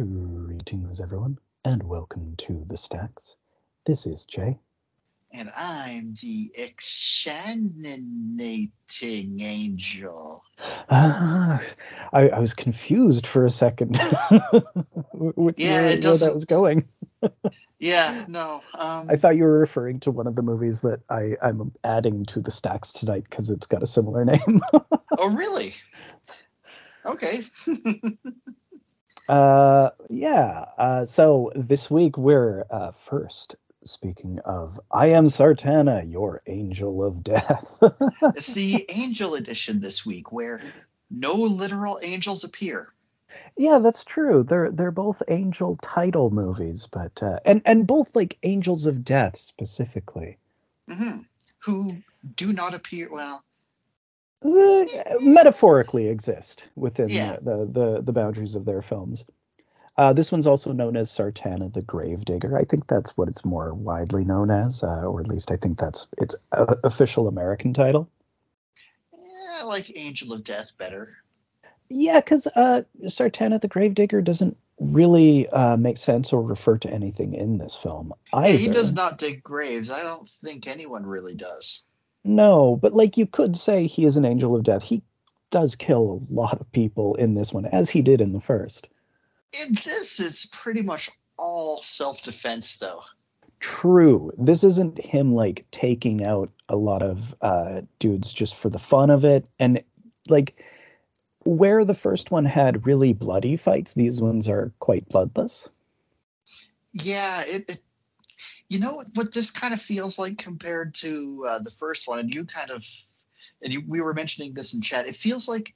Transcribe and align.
Greetings, 0.00 1.00
everyone, 1.00 1.38
and 1.64 1.82
welcome 1.82 2.34
to 2.36 2.62
the 2.66 2.76
Stacks. 2.76 3.34
This 3.86 4.04
is 4.04 4.26
Jay. 4.26 4.58
And 5.32 5.48
I'm 5.56 6.12
the 6.20 6.52
exsaninating 6.58 8.70
angel. 9.40 10.42
Ah, 10.90 11.62
I, 12.12 12.28
I 12.28 12.38
was 12.40 12.52
confused 12.52 13.26
for 13.26 13.46
a 13.46 13.50
second. 13.50 13.96
Which 15.14 15.54
Yeah, 15.56 15.88
it 15.88 16.02
doesn't- 16.02 16.28
that 16.28 16.34
was 16.34 16.44
going. 16.44 16.86
Yeah, 17.78 18.24
no. 18.28 18.62
Um, 18.78 19.06
I 19.10 19.16
thought 19.16 19.36
you 19.36 19.42
were 19.44 19.58
referring 19.58 20.00
to 20.00 20.10
one 20.10 20.26
of 20.26 20.34
the 20.34 20.42
movies 20.42 20.80
that 20.82 21.00
I, 21.10 21.36
I'm 21.42 21.72
adding 21.84 22.24
to 22.26 22.40
the 22.40 22.50
Stacks 22.50 22.92
tonight 22.92 23.24
because 23.28 23.50
it's 23.50 23.66
got 23.66 23.82
a 23.82 23.86
similar 23.86 24.24
name. 24.24 24.60
oh, 25.18 25.28
really? 25.30 25.74
Okay. 27.04 27.40
Uh, 29.28 29.90
yeah. 30.08 30.66
Uh, 30.78 31.04
so 31.04 31.50
this 31.54 31.90
week 31.90 32.16
we're 32.16 32.64
uh, 32.70 32.92
first 32.92 33.56
speaking 33.84 34.38
of 34.40 34.80
I 34.90 35.08
am 35.08 35.26
Sartana, 35.26 36.10
your 36.10 36.42
angel 36.46 37.04
of 37.04 37.22
death. 37.22 37.78
it's 38.34 38.52
the 38.52 38.84
angel 38.88 39.34
edition 39.34 39.80
this 39.80 40.04
week 40.04 40.32
where 40.32 40.60
no 41.10 41.34
literal 41.34 41.98
angels 42.02 42.44
appear. 42.44 42.92
yeah, 43.56 43.78
that's 43.78 44.04
true. 44.04 44.42
They're 44.42 44.70
they're 44.70 44.90
both 44.90 45.22
angel 45.28 45.76
title 45.76 46.30
movies, 46.30 46.88
but 46.90 47.22
uh, 47.22 47.40
and 47.44 47.62
and 47.64 47.86
both 47.86 48.14
like 48.16 48.38
angels 48.42 48.86
of 48.86 49.04
death 49.04 49.36
specifically. 49.36 50.38
hmm 50.90 51.18
Who 51.60 51.96
do 52.36 52.52
not 52.52 52.74
appear. 52.74 53.08
Well, 53.10 53.42
metaphorically 55.20 56.08
exist 56.08 56.68
within 56.76 57.08
Yeah. 57.08 57.36
the, 57.42 57.66
the, 57.70 58.02
the 58.02 58.12
boundaries 58.12 58.54
of 58.54 58.64
their 58.64 58.82
films. 58.82 59.24
Uh, 59.98 60.12
this 60.12 60.30
one's 60.30 60.46
also 60.46 60.72
known 60.72 60.94
as 60.96 61.10
Sartana 61.10 61.72
the 61.72 61.80
Gravedigger. 61.80 62.56
I 62.56 62.64
think 62.64 62.86
that's 62.86 63.16
what 63.16 63.28
it's 63.28 63.44
more 63.46 63.72
widely 63.72 64.24
known 64.24 64.50
as, 64.50 64.82
uh, 64.82 65.04
or 65.04 65.20
at 65.20 65.26
least 65.26 65.50
I 65.50 65.56
think 65.56 65.78
that's 65.78 66.06
its 66.18 66.34
uh, 66.52 66.74
official 66.84 67.28
American 67.28 67.72
title. 67.72 68.08
yeah, 69.14 69.60
I 69.60 69.64
like 69.64 69.96
Angel 69.98 70.34
of 70.34 70.44
Death 70.44 70.72
better. 70.76 71.16
Yeah, 71.88 72.20
because 72.20 72.46
uh, 72.48 72.82
Sartana 73.04 73.58
the 73.60 73.68
Gravedigger 73.68 74.20
doesn't 74.20 74.58
really 74.78 75.48
uh, 75.48 75.78
make 75.78 75.96
sense 75.96 76.30
or 76.34 76.42
refer 76.42 76.76
to 76.76 76.90
anything 76.90 77.32
in 77.32 77.56
this 77.56 77.74
film 77.74 78.12
either. 78.34 78.52
Yeah, 78.52 78.58
he 78.58 78.66
does 78.68 78.92
not 78.92 79.16
dig 79.18 79.42
graves. 79.42 79.90
I 79.90 80.02
don't 80.02 80.28
think 80.28 80.66
anyone 80.66 81.06
really 81.06 81.36
does. 81.36 81.85
No, 82.26 82.74
but 82.74 82.92
like 82.92 83.16
you 83.16 83.24
could 83.24 83.56
say 83.56 83.86
he 83.86 84.04
is 84.04 84.16
an 84.16 84.24
angel 84.24 84.56
of 84.56 84.64
death. 84.64 84.82
He 84.82 85.00
does 85.50 85.76
kill 85.76 86.20
a 86.28 86.34
lot 86.34 86.60
of 86.60 86.70
people 86.72 87.14
in 87.14 87.34
this 87.34 87.52
one, 87.52 87.66
as 87.66 87.88
he 87.88 88.02
did 88.02 88.20
in 88.20 88.32
the 88.32 88.40
first. 88.40 88.88
In 89.64 89.74
this, 89.74 90.18
it's 90.18 90.46
pretty 90.46 90.82
much 90.82 91.08
all 91.38 91.80
self 91.80 92.24
defense, 92.24 92.78
though. 92.78 93.02
True. 93.60 94.32
This 94.36 94.64
isn't 94.64 94.98
him 94.98 95.34
like 95.34 95.66
taking 95.70 96.26
out 96.26 96.50
a 96.68 96.74
lot 96.74 97.02
of 97.02 97.34
uh, 97.40 97.82
dudes 98.00 98.32
just 98.32 98.56
for 98.56 98.70
the 98.70 98.78
fun 98.78 99.10
of 99.10 99.24
it. 99.24 99.46
And 99.60 99.84
like 100.28 100.60
where 101.44 101.84
the 101.84 101.94
first 101.94 102.32
one 102.32 102.44
had 102.44 102.86
really 102.86 103.12
bloody 103.12 103.56
fights, 103.56 103.94
these 103.94 104.20
ones 104.20 104.48
are 104.48 104.72
quite 104.80 105.08
bloodless. 105.08 105.68
Yeah, 106.92 107.42
it, 107.46 107.70
it 107.70 107.82
you 108.68 108.80
know 108.80 108.94
what- 108.94 109.10
what 109.14 109.32
this 109.32 109.50
kind 109.50 109.74
of 109.74 109.80
feels 109.80 110.18
like 110.18 110.38
compared 110.38 110.94
to 110.96 111.44
uh, 111.48 111.58
the 111.60 111.70
first 111.70 112.08
one, 112.08 112.18
and 112.18 112.32
you 112.32 112.44
kind 112.44 112.70
of 112.70 112.84
and 113.62 113.72
you, 113.72 113.82
we 113.86 114.00
were 114.00 114.14
mentioning 114.14 114.52
this 114.52 114.74
in 114.74 114.82
chat. 114.82 115.06
It 115.06 115.16
feels 115.16 115.48
like 115.48 115.74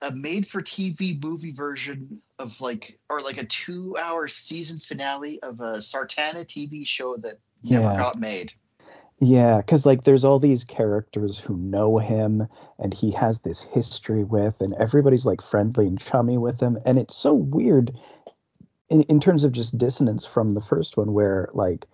a 0.00 0.10
made-for-TV 0.10 1.22
movie 1.22 1.52
version 1.52 2.20
of 2.38 2.60
like, 2.60 2.98
or 3.08 3.20
like 3.20 3.40
a 3.40 3.46
two-hour 3.46 4.28
season 4.28 4.78
finale 4.78 5.40
of 5.42 5.60
a 5.60 5.78
Sartana 5.78 6.44
TV 6.44 6.86
show 6.86 7.16
that 7.18 7.38
never 7.62 7.84
Yeah. 7.84 7.96
got 7.96 8.18
made. 8.18 8.52
Yeah, 9.20 9.58
because 9.58 9.86
like 9.86 10.02
there's 10.04 10.24
all 10.24 10.38
these 10.38 10.64
characters 10.64 11.38
who 11.38 11.56
know 11.56 11.98
him 11.98 12.48
and 12.78 12.92
he 12.92 13.12
has 13.12 13.40
this 13.40 13.62
history 13.62 14.24
with, 14.24 14.60
and 14.60 14.74
everybody's 14.74 15.24
like 15.26 15.40
friendly 15.40 15.86
and 15.86 15.98
chummy 15.98 16.36
with 16.36 16.60
him. 16.60 16.78
And 16.84 16.98
it's 16.98 17.14
so 17.14 17.32
weird 17.32 17.96
in, 18.88 19.02
in 19.02 19.20
terms 19.20 19.44
of 19.44 19.52
just 19.52 19.78
dissonance 19.78 20.26
from 20.26 20.50
the 20.50 20.60
first 20.60 20.96
one, 20.96 21.12
where 21.12 21.48
like 21.54 21.86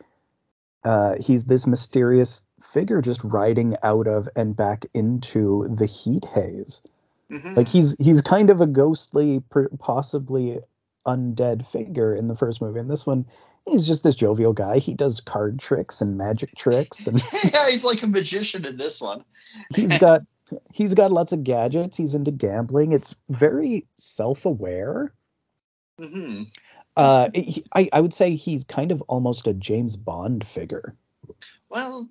uh, 0.84 1.14
he's 1.20 1.44
this 1.44 1.66
mysterious 1.66 2.42
figure 2.60 3.00
just 3.00 3.22
riding 3.24 3.76
out 3.82 4.06
of 4.06 4.28
and 4.36 4.56
back 4.56 4.86
into 4.94 5.68
the 5.76 5.86
heat 5.86 6.24
haze. 6.24 6.82
Mhm. 7.30 7.56
Like 7.56 7.68
he's 7.68 7.96
he's 7.98 8.22
kind 8.22 8.50
of 8.50 8.60
a 8.60 8.66
ghostly, 8.66 9.42
possibly 9.78 10.58
undead 11.06 11.66
figure 11.66 12.14
in 12.14 12.28
the 12.28 12.36
first 12.36 12.60
movie. 12.60 12.80
In 12.80 12.88
this 12.88 13.06
one, 13.06 13.24
he's 13.66 13.86
just 13.86 14.02
this 14.02 14.14
jovial 14.16 14.52
guy. 14.52 14.78
He 14.78 14.94
does 14.94 15.20
card 15.20 15.58
tricks 15.58 16.00
and 16.00 16.16
magic 16.18 16.54
tricks 16.56 17.06
and 17.06 17.22
yeah, 17.52 17.68
he's 17.70 17.84
like 17.84 18.02
a 18.02 18.06
magician 18.06 18.66
in 18.66 18.76
this 18.76 19.00
one. 19.00 19.24
he's 19.74 19.98
got 20.06 20.22
he's 20.72 20.94
got 20.94 21.12
lots 21.12 21.30
of 21.32 21.44
gadgets 21.44 21.96
he's 21.96 22.14
into 22.14 22.32
gambling 22.32 22.90
it's 22.92 23.14
very 23.28 23.86
self-aware 23.94 25.12
hmm 26.00 26.42
uh 26.96 27.30
he, 27.34 27.64
I, 27.74 27.88
I 27.92 28.00
would 28.00 28.14
say 28.14 28.34
he's 28.34 28.64
kind 28.64 28.92
of 28.92 29.02
almost 29.02 29.46
a 29.46 29.54
james 29.54 29.96
bond 29.96 30.46
figure 30.46 30.94
Well, 31.70 32.08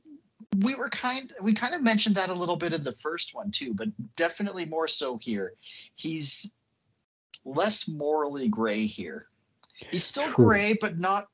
we 0.63 0.75
were 0.75 0.89
kind 0.89 1.31
we 1.43 1.53
kind 1.53 1.75
of 1.75 1.83
mentioned 1.83 2.15
that 2.15 2.29
a 2.29 2.33
little 2.33 2.55
bit 2.55 2.73
in 2.73 2.83
the 2.83 2.91
first 2.91 3.35
one 3.35 3.51
too, 3.51 3.73
but 3.73 3.89
definitely 4.15 4.65
more 4.65 4.87
so 4.87 5.17
here. 5.17 5.53
He's 5.95 6.57
less 7.45 7.87
morally 7.87 8.47
gray 8.47 8.85
here. 8.85 9.27
He's 9.75 10.03
still 10.03 10.31
True. 10.31 10.45
gray, 10.45 10.77
but 10.79 10.99
not 10.99 11.27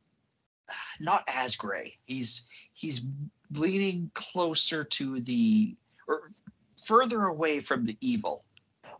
not 0.99 1.23
as 1.33 1.55
gray. 1.55 1.97
He's 2.05 2.47
he's 2.73 3.07
leaning 3.51 4.11
closer 4.13 4.83
to 4.83 5.19
the 5.19 5.75
or 6.07 6.31
further 6.85 7.23
away 7.23 7.59
from 7.59 7.85
the 7.85 7.97
evil. 8.01 8.43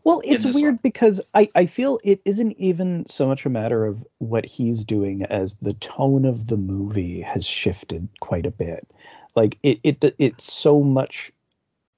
Well 0.06 0.22
it's 0.24 0.44
weird 0.44 0.74
one. 0.74 0.80
because 0.82 1.20
I, 1.34 1.48
I 1.54 1.66
feel 1.66 1.98
it 2.04 2.20
isn't 2.24 2.52
even 2.52 3.04
so 3.06 3.26
much 3.26 3.44
a 3.44 3.50
matter 3.50 3.84
of 3.84 4.06
what 4.18 4.46
he's 4.46 4.84
doing 4.84 5.24
as 5.24 5.54
the 5.56 5.74
tone 5.74 6.24
of 6.24 6.48
the 6.48 6.56
movie 6.56 7.20
has 7.20 7.46
shifted 7.46 8.08
quite 8.20 8.46
a 8.46 8.50
bit 8.50 8.88
like 9.34 9.58
it, 9.62 9.80
it 9.82 10.14
it's 10.18 10.50
so 10.52 10.82
much 10.82 11.32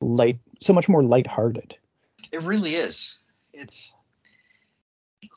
light 0.01 0.39
so 0.61 0.73
much 0.73 0.89
more 0.89 1.03
lighthearted 1.03 1.77
It 2.33 2.43
really 2.43 2.71
is. 2.71 3.31
It's 3.53 3.97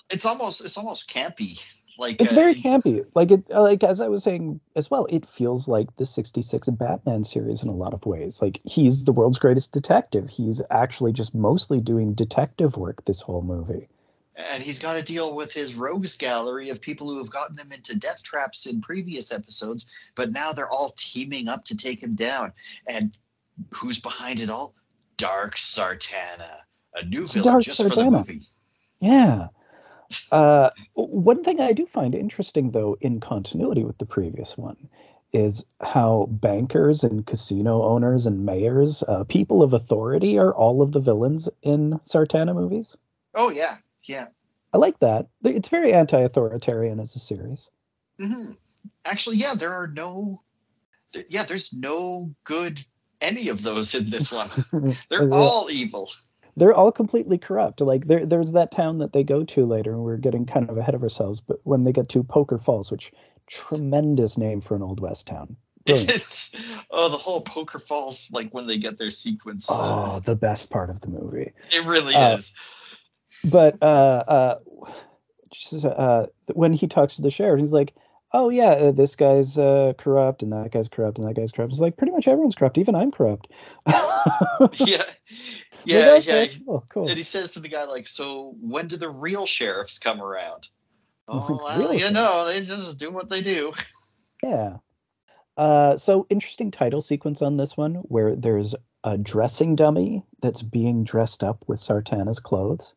it's 0.10 0.26
almost 0.26 0.64
it's 0.64 0.78
almost 0.78 1.10
campy. 1.10 1.64
Like 2.02 2.20
It's 2.20 2.32
uh, 2.32 2.36
very 2.36 2.56
campy. 2.56 3.06
Like 3.14 3.30
it, 3.30 3.44
uh, 3.54 3.62
like 3.62 3.84
as 3.84 4.02
I 4.02 4.08
was 4.08 4.24
saying 4.24 4.60
as 4.76 4.90
well, 4.90 5.06
it 5.06 5.30
feels 5.30 5.68
like 5.68 5.96
the 5.98 6.06
'66 6.06 6.70
Batman 6.70 7.24
series 7.24 7.62
in 7.62 7.70
a 7.70 7.76
lot 7.76 7.94
of 7.94 8.06
ways. 8.08 8.42
Like 8.42 8.60
he's 8.66 9.06
the 9.06 9.14
world's 9.14 9.38
greatest 9.38 9.72
detective. 9.72 10.28
He's 10.28 10.64
actually 10.72 11.14
just 11.14 11.36
mostly 11.36 11.80
doing 11.80 12.16
detective 12.16 12.76
work 12.76 13.06
this 13.06 13.22
whole 13.22 13.44
movie. 13.44 13.88
and 14.36 14.64
he's 14.64 14.80
got 14.80 14.96
to 14.98 15.04
deal 15.04 15.36
with 15.36 15.54
his 15.54 15.76
rogues 15.76 16.16
gallery 16.18 16.70
of 16.70 16.82
people 16.82 17.10
who 17.12 17.20
have 17.20 17.30
gotten 17.30 17.58
him 17.58 17.72
into 17.72 18.00
death 18.00 18.24
traps 18.24 18.66
in 18.66 18.82
previous 18.82 19.32
episodes, 19.32 19.86
but 20.16 20.32
now 20.32 20.54
they're 20.54 20.70
all 20.70 20.94
teaming 20.98 21.48
up 21.48 21.66
to 21.66 21.78
take 21.78 22.02
him 22.02 22.16
down. 22.16 22.52
And 22.88 23.16
who's 23.76 24.00
behind 24.00 24.40
it 24.40 24.50
all? 24.50 24.74
Dark 25.18 25.56
Sartana, 25.56 26.62
a 26.96 27.06
new 27.06 27.22
It's 27.22 27.34
villain 27.34 27.54
Dark 27.54 27.64
just 27.64 27.84
for 27.84 27.90
the 27.90 28.10
movie. 28.10 28.42
Yeah. 29.00 29.50
Uh, 30.32 30.70
one 30.94 31.44
thing 31.44 31.60
I 31.60 31.74
do 31.74 31.86
find 31.86 32.16
interesting, 32.16 32.72
though, 32.72 32.98
in 33.02 33.20
continuity 33.20 33.84
with 33.84 33.98
the 33.98 34.06
previous 34.06 34.58
one, 34.58 34.90
is 35.34 35.66
how 35.82 36.28
bankers 36.30 37.04
and 37.04 37.26
casino 37.26 37.84
owners 37.84 38.26
and 38.26 38.46
mayors, 38.46 39.04
uh, 39.04 39.24
people 39.26 39.64
of 39.64 39.74
authority, 39.74 40.38
are 40.38 40.54
all 40.54 40.82
of 40.82 40.92
the 40.92 41.00
villains 41.00 41.50
in 41.62 42.00
Sartana 42.06 42.54
movies. 42.54 42.98
Oh 43.34 43.50
yeah, 43.50 43.78
yeah. 44.04 44.28
I 44.74 44.78
like 44.78 45.00
that. 45.00 45.28
It's 45.44 45.70
very 45.70 45.94
anti-authoritarian 45.94 47.00
as 47.00 47.16
a 47.16 47.20
series. 47.20 47.70
hmm 48.20 48.52
Actually, 49.06 49.38
yeah, 49.38 49.56
there 49.56 49.74
are 49.74 49.88
no. 49.88 50.42
Yeah, 51.30 51.44
there's 51.44 51.74
no 51.74 52.34
good 52.44 52.84
any 53.22 53.50
of 53.50 53.62
those 53.64 53.96
in 53.96 54.10
this 54.10 54.32
one. 54.32 54.50
They're 55.10 55.28
all 55.32 55.70
evil. 55.72 56.10
They're 56.56 56.74
all 56.74 56.92
completely 56.92 57.38
corrupt. 57.38 57.82
Like 57.82 58.08
there, 58.08 58.26
there's 58.26 58.54
that 58.54 58.72
town 58.72 59.00
that 59.00 59.14
they 59.14 59.24
go 59.24 59.44
to 59.44 59.66
later, 59.66 59.92
and 59.92 60.04
we're 60.04 60.18
getting 60.18 60.46
kind 60.46 60.70
of 60.70 60.78
ahead 60.78 60.96
of 60.96 61.04
ourselves. 61.04 61.42
But 61.42 61.60
when 61.64 61.84
they 61.84 61.92
get 61.92 62.10
to 62.10 62.24
Poker 62.24 62.58
Falls, 62.58 62.92
which 62.92 63.12
tremendous 63.48 64.38
name 64.38 64.62
for 64.62 64.76
an 64.76 64.82
old 64.82 65.00
west 65.00 65.28
town. 65.28 65.58
Brilliant. 65.86 66.12
It's 66.16 66.56
oh 66.90 67.10
the 67.10 67.18
whole 67.18 67.42
Poker 67.42 67.80
Falls 67.80 68.32
like 68.32 68.54
when 68.54 68.68
they 68.68 68.78
get 68.78 68.98
their 68.98 69.10
sequence. 69.10 69.70
uh, 69.70 70.06
oh, 70.08 70.20
the 70.20 70.36
best 70.36 70.70
part 70.70 70.90
of 70.90 71.02
the 71.02 71.10
movie. 71.10 71.54
it 71.72 71.86
really 71.86 72.14
uh, 72.14 72.34
is. 72.34 72.56
But 73.44 73.82
uh, 73.82 73.86
uh, 74.28 74.60
just, 75.52 75.84
uh, 75.84 76.28
when 76.54 76.74
he 76.74 76.88
talks 76.88 77.16
to 77.16 77.22
the 77.22 77.32
sheriff, 77.32 77.60
he's 77.60 77.72
like, 77.72 77.94
"Oh 78.32 78.50
yeah, 78.50 78.70
uh, 78.70 78.92
this 78.92 79.16
guy's 79.16 79.58
uh, 79.58 79.94
corrupt, 79.98 80.44
and 80.44 80.52
that 80.52 80.72
guy's 80.72 80.90
corrupt, 80.90 81.18
and 81.18 81.28
that 81.28 81.34
guy's 81.34 81.52
corrupt." 81.52 81.74
It's 81.74 81.82
like 81.82 81.98
pretty 81.98 82.14
much 82.14 82.28
everyone's 82.28 82.56
corrupt. 82.56 82.78
Even 82.78 82.96
I'm 82.96 83.10
corrupt. 83.10 83.48
yeah, 84.76 85.04
Like, 85.82 85.94
yeah, 85.94 86.16
okay, 86.20 86.44
yeah. 86.44 86.58
Cool, 86.66 86.86
cool. 86.90 87.08
And 87.08 87.18
he 87.18 87.24
says 87.24 87.54
to 87.54 87.60
the 87.60 87.68
guy 87.68 87.86
like, 87.86 88.08
"So 88.08 88.56
when 88.62 88.88
do 88.88 88.98
the 88.98 89.10
real 89.10 89.46
sheriffs 89.46 90.00
come 90.00 90.22
around?" 90.22 90.68
Oh 91.34 91.62
well, 91.64 91.94
you 91.94 92.12
know, 92.12 92.48
they 92.48 92.60
just 92.60 93.00
do 93.00 93.10
what 93.12 93.30
they 93.30 93.42
do. 93.42 93.72
Yeah. 94.44 94.78
Uh, 95.56 95.98
so 95.98 96.26
interesting 96.30 96.72
title 96.72 97.00
sequence 97.00 97.44
on 97.44 97.58
this 97.58 97.78
one, 97.78 97.96
where 97.96 98.36
there's 98.36 98.74
a 99.04 99.18
dressing 99.18 99.76
dummy 99.76 100.24
that's 100.42 100.64
being 100.64 101.04
dressed 101.04 101.44
up 101.44 101.64
with 101.68 101.80
Sartana's 101.80 102.40
clothes. 102.40 102.96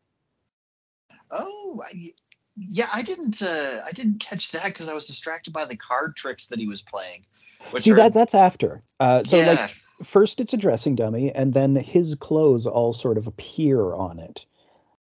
Oh, 1.29 1.81
I, 1.85 2.13
yeah, 2.57 2.87
I 2.93 3.03
didn't. 3.03 3.41
Uh, 3.41 3.79
I 3.87 3.91
didn't 3.91 4.19
catch 4.19 4.51
that 4.51 4.65
because 4.65 4.89
I 4.89 4.93
was 4.93 5.05
distracted 5.05 5.53
by 5.53 5.65
the 5.65 5.77
card 5.77 6.15
tricks 6.15 6.47
that 6.47 6.59
he 6.59 6.67
was 6.67 6.81
playing. 6.81 7.25
Which 7.71 7.83
See 7.83 7.91
are, 7.91 7.95
that 7.95 8.13
that's 8.13 8.35
after. 8.35 8.83
Uh, 8.99 9.23
so 9.23 9.37
yeah, 9.37 9.47
like 9.47 9.75
first 10.03 10.39
it's 10.39 10.53
a 10.53 10.57
dressing 10.57 10.95
dummy, 10.95 11.31
and 11.33 11.53
then 11.53 11.75
his 11.75 12.15
clothes 12.15 12.67
all 12.67 12.93
sort 12.93 13.17
of 13.17 13.27
appear 13.27 13.93
on 13.93 14.19
it. 14.19 14.45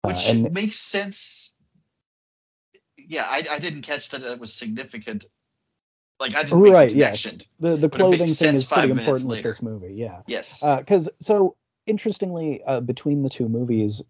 Uh, 0.03 0.09
which 0.09 0.29
and 0.29 0.53
makes 0.53 0.77
sense. 0.77 1.59
Yeah, 2.97 3.25
I, 3.27 3.43
I 3.51 3.59
didn't 3.59 3.81
catch 3.81 4.09
that 4.11 4.21
it 4.21 4.39
was 4.39 4.53
significant. 4.53 5.25
Like 6.19 6.35
I 6.35 6.43
didn't 6.43 6.61
Right, 6.61 6.91
the 6.91 6.97
yeah. 6.97 7.15
the 7.59 7.77
the 7.77 7.89
clothing 7.89 8.27
thing 8.27 8.55
is 8.55 8.65
pretty 8.65 8.91
important 8.91 9.27
with 9.27 9.43
this 9.43 9.61
movie. 9.61 9.95
Yeah. 9.95 10.21
Yes. 10.27 10.63
because 10.79 11.09
so 11.19 11.55
interestingly, 11.87 12.63
uh, 12.63 12.79
between 12.79 13.23
the 13.23 13.29
two 13.29 13.49
movies, 13.49 14.03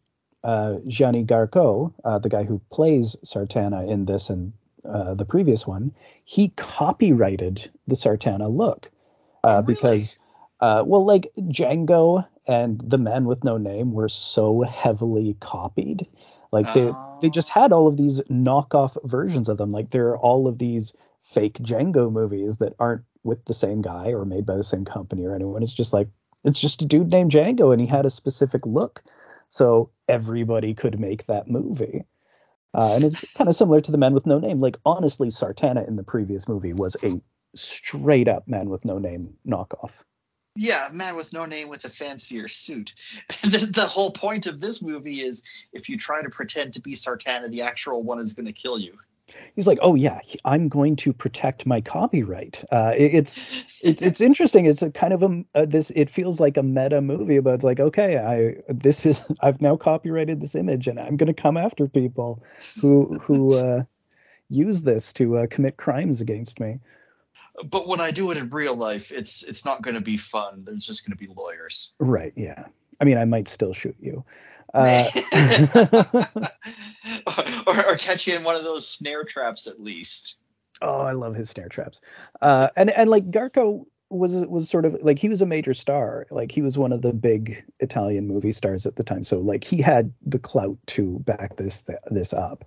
uh, 0.43 0.75
Gianni 0.87 1.23
Garko, 1.23 1.93
uh, 2.03 2.19
the 2.19 2.29
guy 2.29 2.43
who 2.43 2.61
plays 2.69 3.15
Sartana 3.23 3.89
in 3.89 4.05
this 4.05 4.29
and 4.29 4.53
uh, 4.83 5.13
the 5.13 5.25
previous 5.25 5.65
one, 5.67 5.93
he 6.25 6.49
copyrighted 6.49 7.69
the 7.87 7.95
Sartana 7.95 8.49
look 8.49 8.89
uh, 9.43 9.47
Oh, 9.47 9.55
really? 9.61 9.73
because, 9.73 10.17
uh, 10.61 10.83
well, 10.85 11.05
like 11.05 11.27
Django 11.37 12.27
and 12.47 12.81
The 12.85 12.97
Man 12.97 13.25
with 13.25 13.43
No 13.43 13.57
Name 13.57 13.93
were 13.93 14.09
so 14.09 14.61
heavily 14.61 15.35
copied. 15.39 16.07
Like 16.51 16.71
they 16.73 16.91
they 17.21 17.29
just 17.29 17.49
Oh. 17.55 17.61
had 17.61 17.71
all 17.71 17.87
of 17.87 17.97
these 17.97 18.19
knockoff 18.29 18.97
versions 19.09 19.47
of 19.49 19.57
them. 19.57 19.69
Like 19.71 19.91
there 19.91 20.09
are 20.09 20.17
all 20.19 20.47
of 20.47 20.57
these 20.57 20.93
fake 21.21 21.57
Django 21.59 22.11
movies 22.11 22.57
that 22.57 22.73
aren't 22.79 23.03
with 23.23 23.45
the 23.45 23.53
same 23.53 23.81
guy 23.81 24.09
or 24.11 24.25
made 24.25 24.45
by 24.45 24.57
the 24.57 24.63
same 24.63 24.83
company 24.83 25.23
or 25.25 25.33
anyone. 25.35 25.63
It's 25.63 25.73
just 25.73 25.93
like 25.93 26.09
it's 26.43 26.59
just 26.59 26.81
a 26.81 26.85
dude 26.85 27.11
named 27.11 27.31
Django 27.31 27.71
and 27.71 27.79
he 27.79 27.87
had 27.87 28.05
a 28.05 28.09
specific 28.09 28.65
look. 28.65 29.01
So 29.47 29.91
everybody 30.07 30.73
could 30.73 30.99
make 30.99 31.25
that 31.27 31.47
movie. 31.49 32.03
Uh, 32.73 32.95
and 32.95 33.03
it's 33.03 33.25
kind 33.33 33.49
of 33.49 33.55
similar 33.55 33.81
to 33.81 33.91
the 33.91 33.97
Man 33.97 34.13
with 34.13 34.25
No 34.25 34.39
Name. 34.39 34.59
Like 34.59 34.77
honestly, 34.85 35.29
Sartana 35.29 35.87
in 35.87 35.95
the 35.95 36.03
previous 36.03 36.47
movie 36.47 36.73
was 36.73 36.95
a 37.03 37.21
straight 37.55 38.27
up 38.27 38.47
Man 38.47 38.69
with 38.69 38.83
No 38.85 38.97
Name 38.97 39.35
knockoff. 39.47 39.91
Yeah, 40.55 40.89
man 40.91 41.15
with 41.15 41.31
no 41.33 41.45
name 41.45 41.69
with 41.69 41.85
a 41.85 41.89
fancier 41.89 42.47
suit. 42.47 42.93
the, 43.43 43.71
the 43.73 43.85
whole 43.85 44.11
point 44.11 44.47
of 44.47 44.59
this 44.59 44.81
movie 44.81 45.21
is 45.21 45.43
if 45.71 45.87
you 45.89 45.97
try 45.97 46.21
to 46.21 46.29
pretend 46.29 46.73
to 46.73 46.81
be 46.81 46.93
Sartana, 46.93 47.49
the 47.49 47.61
actual 47.61 48.03
one 48.03 48.19
is 48.19 48.33
going 48.33 48.47
to 48.47 48.53
kill 48.53 48.77
you. 48.77 48.97
He's 49.55 49.65
like, 49.65 49.79
"Oh 49.81 49.95
yeah, 49.95 50.19
I'm 50.43 50.67
going 50.67 50.97
to 50.97 51.13
protect 51.13 51.65
my 51.65 51.79
copyright." 51.79 52.65
Uh, 52.69 52.93
it- 52.97 53.13
it's 53.15 53.37
it's 53.81 54.01
it's 54.01 54.19
interesting. 54.19 54.65
It's 54.65 54.81
a 54.81 54.91
kind 54.91 55.13
of 55.13 55.23
a, 55.23 55.43
a 55.55 55.65
this. 55.65 55.89
It 55.91 56.09
feels 56.09 56.41
like 56.41 56.57
a 56.57 56.63
meta 56.63 56.99
movie, 57.01 57.39
but 57.39 57.53
it's 57.53 57.63
like, 57.63 57.79
okay, 57.79 58.17
I 58.17 58.61
this 58.73 59.05
is 59.05 59.21
I've 59.41 59.61
now 59.61 59.77
copyrighted 59.77 60.41
this 60.41 60.55
image, 60.55 60.89
and 60.89 60.99
I'm 60.99 61.15
going 61.15 61.33
to 61.33 61.41
come 61.41 61.55
after 61.55 61.87
people 61.87 62.43
who 62.81 63.17
who 63.19 63.55
uh, 63.55 63.83
use 64.49 64.81
this 64.81 65.13
to 65.13 65.37
uh, 65.37 65.47
commit 65.47 65.77
crimes 65.77 66.19
against 66.19 66.59
me. 66.59 66.79
But 67.69 67.87
when 67.87 67.99
I 67.99 68.11
do 68.11 68.31
it 68.31 68.37
in 68.37 68.49
real 68.49 68.75
life, 68.75 69.11
it's 69.11 69.43
it's 69.43 69.65
not 69.65 69.81
going 69.81 69.95
to 69.95 70.01
be 70.01 70.17
fun. 70.17 70.63
There's 70.65 70.85
just 70.85 71.05
going 71.05 71.17
to 71.17 71.27
be 71.27 71.31
lawyers. 71.33 71.93
Right? 71.99 72.33
Yeah. 72.35 72.65
I 72.99 73.03
mean, 73.03 73.17
I 73.17 73.25
might 73.25 73.47
still 73.47 73.73
shoot 73.73 73.95
you. 73.99 74.23
Uh, 74.73 75.09
or, 77.67 77.85
or 77.89 77.95
catch 77.97 78.25
you 78.27 78.35
in 78.35 78.43
one 78.43 78.55
of 78.55 78.63
those 78.63 78.87
snare 78.87 79.23
traps 79.23 79.67
at 79.67 79.81
least. 79.81 80.39
Oh, 80.81 81.01
I 81.01 81.11
love 81.11 81.35
his 81.35 81.49
snare 81.49 81.69
traps. 81.69 82.01
Uh, 82.41 82.69
and 82.75 82.89
and 82.89 83.09
like 83.09 83.29
Garko 83.29 83.85
was 84.09 84.45
was 84.45 84.69
sort 84.69 84.85
of 84.85 84.97
like 85.01 85.19
he 85.19 85.29
was 85.29 85.41
a 85.41 85.45
major 85.45 85.73
star. 85.73 86.27
Like 86.31 86.51
he 86.51 86.61
was 86.61 86.77
one 86.77 86.91
of 86.91 87.01
the 87.01 87.13
big 87.13 87.63
Italian 87.79 88.27
movie 88.27 88.51
stars 88.51 88.85
at 88.85 88.95
the 88.95 89.03
time. 89.03 89.23
So 89.23 89.39
like 89.39 89.63
he 89.63 89.81
had 89.81 90.13
the 90.25 90.39
clout 90.39 90.77
to 90.87 91.19
back 91.19 91.55
this 91.55 91.83
this 92.07 92.33
up. 92.33 92.65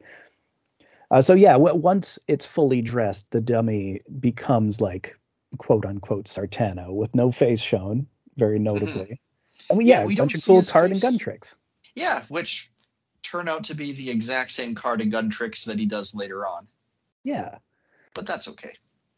Uh, 1.11 1.23
so 1.23 1.35
yeah, 1.35 1.53
w- 1.53 1.75
once 1.77 2.19
it's 2.29 2.47
fully 2.47 2.83
dressed, 2.83 3.31
the 3.31 3.41
dummy 3.41 4.01
becomes 4.21 4.81
like 4.81 5.17
quote 5.59 5.85
unquote 5.87 6.25
Sartana 6.27 6.93
with 6.93 7.15
no 7.15 7.31
face 7.31 7.61
shown, 7.61 8.06
very 8.37 8.59
notably. 8.59 9.21
I 9.71 9.75
mean, 9.75 9.87
Yeah, 9.87 10.01
yeah, 10.01 10.06
we 10.06 10.15
a 10.15 10.17
don't 10.17 10.27
bunch 10.29 10.35
of 10.37 10.45
cool 10.45 10.62
card 10.62 10.91
and 10.91 11.01
gun 11.01 11.19
tricks. 11.19 11.56
Yeah, 11.95 12.23
which 12.29 12.71
turn 13.23 13.49
out 13.49 13.65
to 13.65 13.75
be 13.75 13.93
the 13.93 14.11
exact 14.11 14.51
same 14.51 14.75
card 14.75 15.01
and 15.01 15.12
gun 15.12 15.31
tricks 15.31 15.65
that 15.67 15.79
he 15.79 15.87
does 15.87 16.15
later 16.15 16.47
on. 16.47 16.67
Yeah. 17.23 17.59
But 18.15 18.27
that's 18.27 18.49
okay. 18.49 18.73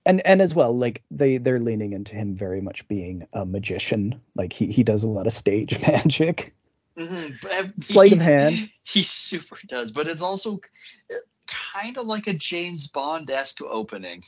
and 0.07 0.25
and 0.27 0.41
as 0.41 0.55
well 0.55 0.77
like 0.77 1.03
they 1.11 1.39
they're 1.39 1.61
leaning 1.61 1.93
into 1.93 2.15
him 2.15 2.35
very 2.37 2.61
much 2.61 2.87
being 2.89 3.27
a 3.33 3.45
magician 3.45 4.21
like 4.35 4.53
he 4.53 4.67
he 4.71 4.83
does 4.85 5.03
a 5.05 5.09
lot 5.09 5.27
of 5.27 5.33
stage 5.33 5.81
magic 5.87 6.55
Mm-hmm. 6.97 7.79
Sleight 7.81 8.13
of 8.13 8.21
hand. 8.23 8.71
He 8.85 9.03
super 9.03 9.59
does, 9.67 9.91
but 9.91 10.07
it's 10.07 10.23
also 10.23 10.61
kind 11.47 11.99
of 11.99 12.07
like 12.07 12.27
a 12.27 12.35
James 12.35 12.87
Bond 12.89 13.31
esque 13.31 13.63
opening. 13.63 14.23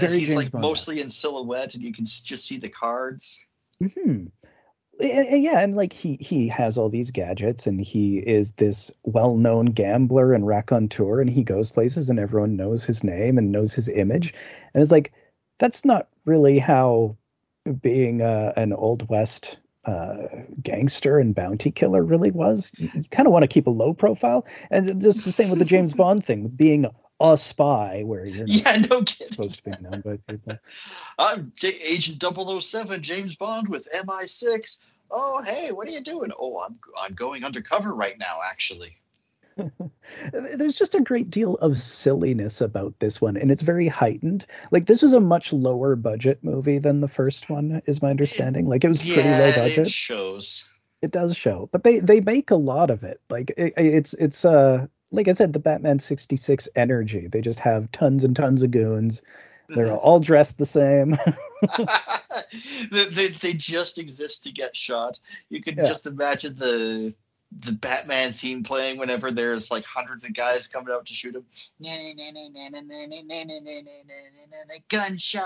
As 0.00 0.14
he's 0.14 0.28
James 0.28 0.34
like 0.34 0.52
Bond-esque. 0.52 0.62
mostly 0.62 1.00
in 1.00 1.10
silhouette, 1.10 1.74
and 1.74 1.82
you 1.82 1.92
can 1.92 2.04
just 2.04 2.46
see 2.46 2.58
the 2.58 2.70
cards. 2.70 3.48
hmm 3.80 4.24
yeah 5.00 5.60
and 5.60 5.74
like 5.74 5.92
he 5.92 6.16
he 6.20 6.48
has 6.48 6.76
all 6.76 6.88
these 6.88 7.10
gadgets 7.10 7.66
and 7.66 7.80
he 7.80 8.18
is 8.18 8.52
this 8.52 8.90
well-known 9.04 9.66
gambler 9.66 10.34
and 10.34 10.46
raconteur 10.46 11.20
and 11.20 11.30
he 11.30 11.42
goes 11.42 11.70
places 11.70 12.10
and 12.10 12.18
everyone 12.18 12.56
knows 12.56 12.84
his 12.84 13.02
name 13.02 13.38
and 13.38 13.50
knows 13.50 13.72
his 13.72 13.88
image 13.88 14.34
and 14.74 14.82
it's 14.82 14.92
like 14.92 15.12
that's 15.58 15.84
not 15.84 16.08
really 16.24 16.58
how 16.58 17.16
being 17.80 18.22
uh, 18.22 18.52
an 18.56 18.72
old 18.72 19.08
west 19.08 19.58
uh, 19.84 20.28
gangster 20.62 21.18
and 21.18 21.34
bounty 21.34 21.70
killer 21.70 22.02
really 22.02 22.30
was 22.30 22.72
you, 22.78 22.90
you 22.94 23.04
kind 23.10 23.26
of 23.26 23.32
want 23.32 23.42
to 23.42 23.48
keep 23.48 23.66
a 23.66 23.70
low 23.70 23.92
profile 23.92 24.46
and 24.70 25.00
just 25.00 25.24
the 25.24 25.32
same 25.32 25.50
with 25.50 25.58
the 25.58 25.64
james 25.64 25.92
bond 25.92 26.24
thing 26.24 26.48
being 26.48 26.86
a 27.20 27.36
spy 27.38 28.02
where 28.04 28.26
you're 28.26 28.46
not 28.46 28.64
Yeah, 28.66 28.76
no 28.90 29.02
kidding. 29.02 29.26
supposed 29.26 29.56
to 29.64 29.70
be 29.70 29.76
known 29.80 30.00
by 30.00 30.16
people 30.28 30.54
I'm 31.18 31.52
J- 31.54 31.76
Agent 31.88 32.22
007, 32.22 33.02
James 33.02 33.36
Bond 33.36 33.68
with 33.68 33.88
MI6. 33.92 34.78
Oh, 35.10 35.42
hey, 35.42 35.70
what 35.72 35.88
are 35.88 35.92
you 35.92 36.00
doing? 36.00 36.32
Oh, 36.38 36.60
I'm 36.60 36.78
I'm 37.00 37.14
going 37.14 37.44
undercover 37.44 37.94
right 37.94 38.18
now, 38.18 38.38
actually. 38.50 38.96
there's 40.32 40.76
just 40.76 40.94
a 40.94 41.00
great 41.00 41.30
deal 41.30 41.54
of 41.56 41.78
silliness 41.78 42.60
about 42.60 42.98
this 42.98 43.20
one 43.20 43.36
and 43.36 43.50
it's 43.50 43.62
very 43.62 43.88
heightened. 43.88 44.46
Like 44.70 44.86
this 44.86 45.02
was 45.02 45.12
a 45.12 45.20
much 45.20 45.52
lower 45.52 45.96
budget 45.96 46.42
movie 46.42 46.78
than 46.78 47.00
the 47.00 47.08
first 47.08 47.50
one 47.50 47.82
is 47.86 48.02
my 48.02 48.10
understanding. 48.10 48.66
Like 48.66 48.84
it 48.84 48.88
was 48.88 49.00
pretty 49.02 49.28
yeah, 49.28 49.38
low 49.38 49.52
it 49.66 49.88
shows. 49.88 50.72
it 51.00 51.10
does 51.10 51.36
show 51.36 51.68
but 51.72 51.84
they 51.84 51.98
they 52.00 52.20
make 52.20 52.50
a 52.50 52.56
lot 52.56 52.90
of 52.90 53.02
it. 53.04 53.20
Like 53.30 53.50
it, 53.56 53.74
it's 53.76 54.14
it's 54.14 54.44
uh 54.44 54.86
like 55.10 55.28
i 55.28 55.32
said 55.32 55.52
the 55.52 55.58
batman 55.58 55.98
66 55.98 56.68
energy. 56.74 57.26
They 57.28 57.40
just 57.40 57.58
have 57.60 57.90
tons 57.92 58.24
and 58.24 58.34
tons 58.34 58.62
of 58.62 58.70
goons. 58.70 59.22
They're 59.68 59.92
all 59.92 60.20
dressed 60.20 60.58
the 60.58 60.66
same. 60.66 61.16
They, 62.90 63.04
they, 63.06 63.28
they 63.28 63.52
just 63.54 63.98
exist 63.98 64.44
to 64.44 64.52
get 64.52 64.76
shot. 64.76 65.18
You 65.48 65.62
can 65.62 65.76
Yeah. 65.76 65.84
just 65.84 66.06
imagine 66.06 66.54
the 66.56 67.14
the 67.60 67.72
Batman 67.72 68.32
theme 68.32 68.62
playing 68.62 68.98
whenever 68.98 69.30
there's 69.30 69.70
like 69.70 69.84
hundreds 69.84 70.24
of 70.24 70.32
guys 70.34 70.68
coming 70.68 70.92
out 70.92 71.06
to 71.06 71.14
shoot 71.14 71.34
him. 71.36 71.44
Gunshot. 74.90 75.44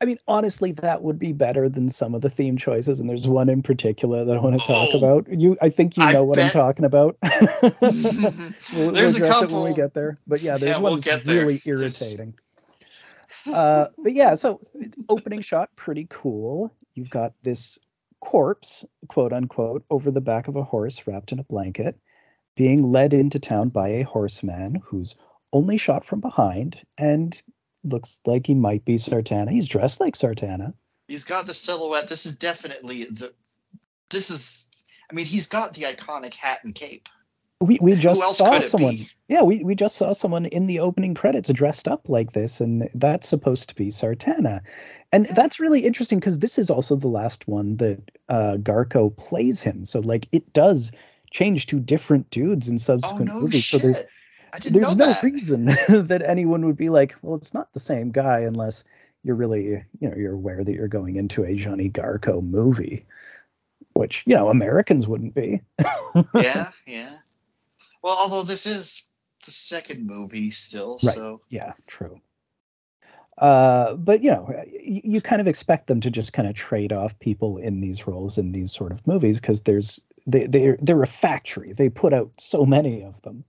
i 0.00 0.04
mean 0.04 0.18
honestly 0.26 0.72
that 0.72 1.02
would 1.02 1.18
be 1.18 1.32
better 1.32 1.68
than 1.68 1.88
some 1.88 2.14
of 2.14 2.20
the 2.22 2.30
theme 2.30 2.56
choices 2.56 3.00
and 3.00 3.08
there's 3.10 3.26
one 3.28 3.48
in 3.48 3.62
particular 3.62 4.24
that 4.24 4.36
i 4.36 4.40
want 4.40 4.58
to 4.60 4.66
talk 4.66 4.88
Oh. 4.94 4.98
about 4.98 5.26
you 5.38 5.56
i 5.60 5.68
think 5.68 5.96
you 5.96 6.02
I 6.02 6.12
know 6.12 6.24
what 6.24 6.38
i'm 6.38 6.50
talking 6.50 6.84
about 6.84 7.16
We'll, 7.22 8.92
There's 8.92 9.18
we'll 9.18 9.30
a 9.32 9.44
it 9.44 9.50
when 9.50 9.64
we 9.64 9.74
get 9.74 9.94
there. 9.94 10.18
But 10.26 10.42
yeah, 10.42 10.56
there's 10.56 10.70
Yeah, 10.70 10.74
one 10.78 10.82
we'll 10.92 10.94
that's 11.00 11.04
get 11.04 11.24
there. 11.24 11.40
really 11.40 11.60
irritating. 11.64 12.34
Uh, 13.52 13.86
but 13.98 14.12
yeah, 14.12 14.34
so 14.36 14.60
opening 15.08 15.40
shot, 15.40 15.74
pretty 15.76 16.06
cool. 16.08 16.72
You've 16.94 17.10
got 17.10 17.32
this 17.42 17.78
corpse, 18.20 18.84
quote 19.08 19.32
unquote, 19.32 19.84
over 19.90 20.10
the 20.10 20.20
back 20.20 20.48
of 20.48 20.56
a 20.56 20.64
horse 20.64 21.06
wrapped 21.06 21.32
in 21.32 21.38
a 21.38 21.44
blanket, 21.44 21.98
being 22.56 22.82
led 22.82 23.14
into 23.14 23.38
town 23.38 23.68
by 23.68 23.88
a 23.88 24.02
horseman 24.02 24.76
who's 24.84 25.14
only 25.52 25.76
shot 25.76 26.04
from 26.04 26.20
behind 26.20 26.80
and 26.98 27.42
looks 27.82 28.20
like 28.26 28.46
he 28.46 28.54
might 28.54 28.84
be 28.84 28.96
Sartana. 28.96 29.50
He's 29.50 29.68
dressed 29.68 30.00
like 30.00 30.14
Sartana. 30.14 30.74
He's 31.08 31.24
got 31.24 31.46
the 31.46 31.54
silhouette. 31.54 32.08
This 32.08 32.26
is 32.26 32.36
definitely 32.36 33.04
the. 33.04 33.32
This 34.10 34.30
is. 34.30 34.70
I 35.10 35.14
mean, 35.14 35.26
he's 35.26 35.48
got 35.48 35.74
the 35.74 35.82
iconic 35.82 36.34
hat 36.34 36.60
and 36.62 36.74
cape. 36.74 37.08
We 37.60 37.78
we 37.80 37.94
just 37.94 38.36
saw 38.36 38.60
someone. 38.60 38.98
Yeah, 39.28 39.42
we, 39.42 39.62
we 39.62 39.76
just 39.76 39.94
saw 39.94 40.12
someone 40.12 40.46
in 40.46 40.66
the 40.66 40.80
opening 40.80 41.14
credits 41.14 41.52
dressed 41.52 41.86
up 41.86 42.08
like 42.08 42.32
this, 42.32 42.60
and 42.60 42.90
that's 42.94 43.28
supposed 43.28 43.68
to 43.68 43.76
be 43.76 43.90
Sartana. 43.90 44.60
And 45.12 45.24
Yeah. 45.26 45.34
that's 45.34 45.60
really 45.60 45.84
interesting 45.84 46.18
because 46.18 46.40
this 46.40 46.58
is 46.58 46.68
also 46.68 46.96
the 46.96 47.06
last 47.06 47.46
one 47.46 47.76
that 47.76 48.00
uh, 48.28 48.56
Garko 48.56 49.16
plays 49.16 49.62
him. 49.62 49.84
So 49.84 50.00
like 50.00 50.26
it 50.32 50.52
does 50.52 50.90
change 51.30 51.66
to 51.66 51.78
different 51.78 52.28
dudes 52.30 52.66
in 52.68 52.74
Oh 52.74 52.78
subsequent 52.78 53.26
no 53.28 53.40
movies. 53.42 53.66
So 53.66 53.78
there's 53.78 54.04
There's 54.64 54.96
no 54.96 55.06
that. 55.06 55.22
reason 55.22 55.66
that 55.88 56.22
anyone 56.26 56.66
would 56.66 56.76
be 56.76 56.88
like, 56.88 57.14
well, 57.22 57.36
it's 57.36 57.54
not 57.54 57.72
the 57.72 57.78
same 57.78 58.10
guy 58.10 58.40
unless 58.40 58.82
you're 59.22 59.36
really, 59.36 59.84
you 60.00 60.08
know, 60.08 60.16
you're 60.16 60.34
aware 60.34 60.64
that 60.64 60.72
you're 60.74 60.88
going 60.88 61.14
into 61.16 61.44
a 61.44 61.54
Johnny 61.54 61.88
Garko 61.88 62.42
movie, 62.42 63.06
which, 63.92 64.24
you 64.26 64.34
know, 64.34 64.48
Americans 64.48 65.06
wouldn't 65.06 65.34
be. 65.34 65.60
yeah, 66.34 66.70
yeah. 66.86 67.16
Well, 68.02 68.16
although 68.18 68.42
this 68.42 68.66
is 68.66 69.10
the 69.44 69.50
second 69.50 70.06
movie 70.06 70.50
still, 70.50 70.98
Right. 71.02 71.14
so 71.14 71.40
Yeah, 71.50 71.72
true. 71.86 72.20
Uh, 73.38 73.96
but 73.96 74.22
you 74.22 74.30
know, 74.30 74.50
you, 74.70 75.00
you 75.04 75.20
kind 75.20 75.40
of 75.40 75.48
expect 75.48 75.86
them 75.86 76.00
to 76.02 76.10
just 76.10 76.32
kind 76.32 76.46
of 76.48 76.54
trade 76.54 76.92
off 76.92 77.18
people 77.20 77.56
in 77.56 77.80
these 77.80 78.06
roles 78.06 78.36
in 78.36 78.52
these 78.52 78.72
sort 78.72 78.92
of 78.92 79.06
movies 79.06 79.40
because 79.40 79.62
there's 79.62 79.98
they 80.26 80.46
they're 80.46 80.76
they're 80.80 81.02
a 81.02 81.06
factory. 81.06 81.72
They 81.74 81.88
put 81.88 82.12
out 82.12 82.30
so 82.38 82.66
many 82.66 83.02
of 83.02 83.20
them. 83.22 83.44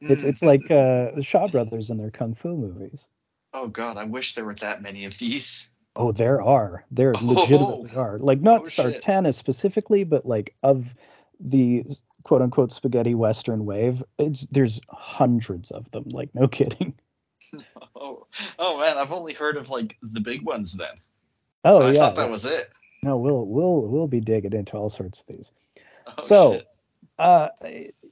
It's 0.00 0.24
Mm. 0.24 0.28
it's 0.28 0.42
like 0.42 0.70
uh, 0.70 1.10
the 1.14 1.22
Shaw 1.22 1.48
Brothers 1.48 1.90
and 1.90 2.00
their 2.00 2.10
kung 2.10 2.34
fu 2.34 2.56
movies. 2.56 3.06
Oh 3.52 3.68
God, 3.68 3.96
I 3.98 4.04
wish 4.04 4.34
there 4.34 4.44
were 4.46 4.54
that 4.54 4.80
many 4.82 5.04
of 5.04 5.18
these. 5.18 5.74
Oh, 5.94 6.10
there 6.12 6.40
are. 6.40 6.84
There 6.90 7.12
Oh. 7.20 7.24
legitimately 7.26 7.96
are. 7.96 8.18
Like 8.18 8.40
not 8.40 8.62
Oh. 8.62 8.64
Sartana 8.64 9.34
specifically, 9.34 10.04
but 10.04 10.24
like 10.24 10.54
of 10.62 10.86
the 11.38 11.84
quote 12.24 12.42
unquote 12.42 12.72
spaghetti 12.72 13.14
western 13.14 13.64
wave, 13.64 14.02
it's 14.18 14.42
there's 14.46 14.80
hundreds 14.90 15.70
of 15.70 15.90
them. 15.92 16.04
Like 16.10 16.34
no 16.34 16.48
kidding. 16.48 16.94
Oh, 17.94 18.26
oh 18.58 18.78
man, 18.80 18.96
I've 18.98 19.12
only 19.12 19.32
heard 19.32 19.56
of 19.56 19.70
like 19.70 19.96
the 20.02 20.20
big 20.20 20.42
ones 20.42 20.74
then. 20.74 20.94
Oh 21.64 21.80
I 21.80 21.92
yeah. 21.92 22.00
thought 22.00 22.16
that 22.16 22.30
was 22.30 22.44
it. 22.44 22.68
No, 23.02 23.16
we'll 23.18 23.46
we'll 23.46 23.86
we'll 23.86 24.08
be 24.08 24.20
digging 24.20 24.52
into 24.52 24.76
all 24.76 24.88
sorts 24.88 25.20
of 25.20 25.26
these. 25.28 25.52
Oh, 26.06 26.14
so 26.18 26.52
shit. 26.54 26.66
uh 27.18 27.48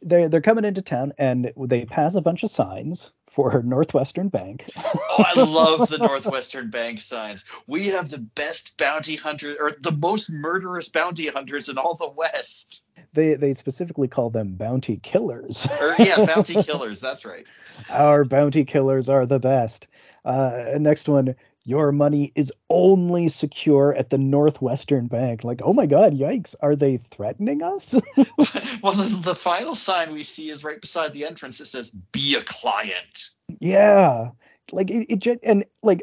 they're 0.03 0.29
they're 0.29 0.41
coming 0.41 0.65
into 0.65 0.83
town 0.83 1.13
and 1.19 1.53
they 1.57 1.85
pass 1.85 2.15
a 2.15 2.21
bunch 2.21 2.43
of 2.43 2.51
signs 2.51 3.13
for 3.33 3.63
Northwestern 3.65 4.29
Bank. 4.29 4.65
Oh, 4.77 5.25
I 5.35 5.41
love 5.43 5.89
the 5.89 5.99
Northwestern 5.99 6.71
Bank 6.71 7.01
signs. 7.01 7.45
We 7.67 7.87
have 7.89 8.11
the 8.11 8.19
best 8.19 8.77
bounty 8.77 9.17
hunter, 9.17 9.57
or 9.59 9.73
the 9.81 9.93
most 9.93 10.31
murderous 10.31 10.89
bounty 10.91 11.29
hunters 11.29 11.69
in 11.69 11.79
all 11.79 11.95
the 11.95 12.11
West. 12.11 12.91
they 13.15 13.35
they 13.35 13.55
specifically 13.55 14.09
call 14.09 14.29
them 14.31 14.55
bounty 14.55 14.99
killers. 14.99 15.67
Or 15.81 15.95
yeah, 15.99 16.25
bounty 16.35 16.63
killers. 16.63 17.01
That's 17.01 17.25
right. 17.25 17.51
Our 17.89 18.25
bounty 18.25 18.65
killers 18.65 19.09
are 19.09 19.25
the 19.25 19.39
best. 19.39 19.89
Uh, 20.25 20.75
next 20.79 21.09
one, 21.09 21.35
your 21.65 21.93
money 21.93 22.33
is 22.35 22.53
only 22.69 23.29
secure 23.29 23.95
at 23.95 24.11
the 24.11 24.19
Northwestern 24.19 25.07
Bank. 25.07 25.45
Like, 25.45 25.61
oh 25.63 25.73
my 25.73 25.87
God, 25.87 26.13
yikes! 26.15 26.55
Are 26.61 26.77
they 26.77 26.97
threatening 26.97 27.63
us? 27.63 27.95
well, 28.17 28.93
the, 28.93 29.21
the 29.25 29.35
final 29.35 29.75
sign 29.75 30.13
we 30.13 30.23
see 30.23 30.51
is 30.51 30.65
right 30.65 30.81
beside 30.81 31.13
the 31.13 31.25
entrance. 31.25 31.61
It 31.61 31.67
says 31.67 31.91
"Be 31.91 32.37
a 32.37 32.43
client." 32.43 33.31
yeah, 33.61 34.31
like 34.73 34.91
it, 34.91 35.27
it 35.27 35.41
and 35.43 35.65
like 35.83 36.03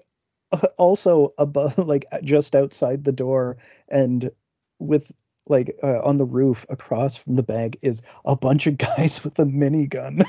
also 0.78 1.34
above, 1.38 1.78
like 1.78 2.06
just 2.24 2.56
outside 2.56 3.04
the 3.04 3.12
door, 3.12 3.58
and 3.88 4.32
with 4.80 5.12
like 5.50 5.78
uh, 5.84 6.02
on 6.02 6.18
the 6.18 6.26
roof 6.26 6.66
across 6.70 7.16
from 7.16 7.36
the 7.36 7.44
bank 7.44 7.78
is 7.82 8.02
a 8.26 8.36
bunch 8.36 8.68
of 8.68 8.78
guys 8.78 9.24
with 9.24 9.38
a 9.40 9.46
minigun. 9.46 10.24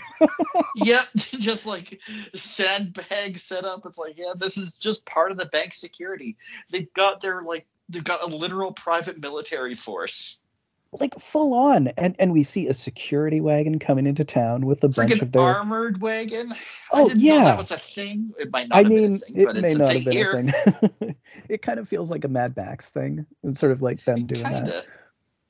yep, 0.77 1.05
just 1.17 1.67
like 1.67 2.01
sandbag 2.35 3.39
set 3.39 3.65
up. 3.65 3.83
It's 3.87 3.99
like, 3.99 4.19
yeah, 4.19 4.33
this 4.37 4.57
is 4.57 4.77
just 4.77 5.05
part 5.07 5.31
of 5.31 5.39
the 5.39 5.47
bank 5.47 5.75
security. 5.75 6.37
They've 6.71 6.93
got 6.95 7.21
their 7.21 7.43
like, 7.43 7.67
they've 7.89 8.05
got 8.05 8.23
a 8.23 8.27
literal 8.27 8.73
private 8.73 9.21
military 9.21 9.75
force. 9.75 10.45
like 10.93 11.19
full 11.21 11.55
on 11.55 11.89
and 11.97 12.17
and 12.19 12.33
we 12.33 12.43
see 12.43 12.67
a 12.67 12.75
security 12.75 13.41
wagon 13.41 13.79
coming 13.79 14.07
into 14.07 14.25
town 14.25 14.67
with 14.67 14.83
a 14.83 14.89
bunch 14.89 15.13
Freaking 15.13 15.23
of 15.23 15.33
their 15.33 15.43
armored 15.43 16.01
wagon. 16.01 16.49
Oh, 16.93 17.05
I 17.05 17.09
didn't 17.09 17.21
yeah. 17.21 17.39
know 17.39 17.45
that 17.45 17.57
was 17.59 17.71
a 17.71 17.79
thing. 17.79 18.33
It 18.39 18.51
might 18.51 18.69
not 18.69 18.75
I 18.77 18.79
have 18.83 18.89
been 18.89 19.05
a 19.05 19.09
mean, 19.09 19.19
thing, 19.19 19.37
it 19.37 19.45
but 19.47 19.57
may 19.57 19.71
it's 19.71 19.75
a 19.75 19.79
not 19.79 19.93
thing 19.93 20.03
have 20.03 20.05
been 20.05 20.13
here. 20.13 20.33
a 20.83 20.89
thing. 20.89 21.17
it 21.49 21.63
kind 21.63 21.79
of 21.79 21.89
feels 21.89 22.11
like 22.11 22.25
a 22.25 22.29
Mad 22.29 22.57
Max 22.57 22.91
thing. 22.91 23.27
It's 23.45 23.61
sort 23.61 23.71
of 23.73 23.83
like 23.83 24.03
them 24.05 24.27
doing 24.27 24.43
that. 24.43 24.87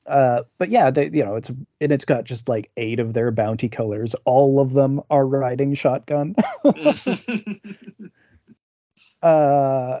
Uh, 0.05 0.43
but 0.57 0.69
yeah, 0.69 0.91
they, 0.91 1.09
you 1.11 1.23
know, 1.23 1.35
it's 1.35 1.49
and 1.49 1.91
it's 1.91 2.05
got 2.05 2.23
just 2.23 2.49
like 2.49 2.71
eight 2.77 2.99
of 2.99 3.13
their 3.13 3.31
bounty 3.31 3.69
colors. 3.69 4.15
All 4.25 4.59
of 4.59 4.73
them 4.73 5.01
are 5.09 5.25
riding 5.25 5.75
shotgun. 5.75 6.35
uh, 9.21 9.99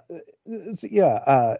yeah. 0.83 1.05
Uh, 1.05 1.57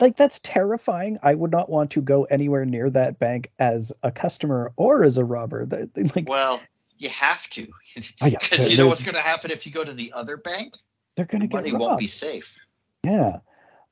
like 0.00 0.16
that's 0.16 0.40
terrifying. 0.40 1.18
I 1.22 1.34
would 1.34 1.50
not 1.50 1.68
want 1.68 1.90
to 1.92 2.00
go 2.00 2.24
anywhere 2.24 2.64
near 2.64 2.90
that 2.90 3.18
bank 3.18 3.50
as 3.58 3.92
a 4.02 4.10
customer 4.10 4.72
or 4.76 5.04
as 5.04 5.18
a 5.18 5.24
robber. 5.24 5.66
That 5.66 6.16
like, 6.16 6.28
well, 6.28 6.62
you 6.98 7.10
have 7.10 7.48
to, 7.50 7.68
oh, 8.22 8.26
yeah, 8.26 8.38
because 8.40 8.70
you 8.70 8.78
know 8.78 8.86
what's 8.86 9.02
going 9.02 9.14
to 9.14 9.20
happen 9.20 9.50
if 9.50 9.66
you 9.66 9.72
go 9.72 9.84
to 9.84 9.92
the 9.92 10.12
other 10.14 10.36
bank. 10.36 10.74
they're 11.16 11.26
gonna 11.26 11.46
get 11.46 11.56
Money 11.56 11.72
won't 11.72 11.98
be 11.98 12.06
safe. 12.06 12.56
Yeah. 13.02 13.38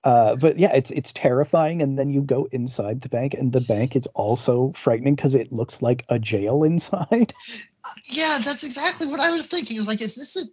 Uh, 0.05 0.35
but 0.37 0.59
yeah, 0.59 0.75
it's 0.75 0.91
it's 0.91 1.13
terrifying, 1.13 1.81
and 1.81 1.99
then 1.99 2.11
you 2.11 2.23
go 2.23 2.49
inside 2.51 3.01
the 3.01 3.09
bank, 3.09 3.35
and 3.35 3.53
the 3.53 3.61
bank 3.61 3.95
is 3.95 4.07
also 4.09 4.73
frightening 4.75 5.15
because 5.15 5.35
it 5.35 5.53
looks 5.53 5.81
like 5.81 6.05
a 6.09 6.19
jail 6.19 6.65
inside. 6.65 7.35
Yeah, 8.09 8.39
that's 8.45 8.63
exactly 8.63 9.09
what 9.09 9.19
I 9.19 9.33
was 9.33 9.47
thinking. 9.47 9.77
Is 9.77 9.89
like, 9.89 10.01
is 10.01 10.15
this 10.15 10.37
a 10.37 10.45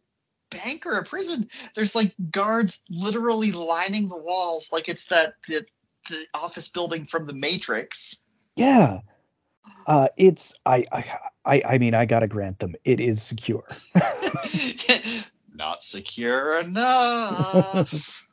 bank 0.50 0.88
or 0.88 0.98
a 0.98 1.04
prison? 1.04 1.48
There's 1.76 1.94
like 1.94 2.12
guards 2.32 2.84
literally 2.90 3.52
lining 3.52 4.08
the 4.08 4.18
walls, 4.18 4.72
like 4.74 4.90
it's 4.90 5.06
that 5.10 5.36
the, 5.48 5.64
the 6.10 6.26
office 6.34 6.70
building 6.70 7.06
from 7.06 7.28
the 7.28 7.36
Matrix. 7.36 8.26
yeah, 8.56 9.02
uh, 9.86 10.08
it's 10.18 10.58
I, 10.66 10.86
I 10.92 11.06
I 11.46 11.62
I 11.66 11.78
mean 11.78 11.94
I 11.94 12.06
gotta 12.06 12.28
grant 12.28 12.60
them 12.60 12.76
it 12.84 13.00
is 13.00 13.22
secure. 13.22 13.66
Not 15.54 15.84
secure 15.84 16.60
enough. 16.60 18.24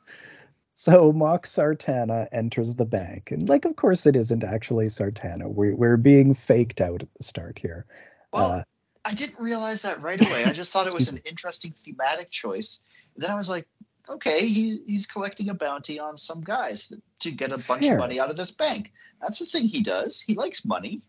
So 0.79 1.11
Mock 1.11 1.47
Sartana 1.47 2.27
enters 2.31 2.75
the 2.75 2.85
bank, 2.85 3.31
and 3.31 3.49
like 3.49 3.65
of 3.65 3.75
course 3.75 4.05
it 4.05 4.15
isn't 4.15 4.43
actually 4.43 4.85
Sartana. 4.85 5.47
We're 5.51 5.75
we're 5.75 5.97
being 5.97 6.35
faked 6.35 6.81
out 6.81 7.01
at 7.01 7.11
the 7.15 7.23
start 7.23 7.57
here. 7.57 7.87
Well, 8.31 8.51
Uh, 8.51 8.63
I 9.03 9.15
didn't 9.15 9.43
realize 9.43 9.81
that 9.81 10.03
right 10.03 10.21
away. 10.21 10.43
I 10.45 10.53
just 10.53 10.71
thought 10.71 10.85
it 10.85 10.93
was 10.93 11.09
an 11.09 11.17
interesting 11.25 11.73
thematic 11.83 12.29
choice. 12.29 12.81
then 13.15 13.31
I 13.31 13.35
was 13.35 13.49
like, 13.49 13.65
okay, 14.07 14.45
he, 14.45 14.83
he's 14.85 15.07
collecting 15.07 15.49
a 15.49 15.55
bounty 15.55 15.97
on 15.99 16.15
some 16.15 16.41
guys 16.41 16.93
to 17.21 17.31
get 17.31 17.51
a 17.51 17.57
bunch 17.57 17.85
Fair. 17.85 17.93
of 17.95 17.99
money 17.99 18.19
out 18.19 18.29
of 18.29 18.37
this 18.37 18.51
bank. 18.51 18.91
That's 19.19 19.39
the 19.39 19.47
thing 19.47 19.63
he 19.65 19.81
does. 19.81 20.21
He 20.21 20.35
likes 20.35 20.63
money. 20.63 21.01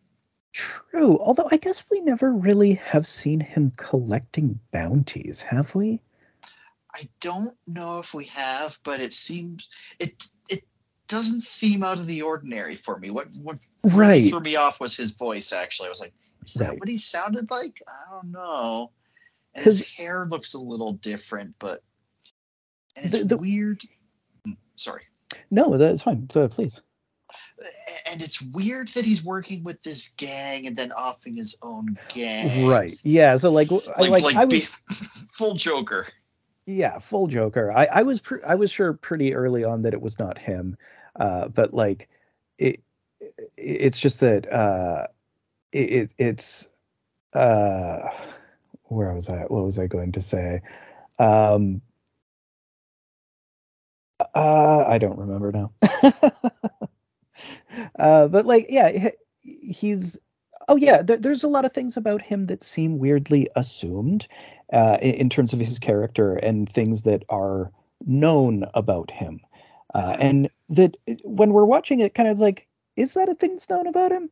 True, 0.54 1.18
although 1.18 1.48
I 1.50 1.58
guess 1.58 1.84
we 1.90 2.00
never 2.00 2.32
really 2.32 2.74
have 2.74 3.06
seen 3.06 3.40
him 3.40 3.70
collecting 3.76 4.60
bounties, 4.72 5.42
have 5.42 5.74
we? 5.74 6.00
I 6.98 7.08
don't 7.20 7.56
know 7.66 8.00
if 8.00 8.12
we 8.14 8.24
have, 8.26 8.78
but 8.82 9.00
it 9.00 9.12
seems 9.12 9.68
it 9.98 10.22
it 10.48 10.62
doesn't 11.06 11.42
seem 11.42 11.82
out 11.82 11.98
of 11.98 12.06
the 12.06 12.22
ordinary 12.22 12.74
for 12.74 12.98
me. 12.98 13.10
What 13.10 13.28
what 13.42 13.58
Right. 13.84 14.28
threw 14.28 14.40
me 14.40 14.56
off 14.56 14.80
was 14.80 14.96
his 14.96 15.12
voice. 15.12 15.52
Actually, 15.52 15.86
I 15.86 15.90
was 15.90 16.00
like, 16.00 16.14
is 16.44 16.54
that 16.54 16.70
Right. 16.70 16.80
what 16.80 16.88
he 16.88 16.98
sounded 16.98 17.50
like? 17.50 17.82
I 17.86 18.10
don't 18.12 18.32
know. 18.32 18.90
And 19.54 19.64
his 19.64 19.82
hair 19.86 20.26
looks 20.26 20.54
a 20.54 20.58
little 20.58 20.92
different, 20.92 21.54
but 21.58 21.82
and 22.96 23.10
The- 23.12 23.18
it's 23.20 23.28
the- 23.28 23.36
weird. 23.38 23.82
Mm, 24.46 24.56
Sorry. 24.76 25.02
No, 25.50 25.76
that's 25.76 26.02
fine. 26.02 26.28
Uh, 26.34 26.48
please. 26.48 26.80
And 28.10 28.22
it's 28.22 28.40
weird 28.40 28.88
that 28.88 29.04
he's 29.04 29.22
working 29.22 29.62
with 29.62 29.82
this 29.82 30.08
gang 30.16 30.66
and 30.66 30.76
then 30.76 30.92
offing 30.92 31.34
his 31.36 31.56
own 31.60 31.98
gang. 32.14 32.66
Right. 32.66 32.98
Yeah. 33.02 33.36
So 33.36 33.50
like, 33.50 33.70
Like 33.70 33.86
like, 34.10 34.22
like, 34.22 34.36
I 34.36 34.44
be- 34.46 34.60
was, 34.60 34.96
full 35.36 35.54
Joker. 35.54 36.06
Yeah, 36.68 36.98
full 36.98 37.26
Joker. 37.28 37.72
I, 37.72 37.86
I 37.86 38.02
was, 38.02 38.20
I 38.46 38.54
was 38.54 38.70
sure 38.70 38.92
pretty 38.92 39.34
early 39.34 39.64
on 39.64 39.82
that 39.82 39.94
it 39.94 40.02
was 40.02 40.18
not 40.18 40.36
him. 40.38 40.76
Uh, 41.18 41.48
but 41.48 41.72
like, 41.72 42.08
it, 42.58 42.82
it 43.20 43.32
it's 43.56 43.98
just 43.98 44.20
that, 44.20 44.52
uh, 44.52 45.06
it 45.72 46.12
it's, 46.18 46.68
uh, 47.34 48.10
where 48.84 49.12
was 49.14 49.28
I? 49.28 49.40
What 49.42 49.64
was 49.64 49.78
I 49.78 49.86
going 49.88 50.12
to 50.12 50.22
say? 50.22 50.62
Um, 51.18 51.82
uh, 54.34 54.84
I 54.86 54.98
don't 54.98 55.18
remember 55.18 55.52
now. 55.52 55.72
uh, 57.98 58.28
but 58.28 58.46
like, 58.46 58.66
yeah, 58.68 59.10
he's. 59.42 60.18
Oh 60.68 60.76
yeah, 60.76 61.02
there, 61.02 61.16
there's 61.16 61.44
a 61.44 61.48
lot 61.48 61.64
of 61.64 61.72
things 61.72 61.96
about 61.96 62.22
him 62.22 62.44
that 62.46 62.62
seem 62.62 62.98
weirdly 62.98 63.48
assumed, 63.56 64.26
uh, 64.72 64.98
in, 65.00 65.14
in 65.14 65.28
terms 65.30 65.52
of 65.52 65.60
his 65.60 65.78
character 65.78 66.34
and 66.34 66.68
things 66.68 67.02
that 67.02 67.24
are 67.28 67.72
known 68.06 68.64
about 68.74 69.10
him, 69.10 69.40
uh, 69.94 70.16
and 70.20 70.50
that 70.68 70.96
when 71.24 71.52
we're 71.52 71.64
watching 71.64 72.00
it, 72.00 72.14
kind 72.14 72.28
of 72.28 72.38
like, 72.38 72.68
is 72.96 73.14
that 73.14 73.28
a 73.28 73.34
thing 73.34 73.52
that's 73.52 73.70
known 73.70 73.86
about 73.86 74.12
him? 74.12 74.30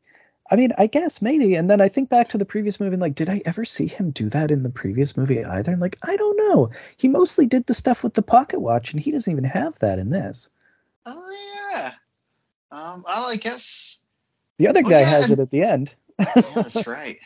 I 0.49 0.55
mean, 0.57 0.73
I 0.79 0.87
guess 0.87 1.21
maybe. 1.21 1.57
And 1.57 1.69
then 1.69 1.81
I 1.81 1.89
think 1.89 2.09
back 2.09 2.29
to 2.29 2.39
the 2.39 2.45
previous 2.45 2.79
movie 2.79 2.93
and 2.93 3.03
like, 3.03 3.17
did 3.17 3.29
I 3.29 3.43
ever 3.47 3.65
see 3.65 3.89
him 3.89 4.13
do 4.13 4.29
that 4.29 4.53
in 4.53 4.63
the 4.63 4.71
previous 4.71 5.17
movie 5.17 5.45
either? 5.45 5.73
And 5.73 5.81
like, 5.81 5.97
I 6.05 6.17
don't 6.17 6.37
know. 6.37 6.71
He 6.99 7.09
mostly 7.09 7.47
did 7.47 7.67
the 7.67 7.75
stuff 7.75 8.05
with 8.05 8.15
the 8.15 8.23
pocket 8.23 8.61
watch, 8.61 8.93
and 8.93 9.01
he 9.03 9.11
doesn't 9.11 9.31
even 9.33 9.43
have 9.45 9.77
that 9.81 9.99
in 9.99 10.11
this. 10.11 10.49
Oh 11.07 11.35
yeah. 11.73 11.91
Um. 12.71 13.03
Well, 13.07 13.27
I 13.27 13.37
guess. 13.37 14.05
The 14.59 14.69
other 14.69 14.83
Oh, 14.85 14.89
guy 14.89 15.01
yeah, 15.01 15.07
has 15.07 15.25
and- 15.25 15.33
it 15.33 15.43
at 15.43 15.51
the 15.51 15.63
end. 15.63 15.95
Yeah, 16.19 16.43
that's 16.55 16.87
right. 16.87 17.19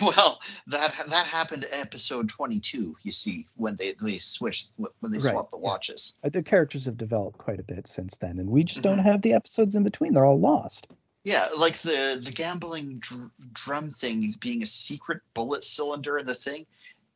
Well, 0.00 0.40
that 0.68 0.94
that 1.08 1.26
happened 1.26 1.66
episode 1.70 2.28
22. 2.28 2.96
You 3.02 3.10
see, 3.10 3.48
when 3.56 3.76
they 3.76 3.94
they 4.00 4.18
switched 4.18 4.72
when 5.00 5.12
they 5.12 5.18
swapped 5.18 5.36
right, 5.36 5.50
the 5.50 5.58
watches. 5.58 6.18
Yeah. 6.22 6.28
Uh, 6.28 6.30
the 6.30 6.42
characters 6.42 6.86
have 6.86 6.96
developed 6.96 7.38
quite 7.38 7.60
a 7.60 7.64
bit 7.64 7.86
since 7.86 8.16
then, 8.16 8.38
and 8.38 8.48
we 8.48 8.64
just 8.64 8.82
mm-hmm. 8.82 8.96
don't 8.96 9.04
have 9.04 9.22
the 9.22 9.34
episodes 9.34 9.74
in 9.74 9.82
between. 9.82 10.14
They're 10.14 10.24
all 10.24 10.40
lost. 10.40 10.88
Yeah, 11.24 11.46
like 11.58 11.78
the 11.78 12.20
the 12.22 12.32
gambling 12.32 12.98
dr- 12.98 13.30
drum 13.52 13.90
thing 13.90 14.22
being 14.40 14.62
a 14.62 14.66
secret 14.66 15.20
bullet 15.34 15.62
cylinder 15.62 16.16
in 16.16 16.26
the 16.26 16.34
thing. 16.34 16.66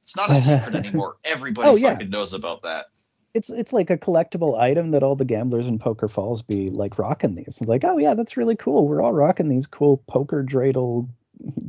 It's 0.00 0.16
not 0.16 0.30
a 0.30 0.34
secret 0.34 0.74
anymore. 0.86 1.16
Everybody 1.24 1.68
oh, 1.68 1.78
fucking 1.78 2.10
knows 2.10 2.34
about 2.34 2.62
that. 2.62 2.86
It's 3.34 3.50
it's 3.50 3.72
like 3.72 3.90
a 3.90 3.98
collectible 3.98 4.58
item 4.58 4.92
that 4.92 5.02
all 5.02 5.16
the 5.16 5.24
gamblers 5.24 5.66
in 5.66 5.78
Poker 5.78 6.08
Falls 6.08 6.42
be 6.42 6.70
like 6.70 6.98
rocking 6.98 7.34
these. 7.34 7.58
It's 7.60 7.68
like, 7.68 7.84
oh 7.84 7.98
yeah, 7.98 8.14
that's 8.14 8.36
really 8.36 8.56
cool. 8.56 8.86
We're 8.88 9.02
all 9.02 9.12
rocking 9.12 9.48
these 9.48 9.66
cool 9.66 9.98
poker 10.08 10.42
dreidel 10.42 11.08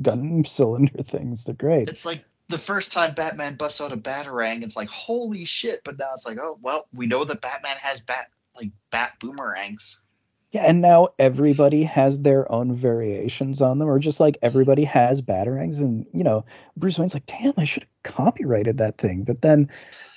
gun 0.01 0.43
cylinder 0.45 1.03
things. 1.03 1.43
They're 1.43 1.55
great. 1.55 1.89
It's 1.89 2.05
like 2.05 2.23
the 2.47 2.57
first 2.57 2.91
time 2.91 3.13
Batman 3.13 3.55
busts 3.55 3.81
out 3.81 3.91
a 3.91 3.97
batarang, 3.97 4.63
it's 4.63 4.75
like 4.75 4.89
holy 4.89 5.45
shit. 5.45 5.81
But 5.83 5.99
now 5.99 6.09
it's 6.13 6.25
like, 6.25 6.37
oh 6.39 6.57
well, 6.61 6.87
we 6.93 7.07
know 7.07 7.23
that 7.23 7.41
Batman 7.41 7.75
has 7.81 7.99
bat 7.99 8.29
like 8.55 8.71
bat 8.91 9.13
boomerangs. 9.19 10.05
Yeah, 10.51 10.63
and 10.65 10.81
now 10.81 11.09
everybody 11.19 11.83
has 11.83 12.19
their 12.19 12.51
own 12.51 12.73
variations 12.73 13.61
on 13.61 13.77
them, 13.77 13.87
or 13.87 13.99
just 13.99 14.19
like 14.19 14.39
everybody 14.41 14.83
has 14.83 15.21
batarangs, 15.21 15.79
and 15.79 16.07
you 16.11 16.23
know, 16.23 16.43
Bruce 16.75 16.97
Wayne's 16.97 17.13
like, 17.13 17.27
damn, 17.27 17.53
I 17.57 17.65
should 17.65 17.83
have 17.83 18.15
copyrighted 18.15 18.79
that 18.79 18.97
thing. 18.97 19.25
But 19.25 19.43
then, 19.43 19.69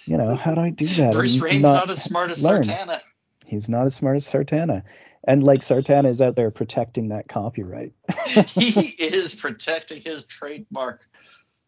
you 0.06 0.16
know, 0.16 0.34
how 0.34 0.54
do 0.54 0.60
I 0.60 0.70
do 0.70 0.86
that? 0.86 1.12
Bruce 1.12 1.40
Wayne's 1.40 1.62
not, 1.62 1.86
not, 1.86 1.90
as 1.90 2.02
smart 2.02 2.30
as 2.30 2.44
learn. 2.44 2.62
Sartana. 2.62 3.00
He's 3.46 3.68
not 3.68 3.86
as 3.86 3.94
smart 3.94 4.16
as 4.16 4.28
Sartana 4.28 4.82
and 5.24 5.42
like 5.42 5.60
Sartana 5.60 6.08
is 6.08 6.20
out 6.20 6.36
there 6.36 6.50
protecting 6.50 7.08
that 7.08 7.28
copyright. 7.28 7.92
he 8.26 8.86
is 8.98 9.34
protecting 9.34 10.00
his 10.02 10.24
trademark 10.24 11.00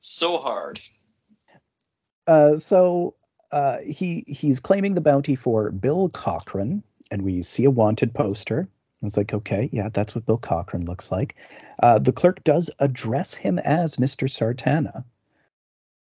so 0.01 0.39
hard. 0.39 0.81
Uh, 2.27 2.57
so 2.57 3.15
uh, 3.53 3.79
he 3.79 4.25
he's 4.27 4.61
claiming 4.61 4.95
the 4.95 5.01
bounty 5.01 5.37
for 5.37 5.71
Bill 5.71 6.09
Cochran, 6.09 6.83
and 7.11 7.23
we 7.23 7.43
see 7.43 7.65
a 7.65 7.71
wanted 7.71 8.15
poster. 8.15 8.69
It's 9.03 9.19
like, 9.19 9.35
okay, 9.35 9.69
yeah, 9.71 9.91
that's 9.93 10.15
what 10.15 10.25
Bill 10.25 10.39
Cochran 10.39 10.87
looks 10.87 11.13
like. 11.13 11.37
Uh, 11.83 11.99
the 11.99 12.13
clerk 12.13 12.43
does 12.43 12.71
address 12.79 13.35
him 13.35 13.59
as 13.59 13.97
Mr. 13.97 14.29
Sartana 14.29 15.05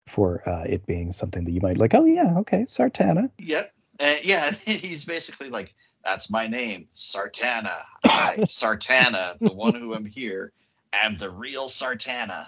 for 0.08 0.48
uh, 0.48 0.64
it 0.64 0.86
being 0.86 1.12
something 1.12 1.44
that 1.44 1.50
you 1.50 1.60
might 1.60 1.78
like. 1.78 1.94
Oh 1.94 2.04
yeah, 2.04 2.38
okay, 2.38 2.62
Sartana. 2.62 3.30
Yep. 3.38 3.72
Uh, 4.00 4.14
yeah, 4.22 4.50
he's 4.64 5.04
basically 5.04 5.50
like, 5.50 5.70
that's 6.04 6.30
my 6.30 6.46
name, 6.46 6.88
Sartana. 6.94 7.76
I, 8.04 8.36
Sartana, 8.48 9.38
the 9.38 9.52
one 9.52 9.74
who 9.74 9.94
am 9.94 10.04
here, 10.04 10.52
am 10.92 11.16
the 11.16 11.30
real 11.30 11.68
Sartana. 11.68 12.46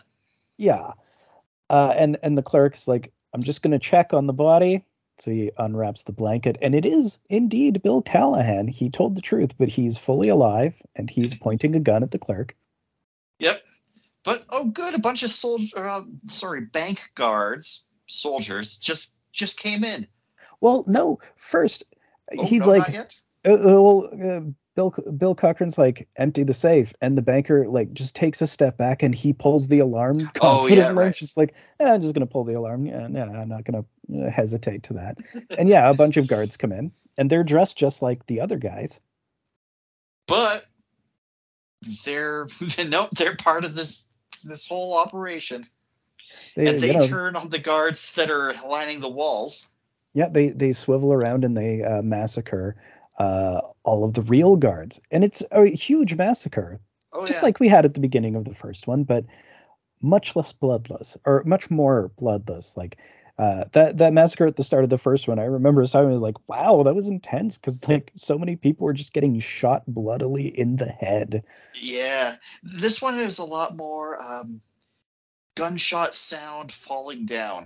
Yeah. 0.57 0.93
Uh, 1.69 1.95
and 1.97 2.19
and 2.23 2.37
the 2.37 2.43
clerk's 2.43 2.89
like, 2.89 3.13
I'm 3.33 3.43
just 3.43 3.63
gonna 3.63 3.79
check 3.79 4.13
on 4.13 4.27
the 4.27 4.33
body. 4.33 4.85
So 5.19 5.31
he 5.31 5.51
unwraps 5.59 6.05
the 6.05 6.13
blanket, 6.13 6.57
and 6.63 6.75
it 6.75 6.87
is 6.87 7.19
indeed 7.29 7.83
Bill 7.83 8.01
Callahan. 8.01 8.69
He 8.69 8.89
told 8.89 9.15
the 9.15 9.21
truth, 9.21 9.59
but 9.59 9.69
he's 9.69 9.99
fully 9.99 10.31
alive, 10.31 10.81
and 10.97 11.11
he's 11.11 11.35
pointing 11.41 11.75
a 11.75 11.81
gun 11.81 12.03
at 12.03 12.11
the 12.11 12.19
clerk. 12.19 12.57
But 14.25 14.45
oh, 14.51 14.65
good, 14.65 14.95
a 14.95 14.99
bunch 14.99 15.23
of 15.23 15.31
soldiers, 15.31 15.73
uh, 15.75 16.03
sorry, 16.27 16.61
bank 16.61 17.01
guards, 17.15 17.89
soldiers, 18.07 18.79
just 18.79 19.19
just 19.33 19.59
came 19.59 19.85
in. 19.85 20.07
Well, 20.61 20.85
no. 20.87 21.21
First, 21.37 21.85
oh, 22.37 22.45
he's 22.45 22.67
no, 22.67 22.73
like, 22.73 22.95
uh, 22.95 23.53
uh, 23.53 23.57
well, 23.57 24.09
uh, 24.13 24.41
Bill 24.77 24.95
Bill 25.17 25.35
Cochran's 25.35 25.79
like 25.79 26.09
empty 26.17 26.43
the 26.43 26.55
safe, 26.55 26.93
and 27.01 27.17
the 27.17 27.23
banker 27.23 27.67
like 27.67 27.93
just 27.93 28.15
takes 28.15 28.41
a 28.41 28.47
step 28.47 28.77
back 28.77 29.03
and 29.03 29.15
he 29.15 29.33
pulls 29.33 29.69
the 29.69 29.81
alarm 29.81 30.31
Oh 30.41 30.67
yeah, 30.67 30.93
right. 30.93 31.15
Just 31.15 31.37
like 31.37 31.55
eh, 31.81 31.91
I'm 31.91 32.03
just 32.03 32.15
gonna 32.15 32.27
pull 32.27 32.45
the 32.45 32.59
alarm. 32.59 32.87
Yeah, 32.87 33.09
yeah, 33.11 33.25
I'm 33.25 33.49
not 33.49 33.65
gonna 33.65 33.85
uh, 34.15 34.31
hesitate 34.31 34.85
to 34.85 34.95
that. 34.95 35.19
and 35.59 35.69
yeah, 35.69 35.89
a 35.89 35.95
bunch 35.95 36.17
of 36.19 36.29
guards 36.29 36.57
come 36.57 36.73
in, 36.73 36.93
and 37.19 37.29
they're 37.29 37.45
dressed 37.45 37.77
just 37.77 38.03
like 38.03 38.27
the 38.27 38.41
other 38.41 38.59
guys. 38.59 39.01
But 40.27 40.65
they're 42.05 42.47
nope, 42.89 43.11
they're 43.11 43.37
part 43.37 43.65
of 43.65 43.75
this 43.75 44.10
this 44.43 44.67
whole 44.67 44.97
operation. 44.99 45.67
They, 46.57 46.69
and 46.69 46.81
they 46.81 46.93
you 46.93 46.99
know, 46.99 47.07
turn 47.07 47.37
on 47.37 47.51
the 47.51 47.59
guards 47.59 48.15
that 48.15 48.31
are 48.31 48.53
lining 48.67 49.01
the 49.01 49.11
walls. 49.11 49.75
Yeah, 50.13 50.29
they 50.29 50.49
they 50.49 50.73
swivel 50.73 51.13
around 51.13 51.45
and 51.45 51.57
they 51.57 51.83
uh, 51.83 52.03
massacre 52.03 52.77
uh, 53.19 53.61
all 53.85 54.03
of 54.05 54.15
the 54.15 54.23
real 54.23 54.57
guards, 54.57 55.01
and 55.11 55.23
it's 55.23 55.43
a 55.53 55.67
huge 55.67 56.15
massacre, 56.15 56.81
oh, 57.13 57.27
just 57.27 57.41
yeah. 57.41 57.47
like 57.47 57.61
we 57.61 57.69
had 57.69 57.85
at 57.85 57.95
the 57.95 58.01
beginning 58.01 58.35
of 58.35 58.45
the 58.45 58.55
first 58.55 58.87
one, 58.87 59.05
but 59.05 59.25
much 60.03 60.35
less 60.35 60.53
bloodless, 60.53 61.19
or 61.27 61.45
much 61.45 61.71
more 61.71 62.11
bloodless. 62.17 62.77
Like 62.77 62.97
uh, 63.41 63.65
that 63.73 63.97
that 63.97 64.13
massacre 64.13 64.45
at 64.45 64.57
the 64.57 64.63
start 64.63 64.85
of 64.85 64.91
the 64.91 64.99
first 64.99 65.27
one, 65.27 65.39
I 65.39 65.45
remember 65.45 65.81
was 65.81 65.95
like, 65.95 66.37
wow, 66.47 66.83
that 66.83 66.95
was 66.95 67.09
intense 67.09 67.57
because 67.57 67.89
like 67.89 68.13
so 68.15 68.37
many 68.37 68.55
people 68.57 68.85
were 68.85 68.93
just 68.93 69.15
getting 69.15 69.41
shot 69.41 69.85
bloodily 69.87 70.47
in 70.47 70.77
the 70.77 70.85
head. 70.85 71.45
Yeah, 71.75 72.35
this 72.63 73.01
one 73.01 73.15
is 73.15 73.39
a 73.39 73.45
lot 73.45 73.79
more 73.79 74.23
um, 74.23 74.61
gunshot 75.55 76.15
sound 76.15 76.71
falling 76.71 77.25
down. 77.25 77.65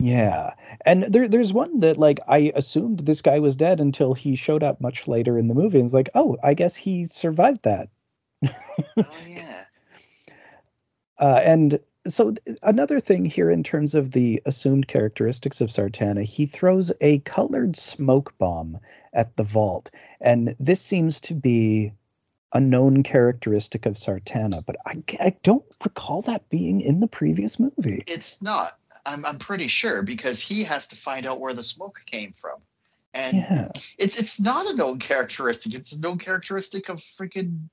Yeah, 0.00 0.54
and 0.84 1.04
there, 1.04 1.28
there's 1.28 1.52
one 1.52 1.78
that 1.80 1.96
like 1.96 2.18
I 2.26 2.50
assumed 2.52 2.98
this 2.98 3.22
guy 3.22 3.38
was 3.38 3.54
dead 3.54 3.80
until 3.80 4.14
he 4.14 4.34
showed 4.34 4.64
up 4.64 4.80
much 4.80 5.06
later 5.06 5.38
in 5.38 5.46
the 5.46 5.54
movie, 5.54 5.78
and 5.78 5.84
it's 5.84 5.94
like, 5.94 6.10
oh, 6.16 6.38
I 6.42 6.54
guess 6.54 6.74
he 6.74 7.04
survived 7.04 7.62
that. 7.62 7.88
oh 8.44 8.52
yeah. 9.28 9.64
Uh, 11.16 11.40
and 11.44 11.78
so 12.06 12.32
th- 12.32 12.58
another 12.62 13.00
thing 13.00 13.24
here 13.24 13.50
in 13.50 13.62
terms 13.62 13.94
of 13.94 14.10
the 14.10 14.42
assumed 14.46 14.88
characteristics 14.88 15.60
of 15.60 15.68
Sartana, 15.68 16.24
he 16.24 16.46
throws 16.46 16.92
a 17.00 17.18
colored 17.20 17.76
smoke 17.76 18.36
bomb 18.38 18.78
at 19.12 19.36
the 19.36 19.42
vault, 19.42 19.90
and 20.20 20.54
this 20.58 20.80
seems 20.80 21.20
to 21.22 21.34
be 21.34 21.92
a 22.52 22.60
known 22.60 23.02
characteristic 23.02 23.84
of 23.84 23.94
Sartana, 23.94 24.64
but 24.64 24.76
I, 24.86 25.02
I 25.20 25.36
don't 25.42 25.64
recall 25.82 26.22
that 26.22 26.48
being 26.48 26.80
in 26.80 27.00
the 27.00 27.08
previous 27.08 27.58
movie. 27.58 28.04
It's 28.06 28.40
not. 28.40 28.70
I'm 29.04 29.24
I'm 29.26 29.38
pretty 29.38 29.66
sure 29.66 30.02
because 30.02 30.40
he 30.40 30.64
has 30.64 30.86
to 30.88 30.96
find 30.96 31.26
out 31.26 31.40
where 31.40 31.52
the 31.52 31.62
smoke 31.62 32.02
came 32.06 32.32
from. 32.32 32.60
And 33.12 33.36
yeah. 33.36 33.68
it's 33.98 34.20
it's 34.20 34.40
not 34.40 34.66
a 34.66 34.76
known 34.76 34.98
characteristic. 34.98 35.74
It's 35.74 35.92
a 35.92 36.00
known 36.00 36.18
characteristic 36.18 36.88
of 36.88 37.00
freaking 37.00 37.68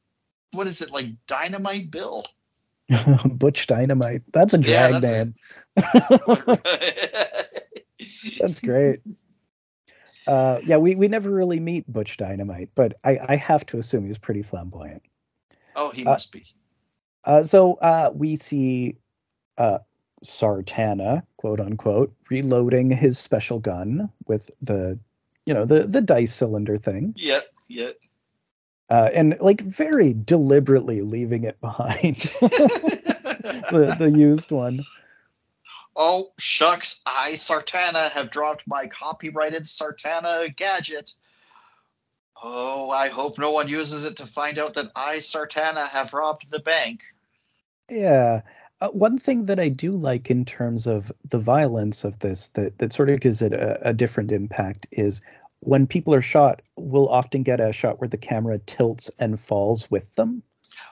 what 0.52 0.68
is 0.68 0.82
it 0.82 0.92
like 0.92 1.06
Dynamite 1.28 1.92
Bill? 1.92 2.26
Butch 3.26 3.68
Dynamite. 3.68 4.24
That's 4.32 4.54
a 4.54 4.58
drag 4.58 4.94
yeah, 4.94 5.00
that's 5.00 5.12
name. 5.12 6.58
that's 8.40 8.60
great. 8.60 9.02
Uh, 10.28 10.60
yeah, 10.64 10.78
we, 10.78 10.96
we 10.96 11.08
never 11.08 11.30
really 11.30 11.60
meet 11.60 11.92
Butch 11.92 12.18
Dynamite, 12.18 12.70
but 12.76 12.94
I, 13.04 13.20
I 13.28 13.36
have 13.38 13.66
to 13.68 13.80
assume 13.80 14.06
he's 14.06 14.18
pretty 14.18 14.44
flamboyant. 14.44 15.02
Oh, 15.76 15.90
he 15.90 16.06
uh, 16.06 16.12
must 16.12 16.32
be. 16.32 16.46
Uh, 17.24 17.44
so 17.44 17.76
uh, 17.76 18.12
we 18.14 18.36
see 18.36 18.98
uh, 19.58 19.80
Sartana, 20.24 21.24
quote 21.38 21.60
unquote, 21.60 22.14
reloading 22.30 22.92
his 22.92 23.18
special 23.18 23.60
gun 23.60 24.12
with 24.28 24.52
the, 24.62 25.00
you 25.46 25.54
know, 25.54 25.66
the 25.66 25.84
the 25.84 26.02
dice 26.02 26.34
cylinder 26.34 26.78
thing. 26.78 27.14
Yep, 27.18 27.44
yep. 27.70 27.96
Uh, 28.92 29.10
and 29.14 29.38
like 29.40 29.62
very 29.62 30.14
deliberately 30.14 31.00
leaving 31.00 31.46
it 31.46 31.62
behind, 31.62 32.16
the 32.42 33.96
the 33.98 34.14
used 34.14 34.52
one. 34.52 34.82
Oh 35.96 36.34
shucks! 36.38 37.02
I 37.06 37.32
Sartana 37.36 38.12
have 38.12 38.32
dropped 38.32 38.68
my 38.68 38.88
copyrighted 38.88 39.64
Sartana 39.64 40.54
gadget. 40.54 41.14
Oh, 42.44 42.90
I 42.90 43.08
hope 43.08 43.40
no 43.40 43.52
one 43.52 43.70
uses 43.70 44.04
it 44.04 44.18
to 44.18 44.28
find 44.28 44.60
out 44.60 44.74
that 44.74 44.92
I 44.94 45.20
Sartana 45.20 45.88
have 45.88 46.12
robbed 46.12 46.52
the 46.52 46.60
bank. 46.60 47.02
Yeah, 47.90 48.42
uh, 48.82 48.90
one 48.90 49.18
thing 49.18 49.46
that 49.46 49.60
I 49.60 49.70
do 49.70 49.94
like 49.94 50.30
in 50.30 50.44
terms 50.44 50.86
of 50.86 51.14
the 51.30 51.40
violence 51.40 52.04
of 52.04 52.20
this 52.20 52.50
that, 52.50 52.80
that 52.80 52.92
sort 52.92 53.10
of 53.10 53.22
gives 53.22 53.42
it 53.42 53.54
a, 53.54 53.90
a 53.90 53.94
different 53.94 54.34
impact 54.34 54.88
is 54.92 55.22
when 55.62 55.88
people 55.88 56.14
are 56.14 56.22
shot, 56.22 56.62
we'll 56.76 57.10
often 57.10 57.44
get 57.44 57.60
a 57.60 57.72
shot 57.72 58.00
where 58.00 58.10
the 58.10 58.18
camera 58.18 58.60
tilts 58.60 59.10
and 59.20 59.40
falls 59.40 59.90
with 59.90 60.14
them. 60.16 60.44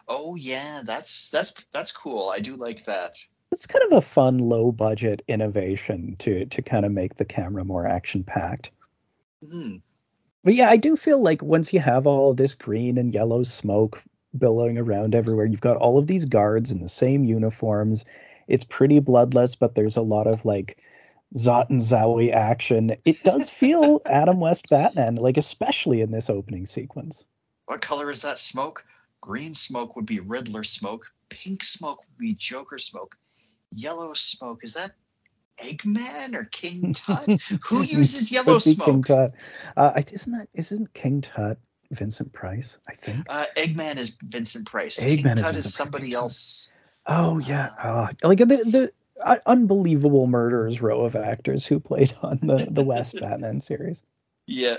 Oh 0.07 0.35
yeah, 0.35 0.81
that's 0.83 1.29
that's 1.29 1.51
that's 1.71 1.91
cool. 1.91 2.29
I 2.29 2.39
do 2.39 2.55
like 2.55 2.85
that. 2.85 3.17
It's 3.51 3.65
kind 3.65 3.85
of 3.91 3.97
a 3.97 4.01
fun 4.01 4.37
low 4.37 4.71
budget 4.71 5.23
innovation 5.27 6.15
to 6.19 6.45
to 6.45 6.61
kind 6.61 6.85
of 6.85 6.91
make 6.91 7.15
the 7.15 7.25
camera 7.25 7.65
more 7.65 7.85
action 7.85 8.23
packed. 8.23 8.71
Mm. 9.43 9.81
But 10.43 10.53
yeah, 10.53 10.69
I 10.69 10.77
do 10.77 10.95
feel 10.95 11.21
like 11.21 11.41
once 11.41 11.73
you 11.73 11.79
have 11.79 12.07
all 12.07 12.33
this 12.33 12.53
green 12.53 12.97
and 12.97 13.13
yellow 13.13 13.43
smoke 13.43 14.03
billowing 14.37 14.77
around 14.77 15.15
everywhere. 15.15 15.45
You've 15.45 15.61
got 15.61 15.77
all 15.77 15.97
of 15.97 16.07
these 16.07 16.25
guards 16.25 16.71
in 16.71 16.81
the 16.81 16.87
same 16.87 17.23
uniforms. 17.23 18.05
It's 18.47 18.63
pretty 18.63 18.99
bloodless, 18.99 19.55
but 19.55 19.75
there's 19.75 19.97
a 19.97 20.01
lot 20.01 20.27
of 20.27 20.45
like 20.45 20.77
Zot 21.35 21.69
and 21.69 21.79
Zowie 21.79 22.31
action. 22.31 22.95
It 23.05 23.23
does 23.23 23.49
feel 23.49 24.01
Adam 24.05 24.39
West 24.39 24.69
Batman, 24.69 25.15
like 25.15 25.37
especially 25.37 26.01
in 26.01 26.11
this 26.11 26.29
opening 26.29 26.65
sequence. 26.65 27.25
What 27.65 27.81
color 27.81 28.09
is 28.09 28.23
that 28.23 28.39
smoke? 28.39 28.83
Green 29.21 29.53
smoke 29.53 29.95
would 29.95 30.05
be 30.05 30.19
Riddler 30.21 30.63
smoke. 30.63 31.11
Pink 31.29 31.63
smoke 31.63 31.99
would 31.99 32.17
be 32.17 32.33
Joker 32.33 32.79
smoke. 32.79 33.15
yellow 33.75 34.13
smoke. 34.15 34.63
Is 34.63 34.73
that 34.73 34.91
Eggman 35.61 36.33
or 36.35 36.45
King 36.45 36.93
Tut? 36.95 37.27
Who 37.65 37.83
uses 37.83 38.31
yellow 38.31 38.59
be 38.59 38.75
King? 38.75 39.03
Tut. 39.03 39.33
Uh, 39.77 40.01
isn't 40.11 40.31
that 40.33 40.47
isn't 40.53 40.93
King 40.93 41.21
Tut 41.21 41.59
Vincent 41.91 42.33
Price? 42.33 42.77
I 42.89 42.93
think. 42.93 43.25
Uh, 43.29 43.45
Eggman 43.55 43.97
is 43.97 44.17
Vincent 44.23 44.65
Price. 44.65 44.99
Eggman 44.99 45.05
King 45.05 45.17
is 45.17 45.23
Tut 45.23 45.35
Vincent 45.35 45.55
is 45.57 45.65
Price. 45.65 45.73
somebody 45.75 46.13
else. 46.13 46.71
Oh 47.05 47.39
yeah, 47.39 47.67
uh, 47.81 48.07
like 48.23 48.37
the 48.39 48.45
the 48.45 48.91
unbelievable 49.45 50.27
murderers 50.27 50.81
row 50.81 51.05
of 51.05 51.15
actors 51.15 51.65
who 51.65 51.79
played 51.79 52.13
on 52.21 52.39
the 52.43 52.67
the 52.69 52.83
West 52.83 53.15
Batman 53.19 53.61
series. 53.61 54.03
Yeah. 54.47 54.77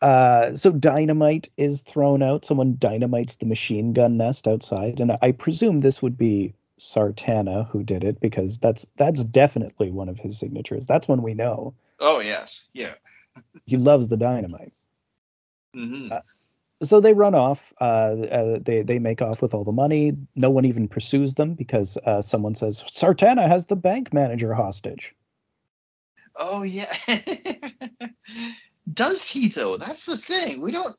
Uh, 0.00 0.54
so 0.56 0.72
dynamite 0.72 1.50
is 1.56 1.82
thrown 1.82 2.22
out. 2.22 2.44
Someone 2.44 2.76
dynamites 2.78 3.36
the 3.36 3.46
machine 3.46 3.92
gun 3.92 4.16
nest 4.16 4.46
outside, 4.48 5.00
and 5.00 5.16
I 5.22 5.32
presume 5.32 5.78
this 5.78 6.02
would 6.02 6.16
be 6.16 6.54
Sartana 6.78 7.68
who 7.68 7.82
did 7.82 8.04
it 8.04 8.20
because 8.20 8.58
that's 8.58 8.86
that's 8.96 9.24
definitely 9.24 9.90
one 9.90 10.08
of 10.08 10.18
his 10.18 10.38
signatures. 10.38 10.86
That's 10.86 11.08
one 11.08 11.22
we 11.22 11.34
know. 11.34 11.74
Oh 12.00 12.20
yes. 12.20 12.68
Yeah. 12.74 12.94
He 13.66 13.76
loves 13.76 14.08
the 14.08 14.16
dynamite. 14.16 14.72
hmm 15.74 16.08
Uh, 16.10 16.20
So 16.82 17.00
they 17.00 17.14
run 17.14 17.34
off. 17.34 17.72
Uh, 17.80 17.84
uh, 17.84 18.58
they 18.62 18.82
they 18.82 18.98
make 18.98 19.22
off 19.22 19.40
with 19.40 19.54
all 19.54 19.64
the 19.64 19.72
money. 19.72 20.12
No 20.34 20.50
one 20.50 20.64
even 20.66 20.88
pursues 20.88 21.34
them 21.34 21.54
because 21.54 21.96
uh, 22.04 22.20
someone 22.20 22.54
says 22.54 22.82
Sartana 22.92 23.48
has 23.48 23.66
the 23.66 23.76
bank 23.76 24.12
manager 24.12 24.52
hostage. 24.52 25.14
Oh 26.36 26.62
yeah. 26.62 26.92
Does 28.92 29.28
he 29.28 29.48
though? 29.48 29.76
That's 29.76 30.06
the 30.06 30.16
thing. 30.16 30.60
We 30.60 30.70
don't. 30.72 30.94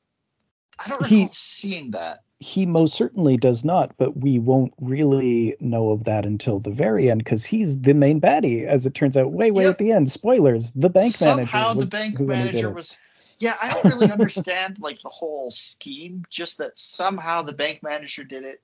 I 0.84 0.90
don't 0.90 1.06
He- 1.06 1.22
recall 1.22 1.34
seeing 1.34 1.92
that. 1.92 2.20
he 2.40 2.66
most 2.68 2.94
certainly 2.96 3.36
does 3.38 3.66
not, 3.66 3.96
but 3.98 4.16
we 4.18 4.38
won't 4.38 4.74
really 4.80 5.56
know 5.60 5.90
of 5.92 6.04
that 6.04 6.26
until 6.26 6.60
the 6.60 6.70
very 6.72 7.10
end 7.10 7.24
because 7.24 7.44
he's 7.46 7.80
the 7.80 7.94
main 7.94 8.22
baddie, 8.22 8.63
as 8.66 8.86
it 8.86 8.94
turns 8.94 9.18
out. 9.18 9.32
Way, 9.32 9.50
way 9.52 9.63
Yep. 9.63 9.72
at 9.74 9.78
the 9.80 9.92
end. 9.92 10.12
Spoilers: 10.12 10.72
the 10.74 10.90
bank 10.90 11.13
manager. 11.22 11.52
Somehow 11.52 11.74
the 11.74 11.88
bank 11.88 12.20
manager 12.20 12.70
was. 12.72 12.98
Yeah, 13.39 13.54
I 13.62 13.71
don't 13.73 13.86
really 13.86 14.12
understand 14.12 14.80
like 14.80 15.02
the 15.02 15.10
whole 15.10 15.52
scheme. 15.52 16.23
Just 16.30 16.58
that 16.58 16.78
somehow 16.78 17.43
the 17.43 17.54
bank 17.54 17.84
manager 17.84 18.23
did 18.23 18.43
it, 18.43 18.62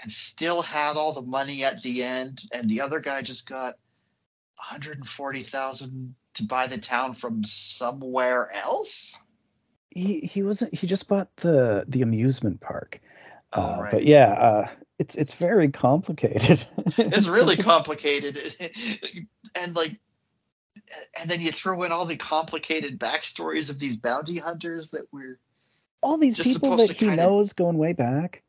and 0.00 0.10
still 0.10 0.62
had 0.62 0.96
all 0.96 1.12
the 1.12 1.22
money 1.22 1.64
at 1.64 1.82
the 1.82 2.02
end, 2.02 2.42
and 2.54 2.68
the 2.68 2.82
other 2.82 3.00
guy 3.00 3.22
just 3.22 3.48
got 3.48 3.74
one 3.74 3.74
hundred 4.56 4.98
and 4.98 5.06
forty 5.08 5.42
thousand 5.42 6.14
to 6.34 6.44
buy 6.44 6.66
the 6.66 6.78
town 6.78 7.14
from 7.14 7.42
somewhere 7.44 8.48
else. 8.64 9.28
He 9.90 10.20
he 10.20 10.42
wasn't. 10.42 10.74
He 10.74 10.86
just 10.86 11.08
bought 11.08 11.34
the 11.36 11.84
the 11.88 12.02
amusement 12.02 12.60
park. 12.60 13.00
Oh, 13.52 13.62
Uh, 13.62 13.80
right. 13.80 13.92
But 13.92 14.04
yeah, 14.04 14.32
uh, 14.32 14.68
it's 14.98 15.14
it's 15.14 15.34
very 15.34 15.68
complicated. 15.70 16.64
it's 16.98 17.28
really 17.28 17.56
complicated 17.72 18.38
and 19.56 19.74
like 19.74 19.98
and 21.20 21.28
then 21.30 21.40
you 21.40 21.50
throw 21.50 21.82
in 21.82 21.92
all 21.92 22.04
the 22.04 22.16
complicated 22.16 22.98
backstories 22.98 23.70
of 23.70 23.78
these 23.78 23.96
bounty 23.96 24.38
hunters 24.38 24.90
that 24.92 25.06
we're 25.12 25.38
all 26.02 26.18
these 26.18 26.38
people 26.38 26.76
that 26.76 26.90
he 26.90 27.06
kinda- 27.06 27.16
knows 27.16 27.52
going 27.52 27.78
way 27.78 27.92
back. 27.92 28.42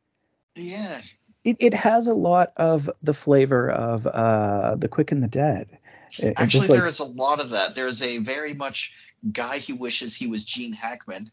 yeah 0.55 1.01
It 1.43 1.57
it 1.59 1.73
has 1.73 2.07
a 2.07 2.13
lot 2.13 2.51
of 2.57 2.89
the 3.01 3.13
flavor 3.13 3.69
of 3.71 4.05
uh 4.07 4.75
the 4.75 4.87
Quick 4.87 5.11
and 5.11 5.23
the 5.23 5.27
Dead. 5.27 5.77
It- 6.19 6.33
actually 6.37 6.47
just 6.47 6.69
like- 6.69 6.77
there 6.79 6.87
is 6.87 6.99
a 6.99 7.05
lot 7.05 7.41
of 7.41 7.51
that 7.51 7.75
there's 7.75 8.01
a 8.01 8.17
very 8.19 8.53
much 8.53 8.93
guy 9.31 9.57
he 9.57 9.73
wishes 9.73 10.13
he 10.15 10.27
was 10.27 10.43
gene 10.43 10.73
hackman 10.73 11.31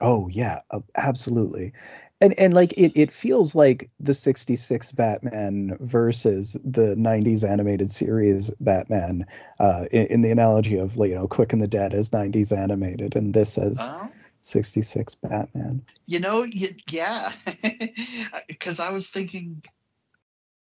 Oh 0.00 0.28
yeah, 0.28 0.60
uh, 0.70 0.78
absolutely. 0.94 1.72
And 2.20 2.36
and 2.38 2.52
like 2.52 2.72
it 2.72 2.92
it 2.96 3.12
feels 3.12 3.54
like 3.54 3.90
the 4.00 4.12
66 4.14 4.92
Batman 4.92 5.76
versus 5.80 6.56
the 6.64 6.96
90s 6.96 7.48
animated 7.48 7.90
series 7.92 8.50
Batman 8.58 9.24
uh 9.60 9.84
in, 9.92 10.06
in 10.06 10.20
the 10.22 10.30
analogy 10.30 10.78
of 10.78 10.96
you 10.96 11.14
know 11.14 11.28
Quick 11.28 11.52
and 11.52 11.62
the 11.62 11.68
Dead 11.68 11.94
as 11.94 12.10
90s 12.10 12.56
animated 12.56 13.14
and 13.14 13.32
this 13.32 13.56
as 13.56 13.78
oh 13.80 14.08
66 14.42 15.14
Batman. 15.16 15.82
you 16.06 16.18
know 16.20 16.44
yeah 16.90 17.30
because 18.48 18.80
i 18.80 18.90
was 18.90 19.10
thinking 19.10 19.62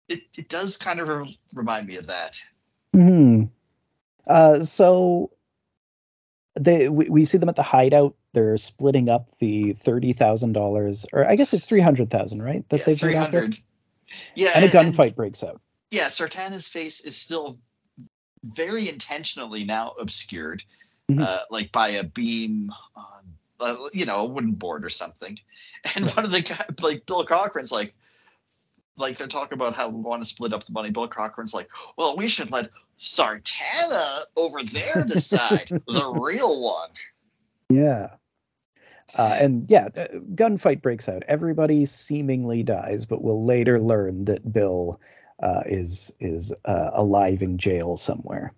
it, 0.10 0.22
it 0.38 0.50
does 0.50 0.78
kind 0.78 1.00
of 1.00 1.08
re- 1.08 1.40
remind 1.54 1.88
me 1.88 1.96
of 1.98 2.08
that 2.08 2.40
Hmm. 2.94 3.44
Uh 4.30 4.62
so 4.62 5.32
they 6.60 6.90
we, 6.90 7.10
we 7.10 7.26
see 7.26 7.38
them 7.38 7.50
at 7.50 7.56
the 7.56 7.64
hideout. 7.64 8.16
They're 8.34 8.58
splitting 8.58 9.10
up 9.10 9.30
the 9.40 9.74
thirty 9.74 10.14
thousand 10.14 10.54
dollars, 10.54 11.06
or 11.12 11.28
I 11.28 11.36
guess 11.36 11.54
it's 11.54 11.66
three 11.66 11.82
hundred 11.82 12.10
thousand, 12.10 12.42
right? 12.42 12.68
That 12.70 12.78
yeah, 12.80 12.84
they've 12.86 13.04
made 13.04 13.12
300 13.12 13.56
yeah 14.36 14.50
And 14.56 14.64
a 14.74 14.80
and- 14.80 14.96
gunfight 14.96 15.16
breaks 15.16 15.44
out. 15.44 15.60
yeah, 15.90 16.06
Sartana's 16.08 16.68
face 16.68 17.02
is 17.02 17.16
still 17.18 17.60
very 18.44 18.88
intentionally 18.90 19.64
now 19.66 19.92
obscured, 20.00 20.64
Mhm. 21.10 21.22
uh, 21.22 21.40
like 21.50 21.72
by 21.72 21.90
a 21.90 22.04
beam 22.04 22.72
on, 22.96 23.24
uh, 23.60 23.76
you 23.94 24.06
know, 24.06 24.22
a 24.22 24.26
wooden 24.26 24.54
board 24.54 24.84
or 24.86 24.90
something. 24.90 25.38
And 25.96 26.06
one 26.12 26.26
of 26.26 26.32
the 26.32 26.42
guys, 26.42 26.66
like 26.82 27.06
Bill 27.06 27.26
Cochran's 27.26 27.72
like, 27.72 27.94
like 28.98 29.18
they're 29.18 29.28
talking 29.28 29.56
about 29.58 29.76
how 29.76 29.90
we 29.90 30.00
want 30.02 30.22
to 30.22 30.28
split 30.28 30.54
up 30.54 30.64
the 30.64 30.72
money. 30.74 30.90
Bill 30.92 31.08
Cochran's 31.08 31.54
like, 31.54 31.70
well, 31.98 32.16
we 32.18 32.28
should 32.28 32.52
let 32.52 32.70
Sartana 32.98 34.06
over 34.38 34.60
there 34.64 35.04
decide, 35.06 35.68
the 35.70 36.20
real 36.22 36.62
one. 36.62 36.90
Yeah. 37.70 38.10
Uh, 39.16 39.38
and 39.40 39.70
yeah, 39.70 39.90
gunfight 39.90 40.82
breaks 40.82 41.10
out. 41.10 41.24
Everybody 41.28 41.86
seemingly 41.86 42.64
dies, 42.64 43.06
but 43.06 43.22
we'll 43.22 43.44
later 43.44 43.80
learn 43.80 44.26
that 44.26 44.52
Bill 44.54 45.00
uh, 45.42 45.64
is 45.66 46.14
is 46.20 46.54
uh, 46.66 46.92
alive 46.94 47.42
in 47.42 47.58
jail 47.58 47.98
somewhere. 47.98 48.54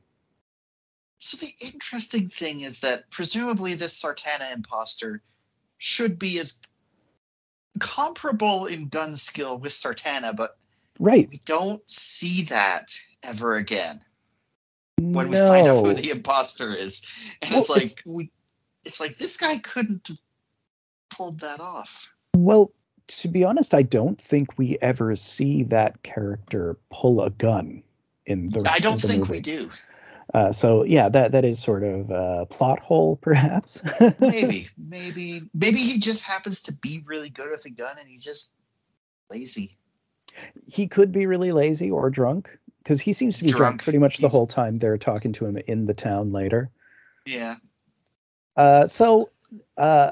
So 1.18 1.38
the 1.38 1.52
interesting 1.62 2.28
thing 2.28 2.62
is 2.62 2.82
that 2.82 3.10
presumably 3.10 3.74
this 3.76 4.00
Sartana 4.02 4.54
imposter 4.54 5.22
should 5.78 6.20
be 6.20 6.38
as 6.40 6.62
comparable 7.80 8.66
in 8.66 8.90
gun 8.90 9.16
skill 9.16 9.58
with 9.58 9.72
Sartana, 9.72 10.36
but 10.36 10.58
Right. 11.00 11.28
we 11.30 11.40
don't 11.46 11.82
see 11.90 12.44
that 12.44 12.96
ever 13.24 13.56
again 13.56 14.00
when 14.98 15.30
we 15.30 15.36
find 15.38 15.68
out 15.68 15.84
who 15.84 15.94
the 15.94 16.12
imposter 16.12 16.70
is. 16.76 17.02
And 17.42 17.54
it's 17.56 17.70
Well, 17.70 17.78
it's- 17.78 17.96
like 17.96 18.04
we 18.06 18.32
it's 18.86 19.00
like 19.00 19.16
this 19.18 19.38
guy 19.38 19.58
couldn't 19.60 20.10
have 20.10 20.18
pulled 21.16 21.40
that 21.42 21.60
off. 21.60 22.14
Well, 22.36 22.72
to 23.08 23.28
be 23.28 23.44
honest, 23.44 23.74
I 23.74 23.82
don't 23.84 24.20
think 24.20 24.58
we 24.58 24.78
ever 24.82 25.16
see 25.16 25.64
that 25.64 26.04
character 26.04 26.78
pull 26.90 27.22
a 27.22 27.30
gun 27.30 27.84
in 28.26 28.50
the. 28.50 28.68
I 28.70 28.80
don't 28.80 29.02
the 29.02 29.08
think 29.08 29.22
movie. 29.22 29.34
we 29.34 29.40
do. 29.42 29.70
Uh, 30.34 30.52
so 30.52 30.84
yeah, 30.84 31.10
that 31.10 31.34
that 31.34 31.46
is 31.46 31.62
sort 31.62 31.84
of 31.84 32.10
a 32.10 32.46
plot 32.50 32.80
hole, 32.80 33.16
perhaps. 33.22 33.84
Maybe, 34.20 34.68
maybe, 34.78 35.42
maybe 35.54 35.78
he 35.78 36.00
just 36.00 36.24
happens 36.24 36.64
to 36.64 36.74
be 36.74 37.04
really 37.06 37.30
good 37.30 37.50
with 37.50 37.66
a 37.66 37.70
gun 37.70 37.96
and 38.00 38.08
he's 38.08 38.24
just 38.24 38.56
lazy. 39.30 39.78
he 40.66 40.88
could 40.88 41.12
be 41.12 41.26
really 41.26 41.52
lazy 41.52 41.92
or 41.92 42.10
drunk 42.10 42.58
because 42.80 43.00
he 43.02 43.14
seems 43.14 43.38
to 43.38 43.44
be 43.44 43.50
drunk, 43.50 43.60
Drunk. 43.60 43.84
pretty 43.84 44.00
much 44.00 44.18
the 44.18 44.28
whole 44.30 44.48
time 44.48 44.76
they're 44.76 44.98
talking 44.98 45.34
to 45.34 45.46
him 45.46 45.58
in 45.68 45.86
the 45.86 45.94
town 45.94 46.32
later. 46.32 46.70
Yeah. 47.26 47.56
Uh, 48.56 48.88
so, 48.88 49.30
uh, 49.78 50.12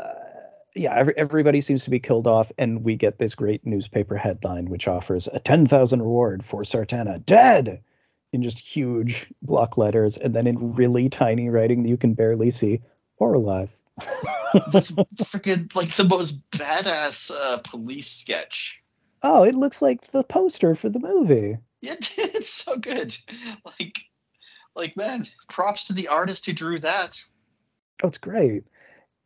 yeah, 0.75 0.93
every, 0.95 1.13
everybody 1.17 1.62
seems 1.62 1.84
to 1.84 1.89
be 1.89 1.99
killed 1.99 2.27
off, 2.27 2.51
and 2.57 2.84
we 2.84 2.95
get 2.95 3.17
this 3.17 3.36
great 3.36 3.65
newspaper 3.65 4.15
headline 4.15 4.69
which 4.69 4.88
offers 4.88 5.27
a 5.27 5.39
10,000 5.39 6.01
reward 6.01 6.43
for 6.43 6.63
Sartana 6.63 7.25
dead 7.25 7.84
in 8.31 8.43
just 8.43 8.60
huge 8.60 9.27
block 9.41 9.77
letters, 9.77 10.17
and 10.17 10.34
then 10.34 10.47
in 10.47 10.73
really 10.73 11.10
tiny 11.10 11.49
writing 11.49 11.84
that 11.84 11.89
you 11.89 11.97
can 11.97 12.13
barely 12.13 12.51
see, 12.51 12.79
or 13.17 13.34
alive. 13.34 13.71
Freaking 14.01 15.73
like 15.75 15.93
the 15.95 16.05
most 16.05 16.49
badass 16.51 17.31
uh, 17.36 17.60
police 17.63 18.10
sketch. 18.10 18.81
oh, 19.21 19.43
it 19.43 19.55
looks 19.55 19.81
like 19.81 20.10
the 20.12 20.23
poster 20.23 20.75
for 20.75 20.89
the 20.89 20.99
movie. 20.99 21.57
Yeah, 21.81 21.93
it's 21.99 22.49
so 22.49 22.77
good. 22.77 23.15
Like, 23.65 23.97
like 24.75 24.95
man, 24.95 25.25
props 25.49 25.88
to 25.88 25.93
the 25.93 26.07
artist 26.07 26.45
who 26.45 26.53
drew 26.53 26.79
that. 26.79 27.21
Oh, 28.01 28.07
it's 28.07 28.17
great. 28.17 28.63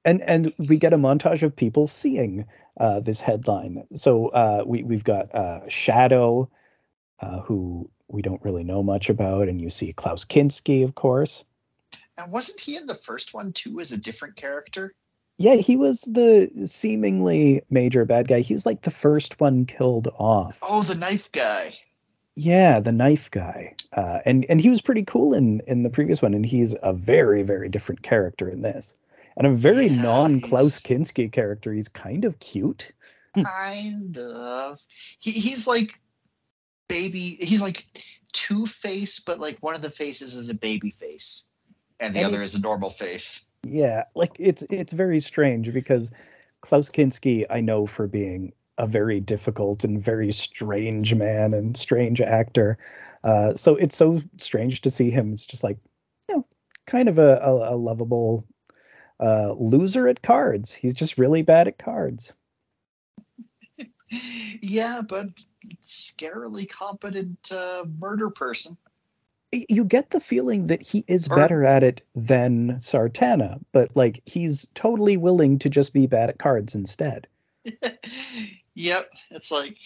And 0.05 0.21
and 0.21 0.53
we 0.57 0.77
get 0.77 0.93
a 0.93 0.97
montage 0.97 1.41
of 1.41 1.55
people 1.55 1.87
seeing 1.87 2.45
uh, 2.79 2.99
this 2.99 3.19
headline. 3.19 3.85
So 3.95 4.27
uh, 4.27 4.63
we 4.65 4.83
we've 4.83 5.03
got 5.03 5.33
uh, 5.33 5.67
Shadow, 5.67 6.49
uh, 7.19 7.39
who 7.41 7.89
we 8.07 8.21
don't 8.21 8.43
really 8.43 8.63
know 8.63 8.83
much 8.83 9.09
about, 9.09 9.49
and 9.49 9.59
you 9.59 9.69
see 9.69 9.91
Klaus 9.93 10.23
Kinski, 10.23 10.83
of 10.83 10.93
course. 10.93 11.43
And 12.17 12.31
wasn't 12.31 12.61
he 12.61 12.77
in 12.77 12.85
the 12.85 12.95
first 12.95 13.33
one 13.33 13.51
too 13.51 13.79
as 13.79 13.91
a 13.91 13.99
different 13.99 14.35
character? 14.35 14.93
Yeah, 15.37 15.55
he 15.55 15.75
was 15.75 16.01
the 16.01 16.49
seemingly 16.65 17.63
major 17.69 18.05
bad 18.05 18.27
guy. 18.27 18.39
He 18.39 18.53
was 18.53 18.65
like 18.65 18.83
the 18.83 18.91
first 18.91 19.39
one 19.39 19.65
killed 19.65 20.07
off. 20.17 20.57
Oh, 20.61 20.81
the 20.83 20.95
knife 20.95 21.31
guy. 21.31 21.73
Yeah, 22.35 22.79
the 22.79 22.93
knife 22.93 23.31
guy. 23.31 23.75
Uh, 23.91 24.19
and 24.25 24.45
and 24.49 24.61
he 24.61 24.69
was 24.69 24.81
pretty 24.81 25.03
cool 25.03 25.33
in 25.33 25.61
in 25.67 25.83
the 25.83 25.89
previous 25.89 26.21
one, 26.21 26.33
and 26.33 26.45
he's 26.45 26.75
a 26.81 26.93
very 26.93 27.43
very 27.43 27.69
different 27.69 28.01
character 28.01 28.47
in 28.49 28.61
this, 28.61 28.93
and 29.37 29.47
a 29.47 29.51
very 29.51 29.87
Yeah, 29.87 30.01
non 30.01 30.41
Klaus 30.41 30.81
Kinski 30.81 31.31
character. 31.31 31.73
He's 31.73 31.87
kind 31.89 32.25
of 32.25 32.39
cute. 32.39 32.91
kind 33.35 34.17
of. 34.17 34.79
He 35.19 35.31
he's 35.31 35.67
like 35.67 35.99
baby. 36.87 37.37
He's 37.39 37.61
like 37.61 37.83
two 38.31 38.65
face, 38.65 39.19
but 39.19 39.39
like 39.39 39.57
one 39.59 39.75
of 39.75 39.81
the 39.81 39.89
faces 39.89 40.35
is 40.35 40.49
a 40.49 40.55
baby 40.55 40.91
face, 40.91 41.47
and 41.99 42.13
the 42.13 42.19
And 42.19 42.27
other 42.27 42.41
is 42.41 42.55
a 42.55 42.61
normal 42.61 42.89
face. 42.89 43.49
Yeah, 43.63 44.03
like 44.15 44.31
it's 44.39 44.63
it's 44.69 44.93
very 44.93 45.19
strange 45.19 45.73
because 45.73 46.11
Klaus 46.61 46.89
Kinski 46.89 47.45
I 47.49 47.61
know 47.61 47.85
for 47.87 48.07
being 48.07 48.53
a 48.77 48.87
very 48.87 49.19
difficult 49.19 49.83
and 49.83 50.01
very 50.01 50.31
strange 50.31 51.15
man 51.15 51.53
and 51.53 51.77
strange 51.77 52.21
actor. 52.21 52.77
Uh, 53.23 53.53
so 53.55 53.75
it's 53.75 53.95
so 53.95 54.21
strange 54.37 54.81
to 54.81 54.91
see 54.91 55.09
him. 55.09 55.33
It's 55.33 55.45
just 55.45 55.63
like, 55.63 55.77
you 56.29 56.35
know, 56.35 56.45
kind 56.85 57.09
of 57.09 57.17
a, 57.17 57.37
a, 57.37 57.73
a 57.73 57.75
lovable 57.75 58.45
uh, 59.19 59.51
loser 59.53 60.07
at 60.07 60.21
cards. 60.21 60.71
He's 60.73 60.93
just 60.93 61.17
really 61.17 61.41
bad 61.41 61.67
at 61.67 61.77
cards. 61.77 62.33
Yeah, 64.61 65.01
but 65.07 65.27
scarily 65.81 66.69
competent 66.69 67.49
uh, 67.51 67.85
murder 67.99 68.29
person. 68.29 68.77
You 69.51 69.83
get 69.83 70.09
the 70.11 70.19
feeling 70.19 70.67
that 70.67 70.81
he 70.81 71.03
is 71.07 71.27
Or- 71.27 71.35
better 71.35 71.65
at 71.65 71.83
it 71.83 72.01
than 72.13 72.77
Sartana, 72.79 73.59
but 73.71 73.95
like 73.95 74.21
he's 74.25 74.67
totally 74.73 75.17
willing 75.17 75.59
to 75.59 75.69
just 75.69 75.91
be 75.91 76.07
bad 76.07 76.29
at 76.29 76.37
cards 76.37 76.75
instead. 76.75 77.27
yep, 78.75 79.09
it's 79.31 79.51
like, 79.51 79.77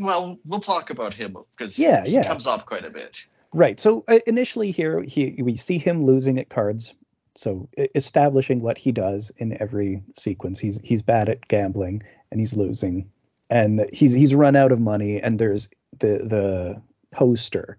well, 0.00 0.38
we'll 0.44 0.60
talk 0.60 0.90
about 0.90 1.12
him 1.14 1.36
because 1.50 1.78
Yeah, 1.78 2.04
he 2.04 2.12
yeah. 2.12 2.26
comes 2.26 2.46
up 2.46 2.66
quite 2.66 2.84
a 2.86 2.90
bit. 2.90 3.24
Right. 3.52 3.78
So 3.78 4.04
uh, 4.08 4.18
initially 4.26 4.70
here, 4.70 5.02
he 5.02 5.36
we 5.42 5.56
see 5.56 5.78
him 5.78 6.02
losing 6.02 6.38
at 6.38 6.48
cards. 6.48 6.94
So 7.36 7.68
establishing 7.94 8.60
what 8.60 8.78
he 8.78 8.92
does 8.92 9.30
in 9.36 9.60
every 9.60 10.02
sequence. 10.16 10.58
He's 10.58 10.80
he's 10.82 11.02
bad 11.02 11.28
at 11.28 11.46
gambling 11.48 12.02
and 12.30 12.40
he's 12.40 12.56
losing, 12.56 13.10
and 13.50 13.86
he's 13.92 14.12
he's 14.12 14.34
run 14.34 14.56
out 14.56 14.72
of 14.72 14.80
money. 14.80 15.20
And 15.20 15.38
there's 15.38 15.68
the 15.98 16.18
the 16.18 16.82
poster, 17.10 17.78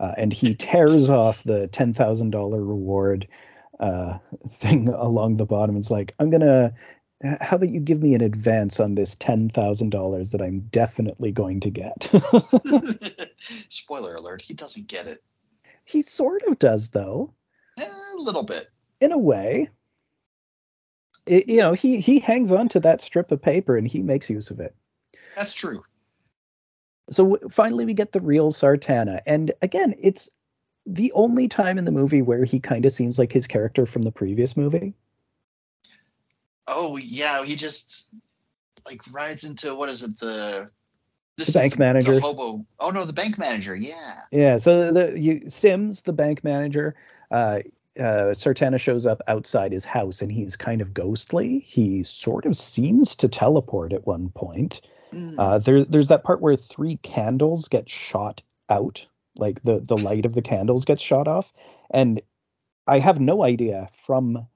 uh, 0.00 0.14
and 0.16 0.32
he 0.32 0.54
tears 0.54 1.10
off 1.10 1.44
the 1.44 1.68
ten 1.68 1.92
thousand 1.92 2.30
dollar 2.30 2.64
reward 2.64 3.28
uh, 3.78 4.18
thing 4.48 4.88
along 4.88 5.36
the 5.36 5.46
bottom. 5.46 5.76
It's 5.76 5.90
like 5.90 6.14
I'm 6.18 6.30
gonna. 6.30 6.72
How 7.40 7.56
about 7.56 7.70
you 7.70 7.80
give 7.80 8.02
me 8.02 8.14
an 8.14 8.20
advance 8.20 8.80
on 8.80 8.96
this 8.96 9.14
ten 9.14 9.48
thousand 9.48 9.90
dollars 9.90 10.30
that 10.30 10.42
I'm 10.42 10.60
definitely 10.70 11.32
going 11.32 11.60
to 11.60 11.70
get? 11.70 12.10
Spoiler 13.68 14.14
alert: 14.14 14.42
he 14.42 14.54
doesn't 14.54 14.88
get 14.88 15.06
it. 15.06 15.22
he 15.84 16.02
sort 16.02 16.42
of 16.42 16.58
does 16.58 16.88
though. 16.88 17.32
Eh, 17.78 17.84
a 17.86 18.16
little 18.16 18.42
bit. 18.42 18.68
In 19.00 19.12
a 19.12 19.18
way 19.18 19.68
it, 21.26 21.48
you 21.48 21.58
know 21.58 21.72
he 21.72 22.00
he 22.00 22.18
hangs 22.18 22.52
on 22.52 22.68
to 22.68 22.80
that 22.80 23.00
strip 23.00 23.30
of 23.32 23.40
paper 23.40 23.76
and 23.76 23.88
he 23.88 24.02
makes 24.02 24.28
use 24.30 24.50
of 24.50 24.60
it 24.60 24.74
That's 25.36 25.52
true. 25.52 25.82
so 27.10 27.30
w- 27.30 27.48
finally 27.50 27.84
we 27.86 27.94
get 27.94 28.12
the 28.12 28.20
real 28.20 28.50
sartana 28.52 29.20
and 29.26 29.52
again 29.62 29.94
it's 29.98 30.28
the 30.86 31.12
only 31.12 31.48
time 31.48 31.78
in 31.78 31.84
the 31.86 31.90
movie 31.90 32.20
where 32.22 32.44
he 32.44 32.60
kind 32.60 32.84
of 32.84 32.92
seems 32.92 33.18
like 33.18 33.32
his 33.32 33.46
character 33.46 33.86
from 33.86 34.02
the 34.02 34.12
previous 34.12 34.56
movie 34.56 34.94
Oh 36.66 36.96
yeah, 36.96 37.44
he 37.44 37.56
just 37.56 38.08
like 38.86 39.00
rides 39.12 39.44
into 39.44 39.74
what 39.74 39.88
is 39.90 40.02
it 40.02 40.18
the 40.18 40.70
this 41.36 41.52
The 41.52 41.60
bank 41.60 41.78
manager. 41.78 42.14
the 42.14 42.20
hobo. 42.20 42.64
Oh 42.80 42.90
no, 42.90 43.04
the 43.04 43.12
bank 43.12 43.36
manager. 43.38 43.74
Yeah. 43.76 44.20
yeah 44.30 44.56
so 44.56 44.92
the 44.92 45.18
you 45.18 45.50
sims 45.50 46.02
the 46.02 46.12
bank 46.12 46.42
manager 46.44 46.94
uh 47.30 47.60
uh, 47.98 48.34
Sartana 48.34 48.78
shows 48.78 49.06
up 49.06 49.22
outside 49.28 49.72
his 49.72 49.84
house 49.84 50.20
and 50.20 50.30
he's 50.32 50.56
kind 50.56 50.80
of 50.80 50.94
ghostly. 50.94 51.60
He 51.60 52.02
sort 52.02 52.46
of 52.46 52.56
seems 52.56 53.14
to 53.16 53.28
teleport 53.28 53.92
at 53.92 54.06
one 54.06 54.30
point. 54.30 54.80
Mm. 55.12 55.34
Uh, 55.38 55.58
there, 55.58 55.84
there's 55.84 56.08
that 56.08 56.24
part 56.24 56.40
where 56.40 56.56
three 56.56 56.96
candles 56.98 57.68
get 57.68 57.88
shot 57.88 58.42
out, 58.68 59.06
like 59.36 59.62
the 59.62 59.78
the 59.78 59.96
light 59.96 60.24
of 60.24 60.34
the 60.34 60.42
candles 60.42 60.84
gets 60.84 61.02
shot 61.02 61.28
off, 61.28 61.52
and 61.90 62.20
I 62.86 62.98
have 62.98 63.20
no 63.20 63.44
idea 63.44 63.88
from 63.92 64.46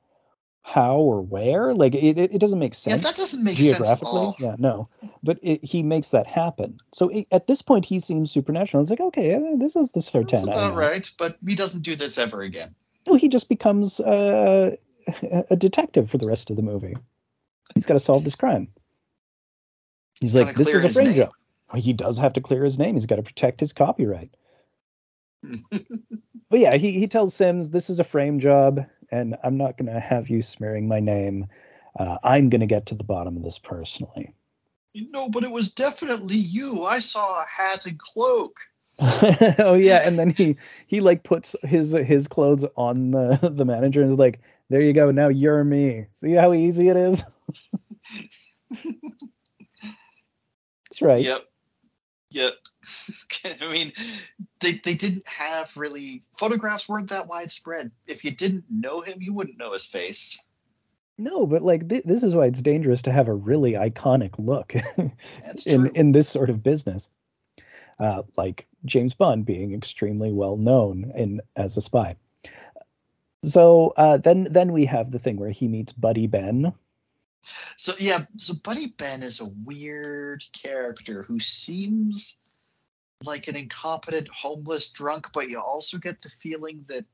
how 0.63 0.97
or 0.97 1.23
where. 1.23 1.75
Like 1.75 1.95
it, 1.95 2.19
it, 2.19 2.35
it 2.35 2.39
doesn't 2.39 2.59
make 2.59 2.75
sense. 2.75 2.97
yeah, 2.97 3.11
that 3.11 3.17
doesn't 3.17 3.45
make 3.45 3.57
sense 3.57 3.73
at 3.73 4.01
geographically. 4.01 4.09
all. 4.11 4.37
Yeah, 4.39 4.57
no, 4.59 4.89
but 5.23 5.39
it, 5.43 5.65
he 5.65 5.83
makes 5.83 6.09
that 6.09 6.27
happen. 6.27 6.79
So 6.93 7.09
it, 7.09 7.29
at 7.31 7.47
this 7.47 7.63
point, 7.63 7.85
he 7.85 8.01
seems 8.01 8.31
supernatural. 8.31 8.81
It's 8.81 8.91
like, 8.91 9.01
okay, 9.01 9.57
this 9.57 9.77
is 9.77 9.93
the 9.93 10.01
Sartana. 10.01 10.31
That's 10.31 10.43
about 10.43 10.75
right, 10.75 11.09
but 11.19 11.37
he 11.47 11.55
doesn't 11.55 11.83
do 11.83 11.95
this 11.95 12.19
ever 12.19 12.43
again. 12.43 12.75
No, 13.09 13.15
he 13.17 13.29
just 13.29 13.49
becomes 13.49 14.01
uh, 14.01 14.77
a 15.51 15.57
detective 15.57 16.11
for 16.11 16.19
the 16.19 16.27
rest 16.27 16.51
of 16.51 16.57
the 16.57 16.63
movie. 16.63 16.95
He's 17.75 17.87
got 17.87 17.95
to 17.95 18.01
solve 18.01 18.25
this 18.25 18.35
crime. 18.35 18.69
He's 20.21 20.35
like, 20.35 20.55
this 20.55 20.69
is 20.69 20.85
a 20.85 20.89
frame 20.89 21.15
job. 21.15 21.31
Well, 21.73 21.81
He 21.81 21.93
does 21.93 22.19
have 22.19 22.35
to 22.35 22.41
clear 22.41 22.65
his 22.65 22.79
name. 22.79 22.95
He's 22.95 23.07
got 23.07 23.17
to 23.17 23.23
protect 23.23 23.61
his 23.61 23.73
copyright. 23.73 24.31
but 25.43 26.59
yeah, 26.59 26.77
he, 26.77 26.93
he 26.93 27.07
tells 27.07 27.35
Sims, 27.35 27.71
this 27.71 27.89
is 27.89 28.01
a 28.01 28.05
frame 28.05 28.41
job, 28.41 28.85
and 29.11 29.37
I'm 29.45 29.57
not 29.57 29.77
going 29.77 29.93
to 29.93 30.01
have 30.01 30.29
you 30.29 30.43
smearing 30.43 30.89
my 30.89 31.01
name. 31.01 31.47
Uh, 31.99 32.19
I'm 32.23 32.49
going 32.49 32.61
to 32.61 32.67
get 32.67 32.87
to 32.87 32.95
the 32.95 33.05
bottom 33.05 33.37
of 33.37 33.43
this 33.43 33.59
personally. 33.59 34.35
No, 34.95 35.29
but 35.29 35.45
it 35.45 35.51
was 35.51 35.71
definitely 35.71 36.37
you. 36.37 36.85
I 36.85 36.99
saw 36.99 37.43
a 37.43 37.47
hat 37.47 37.87
and 37.87 37.99
cloak. 37.99 38.57
oh 39.59 39.75
yeah, 39.75 40.01
and 40.05 40.19
then 40.19 40.31
he 40.31 40.57
he 40.87 41.01
like 41.01 41.23
puts 41.23 41.55
his 41.63 41.93
his 41.93 42.27
clothes 42.27 42.65
on 42.77 43.13
the 43.13 43.39
the 43.53 43.65
manager 43.65 44.03
and 44.03 44.11
is 44.11 44.19
like, 44.19 44.41
"There 44.71 44.81
you 44.81 44.93
go. 44.93 45.11
Now 45.11 45.29
you're 45.29 45.63
me. 45.63 46.07
See 46.13 46.33
how 46.33 46.53
easy 46.53 46.89
it 46.89 46.97
is." 46.97 47.23
That's 50.91 51.03
right. 51.03 51.23
Yep. 51.23 51.43
Yep. 52.31 52.53
I 53.63 53.71
mean, 53.71 53.93
they 54.61 54.73
they 54.73 54.95
didn't 54.95 55.27
have 55.27 55.77
really 55.77 56.25
photographs 56.37 56.89
weren't 56.89 57.11
that 57.11 57.29
widespread. 57.29 57.93
If 58.07 58.25
you 58.25 58.33
didn't 58.33 58.65
know 58.71 59.01
him, 59.01 59.19
you 59.21 59.33
wouldn't 59.33 59.59
know 59.59 59.73
his 59.73 59.87
face. 59.87 60.49
No, 61.19 61.47
but 61.47 61.63
like 61.63 61.89
th- 61.89 62.05
this 62.05 62.23
is 62.23 62.35
why 62.35 62.47
it's 62.47 62.63
dangerous 62.63 63.03
to 63.03 63.13
have 63.13 63.29
a 63.29 63.35
really 63.35 63.73
iconic 63.73 64.39
look 64.39 64.75
in 65.67 65.87
in 65.95 66.13
this 66.13 66.29
sort 66.29 66.51
of 66.51 66.63
business. 66.63 67.11
Uh, 67.99 68.23
like 68.37 68.68
James 68.85 69.15
Bond 69.15 69.45
being 69.45 69.75
extremely 69.75 70.33
well 70.33 70.57
known 70.57 71.13
in 71.15 71.41
as 71.57 71.77
a 71.77 71.83
spy. 71.83 72.17
So 73.45 73.93
uh, 73.97 74.19
then 74.19 74.45
then 74.51 74.73
we 74.73 74.87
have 74.87 75.11
the 75.11 75.19
thing 75.19 75.37
where 75.37 75.51
he 75.51 75.69
meets 75.69 75.93
Buddy 75.93 76.27
Ben. 76.27 76.73
So 77.77 77.93
yeah, 77.99 78.21
so 78.37 78.55
Buddy 78.65 78.89
Ben 78.99 79.23
is 79.23 79.41
a 79.41 79.51
weird 79.65 80.45
character 80.53 81.23
who 81.23 81.39
seems 81.39 82.43
like 83.25 83.49
an 83.49 83.57
incompetent 83.57 84.29
homeless 84.29 84.91
drunk, 84.91 85.29
but 85.33 85.49
you 85.49 85.61
also 85.61 85.99
get 85.99 86.23
the 86.23 86.29
feeling 86.29 86.85
that 86.89 87.05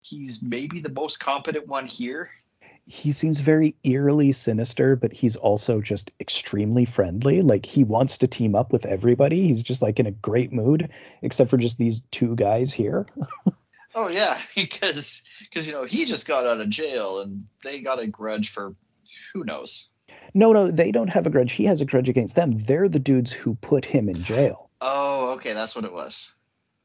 he's 0.00 0.42
maybe 0.42 0.80
the 0.80 0.92
most 0.92 1.18
competent 1.18 1.66
one 1.66 1.86
here. 1.86 2.30
He 2.86 3.12
seems 3.12 3.40
very 3.40 3.76
eerily 3.84 4.32
sinister, 4.32 4.96
but 4.96 5.12
he's 5.12 5.36
also 5.36 5.80
just 5.80 6.12
extremely 6.20 6.84
friendly. 6.84 7.42
Like 7.42 7.64
he 7.64 7.84
wants 7.84 8.18
to 8.18 8.26
team 8.26 8.54
up 8.54 8.72
with 8.72 8.86
everybody. 8.86 9.46
He's 9.46 9.62
just 9.62 9.82
like 9.82 10.00
in 10.00 10.06
a 10.06 10.10
great 10.10 10.52
mood, 10.52 10.90
except 11.22 11.50
for 11.50 11.56
just 11.56 11.78
these 11.78 12.02
two 12.10 12.34
guys 12.34 12.72
here. 12.72 13.06
Oh 13.94 14.08
yeah, 14.08 14.38
because 14.56 15.28
because 15.40 15.66
you 15.66 15.72
know 15.72 15.84
he 15.84 16.04
just 16.04 16.26
got 16.26 16.46
out 16.46 16.60
of 16.60 16.68
jail 16.68 17.20
and 17.20 17.44
they 17.62 17.82
got 17.82 18.00
a 18.00 18.06
grudge 18.06 18.50
for 18.50 18.74
who 19.32 19.44
knows. 19.44 19.92
No, 20.34 20.52
no, 20.52 20.70
they 20.70 20.92
don't 20.92 21.10
have 21.10 21.26
a 21.26 21.30
grudge. 21.30 21.52
He 21.52 21.64
has 21.66 21.80
a 21.80 21.84
grudge 21.84 22.08
against 22.08 22.34
them. 22.34 22.52
They're 22.52 22.88
the 22.88 22.98
dudes 22.98 23.32
who 23.32 23.54
put 23.56 23.84
him 23.84 24.08
in 24.08 24.22
jail. 24.22 24.70
Oh, 24.80 25.34
okay, 25.34 25.52
that's 25.52 25.76
what 25.76 25.84
it 25.84 25.92
was. 25.92 26.34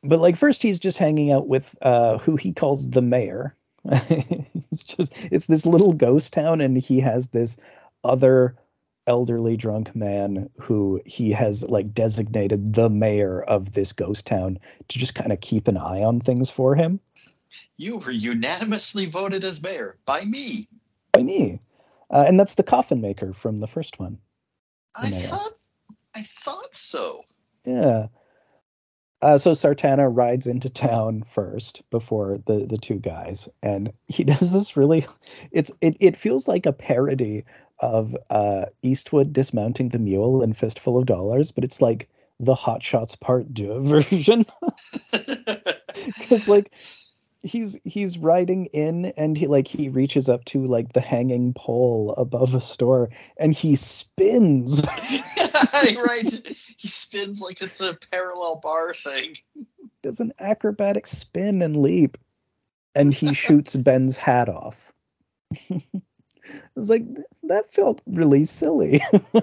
But 0.03 0.19
like 0.19 0.35
first 0.35 0.61
he's 0.61 0.79
just 0.79 0.97
hanging 0.97 1.31
out 1.31 1.47
with 1.47 1.75
uh 1.81 2.17
who 2.17 2.35
he 2.35 2.53
calls 2.53 2.89
the 2.89 3.01
mayor. 3.01 3.55
it's 4.09 4.83
just 4.83 5.13
it's 5.31 5.47
this 5.47 5.65
little 5.65 5.93
ghost 5.93 6.33
town 6.33 6.61
and 6.61 6.77
he 6.77 6.99
has 6.99 7.27
this 7.27 7.57
other 8.03 8.55
elderly 9.05 9.55
drunk 9.55 9.95
man 9.95 10.49
who 10.59 11.01
he 11.05 11.31
has 11.31 11.63
like 11.63 11.93
designated 11.93 12.73
the 12.73 12.89
mayor 12.89 13.41
of 13.41 13.71
this 13.71 13.93
ghost 13.93 14.25
town 14.27 14.59
to 14.89 14.99
just 14.99 15.15
kind 15.15 15.31
of 15.31 15.39
keep 15.39 15.67
an 15.69 15.77
eye 15.77 16.03
on 16.03 16.19
things 16.19 16.49
for 16.51 16.75
him 16.75 16.99
You 17.77 17.97
were 17.97 18.11
unanimously 18.11 19.05
voted 19.05 19.43
as 19.45 19.61
mayor 19.63 19.97
by 20.05 20.25
me. 20.25 20.67
by 21.13 21.23
me 21.23 21.59
uh, 22.11 22.25
and 22.27 22.37
that's 22.39 22.55
the 22.55 22.63
coffin 22.63 22.99
maker 22.99 23.31
from 23.33 23.57
the 23.57 23.67
first 23.67 23.99
one 23.99 24.17
I 24.95 25.09
mayor. 25.09 25.27
thought 25.27 25.51
I 26.15 26.23
thought 26.23 26.75
so. 26.75 27.23
yeah 27.65 28.07
uh, 29.21 29.37
so 29.37 29.51
Sartana 29.51 30.09
rides 30.13 30.47
into 30.47 30.69
town 30.69 31.23
first 31.23 31.81
before 31.89 32.37
the 32.45 32.65
the 32.67 32.77
two 32.77 32.99
guys, 32.99 33.49
and 33.63 33.91
he 34.07 34.23
does 34.25 34.51
this 34.51 34.77
really. 34.77 35.05
It's 35.51 35.71
it 35.81 35.97
it 35.99 36.17
feels 36.17 36.47
like 36.47 36.65
a 36.65 36.73
parody 36.73 37.45
of 37.79 38.15
uh, 38.29 38.65
Eastwood 38.81 39.33
dismounting 39.33 39.89
the 39.89 39.99
mule 39.99 40.41
in 40.41 40.53
Fistful 40.53 40.97
of 40.97 41.05
Dollars, 41.05 41.51
but 41.51 41.63
it's 41.63 41.81
like 41.81 42.09
the 42.39 42.55
Hot 42.55 42.83
Shots 42.83 43.15
Part 43.15 43.53
Deux 43.53 43.81
version. 43.81 44.45
Because 46.19 46.47
like 46.47 46.71
he's 47.43 47.77
he's 47.83 48.17
riding 48.17 48.67
in, 48.67 49.05
and 49.17 49.37
he 49.37 49.47
like 49.47 49.67
he 49.67 49.89
reaches 49.89 50.29
up 50.29 50.45
to 50.45 50.63
like 50.63 50.93
the 50.93 51.01
hanging 51.01 51.53
pole 51.53 52.13
above 52.17 52.55
a 52.55 52.61
store, 52.61 53.09
and 53.37 53.53
he 53.53 53.75
spins. 53.75 54.85
right. 56.05 56.57
He 56.77 56.87
spins 56.87 57.41
like 57.41 57.61
it's 57.61 57.81
a 57.81 57.97
parallel 58.11 58.59
bar 58.61 58.93
thing. 58.93 59.37
Does 60.03 60.19
an 60.19 60.33
acrobatic 60.39 61.07
spin 61.07 61.61
and 61.61 61.75
leap, 61.75 62.17
and 62.95 63.13
he 63.13 63.33
shoots 63.33 63.75
Ben's 63.75 64.15
hat 64.15 64.49
off. 64.49 64.91
I 65.69 65.81
was 66.75 66.89
like, 66.89 67.03
that 67.43 67.73
felt 67.73 68.01
really 68.05 68.45
silly. 68.45 69.01
uh, 69.33 69.41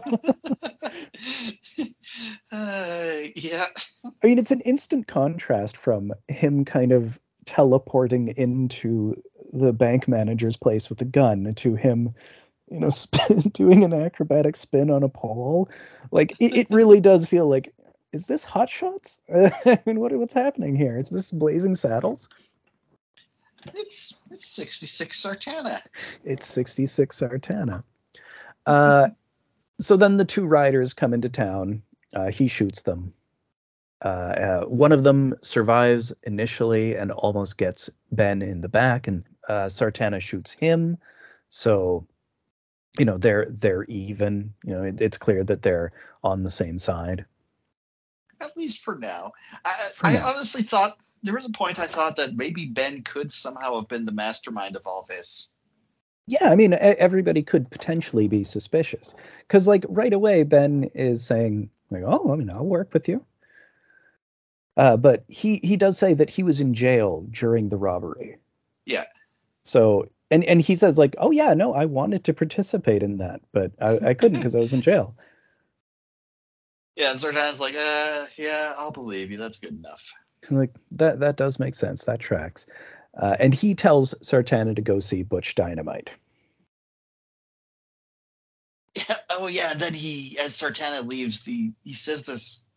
yeah. 3.36 3.66
I 4.04 4.26
mean, 4.26 4.38
it's 4.38 4.50
an 4.50 4.60
instant 4.60 5.06
contrast 5.06 5.76
from 5.76 6.12
him 6.28 6.64
kind 6.64 6.92
of 6.92 7.18
teleporting 7.44 8.28
into 8.28 9.14
the 9.52 9.72
bank 9.72 10.08
manager's 10.08 10.56
place 10.56 10.88
with 10.88 11.00
a 11.02 11.06
gun 11.06 11.52
to 11.56 11.74
him, 11.74 12.14
you 12.70 12.80
know, 12.80 12.88
spin, 12.90 13.38
doing 13.52 13.84
an 13.84 13.92
acrobatic 13.92 14.56
spin 14.56 14.90
on 14.90 15.02
a 15.02 15.08
pole. 15.08 15.68
Like, 16.10 16.32
it, 16.40 16.56
it 16.56 16.66
really 16.70 17.00
does 17.00 17.26
feel 17.26 17.48
like, 17.48 17.72
is 18.12 18.26
this 18.26 18.44
Hot 18.44 18.70
Shots? 18.70 19.18
I 19.34 19.80
mean, 19.86 20.00
what, 20.00 20.12
what's 20.12 20.34
happening 20.34 20.76
here? 20.76 20.96
Is 20.96 21.08
this 21.08 21.30
Blazing 21.30 21.74
Saddles? 21.74 22.28
It's 23.74 24.22
it's 24.30 24.46
66 24.46 25.22
Sartana. 25.22 25.78
It's 26.22 26.46
66 26.46 27.18
Sartana. 27.18 27.82
Uh, 28.66 29.08
so 29.80 29.96
then 29.96 30.16
the 30.16 30.24
two 30.24 30.44
riders 30.44 30.92
come 30.92 31.14
into 31.14 31.28
town. 31.28 31.82
Uh, 32.14 32.30
he 32.30 32.48
shoots 32.48 32.82
them. 32.82 33.14
Uh, 34.04 34.08
uh, 34.08 34.64
one 34.66 34.92
of 34.92 35.02
them 35.02 35.34
survives 35.40 36.12
initially 36.24 36.94
and 36.94 37.10
almost 37.10 37.56
gets 37.56 37.88
Ben 38.12 38.42
in 38.42 38.60
the 38.60 38.68
back, 38.68 39.06
and 39.06 39.24
uh, 39.48 39.66
Sartana 39.66 40.20
shoots 40.20 40.52
him. 40.52 40.98
So, 41.48 42.06
you 42.98 43.04
know, 43.04 43.18
they're 43.18 43.46
they're 43.50 43.84
even. 43.84 44.54
You 44.64 44.74
know, 44.74 44.82
it, 44.82 45.00
it's 45.00 45.18
clear 45.18 45.44
that 45.44 45.62
they're 45.62 45.92
on 46.22 46.42
the 46.42 46.50
same 46.50 46.78
side. 46.78 47.24
At 48.40 48.56
least 48.56 48.82
for 48.82 48.96
now. 48.96 49.32
I, 49.64 49.74
For 49.96 50.06
I 50.06 50.12
now. 50.14 50.30
honestly 50.30 50.62
thought 50.62 50.96
there 51.22 51.34
was 51.34 51.46
a 51.46 51.50
point 51.50 51.78
I 51.78 51.86
thought 51.86 52.16
that 52.16 52.36
maybe 52.36 52.66
Ben 52.66 53.02
could 53.02 53.30
somehow 53.30 53.76
have 53.76 53.88
been 53.88 54.04
the 54.04 54.12
mastermind 54.12 54.76
of 54.76 54.86
all 54.86 55.06
this. 55.08 55.54
Yeah, 56.26 56.50
I 56.50 56.56
mean, 56.56 56.72
everybody 56.72 57.42
could 57.42 57.70
potentially 57.70 58.28
be 58.28 58.44
suspicious 58.44 59.14
because, 59.40 59.68
like, 59.68 59.84
right 59.88 60.12
away, 60.12 60.42
Ben 60.42 60.84
is 60.94 61.24
saying, 61.24 61.70
like, 61.90 62.02
"Oh, 62.04 62.32
I 62.32 62.36
mean, 62.36 62.50
I'll 62.50 62.64
work 62.64 62.94
with 62.94 63.08
you." 63.08 63.24
Uh, 64.76 64.96
but 64.96 65.24
he 65.28 65.60
he 65.62 65.76
does 65.76 65.98
say 65.98 66.14
that 66.14 66.30
he 66.30 66.42
was 66.42 66.60
in 66.60 66.74
jail 66.74 67.26
during 67.30 67.68
the 67.68 67.76
robbery. 67.76 68.38
Yeah. 68.86 69.04
So, 69.64 70.08
and 70.30 70.44
and 70.44 70.60
he 70.60 70.76
says, 70.76 70.98
like, 70.98 71.16
"Oh 71.18 71.30
yeah, 71.30 71.54
no, 71.54 71.74
I 71.74 71.84
wanted 71.84 72.24
to 72.24 72.34
participate 72.34 73.02
in 73.02 73.18
that, 73.18 73.40
but 73.52 73.72
I, 73.80 74.10
I 74.10 74.14
couldn't 74.14 74.38
because 74.38 74.54
I 74.54 74.60
was 74.60 74.72
in 74.72 74.82
jail." 74.82 75.14
Yeah, 76.96 77.10
and 77.10 77.18
Sartana's 77.18 77.60
like, 77.60 77.74
uh, 77.76 78.26
yeah, 78.36 78.72
I'll 78.78 78.92
believe 78.92 79.30
you. 79.30 79.36
That's 79.36 79.58
good 79.58 79.76
enough. 79.76 80.12
like 80.50 80.74
that 80.92 81.20
that 81.20 81.36
does 81.36 81.58
make 81.58 81.74
sense. 81.74 82.04
That 82.04 82.20
tracks. 82.20 82.66
Uh, 83.16 83.36
and 83.38 83.54
he 83.54 83.74
tells 83.74 84.14
Sartana 84.22 84.74
to 84.76 84.82
go 84.82 85.00
see 85.00 85.22
Butch 85.22 85.54
Dynamite. 85.54 86.10
Yeah, 88.96 89.16
oh 89.30 89.48
yeah, 89.48 89.72
and 89.72 89.80
then 89.80 89.92
he, 89.92 90.38
as 90.38 90.50
Sartana 90.50 91.04
leaves, 91.04 91.42
the 91.42 91.72
he 91.82 91.92
says 91.94 92.26
this. 92.26 92.68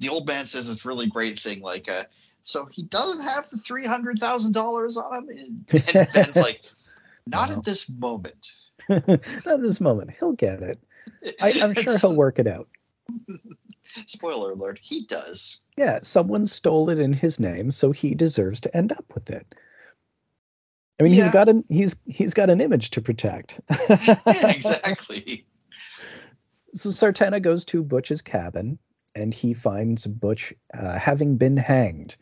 The 0.00 0.10
old 0.10 0.28
man 0.28 0.44
says 0.44 0.68
this 0.68 0.84
really 0.84 1.06
great 1.06 1.40
thing, 1.40 1.62
like, 1.62 1.88
uh, 1.88 2.02
so 2.42 2.66
he 2.70 2.82
doesn't 2.82 3.22
have 3.22 3.48
the 3.48 3.56
three 3.56 3.86
hundred 3.86 4.18
thousand 4.18 4.52
dollars 4.52 4.98
on 4.98 5.30
him. 5.30 5.64
And, 5.70 5.94
and 5.94 6.12
Ben's 6.12 6.36
like, 6.36 6.60
not 7.26 7.50
No. 7.50 7.56
at 7.58 7.64
this 7.64 7.90
moment. 7.90 8.50
Not 8.88 9.00
at 9.46 9.62
this 9.62 9.80
moment. 9.80 10.10
He'll 10.18 10.32
get 10.32 10.60
it. 10.62 10.78
I, 11.40 11.52
I'm 11.62 11.72
sure 11.74 11.96
he'll 11.98 12.16
work 12.16 12.38
it 12.40 12.48
out. 12.48 12.68
Spoiler 14.06 14.52
alert: 14.52 14.80
he 14.82 15.06
does. 15.06 15.66
Yeah, 15.76 16.00
someone 16.02 16.46
stole 16.46 16.90
it 16.90 16.98
in 16.98 17.12
his 17.12 17.38
name, 17.38 17.70
so 17.70 17.92
he 17.92 18.14
deserves 18.14 18.60
to 18.62 18.76
end 18.76 18.90
up 18.92 19.04
with 19.14 19.30
it. 19.30 19.46
I 20.98 21.04
mean, 21.04 21.12
Yeah. 21.12 21.24
he's 21.24 21.32
got 21.32 21.48
an 21.48 21.64
he's 21.68 21.96
he's 22.06 22.34
got 22.34 22.50
an 22.50 22.60
image 22.60 22.90
to 22.90 23.00
protect. 23.02 23.60
Yeah, 23.88 24.20
exactly. 24.50 25.46
so 26.74 26.90
Sartana 26.90 27.40
goes 27.40 27.64
to 27.66 27.82
Butch's 27.84 28.22
cabin, 28.22 28.78
and 29.14 29.32
he 29.32 29.54
finds 29.54 30.06
Butch 30.06 30.52
uh, 30.74 30.98
having 30.98 31.36
been 31.36 31.56
hanged. 31.56 32.16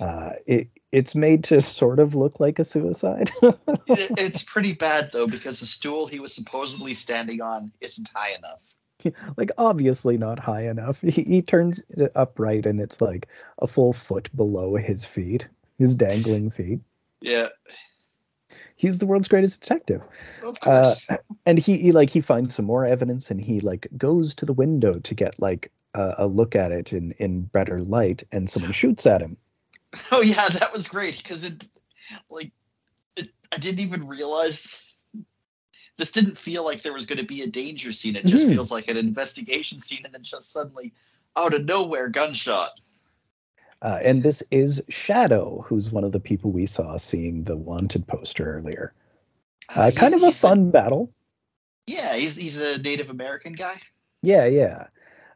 Uh, 0.00 0.32
it 0.46 0.68
it's 0.92 1.14
made 1.14 1.44
to 1.44 1.60
sort 1.60 2.00
of 2.00 2.14
look 2.14 2.40
like 2.40 2.58
a 2.58 2.64
suicide. 2.64 3.30
It- 3.42 4.18
it's 4.18 4.42
pretty 4.42 4.72
bad 4.74 5.10
though 5.12 5.26
because 5.26 5.60
the 5.60 5.66
stool 5.66 6.06
he 6.06 6.20
was 6.20 6.34
supposedly 6.34 6.94
standing 6.94 7.40
on 7.42 7.70
isn't 7.80 8.08
high 8.14 8.34
enough. 8.36 8.74
like 9.36 9.50
obviously 9.58 10.16
not 10.18 10.38
high 10.38 10.68
enough. 10.68 11.00
He, 11.00 11.10
he 11.22 11.42
turns 11.42 11.80
it 11.90 12.12
upright, 12.14 12.66
and 12.66 12.80
it's 12.80 13.00
like 13.00 13.28
a 13.58 13.66
full 13.66 13.92
foot 13.92 14.34
below 14.34 14.76
his 14.76 15.04
feet, 15.06 15.48
his 15.78 15.94
dangling 15.94 16.50
feet. 16.50 16.80
Yeah, 17.20 17.48
He's 18.76 18.98
the 18.98 19.06
world's 19.06 19.28
greatest 19.28 19.60
detective. 19.60 20.02
of 20.42 20.56
Uh, 20.62 20.82
course. 20.82 21.08
and 21.46 21.58
he, 21.58 21.76
he 21.78 21.92
like 21.92 22.08
he 22.10 22.20
finds 22.22 22.54
some 22.54 22.64
more 22.64 22.84
evidence 22.86 23.30
and 23.30 23.40
he 23.40 23.60
like 23.60 23.86
goes 23.96 24.34
to 24.36 24.46
the 24.46 24.54
window 24.54 24.98
to 25.00 25.14
get 25.14 25.38
like 25.40 25.70
a, 25.94 26.14
a 26.18 26.26
look 26.26 26.56
at 26.56 26.72
it 26.72 26.92
in 26.94 27.12
in 27.18 27.42
better 27.42 27.80
light 27.80 28.24
and 28.32 28.48
someone 28.48 28.72
shoots 28.72 29.04
at 29.06 29.20
him 29.20 29.36
oh 30.12 30.22
yeah, 30.22 30.48
that 30.48 30.72
was 30.72 30.88
great 30.88 31.16
because 31.18 31.44
it, 31.44 31.64
like, 32.30 32.52
it, 33.16 33.28
I 33.52 33.58
didn't 33.58 33.80
even 33.80 34.06
realize. 34.08 34.86
This 35.96 36.12
didn't 36.12 36.38
feel 36.38 36.64
like 36.64 36.80
there 36.80 36.94
was 36.94 37.04
going 37.04 37.18
to 37.18 37.26
be 37.26 37.42
a 37.42 37.46
danger 37.46 37.92
scene. 37.92 38.16
It 38.16 38.24
just 38.24 38.46
Mhm. 38.46 38.54
feels 38.54 38.72
like 38.72 38.88
an 38.88 38.96
investigation 38.96 39.78
scene, 39.80 40.00
and 40.06 40.14
then 40.14 40.22
just 40.22 40.50
suddenly, 40.50 40.94
out 41.36 41.52
of 41.52 41.66
nowhere, 41.66 42.08
gunshot. 42.08 42.70
uh, 43.82 43.98
and 44.02 44.22
this 44.22 44.42
is 44.50 44.82
shadow 44.88 45.62
who's 45.66 45.90
one 45.92 46.04
of 46.04 46.12
the 46.12 46.20
people 46.20 46.50
we 46.52 46.64
saw 46.64 46.96
seeing 46.96 47.44
the 47.44 47.56
wanted 47.56 48.06
poster 48.06 48.56
earlier 48.56 48.94
uh, 49.74 49.84
he's- 49.90 49.98
kind 49.98 50.14
of 50.14 50.22
a 50.22 50.32
fun 50.32 50.70
battle 50.70 51.12
yeah, 51.86 52.14
he's 52.14 52.34
he's 52.36 52.56
a 52.62 52.80
Native 52.80 53.10
American 53.10 53.52
guy. 53.52 53.74
yeah 54.22 54.46
yeah 54.46 54.86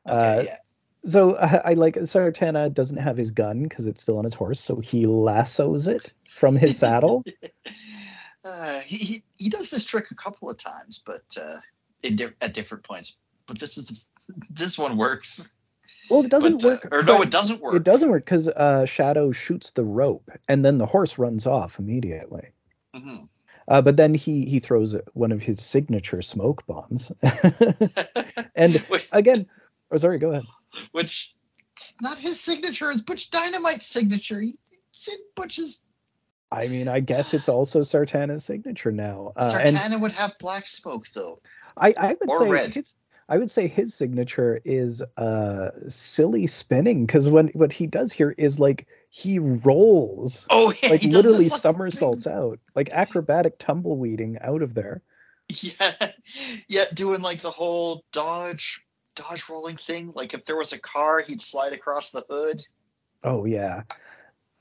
Okay, 0.08 0.16
uh, 0.16 0.42
yeah. 0.46 0.56
So 1.04 1.32
uh, 1.32 1.62
I 1.64 1.74
like 1.74 1.94
Sartana 1.94 2.72
doesn't 2.72 2.96
have 2.98 3.16
his 3.16 3.30
gun 3.30 3.62
because 3.64 3.86
it's 3.86 4.02
still 4.02 4.18
on 4.18 4.24
his 4.24 4.34
horse, 4.34 4.60
so 4.60 4.76
he 4.80 5.04
lassos 5.06 5.88
it 5.88 6.12
from 6.28 6.56
his 6.56 6.78
saddle. 6.78 7.24
Uh, 8.46 8.80
he, 8.80 8.96
he 8.98 9.22
he 9.38 9.48
does 9.48 9.70
this 9.70 9.86
trick 9.86 10.10
a 10.10 10.14
couple 10.14 10.50
of 10.50 10.58
times, 10.58 11.02
but 11.06 11.22
uh, 11.40 11.56
in 12.02 12.14
di- 12.14 12.28
at 12.42 12.52
different 12.52 12.84
points. 12.84 13.18
But 13.46 13.58
this 13.58 13.78
is 13.78 13.86
the, 13.86 14.34
this 14.50 14.78
one 14.78 14.98
works. 14.98 15.56
well, 16.10 16.22
it 16.22 16.30
doesn't 16.30 16.62
but, 16.62 16.68
uh, 16.68 16.68
work. 16.82 16.88
or 16.94 17.02
no, 17.04 17.22
it 17.22 17.30
doesn't 17.30 17.62
work. 17.62 17.74
It 17.74 17.84
doesn't 17.84 18.10
work 18.10 18.22
because 18.26 18.48
uh, 18.48 18.84
Shadow 18.84 19.32
shoots 19.32 19.70
the 19.70 19.82
rope, 19.84 20.30
and 20.46 20.62
then 20.62 20.76
the 20.76 20.84
horse 20.84 21.16
runs 21.16 21.46
off 21.46 21.78
immediately. 21.78 22.50
Mhm. 22.94 23.30
Uh, 23.66 23.80
but 23.80 23.96
then 23.96 24.12
he 24.12 24.44
he 24.44 24.60
throws 24.60 24.94
one 25.14 25.32
of 25.32 25.40
his 25.40 25.62
signature 25.62 26.20
smoke 26.20 26.66
bombs, 26.66 27.12
and 28.54 28.84
again, 29.12 29.46
oh 29.90 29.96
sorry, 29.96 30.18
go 30.18 30.32
ahead. 30.32 30.44
Which 30.92 31.34
it's 31.76 31.94
not 32.00 32.18
his 32.18 32.40
signature. 32.40 32.90
It's 32.90 33.00
Butch 33.00 33.30
Dynamite's 33.30 33.86
signature. 33.86 34.40
He, 34.40 34.58
it's 34.90 35.08
in 35.08 35.18
Butch's. 35.34 35.86
I 36.52 36.68
mean, 36.68 36.86
I 36.86 37.00
guess 37.00 37.34
it's 37.34 37.48
also 37.48 37.80
Sartana's 37.80 38.44
signature 38.44 38.92
now, 38.92 39.32
uh, 39.36 39.60
and 39.60 39.76
Sartana 39.76 40.00
would 40.00 40.12
have 40.12 40.38
black 40.38 40.68
smoke 40.68 41.08
though. 41.08 41.40
I 41.76 41.94
I 41.98 42.16
would 42.20 42.30
or 42.30 42.38
say 42.38 42.50
red. 42.50 42.74
his 42.74 42.94
I 43.28 43.38
would 43.38 43.50
say 43.50 43.66
his 43.66 43.94
signature 43.94 44.60
is 44.64 45.02
uh 45.16 45.70
silly 45.88 46.46
spinning 46.46 47.06
because 47.06 47.28
when 47.28 47.48
what 47.48 47.72
he 47.72 47.86
does 47.86 48.12
here 48.12 48.34
is 48.36 48.60
like 48.60 48.86
he 49.10 49.38
rolls 49.38 50.46
Oh 50.50 50.72
yeah, 50.82 50.90
like 50.90 51.02
literally 51.02 51.44
this, 51.44 51.52
like, 51.52 51.62
somersaults 51.62 52.26
out 52.26 52.60
like 52.74 52.90
acrobatic 52.90 53.58
tumbleweeding 53.58 54.38
out 54.40 54.62
of 54.62 54.74
there. 54.74 55.02
Yeah, 55.60 55.92
yeah, 56.68 56.84
doing 56.94 57.20
like 57.20 57.40
the 57.40 57.50
whole 57.50 58.02
dodge 58.12 58.82
dodge 59.14 59.48
rolling 59.48 59.76
thing. 59.76 60.12
Like 60.14 60.34
if 60.34 60.44
there 60.44 60.56
was 60.56 60.72
a 60.72 60.80
car, 60.80 61.20
he'd 61.20 61.40
slide 61.40 61.72
across 61.72 62.10
the 62.10 62.24
hood. 62.28 62.60
Oh 63.22 63.44
yeah. 63.44 63.82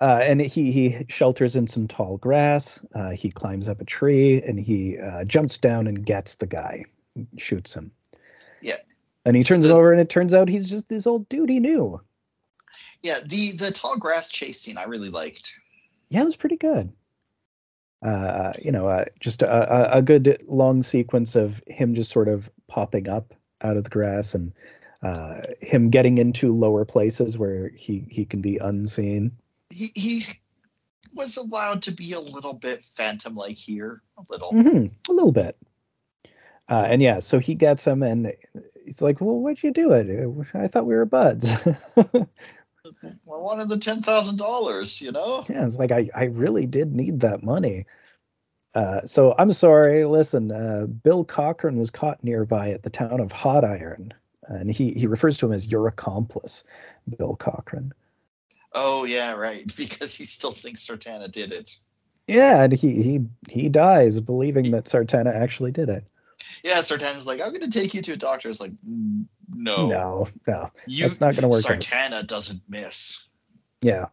Uh, 0.02 0.20
and 0.22 0.42
he 0.42 0.72
he 0.72 1.06
shelters 1.08 1.56
in 1.56 1.68
some 1.68 1.88
tall 1.88 2.18
grass. 2.18 2.84
Uh, 2.94 3.12
he 3.12 3.32
climbs 3.32 3.70
up 3.70 3.80
a 3.80 3.86
tree 3.86 4.42
and 4.42 4.60
he 4.60 4.98
uh, 4.98 5.24
jumps 5.24 5.58
down 5.58 5.88
and 5.88 6.06
gets 6.06 6.36
the 6.36 6.48
guy, 6.48 6.86
shoots 7.38 7.74
him. 7.74 7.92
Yeah. 8.62 8.78
And 9.26 9.36
he 9.36 9.44
turns 9.44 9.66
it 9.66 9.72
over 9.72 9.92
and 9.92 10.02
it 10.02 10.10
turns 10.10 10.34
out 10.34 10.50
he's 10.50 10.70
just 10.70 10.90
this 10.90 11.08
old 11.08 11.30
dude 11.30 11.50
he 11.50 11.60
knew. 11.60 12.02
Yeah, 13.02 13.20
the 13.26 13.52
the 13.52 13.72
tall 13.72 13.98
grass 13.98 14.30
chase 14.30 14.60
scene 14.60 14.78
I 14.78 14.86
really 14.86 15.10
liked. 15.10 15.52
Yeah, 16.10 16.22
it 16.22 16.26
was 16.26 16.36
pretty 16.36 16.58
good. 16.58 16.92
Uh, 18.06 18.52
you 18.62 18.74
know, 18.74 18.88
uh, 18.88 19.06
just 19.22 19.42
a, 19.42 19.96
a, 19.96 20.00
a 20.00 20.02
good 20.02 20.44
long 20.46 20.84
sequence 20.84 21.36
of 21.36 21.64
him 21.68 21.96
just 21.96 22.12
sort 22.12 22.28
of 22.28 22.50
popping 22.68 23.08
up 23.08 23.34
out 23.64 23.78
of 23.78 23.84
the 23.84 23.90
grass 23.90 24.34
and 24.34 24.54
uh, 25.02 25.42
him 25.60 25.90
getting 25.90 26.18
into 26.18 26.54
lower 26.54 26.86
places 26.86 27.38
where 27.38 27.70
he 27.70 28.06
he 28.10 28.26
can 28.26 28.42
be 28.42 28.58
unseen. 28.58 29.32
He 29.70 29.92
he 29.96 30.24
was 31.14 31.38
allowed 31.38 31.84
to 31.84 31.92
be 31.92 32.14
a 32.14 32.20
little 32.20 32.54
bit 32.54 32.84
phantom 32.84 33.36
like 33.36 33.58
here, 33.58 34.02
a 34.18 34.24
little. 34.30 34.52
hmm 34.52 34.88
a 35.10 35.12
little 35.12 35.32
bit. 35.32 35.58
Uh, 36.70 36.86
and 36.88 37.02
yeah, 37.02 37.20
so 37.20 37.40
he 37.40 37.56
gets 37.56 37.86
him, 37.86 38.04
and 38.04 38.34
he's 38.86 39.02
like, 39.02 39.20
well, 39.20 39.36
why'd 39.36 39.62
you 39.62 39.72
do 39.72 39.92
it? 39.92 40.48
I 40.54 40.68
thought 40.68 40.86
we 40.86 40.96
were 40.96 41.06
buds. 41.06 41.52
Well, 43.24 43.40
I 43.40 43.44
wanted 43.44 43.70
the 43.70 43.78
ten 43.78 44.02
thousand 44.02 44.38
dollars, 44.38 45.02
you 45.02 45.14
know. 45.14 45.46
Yeah, 45.50 45.66
it's 45.66 45.78
like 45.78 45.92
I, 45.92 46.10
I 46.14 46.26
really 46.26 46.66
did 46.66 46.94
need 46.94 47.22
that 47.22 47.42
money. 47.42 47.86
Uh, 48.76 49.02
so 49.06 49.36
I'm 49.38 49.52
sorry. 49.52 50.06
Listen, 50.06 50.52
uh, 50.52 50.86
Bill 50.88 51.24
Cochran 51.24 51.78
was 51.78 51.92
caught 51.92 52.24
nearby 52.24 52.72
at 52.72 52.84
the 52.84 52.90
town 52.90 53.20
of 53.20 53.32
Hot 53.32 53.64
Iron, 53.64 54.14
and 54.44 54.70
he 54.70 54.92
he 54.94 55.08
refers 55.08 55.38
to 55.38 55.46
him 55.46 55.54
as 55.54 55.68
your 55.68 55.88
accomplice, 55.88 56.64
Bill 57.18 57.36
Cochran. 57.36 57.94
Oh 58.74 59.04
yeah, 59.04 59.34
right. 59.34 59.64
Because 59.78 60.16
he 60.16 60.26
still 60.26 60.52
thinks 60.52 60.86
Sartana 60.88 61.32
did 61.32 61.52
it. 61.52 61.78
Yeah, 62.28 62.64
and 62.64 62.74
he 62.74 63.04
he 63.04 63.26
he 63.50 63.70
dies 63.70 64.20
believing 64.20 64.72
that 64.72 64.86
Sartana 64.86 65.34
actually 65.34 65.72
did 65.72 65.90
it. 65.90 66.06
Yeah, 66.64 66.78
Sartana's 66.78 67.28
like, 67.28 67.42
I'm 67.42 67.52
gonna 67.52 67.70
take 67.70 67.94
you 67.94 68.02
to 68.02 68.14
a 68.14 68.18
doctor. 68.18 68.50
It's 68.50 68.62
like, 68.62 68.72
"Mm, 68.72 69.26
no, 69.54 69.88
No, 69.88 70.28
no, 70.48 70.70
you, 70.88 71.04
that's 71.04 71.20
not 71.22 71.34
going 71.36 71.42
to 71.42 71.48
work. 71.50 71.66
out. 71.70 71.80
Sartana 71.80 72.26
doesn't 72.26 72.62
miss. 72.70 73.28
Yeah. 73.82 74.08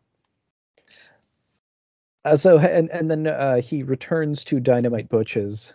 Uh, 2.24 2.36
so 2.36 2.58
and 2.58 2.90
and 2.90 3.10
then 3.10 3.26
uh, 3.26 3.60
he 3.60 3.82
returns 3.82 4.44
to 4.44 4.60
Dynamite 4.60 5.08
Butch's, 5.08 5.72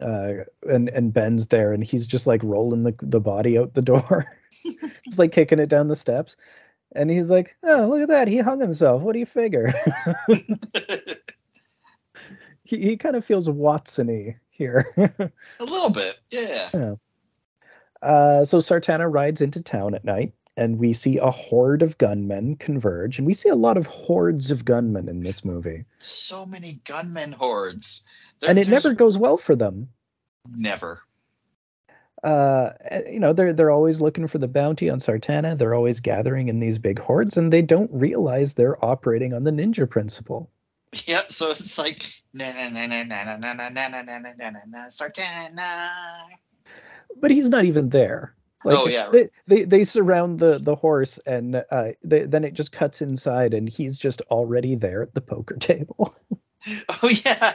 uh, 0.00 0.32
and 0.68 0.90
and 0.90 1.12
Ben's 1.12 1.46
there, 1.46 1.72
and 1.72 1.82
he's 1.82 2.06
just 2.06 2.26
like 2.26 2.42
rolling 2.42 2.82
the 2.82 2.94
the 3.00 3.20
body 3.20 3.58
out 3.58 3.72
the 3.72 3.82
door, 3.82 4.26
just 5.06 5.18
like 5.18 5.32
kicking 5.32 5.58
it 5.58 5.70
down 5.70 5.88
the 5.88 5.96
steps, 5.96 6.36
and 6.94 7.10
he's 7.10 7.30
like, 7.30 7.56
"Oh, 7.62 7.86
look 7.88 8.02
at 8.02 8.08
that! 8.08 8.28
He 8.28 8.38
hung 8.38 8.60
himself. 8.60 9.00
What 9.00 9.14
do 9.14 9.20
you 9.20 9.26
figure?" 9.26 9.72
he 12.64 12.76
he 12.82 12.96
kind 12.98 13.16
of 13.16 13.24
feels 13.24 13.48
Watson-y 13.48 14.38
here. 14.50 14.92
a 14.96 15.64
little 15.64 15.90
bit, 15.90 16.20
yeah. 16.30 16.94
Uh, 18.02 18.44
so 18.44 18.58
Sartana 18.58 19.10
rides 19.10 19.40
into 19.40 19.62
town 19.62 19.94
at 19.94 20.04
night, 20.04 20.34
and 20.56 20.78
we 20.78 20.92
see 20.92 21.18
a 21.18 21.30
horde 21.30 21.82
of 21.82 21.96
gunmen 21.98 22.56
converge, 22.56 23.18
and 23.18 23.26
we 23.26 23.34
see 23.34 23.48
a 23.48 23.54
lot 23.54 23.76
of 23.76 23.86
hordes 23.86 24.50
of 24.50 24.64
gunmen 24.64 25.08
in 25.08 25.20
this 25.20 25.44
movie, 25.44 25.84
So 25.98 26.44
many 26.46 26.80
gunmen 26.84 27.32
hordes. 27.32 28.06
There- 28.40 28.50
and 28.50 28.58
it 28.58 28.68
never 28.68 28.94
goes 28.94 29.16
well 29.18 29.36
for 29.36 29.54
them. 29.56 29.88
never. 30.56 31.00
Uh, 32.22 32.72
you 33.10 33.18
know, 33.18 33.32
they're 33.32 33.54
they're 33.54 33.70
always 33.70 34.02
looking 34.02 34.26
for 34.26 34.36
the 34.36 34.46
bounty 34.48 34.90
on 34.90 34.98
Sartana. 34.98 35.56
They're 35.56 35.72
always 35.74 36.00
gathering 36.00 36.48
in 36.48 36.60
these 36.60 36.78
big 36.78 36.98
hordes, 36.98 37.38
and 37.38 37.50
they 37.50 37.62
don't 37.62 37.90
realize 37.92 38.52
they're 38.52 38.82
operating 38.84 39.32
on 39.32 39.44
the 39.44 39.50
ninja 39.50 39.88
principle. 39.88 40.50
Yep. 41.06 41.32
So 41.32 41.50
it's 41.50 41.78
like 41.78 42.12
na 42.34 42.52
na 42.52 42.68
na 42.68 42.86
na 42.86 43.02
na 43.04 43.24
na 43.24 43.36
na 43.36 43.54
na 43.54 43.68
na 43.70 43.88
na 43.88 44.02
na 44.02 44.18
na 44.18 44.50
na 44.50 44.60
na 44.68 44.78
Sartana. 44.88 45.88
But 47.16 47.30
he's 47.30 47.48
not 47.48 47.64
even 47.64 47.88
there. 47.88 48.34
Like, 48.64 48.78
Oh, 48.78 48.88
yeah, 48.88 49.08
They, 49.10 49.28
they 49.46 49.64
they 49.64 49.84
surround 49.84 50.38
the 50.38 50.58
the 50.58 50.74
horse, 50.74 51.18
and 51.26 51.64
uh, 51.70 51.92
they, 52.02 52.24
then 52.24 52.44
it 52.44 52.54
just 52.54 52.72
cuts 52.72 53.00
inside, 53.00 53.54
and 53.54 53.68
he's 53.68 53.98
just 53.98 54.20
already 54.30 54.74
there 54.74 55.02
at 55.02 55.14
the 55.14 55.20
poker 55.22 55.56
table. 55.60 56.14
Oh 57.02 57.08
yeah, 57.08 57.52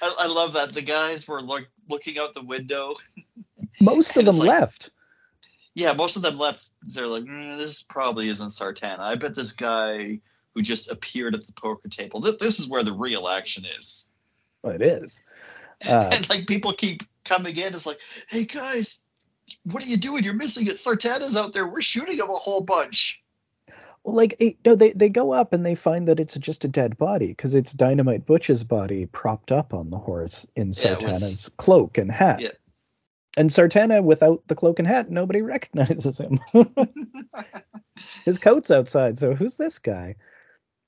I, 0.00 0.14
I 0.20 0.26
love 0.28 0.52
that. 0.54 0.72
The 0.72 0.82
guys 0.82 1.26
were 1.26 1.42
look, 1.42 1.66
looking 1.88 2.16
out 2.18 2.34
the 2.34 2.44
window. 2.44 2.94
Most 3.80 4.16
of 4.16 4.24
them 4.24 4.36
like- 4.36 4.48
left. 4.48 4.90
Yeah, 5.74 5.92
most 5.92 6.16
of 6.16 6.22
them 6.22 6.36
left. 6.36 6.68
They're 6.82 7.06
like, 7.06 7.22
mm, 7.22 7.56
this 7.56 7.80
probably 7.80 8.28
isn't 8.28 8.48
Sartana. 8.48 8.98
I 8.98 9.14
bet 9.14 9.36
this 9.36 9.52
guy 9.52 10.20
who 10.52 10.62
just 10.62 10.90
appeared 10.90 11.34
at 11.36 11.46
the 11.46 11.52
poker 11.52 11.88
table. 11.88 12.20
Th- 12.20 12.38
this 12.38 12.58
is 12.58 12.68
where 12.68 12.82
the 12.82 12.92
real 12.92 13.28
action 13.28 13.64
is. 13.78 14.12
Well, 14.62 14.74
it 14.74 14.82
is. 14.82 15.22
Uh, 15.82 16.10
and 16.12 16.28
like 16.28 16.46
people 16.46 16.74
keep 16.74 17.02
coming 17.24 17.56
in. 17.56 17.72
It's 17.72 17.86
like, 17.86 18.00
hey 18.28 18.44
guys, 18.44 19.06
what 19.72 19.82
are 19.82 19.86
you 19.86 19.96
doing? 19.96 20.24
You're 20.24 20.34
missing 20.34 20.66
it. 20.66 20.78
Sartana's 20.78 21.36
out 21.36 21.52
there. 21.52 21.66
We're 21.66 21.80
shooting 21.80 22.16
him 22.18 22.28
a 22.30 22.34
whole 22.34 22.60
bunch. 22.62 23.22
Well, 24.04 24.14
like 24.16 24.34
it, 24.38 24.56
no, 24.64 24.74
they 24.74 24.92
they 24.92 25.08
go 25.10 25.32
up 25.32 25.52
and 25.52 25.64
they 25.64 25.74
find 25.74 26.08
that 26.08 26.20
it's 26.20 26.34
just 26.38 26.64
a 26.64 26.68
dead 26.68 26.96
body 26.96 27.28
because 27.28 27.54
it's 27.54 27.72
Dynamite 27.72 28.24
Butch's 28.24 28.64
body 28.64 29.06
propped 29.06 29.52
up 29.52 29.74
on 29.74 29.90
the 29.90 29.98
horse 29.98 30.46
in 30.56 30.72
Yeah, 30.74 30.92
with- 30.96 31.00
Sartana's 31.00 31.50
cloak 31.58 31.98
and 31.98 32.10
hat. 32.10 32.40
Yeah. 32.40 32.50
And 33.36 33.48
Sartana, 33.50 34.02
without 34.02 34.42
the 34.48 34.56
cloak 34.56 34.78
and 34.80 34.88
hat, 34.88 35.10
nobody 35.10 35.42
recognizes 35.42 36.18
him. 36.18 36.40
his 38.24 38.38
coat's 38.38 38.70
outside, 38.70 39.18
so 39.18 39.34
who's 39.34 39.56
this 39.56 39.78
guy? 39.78 40.16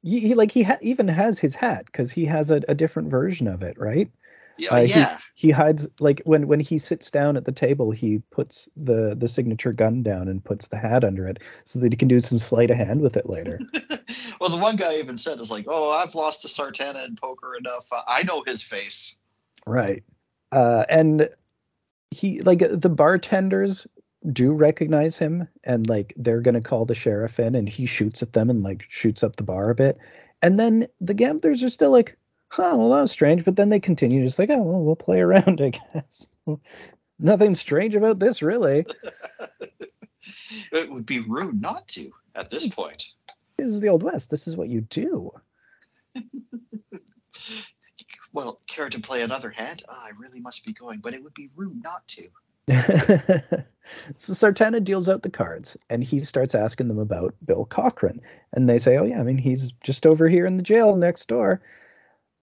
He, 0.03 0.19
he 0.21 0.35
like 0.35 0.51
he 0.51 0.63
ha- 0.65 0.79
even 0.81 1.07
has 1.09 1.39
his 1.39 1.55
hat 1.55 1.87
because 1.87 2.11
he 2.11 2.25
has 2.25 2.51
a, 2.51 2.61
a 2.67 2.75
different 2.75 3.11
version 3.11 3.47
of 3.47 3.63
it, 3.63 3.79
right? 3.79 4.11
Yeah, 4.59 4.71
Uh, 4.75 4.87
he- 4.87 5.05
He 5.35 5.51
hides 5.51 5.89
like 5.99 6.21
when 6.25 6.47
when 6.47 6.61
he 6.61 6.79
sits 6.79 7.11
down 7.11 7.37
at 7.37 7.45
the 7.47 7.53
table, 7.53 7.91
he 7.91 8.19
puts 8.31 8.69
the 8.77 9.15
the 9.17 9.27
signature 9.27 9.73
gun 9.73 10.03
down 10.03 10.29
and 10.29 10.45
puts 10.45 10.69
the 10.69 10.77
hat 10.77 11.03
under 11.05 11.27
it 11.27 11.39
so 11.65 11.79
that 11.81 11.93
he 11.93 11.97
can 11.97 12.07
do 12.07 12.21
some 12.21 12.39
sleight 12.39 12.71
of 12.71 12.77
hand 12.77 13.01
with 13.01 13.17
it 13.17 13.29
later. 13.29 13.59
well, 14.41 14.51
the 14.51 14.59
one 14.59 14.77
guy 14.77 14.97
even 14.97 15.17
said, 15.17 15.41
"Is 15.41 15.51
like, 15.51 15.65
oh, 15.69 15.91
I've 15.91 16.15
lost 16.15 16.43
to 16.43 16.49
Sartana 16.49 17.07
in 17.09 17.17
poker 17.17 17.57
enough. 17.57 17.89
Uh, 17.91 18.03
I 18.07 18.23
know 18.25 18.45
his 18.47 18.63
face." 18.63 19.21
Right. 19.67 20.05
Uh, 20.53 20.85
and 20.89 21.29
he 22.11 22.41
like 22.43 22.59
the 22.61 22.91
bartenders 22.91 23.87
do 24.33 24.53
recognize 24.53 25.19
him 25.19 25.49
and 25.65 25.89
like 25.89 26.13
they're 26.17 26.43
gonna 26.43 26.61
call 26.61 26.85
the 26.85 26.95
sheriff 26.95 27.41
in 27.41 27.55
and 27.57 27.69
he 27.69 27.87
shoots 27.87 28.23
at 28.23 28.35
them 28.35 28.51
and 28.51 28.63
like 28.63 28.85
shoots 28.89 29.23
up 29.25 29.37
the 29.37 29.43
bar 29.43 29.71
a 29.71 29.75
bit. 29.75 29.99
And 30.43 30.61
then 30.61 30.87
the 31.01 31.15
gamblers 31.15 31.63
are 31.65 31.71
still 31.71 31.91
like, 31.91 32.17
huh, 32.53 32.75
well 32.77 32.91
that 32.91 33.01
was 33.01 33.11
strange, 33.11 33.45
but 33.45 33.57
then 33.57 33.71
they 33.71 33.81
continue 33.81 34.25
just 34.25 34.39
like, 34.39 34.51
oh 34.51 34.59
well 34.59 34.83
we'll 34.83 34.97
play 34.97 35.21
around, 35.21 35.61
I 35.63 35.71
guess. 35.71 36.27
Nothing 37.19 37.55
strange 37.55 37.97
about 37.97 38.19
this 38.19 38.43
really. 38.43 38.87
It 40.71 40.91
would 40.91 41.07
be 41.07 41.21
rude 41.21 41.61
not 41.61 41.89
to 41.89 42.11
at 42.35 42.49
this 42.49 42.69
point. 42.69 43.13
This 43.57 43.67
is 43.67 43.81
the 43.81 43.89
old 43.89 44.03
west. 44.03 44.31
This 44.31 44.47
is 44.47 44.57
what 44.57 44.69
you 44.69 44.81
do. 44.83 45.31
Well, 48.33 48.61
care 48.67 48.89
to 48.89 49.01
play 49.01 49.23
another 49.23 49.51
hand? 49.51 49.83
Ah, 49.89 50.07
I 50.07 50.11
really 50.19 50.41
must 50.41 50.65
be 50.65 50.73
going, 50.73 51.01
but 51.01 51.13
it 51.15 51.23
would 51.23 51.35
be 51.35 51.51
rude 51.55 51.83
not 51.83 52.07
to. 52.09 52.23
so 54.17 54.33
Sartana 54.33 54.83
deals 54.83 55.09
out 55.09 55.23
the 55.23 55.31
cards 55.31 55.77
and 55.91 56.03
he 56.03 56.21
starts 56.21 56.55
asking 56.55 56.89
them 56.89 56.99
about 56.99 57.35
Bill 57.45 57.67
Cochran. 57.67 58.23
And 58.53 58.69
they 58.69 58.79
say, 58.79 58.97
Oh, 58.97 59.05
yeah, 59.05 59.21
I 59.21 59.23
mean, 59.23 59.39
he's 59.39 59.73
just 59.85 60.07
over 60.07 60.29
here 60.29 60.47
in 60.47 60.57
the 60.57 60.63
jail 60.63 60.97
next 60.97 61.29
door. 61.29 61.61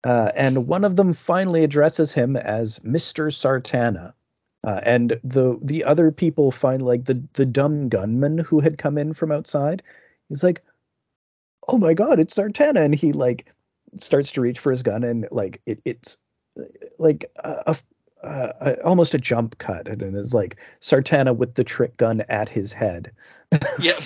Uh, 0.08 0.32
and 0.38 0.68
one 0.68 0.86
of 0.86 0.96
them 0.96 1.12
finally 1.12 1.66
addresses 1.66 2.14
him 2.14 2.38
as 2.38 2.80
Mr. 2.80 3.30
Sartana. 3.30 4.14
Uh, 4.66 4.80
and 4.84 5.20
the 5.22 5.60
the 5.62 5.84
other 5.84 6.12
people 6.12 6.50
find 6.50 6.82
like 6.82 7.04
the 7.04 7.22
the 7.34 7.46
dumb 7.46 7.90
gunman 7.90 8.38
who 8.38 8.62
had 8.62 8.78
come 8.78 8.98
in 8.98 9.12
from 9.12 9.34
outside. 9.34 9.84
He's 10.30 10.44
like, 10.44 10.64
"Oh 11.68 11.78
my 11.78 11.94
God, 11.94 12.22
it's 12.22 12.34
Sartana!" 12.34 12.86
And 12.86 12.96
he 12.96 13.12
like 13.12 13.54
starts 13.98 14.32
to 14.32 14.42
reach 14.42 14.60
for 14.60 14.72
his 14.72 14.82
gun, 14.82 15.04
and 15.04 15.28
like 15.30 15.62
it, 15.66 15.82
it's 15.84 16.18
like 16.98 17.30
a, 17.36 17.76
a, 18.24 18.30
a 18.62 18.84
almost 18.86 19.14
a 19.14 19.20
jump 19.20 19.58
cut, 19.58 19.90
and 19.90 20.16
it's 20.16 20.34
like 20.34 20.56
Sartana 20.80 21.36
with 21.36 21.56
the 21.56 21.66
trick 21.66 21.98
gun 21.98 22.22
at 22.30 22.48
his 22.48 22.72
head. 22.72 23.12
Yep. 23.82 24.00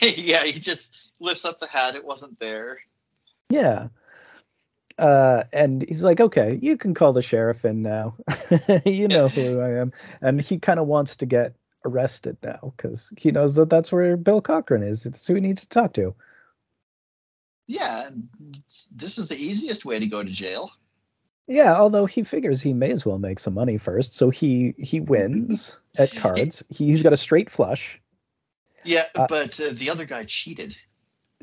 yeah, 0.00 0.44
he 0.44 0.52
just 0.52 1.12
lifts 1.20 1.44
up 1.44 1.60
the 1.60 1.68
hat. 1.68 1.94
It 1.94 2.04
wasn't 2.04 2.38
there. 2.40 2.78
Yeah. 3.48 3.88
Uh, 5.00 5.44
and 5.52 5.82
he's 5.88 6.04
like, 6.04 6.20
okay, 6.20 6.58
you 6.60 6.76
can 6.76 6.92
call 6.92 7.14
the 7.14 7.22
sheriff 7.22 7.64
in 7.64 7.80
now. 7.80 8.16
you 8.84 9.08
know 9.08 9.28
who 9.28 9.58
I 9.60 9.80
am. 9.80 9.92
And 10.20 10.40
he 10.40 10.58
kind 10.58 10.78
of 10.78 10.86
wants 10.86 11.16
to 11.16 11.26
get 11.26 11.54
arrested 11.86 12.36
now 12.42 12.74
because 12.76 13.10
he 13.16 13.30
knows 13.30 13.54
that 13.54 13.70
that's 13.70 13.90
where 13.90 14.18
Bill 14.18 14.42
Cochran 14.42 14.82
is. 14.82 15.06
It's 15.06 15.26
who 15.26 15.34
he 15.36 15.40
needs 15.40 15.62
to 15.62 15.68
talk 15.70 15.94
to. 15.94 16.14
Yeah, 17.66 18.10
this 18.94 19.16
is 19.16 19.28
the 19.28 19.36
easiest 19.36 19.86
way 19.86 19.98
to 19.98 20.06
go 20.06 20.22
to 20.22 20.30
jail. 20.30 20.70
Yeah, 21.46 21.74
although 21.74 22.04
he 22.04 22.22
figures 22.22 22.60
he 22.60 22.74
may 22.74 22.90
as 22.90 23.06
well 23.06 23.18
make 23.18 23.38
some 23.38 23.54
money 23.54 23.78
first, 23.78 24.14
so 24.14 24.28
he 24.28 24.74
he 24.76 25.00
wins 25.00 25.78
at 25.98 26.14
cards. 26.14 26.62
He's 26.68 27.02
got 27.02 27.12
a 27.12 27.16
straight 27.16 27.48
flush. 27.48 28.00
Yeah, 28.84 29.04
Uh, 29.14 29.26
but 29.28 29.58
uh, 29.58 29.70
the 29.72 29.90
other 29.90 30.04
guy 30.04 30.24
cheated. 30.24 30.76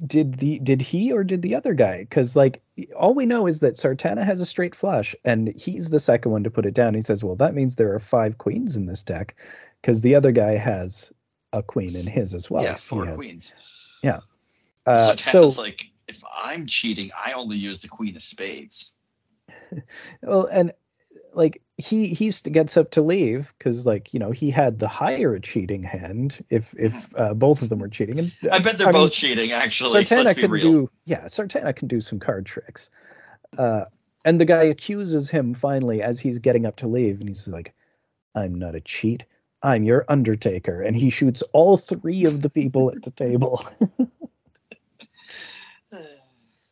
Did 0.05 0.35
the 0.35 0.59
did 0.59 0.81
he 0.81 1.11
or 1.11 1.23
did 1.23 1.41
the 1.41 1.55
other 1.55 1.73
guy? 1.73 1.99
Because 1.99 2.35
like 2.35 2.61
all 2.95 3.15
we 3.15 3.25
know 3.25 3.47
is 3.47 3.59
that 3.61 3.75
Sartana 3.75 4.23
has 4.23 4.39
a 4.39 4.45
straight 4.45 4.75
flush, 4.75 5.15
and 5.25 5.55
he's 5.55 5.89
the 5.89 5.99
second 5.99 6.31
one 6.31 6.43
to 6.43 6.51
put 6.51 6.67
it 6.67 6.75
down. 6.75 6.93
He 6.93 7.01
says, 7.01 7.23
"Well, 7.23 7.35
that 7.37 7.55
means 7.55 7.75
there 7.75 7.93
are 7.93 7.99
five 7.99 8.37
queens 8.37 8.75
in 8.75 8.85
this 8.85 9.01
deck, 9.01 9.35
because 9.81 10.01
the 10.01 10.13
other 10.13 10.31
guy 10.31 10.55
has 10.55 11.11
a 11.51 11.63
queen 11.63 11.95
in 11.95 12.05
his 12.05 12.35
as 12.35 12.49
well." 12.49 12.63
yeah, 12.63 12.75
four 12.75 13.05
had- 13.05 13.15
queens. 13.15 13.55
Uh, 14.87 15.15
so 15.17 15.47
so 15.49 15.61
like, 15.61 15.91
if 16.07 16.23
I'm 16.33 16.65
cheating, 16.65 17.11
I 17.13 17.33
only 17.33 17.57
use 17.57 17.81
the 17.81 17.89
queen 17.89 18.15
of 18.15 18.21
spades. 18.21 18.95
well, 20.21 20.45
and 20.45 20.71
like 21.33 21.61
he 21.77 22.07
he 22.07 22.31
gets 22.31 22.75
up 22.75 22.91
to 22.91 23.01
leave 23.01 23.53
because 23.57 23.85
like 23.85 24.13
you 24.13 24.19
know 24.19 24.31
he 24.31 24.49
had 24.49 24.79
the 24.79 24.87
higher 24.87 25.37
cheating 25.37 25.83
hand 25.83 26.43
if 26.49 26.73
if 26.77 27.15
uh, 27.15 27.35
both 27.35 27.61
of 27.61 27.69
them 27.69 27.79
were 27.79 27.87
cheating. 27.87 28.17
And 28.17 28.33
I 28.51 28.59
bet 28.59 28.77
they're 28.77 28.87
I 28.87 28.91
mean, 28.91 29.03
both 29.03 29.11
cheating, 29.11 29.51
actually. 29.51 30.03
Sartana 30.03 30.35
can 30.35 30.49
real. 30.49 30.71
do 30.71 30.89
yeah, 31.05 31.25
Sartana 31.25 31.75
can 31.75 31.87
do 31.87 32.01
some 32.01 32.19
card 32.19 32.47
tricks. 32.47 32.89
Uh, 33.57 33.85
and 34.25 34.41
the 34.41 34.45
guy 34.45 34.63
accuses 34.63 35.29
him 35.29 35.53
finally 35.53 36.01
as 36.01 36.19
he's 36.19 36.39
getting 36.39 36.65
up 36.65 36.77
to 36.77 36.87
leave, 36.87 37.19
and 37.19 37.29
he's 37.29 37.47
like, 37.47 37.73
"I'm 38.33 38.55
not 38.55 38.73
a 38.73 38.81
cheat. 38.81 39.25
I'm 39.61 39.83
your 39.83 40.03
Undertaker, 40.09 40.81
and 40.81 40.95
he 40.95 41.11
shoots 41.11 41.43
all 41.53 41.77
three 41.77 42.25
of 42.25 42.41
the 42.41 42.49
people 42.49 42.91
at 42.91 43.03
the 43.03 43.11
table. 43.11 43.63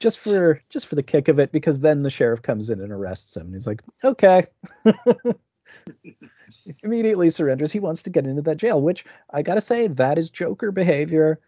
just 0.05 0.19
for 0.19 0.61
just 0.69 0.85
for 0.85 0.93
the 0.93 1.01
kick 1.01 1.29
of 1.29 1.39
it, 1.39 1.51
because 1.51 1.79
then 1.79 2.03
the 2.03 2.11
sheriff 2.11 2.43
comes 2.43 2.69
in 2.69 2.79
and 2.79 2.91
arrests 2.91 3.35
him. 3.35 3.47
And 3.47 3.55
he's 3.55 3.65
like, 3.65 3.81
okay. 4.03 4.45
Immediately 6.83 7.31
surrenders. 7.31 7.71
He 7.71 7.79
wants 7.79 8.03
to 8.03 8.11
get 8.11 8.27
into 8.27 8.43
that 8.43 8.57
jail, 8.57 8.79
which 8.79 9.03
I 9.31 9.41
gotta 9.41 9.61
say, 9.61 9.87
that 9.87 10.19
is 10.19 10.29
Joker 10.29 10.71
behavior. 10.71 11.39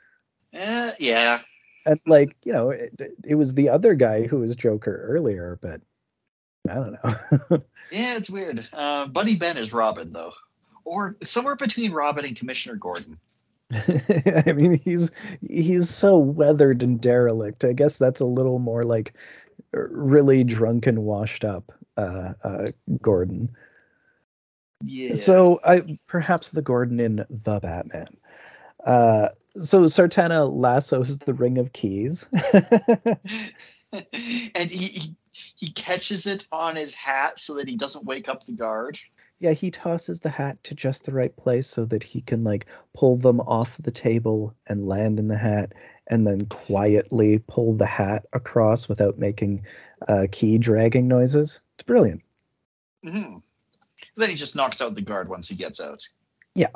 Uh, 0.60 0.90
yeah. 0.98 1.42
And 1.86 2.02
like, 2.08 2.36
you 2.46 2.52
know, 2.52 2.72
it, 2.72 3.00
it 3.24 3.36
was 3.36 3.54
the 3.54 3.70
other 3.70 3.94
guy 3.94 4.26
who 4.26 4.40
was 4.40 4.56
Joker 4.56 5.06
earlier, 5.08 5.60
but 5.62 5.82
I 6.68 6.74
don't 6.74 6.94
know. 6.94 6.98
yeah, 7.92 8.18
it's 8.18 8.32
weird. 8.32 8.68
Uh, 8.74 9.08
Buddy 9.08 9.36
Ben 9.36 9.60
is 9.60 9.72
Robin 9.72 10.12
though, 10.12 10.34
or 10.84 11.16
somewhere 11.22 11.58
between 11.58 11.92
Robin 11.92 12.26
and 12.26 12.36
Commissioner 12.36 12.78
Gordon. 12.78 13.20
I 14.46 14.54
mean, 14.54 14.80
he's 14.84 15.12
he's 15.42 15.90
so 15.90 16.18
weathered 16.18 16.84
and 16.84 17.02
derelict. 17.02 17.66
I 17.66 17.74
guess 17.74 17.98
that's 17.98 18.22
a 18.22 18.26
little 18.26 18.60
more 18.60 18.84
like 18.84 19.14
really 19.74 20.44
drunk 20.44 20.88
and 20.88 21.04
washed 21.04 21.44
up 21.44 21.72
uh, 21.98 22.34
uh, 22.44 22.68
Gordon. 23.02 23.50
Yeah. 24.84 25.16
So 25.16 25.60
I 25.66 25.82
perhaps 26.08 26.52
the 26.52 26.62
Gordon 26.62 27.00
in 27.00 27.26
the 27.30 27.60
Batman. 27.60 28.08
Uh, 28.86 29.30
so 29.60 29.84
Sartana 29.84 30.50
lassos 30.50 31.18
the 31.18 31.34
Ring 31.34 31.58
of 31.58 31.74
Keys. 31.74 32.28
and 33.92 34.72
he, 34.72 34.88
he 34.88 35.16
he 35.32 35.72
catches 35.72 36.26
it 36.26 36.46
on 36.52 36.76
his 36.76 36.94
hat 36.94 37.40
so 37.40 37.56
that 37.56 37.68
he 37.68 37.76
doesn't 37.76 38.06
wake 38.06 38.30
up 38.30 38.46
the 38.46 38.52
guard. 38.52 38.98
Yeah, 39.40 39.52
he 39.52 39.70
tosses 39.70 40.20
the 40.20 40.30
hat 40.30 40.64
to 40.64 40.74
just 40.74 41.06
the 41.06 41.14
right 41.14 41.36
place 41.36 41.68
so 41.68 41.86
that 41.86 42.02
he 42.02 42.22
can 42.22 42.44
like 42.44 42.66
pull 42.94 43.18
them 43.18 43.40
off 43.42 43.78
the 43.78 43.92
table 43.92 44.56
and 44.66 44.88
land 44.88 45.20
in 45.20 45.28
the 45.28 45.38
hat 45.38 45.74
and 46.08 46.26
then 46.26 46.46
quietly 46.48 47.40
pull 47.48 47.74
the 47.74 47.86
hat 47.86 48.26
across 48.34 48.90
without 48.90 49.20
making 49.20 49.66
uh, 50.08 50.26
key 50.32 50.58
dragging 50.58 51.08
noises. 51.08 51.60
It's 51.76 51.84
brilliant. 51.84 52.24
Mm-hmm. 53.06 53.38
Then 54.16 54.30
he 54.30 54.36
just 54.36 54.56
knocks 54.56 54.82
out 54.82 54.96
the 54.96 55.02
guard 55.02 55.30
once 55.30 55.48
he 55.48 55.56
gets 55.56 55.80
out. 55.80 56.08
Yeah. 56.56 56.70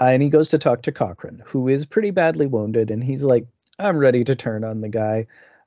Uh, 0.00 0.04
and 0.04 0.22
he 0.22 0.28
goes 0.28 0.48
to 0.50 0.58
talk 0.58 0.82
to 0.82 0.92
Cochran, 0.92 1.42
who 1.46 1.68
is 1.68 1.84
pretty 1.84 2.10
badly 2.10 2.46
wounded, 2.46 2.90
and 2.90 3.02
he's 3.02 3.22
like, 3.22 3.46
I'm 3.78 3.98
ready 3.98 4.24
to 4.24 4.34
turn 4.34 4.64
on 4.64 4.80
the 4.80 4.88
guy. 4.88 5.26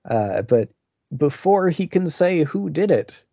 Uh, 0.09 0.41
but 0.41 0.69
before 1.15 1.69
he 1.69 1.87
can 1.87 2.07
say 2.07 2.43
who 2.43 2.69
did 2.69 2.91
it, 2.91 3.23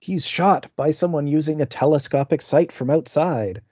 he's 0.00 0.26
shot 0.26 0.66
by 0.76 0.90
someone 0.90 1.26
using 1.26 1.60
a 1.60 1.66
telescopic 1.66 2.42
sight 2.42 2.72
from 2.72 2.90
outside. 2.90 3.62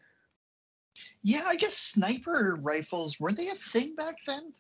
Yeah, 1.23 1.45
I 1.47 1.57
guess 1.57 1.75
sniper 1.75 2.57
rifles 2.61 3.19
were 3.19 3.33
they 3.33 3.49
a 3.49 3.55
thing 3.55 3.95
back 3.97 4.17
then? 4.27 4.53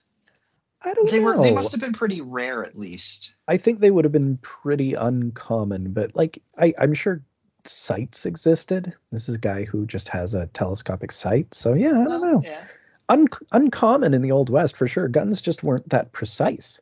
I 0.82 0.94
don't 0.94 1.10
they 1.10 1.20
know. 1.20 1.24
were 1.26 1.42
they 1.42 1.52
must 1.54 1.72
have 1.72 1.80
been 1.80 1.92
pretty 1.92 2.20
rare 2.20 2.64
at 2.64 2.78
least. 2.78 3.36
I 3.48 3.56
think 3.56 3.80
they 3.80 3.90
would 3.90 4.04
have 4.04 4.12
been 4.12 4.38
pretty 4.38 4.94
uncommon, 4.94 5.92
but 5.92 6.14
like 6.14 6.42
I, 6.58 6.74
I'm 6.78 6.94
sure 6.94 7.22
sights 7.64 8.26
existed. 8.26 8.94
This 9.10 9.28
is 9.28 9.36
a 9.36 9.40
guy 9.40 9.64
who 9.64 9.86
just 9.86 10.08
has 10.08 10.34
a 10.34 10.46
telescopic 10.48 11.12
sight, 11.12 11.54
so 11.54 11.74
yeah, 11.74 11.90
I 11.90 11.92
don't 11.92 12.06
Well, 12.06 12.20
know. 12.20 12.42
Yeah. 12.44 12.64
Un- 13.08 13.28
uncommon 13.52 14.14
in 14.14 14.22
the 14.22 14.32
old 14.32 14.50
west 14.50 14.76
for 14.76 14.86
sure. 14.88 15.08
Guns 15.08 15.40
just 15.40 15.62
weren't 15.62 15.88
that 15.90 16.12
precise. 16.12 16.80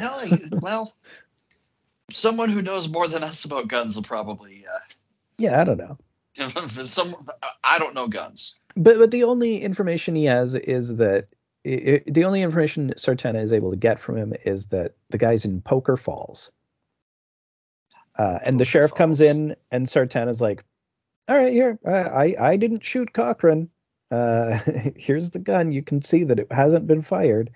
No, 0.00 0.20
well, 0.60 0.94
someone 2.16 2.48
who 2.48 2.62
knows 2.62 2.88
more 2.88 3.08
than 3.08 3.22
us 3.22 3.44
about 3.44 3.68
guns 3.68 3.96
will 3.96 4.02
probably. 4.02 4.64
Yeah, 5.38 5.60
I 5.60 5.64
don't 5.64 5.78
know. 5.78 5.98
Uh, 6.38 6.68
some 6.68 7.14
I 7.62 7.78
don't 7.78 7.94
know 7.94 8.08
guns. 8.08 8.64
But 8.76 8.98
but 8.98 9.10
the 9.10 9.24
only 9.24 9.62
information 9.62 10.14
he 10.14 10.26
has 10.26 10.54
is 10.54 10.96
that 10.96 11.28
i 11.66 11.70
i 12.06 12.10
the 12.10 12.24
only 12.24 12.42
information 12.42 12.92
Sartana 12.96 13.42
is 13.42 13.52
able 13.52 13.70
to 13.70 13.76
get 13.76 13.98
from 13.98 14.16
him 14.16 14.32
is 14.44 14.66
that 14.68 14.94
the 15.10 15.18
guy's 15.18 15.44
in 15.44 15.60
Poker 15.60 15.96
Falls. 15.96 16.50
Uh, 18.18 18.38
and 18.42 18.60
the 18.60 18.64
Poker 18.64 18.70
sheriff 18.70 18.94
comes 18.94 19.20
in, 19.20 19.56
and 19.70 19.86
Sartana's 19.86 20.40
like, 20.40 20.64
"All 21.28 21.36
right, 21.36 21.52
here, 21.52 21.78
I 21.86 21.90
I, 21.90 22.50
I 22.50 22.56
didn't 22.56 22.84
shoot 22.84 23.12
Cochran. 23.12 23.70
Uh, 24.10 24.58
here's 24.96 25.30
the 25.30 25.38
gun. 25.38 25.72
You 25.72 25.82
can 25.82 26.02
see 26.02 26.24
that 26.24 26.38
it 26.38 26.52
hasn't 26.52 26.86
been 26.86 27.02
fired. 27.02 27.50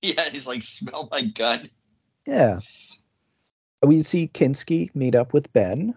Yeah, 0.00 0.22
he's 0.30 0.46
like, 0.46 0.62
smell 0.62 1.08
my 1.10 1.22
gun. 1.22 1.68
Yeah. 2.26 2.60
We 3.82 4.02
see 4.02 4.28
Kinski 4.28 4.94
meet 4.94 5.14
up 5.14 5.32
with 5.32 5.52
Ben. 5.52 5.94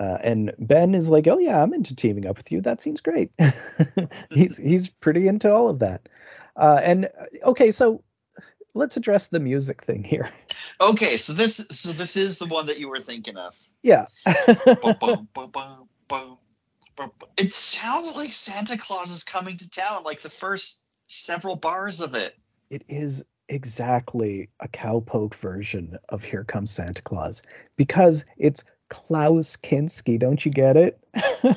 Uh, 0.00 0.18
and 0.22 0.54
Ben 0.58 0.94
is 0.94 1.08
like, 1.08 1.26
"Oh 1.26 1.38
yeah, 1.38 1.60
I'm 1.60 1.74
into 1.74 1.96
teaming 1.96 2.26
up 2.26 2.36
with 2.36 2.52
you. 2.52 2.60
That 2.60 2.80
seems 2.80 3.00
great." 3.00 3.32
he's 4.30 4.56
he's 4.70 4.88
pretty 4.88 5.26
into 5.26 5.52
all 5.52 5.68
of 5.68 5.80
that. 5.80 6.08
Uh, 6.56 6.80
and 6.82 7.06
uh, 7.06 7.48
okay, 7.50 7.72
so 7.72 8.04
let's 8.74 8.96
address 8.96 9.28
the 9.28 9.40
music 9.40 9.82
thing 9.82 10.04
here. 10.04 10.30
Okay, 10.80 11.16
so 11.16 11.32
this 11.32 11.56
so 11.56 11.90
this 11.90 12.16
is 12.16 12.38
the 12.38 12.46
one 12.46 12.66
that 12.66 12.78
you 12.78 12.88
were 12.88 13.00
thinking 13.00 13.36
of. 13.36 13.58
Yeah. 13.82 14.06
It 17.36 17.52
sounds 17.52 18.16
like 18.16 18.32
Santa 18.32 18.76
Claus 18.76 19.10
is 19.10 19.22
coming 19.22 19.56
to 19.56 19.70
town, 19.70 20.02
like 20.02 20.20
the 20.20 20.30
first 20.30 20.84
several 21.06 21.54
bars 21.54 22.00
of 22.00 22.14
it. 22.14 22.34
it 22.70 22.82
is 22.88 23.24
exactly 23.48 24.48
a 24.60 24.68
cowpoke 24.68 25.34
version 25.34 25.98
of 26.08 26.22
Here 26.24 26.44
Comes 26.44 26.70
Santa 26.70 27.02
Claus 27.02 27.42
because 27.76 28.24
it's 28.36 28.64
Klaus 28.88 29.56
Kinski. 29.56 30.18
Don't 30.18 30.44
you 30.44 30.50
get 30.52 30.76
it? 30.76 30.98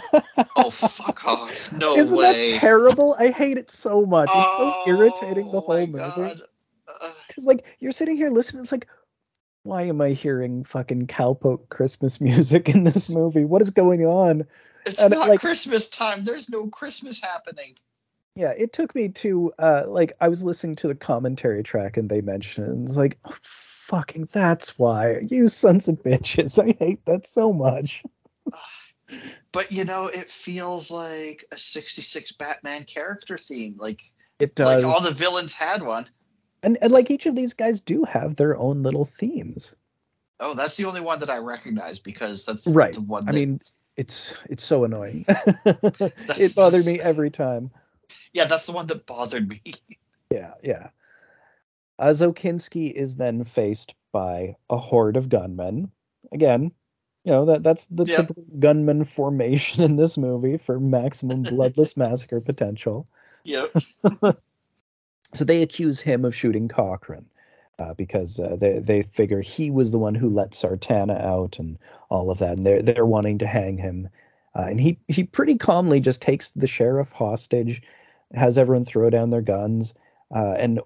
Oh 0.58 0.70
fuck 0.70 1.26
off! 1.26 1.72
No 1.72 1.96
Isn't 1.96 2.16
way. 2.18 2.52
that 2.52 2.60
terrible? 2.60 3.16
I 3.18 3.30
hate 3.30 3.58
it 3.58 3.72
so 3.72 4.06
much. 4.06 4.28
It's 4.30 4.58
so 4.58 4.74
oh 4.76 4.84
irritating 4.88 5.46
the 5.52 5.58
Oh 5.58 5.62
whole 5.62 5.88
movie. 5.88 6.42
Because 7.28 7.46
like 7.46 7.66
you're 7.80 7.92
sitting 7.94 8.18
here 8.18 8.30
listening, 8.30 8.64
it's 8.64 8.72
like, 8.72 8.88
why 9.64 9.84
am 9.84 10.02
I 10.02 10.10
hearing 10.10 10.64
fucking 10.66 11.08
cowpoke 11.08 11.70
Christmas 11.70 12.20
music 12.22 12.70
in 12.70 12.84
this 12.84 13.10
movie? 13.10 13.46
What 13.46 13.62
is 13.62 13.70
going 13.70 14.06
on? 14.06 14.46
it's 14.86 15.02
And, 15.02 15.12
not 15.14 15.30
like- 15.30 15.40
Christmas 15.40 15.90
time. 15.90 16.24
There's 16.24 16.50
no 16.50 16.68
Christmas 16.68 17.22
happening. 17.24 17.76
Yeah, 18.36 18.52
it 18.52 18.72
took 18.74 18.96
me 18.96 19.10
to 19.10 19.52
uh 19.60 19.84
like 19.88 20.14
I 20.22 20.30
was 20.30 20.44
listening 20.44 20.76
to 20.78 20.88
the 20.88 20.96
commentary 20.96 21.64
track 21.64 21.98
and 21.98 22.10
they 22.10 22.22
mentioned 22.22 22.68
it 22.68 22.72
and 22.72 22.88
it's 22.88 22.98
like, 22.98 23.18
oh, 23.26 23.36
fucking 23.42 24.30
that's 24.32 24.80
why. 24.80 25.20
You 25.20 25.48
sons 25.48 25.88
of 25.88 26.02
bitches. 26.02 26.58
I 26.64 26.76
hate 26.84 27.06
that 27.06 27.28
so 27.28 27.52
much. 27.54 28.04
But 29.52 29.74
you 29.74 29.84
know, 29.84 30.06
it 30.08 30.30
feels 30.30 30.90
like 30.90 31.44
a 31.52 31.58
'66 31.58 32.32
Batman 32.34 32.86
character 32.86 33.38
theme. 33.38 33.76
Like, 33.78 34.02
It 34.40 34.56
does. 34.56 34.74
like 34.74 34.86
all 34.86 35.02
the 35.02 35.12
villains 35.14 35.54
had 35.54 35.82
one. 35.82 36.06
and, 36.64 36.78
and 36.82 36.94
like 36.94 37.12
each 37.12 37.26
of 37.26 37.36
these 37.36 37.52
guys 37.52 37.82
do 37.82 38.06
have 38.06 38.38
their 38.38 38.58
own 38.58 38.84
little 38.84 39.04
themes. 39.04 39.76
Oh, 40.40 40.54
that's 40.54 40.78
the 40.78 40.86
only 40.86 41.02
one 41.02 41.20
that 41.20 41.30
I 41.30 41.40
recognize 41.40 42.00
because 42.00 42.46
that's 42.46 42.66
Right. 42.68 42.94
the 42.94 43.02
one. 43.02 43.28
I 43.28 43.34
mean, 43.34 43.60
it's 43.98 44.34
it's 44.50 44.64
so 44.64 44.86
annoying. 44.86 45.26
it 45.66 46.56
bothered 46.56 46.86
me 46.86 47.02
every 47.02 47.30
time. 47.32 47.72
Yeah, 48.34 48.46
that's 48.46 48.66
the 48.66 48.72
one 48.74 48.88
that 48.88 49.06
bothered 49.06 49.48
me. 49.48 49.62
Yeah, 50.32 50.54
yeah. 50.64 50.90
Uh, 52.00 52.14
So 52.14 52.32
Kinski 52.34 52.92
is 52.92 53.16
then 53.16 53.44
faced 53.44 53.96
by 54.12 54.56
a 54.70 54.78
horde 54.78 55.18
of 55.18 55.30
gunmen. 55.30 55.92
Again, 56.32 56.72
you 57.24 57.32
know 57.32 57.46
that 57.46 57.64
that's 57.64 57.86
the 57.88 58.06
Yeah. 58.06 58.18
typical 58.18 58.46
gunman 58.60 59.04
formation 59.04 59.84
in 59.84 59.96
this 59.98 60.18
movie 60.18 60.58
for 60.58 60.80
maximum 60.80 61.44
bloodless 61.44 61.98
massacre 61.98 62.42
potential. 62.42 63.08
yep. 63.44 63.72
So 65.34 65.46
they 65.46 65.62
accuse 65.62 66.02
him 66.02 66.26
of 66.26 66.36
shooting 66.36 66.68
Cochrane 66.68 67.26
uh, 67.80 67.94
because 67.94 68.38
uh, 68.40 68.58
they 68.60 68.80
they 68.80 69.02
figure 69.02 69.40
he 69.42 69.72
was 69.72 69.92
the 69.92 70.00
one 70.00 70.14
who 70.16 70.28
let 70.28 70.52
Sartana 70.52 71.20
out 71.22 71.58
and 71.60 71.80
all 72.10 72.30
of 72.30 72.40
that, 72.40 72.58
and 72.58 72.64
they're 72.66 72.82
they're 72.82 73.06
wanting 73.06 73.38
to 73.40 73.48
hang 73.48 73.78
him. 73.78 74.10
Uh, 74.54 74.64
and 74.70 74.80
he 74.82 75.00
he 75.08 75.24
pretty 75.24 75.56
calmly 75.58 76.02
just 76.02 76.22
takes 76.22 76.50
the 76.52 76.68
sheriff 76.68 77.12
hostage, 77.14 77.82
has 78.34 78.58
everyone 78.58 78.86
throw 78.86 79.10
down 79.10 79.30
their 79.30 79.42
guns, 79.42 79.94
uh, 80.34 80.56
and 80.58 80.80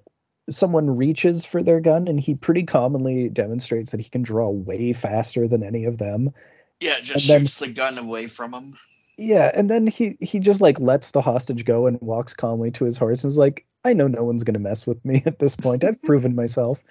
someone 0.49 0.95
reaches 0.95 1.45
for 1.45 1.63
their 1.63 1.79
gun, 1.79 2.07
and 2.07 2.19
he 2.19 2.35
pretty 2.35 2.63
commonly 2.63 3.29
demonstrates 3.29 3.91
that 3.91 3.99
he 3.99 4.09
can 4.09 4.21
draw 4.23 4.49
way 4.49 4.93
faster 4.93 5.47
than 5.47 5.63
any 5.63 5.85
of 5.85 5.97
them. 5.97 6.31
Yeah, 6.79 6.99
just 6.99 7.29
And 7.29 7.47
then- 7.47 7.67
the 7.67 7.73
gun 7.73 7.97
away 7.97 8.27
from 8.27 8.53
him. 8.53 8.75
Yeah, 9.17 9.49
and 9.53 9.69
then 9.69 9.87
he 9.87 10.17
he 10.19 10.39
just 10.41 10.59
like 10.59 10.77
lets 10.77 11.11
the 11.11 11.21
hostage 11.21 11.63
go 11.63 11.87
and 11.87 11.97
walks 12.01 12.33
calmly 12.33 12.71
to 12.71 12.83
his 12.83 12.97
horse 12.97 13.23
and 13.23 13.31
is 13.31 13.37
like, 13.37 13.65
I 13.85 13.93
know 13.93 14.07
no 14.07 14.25
one's 14.25 14.43
gonna 14.43 14.59
mess 14.59 14.85
with 14.85 15.03
me 15.05 15.23
at 15.25 15.39
this 15.39 15.55
point. 15.55 15.85
I've 15.85 16.01
proven 16.01 16.35
myself. 16.43 16.83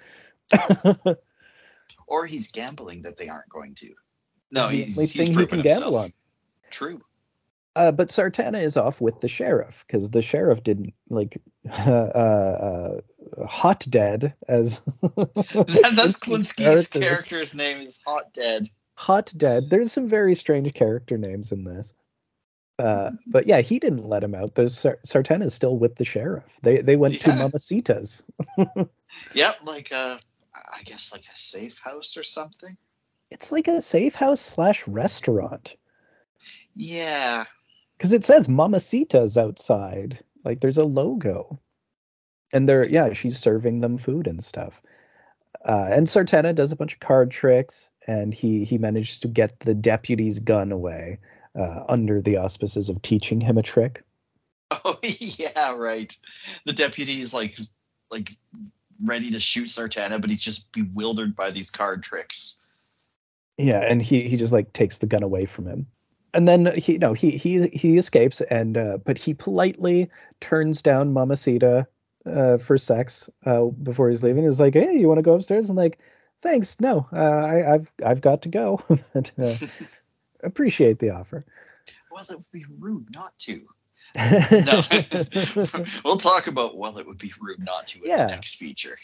Or 2.07 2.25
he's 2.25 2.47
gambling 2.51 3.03
that 3.03 3.17
they 3.17 3.29
aren't 3.29 3.49
going 3.49 3.75
to. 3.75 3.93
No, 4.51 4.69
It's 4.69 4.71
the 4.71 4.75
he's, 4.77 4.97
only 4.97 5.07
he's 5.07 5.13
thing 5.13 5.27
he 5.27 5.33
proven 5.35 5.61
can 5.61 5.69
gamble 5.69 5.99
himself. 5.99 6.05
on. 6.05 6.11
True. 6.71 7.01
Uh, 7.75 7.91
but 7.91 8.07
Sartana 8.09 8.61
is 8.63 8.77
off 8.77 9.01
with 9.01 9.19
the 9.19 9.27
sheriff 9.27 9.83
because 9.85 10.09
the 10.09 10.21
sheriff 10.21 10.63
didn't 10.63 10.93
like 11.09 11.41
uh, 11.69 11.91
uh, 11.91 12.99
hot 13.45 13.85
dead 13.89 14.33
as 14.47 14.79
That, 15.01 15.91
that's 15.95 16.17
Kinski's 16.17 16.87
characters. 16.87 17.53
name 17.53 17.79
is 17.81 17.99
Hot 18.05 18.31
Dead. 18.33 18.67
hot 18.95 19.33
dead. 19.35 19.69
There's 19.69 19.91
some 19.91 20.07
very 20.07 20.35
strange 20.35 20.73
character 20.73 21.17
names 21.17 21.51
in 21.51 21.63
this. 21.65 21.93
Uh, 22.79 23.11
but 23.27 23.47
yeah, 23.47 23.61
he 23.61 23.79
didn't 23.79 24.05
let 24.07 24.23
him 24.23 24.35
out. 24.35 24.55
The 24.55 24.69
Sar- 24.69 24.99
still 25.49 25.77
with 25.77 25.95
the 25.95 26.05
sheriff. 26.05 26.57
They 26.61 26.77
they 26.81 26.95
went 26.95 27.19
to 27.21 27.29
Yeah. 27.29 27.37
Mamacita's. 27.37 28.23
Yep, 29.33 29.55
like 29.65 29.91
a, 29.91 30.19
I 30.53 30.81
guess 30.83 31.11
like 31.13 31.23
a 31.23 31.37
safe 31.37 31.79
house 31.79 32.17
or 32.17 32.23
something. 32.23 32.75
It's 33.31 33.51
like 33.51 33.67
a 33.67 33.81
safe 33.81 34.15
house 34.15 34.41
slash 34.41 34.87
restaurant 34.87 35.75
Yeah. 36.75 37.45
Because 37.97 38.13
it 38.13 38.25
says 38.25 38.47
Mamacita's 38.47 39.37
outside. 39.37 40.19
Like 40.43 40.59
there's 40.59 40.77
a 40.77 40.83
logo, 40.83 41.59
and 42.53 42.67
they're 42.69 42.85
yeah, 42.85 43.13
she's 43.13 43.39
serving 43.39 43.81
them 43.81 43.97
food 43.97 44.27
and 44.27 44.43
stuff. 44.43 44.81
Uh, 45.63 45.87
and 45.89 46.05
Sartana 46.05 46.53
does 46.53 46.71
a 46.71 46.75
bunch 46.75 46.93
of 46.93 46.99
card 46.99 47.31
tricks, 47.31 47.89
and 48.05 48.33
he 48.33 48.63
he 48.63 48.77
manages 48.77 49.19
to 49.21 49.27
get 49.27 49.59
the 49.59 49.73
deputy's 49.73 50.39
gun 50.39 50.71
away 50.71 51.19
uh, 51.57 51.83
under 51.89 52.21
the 52.21 52.37
auspices 52.37 52.89
of 52.89 53.01
teaching 53.01 53.41
him 53.41 53.57
a 53.57 53.63
trick. 53.63 54.03
Oh 54.83 54.99
yeah, 55.03 55.75
right. 55.77 56.15
The 56.65 56.73
deputy's 56.73 57.33
like 57.33 57.57
like 58.11 58.31
ready 59.03 59.31
to 59.31 59.39
shoot 59.39 59.67
Sartana, 59.67 60.19
but 60.19 60.29
he's 60.29 60.41
just 60.41 60.73
bewildered 60.73 61.35
by 61.35 61.51
these 61.51 61.71
card 61.71 62.03
tricks. 62.03 62.61
Yeah, 63.57 63.79
and 63.79 64.01
he 64.01 64.27
he 64.27 64.37
just 64.37 64.51
like 64.51 64.73
takes 64.73 64.97
the 64.97 65.07
gun 65.07 65.23
away 65.23 65.45
from 65.45 65.67
him. 65.67 65.87
And 66.35 66.47
then 66.47 66.73
he 66.75 66.97
no 66.97 67.13
he 67.13 67.31
he 67.31 67.67
he 67.69 67.97
escapes 67.97 68.41
and 68.41 68.77
uh, 68.77 68.97
but 68.97 69.17
he 69.17 69.33
politely 69.33 70.09
turns 70.41 70.81
down 70.81 71.13
Mamacita 71.13 71.87
uh, 72.25 72.57
for 72.57 72.77
sex 72.77 73.29
uh, 73.45 73.65
before 73.65 74.09
he's 74.09 74.21
leaving. 74.21 74.43
He's 74.43 74.59
like, 74.59 74.73
"Hey, 74.73 74.97
you 74.97 75.07
want 75.07 75.19
to 75.19 75.23
go 75.23 75.33
upstairs?" 75.33 75.69
And 75.69 75.77
like, 75.77 75.97
"Thanks, 76.41 76.79
no, 76.81 77.07
uh, 77.13 77.15
I, 77.15 77.73
I've 77.75 77.91
I've 78.05 78.21
got 78.21 78.41
to 78.41 78.49
go." 78.49 78.81
but, 79.13 79.31
uh, 79.41 79.53
appreciate 80.43 80.99
the 80.99 81.11
offer. 81.11 81.45
Well, 82.11 82.25
it 82.29 82.35
would 82.35 82.51
be 82.51 82.65
rude 82.79 83.07
not 83.11 83.37
to. 83.39 83.61
No. 84.15 84.81
we'll 86.05 86.17
talk 86.17 86.47
about 86.47 86.77
well, 86.77 86.97
it 86.97 87.07
would 87.07 87.17
be 87.17 87.31
rude 87.41 87.63
not 87.63 87.87
to 87.87 88.01
in 88.03 88.09
Yeah. 88.09 88.27
the 88.27 88.31
next 88.33 88.55
feature. 88.55 88.95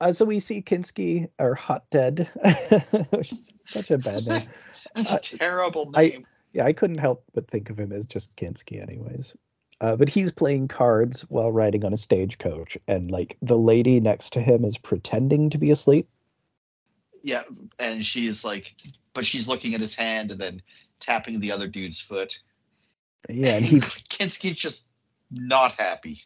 Uh, 0.00 0.12
so 0.12 0.24
we 0.24 0.38
see 0.40 0.62
Kinski 0.62 1.28
or 1.38 1.54
Hot 1.54 1.84
Dead, 1.90 2.28
which 3.10 3.32
is 3.32 3.52
such 3.64 3.90
a 3.90 3.98
bad 3.98 4.26
name. 4.26 4.42
That's 4.94 5.12
a 5.12 5.16
Uh, 5.16 5.18
terrible 5.38 5.90
I- 5.94 6.08
name. 6.08 6.26
Yeah, 6.52 6.64
I 6.64 6.72
couldn't 6.72 6.98
help 6.98 7.22
but 7.34 7.48
think 7.48 7.68
of 7.68 7.78
him 7.78 7.92
as 7.92 8.06
just 8.06 8.34
Kinski, 8.36 8.80
anyways. 8.80 9.34
Uh, 9.78 9.94
but 9.94 10.08
he's 10.08 10.32
playing 10.32 10.68
cards 10.68 11.20
while 11.28 11.52
riding 11.52 11.84
on 11.84 11.92
a 11.92 11.98
stagecoach, 11.98 12.78
and 12.88 13.10
like 13.10 13.36
the 13.42 13.58
lady 13.58 14.00
next 14.00 14.32
to 14.34 14.40
him 14.40 14.64
is 14.64 14.78
pretending 14.78 15.50
to 15.50 15.58
be 15.58 15.70
asleep. 15.70 16.08
yeah, 17.22 17.42
and 17.78 18.02
she's 18.02 18.42
like, 18.42 18.72
but 19.12 19.26
she's 19.26 19.48
looking 19.48 19.74
at 19.74 19.80
his 19.80 19.94
hand 19.94 20.30
and 20.30 20.40
then 20.40 20.62
tapping 20.98 21.40
the 21.40 21.52
other 21.52 21.68
dude's 21.68 22.00
foot. 22.00 22.38
Yeah, 23.28 23.56
and 23.56 23.64
he, 23.66 23.80
Kinski's 23.80 24.58
just 24.58 24.94
not 25.30 25.72
happy. 25.72 26.20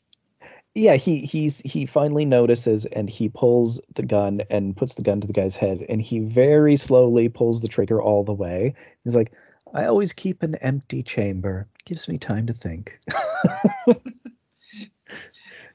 Yeah, 0.74 0.94
he 0.94 1.20
he's 1.20 1.58
he 1.58 1.86
finally 1.86 2.24
notices, 2.24 2.86
and 2.86 3.10
he 3.10 3.28
pulls 3.28 3.80
the 3.94 4.04
gun 4.04 4.42
and 4.50 4.76
puts 4.76 4.94
the 4.94 5.02
gun 5.02 5.20
to 5.20 5.26
the 5.26 5.32
guy's 5.32 5.56
head, 5.56 5.84
and 5.88 6.00
he 6.00 6.20
very 6.20 6.76
slowly 6.76 7.28
pulls 7.28 7.60
the 7.60 7.68
trigger 7.68 8.00
all 8.00 8.24
the 8.24 8.32
way. 8.32 8.74
He's 9.04 9.16
like, 9.16 9.32
"I 9.74 9.86
always 9.86 10.12
keep 10.12 10.42
an 10.42 10.54
empty 10.56 11.02
chamber. 11.02 11.68
Gives 11.84 12.08
me 12.08 12.18
time 12.18 12.46
to 12.46 12.52
think." 12.52 13.00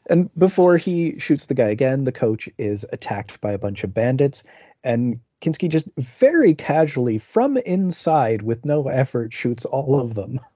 And 0.07 0.29
before 0.37 0.77
he 0.77 1.17
shoots 1.19 1.47
the 1.47 1.55
guy 1.55 1.69
again, 1.69 2.03
the 2.03 2.11
coach 2.11 2.47
is 2.57 2.85
attacked 2.91 3.41
by 3.41 3.53
a 3.53 3.57
bunch 3.57 3.83
of 3.83 3.93
bandits, 3.93 4.43
and 4.83 5.19
Kinski 5.41 5.67
just 5.67 5.87
very 5.97 6.53
casually 6.53 7.17
from 7.17 7.57
inside, 7.57 8.41
with 8.41 8.65
no 8.65 8.87
effort, 8.87 9.33
shoots 9.33 9.65
all 9.65 9.99
of 9.99 10.13
them. 10.13 10.39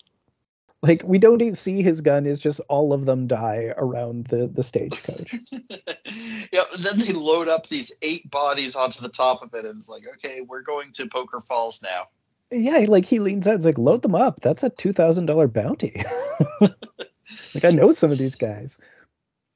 Like 0.82 1.04
we 1.04 1.18
don't 1.20 1.42
even 1.42 1.56
see 1.56 1.82
his 1.82 2.00
gun; 2.02 2.26
is 2.26 2.40
just 2.40 2.62
all 2.70 2.94
of 2.94 3.06
them 3.06 3.28
die 3.28 3.74
around 3.76 4.28
the 4.28 4.48
the 4.48 4.64
stagecoach. 4.64 5.36
yeah, 5.52 6.64
then 6.80 7.00
they 7.00 7.12
load 7.14 7.50
up 7.50 7.68
these 7.68 7.92
eight 8.02 8.30
bodies 8.32 8.76
onto 8.76 9.02
the 9.02 9.10
top 9.10 9.42
of 9.44 9.54
it, 9.54 9.66
and 9.66 9.76
it's 9.78 9.90
like, 9.90 10.04
okay, 10.16 10.40
we're 10.42 10.62
going 10.62 10.92
to 10.94 11.08
Poker 11.08 11.42
Falls 11.42 11.82
now. 11.84 12.04
yeah, 12.52 12.86
like 12.88 13.04
he 13.04 13.20
leans 13.20 13.46
out, 13.46 13.56
it's 13.56 13.66
like 13.66 13.78
load 13.78 14.02
them 14.02 14.16
up. 14.16 14.40
That's 14.40 14.64
a 14.64 14.70
two 14.70 14.94
thousand 14.94 15.26
dollar 15.26 15.48
bounty. 15.50 16.02
like 16.62 17.66
I 17.66 17.72
know 17.72 17.92
some 17.92 18.12
of 18.12 18.18
these 18.18 18.36
guys. 18.36 18.78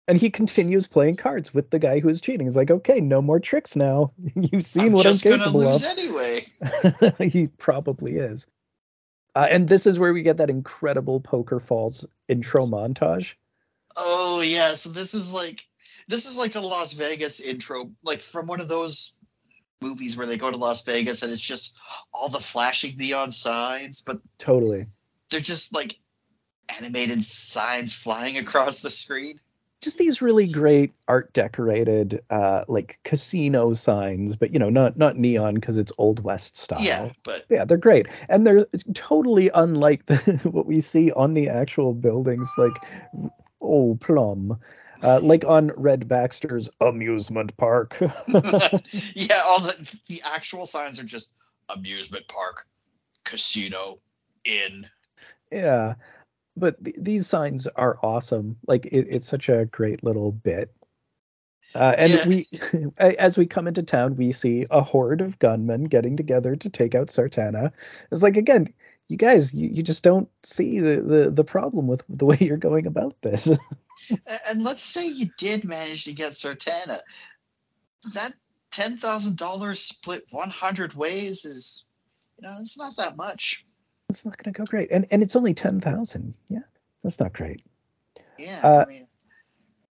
And 0.09 0.17
he 0.17 0.29
continues 0.29 0.85
playing 0.85 1.15
cards 1.15 1.53
with 1.53 1.69
the 1.69 1.79
guy 1.79 2.01
who 2.01 2.09
is 2.09 2.19
cheating. 2.19 2.45
He's 2.45 2.57
like, 2.57 2.69
okay, 2.69 2.99
no 2.99 3.21
more 3.21 3.39
tricks 3.39 3.77
now. 3.77 4.11
You've 4.35 4.65
seen 4.65 4.87
I'm 4.87 4.91
what 4.91 5.03
just 5.03 5.25
I'm 5.25 5.31
gonna 5.31 5.43
capable 5.43 5.61
of. 5.61 5.67
lose 5.67 5.83
anyway. 5.85 6.45
he 7.29 7.47
probably 7.47 8.17
is. 8.17 8.45
Uh, 9.35 9.47
and 9.49 9.67
this 9.67 9.87
is 9.87 9.97
where 9.97 10.13
we 10.13 10.21
get 10.21 10.37
that 10.37 10.49
incredible 10.49 11.19
Poker 11.19 11.59
Falls 11.59 12.05
intro 12.27 12.65
montage. 12.65 13.33
Oh 13.97 14.41
yeah, 14.45 14.73
so 14.73 14.89
this 14.89 15.13
is 15.13 15.33
like 15.33 15.65
this 16.07 16.25
is 16.25 16.37
like 16.37 16.55
a 16.55 16.59
Las 16.59 16.93
Vegas 16.93 17.39
intro, 17.39 17.91
like 18.03 18.19
from 18.19 18.47
one 18.47 18.61
of 18.61 18.67
those 18.67 19.17
movies 19.81 20.17
where 20.17 20.27
they 20.27 20.37
go 20.37 20.49
to 20.49 20.57
Las 20.57 20.83
Vegas 20.85 21.23
and 21.23 21.31
it's 21.31 21.41
just 21.41 21.79
all 22.13 22.29
the 22.29 22.39
flashing 22.39 22.95
neon 22.97 23.31
signs, 23.31 24.01
but 24.01 24.19
Totally. 24.37 24.87
they're 25.29 25.39
just 25.39 25.73
like 25.73 25.97
animated 26.69 27.23
signs 27.23 27.93
flying 27.93 28.37
across 28.37 28.79
the 28.79 28.89
screen. 28.89 29.39
Just 29.83 29.97
these 29.97 30.21
really 30.21 30.47
great 30.47 30.93
art 31.07 31.33
decorated 31.33 32.23
uh 32.29 32.63
like 32.67 32.99
casino 33.03 33.73
signs, 33.73 34.35
but 34.35 34.53
you 34.53 34.59
know, 34.59 34.69
not 34.69 34.97
not 34.97 35.17
neon 35.17 35.55
because 35.55 35.77
it's 35.77 35.91
old 35.97 36.23
west 36.23 36.57
style. 36.57 36.81
Yeah, 36.81 37.11
but 37.23 37.45
Yeah, 37.49 37.65
they're 37.65 37.77
great. 37.77 38.07
And 38.29 38.47
they're 38.47 38.65
totally 38.93 39.49
unlike 39.53 40.05
the, 40.05 40.15
what 40.43 40.65
we 40.65 40.79
see 40.79 41.11
on 41.11 41.33
the 41.33 41.49
actual 41.49 41.93
buildings 41.93 42.51
like 42.57 42.73
oh 43.61 43.97
plum. 43.99 44.59
Uh, 45.01 45.19
like 45.21 45.43
on 45.43 45.69
Red 45.75 46.07
Baxter's 46.07 46.69
amusement 46.79 47.57
park. 47.57 47.97
yeah, 47.99 49.41
all 49.45 49.59
the 49.59 49.97
the 50.07 50.21
actual 50.23 50.65
signs 50.65 50.97
are 50.97 51.03
just 51.03 51.33
amusement 51.67 52.25
park, 52.29 52.65
casino, 53.25 53.99
inn. 54.45 54.87
Yeah, 55.51 55.95
but 56.55 56.83
th- 56.83 56.95
these 56.99 57.27
signs 57.27 57.67
are 57.67 57.97
awesome. 58.03 58.57
Like 58.67 58.85
it, 58.87 59.07
it's 59.09 59.27
such 59.27 59.49
a 59.49 59.65
great 59.65 60.03
little 60.03 60.31
bit. 60.31 60.73
Uh, 61.75 61.95
and 61.97 62.13
Yeah. 62.13 62.27
we, 62.27 62.47
as 62.97 63.37
we 63.37 63.45
come 63.47 63.67
into 63.67 63.83
town, 63.83 64.15
we 64.15 64.31
see 64.31 64.65
a 64.69 64.81
horde 64.81 65.21
of 65.21 65.39
gunmen 65.39 65.85
getting 65.85 66.17
together 66.17 66.55
to 66.55 66.69
take 66.69 66.93
out 66.95 67.07
Sartana. 67.07 67.71
It's 68.11 68.21
like 68.23 68.37
again, 68.37 68.73
you 69.09 69.17
guys, 69.17 69.53
you, 69.53 69.69
you 69.73 69.83
just 69.83 70.03
don't 70.03 70.29
see 70.43 70.79
the, 70.79 71.01
the 71.01 71.31
the 71.31 71.43
problem 71.43 71.87
with 71.87 72.03
the 72.09 72.25
way 72.25 72.37
you're 72.39 72.57
going 72.57 72.87
about 72.87 73.21
this. 73.21 73.49
And 74.49 74.63
let's 74.65 74.81
say 74.81 75.07
you 75.07 75.27
did 75.37 75.63
manage 75.63 76.03
to 76.05 76.13
get 76.13 76.33
Sartana. 76.33 76.97
That 78.13 78.31
ten 78.69 78.97
thousand 78.97 79.37
dollars 79.37 79.79
split 79.79 80.23
one 80.31 80.49
hundred 80.49 80.93
ways 80.93 81.45
is, 81.45 81.85
you 82.37 82.45
know, 82.47 82.55
it's 82.59 82.77
not 82.77 82.97
that 82.97 83.15
much. 83.15 83.65
It's 84.09 84.25
not 84.25 84.37
going 84.37 84.53
to 84.53 84.57
go 84.57 84.65
great, 84.65 84.91
and 84.91 85.05
and 85.11 85.21
it's 85.23 85.35
only 85.35 85.53
ten 85.53 85.79
thousand. 85.79 86.37
Yeah, 86.47 86.59
that's 87.03 87.19
not 87.19 87.33
great. 87.33 87.61
Yeah, 88.37 88.59
Uh, 88.63 88.85
I 88.87 88.89
mean, 88.89 89.07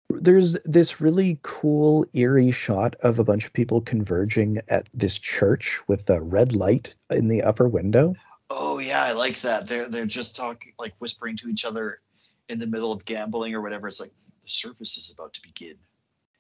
there's 0.10 0.54
this 0.64 1.00
really 1.00 1.40
cool 1.44 2.06
eerie 2.14 2.52
shot 2.52 2.96
of 3.02 3.20
a 3.20 3.24
bunch 3.24 3.46
of 3.46 3.54
people 3.54 3.82
converging 3.82 4.60
at 4.68 4.90
this 4.94 5.18
church 5.18 5.80
with 5.88 6.10
a 6.10 6.22
red 6.22 6.54
light 6.54 6.96
in 7.10 7.28
the 7.28 7.44
upper 7.44 7.68
window. 7.68 8.16
oh 8.50 8.80
yeah, 8.80 9.04
I 9.04 9.14
like 9.14 9.40
that. 9.42 9.68
They're 9.68 9.88
they're 9.88 10.06
just 10.06 10.36
talking, 10.36 10.74
like 10.80 10.94
whispering 11.00 11.38
to 11.38 11.48
each 11.50 11.66
other 11.66 12.02
in 12.50 12.60
the 12.60 12.68
middle 12.68 12.92
of 12.92 13.06
gambling 13.06 13.56
or 13.56 13.62
whatever. 13.62 13.88
It's 13.88 14.00
like 14.00 14.12
the 14.44 14.50
service 14.50 14.98
is 14.98 15.12
about 15.12 15.34
to 15.36 15.42
begin, 15.42 15.76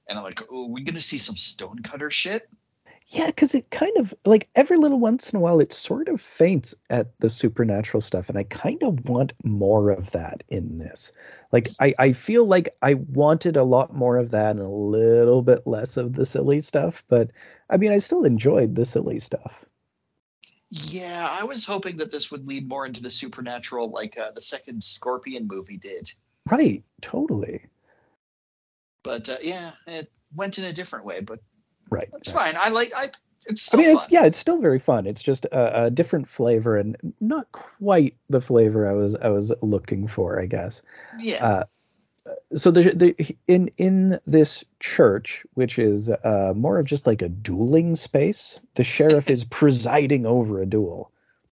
and 0.09 0.17
I'm 0.17 0.23
like, 0.23 0.41
oh, 0.51 0.67
we're 0.67 0.83
gonna 0.83 0.99
see 0.99 1.17
some 1.17 1.37
stonecutter 1.37 2.11
shit. 2.11 2.49
Yeah, 3.13 3.25
because 3.25 3.53
it 3.53 3.69
kind 3.69 3.97
of 3.97 4.13
like 4.23 4.47
every 4.55 4.77
little 4.77 4.99
once 4.99 5.31
in 5.31 5.37
a 5.37 5.41
while 5.41 5.59
it 5.59 5.73
sort 5.73 6.07
of 6.07 6.21
feints 6.21 6.73
at 6.89 7.19
the 7.19 7.29
supernatural 7.29 7.99
stuff, 7.99 8.29
and 8.29 8.37
I 8.37 8.43
kind 8.43 8.81
of 8.83 9.09
want 9.09 9.33
more 9.43 9.89
of 9.89 10.11
that 10.11 10.45
in 10.47 10.77
this. 10.77 11.11
Like 11.51 11.67
I, 11.77 11.93
I 11.99 12.13
feel 12.13 12.45
like 12.45 12.69
I 12.81 12.93
wanted 12.93 13.57
a 13.57 13.65
lot 13.65 13.93
more 13.93 14.17
of 14.17 14.31
that 14.31 14.51
and 14.51 14.61
a 14.61 14.69
little 14.69 15.41
bit 15.41 15.67
less 15.67 15.97
of 15.97 16.13
the 16.13 16.25
silly 16.25 16.61
stuff, 16.61 17.03
but 17.09 17.31
I 17.69 17.75
mean 17.75 17.91
I 17.91 17.97
still 17.97 18.23
enjoyed 18.23 18.75
the 18.75 18.85
silly 18.85 19.19
stuff. 19.19 19.65
Yeah, 20.69 21.27
I 21.29 21.43
was 21.43 21.65
hoping 21.65 21.97
that 21.97 22.11
this 22.11 22.31
would 22.31 22.47
lead 22.47 22.65
more 22.65 22.85
into 22.85 23.03
the 23.03 23.09
supernatural, 23.09 23.89
like 23.89 24.17
uh, 24.17 24.31
the 24.31 24.39
second 24.39 24.85
Scorpion 24.85 25.47
movie 25.47 25.75
did. 25.75 26.09
Right, 26.49 26.85
totally. 27.01 27.65
But 29.03 29.27
uh, 29.27 29.35
yeah, 29.41 29.71
it 29.85 30.09
went 30.33 30.59
in 30.59 30.63
a 30.63 30.71
different 30.71 31.03
way. 31.03 31.19
But 31.19 31.39
Right. 31.91 32.09
that's 32.11 32.33
right. 32.33 32.53
fine. 32.53 32.55
I 32.57 32.69
like. 32.69 32.93
I 32.95 33.09
it's 33.47 33.49
I 33.49 33.55
still 33.55 33.79
mean, 33.79 33.89
it's 33.91 34.05
fun. 34.05 34.13
yeah, 34.13 34.25
it's 34.25 34.37
still 34.37 34.59
very 34.59 34.79
fun. 34.79 35.07
It's 35.07 35.21
just 35.21 35.45
a, 35.45 35.85
a 35.85 35.91
different 35.91 36.27
flavor 36.27 36.77
and 36.77 36.95
not 37.19 37.51
quite 37.51 38.15
the 38.29 38.41
flavor 38.41 38.89
I 38.89 38.93
was 38.93 39.15
I 39.15 39.29
was 39.29 39.51
looking 39.61 40.07
for, 40.07 40.39
I 40.39 40.45
guess. 40.45 40.81
yeah. 41.19 41.45
Uh, 41.45 41.63
so 42.55 42.69
the, 42.71 42.83
the 42.93 43.35
in 43.47 43.71
in 43.77 44.19
this 44.25 44.63
church, 44.79 45.43
which 45.55 45.79
is 45.79 46.09
uh, 46.09 46.53
more 46.55 46.79
of 46.79 46.85
just 46.85 47.07
like 47.07 47.21
a 47.21 47.29
dueling 47.29 47.95
space, 47.95 48.59
the 48.75 48.83
sheriff 48.83 49.29
is 49.29 49.43
presiding 49.49 50.25
over 50.25 50.61
a 50.61 50.65
duel. 50.65 51.11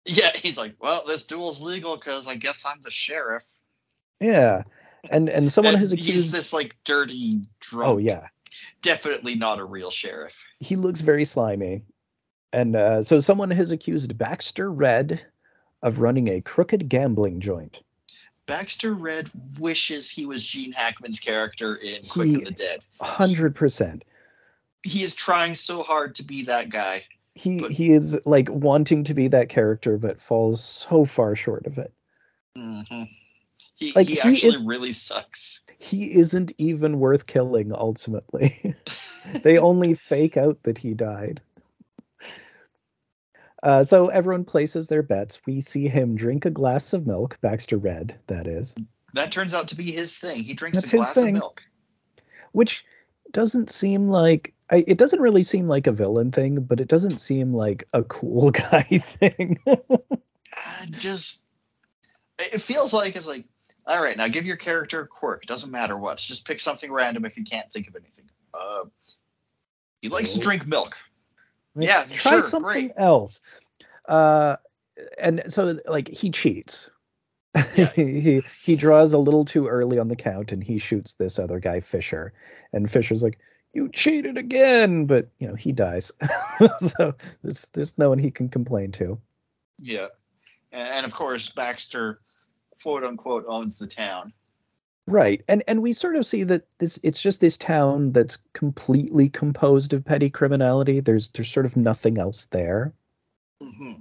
Yeah, 0.06 0.30
he's 0.34 0.58
like, 0.58 0.74
well, 0.80 1.02
this 1.06 1.24
duel's 1.24 1.62
legal 1.62 1.96
because 1.96 2.26
I 2.28 2.36
guess 2.36 2.66
I'm 2.66 2.80
the 2.80 2.90
sheriff. 2.90 3.44
Yeah, 4.20 4.62
and 5.10 5.28
and 5.28 5.50
someone 5.52 5.74
And 5.74 5.80
has 5.80 5.92
accused 5.92 6.10
he's 6.10 6.32
this 6.32 6.52
like 6.52 6.76
dirty 6.84 7.42
drunk. 7.60 7.88
Oh 7.90 7.98
yeah, 7.98 8.28
definitely 8.84 9.34
not 9.34 9.58
a 9.58 9.64
real 9.64 9.90
sheriff. 9.90 10.44
he 10.60 10.76
looks 10.76 11.00
very 11.00 11.24
slimy, 11.24 11.82
and 12.52 12.76
uh, 12.76 13.02
so 13.02 13.18
someone 13.18 13.50
has 13.50 13.72
accused 13.72 14.16
Baxter 14.16 14.70
Red 14.70 15.20
of 15.82 15.98
running 15.98 16.28
a 16.28 16.40
crooked 16.40 16.88
gambling 16.88 17.40
joint. 17.40 17.82
Baxter 18.46 18.94
Red 18.94 19.28
wishes 19.58 20.08
he 20.10 20.26
was 20.26 20.44
Gene 20.44 20.70
Hackman's 20.72 21.18
character 21.18 21.74
in 21.76 22.02
Quick 22.08 22.28
He- 22.28 22.34
of 22.36 22.44
the 22.44 22.50
Dead. 22.52 22.84
Hundred 23.00 23.56
percent. 23.56 24.04
He 24.82 25.02
is 25.02 25.14
trying 25.14 25.54
so 25.54 25.82
hard 25.82 26.14
to 26.16 26.22
be 26.22 26.42
that 26.44 26.68
guy. 26.68 27.02
He 27.34 27.60
But- 27.62 27.72
he 27.72 27.90
is 27.90 28.18
like 28.26 28.48
wanting 28.50 29.04
to 29.04 29.14
be 29.14 29.28
that 29.28 29.48
character, 29.48 29.96
but 29.98 30.20
falls 30.20 30.62
so 30.62 31.04
far 31.06 31.34
short 31.34 31.66
of 31.66 31.78
it. 31.78 31.92
hmm 32.56 33.02
He, 33.76 33.92
Like, 33.94 34.06
he 34.08 34.14
he 34.14 34.20
actually 34.20 34.48
is- 34.56 34.62
really 34.62 34.92
sucks. 34.92 35.66
He 35.78 36.14
isn't 36.14 36.52
even 36.58 36.98
worth 36.98 37.26
killing 37.26 37.72
ultimately. 37.74 38.74
they 39.42 39.58
only 39.58 39.94
fake 39.94 40.36
out 40.36 40.62
that 40.62 40.78
he 40.78 40.94
died. 40.94 41.40
Uh, 43.62 43.82
so 43.82 44.08
everyone 44.08 44.44
places 44.44 44.88
their 44.88 45.02
bets. 45.02 45.40
We 45.46 45.60
see 45.60 45.88
him 45.88 46.16
drink 46.16 46.44
a 46.44 46.50
glass 46.50 46.92
of 46.92 47.06
milk, 47.06 47.38
Baxter 47.40 47.78
Red, 47.78 48.14
that 48.26 48.46
is, 48.46 48.74
That 49.14 49.32
turns 49.32 49.54
out 49.54 49.68
to 49.68 49.74
be 49.76 49.90
his 49.90 50.18
thing. 50.18 50.42
He 50.42 50.52
drinks 50.54 50.78
That's 50.80 50.92
a 50.92 50.96
glass 50.96 51.16
of 51.16 51.32
milk. 51.32 51.62
which 52.52 52.84
doesn't 53.30 53.70
seem 53.70 54.08
like 54.10 54.52
I, 54.70 54.84
it 54.86 54.96
doesn't 54.98 55.20
really 55.20 55.42
seem 55.42 55.66
like 55.68 55.86
a 55.86 55.92
villain 55.92 56.30
thing, 56.32 56.60
but 56.62 56.80
it 56.80 56.88
doesn't 56.88 57.18
seem 57.18 57.52
like 57.54 57.84
a 57.92 58.02
cool 58.02 58.50
guy 58.50 58.82
thing. 58.82 59.58
Uh, 59.66 59.76
just 60.90 61.46
it 62.38 62.60
feels 62.62 62.92
like 62.92 63.16
it's 63.16 63.26
like, 63.26 63.44
all 63.86 64.02
right, 64.02 64.16
now 64.16 64.28
give 64.28 64.46
your 64.46 64.56
character 64.56 65.00
a 65.02 65.06
quirk. 65.06 65.44
Doesn't 65.46 65.70
matter 65.70 65.96
what. 65.98 66.18
Just 66.18 66.46
pick 66.46 66.60
something 66.60 66.90
random 66.92 67.24
if 67.24 67.36
you 67.36 67.44
can't 67.44 67.70
think 67.72 67.88
of 67.88 67.96
anything. 67.96 68.24
Uh, 68.52 68.84
he 70.00 70.08
likes 70.08 70.32
to 70.34 70.40
drink 70.40 70.66
milk. 70.66 70.96
Like, 71.74 71.88
Yeah, 71.88 72.04
try 72.12 72.32
sure, 72.32 72.42
something 72.42 72.66
great. 72.88 72.92
else. 72.96 73.40
Uh, 74.06 74.56
and 75.18 75.42
so 75.48 75.76
like 75.86 76.08
he 76.08 76.30
cheats. 76.30 76.90
Yeah. 77.76 77.86
he, 77.94 78.42
he 78.62 78.74
draws 78.76 79.12
a 79.12 79.18
little 79.18 79.44
too 79.44 79.68
early 79.68 79.98
on 79.98 80.08
the 80.08 80.16
count, 80.16 80.50
and 80.50 80.62
he 80.62 80.78
shoots 80.78 81.14
this 81.14 81.38
other 81.38 81.60
guy 81.60 81.78
Fisher. 81.80 82.32
And 82.72 82.90
Fisher's 82.90 83.22
like, 83.22 83.38
"You 83.72 83.88
cheated 83.88 84.36
again!" 84.36 85.06
But 85.06 85.28
you 85.38 85.46
know 85.46 85.54
he 85.54 85.70
dies, 85.70 86.10
so 86.78 87.14
there's 87.42 87.66
there's 87.72 87.96
no 87.96 88.08
one 88.08 88.18
he 88.18 88.32
can 88.32 88.48
complain 88.48 88.90
to. 88.92 89.20
Yeah, 89.78 90.08
and 90.72 91.06
of 91.06 91.14
course 91.14 91.48
Baxter, 91.48 92.20
quote 92.84 93.02
unquote, 93.02 93.46
owns 93.48 93.78
the 93.78 93.86
town. 93.86 94.32
Right. 95.06 95.42
And 95.48 95.64
and 95.66 95.82
we 95.82 95.94
sort 95.94 96.16
of 96.16 96.26
see 96.26 96.44
that 96.44 96.66
this 96.78 96.98
it's 97.02 97.20
just 97.20 97.40
this 97.40 97.56
town 97.56 98.12
that's 98.12 98.38
completely 98.52 99.30
composed 99.30 99.94
of 99.94 100.04
petty 100.04 100.30
criminality. 100.30 101.00
There's 101.00 101.30
there's 101.30 101.50
sort 101.50 101.66
of 101.66 101.76
nothing 101.78 102.18
else 102.18 102.46
there. 102.46 102.92
hmm 103.62 103.92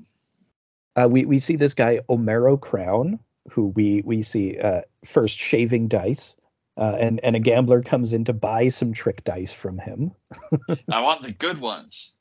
Uh, 0.98 1.08
we 1.10 1.26
we 1.26 1.40
see 1.40 1.56
this 1.56 1.74
guy 1.74 2.00
Omero 2.10 2.60
Crown, 2.60 3.20
who 3.52 3.68
we 3.70 4.02
we 4.06 4.22
see 4.22 4.60
uh, 4.60 4.82
first 5.06 5.38
shaving 5.38 5.88
dice, 5.88 6.36
uh, 6.78 6.98
and 7.00 7.20
and 7.24 7.36
a 7.38 7.40
gambler 7.40 7.82
comes 7.82 8.14
in 8.14 8.26
to 8.26 8.34
buy 8.34 8.68
some 8.70 8.94
trick 8.94 9.24
dice 9.24 9.54
from 9.54 9.80
him. 9.80 10.12
I 10.92 11.02
want 11.02 11.22
the 11.22 11.32
good 11.32 11.60
ones. 11.60 12.18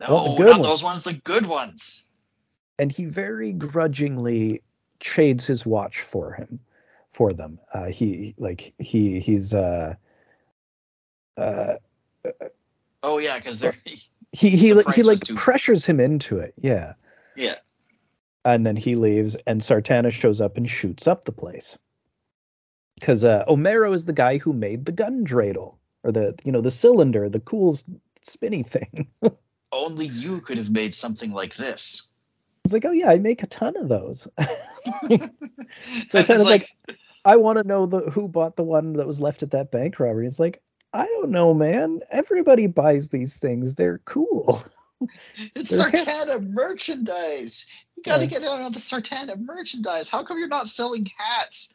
No, 0.00 0.36
good 0.36 0.46
not 0.46 0.60
ones. 0.60 0.66
those 0.66 0.82
ones. 0.84 1.02
The 1.02 1.14
good 1.14 1.46
ones. 1.46 2.04
and 2.78 2.92
he 2.92 3.04
very 3.06 3.52
grudgingly 3.52 4.62
trades 5.02 5.46
his 5.46 5.66
watch 5.66 6.00
for 6.00 6.32
him 6.32 6.60
for 7.10 7.32
them 7.32 7.58
uh 7.74 7.86
he 7.86 8.34
like 8.38 8.72
he 8.78 9.20
he's 9.20 9.52
uh 9.52 9.94
uh 11.36 11.74
Oh 13.04 13.18
yeah, 13.18 13.36
because 13.36 13.58
they're 13.58 13.74
he 14.32 14.48
he 14.48 14.72
The 14.72 14.90
he 14.92 15.02
like 15.02 15.18
pressures 15.34 15.84
him 15.84 16.00
into 16.00 16.38
it 16.38 16.54
yeah 16.56 16.94
yeah. 17.36 17.56
and 18.44 18.64
then 18.64 18.76
he 18.76 18.94
leaves 18.94 19.36
and 19.46 19.60
sartana 19.60 20.10
shows 20.10 20.40
up 20.40 20.56
and 20.56 20.68
shoots 20.68 21.06
up 21.06 21.24
the 21.24 21.32
place 21.32 21.76
because 22.98 23.24
uh 23.24 23.44
omero 23.46 23.94
is 23.94 24.04
the 24.04 24.12
guy 24.12 24.38
who 24.38 24.52
made 24.52 24.84
the 24.84 24.92
gun 24.92 25.26
dreidel 25.26 25.76
or 26.04 26.12
the 26.12 26.34
you 26.44 26.52
know 26.52 26.60
the 26.60 26.70
cylinder 26.70 27.28
the 27.28 27.40
cool 27.40 27.76
spinny 28.22 28.62
thing 28.62 29.08
Only 29.72 30.06
you 30.06 30.42
could 30.42 30.58
have 30.58 30.70
made 30.70 30.94
something 30.94 31.32
like 31.32 31.56
this. 31.56 32.11
It's 32.64 32.72
like 32.72 32.84
oh 32.84 32.92
yeah 32.92 33.10
i 33.10 33.18
make 33.18 33.42
a 33.42 33.46
ton 33.46 33.76
of 33.76 33.88
those 33.88 34.28
So 36.06 36.18
it's 36.18 36.28
like, 36.28 36.68
I 37.24 37.36
want 37.36 37.58
to 37.58 37.64
know 37.64 37.86
the 37.86 38.00
who 38.10 38.28
bought 38.28 38.56
the 38.56 38.62
one 38.64 38.94
that 38.94 39.06
was 39.06 39.20
left 39.20 39.42
at 39.42 39.52
that 39.52 39.70
bank 39.70 39.98
robbery. 40.00 40.26
It's 40.26 40.38
like, 40.40 40.60
I 40.92 41.06
don't 41.06 41.30
know, 41.30 41.54
man. 41.54 42.00
Everybody 42.10 42.66
buys 42.66 43.08
these 43.08 43.38
things. 43.38 43.74
They're 43.74 43.98
cool. 44.04 44.62
it's 45.54 45.70
they're. 45.70 45.90
Sartana 45.90 46.46
merchandise. 46.48 47.66
You 47.96 48.02
got 48.02 48.18
to 48.18 48.24
Yeah. 48.24 48.30
get 48.30 48.44
out 48.44 48.60
on 48.60 48.72
the 48.72 48.78
Sartana 48.78 49.38
merchandise. 49.38 50.08
How 50.08 50.24
come 50.24 50.38
you're 50.38 50.48
not 50.48 50.68
selling 50.68 51.06
hats? 51.16 51.74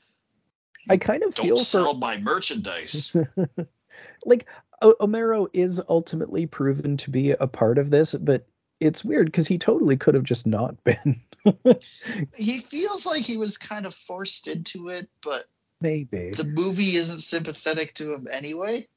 I 0.89 0.97
kind 0.97 1.23
of 1.23 1.33
Don't 1.33 1.45
feel 1.45 1.57
sell 1.57 1.93
for 1.93 1.99
my 1.99 2.17
merchandise. 2.17 3.15
like 4.25 4.47
o- 4.81 4.95
Omero 4.99 5.47
is 5.53 5.81
ultimately 5.89 6.45
proven 6.45 6.97
to 6.97 7.09
be 7.09 7.31
a 7.31 7.47
part 7.47 7.77
of 7.77 7.89
this, 7.89 8.13
but 8.13 8.45
it's 8.79 9.03
weird 9.03 9.27
because 9.27 9.47
he 9.47 9.57
totally 9.57 9.97
could 9.97 10.15
have 10.15 10.23
just 10.23 10.45
not 10.47 10.83
been. 10.83 11.21
he 12.35 12.59
feels 12.59 13.05
like 13.05 13.23
he 13.23 13.37
was 13.37 13.57
kind 13.57 13.85
of 13.85 13.93
forced 13.95 14.47
into 14.47 14.89
it, 14.89 15.09
but 15.23 15.45
Maybe. 15.81 16.31
the 16.31 16.43
movie 16.43 16.95
isn't 16.95 17.19
sympathetic 17.19 17.93
to 17.95 18.13
him 18.13 18.27
anyway. 18.31 18.87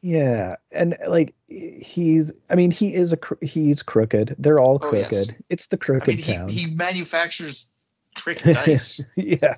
Yeah, 0.00 0.56
and 0.70 0.96
like 1.08 1.34
he's 1.48 2.32
I 2.48 2.54
mean 2.54 2.70
he 2.70 2.94
is 2.94 3.12
a 3.12 3.18
he's 3.44 3.82
crooked. 3.82 4.36
They're 4.38 4.60
all 4.60 4.76
Oh, 4.76 4.90
crooked. 4.90 5.10
yes. 5.12 5.32
It's 5.50 5.66
the 5.66 5.76
I 5.76 5.84
crooked 5.84 6.06
mean, 6.08 6.18
he, 6.18 6.32
town. 6.34 6.48
he 6.48 6.66
manufactures 6.66 7.68
trick 8.14 8.38
dice 8.42 9.00
yeah. 9.16 9.56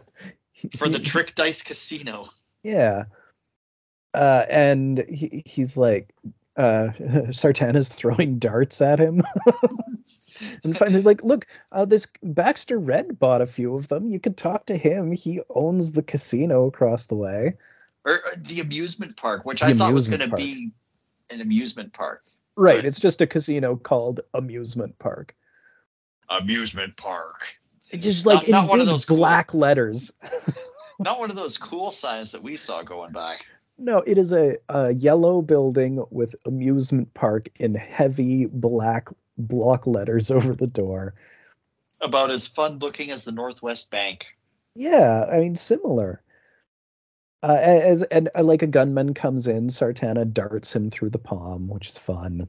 for 0.79 0.89
the 0.89 0.99
trick 1.05 1.35
dice 1.35 1.63
casino. 1.63 2.27
Yeah. 2.63 3.05
Uh, 4.15 4.45
and 4.51 4.99
he, 5.09 5.43
he's 5.47 5.77
like, 5.77 6.13
uh, 6.57 6.91
Sartana's 7.31 7.89
throwing 7.89 8.39
darts 8.39 8.81
at 8.81 8.99
him. 8.99 9.23
and 10.65 10.77
finally, 10.77 11.03
like, 11.03 11.23
look, 11.23 11.47
uh, 11.73 11.85
this 11.85 12.07
Baxter 12.23 12.79
Red 12.79 13.19
bought 13.19 13.43
a 13.43 13.47
few 13.47 13.75
of 13.75 13.89
them. 13.89 14.09
You 14.09 14.21
could 14.21 14.37
talk 14.37 14.67
to 14.67 14.77
him. 14.77 15.13
He 15.13 15.41
owns 15.51 15.93
the 15.93 16.03
casino 16.03 16.67
across 16.67 17.07
the 17.07 17.17
way. 17.17 17.55
Or 18.05 18.15
uh, 18.15 18.37
the 18.39 18.61
amusement 18.61 19.17
park, 19.17 19.45
which 19.45 19.61
The 19.61 19.67
I 19.67 19.73
thought 19.75 19.93
was 19.93 20.09
going 20.09 20.29
to 20.29 20.37
be 20.37 20.71
an 21.31 21.41
amusement 21.41 21.93
park. 21.93 22.25
Right. 22.57 22.77
Right. 22.77 22.85
It's 22.85 23.01
just 23.01 23.21
a 23.21 23.27
casino 23.27 23.77
called 23.77 24.21
Amusement 24.35 24.99
Park. 24.99 25.35
Amusement 26.29 26.97
park. 26.97 27.57
It's 27.91 28.05
just 28.05 28.27
like 28.27 28.37
Not- 28.37 28.45
in 28.45 28.51
not 28.53 28.69
one 28.69 28.81
of 28.81 28.87
those 28.87 29.05
cool- 29.05 29.17
black 29.17 29.55
letters. 29.55 30.13
Not 31.03 31.19
one 31.19 31.31
of 31.31 31.37
those 31.37 31.57
cool 31.57 31.91
signs 31.91 32.33
that 32.33 32.43
we 32.43 32.57
saw 32.57 32.83
going 32.83 33.11
by. 33.11 33.37
No, 33.81 33.99
it 34.07 34.19
is 34.19 34.33
a, 34.35 34.59
a 34.69 34.93
yellow 34.93 35.41
building 35.41 36.05
with 36.11 36.37
amusement 36.45 37.15
park 37.15 37.49
in 37.59 37.75
heavy 37.75 38.45
black 38.45 39.09
block 39.39 39.87
letters 39.87 40.31
over 40.31 40.55
the 40.55 40.67
door. 40.67 41.15
About 42.03 42.31
as 42.31 42.47
fun 42.47 42.79
looking 42.79 43.11
as 43.11 43.25
the 43.25 43.33
Northwest 43.33 43.91
Bank. 43.91 44.27
Yeah, 44.75 45.25
I 45.31 45.41
mean 45.41 45.57
similar. 45.57 46.23
Uh, 47.43 47.59
as 47.59 48.03
and 48.03 48.29
uh, 48.35 48.43
like 48.43 48.61
a 48.61 48.67
gunman 48.67 49.15
comes 49.15 49.47
in, 49.47 49.69
Sartana 49.69 50.31
darts 50.31 50.77
him 50.77 50.91
through 50.91 51.11
the 51.11 51.19
palm, 51.19 51.69
which 51.69 51.89
is 51.89 51.97
fun, 51.97 52.49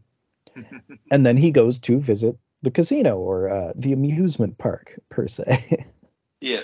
and 1.11 1.25
then 1.25 1.37
he 1.37 1.51
goes 1.51 1.79
to 1.79 1.99
visit 1.99 2.37
the 2.61 2.71
casino 2.71 3.17
or 3.17 3.49
uh, 3.49 3.71
the 3.75 3.93
amusement 3.93 4.57
park 4.57 4.99
per 5.09 5.27
se. 5.27 5.85
Yeah. 6.43 6.61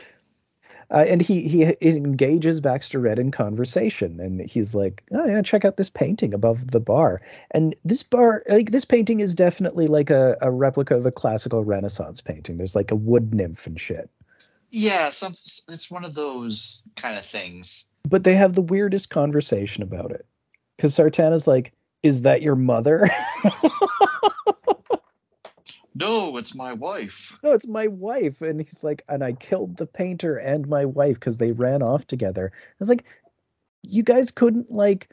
Uh, 0.89 1.03
and 1.07 1.21
he 1.21 1.41
he 1.41 1.75
engages 1.81 2.61
Baxter 2.61 2.99
Red 2.99 3.19
in 3.19 3.29
conversation, 3.31 4.21
and 4.21 4.39
he's 4.41 4.73
like, 4.73 5.03
"Oh 5.11 5.25
yeah, 5.25 5.41
check 5.41 5.65
out 5.65 5.75
this 5.75 5.89
painting 5.89 6.33
above 6.33 6.71
the 6.71 6.79
bar." 6.79 7.21
And 7.51 7.75
this 7.83 8.03
bar, 8.03 8.41
like 8.47 8.71
this 8.71 8.85
painting, 8.85 9.19
is 9.19 9.35
definitely 9.35 9.88
like 9.88 10.09
a, 10.09 10.38
a 10.41 10.49
replica 10.49 10.95
of 10.95 11.05
a 11.05 11.11
classical 11.11 11.65
Renaissance 11.65 12.21
painting. 12.21 12.57
There's 12.57 12.75
like 12.75 12.91
a 12.91 12.95
wood 12.95 13.33
nymph 13.33 13.67
and 13.67 13.79
shit. 13.79 14.09
Yeah, 14.71 15.11
some 15.11 15.31
it's 15.31 15.91
one 15.91 16.05
of 16.05 16.15
those 16.15 16.89
kind 16.95 17.17
of 17.17 17.25
things. 17.25 17.91
But 18.07 18.23
they 18.23 18.35
have 18.35 18.53
the 18.53 18.61
weirdest 18.61 19.09
conversation 19.09 19.83
about 19.83 20.11
it, 20.11 20.25
because 20.77 20.95
Sartana's 20.95 21.47
like, 21.47 21.73
"Is 22.01 22.21
that 22.21 22.41
your 22.41 22.55
mother?" 22.55 23.09
No, 25.99 26.37
it's 26.37 26.55
my 26.55 26.73
wife. 26.73 27.37
no, 27.43 27.53
it's 27.53 27.67
my 27.67 27.87
wife. 27.87 28.41
And 28.41 28.59
he's 28.61 28.83
like, 28.83 29.03
"And 29.09 29.23
I 29.23 29.33
killed 29.33 29.77
the 29.77 29.87
painter 29.87 30.37
and 30.37 30.67
my 30.67 30.85
wife 30.85 31.15
because 31.15 31.37
they 31.37 31.51
ran 31.51 31.81
off 31.81 32.05
together." 32.07 32.51
I 32.53 32.75
was 32.79 32.89
like, 32.89 33.05
"You 33.83 34.03
guys 34.03 34.31
couldn't 34.31 34.71
like." 34.71 35.09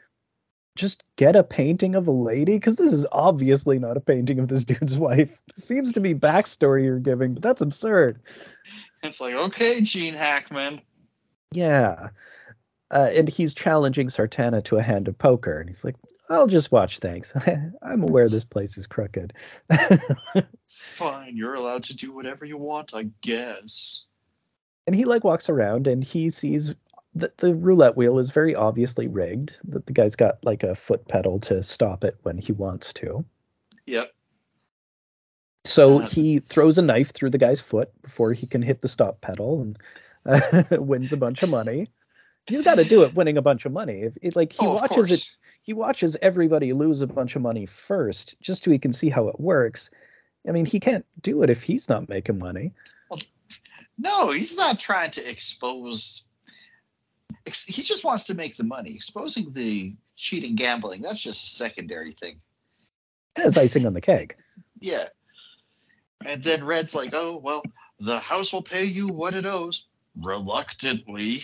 just 0.77 1.05
get 1.15 1.37
a 1.37 1.43
painting 1.43 1.95
of 1.95 2.07
a 2.07 2.11
lady? 2.11 2.55
Because 2.55 2.75
this 2.75 2.91
is 2.91 3.07
obviously 3.11 3.79
not 3.79 3.95
a 3.95 4.01
painting 4.01 4.39
of 4.39 4.49
this 4.49 4.65
dude's 4.65 4.97
wife. 4.97 5.39
seems 5.55 5.93
to 5.93 6.01
be 6.01 6.13
backstory 6.13 6.83
you're 6.83 6.99
giving, 6.99 7.33
but 7.33 7.41
that's 7.41 7.61
absurd. 7.61 8.21
It's 9.01 9.21
like, 9.21 9.35
okay, 9.35 9.79
Gene 9.81 10.13
Hackman. 10.13 10.81
Yeah. 11.53 12.09
Uh, 12.91 13.09
and 13.13 13.29
he's 13.29 13.53
challenging 13.53 14.07
Sartana 14.07 14.61
to 14.65 14.77
a 14.77 14.83
hand 14.83 15.07
of 15.07 15.17
poker, 15.17 15.59
and 15.59 15.69
he's 15.69 15.83
like, 15.85 15.95
"I'll 16.29 16.47
just 16.47 16.71
watch, 16.71 16.99
thanks. 16.99 17.33
I'm 17.81 18.03
aware 18.03 18.29
this 18.29 18.45
place 18.45 18.77
is 18.77 18.87
crooked." 18.87 19.33
Fine, 20.69 21.37
you're 21.37 21.53
allowed 21.53 21.83
to 21.83 21.95
do 21.95 22.13
whatever 22.13 22.45
you 22.45 22.57
want, 22.57 22.93
I 22.93 23.09
guess. 23.21 24.07
And 24.87 24.95
he 24.95 25.05
like 25.05 25.23
walks 25.23 25.49
around, 25.49 25.87
and 25.87 26.03
he 26.03 26.29
sees 26.29 26.73
that 27.15 27.37
the 27.37 27.55
roulette 27.55 27.95
wheel 27.95 28.19
is 28.19 28.31
very 28.31 28.55
obviously 28.55 29.07
rigged. 29.07 29.57
That 29.65 29.85
the 29.85 29.93
guy's 29.93 30.15
got 30.15 30.43
like 30.43 30.63
a 30.63 30.75
foot 30.75 31.07
pedal 31.07 31.39
to 31.41 31.63
stop 31.63 32.03
it 32.03 32.17
when 32.23 32.37
he 32.37 32.51
wants 32.51 32.93
to. 32.93 33.25
Yep. 33.85 34.11
So 35.65 35.99
Uh, 35.99 36.07
he 36.07 36.39
throws 36.39 36.77
a 36.77 36.83
knife 36.83 37.11
through 37.11 37.31
the 37.31 37.37
guy's 37.37 37.59
foot 37.59 37.89
before 38.03 38.33
he 38.33 38.45
can 38.47 38.61
hit 38.61 38.81
the 38.81 38.87
stop 38.87 39.21
pedal 39.21 39.61
and 39.61 39.79
uh, 40.25 40.63
wins 40.81 41.11
a 41.11 41.17
bunch 41.17 41.41
of 41.41 41.49
money. 41.49 41.87
He's 42.45 42.61
got 42.61 42.75
to 42.75 42.83
do 42.83 43.03
it 43.03 43.15
winning 43.15 43.37
a 43.37 43.41
bunch 43.41 43.65
of 43.65 43.71
money. 43.71 44.01
If 44.01 44.17
it, 44.21 44.35
like 44.35 44.53
he 44.53 44.59
oh, 44.61 44.75
watches 44.75 45.11
it, 45.11 45.27
he 45.65 45.73
watches 45.73 46.15
everybody 46.21 46.73
lose 46.73 47.01
a 47.01 47.07
bunch 47.07 47.35
of 47.35 47.41
money 47.41 47.65
first, 47.65 48.39
just 48.39 48.63
so 48.63 48.69
he 48.69 48.77
can 48.77 48.93
see 48.93 49.09
how 49.09 49.29
it 49.29 49.39
works. 49.39 49.89
I 50.47 50.51
mean, 50.51 50.65
he 50.65 50.79
can't 50.79 51.07
do 51.21 51.41
it 51.41 51.49
if 51.49 51.63
he's 51.63 51.89
not 51.89 52.07
making 52.07 52.37
money. 52.37 52.73
No, 53.97 54.29
he's 54.29 54.55
not 54.55 54.77
trying 54.79 55.09
to 55.11 55.27
expose. 55.27 56.27
ex- 57.47 57.65
He 57.65 57.81
just 57.81 58.03
wants 58.03 58.25
to 58.25 58.35
make 58.35 58.57
the 58.57 58.63
money. 58.63 58.93
Exposing 58.93 59.53
the 59.53 59.95
cheating 60.15 60.55
gambling, 60.55 61.01
that's 61.01 61.19
just 61.19 61.43
a 61.43 61.47
secondary 61.47 62.11
thing. 62.11 62.41
That's 63.35 63.57
icing 63.57 63.87
on 63.87 63.93
the 63.93 64.01
cake. 64.01 64.35
Yeah. 64.81 65.05
And 66.27 66.43
then 66.43 66.63
Red's 66.63 66.93
like, 66.93 67.11
oh, 67.13 67.39
well, 67.41 67.63
the 67.99 68.19
house 68.19 68.51
will 68.53 68.61
pay 68.61 68.83
you 68.83 69.07
what 69.07 69.33
it 69.33 69.45
owes. 69.45 69.85
Reluctantly. 70.21 71.39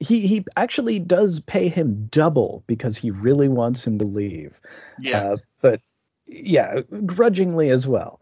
He 0.00 0.26
he 0.26 0.44
actually 0.56 0.98
does 1.00 1.40
pay 1.40 1.68
him 1.68 2.06
double 2.10 2.62
because 2.66 2.96
he 2.96 3.10
really 3.10 3.48
wants 3.48 3.86
him 3.86 3.98
to 3.98 4.06
leave. 4.06 4.60
Yeah. 5.00 5.22
Uh, 5.32 5.36
but 5.60 5.80
yeah, 6.26 6.80
grudgingly 7.06 7.70
as 7.70 7.86
well. 7.86 8.20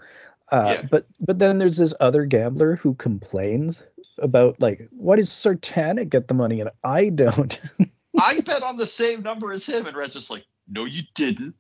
Uh, 0.50 0.76
Yeah. 0.80 0.86
But 0.90 1.06
but 1.20 1.38
then 1.38 1.58
there's 1.58 1.76
this 1.76 1.92
other 2.00 2.24
gambler 2.24 2.76
who 2.76 2.94
complains 2.94 3.82
about 4.18 4.60
like, 4.60 4.88
why 4.92 5.16
does 5.16 5.28
Sartana 5.28 6.08
get 6.08 6.28
the 6.28 6.34
money 6.34 6.60
and 6.60 6.70
I 6.82 7.10
don't? 7.10 7.60
I 8.18 8.40
bet 8.40 8.62
on 8.62 8.76
the 8.78 8.86
same 8.86 9.22
number 9.22 9.52
as 9.52 9.66
him. 9.66 9.84
And 9.86 9.94
Red's 9.94 10.14
just 10.14 10.30
like, 10.30 10.46
no, 10.68 10.86
you 10.86 11.02
didn't. 11.14 11.54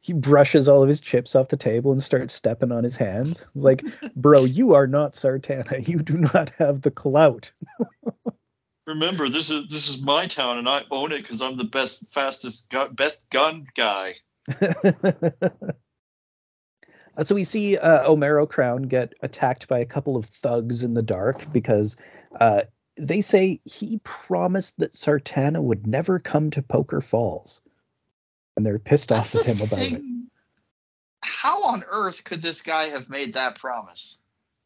he 0.00 0.14
brushes 0.14 0.68
all 0.68 0.80
of 0.82 0.88
his 0.88 1.00
chips 1.00 1.34
off 1.34 1.48
the 1.48 1.56
table 1.58 1.92
and 1.92 2.02
starts 2.02 2.32
stepping 2.32 2.72
on 2.72 2.82
his 2.84 2.96
hands. 2.96 3.44
It's 3.54 3.64
like, 3.64 3.82
bro, 4.16 4.44
you 4.44 4.72
are 4.74 4.86
not 4.86 5.12
Sartana. 5.12 5.86
You 5.86 5.98
do 5.98 6.16
not 6.16 6.50
have 6.58 6.80
the 6.80 6.90
clout. 6.90 7.50
Remember, 8.86 9.28
this 9.28 9.50
is 9.50 9.66
this 9.66 9.88
is 9.88 10.00
my 10.00 10.26
town, 10.26 10.58
and 10.58 10.68
I 10.68 10.82
own 10.90 11.12
it 11.12 11.22
because 11.22 11.40
I'm 11.40 11.56
the 11.56 11.64
best, 11.64 12.12
fastest, 12.12 12.68
gu- 12.70 12.90
best 12.90 13.28
gun 13.30 13.66
guy. 13.74 14.14
Uh, 17.16 17.22
so 17.22 17.34
we 17.34 17.44
see 17.44 17.76
uh, 17.76 18.08
Omero 18.08 18.48
Crown 18.48 18.82
get 18.82 19.14
attacked 19.20 19.68
by 19.68 19.78
a 19.78 19.86
couple 19.86 20.16
of 20.16 20.24
thugs 20.24 20.82
in 20.82 20.94
the 20.94 21.02
dark 21.02 21.52
because 21.52 21.96
uh, 22.40 22.62
they 22.96 23.20
say 23.20 23.60
he 23.64 24.00
promised 24.02 24.78
that 24.78 24.94
Sartana 24.94 25.62
would 25.62 25.86
never 25.86 26.18
come 26.18 26.50
to 26.50 26.62
Poker 26.62 27.00
Falls, 27.00 27.60
and 28.56 28.64
they're 28.64 28.78
pissed 28.78 29.12
off 29.12 29.32
That's 29.32 29.36
at 29.36 29.44
the 29.44 29.52
him 29.52 29.66
about 29.66 29.92
it. 29.92 30.02
How 31.22 31.62
on 31.64 31.82
earth 31.90 32.24
could 32.24 32.42
this 32.42 32.62
guy 32.62 32.86
have 32.86 33.08
made 33.08 33.34
that 33.34 33.56
promise? 33.58 34.18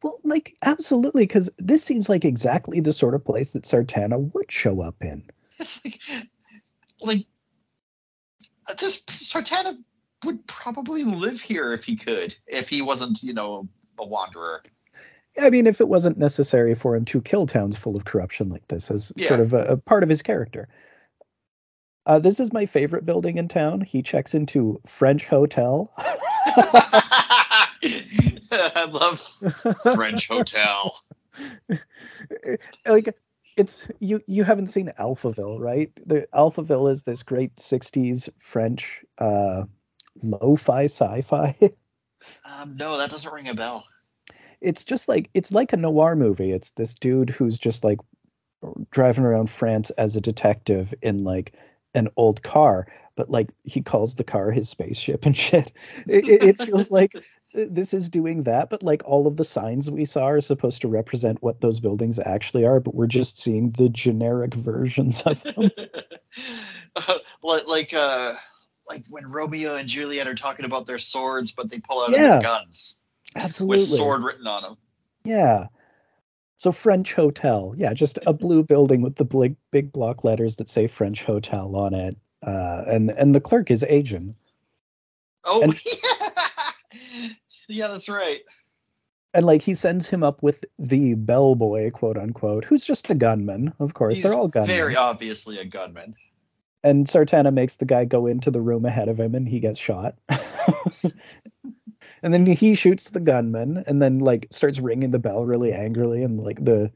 Well, 0.03 0.21
like 0.23 0.57
absolutely, 0.63 1.25
because 1.25 1.51
this 1.59 1.83
seems 1.83 2.09
like 2.09 2.25
exactly 2.25 2.81
the 2.81 2.93
sort 2.93 3.15
of 3.15 3.25
place 3.25 3.53
that 3.53 3.65
Sartana 3.65 4.33
would 4.33 4.51
show 4.51 4.81
up 4.81 4.97
in. 5.01 5.25
It's 5.59 5.85
like, 5.85 6.01
like 7.01 7.27
this 8.81 9.05
Sartana 9.07 9.77
would 10.25 10.47
probably 10.47 11.05
live 11.05 11.41
here 11.41 11.73
if 11.73 11.85
he 11.85 11.97
could, 11.97 12.37
if 12.47 12.69
he 12.69 12.83
wasn't, 12.83 13.23
you 13.23 13.35
know, 13.35 13.69
a 13.99 14.07
wanderer. 14.07 14.63
I 15.41 15.51
mean, 15.51 15.67
if 15.67 15.81
it 15.81 15.89
wasn't 15.89 16.19
necessary 16.19 16.75
for 16.75 16.97
him 16.97 17.05
to 17.07 17.21
kill 17.21 17.47
towns 17.47 17.77
full 17.77 17.97
of 17.97 18.05
corruption 18.05 18.49
like 18.49 18.67
this 18.69 18.91
as 18.91 19.13
Yeah. 19.17 19.29
sort 19.29 19.41
of 19.41 19.55
a, 19.55 19.65
a 19.65 19.77
part 19.77 20.03
of 20.03 20.09
his 20.09 20.23
character. 20.23 20.69
Uh, 22.07 22.19
this 22.19 22.41
is 22.41 22.53
my 22.53 22.67
favorite 22.67 23.05
building 23.05 23.37
in 23.37 23.49
town. 23.49 23.81
He 23.81 24.03
checks 24.03 24.35
into 24.35 24.81
French 24.87 25.27
Hotel. 25.27 25.93
I 28.53 28.85
love 28.91 29.21
French 29.95 30.29
Hotel. 30.29 30.99
like 32.87 33.15
it's 33.57 33.89
you 33.99 34.21
you 34.27 34.45
haven't 34.45 34.69
seen 34.69 34.93
Alphaville, 34.99 35.59
right? 35.59 35.91
The 36.07 36.27
Alphaville 36.33 36.91
is 36.91 37.03
this 37.03 37.23
great 37.23 37.57
60s 37.57 38.29
French 38.39 39.05
uh 39.19 39.65
lo-fi 40.23 40.85
sci-fi. 40.85 41.57
Um, 42.45 42.77
no, 42.77 42.99
that 42.99 43.11
doesn't 43.11 43.33
ring 43.33 43.49
a 43.49 43.55
bell. 43.55 43.87
it's 44.61 44.85
just 44.85 45.09
like 45.09 45.31
it's 45.35 45.53
like 45.53 45.73
a 45.73 45.77
noir 45.77 46.17
movie. 46.17 46.51
It's 46.53 46.71
this 46.73 46.95
dude 46.95 47.31
who's 47.31 47.59
just 47.59 47.85
like 47.85 48.01
driving 48.91 49.25
around 49.25 49.49
France 49.51 49.91
as 49.91 50.17
a 50.17 50.21
detective 50.21 50.93
in 51.01 51.23
like 51.25 51.53
an 51.95 52.09
old 52.17 52.43
car, 52.43 52.89
but 53.17 53.31
like 53.31 53.53
he 53.63 53.81
calls 53.81 54.17
the 54.17 54.25
car 54.25 54.51
his 54.51 54.69
spaceship 54.69 55.27
and 55.27 55.37
shit. 55.37 55.73
It, 56.09 56.29
it, 56.29 56.43
it 56.43 56.63
feels 56.63 56.91
like 56.91 57.15
this 57.55 57.95
is 57.95 58.09
doing 58.09 58.43
that, 58.43 58.69
but 58.71 58.83
like 58.83 59.03
all 59.07 59.27
of 59.27 59.37
the 59.37 59.45
signs 59.45 59.91
we 59.91 60.05
saw 60.05 60.25
are 60.27 60.41
supposed 60.41 60.83
to 60.83 60.89
represent 60.89 61.43
what 61.43 61.61
those 61.61 61.81
buildings 61.81 62.19
actually 62.19 62.65
are, 62.67 62.79
but 62.81 62.95
we're 62.95 63.07
just 63.07 63.39
seeing 63.39 63.71
the 63.71 63.89
generic 63.89 64.55
versions 64.55 65.23
of 65.23 65.43
them. 65.43 65.71
Uh, 66.97 67.19
like 67.43 67.67
like 67.67 67.93
uh 67.95 68.33
like 68.89 69.03
when 69.09 69.31
Romeo 69.31 69.75
and 69.77 69.89
Juliet 69.89 70.27
are 70.27 70.35
talking 70.35 70.65
about 70.65 70.87
their 70.87 70.99
swords, 70.99 71.53
but 71.53 71.71
they 71.71 71.79
pull 71.81 72.03
out 72.03 72.11
Yeah. 72.11 72.29
their 72.39 72.41
guns 72.41 73.05
Absolutely. 73.37 73.75
with 73.75 73.87
sword 73.87 74.23
written 74.23 74.47
on 74.47 74.63
them. 74.63 74.77
Yeah. 75.25 75.67
So 76.57 76.73
French 76.73 77.15
Hotel, 77.15 77.75
yeah, 77.77 77.93
just 77.95 78.19
a 78.27 78.33
blue 78.33 78.63
building 78.65 79.01
with 79.01 79.15
the 79.17 79.25
big 79.25 79.57
big 79.71 79.93
block 79.93 80.25
letters 80.25 80.57
that 80.57 80.69
say 80.69 80.87
French 80.87 81.23
Hotel 81.25 81.77
on 81.77 81.95
it, 81.95 82.17
uh, 82.45 82.85
and 82.87 83.11
and 83.11 83.35
the 83.35 83.41
clerk 83.41 83.71
is 83.71 83.85
Asian, 83.85 84.35
Oh 85.45 85.63
And- 85.65 85.75
yeah, 85.85 86.18
yeah, 87.69 87.89
that's 87.89 88.09
right. 88.09 88.41
and 89.35 89.45
like 89.47 89.63
he 89.63 89.75
sends 89.75 90.09
him 90.09 90.23
up 90.23 90.43
with 90.43 90.65
the 90.79 91.15
bellboy, 91.15 91.91
quote 91.91 92.19
unquote, 92.19 92.65
who's 92.65 92.85
just 92.85 93.11
a 93.11 93.15
gunman. 93.15 93.73
Of 93.79 93.95
course, 93.95 94.15
He's 94.17 94.25
they're 94.25 94.35
all 94.35 94.49
gunmen. 94.49 94.69
very 94.69 94.97
obviously 94.97 95.59
a 95.59 95.65
gunman. 95.65 96.15
and 96.83 97.07
Sartana 97.07 97.53
makes 97.53 97.77
the 97.77 97.85
guy 97.85 98.05
go 98.05 98.27
into 98.27 98.51
the 98.51 98.61
room 98.61 98.85
ahead 98.85 99.09
of 99.09 99.19
him, 99.21 99.35
and 99.35 99.47
he 99.49 99.61
gets 99.61 99.79
shot. 99.79 100.15
and 102.23 102.33
then 102.35 102.47
he 102.47 102.75
shoots 102.75 103.11
the 103.11 103.21
gunman, 103.21 103.85
and 103.87 104.01
then 104.03 104.19
like 104.21 104.47
starts 104.51 104.79
ringing 104.81 105.11
the 105.11 105.19
bell 105.19 105.45
really 105.45 105.73
angrily, 105.73 106.23
and 106.23 106.41
like 106.41 106.65
the 106.65 106.91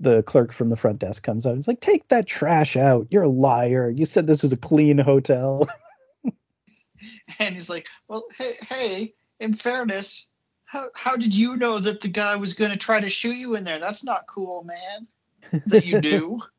the 0.00 0.22
clerk 0.24 0.52
from 0.52 0.68
the 0.68 0.76
front 0.76 0.98
desk 0.98 1.22
comes 1.22 1.46
out. 1.46 1.54
He's 1.54 1.68
like, 1.68 1.80
"Take 1.80 2.08
that 2.08 2.26
trash 2.26 2.76
out! 2.76 3.06
You're 3.10 3.22
a 3.24 3.28
liar! 3.28 3.90
You 3.90 4.04
said 4.06 4.26
this 4.26 4.42
was 4.42 4.52
a 4.52 4.56
clean 4.56 4.98
hotel." 4.98 5.68
And 7.40 7.54
he's 7.54 7.68
like, 7.68 7.88
"Well, 8.08 8.24
hey, 8.38 8.52
hey, 8.68 9.14
in 9.42 9.52
fairness, 9.54 10.28
how 10.64 10.88
how 10.94 11.16
did 11.16 11.34
you 11.34 11.56
know 11.56 11.78
that 11.78 12.00
the 12.00 12.08
guy 12.08 12.36
was 12.36 12.54
going 12.54 12.70
to 12.70 12.76
try 12.76 13.00
to 13.00 13.10
shoot 13.10 13.36
you 13.36 13.56
in 13.56 13.64
there? 13.64 13.78
That's 13.78 14.04
not 14.04 14.26
cool, 14.26 14.64
man. 14.64 15.62
That 15.66 15.84
you 15.84 16.00
do." 16.00 16.38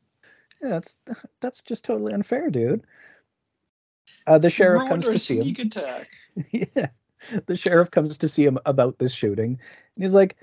Yeah, 0.62 0.70
that's 0.70 0.96
that's 1.40 1.60
just 1.62 1.84
totally 1.84 2.14
unfair, 2.14 2.48
dude. 2.48 2.86
Uh, 4.26 4.38
the 4.38 4.48
sheriff 4.48 4.82
Ruined 4.82 5.02
comes 5.02 5.08
to 5.12 5.18
see 5.18 5.40
him. 5.40 5.66
attack. 5.66 6.08
yeah, 6.52 6.86
the 7.44 7.56
sheriff 7.56 7.90
comes 7.90 8.16
to 8.18 8.28
see 8.30 8.44
him 8.46 8.58
about 8.64 8.98
this 8.98 9.12
shooting, 9.12 9.58
and 9.94 10.02
he's 10.02 10.14
like, 10.14 10.36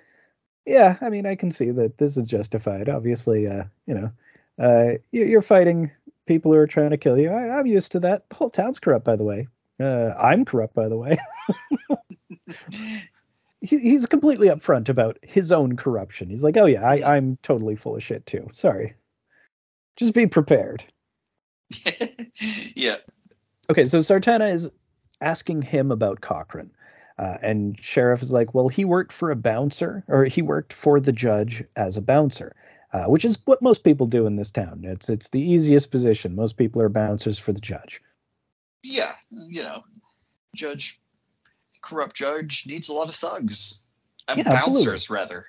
"Yeah, 0.65 0.97
I 1.01 1.09
mean, 1.09 1.25
I 1.25 1.33
can 1.35 1.49
see 1.49 1.71
that 1.71 1.97
this 1.97 2.17
is 2.17 2.27
justified. 2.27 2.87
Obviously, 2.87 3.47
uh, 3.47 3.63
you 3.87 3.95
know, 3.95 4.11
uh, 4.59 4.97
you- 5.11 5.25
you're 5.25 5.41
fighting 5.41 5.89
people 6.27 6.51
who 6.51 6.57
are 6.59 6.67
trying 6.67 6.91
to 6.91 6.97
kill 6.97 7.17
you. 7.17 7.31
I, 7.31 7.57
I'm 7.57 7.65
used 7.65 7.93
to 7.93 7.99
that. 8.01 8.29
The 8.29 8.35
whole 8.35 8.51
town's 8.51 8.77
corrupt, 8.77 9.05
by 9.05 9.15
the 9.15 9.23
way. 9.23 9.47
Uh, 9.81 10.13
I'm 10.19 10.45
corrupt, 10.45 10.75
by 10.75 10.89
the 10.89 10.97
way. 10.97 11.17
he, 13.61 13.77
he's 13.77 14.05
completely 14.05 14.47
upfront 14.47 14.89
about 14.89 15.17
his 15.21 15.51
own 15.51 15.75
corruption. 15.75 16.29
He's 16.29 16.43
like, 16.43 16.57
"Oh 16.57 16.65
yeah, 16.65 16.87
I, 16.87 17.15
I'm 17.15 17.37
totally 17.41 17.75
full 17.75 17.95
of 17.95 18.03
shit 18.03 18.25
too. 18.25 18.47
Sorry. 18.51 18.95
Just 19.97 20.13
be 20.13 20.27
prepared." 20.27 20.83
yeah. 22.75 22.97
Okay, 23.69 23.85
so 23.85 23.99
Sartana 23.99 24.51
is 24.51 24.69
asking 25.21 25.61
him 25.61 25.91
about 25.91 26.21
Cochrane. 26.21 26.71
Uh, 27.17 27.37
and 27.41 27.79
Sheriff 27.79 28.21
is 28.21 28.31
like, 28.31 28.53
well, 28.53 28.67
he 28.67 28.83
worked 28.83 29.11
for 29.11 29.29
a 29.29 29.35
bouncer, 29.35 30.03
or 30.07 30.25
he 30.25 30.41
worked 30.41 30.73
for 30.73 30.99
the 30.99 31.11
judge 31.11 31.63
as 31.75 31.95
a 31.95 32.01
bouncer, 32.01 32.55
uh, 32.93 33.05
which 33.05 33.25
is 33.25 33.37
what 33.45 33.61
most 33.61 33.83
people 33.83 34.07
do 34.07 34.25
in 34.25 34.37
this 34.37 34.49
town. 34.49 34.81
It's 34.83 35.07
it's 35.07 35.29
the 35.29 35.41
easiest 35.41 35.91
position. 35.91 36.35
Most 36.35 36.57
people 36.57 36.81
are 36.81 36.89
bouncers 36.89 37.37
for 37.37 37.53
the 37.53 37.61
judge. 37.61 38.01
Yeah, 38.83 39.11
you 39.29 39.63
know, 39.63 39.83
judge, 40.55 40.99
corrupt 41.81 42.15
judge 42.15 42.65
needs 42.67 42.89
a 42.89 42.93
lot 42.93 43.09
of 43.09 43.15
thugs. 43.15 43.85
And 44.27 44.39
Yeah, 44.39 44.43
bouncers, 44.45 44.87
absolutely. 44.87 45.15
rather. 45.15 45.45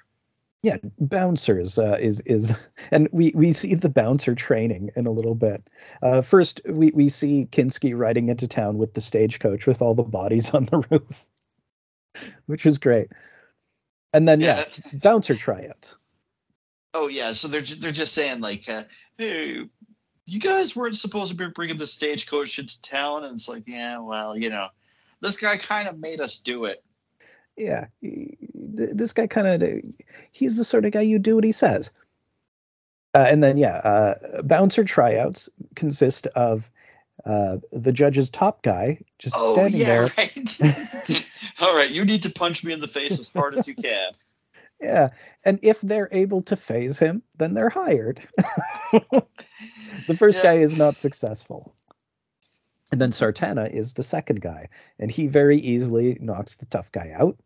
Yeah, 0.62 0.76
bouncers 1.01 1.76
uh, 1.76 1.99
is 2.01 2.20
is, 2.20 2.55
and 2.91 3.09
we 3.12 3.33
we 3.35 3.53
see 3.53 3.74
the 3.74 3.89
bouncer 3.89 4.35
training 4.35 4.91
in 4.95 5.07
a 5.07 5.11
little 5.11 5.35
bit. 5.35 5.62
Uh, 6.01 6.20
first, 6.20 6.61
we 6.68 6.91
we 6.93 7.09
see 7.09 7.49
Kinski 7.51 7.97
riding 7.99 8.28
into 8.28 8.47
town 8.47 8.78
with 8.78 8.95
the 8.95 9.01
stagecoach 9.01 9.66
with 9.66 9.83
all 9.83 9.95
the 9.95 10.03
bodies 10.05 10.51
on 10.51 10.66
the 10.66 10.78
roof, 10.91 11.24
which 12.47 12.64
is 12.66 12.78
great. 12.78 13.09
And 14.12 14.28
then 14.28 14.41
yeah, 14.41 14.64
Yeah. 14.93 14.99
bouncer 15.01 15.35
tryouts. 15.35 15.97
Oh 16.95 17.09
yeah, 17.09 17.33
so 17.33 17.49
they're 17.49 17.62
they're 17.62 17.91
just 17.91 18.14
saying 18.14 18.41
like, 18.41 18.68
uh, 18.68 18.83
hey, 19.18 19.64
you 20.33 20.41
guys 20.41 20.74
weren't 20.74 20.97
supposed 20.97 21.30
to 21.30 21.37
be 21.37 21.49
bringing 21.49 21.76
the 21.76 21.87
stagecoach 21.87 22.59
into 22.59 22.80
town, 22.80 23.24
and 23.24 23.35
it's 23.35 23.51
like, 23.51 23.64
yeah, 23.66 23.99
well, 23.99 24.37
you 24.37 24.49
know, 24.49 24.68
this 25.20 25.37
guy 25.37 25.59
kind 25.59 25.89
of 25.89 25.99
made 25.99 26.20
us 26.20 26.39
do 26.39 26.64
it. 26.64 26.83
Yeah, 27.55 27.89
this 28.01 29.12
guy 29.12 29.26
kind 29.26 29.62
of 29.62 29.83
he's 30.30 30.57
the 30.57 30.64
sort 30.64 30.87
of 30.87 30.93
guy 30.93 31.03
you 31.03 31.18
do 31.18 31.35
what 31.35 31.45
he 31.45 31.53
says. 31.53 31.91
Uh, 33.14 33.26
and 33.28 33.45
then 33.45 33.59
yeah, 33.59 33.74
uh, 33.76 34.43
bouncer 34.43 34.85
tryouts 34.85 35.51
consist 35.74 36.28
of 36.28 36.70
uh, 37.26 37.59
the 37.70 37.93
judge's 37.93 38.30
top 38.30 38.62
guy 38.62 39.01
just 39.18 39.35
Oh 39.39 39.53
standing 39.53 39.80
yeah, 39.80 39.87
there. 39.87 40.03
right. 40.18 41.28
All 41.61 41.76
right, 41.76 41.91
you 41.91 42.07
need 42.07 42.22
to 42.22 42.30
punch 42.30 42.64
me 42.64 42.72
in 42.72 42.80
the 42.80 42.89
face 42.89 43.18
as 43.18 43.30
hard 43.30 43.55
as 43.55 43.68
you 43.68 43.74
can. 43.74 44.12
Yeah, 44.83 45.11
and 45.45 45.61
if 45.62 45.80
they're 45.80 46.09
able 46.11 46.43
to 46.43 46.57
faze 46.57 46.99
him, 46.99 47.22
then 47.37 47.55
they're 47.55 47.68
hired. 47.68 48.20
the 48.93 50.16
first 50.16 50.39
Yeah. 50.39 50.55
guy 50.55 50.61
is 50.61 50.76
not 50.76 50.99
successful. 50.99 51.74
And 52.91 53.01
then 53.01 53.12
Sartana 53.12 53.70
is 53.72 53.95
the 53.95 54.03
second 54.03 54.41
guy, 54.41 54.68
and 54.99 55.11
he 55.11 55.28
very 55.28 55.59
easily 55.59 56.18
knocks 56.20 56.57
the 56.57 56.66
tough 56.66 56.91
guy 56.91 57.12
out. 57.14 57.39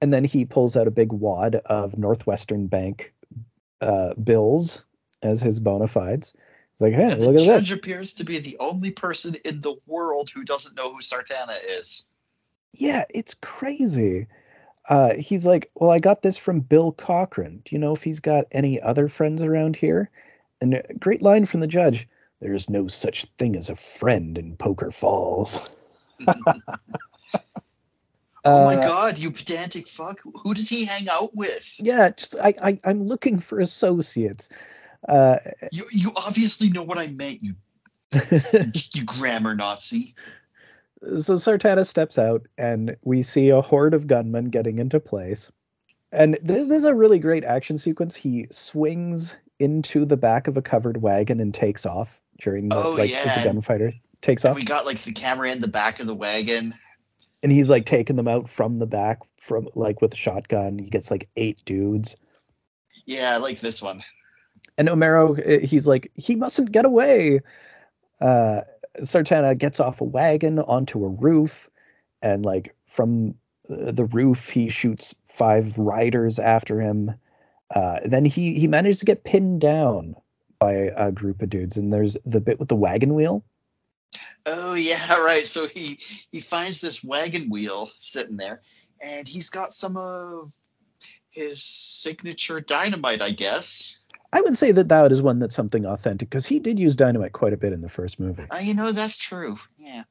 And 0.00 0.12
then 0.12 0.22
he 0.22 0.44
pulls 0.44 0.76
out 0.76 0.86
a 0.86 0.92
big 0.92 1.12
wad 1.12 1.56
of 1.56 1.98
Northwestern 1.98 2.68
Bank 2.68 3.14
uh, 3.80 4.14
bills 4.14 4.84
as 5.22 5.40
his 5.40 5.58
bona 5.58 5.88
fides. 5.88 6.34
He's 6.74 6.80
like, 6.80 6.94
hey, 6.94 7.16
look 7.16 7.34
at 7.34 7.40
judge 7.40 7.72
appears 7.72 8.14
to 8.14 8.24
be 8.24 8.38
the 8.38 8.58
only 8.60 8.90
person 8.92 9.34
in 9.44 9.60
the 9.60 9.74
world 9.86 10.30
who 10.30 10.44
doesn't 10.44 10.76
know 10.76 10.92
who 10.92 11.00
Sartana 11.00 11.56
is. 11.78 12.12
Yeah, 12.74 13.06
it's 13.10 13.34
crazy. 13.34 14.28
Uh, 14.88 15.14
he's 15.14 15.44
like, 15.46 15.70
well, 15.74 15.90
I 15.90 15.98
got 15.98 16.22
this 16.22 16.38
from 16.38 16.60
Bill 16.60 16.92
Cochran. 16.92 17.62
Do 17.64 17.74
you 17.74 17.78
know 17.78 17.92
if 17.94 18.02
he's 18.02 18.20
got 18.20 18.46
any 18.50 18.80
other 18.80 19.08
friends 19.08 19.42
around 19.42 19.76
here? 19.76 20.10
And 20.60 20.74
a 20.74 20.94
great 20.98 21.22
line 21.22 21.44
from 21.44 21.60
the 21.60 21.66
judge. 21.66 22.08
There 22.40 22.54
is 22.54 22.70
no 22.70 22.88
such 22.88 23.26
thing 23.36 23.54
as 23.56 23.68
a 23.68 23.76
friend 23.76 24.38
in 24.38 24.56
Poker 24.56 24.90
Falls. 24.90 25.60
oh 28.44 28.64
my 28.64 28.76
Uh, 28.76 28.86
god, 28.86 29.18
you 29.18 29.30
pedantic 29.30 29.88
fuck! 29.88 30.20
Who 30.44 30.54
does 30.54 30.68
he 30.68 30.84
hang 30.84 31.08
out 31.10 31.34
with? 31.34 31.74
Yeah, 31.78 32.10
just 32.10 32.36
I, 32.36 32.54
I 32.62 32.78
I'm 32.84 33.04
looking 33.04 33.40
for 33.40 33.60
associates. 33.60 34.48
Uh, 35.08 35.38
You 35.70 35.84
you 35.92 36.12
obviously 36.16 36.70
know 36.70 36.82
what 36.82 36.98
I 36.98 37.08
meant. 37.08 37.42
You 37.42 37.54
you 38.94 39.04
grammar 39.04 39.54
Nazi. 39.54 40.14
So 41.02 41.34
Sartana 41.36 41.86
steps 41.86 42.18
out, 42.18 42.46
and 42.56 42.96
we 43.02 43.22
see 43.22 43.50
a 43.50 43.60
horde 43.60 43.94
of 43.94 44.06
gunmen 44.06 44.46
getting 44.50 44.78
into 44.78 45.00
place. 45.00 45.50
And 46.12 46.38
this, 46.42 46.68
this 46.68 46.78
is 46.78 46.84
a 46.84 46.94
really 46.94 47.18
great 47.18 47.44
action 47.44 47.78
sequence. 47.78 48.14
He 48.16 48.46
swings 48.50 49.36
into 49.58 50.04
the 50.04 50.16
back 50.16 50.48
of 50.48 50.56
a 50.56 50.62
covered 50.62 51.02
wagon 51.02 51.40
and 51.40 51.52
takes 51.52 51.84
off 51.84 52.20
during 52.40 52.68
the 52.68 52.76
Oh, 52.76 52.90
like 52.90 53.10
as 53.10 53.34
the 53.36 53.44
gunfighter 53.44 53.92
takes 54.20 54.44
And 54.44 54.52
off, 54.52 54.56
we 54.56 54.64
got 54.64 54.86
like 54.86 55.02
the 55.02 55.12
camera 55.12 55.50
in 55.50 55.60
the 55.60 55.68
back 55.68 56.00
of 56.00 56.06
the 56.06 56.14
wagon. 56.14 56.72
and 57.42 57.52
he's 57.52 57.68
like 57.68 57.84
taking 57.84 58.16
them 58.16 58.28
out 58.28 58.48
from 58.48 58.78
the 58.78 58.86
back 58.86 59.18
from 59.40 59.68
like 59.74 60.00
with 60.00 60.12
a 60.14 60.16
shotgun. 60.16 60.78
He 60.78 60.88
gets 60.90 61.10
like 61.10 61.28
eight 61.36 61.62
dudes. 61.64 62.16
Yeah, 63.04 63.30
I 63.32 63.36
like 63.38 63.60
this 63.60 63.82
one. 63.82 64.02
And 64.76 64.88
Omero, 64.88 65.38
uh, 65.38 65.66
he's 65.66 65.86
like, 65.86 66.10
he 66.14 66.36
mustn't 66.36 66.70
get 66.72 66.84
away. 66.84 67.40
Uh, 68.20 68.62
Sartana 69.00 69.56
gets 69.56 69.80
off 69.80 70.00
a 70.00 70.04
wagon 70.04 70.58
onto 70.58 71.04
a 71.04 71.08
roof, 71.08 71.68
and 72.22 72.44
like 72.44 72.74
from 72.86 73.34
the 73.68 74.06
roof, 74.06 74.48
he 74.48 74.68
shoots 74.68 75.14
five 75.26 75.76
riders 75.78 76.38
after 76.38 76.80
him. 76.80 77.12
Uh, 77.70 78.00
then 78.04 78.24
he 78.24 78.58
he 78.58 78.66
managed 78.66 79.00
to 79.00 79.06
get 79.06 79.24
pinned 79.24 79.60
down 79.60 80.16
by 80.58 80.72
a 80.72 81.12
group 81.12 81.42
of 81.42 81.50
dudes, 81.50 81.76
and 81.76 81.92
there's 81.92 82.16
the 82.24 82.40
bit 82.40 82.58
with 82.58 82.68
the 82.68 82.76
wagon 82.76 83.14
wheel. 83.14 83.44
Oh 84.46 84.74
yeah, 84.74 85.16
right. 85.20 85.46
So 85.46 85.66
he 85.66 85.98
he 86.32 86.40
finds 86.40 86.80
this 86.80 87.04
wagon 87.04 87.50
wheel 87.50 87.90
sitting 87.98 88.36
there, 88.36 88.62
and 89.00 89.28
he's 89.28 89.50
got 89.50 89.72
some 89.72 89.96
of 89.96 90.52
his 91.30 91.62
signature 91.62 92.60
dynamite, 92.60 93.22
I 93.22 93.30
guess. 93.30 93.97
I 94.32 94.40
would 94.42 94.58
say 94.58 94.72
that 94.72 94.88
that 94.88 95.10
is 95.12 95.22
one 95.22 95.38
that's 95.38 95.54
something 95.54 95.86
authentic 95.86 96.28
because 96.28 96.46
he 96.46 96.58
did 96.58 96.78
use 96.78 96.96
dynamite 96.96 97.32
quite 97.32 97.52
a 97.52 97.56
bit 97.56 97.72
in 97.72 97.80
the 97.80 97.88
first 97.88 98.20
movie. 98.20 98.46
Uh, 98.50 98.58
you 98.62 98.74
know 98.74 98.92
that's 98.92 99.16
true. 99.16 99.56
Yeah, 99.76 100.02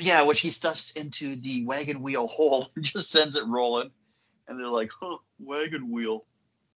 yeah. 0.00 0.22
Which 0.22 0.40
he 0.40 0.50
stuffs 0.50 0.92
into 0.92 1.36
the 1.36 1.64
wagon 1.64 2.02
wheel 2.02 2.26
hole 2.26 2.70
and 2.76 2.84
just 2.84 3.10
sends 3.10 3.36
it 3.36 3.46
rolling, 3.46 3.90
and 4.48 4.58
they're 4.58 4.66
like, 4.66 4.90
"Huh, 5.00 5.18
wagon 5.38 5.90
wheel." 5.90 6.26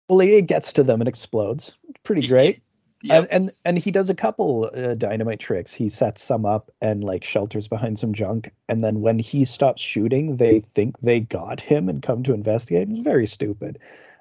Well, 0.09 0.21
it 0.21 0.47
gets 0.47 0.75
to 0.75 0.83
them 0.83 1.01
and 1.01 1.09
explodes. 1.09 1.75
Pretty 2.03 2.27
great. 2.27 2.63
Yep. 3.03 3.29
And, 3.31 3.45
and 3.45 3.53
and 3.65 3.79
he 3.79 3.91
does 3.91 4.11
a 4.11 4.15
couple 4.15 4.71
uh, 4.75 4.95
dynamite 4.95 5.39
tricks. 5.39 5.73
He 5.73 5.89
sets 5.89 6.23
some 6.23 6.45
up 6.45 6.71
and 6.81 7.05
like 7.05 7.23
shelters 7.23 7.69
behind 7.69 7.99
some 7.99 8.13
junk, 8.13 8.53
and 8.69 8.83
then 8.83 9.01
when 9.01 9.19
he 9.19 9.45
stops 9.45 9.83
shooting, 9.83 10.37
they 10.37 10.61
think 10.61 10.99
they 11.01 11.21
got 11.21 11.61
him 11.61 11.89
and 11.89 12.03
come 12.03 12.23
to 12.25 12.35
investigate. 12.35 12.89
It's 12.89 13.01
very 13.01 13.27
stupid. 13.27 13.79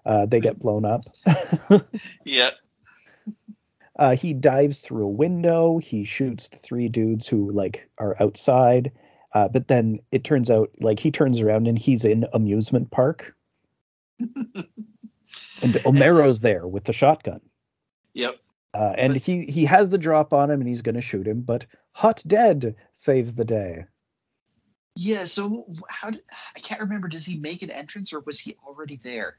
Uh, 0.08 0.26
they 0.26 0.40
get 0.40 0.58
blown 0.58 0.86
up. 0.86 1.02
Yep. 2.26 2.54
uh, 4.00 4.16
he 4.16 4.32
dives 4.34 4.80
through 4.80 5.06
a 5.06 5.10
window. 5.12 5.80
He 5.80 6.06
shoots 6.06 6.48
the 6.48 6.56
three 6.58 6.88
dudes 6.88 7.28
who 7.28 7.52
like 7.52 7.90
are 7.98 8.16
outside. 8.22 8.94
Uh, 9.34 9.50
but 9.50 9.68
then 9.68 10.00
it 10.14 10.24
turns 10.24 10.50
out 10.50 10.72
like 10.80 10.98
he 11.00 11.12
turns 11.12 11.42
around 11.42 11.68
and 11.68 11.78
he's 11.78 12.06
in 12.06 12.26
amusement 12.34 12.90
park. 12.90 13.36
and 14.20 15.82
Omero's 15.86 16.40
there 16.40 16.66
with 16.68 16.86
the 16.86 16.94
shotgun. 16.94 17.42
Yep. 18.14 18.38
Uh, 18.74 18.94
and 18.98 19.14
But- 19.14 19.22
he 19.22 19.46
he 19.46 19.66
has 19.66 19.90
the 19.90 19.98
drop 19.98 20.32
on 20.34 20.50
him 20.50 20.62
and 20.62 20.70
he's 20.70 20.82
going 20.82 20.96
to 20.96 21.02
shoot 21.02 21.28
him, 21.28 21.42
but 21.42 21.66
Hot 21.92 22.24
Dead 22.26 22.76
saves 22.94 23.34
the 23.34 23.46
day. 23.46 23.86
Yeah. 24.96 25.26
So 25.26 25.66
how 25.90 26.12
did 26.12 26.22
I 26.56 26.60
can't 26.62 26.82
remember? 26.82 27.08
Does 27.10 27.26
he 27.26 27.38
make 27.40 27.62
an 27.62 27.72
entrance 27.72 28.14
or 28.14 28.22
was 28.22 28.40
he 28.40 28.56
already 28.66 29.00
there? 29.04 29.38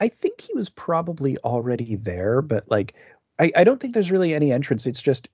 I 0.00 0.08
think 0.08 0.40
he 0.40 0.52
was 0.54 0.68
probably 0.68 1.36
already 1.38 1.96
there, 1.96 2.42
but 2.42 2.68
like 2.70 2.94
I, 3.38 3.50
I 3.56 3.64
don't 3.64 3.80
think 3.80 3.94
there's 3.94 4.10
really 4.10 4.34
any 4.34 4.52
entrance. 4.52 4.86
It's 4.86 5.02
just 5.02 5.28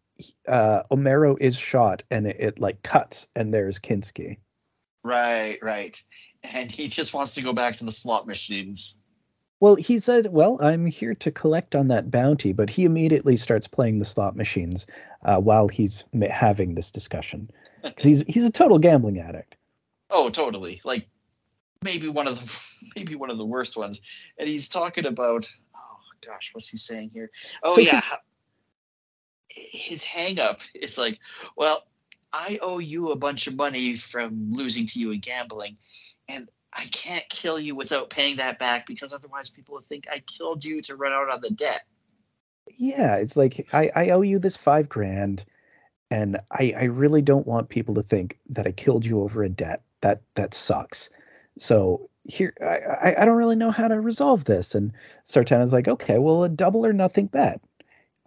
uh, 0.46 0.82
Omero 0.90 1.36
is 1.40 1.56
shot 1.56 2.02
and 2.10 2.26
it, 2.26 2.36
it 2.38 2.58
like 2.58 2.82
cuts 2.82 3.28
and 3.34 3.52
there's 3.52 3.78
Kinski. 3.78 4.38
Right. 5.04 5.58
Right. 5.62 6.00
And 6.54 6.70
he 6.70 6.88
just 6.88 7.14
wants 7.14 7.34
to 7.34 7.42
go 7.42 7.52
back 7.52 7.76
to 7.76 7.84
the 7.84 7.92
slot 7.92 8.26
machines. 8.26 9.04
Well, 9.60 9.76
he 9.76 10.00
said, 10.00 10.32
"Well, 10.32 10.58
I'm 10.60 10.86
here 10.86 11.14
to 11.14 11.30
collect 11.30 11.76
on 11.76 11.86
that 11.88 12.10
bounty," 12.10 12.52
but 12.52 12.68
he 12.68 12.84
immediately 12.84 13.36
starts 13.36 13.68
playing 13.68 14.00
the 14.00 14.04
slot 14.04 14.34
machines 14.34 14.86
uh, 15.24 15.38
while 15.38 15.68
he's 15.68 16.04
having 16.30 16.74
this 16.74 16.90
discussion 16.90 17.48
'Cause 17.82 18.04
he's 18.04 18.22
he's 18.26 18.44
a 18.44 18.50
total 18.50 18.80
gambling 18.80 19.20
addict. 19.20 19.54
Oh, 20.10 20.30
totally. 20.30 20.80
Like 20.84 21.06
maybe 21.82 22.08
one 22.08 22.26
of 22.26 22.40
the 22.40 22.60
maybe 22.96 23.14
one 23.14 23.30
of 23.30 23.38
the 23.38 23.44
worst 23.44 23.76
ones. 23.76 24.00
And 24.38 24.48
he's 24.48 24.68
talking 24.68 25.06
about 25.06 25.48
oh 25.74 25.98
gosh, 26.26 26.50
what's 26.54 26.68
he 26.68 26.76
saying 26.76 27.10
here? 27.12 27.30
Oh 27.62 27.78
yeah. 27.78 28.02
His 29.48 30.02
hang 30.02 30.40
up 30.40 30.60
is 30.74 30.96
like, 30.96 31.18
well, 31.56 31.84
I 32.32 32.58
owe 32.62 32.78
you 32.78 33.10
a 33.10 33.16
bunch 33.16 33.46
of 33.46 33.54
money 33.54 33.96
from 33.96 34.48
losing 34.48 34.86
to 34.86 34.98
you 34.98 35.10
in 35.10 35.20
gambling, 35.20 35.76
and 36.26 36.48
I 36.72 36.86
can't 36.86 37.28
kill 37.28 37.60
you 37.60 37.74
without 37.74 38.08
paying 38.08 38.36
that 38.36 38.58
back 38.58 38.86
because 38.86 39.12
otherwise 39.12 39.50
people 39.50 39.74
will 39.74 39.82
think 39.82 40.06
I 40.10 40.20
killed 40.20 40.64
you 40.64 40.80
to 40.82 40.96
run 40.96 41.12
out 41.12 41.30
on 41.30 41.42
the 41.42 41.50
debt. 41.50 41.82
Yeah, 42.78 43.16
it's 43.16 43.36
like 43.36 43.68
I, 43.74 43.90
I 43.94 44.10
owe 44.10 44.22
you 44.22 44.38
this 44.38 44.56
five 44.56 44.88
grand, 44.88 45.44
and 46.10 46.40
I, 46.50 46.74
I 46.76 46.84
really 46.84 47.20
don't 47.20 47.46
want 47.46 47.68
people 47.68 47.96
to 47.96 48.02
think 48.02 48.38
that 48.50 48.66
I 48.66 48.72
killed 48.72 49.04
you 49.04 49.20
over 49.20 49.42
a 49.42 49.48
debt. 49.50 49.82
That 50.00 50.22
that 50.34 50.54
sucks. 50.54 51.10
So 51.58 52.10
here 52.24 52.54
I, 52.60 53.14
I, 53.18 53.24
don't 53.24 53.36
really 53.36 53.56
know 53.56 53.70
how 53.70 53.88
to 53.88 54.00
resolve 54.00 54.44
this. 54.44 54.74
And 54.74 54.92
Sartana's 55.26 55.72
like, 55.72 55.88
okay, 55.88 56.18
well 56.18 56.44
a 56.44 56.48
double 56.48 56.86
or 56.86 56.92
nothing 56.92 57.26
bet. 57.26 57.60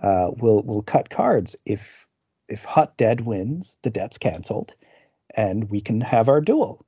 Uh, 0.01 0.31
we'll 0.37 0.61
we'll 0.63 0.81
cut 0.81 1.09
cards. 1.09 1.55
If 1.65 2.05
if 2.47 2.63
Hot 2.65 2.97
Dead 2.97 3.21
wins, 3.21 3.77
the 3.81 3.89
debt's 3.89 4.17
canceled, 4.17 4.73
and 5.33 5.69
we 5.69 5.81
can 5.81 6.01
have 6.01 6.29
our 6.29 6.41
duel. 6.41 6.85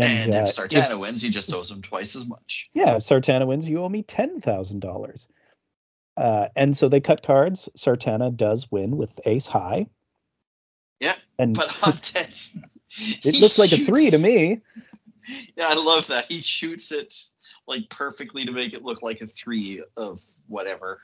And, 0.00 0.32
uh, 0.32 0.46
if 0.46 0.54
Sartana 0.54 0.98
wins, 0.98 1.22
he 1.22 1.30
just 1.30 1.52
owes 1.52 1.70
him 1.70 1.82
twice 1.82 2.14
as 2.14 2.26
much. 2.26 2.68
yeah, 2.72 2.96
if 2.96 3.02
Sartana 3.02 3.46
wins, 3.46 3.68
you 3.68 3.82
owe 3.82 3.88
me 3.88 4.02
ten 4.02 4.40
thousand 4.40 4.80
dollars. 4.80 5.28
Uh, 6.16 6.48
and 6.56 6.76
so 6.76 6.88
they 6.88 7.00
cut 7.00 7.22
cards. 7.22 7.68
Sartana 7.76 8.36
does 8.36 8.70
win 8.70 8.96
with 8.96 9.20
ace 9.24 9.46
high. 9.46 9.86
And 11.38 11.54
but 11.54 11.68
it 13.24 13.40
looks 13.40 13.58
like 13.58 13.72
a 13.72 13.84
three 13.84 14.10
to 14.10 14.18
me. 14.18 14.60
Yeah, 15.56 15.66
I 15.68 15.74
love 15.74 16.06
that. 16.08 16.26
He 16.26 16.40
shoots 16.40 16.90
it 16.92 17.12
like 17.66 17.88
perfectly 17.90 18.44
to 18.46 18.52
make 18.52 18.74
it 18.74 18.82
look 18.82 19.02
like 19.02 19.20
a 19.20 19.26
three 19.26 19.82
of 19.96 20.20
whatever. 20.46 21.00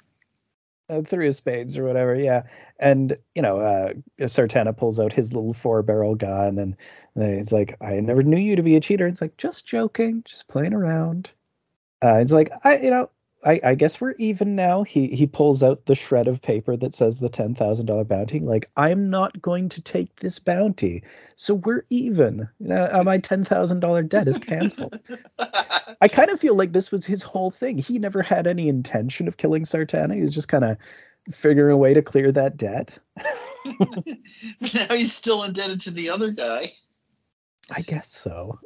Uh, 0.91 1.01
three 1.01 1.29
of 1.29 1.35
spades 1.35 1.79
or 1.79 1.85
whatever, 1.85 2.15
yeah. 2.15 2.43
And 2.79 3.17
you 3.35 3.43
know, 3.43 3.61
uh, 3.61 3.95
Sartana 4.21 4.77
pulls 4.77 5.01
out 5.01 5.13
his 5.13 5.33
little 5.33 5.55
four 5.55 5.83
barrel 5.83 6.15
gun, 6.15 6.59
and, 6.59 6.77
and 7.15 7.25
it's 7.25 7.53
like, 7.53 7.77
"I 7.81 8.01
never 8.01 8.23
knew 8.23 8.39
you 8.39 8.57
to 8.57 8.63
be 8.63 8.77
a 8.77 8.81
cheater." 8.81 9.07
It's 9.07 9.23
like, 9.23 9.37
just 9.39 9.67
joking, 9.67 10.23
just 10.27 10.49
playing 10.49 10.75
around. 10.75 11.31
Uh, 12.03 12.19
it's 12.21 12.33
like, 12.33 12.51
I, 12.65 12.79
you 12.79 12.91
know, 12.91 13.09
I, 13.45 13.61
I 13.63 13.75
guess 13.75 14.01
we're 14.01 14.15
even 14.19 14.57
now. 14.57 14.85
He 14.85 15.09
he 15.09 15.27
pulls 15.27 15.63
out 15.63 15.85
the 15.85 15.95
shred 15.95 16.29
of 16.29 16.41
paper 16.41 16.77
that 16.77 16.95
says 16.95 17.21
the 17.21 17.29
ten 17.29 17.55
thousand 17.55 17.87
dollar 17.87 18.05
bounty. 18.05 18.41
Like, 18.41 18.71
I'm 18.77 19.11
not 19.11 19.41
going 19.43 19.69
to 19.71 19.83
take 19.83 20.17
this 20.17 20.39
bounty, 20.39 21.03
so 21.37 21.55
we're 21.55 21.85
even. 21.91 22.49
Uh, 22.69 23.03
my 23.05 23.19
ten 23.19 23.45
thousand 23.45 23.81
dollar 23.81 24.03
debt 24.03 24.29
is 24.29 24.39
canceled. 24.39 24.99
I 26.01 26.09
kind 26.09 26.31
of 26.31 26.41
feel 26.41 26.55
like 26.55 26.73
this 26.73 26.91
was 26.91 27.05
his 27.05 27.23
whole 27.23 27.51
thing. 27.51 27.77
He 27.77 27.99
never 27.99 28.23
had 28.23 28.47
any 28.47 28.69
intention 28.69 29.29
of 29.29 29.37
killing 29.37 29.65
Sartana. 29.65 30.15
He 30.15 30.23
was 30.23 30.35
just 30.35 30.49
kind 30.49 30.65
of 30.65 30.79
figuring 31.31 31.75
a 31.75 31.79
way 31.79 31.95
to 31.95 32.03
clear 32.03 32.33
that 32.33 32.57
debt. 32.57 32.99
but 33.79 34.07
now 34.75 34.95
he's 34.95 35.15
still 35.15 35.43
indebted 35.43 35.81
to 35.83 35.91
the 35.91 36.11
other 36.11 36.31
guy. 36.31 36.73
I 37.71 37.81
guess 37.81 38.09
so. 38.09 38.59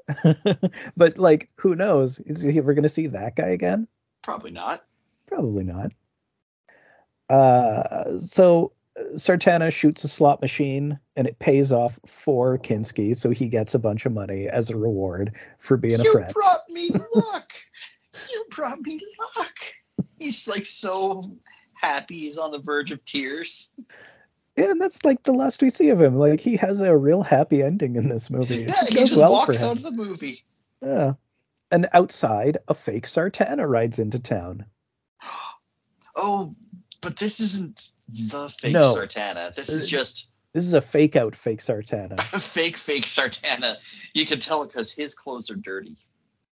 but 0.96 1.18
like, 1.18 1.50
who 1.56 1.74
knows? 1.74 2.18
Is 2.20 2.42
he 2.42 2.58
ever 2.58 2.74
going 2.74 2.82
to 2.84 2.88
see 2.88 3.08
that 3.08 3.36
guy 3.36 3.48
again? 3.48 3.86
Probably 4.22 4.50
not. 4.50 4.84
Probably 5.26 5.64
not. 5.64 5.92
Uh, 7.28 8.18
so 8.18 8.72
Sartana 9.14 9.72
shoots 9.72 10.04
a 10.04 10.08
slot 10.08 10.40
machine 10.40 10.98
and 11.16 11.26
it 11.26 11.38
pays 11.38 11.72
off 11.72 11.98
for 12.06 12.58
Kinski, 12.58 13.16
so 13.16 13.30
he 13.30 13.48
gets 13.48 13.74
a 13.74 13.78
bunch 13.78 14.06
of 14.06 14.12
money 14.12 14.48
as 14.48 14.70
a 14.70 14.76
reward 14.76 15.32
for 15.58 15.76
being 15.76 16.00
you 16.00 16.10
a 16.10 16.12
friend. 16.12 16.28
You 16.28 16.34
brought 16.34 16.68
me 16.68 16.90
luck. 17.14 17.48
you 18.30 18.44
brought 18.50 18.80
me 18.80 19.00
luck. 19.36 19.56
He's 20.18 20.48
like 20.48 20.66
so 20.66 21.30
happy. 21.74 22.18
He's 22.18 22.38
on 22.38 22.52
the 22.52 22.58
verge 22.58 22.90
of 22.90 23.04
tears. 23.04 23.74
Yeah, 24.56 24.72
and 24.72 24.80
that's 24.80 25.04
like 25.04 25.22
the 25.22 25.32
last 25.32 25.62
we 25.62 25.70
see 25.70 25.90
of 25.90 26.00
him. 26.02 26.16
Like 26.16 26.40
he 26.40 26.56
has 26.56 26.80
a 26.80 26.96
real 26.96 27.22
happy 27.22 27.62
ending 27.62 27.96
in 27.96 28.08
this 28.08 28.30
movie. 28.30 28.64
Yeah, 28.64 28.74
he 28.88 28.96
just 28.96 29.16
well 29.16 29.32
walks 29.32 29.62
out 29.62 29.76
of 29.76 29.82
the 29.82 29.92
movie. 29.92 30.44
Yeah. 30.82 31.14
And 31.70 31.88
outside, 31.92 32.58
a 32.66 32.74
fake 32.74 33.06
Sartana 33.06 33.68
rides 33.68 33.98
into 33.98 34.18
town. 34.18 34.66
Oh, 36.20 36.56
but 37.00 37.16
this 37.16 37.38
isn't 37.38 37.92
the 38.08 38.48
fake 38.48 38.72
no. 38.72 38.92
Sartana. 38.92 39.54
This 39.54 39.68
is 39.68 39.88
just. 39.88 40.34
This 40.52 40.64
is 40.64 40.72
a 40.72 40.80
fake 40.80 41.14
out 41.14 41.36
fake 41.36 41.60
Sartana. 41.60 42.18
A 42.32 42.40
fake 42.40 42.76
fake 42.76 43.04
Sartana. 43.04 43.76
You 44.14 44.26
can 44.26 44.40
tell 44.40 44.66
because 44.66 44.90
his 44.90 45.14
clothes 45.14 45.48
are 45.48 45.54
dirty. 45.54 45.96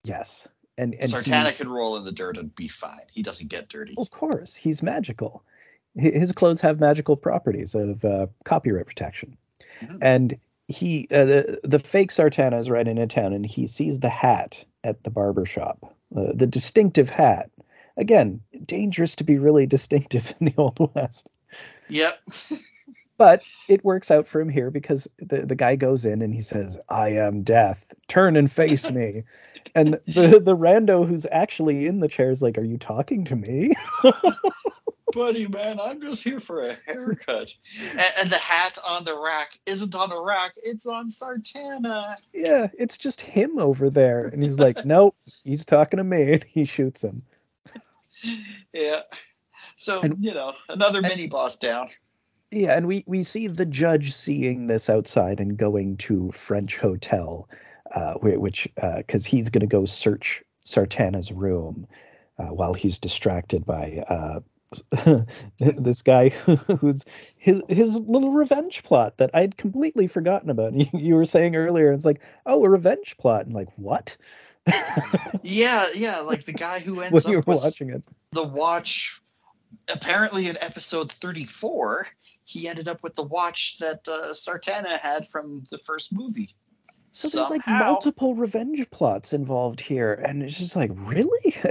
Yes. 0.05 0.47
And, 0.77 0.95
and 0.95 1.11
Sartana 1.11 1.49
he, 1.49 1.57
can 1.57 1.69
roll 1.69 1.97
in 1.97 2.05
the 2.05 2.13
dirt 2.13 2.37
and 2.37 2.55
be 2.55 2.69
fine. 2.69 3.01
He 3.11 3.25
doesn't 3.25 3.49
get 3.49 3.69
dirty. 3.69 3.95
Of 3.99 4.11
course, 4.11 4.55
he's 4.55 4.81
magical. 4.81 5.43
His 5.97 6.31
clothes 6.31 6.61
have 6.61 6.79
magical 6.79 7.17
properties 7.17 7.75
of 7.75 8.05
uh, 8.05 8.29
copyright 8.45 8.87
protection, 8.87 9.37
mm-hmm. 9.81 9.97
and 10.01 10.39
he 10.69 11.09
uh, 11.11 11.25
the 11.25 11.61
the 11.65 11.79
fake 11.79 12.11
Sartana 12.11 12.59
is 12.59 12.71
right 12.71 12.87
into 12.87 13.07
town, 13.07 13.33
and 13.33 13.45
he 13.45 13.67
sees 13.67 14.01
the 14.01 14.11
hat 14.11 14.65
at 14.85 15.03
the 15.03 15.11
barber 15.11 15.47
shop, 15.47 15.95
uh, 16.15 16.33
the 16.35 16.47
distinctive 16.47 17.09
hat. 17.09 17.51
Again, 17.97 18.43
dangerous 18.65 19.17
to 19.17 19.25
be 19.25 19.39
really 19.39 19.67
distinctive 19.67 20.33
in 20.41 20.47
the 20.47 20.55
old 20.57 20.93
west. 20.95 21.29
Yep. 21.89 22.13
but 23.17 23.43
it 23.69 23.85
works 23.85 24.11
out 24.11 24.29
for 24.29 24.41
him 24.41 24.51
here 24.51 24.71
because 24.71 25.09
the, 25.19 25.45
the 25.45 25.57
guy 25.57 25.75
goes 25.75 26.05
in 26.05 26.23
and 26.23 26.33
he 26.33 26.43
says, 26.43 26.79
I 26.89 27.09
am 27.09 27.43
death. 27.43 27.93
Turn 28.07 28.37
and 28.37 28.53
face 28.53 28.91
me. 28.91 29.25
and 29.75 29.95
the, 30.07 30.41
the 30.41 30.57
rando 30.57 31.09
who's 31.09 31.27
actually 31.33 31.87
in 31.87 32.01
the 32.01 32.09
chair 32.09 32.31
is 32.31 32.43
like, 32.43 32.59
Are 32.59 32.65
you 32.65 32.79
talking 32.79 33.25
to 33.25 33.37
me? 33.37 33.73
Buddy, 35.13 35.49
man, 35.49 35.81
I'm 35.81 36.01
just 36.01 36.23
here 36.23 36.41
for 36.41 36.63
a 36.63 36.77
haircut. 36.87 37.53
and, 37.91 38.13
and, 38.21 38.31
the 38.31 38.37
hat 38.37 38.79
on 38.87 39.05
the 39.05 39.19
rack 39.19 39.59
isn't 39.67 39.95
on 39.95 40.13
a 40.13 40.23
rack, 40.23 40.53
it's 40.57 40.87
on 40.87 41.09
Sartana. 41.09 42.17
Yeah, 42.33 42.69
it's 42.79 42.99
just 42.99 43.21
him 43.21 43.59
over 43.59 43.91
there. 43.91 44.27
And 44.27 44.43
he's 44.43 44.59
like, 44.59 44.85
Nope, 44.85 45.17
he's 45.45 45.65
talking 45.65 45.99
to 45.99 46.05
me. 46.05 46.33
And 46.35 46.45
he 46.45 46.65
shoots 46.65 47.03
him. 47.03 47.23
Yeah. 48.73 49.03
So 49.77 50.01
and, 50.01 50.17
you 50.19 50.35
know, 50.35 50.55
another 50.69 50.99
and, 50.99 51.07
mini 51.07 51.29
boss 51.29 51.57
down. 51.57 51.91
Yeah, 52.51 52.77
and 52.77 52.89
we 52.89 53.05
we 53.07 53.23
see 53.23 53.47
the 53.47 53.65
judge 53.65 54.13
seeing 54.13 54.67
this 54.67 54.91
outside 54.91 55.39
and 55.39 55.57
going 55.57 55.99
to 55.99 56.33
French 56.33 56.79
Hotel, 56.79 57.49
uh, 57.95 58.15
which 58.15 58.69
because 58.75 59.27
uh, 59.27 59.31
he's 59.31 59.51
going 59.51 59.61
to 59.61 59.69
go 59.69 59.85
search 59.85 60.43
Sartana's 60.65 61.31
room 61.31 61.87
uh, 62.39 62.49
while 62.49 62.75
he's 62.75 62.99
distracted 62.99 63.65
by 63.65 64.05
uh, 64.09 64.41
this 65.59 66.03
guy 66.03 66.29
who's 66.81 67.05
his 67.37 67.63
his 67.69 67.97
little 67.97 68.33
revenge 68.33 68.83
plot 68.83 69.17
that 69.19 69.31
I'd 69.33 69.57
completely 69.57 70.07
forgotten 70.07 70.51
about. 70.51 70.73
You, 70.79 70.87
you 70.93 71.15
were 71.15 71.25
saying 71.25 71.57
earlier, 71.57 71.91
it's 71.91 72.05
like, 72.05 72.21
oh, 72.47 72.65
a 72.65 72.71
revenge 72.71 73.17
plot, 73.19 73.47
and 73.47 73.55
like 73.55 73.69
what? 73.77 74.17
yeah, 75.43 75.87
yeah, 75.95 76.21
like 76.21 76.45
the 76.45 76.53
guy 76.53 76.79
who 76.79 77.01
ends 77.01 77.27
up 77.27 77.47
with 77.47 77.47
watching 77.47 77.91
it. 77.91 78.03
the 78.33 78.47
watch. 78.47 79.21
Apparently, 79.93 80.49
in 80.49 80.57
episode 80.61 81.11
34, 81.11 82.07
he 82.45 82.69
ended 82.69 82.89
up 82.89 83.03
with 83.03 83.15
the 83.15 83.23
watch 83.23 83.79
that 83.79 84.07
uh, 84.07 84.33
Sartana 84.33 84.99
had 84.99 85.27
from 85.29 85.63
the 85.71 85.79
first 85.79 86.13
movie. 86.13 86.55
So 87.11 87.29
Somehow. 87.29 87.49
there's 87.49 87.67
like 87.67 87.81
multiple 87.87 88.35
revenge 88.35 88.91
plots 88.91 89.33
involved 89.33 89.81
here, 89.81 90.13
and 90.13 90.43
it's 90.43 90.59
just 90.59 90.77
like, 90.77 90.91
really? 90.95 91.57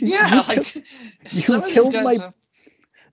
yeah, 0.00 0.34
you 0.34 0.42
like 0.48 0.64
ki- 0.64 0.84
you 1.30 1.62
killed 1.62 1.94
my. 1.94 2.14
Have... 2.14 2.34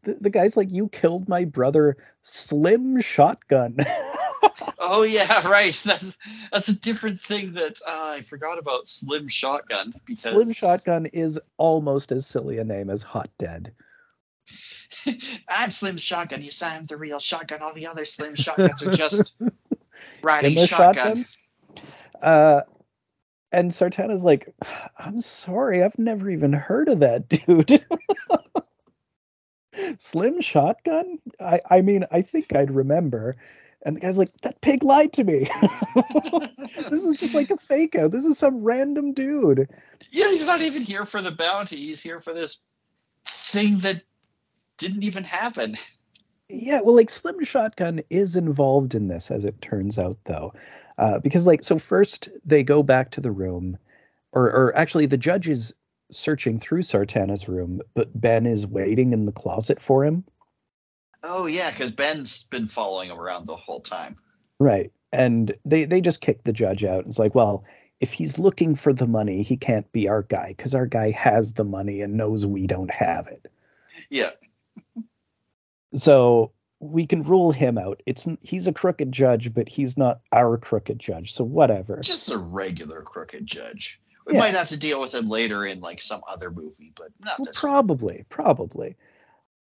The, 0.03 0.13
the 0.15 0.29
guy's 0.29 0.57
like, 0.57 0.71
you 0.71 0.89
killed 0.89 1.29
my 1.29 1.45
brother, 1.45 1.97
Slim 2.21 3.01
Shotgun. 3.01 3.77
oh 4.79 5.03
yeah, 5.03 5.47
right. 5.47 5.73
That's 5.85 6.17
that's 6.51 6.69
a 6.69 6.79
different 6.79 7.19
thing 7.19 7.53
that 7.53 7.79
uh, 7.85 8.15
I 8.17 8.21
forgot 8.21 8.57
about. 8.57 8.87
Slim 8.87 9.27
Shotgun. 9.27 9.93
Because... 10.05 10.31
Slim 10.31 10.51
Shotgun 10.53 11.05
is 11.07 11.39
almost 11.57 12.11
as 12.11 12.25
silly 12.25 12.57
a 12.57 12.63
name 12.63 12.89
as 12.89 13.03
Hot 13.03 13.29
Dead. 13.37 13.73
I'm 15.49 15.71
Slim 15.71 15.97
Shotgun. 15.97 16.41
Yes, 16.41 16.61
I'm 16.61 16.85
the 16.85 16.97
real 16.97 17.19
shotgun. 17.19 17.61
All 17.61 17.73
the 17.73 17.87
other 17.87 18.05
Slim 18.05 18.35
Shotguns 18.35 18.85
are 18.85 18.91
just 18.91 19.37
riding 20.21 20.57
shotgun. 20.65 20.95
shotguns. 20.95 21.37
Uh, 22.21 22.61
and 23.51 23.73
Sartana's 23.73 24.23
like, 24.23 24.53
I'm 24.97 25.19
sorry, 25.19 25.83
I've 25.83 25.97
never 25.99 26.29
even 26.29 26.53
heard 26.53 26.89
of 26.89 27.01
that 27.01 27.29
dude. 27.29 27.85
Slim 29.99 30.41
Shotgun? 30.41 31.19
I, 31.39 31.61
I 31.69 31.81
mean, 31.81 32.05
I 32.11 32.21
think 32.21 32.55
I'd 32.55 32.71
remember. 32.71 33.35
And 33.85 33.95
the 33.95 33.99
guy's 33.99 34.17
like, 34.17 34.35
that 34.41 34.61
pig 34.61 34.83
lied 34.83 35.13
to 35.13 35.23
me. 35.23 35.49
this 36.89 37.03
is 37.03 37.19
just 37.19 37.33
like 37.33 37.51
a 37.51 37.57
fake 37.57 37.95
out. 37.95 38.11
This 38.11 38.25
is 38.25 38.37
some 38.37 38.63
random 38.63 39.13
dude. 39.13 39.69
Yeah, 40.11 40.29
he's 40.29 40.47
not 40.47 40.61
even 40.61 40.81
here 40.81 41.05
for 41.05 41.21
the 41.21 41.31
bounty. 41.31 41.77
He's 41.77 42.01
here 42.01 42.19
for 42.19 42.33
this 42.33 42.63
thing 43.25 43.79
that 43.79 44.03
didn't 44.77 45.03
even 45.03 45.23
happen. 45.23 45.75
Yeah, 46.53 46.81
well, 46.81 46.95
like 46.95 47.09
Slim 47.09 47.43
Shotgun 47.43 48.01
is 48.11 48.35
involved 48.35 48.93
in 48.93 49.07
this, 49.07 49.31
as 49.31 49.43
it 49.43 49.59
turns 49.59 49.97
out, 49.97 50.17
though. 50.25 50.53
Uh, 50.99 51.19
because, 51.19 51.47
like, 51.47 51.63
so 51.63 51.79
first 51.79 52.29
they 52.45 52.61
go 52.61 52.83
back 52.83 53.09
to 53.11 53.21
the 53.21 53.31
room, 53.31 53.77
or, 54.33 54.43
or 54.51 54.77
actually, 54.77 55.07
the 55.07 55.17
judge 55.17 55.47
is 55.47 55.73
searching 56.11 56.59
through 56.59 56.83
Sartana's 56.83 57.49
room, 57.49 57.81
but 57.95 58.19
Ben 58.19 58.45
is 58.45 58.67
waiting 58.67 59.13
in 59.13 59.25
the 59.25 59.31
closet 59.31 59.81
for 59.81 60.05
him. 60.05 60.23
Oh 61.23 61.47
yeah, 61.47 61.71
because 61.71 61.89
Ben's 61.89 62.43
been 62.43 62.67
following 62.67 63.09
him 63.09 63.19
around 63.19 63.47
the 63.47 63.55
whole 63.55 63.79
time. 63.79 64.15
Right, 64.59 64.91
and 65.11 65.55
they 65.65 65.85
they 65.85 66.01
just 66.01 66.21
kick 66.21 66.43
the 66.43 66.53
judge 66.53 66.83
out. 66.83 67.07
It's 67.07 67.17
like, 67.17 67.33
well, 67.33 67.63
if 67.99 68.13
he's 68.13 68.37
looking 68.37 68.75
for 68.75 68.93
the 68.93 69.07
money, 69.07 69.41
he 69.41 69.57
can't 69.57 69.91
be 69.91 70.07
our 70.07 70.21
guy 70.21 70.49
because 70.49 70.75
our 70.75 70.85
guy 70.85 71.09
has 71.11 71.53
the 71.53 71.63
money 71.63 72.01
and 72.01 72.15
knows 72.15 72.45
we 72.45 72.67
don't 72.67 72.91
have 72.91 73.25
it. 73.27 73.51
Yeah. 74.11 74.31
So 75.95 76.51
we 76.79 77.05
can 77.05 77.23
rule 77.23 77.51
him 77.51 77.77
out. 77.77 78.01
It's 78.05 78.27
he's 78.41 78.67
a 78.67 78.73
crooked 78.73 79.11
judge, 79.11 79.53
but 79.53 79.69
he's 79.69 79.97
not 79.97 80.21
our 80.31 80.57
crooked 80.57 80.99
judge. 80.99 81.33
So 81.33 81.43
whatever. 81.43 81.99
Just 82.01 82.31
a 82.31 82.37
regular 82.37 83.01
crooked 83.01 83.45
judge. 83.45 84.01
We 84.25 84.33
yeah. 84.33 84.39
might 84.39 84.55
have 84.55 84.69
to 84.69 84.79
deal 84.79 85.01
with 85.01 85.13
him 85.13 85.27
later 85.27 85.65
in 85.65 85.81
like 85.81 86.01
some 86.01 86.21
other 86.27 86.49
movie, 86.49 86.93
but 86.95 87.09
not 87.19 87.39
well, 87.39 87.51
probably, 87.53 88.15
one. 88.15 88.25
probably. 88.29 88.95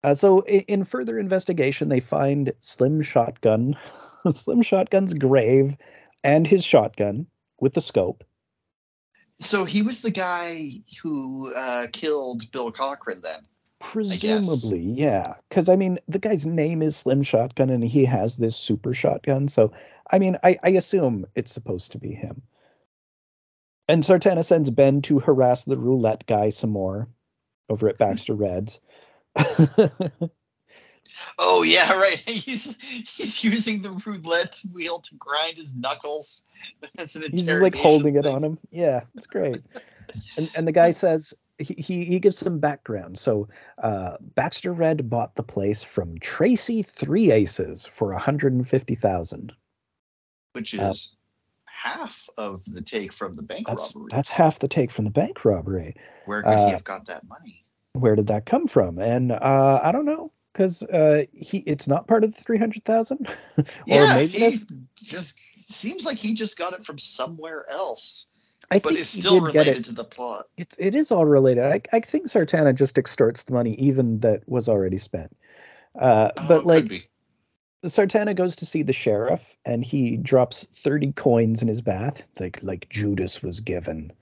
Uh, 0.03 0.13
so 0.13 0.41
in, 0.41 0.61
in, 0.61 0.83
further 0.83 1.17
investigation, 1.17 1.87
they 1.87 2.01
find 2.01 2.51
Slim 2.59 3.01
Shotgun, 3.01 3.77
Slim 4.33 4.61
Shotgun's 4.61 5.13
grave, 5.13 5.77
and 6.25 6.45
his 6.45 6.65
shotgun 6.65 7.27
with 7.61 7.73
the 7.73 7.81
scope. 7.81 8.25
So 9.37 9.63
he 9.63 9.81
was 9.81 10.01
the 10.01 10.11
guy 10.11 10.81
who 11.01 11.53
uh, 11.53 11.87
killed 11.91 12.51
Bill 12.51 12.71
Cochran 12.71 13.21
then. 13.21 13.47
Presumably, 13.83 14.79
yeah. 14.79 15.35
Because 15.49 15.67
I 15.67 15.75
mean, 15.75 15.99
the 16.07 16.19
guy's 16.19 16.45
name 16.45 16.81
is 16.81 16.95
Slim 16.95 17.21
Shotgun, 17.21 17.69
and 17.69 17.83
he 17.83 18.05
has 18.05 18.37
this 18.37 18.55
super 18.55 18.93
shotgun. 18.93 19.49
So, 19.49 19.73
I 20.09 20.19
mean, 20.19 20.37
I, 20.41 20.57
I 20.63 20.69
assume 20.69 21.25
it's 21.35 21.51
supposed 21.51 21.91
to 21.91 21.97
be 21.97 22.13
him. 22.13 22.41
And 23.89 24.01
Sartana 24.01 24.45
sends 24.45 24.69
Ben 24.69 25.01
to 25.03 25.19
harass 25.19 25.65
the 25.65 25.77
roulette 25.77 26.25
guy 26.25 26.49
some 26.51 26.69
more 26.69 27.09
over 27.69 27.89
at 27.89 27.97
Baxter 27.99 28.33
Reds. 28.33 28.79
oh 31.37 31.63
yeah, 31.63 31.91
right. 31.99 32.23
He's 32.25 32.79
he's 32.81 33.43
using 33.43 33.81
the 33.81 33.91
roulette 34.05 34.61
wheel 34.73 34.99
to 34.99 35.15
grind 35.17 35.57
his 35.57 35.75
knuckles. 35.75 36.47
That's 36.95 37.17
an 37.17 37.23
He's 37.31 37.43
just 37.43 37.61
like 37.61 37.75
holding 37.75 38.15
it 38.15 38.25
on 38.25 38.43
him. 38.43 38.59
Yeah, 38.71 39.01
it's 39.13 39.27
great. 39.27 39.61
and 40.37 40.49
and 40.55 40.65
the 40.65 40.71
guy 40.71 40.91
says 40.91 41.33
he, 41.63 41.73
he 41.77 42.03
he 42.05 42.19
gives 42.19 42.37
some 42.37 42.59
background. 42.59 43.17
So 43.17 43.47
uh, 43.77 44.17
Baxter 44.19 44.73
Red 44.73 45.09
bought 45.09 45.35
the 45.35 45.43
place 45.43 45.83
from 45.83 46.19
Tracy 46.19 46.83
Three 46.83 47.31
Aces 47.31 47.85
for 47.85 48.11
a 48.11 48.19
hundred 48.19 48.53
and 48.53 48.67
fifty 48.67 48.95
thousand. 48.95 49.53
which 50.53 50.77
Uh, 50.77 50.89
is 50.91 51.15
half 51.65 52.29
of 52.37 52.63
the 52.65 52.81
take 52.81 53.11
from 53.11 53.35
the 53.35 53.43
bank 53.43 53.67
That's 53.67 53.95
robbery. 53.95 54.09
that's 54.11 54.29
half 54.29 54.59
the 54.59 54.67
take 54.67 54.91
from 54.91 55.05
the 55.05 55.11
bank 55.11 55.43
robbery. 55.45 55.95
Where 56.25 56.41
could 56.41 56.51
uh, 56.53 56.65
he 56.65 56.71
have 56.71 56.83
got 56.83 57.07
that 57.07 57.27
money? 57.27 57.65
Where 57.93 58.15
did 58.15 58.27
that 58.27 58.45
come 58.45 58.67
from? 58.67 58.99
And 58.99 59.31
uh, 59.31 59.79
I 59.83 59.91
don't 59.91 60.05
know 60.05 60.31
because 60.51 60.83
uh, 60.83 61.25
he 61.33 61.59
it's 61.59 61.87
not 61.87 62.07
part 62.07 62.23
of 62.23 62.33
the 62.35 62.41
three 62.41 62.57
hundred 62.57 62.85
thousand. 62.85 63.27
or 63.57 63.65
yeah, 63.87 64.15
maybe 64.15 64.37
he 64.37 64.59
just 64.95 65.37
seems 65.53 66.05
like 66.05 66.17
he 66.17 66.33
just 66.33 66.57
got 66.57 66.73
it 66.73 66.83
from 66.83 66.97
somewhere 66.97 67.65
else, 67.69 68.32
I 68.73 68.79
but 68.79 68.89
think 68.89 68.99
it's 68.99 69.13
he 69.13 69.21
still 69.21 69.39
did 69.39 69.53
get 69.53 69.59
related 69.67 69.77
it. 69.77 69.83
to 69.85 69.93
the 69.95 70.03
plot. 70.03 70.47
It's 70.57 70.75
it 70.79 70.95
is 70.95 71.11
all 71.11 71.25
related. 71.25 71.63
I 71.63 71.81
I 71.95 71.99
think 71.99 72.25
Sartana 72.27 72.73
just 72.73 72.97
extorts 72.97 73.43
the 73.43 73.53
money 73.53 73.75
even 73.75 74.19
that 74.21 74.47
was 74.47 74.67
already 74.69 74.97
spent. 74.97 75.35
Uh, 75.99 76.31
Oh, 76.37 76.45
but 76.47 76.65
like 76.65 76.83
could 76.83 76.89
be. 76.89 77.03
Sartana 77.85 78.35
goes 78.35 78.55
to 78.57 78.65
see 78.65 78.81
the 78.81 78.93
sheriff 78.93 79.55
and 79.65 79.83
he 79.83 80.15
drops 80.17 80.65
30 80.83 81.11
coins 81.11 81.61
in 81.61 81.67
his 81.67 81.81
bath. 81.81 82.21
It's 82.31 82.39
like 82.39 82.59
like 82.63 82.89
Judas 82.89 83.41
was 83.43 83.59
given. 83.59 84.11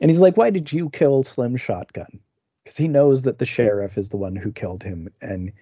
And 0.00 0.10
he's 0.10 0.20
like, 0.20 0.36
"Why 0.36 0.50
did 0.50 0.72
you 0.72 0.90
kill 0.90 1.22
Slim 1.22 1.56
Shotgun?" 1.56 2.20
Cuz 2.66 2.76
he 2.76 2.88
knows 2.88 3.22
that 3.22 3.38
the 3.38 3.46
sheriff 3.46 3.96
is 3.96 4.08
the 4.08 4.16
one 4.16 4.36
who 4.36 4.52
killed 4.52 4.82
him 4.82 5.08
and 5.20 5.52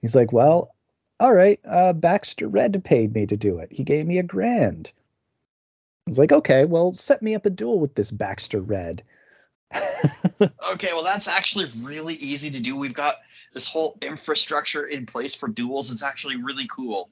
he's 0.00 0.16
like, 0.16 0.32
"Well, 0.32 0.74
all 1.22 1.32
right, 1.32 1.60
uh 1.68 1.92
Baxter 1.92 2.48
Red 2.48 2.82
paid 2.84 3.14
me 3.14 3.26
to 3.26 3.36
do 3.36 3.58
it. 3.58 3.68
He 3.72 3.84
gave 3.84 4.06
me 4.06 4.18
a 4.18 4.22
grand." 4.22 4.92
I 6.06 6.10
was 6.10 6.18
like, 6.18 6.32
"Okay, 6.32 6.64
well, 6.64 6.92
set 6.92 7.22
me 7.22 7.34
up 7.34 7.46
a 7.46 7.50
duel 7.50 7.78
with 7.78 7.94
this 7.94 8.10
Baxter 8.10 8.60
Red." 8.60 9.02
Okay, 10.74 10.88
well 10.92 11.04
that's 11.04 11.28
actually 11.28 11.66
really 11.82 12.14
easy 12.14 12.50
to 12.50 12.60
do. 12.60 12.76
We've 12.76 12.94
got 12.94 13.14
this 13.52 13.68
whole 13.68 13.96
infrastructure 14.02 14.84
in 14.84 15.06
place 15.06 15.34
for 15.34 15.48
duels. 15.48 15.92
It's 15.92 16.02
actually 16.02 16.42
really 16.42 16.66
cool. 16.66 17.10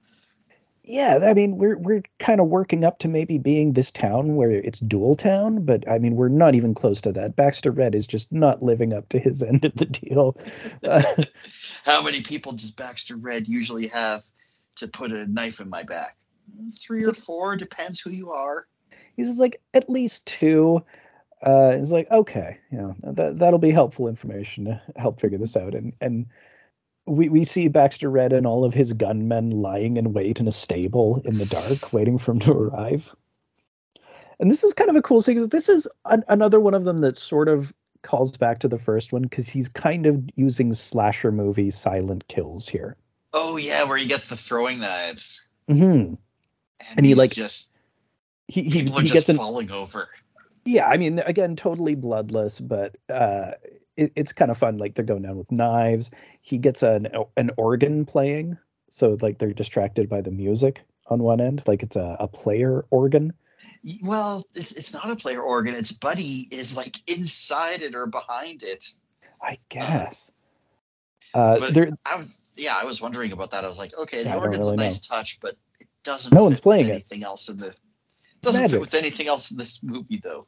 Yeah, 0.83 1.19
I 1.23 1.35
mean, 1.35 1.59
we're 1.59 1.77
we're 1.77 2.03
kind 2.19 2.41
of 2.41 2.49
working 2.49 2.85
up 2.85 2.99
to 3.01 3.09
maybe 3.09 3.39
being 3.39 3.73
this 3.73 3.93
town 3.93 4.35
where 4.35 4.51
it's 4.51 4.81
dual 4.81 5.15
town, 5.15 5.65
but 5.65 5.87
I 5.89 5.99
mean, 5.99 6.17
we're 6.17 6.29
not 6.29 6.55
even 6.55 6.75
close 6.75 7.03
to 7.03 7.13
that. 7.13 7.37
Baxter 7.37 7.71
Red 7.71 7.95
is 7.95 8.07
just 8.07 8.33
not 8.33 8.63
living 8.63 8.93
up 8.95 9.09
to 9.11 9.19
his 9.19 9.43
end 9.43 9.65
of 9.65 9.75
the 9.75 9.87
deal. 9.87 10.37
Uh, 10.83 11.03
How 11.85 12.03
many 12.03 12.23
people 12.23 12.53
does 12.53 12.71
Baxter 12.71 13.17
Red 13.17 13.49
usually 13.49 13.89
have 13.89 14.23
to 14.77 14.89
put 14.89 15.13
a 15.13 15.27
knife 15.27 15.61
in 15.61 15.69
my 15.69 15.83
back? 15.83 16.17
Three 16.79 17.05
or 17.05 17.13
four, 17.13 17.57
depends 17.57 18.01
who 18.01 18.11
you 18.11 18.31
are. 18.33 18.67
he's 19.17 19.39
like 19.39 19.61
at 19.73 19.89
least 19.89 20.27
two. 20.27 20.85
Uh, 21.43 21.79
he's 21.79 21.93
like, 21.93 22.11
okay, 22.11 22.59
you 22.71 22.79
know, 22.79 22.97
that 23.03 23.39
that'll 23.39 23.59
be 23.59 23.71
helpful 23.71 24.09
information 24.09 24.67
to 24.67 24.83
help 24.97 25.21
figure 25.21 25.39
this 25.39 25.57
out. 25.57 25.75
And 25.75 25.95
and 26.01 26.27
we 27.07 27.29
we 27.29 27.45
see 27.45 27.69
Baxter 27.69 28.11
Red 28.11 28.33
and 28.33 28.47
all 28.47 28.65
of 28.65 28.75
his 28.75 28.93
gunmen 28.93 29.51
lying 29.51 29.97
in 29.97 30.13
wait 30.13 30.41
in 30.41 30.49
a 30.49 30.53
stable 30.53 31.23
in 31.25 31.39
the 31.39 31.47
dark, 31.47 31.93
waiting 31.93 32.19
for 32.19 32.33
him 32.33 32.41
to 32.41 32.53
arrive. 32.53 33.15
And 34.39 34.51
this 34.51 34.65
is 34.65 34.73
kind 34.73 34.91
of 34.91 34.97
a 34.97 35.03
cool 35.03 35.21
scene 35.21 35.35
because 35.35 35.51
this 35.51 35.69
is 35.69 35.87
an, 36.07 36.25
another 36.29 36.61
one 36.61 36.75
of 36.75 36.85
them 36.85 36.99
that 36.99 37.17
sort 37.17 37.49
of 37.49 37.73
calls 38.03 38.37
back 38.37 38.61
to 38.61 38.69
the 38.69 38.79
first 38.79 39.13
one 39.13 39.23
because 39.23 39.49
he's 39.49 39.69
kind 39.69 40.07
of 40.07 40.23
using 40.37 40.73
slasher 40.75 41.33
movie 41.33 41.71
silent 41.71 42.27
kills 42.29 42.69
here. 42.69 42.97
Oh 43.33 43.57
yeah, 43.57 43.85
where 43.85 43.97
he 43.97 44.07
gets 44.07 44.27
the 44.27 44.37
throwing 44.37 44.81
knives. 44.81 45.49
hmm 45.69 45.75
And, 45.79 46.19
And 46.97 47.07
he, 47.07 47.15
like, 47.15 47.31
just 47.31 47.79
He 48.49 48.63
he, 48.63 48.71
people 48.71 48.99
are 48.99 49.03
he 49.03 49.09
just 49.09 49.27
gets 49.27 49.29
an 49.29 49.37
falling 49.37 49.71
over. 49.71 50.09
yeah 50.65 50.87
i 50.89 50.97
mean 50.97 51.19
again 51.21 51.57
totally 51.57 51.95
bloodless 51.95 52.61
but 52.61 52.99
uh 53.09 53.53
it, 53.97 54.13
it's 54.17 54.33
kind 54.33 54.51
of 54.51 54.59
fun 54.59 54.77
like 54.79 54.95
they're 54.95 55.05
going 55.05 55.23
down 55.23 55.37
with 55.39 55.51
knives 55.53 56.11
he 56.43 56.59
gets 56.59 56.83
an 56.83 57.09
an 57.37 57.51
organ 57.57 58.05
playing 58.05 58.59
so 58.91 59.17
like 59.21 59.39
they're 59.39 59.53
distracted 59.53 60.09
by 60.09 60.21
the 60.21 60.31
music 60.31 60.83
on 61.07 61.23
one 61.23 61.41
end 61.41 61.63
like 61.67 61.83
it's 61.83 61.97
a, 61.97 62.17
a 62.21 62.29
player 62.29 62.85
organ 62.91 63.33
Well, 64.03 64.45
it's 64.55 64.73
it's 64.73 64.93
not 64.93 65.11
a 65.11 65.17
player 65.17 65.41
organ. 65.41 65.75
It's 65.75 65.93
Buddy 65.93 66.47
is 66.51 66.77
like 66.77 66.97
inside 67.11 67.83
it 67.83 67.95
or 67.95 68.07
behind 68.07 68.63
it. 68.63 68.89
i 69.43 69.59
guess 69.71 70.31
uh 71.33 71.59
But 71.59 71.75
there 71.75 71.89
I 72.05 72.17
was 72.17 72.53
yeah, 72.57 72.75
I 72.81 72.85
was 72.85 73.01
wondering 73.01 73.33
about 73.33 73.53
that. 73.53 73.65
I 73.65 73.67
was 73.67 73.79
like, 73.79 73.97
okay, 73.97 74.23
Yeah, 74.25 74.31
I 74.31 74.35
the 74.35 74.41
organ's 74.41 74.65
really 74.65 74.75
a 74.75 74.77
know. 74.77 74.83
nice 74.85 75.07
touch, 75.07 75.39
but 75.41 75.55
it 75.81 75.87
doesn't 76.05 76.33
No 76.35 76.41
fit 76.41 76.45
one's 76.45 76.59
with 76.59 76.63
playing 76.63 76.87
it. 76.87 76.91
anything 76.93 77.23
else 77.25 77.49
in 77.49 77.57
the 77.59 77.75
doesn't 78.43 78.61
Magic. 78.63 78.75
fit 78.75 78.81
with 78.81 78.95
anything 78.95 79.29
else 79.29 79.51
in 79.51 79.57
this 79.57 79.83
movie 79.83 80.21
though. 80.23 80.47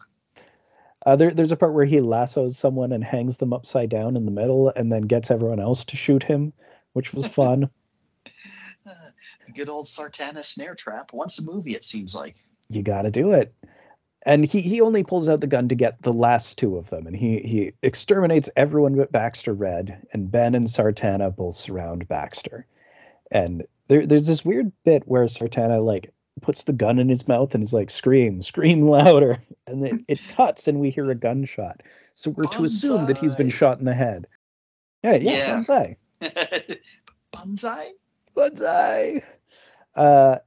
uh 1.06 1.16
there, 1.16 1.30
there's 1.30 1.52
a 1.52 1.56
part 1.56 1.72
where 1.74 1.84
he 1.86 2.00
lassos 2.00 2.58
someone 2.58 2.92
and 2.92 3.02
hangs 3.04 3.36
them 3.38 3.52
upside 3.52 3.88
down 3.88 4.16
in 4.16 4.24
the 4.26 4.30
middle 4.30 4.70
and 4.74 4.92
then 4.92 5.02
gets 5.02 5.30
everyone 5.30 5.60
else 5.60 5.84
to 5.86 5.96
shoot 5.96 6.22
him 6.22 6.52
which 6.92 7.12
was 7.14 7.26
fun 7.40 7.70
Uh, 8.84 9.10
good 9.54 9.68
old 9.68 9.86
Sartana 9.86 10.42
snare 10.42 10.74
trap. 10.74 11.12
Once 11.12 11.38
a 11.38 11.44
movie, 11.44 11.72
it 11.72 11.84
seems 11.84 12.16
like. 12.16 12.34
You 12.74 12.82
got 12.82 13.02
to 13.02 13.10
do 13.10 13.32
it. 13.32 13.54
And 14.24 14.44
he 14.44 14.60
he 14.60 14.80
only 14.80 15.02
pulls 15.02 15.28
out 15.28 15.40
the 15.40 15.48
gun 15.48 15.68
to 15.68 15.74
get 15.74 16.00
the 16.02 16.12
last 16.12 16.56
two 16.56 16.76
of 16.76 16.90
them, 16.90 17.06
and 17.08 17.16
he 17.16 17.40
he 17.40 17.72
exterminates 17.82 18.48
everyone 18.54 18.94
but 18.94 19.10
Baxter 19.10 19.52
Red, 19.52 20.06
and 20.12 20.30
Ben 20.30 20.54
and 20.54 20.66
Sartana 20.66 21.34
both 21.34 21.56
surround 21.56 22.06
Baxter. 22.06 22.66
And 23.32 23.64
there 23.88 24.06
there's 24.06 24.28
this 24.28 24.44
weird 24.44 24.70
bit 24.84 25.02
where 25.06 25.24
Sartana 25.24 25.84
like 25.84 26.12
puts 26.40 26.64
the 26.64 26.72
gun 26.72 27.00
in 27.00 27.08
his 27.08 27.26
mouth 27.26 27.54
and 27.54 27.64
is 27.64 27.72
like 27.72 27.90
scream 27.90 28.42
scream 28.42 28.82
louder, 28.88 29.42
and 29.66 29.84
then 29.84 30.04
it 30.06 30.20
cuts 30.36 30.68
and 30.68 30.78
we 30.78 30.90
hear 30.90 31.10
a 31.10 31.16
gunshot. 31.16 31.82
So 32.14 32.30
we're 32.30 32.44
to 32.44 32.64
assume 32.64 33.06
that 33.06 33.18
he's 33.18 33.34
been 33.34 33.50
shot 33.50 33.80
in 33.80 33.86
the 33.86 33.94
head. 33.94 34.28
Yeah, 35.02 35.14
yeah, 35.14 35.32
Yeah. 35.32 35.62
bonsai. 35.64 35.96
Bonsai? 37.32 37.86
Bonsai. 38.36 39.22
Uh, 39.96 40.38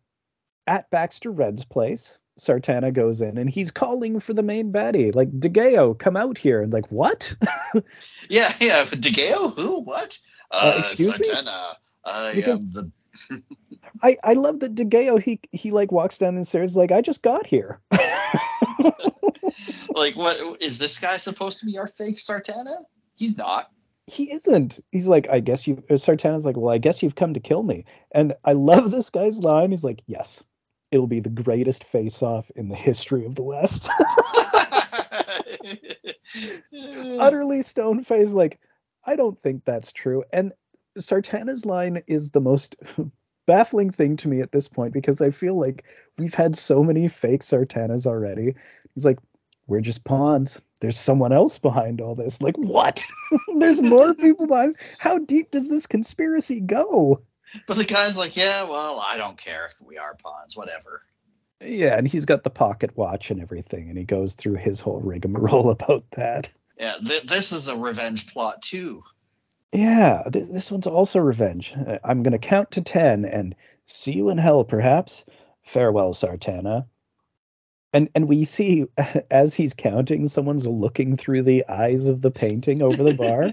at 0.67 0.89
Baxter 0.89 1.31
Red's 1.31 1.65
place, 1.65 2.17
Sartana 2.39 2.91
goes 2.93 3.21
in 3.21 3.37
and 3.37 3.49
he's 3.49 3.71
calling 3.71 4.19
for 4.19 4.33
the 4.33 4.43
main 4.43 4.71
baddie, 4.73 5.13
like 5.15 5.31
DeGeo, 5.31 5.97
come 5.97 6.17
out 6.17 6.37
here. 6.37 6.61
And 6.61 6.73
like, 6.73 6.91
what? 6.91 7.33
Yeah, 8.29 8.51
yeah. 8.59 8.85
DeGeo? 8.85 9.55
Who? 9.55 9.81
What? 9.81 10.17
Uh, 10.51 10.77
excuse 10.79 11.19
me? 11.19 11.27
Sartana. 11.27 11.75
I 12.03 12.31
You 12.31 12.43
am 12.43 12.59
can- 12.59 12.71
the. 12.71 12.91
I 14.03 14.17
I 14.23 14.33
love 14.33 14.59
that 14.59 14.75
DeGeo 14.75 15.21
he 15.21 15.39
he 15.51 15.71
like 15.71 15.91
walks 15.91 16.17
down 16.17 16.35
the 16.35 16.43
stairs 16.43 16.75
like 16.75 16.91
I 16.91 17.01
just 17.01 17.21
got 17.21 17.45
here. 17.47 17.79
Like, 19.95 20.15
what? 20.17 20.37
Is 20.61 20.77
this 20.77 20.99
guy 20.99 21.15
supposed 21.17 21.59
to 21.61 21.65
be 21.65 21.77
our 21.77 21.87
fake 21.87 22.17
Sartana? 22.17 22.83
He's 23.15 23.37
not. 23.37 23.71
he 24.07 24.31
isn't. 24.31 24.83
He's 24.91 25.07
like, 25.07 25.29
I 25.29 25.39
guess 25.39 25.65
you. 25.65 25.81
uh, 25.89 25.93
Sartana's 25.93 26.45
like, 26.45 26.57
well, 26.57 26.73
I 26.73 26.77
guess 26.77 27.01
you've 27.01 27.15
come 27.15 27.33
to 27.33 27.39
kill 27.39 27.63
me. 27.63 27.85
And 28.11 28.33
I 28.43 28.51
love 28.53 28.91
this 28.91 29.09
guy's 29.09 29.39
line. 29.39 29.71
He's 29.71 29.83
like, 29.85 30.01
yes, 30.05 30.43
it'll 30.95 31.07
be 31.07 31.19
the 31.19 31.29
greatest 31.29 31.83
face-off 31.83 32.49
in 32.55 32.69
the 32.69 32.75
history 32.75 33.25
of 33.25 33.35
the 33.35 33.43
West. 33.43 33.89
utterly 37.19 37.61
stone 37.61 38.03
faced 38.03 38.33
like 38.33 38.59
i 39.05 39.15
don't 39.15 39.41
think 39.41 39.63
that's 39.63 39.91
true. 39.91 40.23
And 40.33 40.53
sartana's 40.97 41.65
line 41.65 42.01
is 42.07 42.31
the 42.31 42.41
most 42.41 42.75
baffling 43.47 43.89
thing 43.89 44.15
to 44.17 44.27
me 44.27 44.41
at 44.41 44.51
this 44.51 44.67
point 44.67 44.93
because 44.93 45.21
i 45.21 45.29
feel 45.29 45.57
like 45.59 45.85
we've 46.17 46.33
had 46.33 46.55
so 46.55 46.83
many 46.83 47.07
fake 47.07 47.41
sartanas 47.41 48.05
already. 48.05 48.55
He's 48.93 49.05
like 49.05 49.19
we're 49.67 49.81
just 49.81 50.05
pawns. 50.05 50.61
There's 50.79 50.97
someone 50.97 51.31
else 51.31 51.57
behind 51.57 51.99
all 51.99 52.15
this. 52.15 52.41
Like 52.41 52.55
what? 52.57 53.03
There's 53.57 53.81
more 53.81 54.13
people 54.13 54.47
behind. 54.47 54.75
How 54.99 55.17
deep 55.17 55.51
does 55.51 55.69
this 55.69 55.87
conspiracy 55.87 56.59
go 56.59 57.21
But 57.67 57.77
the 57.77 57.85
guy's 57.85 58.17
like, 58.17 58.35
yeah, 58.35 58.69
well, 58.69 58.99
I 59.05 59.17
don't 59.17 59.37
care 59.37 59.65
if 59.67 59.81
we 59.81 59.97
are 59.97 60.15
pawns, 60.21 60.55
whatever. 60.55 61.01
yeah 61.61 61.97
and 61.97 62.07
he's 62.07 62.25
got 62.25 62.43
the 62.43 62.49
pocket 62.49 62.95
watch 62.97 63.31
and 63.31 63.41
everything 63.41 63.89
and 63.89 63.97
he 63.97 64.03
goes 64.03 64.35
through 64.35 64.55
his 64.55 64.81
whole 64.81 64.99
rigmarole 64.99 65.69
about 65.77 66.03
that 66.11 66.51
Yeah, 66.79 66.95
th- 67.05 67.23
this 67.23 67.51
is 67.53 67.67
a 67.69 67.77
revenge 67.77 68.27
plot 68.33 68.61
too. 68.61 69.03
Yeah, 69.71 70.23
th- 70.31 70.47
this 70.49 70.71
one's 70.71 70.87
also 70.87 71.19
revenge. 71.19 71.73
Uh, 71.75 71.99
I'm 72.03 72.23
going 72.23 72.33
to 72.33 72.37
count 72.39 72.71
to 72.71 72.81
10 72.81 73.25
and 73.25 73.55
see 73.85 74.11
you 74.13 74.29
in 74.29 74.37
hell, 74.37 74.63
perhaps. 74.63 75.25
Farewell, 75.63 76.13
Sartana. 76.13 76.85
and 77.93 78.09
and 78.15 78.27
we 78.27 78.45
see 78.45 78.85
as 79.31 79.53
he's 79.53 79.73
counting, 79.73 80.27
someone's 80.27 80.67
looking 80.67 81.15
through 81.15 81.43
the 81.43 81.65
eyes 81.67 82.07
of 82.07 82.21
the 82.21 82.31
painting 82.31 82.81
over 82.81 83.01
the 83.03 83.15
bar. 83.15 83.51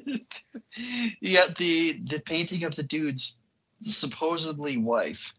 yeah, 1.20 1.42
the 1.58 1.92
the 2.04 2.20
painting 2.24 2.64
of 2.64 2.74
the 2.76 2.82
dude's 2.82 3.38
supposedly 3.82 4.76
wife. 4.76 5.34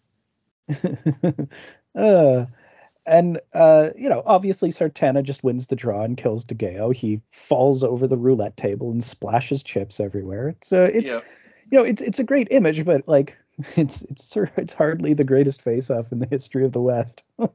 uh, 1.95 2.45
and 3.05 3.39
uh, 3.53 3.89
you 3.97 4.09
know, 4.09 4.23
obviously 4.25 4.69
Sartana 4.69 5.23
just 5.23 5.43
wins 5.43 5.67
the 5.67 5.75
draw 5.75 6.03
and 6.03 6.17
kills 6.17 6.45
DeGeo. 6.45 6.93
He 6.93 7.21
falls 7.31 7.83
over 7.83 8.07
the 8.07 8.17
roulette 8.17 8.57
table 8.57 8.91
and 8.91 9.03
splashes 9.03 9.63
chips 9.63 9.99
everywhere. 9.99 10.49
It's 10.49 10.71
uh, 10.71 10.89
it's 10.93 11.11
yeah. 11.11 11.21
you 11.69 11.79
know, 11.79 11.83
it's 11.83 12.01
it's 12.01 12.19
a 12.19 12.23
great 12.23 12.47
image, 12.51 12.85
but 12.85 13.07
like 13.07 13.37
it's 13.75 14.03
it's 14.03 14.35
it's 14.57 14.73
hardly 14.73 15.13
the 15.13 15.23
greatest 15.23 15.61
face-off 15.61 16.11
in 16.11 16.19
the 16.19 16.27
history 16.27 16.65
of 16.65 16.71
the 16.71 16.81
West. 16.81 17.23
it, 17.39 17.49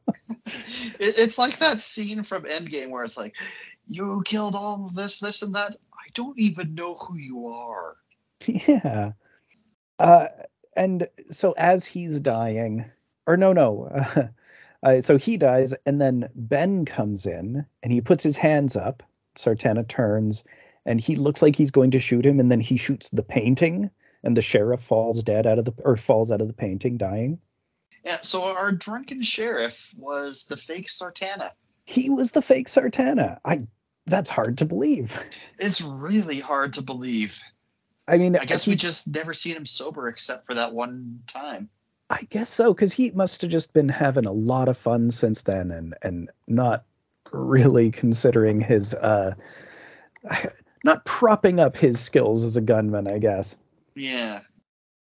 it's 0.98 1.38
like 1.38 1.58
that 1.58 1.80
scene 1.80 2.22
from 2.22 2.42
Endgame 2.42 2.90
where 2.90 3.04
it's 3.04 3.16
like, 3.16 3.36
you 3.86 4.22
killed 4.24 4.54
all 4.54 4.84
of 4.84 4.94
this, 4.94 5.18
this, 5.20 5.42
and 5.42 5.54
that. 5.54 5.76
I 5.94 6.10
don't 6.14 6.38
even 6.38 6.74
know 6.74 6.94
who 6.94 7.16
you 7.16 7.48
are. 7.48 7.96
Yeah. 8.46 9.12
Uh, 9.98 10.28
and 10.78 11.08
so 11.30 11.52
as 11.58 11.84
he's 11.84 12.20
dying, 12.20 12.84
or 13.26 13.36
no, 13.36 13.52
no. 13.52 13.90
Uh, 13.92 14.28
uh, 14.82 15.00
so 15.02 15.18
he 15.18 15.36
dies, 15.36 15.74
and 15.84 16.00
then 16.00 16.30
Ben 16.34 16.84
comes 16.84 17.26
in 17.26 17.66
and 17.82 17.92
he 17.92 18.00
puts 18.00 18.22
his 18.22 18.36
hands 18.36 18.76
up. 18.76 19.02
Sartana 19.36 19.86
turns, 19.86 20.44
and 20.86 21.00
he 21.00 21.16
looks 21.16 21.42
like 21.42 21.56
he's 21.56 21.72
going 21.72 21.90
to 21.92 21.98
shoot 21.98 22.24
him, 22.24 22.40
and 22.40 22.50
then 22.50 22.60
he 22.60 22.76
shoots 22.76 23.10
the 23.10 23.22
painting, 23.22 23.90
and 24.22 24.36
the 24.36 24.42
sheriff 24.42 24.80
falls 24.80 25.22
dead 25.22 25.46
out 25.46 25.58
of 25.58 25.64
the 25.64 25.74
or 25.84 25.96
falls 25.96 26.30
out 26.30 26.40
of 26.40 26.48
the 26.48 26.54
painting, 26.54 26.96
dying. 26.96 27.40
Yeah. 28.04 28.18
So 28.22 28.42
our 28.42 28.72
drunken 28.72 29.22
sheriff 29.22 29.92
was 29.96 30.44
the 30.44 30.56
fake 30.56 30.88
Sartana. 30.88 31.50
He 31.84 32.08
was 32.08 32.30
the 32.30 32.42
fake 32.42 32.68
Sartana. 32.68 33.40
I. 33.44 33.66
That's 34.06 34.30
hard 34.30 34.58
to 34.58 34.64
believe. 34.64 35.22
It's 35.58 35.82
really 35.82 36.40
hard 36.40 36.72
to 36.74 36.82
believe. 36.82 37.38
I 38.08 38.16
mean, 38.16 38.36
I 38.36 38.44
guess 38.44 38.64
he, 38.64 38.72
we 38.72 38.76
just 38.76 39.14
never 39.14 39.34
seen 39.34 39.56
him 39.56 39.66
sober 39.66 40.08
except 40.08 40.46
for 40.46 40.54
that 40.54 40.72
one 40.72 41.20
time. 41.26 41.68
I 42.10 42.22
guess 42.30 42.48
so, 42.48 42.72
because 42.72 42.92
he 42.92 43.10
must 43.10 43.42
have 43.42 43.50
just 43.50 43.74
been 43.74 43.90
having 43.90 44.24
a 44.24 44.32
lot 44.32 44.68
of 44.68 44.78
fun 44.78 45.10
since 45.10 45.42
then, 45.42 45.70
and 45.70 45.94
and 46.02 46.30
not 46.46 46.84
really 47.32 47.90
considering 47.90 48.60
his 48.60 48.94
uh, 48.94 49.34
not 50.84 51.04
propping 51.04 51.60
up 51.60 51.76
his 51.76 52.00
skills 52.00 52.44
as 52.44 52.56
a 52.56 52.62
gunman, 52.62 53.06
I 53.06 53.18
guess. 53.18 53.56
Yeah. 53.94 54.40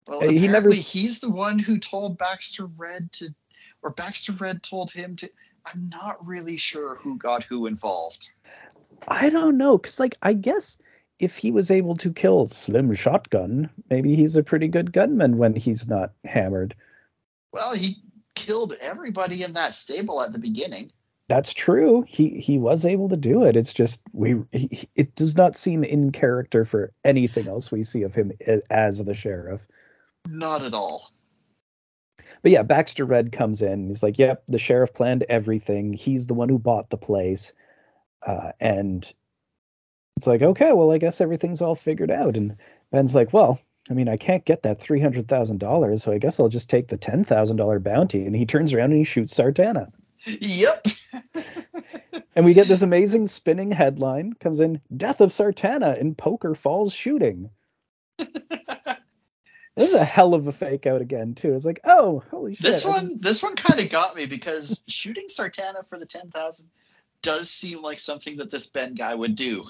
Well, 0.06 0.20
he 0.20 0.46
never. 0.46 0.70
He's 0.70 1.20
the 1.20 1.30
one 1.30 1.58
who 1.58 1.78
told 1.78 2.18
Baxter 2.18 2.66
Red 2.66 3.12
to, 3.12 3.34
or 3.82 3.90
Baxter 3.90 4.32
Red 4.32 4.62
told 4.62 4.90
him 4.90 5.16
to. 5.16 5.30
I'm 5.66 5.88
not 5.90 6.26
really 6.26 6.56
sure 6.56 6.96
who 6.96 7.18
got 7.18 7.44
who 7.44 7.66
involved. 7.66 8.30
I 9.06 9.30
don't 9.30 9.58
know, 9.58 9.78
cause 9.78 10.00
like 10.00 10.16
I 10.22 10.32
guess 10.32 10.78
if 11.18 11.36
he 11.36 11.50
was 11.50 11.70
able 11.70 11.96
to 11.96 12.12
kill 12.12 12.46
Slim 12.46 12.94
Shotgun, 12.94 13.70
maybe 13.90 14.14
he's 14.14 14.36
a 14.36 14.42
pretty 14.42 14.68
good 14.68 14.92
gunman 14.92 15.38
when 15.38 15.54
he's 15.54 15.88
not 15.88 16.12
hammered. 16.24 16.74
Well, 17.52 17.74
he 17.74 17.96
killed 18.34 18.74
everybody 18.80 19.42
in 19.42 19.54
that 19.54 19.74
stable 19.74 20.22
at 20.22 20.32
the 20.32 20.38
beginning. 20.38 20.92
That's 21.28 21.52
true. 21.52 22.04
He 22.08 22.40
he 22.40 22.58
was 22.58 22.86
able 22.86 23.10
to 23.10 23.16
do 23.16 23.44
it. 23.44 23.54
It's 23.54 23.74
just 23.74 24.00
we 24.12 24.42
he, 24.50 24.88
it 24.94 25.14
does 25.14 25.36
not 25.36 25.58
seem 25.58 25.84
in 25.84 26.10
character 26.10 26.64
for 26.64 26.92
anything 27.04 27.48
else 27.48 27.70
we 27.70 27.84
see 27.84 28.02
of 28.02 28.14
him 28.14 28.32
as 28.70 29.04
the 29.04 29.12
sheriff. 29.12 29.66
Not 30.26 30.62
at 30.62 30.72
all. 30.72 31.10
But 32.42 32.52
yeah, 32.52 32.62
Baxter 32.62 33.04
Red 33.04 33.32
comes 33.32 33.60
in. 33.60 33.88
He's 33.88 34.02
like, 34.02 34.18
"Yep, 34.18 34.44
the 34.46 34.58
sheriff 34.58 34.94
planned 34.94 35.24
everything. 35.28 35.92
He's 35.92 36.26
the 36.26 36.34
one 36.34 36.48
who 36.48 36.58
bought 36.58 36.88
the 36.88 36.96
place." 36.96 37.52
Uh, 38.26 38.52
and 38.58 39.12
it's 40.18 40.26
like, 40.26 40.42
okay, 40.42 40.72
well, 40.72 40.90
I 40.90 40.98
guess 40.98 41.20
everything's 41.20 41.62
all 41.62 41.76
figured 41.76 42.10
out. 42.10 42.36
And 42.36 42.56
Ben's 42.90 43.14
like, 43.14 43.32
well, 43.32 43.60
I 43.88 43.94
mean, 43.94 44.08
I 44.08 44.16
can't 44.16 44.44
get 44.44 44.64
that 44.64 44.80
three 44.80 45.00
hundred 45.00 45.28
thousand 45.28 45.60
dollars, 45.60 46.02
so 46.02 46.10
I 46.10 46.18
guess 46.18 46.40
I'll 46.40 46.48
just 46.48 46.68
take 46.68 46.88
the 46.88 46.96
ten 46.96 47.22
thousand 47.22 47.56
dollar 47.56 47.78
bounty. 47.78 48.26
And 48.26 48.34
he 48.34 48.44
turns 48.44 48.74
around 48.74 48.90
and 48.90 48.98
he 48.98 49.04
shoots 49.04 49.32
Sartana. 49.32 49.88
Yep. 50.26 50.86
and 52.34 52.44
we 52.44 52.52
get 52.52 52.66
this 52.66 52.82
amazing 52.82 53.28
spinning 53.28 53.70
headline 53.70 54.32
comes 54.32 54.58
in: 54.58 54.80
"Death 54.94 55.20
of 55.20 55.30
Sartana 55.30 55.96
in 55.96 56.16
Poker 56.16 56.56
Falls 56.56 56.92
shooting." 56.92 57.50
this 58.18 58.28
is 59.76 59.94
a 59.94 60.04
hell 60.04 60.34
of 60.34 60.48
a 60.48 60.52
fake 60.52 60.88
out 60.88 61.00
again 61.00 61.36
too. 61.36 61.54
It's 61.54 61.64
like, 61.64 61.80
oh, 61.84 62.24
holy 62.32 62.56
shit! 62.56 62.66
This 62.66 62.84
one, 62.84 63.20
this 63.20 63.40
one 63.40 63.54
kind 63.54 63.78
of 63.78 63.88
got 63.88 64.16
me 64.16 64.26
because 64.26 64.82
shooting 64.88 65.28
Sartana 65.28 65.88
for 65.88 65.96
the 65.96 66.06
ten 66.06 66.28
thousand 66.30 66.70
does 67.22 67.48
seem 67.48 67.82
like 67.82 68.00
something 68.00 68.38
that 68.38 68.50
this 68.50 68.66
Ben 68.66 68.94
guy 68.94 69.14
would 69.14 69.36
do. 69.36 69.64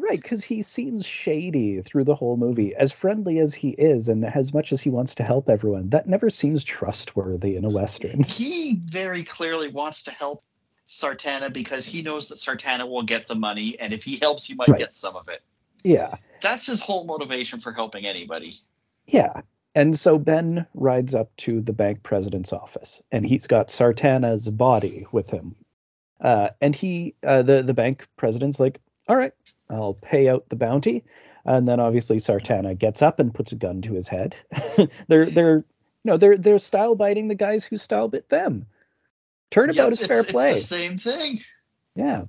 Right, 0.00 0.20
because 0.22 0.44
he 0.44 0.62
seems 0.62 1.04
shady 1.04 1.82
through 1.82 2.04
the 2.04 2.14
whole 2.14 2.36
movie. 2.36 2.72
As 2.74 2.92
friendly 2.92 3.40
as 3.40 3.52
he 3.52 3.70
is, 3.70 4.08
and 4.08 4.24
as 4.24 4.54
much 4.54 4.72
as 4.72 4.80
he 4.80 4.90
wants 4.90 5.16
to 5.16 5.24
help 5.24 5.48
everyone, 5.48 5.90
that 5.90 6.06
never 6.06 6.30
seems 6.30 6.62
trustworthy 6.62 7.56
in 7.56 7.64
a 7.64 7.68
western. 7.68 8.22
He 8.22 8.80
very 8.86 9.24
clearly 9.24 9.68
wants 9.68 10.04
to 10.04 10.12
help 10.12 10.44
Sartana 10.86 11.52
because 11.52 11.84
he 11.84 12.02
knows 12.02 12.28
that 12.28 12.38
Sartana 12.38 12.88
will 12.88 13.02
get 13.02 13.26
the 13.26 13.34
money, 13.34 13.76
and 13.80 13.92
if 13.92 14.04
he 14.04 14.16
helps, 14.16 14.44
he 14.44 14.54
might 14.54 14.68
right. 14.68 14.78
get 14.78 14.94
some 14.94 15.16
of 15.16 15.28
it. 15.28 15.40
Yeah, 15.82 16.14
that's 16.40 16.66
his 16.66 16.80
whole 16.80 17.04
motivation 17.04 17.60
for 17.60 17.72
helping 17.72 18.06
anybody. 18.06 18.54
Yeah, 19.06 19.40
and 19.74 19.98
so 19.98 20.16
Ben 20.16 20.66
rides 20.74 21.14
up 21.14 21.34
to 21.38 21.60
the 21.60 21.72
bank 21.72 22.04
president's 22.04 22.52
office, 22.52 23.02
and 23.10 23.26
he's 23.26 23.48
got 23.48 23.68
Sartana's 23.68 24.48
body 24.48 25.06
with 25.10 25.28
him. 25.28 25.56
Uh, 26.20 26.50
and 26.60 26.74
he, 26.74 27.14
uh, 27.24 27.42
the 27.42 27.62
the 27.62 27.74
bank 27.74 28.06
president's 28.16 28.60
like, 28.60 28.80
"All 29.08 29.16
right, 29.16 29.32
I'll 29.70 29.94
pay 29.94 30.28
out 30.28 30.48
the 30.48 30.56
bounty. 30.56 31.04
And 31.44 31.66
then 31.66 31.80
obviously 31.80 32.18
Sartana 32.18 32.76
gets 32.76 33.00
up 33.00 33.20
and 33.20 33.32
puts 33.32 33.52
a 33.52 33.56
gun 33.56 33.80
to 33.82 33.94
his 33.94 34.06
head. 34.06 34.36
they're 35.08 35.30
they're 35.30 35.56
you 35.58 35.64
know 36.04 36.16
they're 36.16 36.36
they're 36.36 36.58
style 36.58 36.94
biting 36.94 37.28
the 37.28 37.34
guys 37.34 37.64
who 37.64 37.76
style 37.76 38.08
bit 38.08 38.28
them. 38.28 38.66
Turnabout 39.50 39.92
is 39.92 40.06
fair 40.06 40.24
play. 40.24 40.50
It's 40.50 40.68
the 40.68 40.76
same 40.76 40.98
thing. 40.98 41.40
Yeah. 41.94 42.24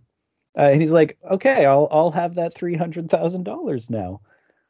Uh, 0.57 0.69
and 0.72 0.81
he's 0.81 0.91
like, 0.91 1.18
okay, 1.30 1.65
I'll 1.65 1.88
I'll 1.91 2.11
have 2.11 2.35
that 2.35 2.53
three 2.53 2.76
hundred 2.76 3.10
thousand 3.10 3.43
dollars 3.43 3.89
now. 3.89 4.22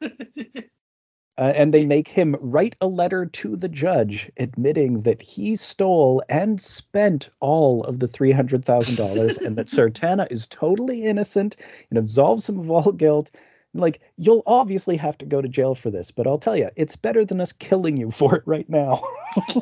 Uh, 1.38 1.52
and 1.56 1.72
they 1.72 1.86
make 1.86 2.08
him 2.08 2.36
write 2.40 2.76
a 2.80 2.86
letter 2.86 3.24
to 3.24 3.56
the 3.56 3.68
judge 3.68 4.30
admitting 4.36 5.00
that 5.00 5.22
he 5.22 5.56
stole 5.56 6.22
and 6.28 6.60
spent 6.60 7.30
all 7.40 7.82
of 7.84 7.98
the 7.98 8.06
$300,000 8.06 9.38
and 9.40 9.56
that 9.56 9.68
Sartana 9.68 10.26
is 10.30 10.46
totally 10.46 11.04
innocent 11.04 11.56
and 11.88 11.98
absolves 11.98 12.48
him 12.48 12.58
of 12.58 12.70
all 12.70 12.92
guilt. 12.92 13.30
Like, 13.72 14.00
you'll 14.16 14.42
obviously 14.46 14.96
have 14.96 15.16
to 15.18 15.26
go 15.26 15.40
to 15.40 15.48
jail 15.48 15.74
for 15.74 15.90
this, 15.90 16.10
but 16.10 16.26
I'll 16.26 16.38
tell 16.38 16.56
you, 16.56 16.68
it's 16.76 16.96
better 16.96 17.24
than 17.24 17.40
us 17.40 17.52
killing 17.52 17.96
you 17.96 18.10
for 18.10 18.36
it 18.36 18.42
right 18.44 18.68
now. 18.68 19.02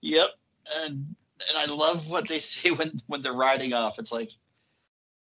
yep. 0.00 0.30
And, 0.82 1.14
and 1.48 1.56
I 1.56 1.66
love 1.66 2.10
what 2.10 2.26
they 2.28 2.40
say 2.40 2.72
when, 2.72 2.92
when 3.06 3.22
they're 3.22 3.32
riding 3.32 3.72
off. 3.72 3.98
It's 3.98 4.12
like, 4.12 4.32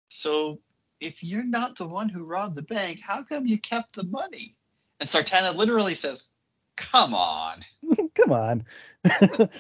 so 0.09 0.59
if 1.05 1.23
you're 1.23 1.45
not 1.45 1.77
the 1.77 1.87
one 1.87 2.09
who 2.09 2.25
robbed 2.25 2.55
the 2.55 2.63
bank, 2.63 3.01
how 3.01 3.23
come 3.23 3.47
you 3.47 3.59
kept 3.59 3.95
the 3.95 4.05
money? 4.05 4.57
And 5.01 5.09
Sartana 5.09 5.55
literally 5.55 5.95
says, 5.95 6.29
Come 6.77 7.15
on. 7.15 7.59
come 8.15 8.33
on. 8.33 8.65
the 9.03 9.51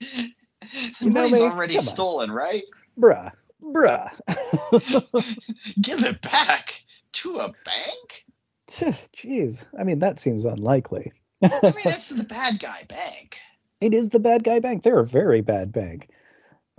money's 1.00 1.32
me? 1.32 1.40
already 1.40 1.78
stolen, 1.78 2.30
on. 2.30 2.36
right? 2.36 2.62
Bruh. 2.98 3.32
Bruh. 3.62 4.10
Give 5.80 6.04
it 6.04 6.20
back 6.22 6.82
to 7.12 7.38
a 7.38 7.48
bank? 7.64 8.24
Jeez. 8.68 9.64
I 9.78 9.84
mean, 9.84 10.00
that 10.00 10.20
seems 10.20 10.44
unlikely. 10.44 11.12
I 11.42 11.48
mean, 11.62 11.72
that's 11.84 12.10
the 12.10 12.24
bad 12.24 12.60
guy 12.60 12.82
bank. 12.88 13.38
It 13.80 13.94
is 13.94 14.10
the 14.10 14.20
bad 14.20 14.44
guy 14.44 14.60
bank. 14.60 14.82
They're 14.82 15.00
a 15.00 15.06
very 15.06 15.40
bad 15.40 15.72
bank. 15.72 16.08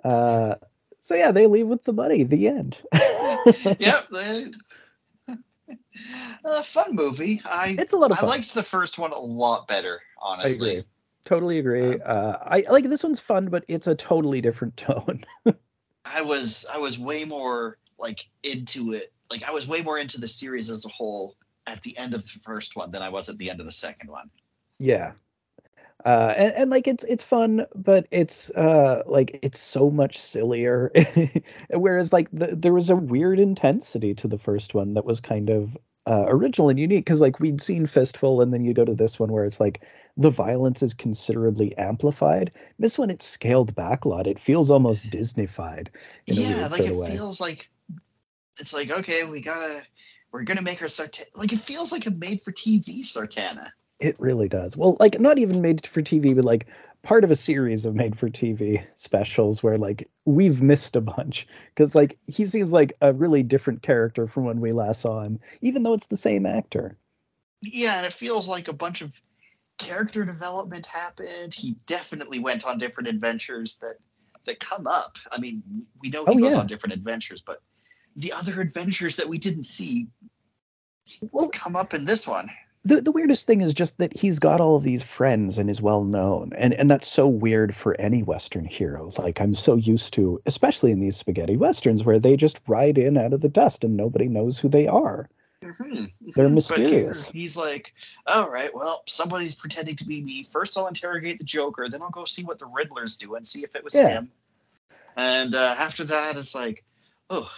Uh, 0.03 0.55
so 0.99 1.15
yeah, 1.15 1.31
they 1.31 1.47
leave 1.47 1.67
with 1.67 1.83
the 1.83 1.91
money. 1.93 2.23
The 2.23 2.47
end. 2.47 2.77
Yep. 3.79 4.07
a 6.45 6.63
fun 6.63 6.95
movie. 6.95 7.41
I 7.45 7.75
it's 7.77 7.93
a 7.93 7.97
lot 7.97 8.11
of 8.11 8.17
fun. 8.17 8.29
I 8.29 8.31
liked 8.33 8.53
the 8.53 8.63
first 8.63 8.97
one 8.97 9.11
a 9.11 9.19
lot 9.19 9.67
better, 9.67 10.01
honestly. 10.21 10.69
I 10.69 10.71
agree. 10.73 10.83
Totally 11.25 11.59
agree. 11.59 12.01
Uh, 12.01 12.37
I 12.41 12.65
like 12.69 12.83
this 12.85 13.03
one's 13.03 13.19
fun, 13.19 13.47
but 13.47 13.63
it's 13.67 13.87
a 13.87 13.95
totally 13.95 14.41
different 14.41 14.75
tone. 14.77 15.23
I 16.05 16.21
was 16.21 16.65
I 16.71 16.79
was 16.79 16.99
way 16.99 17.23
more 17.25 17.77
like 17.97 18.19
into 18.43 18.93
it. 18.93 19.13
Like 19.31 19.43
I 19.43 19.51
was 19.51 19.67
way 19.67 19.81
more 19.81 19.97
into 19.97 20.19
the 20.19 20.27
series 20.27 20.69
as 20.69 20.85
a 20.85 20.89
whole 20.89 21.35
at 21.65 21.81
the 21.81 21.97
end 21.97 22.13
of 22.13 22.23
the 22.23 22.39
first 22.43 22.75
one 22.75 22.91
than 22.91 23.01
I 23.01 23.09
was 23.09 23.29
at 23.29 23.37
the 23.37 23.49
end 23.49 23.61
of 23.61 23.65
the 23.65 23.71
second 23.71 24.09
one. 24.09 24.29
Yeah, 24.79 25.13
uh, 26.05 26.33
and, 26.35 26.53
and, 26.53 26.69
like 26.69 26.87
it's 26.87 27.03
it's 27.05 27.23
fun, 27.23 27.65
but 27.75 28.07
it's 28.11 28.49
uh 28.51 29.03
like 29.05 29.39
it's 29.41 29.59
so 29.59 29.89
much 29.89 30.17
sillier. 30.17 30.91
Whereas 31.69 32.11
like 32.11 32.29
the, 32.31 32.47
there 32.47 32.73
was 32.73 32.89
a 32.89 32.95
weird 32.95 33.39
intensity 33.39 34.13
to 34.15 34.27
the 34.27 34.37
first 34.37 34.73
one 34.73 34.95
that 34.95 35.05
was 35.05 35.21
kind 35.21 35.49
of 35.49 35.77
uh, 36.05 36.25
original 36.27 36.69
and 36.69 36.77
unique 36.77 37.05
because 37.05 37.21
like 37.21 37.39
we'd 37.39 37.61
seen 37.61 37.85
Fistful, 37.85 38.41
and 38.41 38.53
then 38.53 38.65
you 38.65 38.73
go 38.73 38.83
to 38.83 38.93
this 38.93 39.17
one 39.19 39.31
where 39.31 39.45
it's 39.45 39.59
like 39.59 39.81
the 40.17 40.29
violence 40.29 40.83
is 40.83 40.93
considerably 40.93 41.77
amplified. 41.77 42.51
This 42.77 42.97
one 42.97 43.09
it's 43.09 43.25
scaled 43.25 43.73
back 43.73 44.03
a 44.03 44.09
lot. 44.09 44.27
It 44.27 44.39
feels 44.39 44.69
almost 44.69 45.09
Disneyfied 45.09 45.87
in 46.27 46.35
yeah, 46.35 46.47
a 46.47 46.59
weird 46.59 46.71
like 46.71 46.77
sort 46.79 46.89
it 46.89 46.95
way. 46.95 47.11
feels 47.11 47.39
like 47.39 47.65
it's 48.59 48.73
like 48.73 48.91
okay, 48.91 49.21
we 49.29 49.39
gotta 49.39 49.83
we're 50.33 50.43
gonna 50.43 50.61
make 50.61 50.79
her 50.79 50.87
Sartana. 50.87 51.27
Like 51.35 51.53
it 51.53 51.59
feels 51.59 51.93
like 51.93 52.05
a 52.05 52.11
made 52.11 52.41
for 52.41 52.51
TV 52.51 52.99
Sartana. 52.99 53.69
It 54.03 54.19
really 54.19 54.49
does. 54.49 54.75
Well, 54.75 54.97
like 54.99 55.17
not 55.21 55.37
even 55.39 55.61
made 55.61 55.87
for 55.87 56.01
TV, 56.01 56.35
but 56.35 56.43
like 56.43 56.65
part 57.03 57.23
of 57.23 57.31
a 57.31 57.35
series 57.35 57.85
of 57.85 57.95
made 57.95 58.17
for 58.17 58.29
TV 58.29 58.85
specials 58.95 59.63
where 59.63 59.77
like 59.77 60.09
we've 60.25 60.61
missed 60.61 60.97
a 60.97 61.01
bunch 61.01 61.47
because 61.69 61.95
like 61.95 62.17
he 62.27 62.45
seems 62.45 62.73
like 62.73 62.91
a 62.99 63.13
really 63.13 63.43
different 63.43 63.81
character 63.81 64.27
from 64.27 64.43
when 64.43 64.59
we 64.59 64.73
last 64.73 64.99
saw 64.99 65.21
him, 65.23 65.39
even 65.61 65.83
though 65.83 65.93
it's 65.93 66.07
the 66.07 66.17
same 66.17 66.45
actor. 66.45 66.97
Yeah, 67.61 67.95
and 67.95 68.05
it 68.05 68.11
feels 68.11 68.45
like 68.49 68.67
a 68.67 68.73
bunch 68.73 69.01
of 69.01 69.13
character 69.77 70.25
development 70.25 70.85
happened. 70.85 71.53
He 71.53 71.77
definitely 71.85 72.39
went 72.39 72.65
on 72.65 72.77
different 72.77 73.07
adventures 73.07 73.75
that 73.75 73.95
that 74.45 74.59
come 74.59 74.85
up. 74.85 75.17
I 75.31 75.39
mean, 75.39 75.63
we 76.01 76.09
know 76.09 76.25
he 76.25 76.31
Oh, 76.33 76.37
goes 76.39 76.55
yeah. 76.55 76.59
on 76.59 76.67
different 76.67 76.93
adventures, 76.95 77.41
but 77.41 77.61
the 78.17 78.33
other 78.33 78.59
adventures 78.59 79.15
that 79.15 79.29
we 79.29 79.37
didn't 79.37 79.63
see 79.63 80.07
Well- 81.31 81.47
come 81.53 81.77
up 81.77 81.93
in 81.93 82.03
this 82.03 82.27
one. 82.27 82.49
The 82.85 83.01
the 83.01 83.11
weirdest 83.13 83.47
thing 83.47 83.61
is 83.61 83.73
just 83.73 83.97
that 83.99 84.15
he's 84.17 84.39
got 84.39 84.59
all 84.59 84.75
of 84.75 84.83
these 84.83 85.03
friends 85.03 85.57
and 85.57 85.69
is 85.69 85.81
well 85.81 86.03
known, 86.03 86.51
and 86.57 86.73
and 86.73 86.89
that's 86.89 87.07
so 87.07 87.27
weird 87.27 87.73
for 87.73 87.95
any 87.99 88.23
Western 88.23 88.65
hero. 88.65 89.09
Like 89.17 89.39
I'm 89.39 89.53
so 89.53 89.75
used 89.75 90.13
to, 90.15 90.41
especially 90.45 90.91
in 90.91 90.99
these 90.99 91.15
spaghetti 91.15 91.55
westerns, 91.55 92.03
where 92.03 92.19
they 92.19 92.35
just 92.35 92.59
ride 92.67 92.97
in 92.97 93.17
out 93.17 93.31
of 93.31 93.39
the 93.41 93.47
dust 93.49 93.83
and 93.85 93.95
nobody 93.95 94.27
knows 94.27 94.59
who 94.59 94.67
they 94.67 94.87
are. 94.87 95.29
Mhm. 95.63 96.11
They're 96.35 96.43
But 96.49 96.51
mysterious. 96.51 97.23
here 97.25 97.31
he's 97.33 97.55
like, 97.55 97.93
all 98.27 98.49
right, 98.51 98.75
well, 98.75 99.03
somebody's 99.07 99.55
pretending 99.55 99.95
to 99.95 100.05
be 100.05 100.21
me. 100.21 100.43
First, 100.43 100.77
I'll 100.77 100.87
interrogate 100.87 101.37
the 101.37 101.45
Joker. 101.45 101.87
Then 101.87 102.01
I'll 102.01 102.09
go 102.09 102.25
see 102.25 102.43
what 102.43 102.59
the 102.59 102.65
Riddler's 102.65 103.15
doing, 103.15 103.45
see 103.45 103.63
if 103.63 103.73
it 103.77 103.83
was 103.85 103.95
Yeah. 103.95 104.09
him. 104.09 104.31
And 105.15 105.55
uh, 105.55 105.75
after 105.79 106.03
that, 106.03 106.35
it's 106.35 106.53
like, 106.53 106.83
oh, 107.29 107.49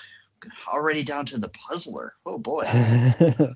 already 0.72 1.02
down 1.02 1.26
to 1.28 1.40
the 1.40 1.50
puzzler. 1.50 2.14
Oh 2.28 2.38
boy. 2.38 2.64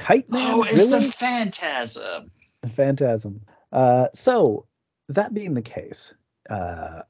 Kite 0.00 0.28
Man, 0.30 0.54
Oh, 0.54 0.62
it's 0.62 0.74
really? 0.76 1.06
the 1.06 1.12
Phantasm. 1.12 2.30
The 2.62 2.68
Phantasm. 2.68 3.42
Uh, 3.72 4.08
so 4.14 4.66
that 5.08 5.34
being 5.34 5.54
the 5.54 5.62
case, 5.62 6.14
uh, 6.48 7.02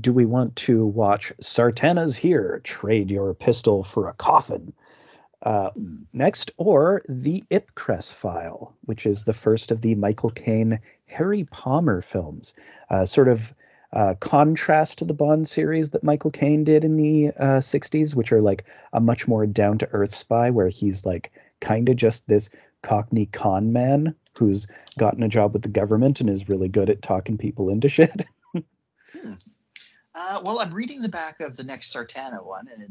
do 0.00 0.12
we 0.12 0.26
want 0.26 0.54
to 0.56 0.84
watch 0.86 1.32
Sartana's 1.40 2.14
here? 2.16 2.60
Trade 2.64 3.10
your 3.10 3.32
pistol 3.34 3.82
for 3.82 4.08
a 4.08 4.12
coffin. 4.14 4.72
Uh, 5.42 5.70
Hmm. 5.70 5.96
next, 6.12 6.52
or 6.56 7.02
the 7.08 7.42
Ipcress 7.50 8.12
file, 8.14 8.76
which 8.84 9.06
is 9.06 9.24
the 9.24 9.32
first 9.32 9.72
of 9.72 9.80
the 9.80 9.94
Michael 9.96 10.30
Caine 10.30 10.78
Harry 11.06 11.44
Palmer 11.44 12.00
films, 12.00 12.54
uh, 12.90 13.04
sort 13.06 13.26
of 13.28 13.52
uh, 13.92 14.14
contrast 14.20 14.98
to 14.98 15.04
the 15.04 15.12
Bond 15.14 15.48
series 15.48 15.90
that 15.90 16.04
Michael 16.04 16.30
Caine 16.30 16.62
did 16.64 16.84
in 16.84 16.96
the 16.96 17.28
uh, 17.38 17.60
60s, 17.60 18.14
which 18.14 18.32
are 18.32 18.40
like 18.40 18.64
a 18.92 19.00
much 19.00 19.26
more 19.26 19.44
down 19.46 19.78
to 19.78 19.88
earth 19.92 20.14
spy 20.14 20.48
where 20.50 20.68
he's 20.68 21.04
like 21.04 21.32
kind 21.62 21.88
of 21.88 21.96
just 21.96 22.28
this 22.28 22.50
cockney 22.82 23.24
con 23.26 23.72
man 23.72 24.14
who's 24.38 24.66
gotten 24.98 25.22
a 25.22 25.28
job 25.28 25.54
with 25.54 25.62
the 25.62 25.68
government 25.70 26.20
and 26.20 26.28
is 26.28 26.48
really 26.50 26.68
good 26.68 26.90
at 26.90 27.00
talking 27.00 27.38
people 27.38 27.70
into 27.70 27.88
shit. 27.88 28.26
Uh, 30.14 30.40
well, 30.44 30.60
I'm 30.60 30.74
reading 30.74 31.00
the 31.00 31.08
back 31.08 31.40
of 31.40 31.56
the 31.56 31.64
next 31.64 31.94
Sartana 31.94 32.44
one, 32.44 32.66
and 32.68 32.82
it, 32.82 32.90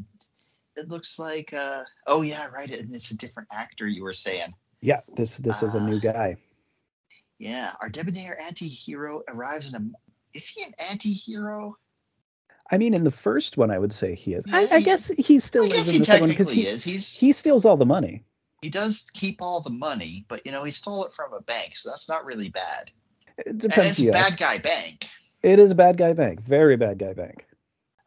it 0.80 0.88
looks 0.88 1.18
like, 1.20 1.54
uh, 1.54 1.82
oh 2.06 2.22
yeah, 2.22 2.48
right, 2.48 2.68
and 2.68 2.92
it's 2.92 3.12
a 3.12 3.16
different 3.16 3.48
actor. 3.52 3.86
You 3.86 4.02
were 4.02 4.12
saying, 4.12 4.48
yeah, 4.80 5.00
this 5.14 5.36
this 5.36 5.62
is 5.62 5.74
a 5.76 5.88
new 5.88 6.00
guy. 6.00 6.36
yeah, 7.38 7.70
our 7.80 7.88
debonair 7.88 8.36
anti-hero 8.40 9.22
arrives 9.28 9.72
in 9.72 9.80
a. 9.80 10.36
Is 10.36 10.48
he 10.48 10.64
an 10.64 10.72
anti-hero? 10.90 11.76
I 12.70 12.78
mean, 12.78 12.94
in 12.94 13.04
the 13.04 13.10
first 13.12 13.56
one, 13.56 13.70
I 13.70 13.78
would 13.78 13.92
say 13.92 14.14
he 14.16 14.34
is. 14.34 14.44
Yeah, 14.48 14.56
I, 14.56 14.68
I 14.72 14.78
he- 14.78 14.84
guess 14.84 15.06
he 15.08 15.38
still 15.38 15.62
I 15.62 15.66
is 15.66 15.72
guess 15.72 15.88
in 15.88 15.92
he 15.94 15.98
the 16.00 16.04
second 16.04 16.20
one 16.22 16.30
because 16.30 16.46
technically 16.48 16.64
he, 16.64 16.68
is. 16.74 16.82
He's 16.82 17.20
he 17.20 17.32
steals 17.32 17.64
all 17.64 17.76
the 17.76 17.86
money. 17.86 18.24
He 18.62 18.70
does 18.70 19.10
keep 19.12 19.42
all 19.42 19.60
the 19.60 19.70
money, 19.70 20.24
but 20.28 20.46
you 20.46 20.52
know 20.52 20.64
he 20.64 20.70
stole 20.70 21.04
it 21.04 21.12
from 21.12 21.34
a 21.34 21.40
bank, 21.42 21.76
so 21.76 21.90
that's 21.90 22.08
not 22.08 22.24
really 22.24 22.48
bad. 22.48 22.90
It 23.36 23.46
And 23.48 23.60
depends. 23.60 23.90
it's 23.90 24.00
a 24.00 24.04
yeah. 24.04 24.12
bad 24.12 24.38
guy 24.38 24.58
bank. 24.58 25.06
It 25.42 25.58
is 25.58 25.72
a 25.72 25.74
bad 25.74 25.96
guy 25.96 26.12
bank. 26.12 26.40
Very 26.40 26.76
bad 26.76 26.98
guy 26.98 27.12
bank. 27.12 27.44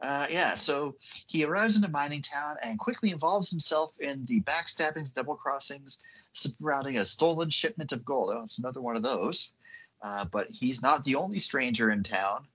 Uh, 0.00 0.26
yeah, 0.30 0.54
so 0.54 0.96
he 1.26 1.44
arrives 1.44 1.76
in 1.76 1.84
a 1.84 1.88
mining 1.88 2.22
town 2.22 2.56
and 2.62 2.78
quickly 2.78 3.10
involves 3.10 3.50
himself 3.50 3.92
in 3.98 4.24
the 4.26 4.40
backstabbings, 4.42 5.12
double 5.12 5.34
crossings 5.34 6.02
surrounding 6.32 6.98
a 6.98 7.04
stolen 7.04 7.50
shipment 7.50 7.92
of 7.92 8.04
gold. 8.04 8.32
Oh, 8.34 8.42
it's 8.42 8.58
another 8.58 8.80
one 8.80 8.96
of 8.96 9.02
those. 9.02 9.54
Uh, 10.02 10.24
but 10.26 10.48
he's 10.50 10.82
not 10.82 11.04
the 11.04 11.16
only 11.16 11.38
stranger 11.38 11.90
in 11.90 12.02
town. 12.02 12.46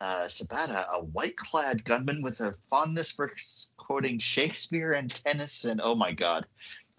Uh, 0.00 0.26
Sabata, 0.26 0.84
a 0.92 1.02
white 1.04 1.36
clad 1.36 1.84
gunman 1.84 2.22
with 2.22 2.40
a 2.40 2.52
fondness 2.70 3.10
for 3.10 3.32
quoting 3.76 4.18
Shakespeare 4.18 4.92
and 4.92 5.12
Tennyson, 5.12 5.80
oh 5.82 5.94
my 5.94 6.12
god, 6.12 6.46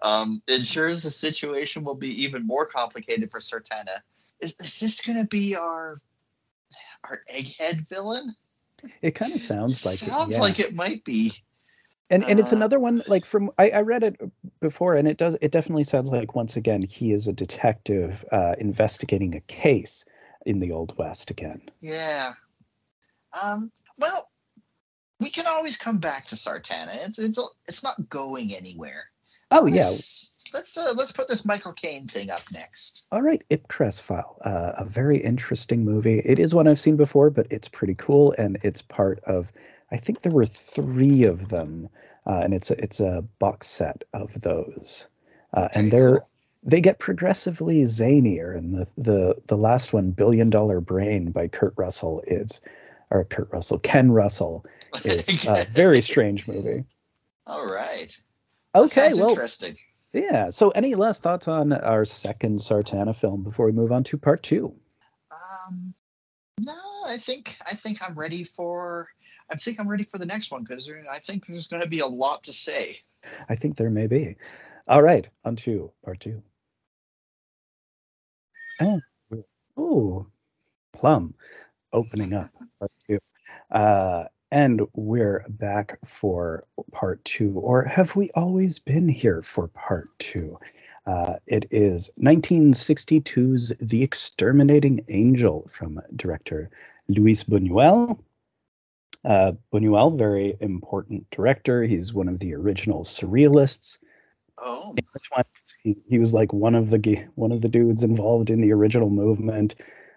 um, 0.04 0.42
ensures 0.48 1.02
the 1.02 1.10
situation 1.10 1.84
will 1.84 1.96
be 1.96 2.24
even 2.26 2.46
more 2.46 2.66
complicated 2.68 3.32
for 3.32 3.40
Sartana. 3.40 3.98
Is, 4.40 4.56
is 4.60 4.78
this 4.80 5.02
going 5.02 5.20
to 5.22 5.28
be 5.28 5.56
our 5.56 6.00
our 7.04 7.22
egghead 7.34 7.88
villain? 7.90 8.36
It 9.02 9.12
kind 9.16 9.34
of 9.34 9.42
sounds 9.42 9.86
like 9.86 9.96
Sounds 9.96 10.36
it. 10.36 10.38
yeah. 10.38 10.42
like 10.44 10.60
it 10.60 10.76
might 10.76 11.06
be. 11.06 11.34
and 12.10 12.24
and 12.26 12.40
it's 12.40 12.52
uh, 12.52 12.58
another 12.58 12.80
one 12.80 13.02
like 13.08 13.24
from 13.26 13.50
I, 13.58 13.70
I 13.70 13.82
read 13.82 14.04
it 14.04 14.20
before 14.60 14.96
and 14.96 15.08
it 15.08 15.18
does 15.18 15.38
it 15.42 15.52
definitely 15.52 15.86
sounds 15.86 16.10
like 16.10 16.36
once 16.36 16.58
again 16.58 16.82
he 16.82 17.14
is 17.14 17.28
a 17.28 17.34
detective 17.34 18.26
uh, 18.32 18.56
investigating 18.60 19.36
a 19.36 19.42
case 19.42 20.04
in 20.46 20.60
the 20.60 20.74
old 20.74 20.98
west 20.98 21.32
again. 21.32 21.62
Yeah. 21.80 22.32
Um. 23.42 23.72
Well, 23.98 24.30
we 25.22 25.30
can 25.30 25.46
always 25.48 25.78
come 25.78 26.00
back 26.00 26.28
to 26.28 26.36
Sartana. 26.36 27.08
It's 27.08 27.20
it's 27.20 27.40
it's 27.70 27.84
not 27.84 28.10
going 28.10 28.54
anywhere. 28.54 29.06
Oh 29.54 29.68
yeah. 29.68 29.76
Let's 29.82 30.50
let's, 30.54 30.78
uh, 30.78 30.94
let's 30.96 31.12
put 31.12 31.28
this 31.28 31.46
Michael 31.46 31.74
Caine 31.74 32.08
thing 32.08 32.30
up 32.30 32.42
next. 32.52 33.08
All 33.12 33.22
right, 33.22 33.44
Ipcress 33.50 34.02
file. 34.02 34.38
Uh, 34.44 34.74
a 34.78 34.86
very 34.86 35.18
interesting 35.18 35.86
movie. 35.86 36.20
It 36.20 36.40
is 36.40 36.56
one 36.56 36.68
I've 36.68 36.80
seen 36.80 36.96
before, 36.96 37.30
but 37.30 37.48
it's 37.50 37.68
pretty 37.68 37.96
cool, 37.96 38.34
and 38.38 38.58
it's 38.64 38.82
part 38.82 39.20
of. 39.26 39.52
I 39.92 39.98
think 39.98 40.22
there 40.22 40.32
were 40.32 40.48
three 40.48 41.24
of 41.24 41.50
them, 41.50 41.88
uh, 42.26 42.42
and 42.44 42.54
it's 42.54 42.72
a 42.72 42.84
it's 42.84 43.00
a 43.00 43.24
box 43.40 43.68
set 43.68 44.04
of 44.14 44.42
those, 44.42 45.06
uh, 45.54 45.70
and 45.74 45.92
they're 45.92 46.20
cool. 46.20 46.30
they 46.64 46.82
get 46.82 46.98
progressively 46.98 47.84
zanier. 47.84 48.58
And 48.58 48.74
the 48.74 48.88
the 48.98 49.36
the 49.48 49.58
last 49.58 49.94
one, 49.94 50.12
Billion 50.12 50.50
Dollar 50.50 50.82
Brain 50.82 51.32
by 51.32 51.48
Kurt 51.48 51.74
Russell, 51.78 52.24
is 52.26 52.60
or 53.12 53.24
Kurt 53.26 53.52
Russell, 53.52 53.78
Ken 53.80 54.12
Russell, 54.12 54.66
is 55.06 55.46
a 55.48 55.66
very 55.72 56.02
strange 56.02 56.48
movie. 56.48 56.86
All 57.46 57.66
right. 57.66 58.18
Okay, 58.76 58.88
sounds 58.88 59.20
well, 59.20 59.30
interesting. 59.30 59.76
yeah. 60.14 60.50
So, 60.50 60.70
any 60.70 60.96
last 60.96 61.22
thoughts 61.22 61.48
on 61.48 61.74
our 61.74 62.06
second 62.06 62.60
Sartana 62.60 63.16
film 63.16 63.44
before 63.44 63.68
we 63.68 63.72
move 63.72 63.92
on 63.92 64.04
to 64.06 64.18
part 64.18 64.44
two? 64.44 64.76
Um. 65.32 65.94
No, 66.64 67.04
I 67.08 67.18
think 67.18 67.58
I 67.70 67.76
think 67.76 68.00
I'm 68.08 68.16
ready 68.16 68.44
for. 68.44 69.08
I 69.52 69.56
think 69.56 69.80
I'm 69.80 69.88
ready 69.88 70.04
for 70.04 70.18
the 70.18 70.26
next 70.26 70.52
one 70.52 70.64
because 70.64 70.90
I 71.12 71.20
think 71.20 71.46
there's 71.48 71.68
going 71.68 71.84
to 71.84 71.90
be 71.90 72.00
a 72.00 72.08
lot 72.08 72.44
to 72.44 72.54
say. 72.54 73.00
I 73.50 73.56
think 73.56 73.78
there 73.78 73.90
may 73.90 74.08
be. 74.08 74.38
All 74.88 75.02
right, 75.02 75.30
on 75.46 75.56
to 75.58 75.92
part 76.04 76.20
two. 76.20 76.44
Oh, 78.82 79.02
ooh, 79.80 80.28
plum 80.94 81.36
opening 81.92 82.34
up 82.34 82.50
part 82.80 82.92
two. 83.08 83.20
Uh, 83.72 84.26
and 84.54 84.82
we're 84.94 85.44
back 85.50 85.98
for 86.06 86.64
part 86.92 87.26
two, 87.26 87.58
or 87.58 87.86
have 87.86 88.16
we 88.16 88.30
always 88.36 88.78
been 88.78 89.10
here 89.10 89.42
for 89.42 89.68
part 89.70 90.08
two? 90.20 90.60
Uh, 91.08 91.38
it 91.48 91.66
is 91.72 92.12
1962's 92.22 93.70
The 93.82 94.04
Exterminating 94.04 95.04
Angel 95.10 95.68
from 95.72 96.00
director 96.16 96.70
Luis 97.08 97.44
Buñuel. 97.44 98.20
Uh, 99.26 99.54
Buñuel, 99.74 100.20
very 100.20 100.56
important 100.60 101.28
director. 101.32 101.82
He's 101.82 102.14
one 102.14 102.30
of 102.30 102.38
the 102.38 102.54
original 102.54 103.04
surrealists. 103.04 103.98
Oh. 104.60 104.94
In 104.96 105.04
this 105.16 105.30
one, 105.32 105.46
he, 105.82 105.98
he 106.08 106.20
was 106.20 106.32
like 106.32 106.54
one 106.54 106.76
of 106.76 106.92
the 106.92 107.26
one 107.34 107.52
of 107.52 107.64
the 107.64 107.70
dudes 107.70 108.04
involved 108.04 108.52
in 108.52 108.62
the 108.62 108.72
original 108.72 109.10
movement. 109.10 109.74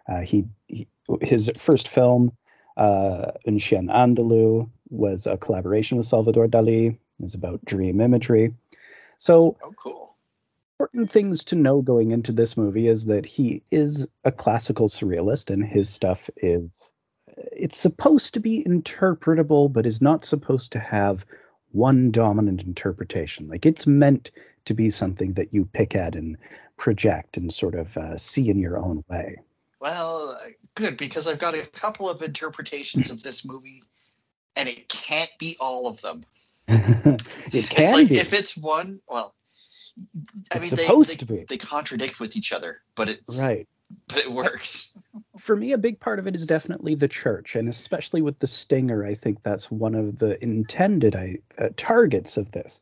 Uh, 0.07 0.21
he, 0.21 0.45
he 0.67 0.87
his 1.23 1.51
first 1.57 1.89
film, 1.89 2.37
uh, 2.77 3.33
Un 3.47 3.59
Chien 3.59 3.89
Andalou, 3.89 4.69
was 4.91 5.27
a 5.27 5.37
collaboration 5.37 5.97
with 5.97 6.07
Salvador 6.07 6.47
Dali. 6.47 6.99
It's 7.23 7.35
about 7.35 7.65
dream 7.65 8.01
imagery. 8.01 8.55
So 9.19 9.57
Oh, 9.63 9.73
cool. 9.83 10.15
important 10.79 11.11
things 11.11 11.45
to 11.47 11.57
know 11.57 11.81
going 11.83 12.11
into 12.11 12.33
this 12.33 12.57
movie 12.57 12.87
is 12.89 13.07
that 13.07 13.25
he 13.27 13.63
is 13.71 14.07
a 14.25 14.31
classical 14.33 14.89
surrealist 14.89 15.51
and 15.51 15.65
his 15.65 15.89
stuff 15.89 16.29
is 16.37 16.91
it's 17.53 17.77
supposed 17.77 18.35
to 18.35 18.41
be 18.41 18.63
interpretable 18.65 19.73
but 19.73 19.87
is 19.87 20.01
not 20.03 20.25
supposed 20.25 20.73
to 20.73 20.79
have 20.79 21.25
one 21.73 22.11
dominant 22.11 22.63
interpretation 22.63 23.49
like 23.49 23.65
it's 23.67 23.87
meant 23.87 24.31
to 24.67 24.75
be 24.75 24.91
something 24.91 25.33
that 25.35 25.55
you 25.55 25.65
pick 25.65 25.95
at 25.95 26.15
and 26.15 26.37
project 26.77 27.37
and 27.39 27.53
sort 27.53 27.75
of 27.75 27.97
uh, 27.97 28.17
see 28.19 28.51
in 28.51 28.59
your 28.59 28.79
own 28.79 29.03
way. 29.09 29.39
Well, 29.81 30.37
good 30.77 30.97
because 30.97 31.27
I've 31.27 31.41
got 31.41 31.55
a 31.55 31.67
couple 31.67 32.09
of 32.09 32.23
interpretations 32.23 33.11
of 33.11 33.23
this 33.23 33.45
movie, 33.47 33.83
and 34.55 34.69
it 34.69 34.89
can't 34.89 35.31
be 35.39 35.57
all 35.61 35.89
of 35.89 36.01
them. 36.03 36.23
it 36.69 37.69
can 37.71 37.85
it's 37.85 37.93
like 37.93 38.09
be. 38.09 38.19
if 38.19 38.33
it's 38.33 38.57
one, 38.57 39.01
well, 39.09 39.35
I 40.53 40.59
It's 40.59 40.61
mean, 40.73 40.77
supposed 40.77 41.11
they, 41.11 41.17
to 41.17 41.27
be. 41.27 41.45
they 41.49 41.59
contradict 41.59 42.21
with 42.21 42.37
each 42.37 42.53
other, 42.53 42.81
but 42.95 43.09
it's 43.09 43.41
right. 43.41 43.69
but 44.09 44.19
it 44.19 44.31
works. 44.31 44.97
For 45.41 45.57
me, 45.57 45.73
a 45.73 45.79
big 45.79 46.01
part 46.01 46.19
of 46.19 46.27
it 46.27 46.35
is 46.37 46.47
definitely 46.47 46.95
the 46.97 47.09
church, 47.09 47.57
and 47.57 47.69
especially 47.69 48.23
with 48.23 48.39
the 48.39 48.47
stinger, 48.47 49.05
I 49.07 49.15
think 49.15 49.43
that's 49.43 49.71
one 49.71 49.95
of 49.95 50.19
the 50.19 50.43
intended 50.43 51.15
uh, 51.59 51.69
targets 51.77 52.37
of 52.37 52.53
this. 52.53 52.81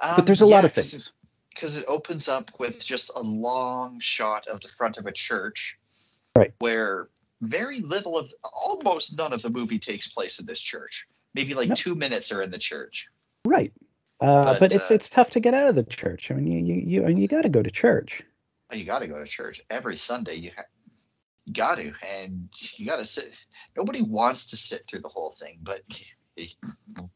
But 0.00 0.26
there's 0.26 0.40
a 0.40 0.46
lot 0.46 0.64
of 0.64 0.72
things. 0.72 1.12
because 1.54 1.76
it 1.76 1.84
opens 1.88 2.28
up 2.28 2.50
with 2.58 2.82
just 2.84 3.10
a 3.14 3.20
long 3.22 4.00
shot 4.00 4.46
of 4.46 4.60
the 4.62 4.68
front 4.68 4.96
of 4.96 5.06
a 5.06 5.12
church, 5.12 5.78
Right. 6.36 6.52
Where 6.60 7.08
very 7.40 7.80
little 7.80 8.18
of, 8.18 8.30
almost 8.66 9.16
none 9.16 9.32
of 9.32 9.42
the 9.42 9.50
movie 9.50 9.78
takes 9.78 10.08
place 10.08 10.38
in 10.38 10.46
this 10.46 10.60
church. 10.60 11.06
Maybe 11.34 11.54
like 11.54 11.68
No. 11.68 11.74
two 11.74 11.94
minutes 11.94 12.32
are 12.32 12.42
in 12.42 12.50
the 12.50 12.58
church. 12.58 13.08
Right. 13.44 13.72
Uh, 14.20 14.44
but, 14.44 14.60
But, 14.60 14.74
it's 14.74 14.90
uh, 14.90 14.94
it's 14.94 15.08
tough 15.08 15.30
to 15.30 15.40
get 15.40 15.54
out 15.54 15.68
of 15.68 15.74
the 15.74 15.82
church. 15.84 16.30
I 16.30 16.34
mean, 16.34 16.46
you 16.66 16.74
you 16.74 16.82
you, 16.82 17.04
and 17.06 17.18
you 17.18 17.26
got 17.26 17.42
to 17.42 17.48
go 17.48 17.62
to 17.62 17.70
church. 17.70 18.22
Oh, 18.70 18.76
you 18.76 18.84
got 18.84 18.98
to 19.00 19.08
go 19.08 19.18
to 19.18 19.24
church 19.24 19.60
every 19.70 19.96
Sunday. 19.96 20.34
You, 20.34 20.50
ha- 20.54 20.64
you 21.46 21.54
got 21.54 21.78
to, 21.78 21.92
and 22.18 22.48
you 22.74 22.84
got 22.86 22.98
to 22.98 23.06
sit. 23.06 23.34
Nobody 23.76 24.02
wants 24.02 24.46
to 24.50 24.56
sit 24.56 24.82
through 24.86 25.00
the 25.00 25.08
whole 25.08 25.30
thing, 25.40 25.58
but 25.62 25.80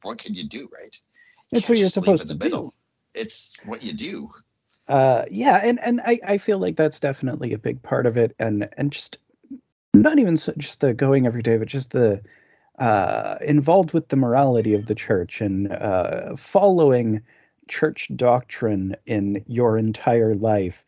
what 0.03 0.19
can 0.19 0.35
you 0.35 0.49
do, 0.49 0.69
right? 0.73 0.99
You 1.51 1.59
It's 1.59 1.69
what 1.69 1.79
you're 1.79 1.89
supposed 1.91 2.23
in 2.23 2.39
to 2.39 2.45
middle. 2.45 2.69
do. 2.69 2.75
It's 3.21 3.55
what 3.67 3.83
you 3.83 3.93
do. 3.93 4.29
Uh, 4.87 5.25
yeah, 5.31 5.61
and 5.63 5.81
and 5.81 6.01
I, 6.03 6.21
I 6.27 6.39
feel 6.39 6.59
like 6.59 6.77
that's 6.77 7.01
definitely 7.01 7.53
a 7.53 7.59
big 7.59 7.83
part 7.83 8.07
of 8.07 8.17
it, 8.17 8.35
and 8.39 8.69
and 8.77 8.93
just 8.93 9.19
not 9.95 10.19
even 10.19 10.37
so, 10.37 10.53
just 10.59 10.81
the 10.81 10.93
going 10.93 11.27
every 11.27 11.43
day, 11.43 11.57
but 11.57 11.69
just 11.69 11.93
the 11.93 12.23
uh, 12.79 13.37
involved 13.41 13.93
with 13.93 14.09
the 14.09 14.17
morality 14.17 14.75
of 14.75 14.87
the 14.87 14.95
church 14.95 15.41
and 15.41 15.73
uh, 15.73 16.37
following 16.37 17.23
church 17.69 18.11
doctrine 18.15 18.95
in 19.07 19.43
your 19.47 19.79
entire 19.79 20.35
life 20.35 20.85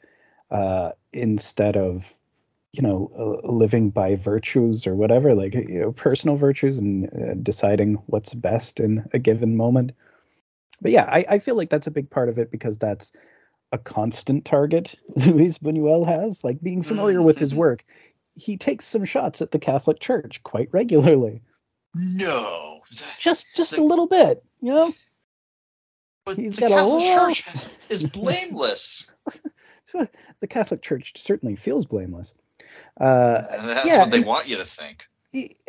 uh, 0.50 0.90
instead 1.12 1.76
of 1.76 2.14
you 2.72 2.82
know 2.82 3.10
uh, 3.18 3.48
living 3.50 3.88
by 3.88 4.14
virtues 4.14 4.86
or 4.86 4.94
whatever, 4.94 5.34
like 5.34 5.54
you 5.54 5.80
know 5.80 5.92
personal 5.92 6.36
virtues 6.36 6.76
and 6.76 7.06
uh, 7.06 7.34
deciding 7.42 7.94
what's 8.06 8.34
best 8.34 8.78
in 8.78 9.06
a 9.14 9.18
given 9.18 9.56
moment. 9.56 9.92
But 10.82 10.92
yeah, 10.92 11.08
I, 11.10 11.24
I 11.30 11.38
feel 11.38 11.54
like 11.54 11.70
that's 11.70 11.86
a 11.86 11.92
big 11.92 12.10
part 12.10 12.28
of 12.28 12.38
it 12.38 12.50
because 12.50 12.76
that's 12.76 13.12
a 13.76 13.78
constant 13.78 14.44
target 14.44 14.94
Luis 15.16 15.58
Buñuel 15.58 16.06
has. 16.06 16.42
Like 16.42 16.60
being 16.62 16.82
familiar 16.82 17.22
with 17.22 17.38
his 17.38 17.52
Mhm. 17.52 17.58
work, 17.58 17.84
he 18.34 18.56
takes 18.56 18.84
some 18.86 19.04
shots 19.04 19.40
at 19.42 19.50
the 19.50 19.58
Catholic 19.58 20.00
Church 20.00 20.42
quite 20.42 20.68
regularly. 20.72 21.42
No, 21.94 22.80
Just 23.18 23.46
just 23.54 23.76
The- 23.76 23.82
a 23.82 23.84
little 23.84 24.06
bit, 24.06 24.44
you 24.60 24.74
know. 24.74 24.94
but 26.24 26.36
He's 26.36 26.56
the 26.56 26.68
Catholic 26.68 26.80
whole- 26.80 27.14
Church 27.32 27.44
is 27.88 28.04
blameless. 28.04 29.12
The 30.40 30.46
Catholic 30.48 30.82
Church 30.82 31.12
certainly 31.16 31.54
feels 31.56 31.86
blameless. 31.86 32.34
Uh, 33.00 33.40
That's 33.40 33.86
yeah, 33.86 33.98
what 33.98 34.10
they 34.10 34.20
want 34.20 34.46
you 34.48 34.56
to 34.56 34.64
think. 34.64 35.06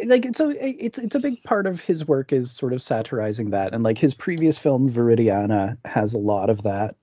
Like 0.05 0.25
it's 0.25 0.39
a 0.39 0.49
it's 0.83 0.97
it's 0.97 1.15
a 1.15 1.19
big 1.19 1.43
part 1.43 1.67
of 1.67 1.79
his 1.79 2.07
work 2.07 2.31
is 2.33 2.51
sort 2.51 2.73
of 2.73 2.81
satirizing 2.81 3.51
that. 3.51 3.73
And 3.73 3.83
like 3.83 3.97
his 3.97 4.13
previous 4.13 4.57
film 4.57 4.87
Viridiana 4.87 5.77
has 5.85 6.13
a 6.13 6.19
lot 6.19 6.49
of 6.49 6.63
that. 6.63 6.95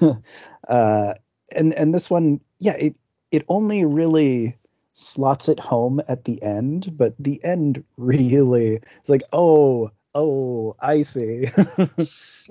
Uh 0.68 1.14
and 1.56 1.74
and 1.74 1.92
this 1.92 2.08
one 2.08 2.40
yeah 2.60 2.76
it 2.78 2.94
it 3.32 3.44
only 3.48 3.84
really 3.84 4.56
slots 4.92 5.48
it 5.48 5.58
home 5.58 6.00
at 6.06 6.24
the 6.24 6.40
end 6.40 6.96
but 6.96 7.14
the 7.18 7.42
end 7.42 7.82
really 7.96 8.80
it's 8.98 9.08
like 9.08 9.24
oh 9.32 9.90
oh 10.14 10.74
i 10.78 11.02
see. 11.02 11.48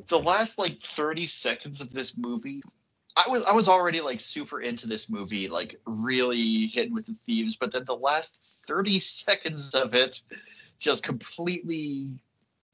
The 0.08 0.20
last 0.20 0.58
like 0.58 0.80
30 0.80 1.28
seconds 1.28 1.82
of 1.82 1.92
this 1.92 2.18
movie, 2.18 2.64
I 3.16 3.30
was 3.30 3.46
I 3.46 3.54
was 3.54 3.68
already 3.68 4.02
like 4.02 4.20
super 4.20 4.62
into 4.62 4.88
this 4.88 5.10
movie, 5.10 5.48
like 5.48 5.80
really 5.86 6.68
hit 6.68 6.92
with 6.92 7.08
the 7.08 7.14
themes, 7.14 7.58
but 7.58 7.74
then 7.74 7.84
the 7.86 7.96
last 7.96 8.64
30 8.68 9.00
seconds 9.00 9.74
of 9.76 9.94
it 9.94 10.22
just 10.80 11.04
completely 11.04 12.20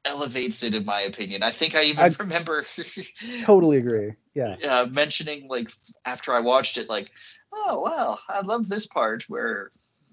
elevates 0.04 0.62
it 0.62 0.74
in 0.74 0.84
my 0.84 1.02
opinion. 1.02 1.42
I 1.42 1.50
think 1.50 1.74
I 1.74 1.84
even 1.84 2.04
I- 2.04 2.14
remember 2.18 2.64
totally 3.42 3.78
agree 3.78 4.14
yeah 4.38 4.56
uh, 4.70 4.86
mentioning 4.90 5.48
like 5.48 5.68
after 6.04 6.32
I 6.32 6.40
watched 6.40 6.76
it, 6.76 6.88
like, 6.88 7.10
oh 7.52 7.80
well, 7.84 8.20
I 8.28 8.40
love 8.40 8.68
this 8.68 8.86
part 8.86 9.24
where 9.28 9.70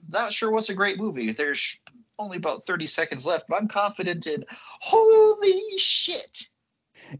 that 0.09 0.33
sure 0.33 0.51
was 0.51 0.69
a 0.69 0.75
great 0.75 0.97
movie. 0.97 1.31
There's 1.31 1.77
only 2.17 2.37
about 2.37 2.63
30 2.63 2.87
seconds 2.87 3.25
left, 3.25 3.45
but 3.47 3.57
I'm 3.57 3.67
confident 3.67 4.25
in 4.27 4.45
holy 4.81 5.77
shit. 5.77 6.47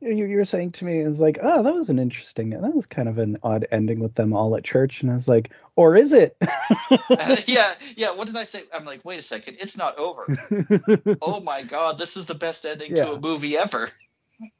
You, 0.02 0.26
you 0.26 0.38
were 0.38 0.45
saying 0.45 0.72
to 0.72 0.86
me 0.86 0.99
it's 0.99 1.20
like 1.20 1.38
oh 1.41 1.62
that 1.64 1.74
was 1.74 1.90
an 1.90 1.99
interesting 1.99 2.49
that 2.52 2.74
was 2.74 2.86
kind 2.86 3.07
of 3.07 3.18
an 3.18 3.38
odd 3.44 3.66
ending 3.72 3.99
with 3.99 4.16
them 4.16 4.34
all 4.34 4.56
at 4.56 4.64
church 4.64 5.02
and 5.02 5.12
i 5.12 5.14
was 5.14 5.28
like 5.28 5.52
or 5.76 5.95
is 5.95 6.14
it 6.14 6.38
yeah, 7.48 7.74
yeah. 7.95 8.12
What 8.12 8.28
did 8.28 8.36
I 8.36 8.44
say? 8.44 8.64
I'm 8.74 8.86
like, 8.86 9.03
wait 9.03 9.20
a 9.20 9.22
second, 9.22 9.57
it's 9.60 9.78
not 9.78 9.98
over. 9.98 10.26
oh 11.22 11.40
my 11.41 11.64
god, 11.64 11.98
this 11.98 12.16
is 12.18 12.26
the 12.26 12.36
best 12.36 12.66
ending 12.66 12.95
Yeah. 12.95 13.06
to 13.06 13.14
a 13.14 13.20
movie 13.20 13.57
ever. 13.57 13.90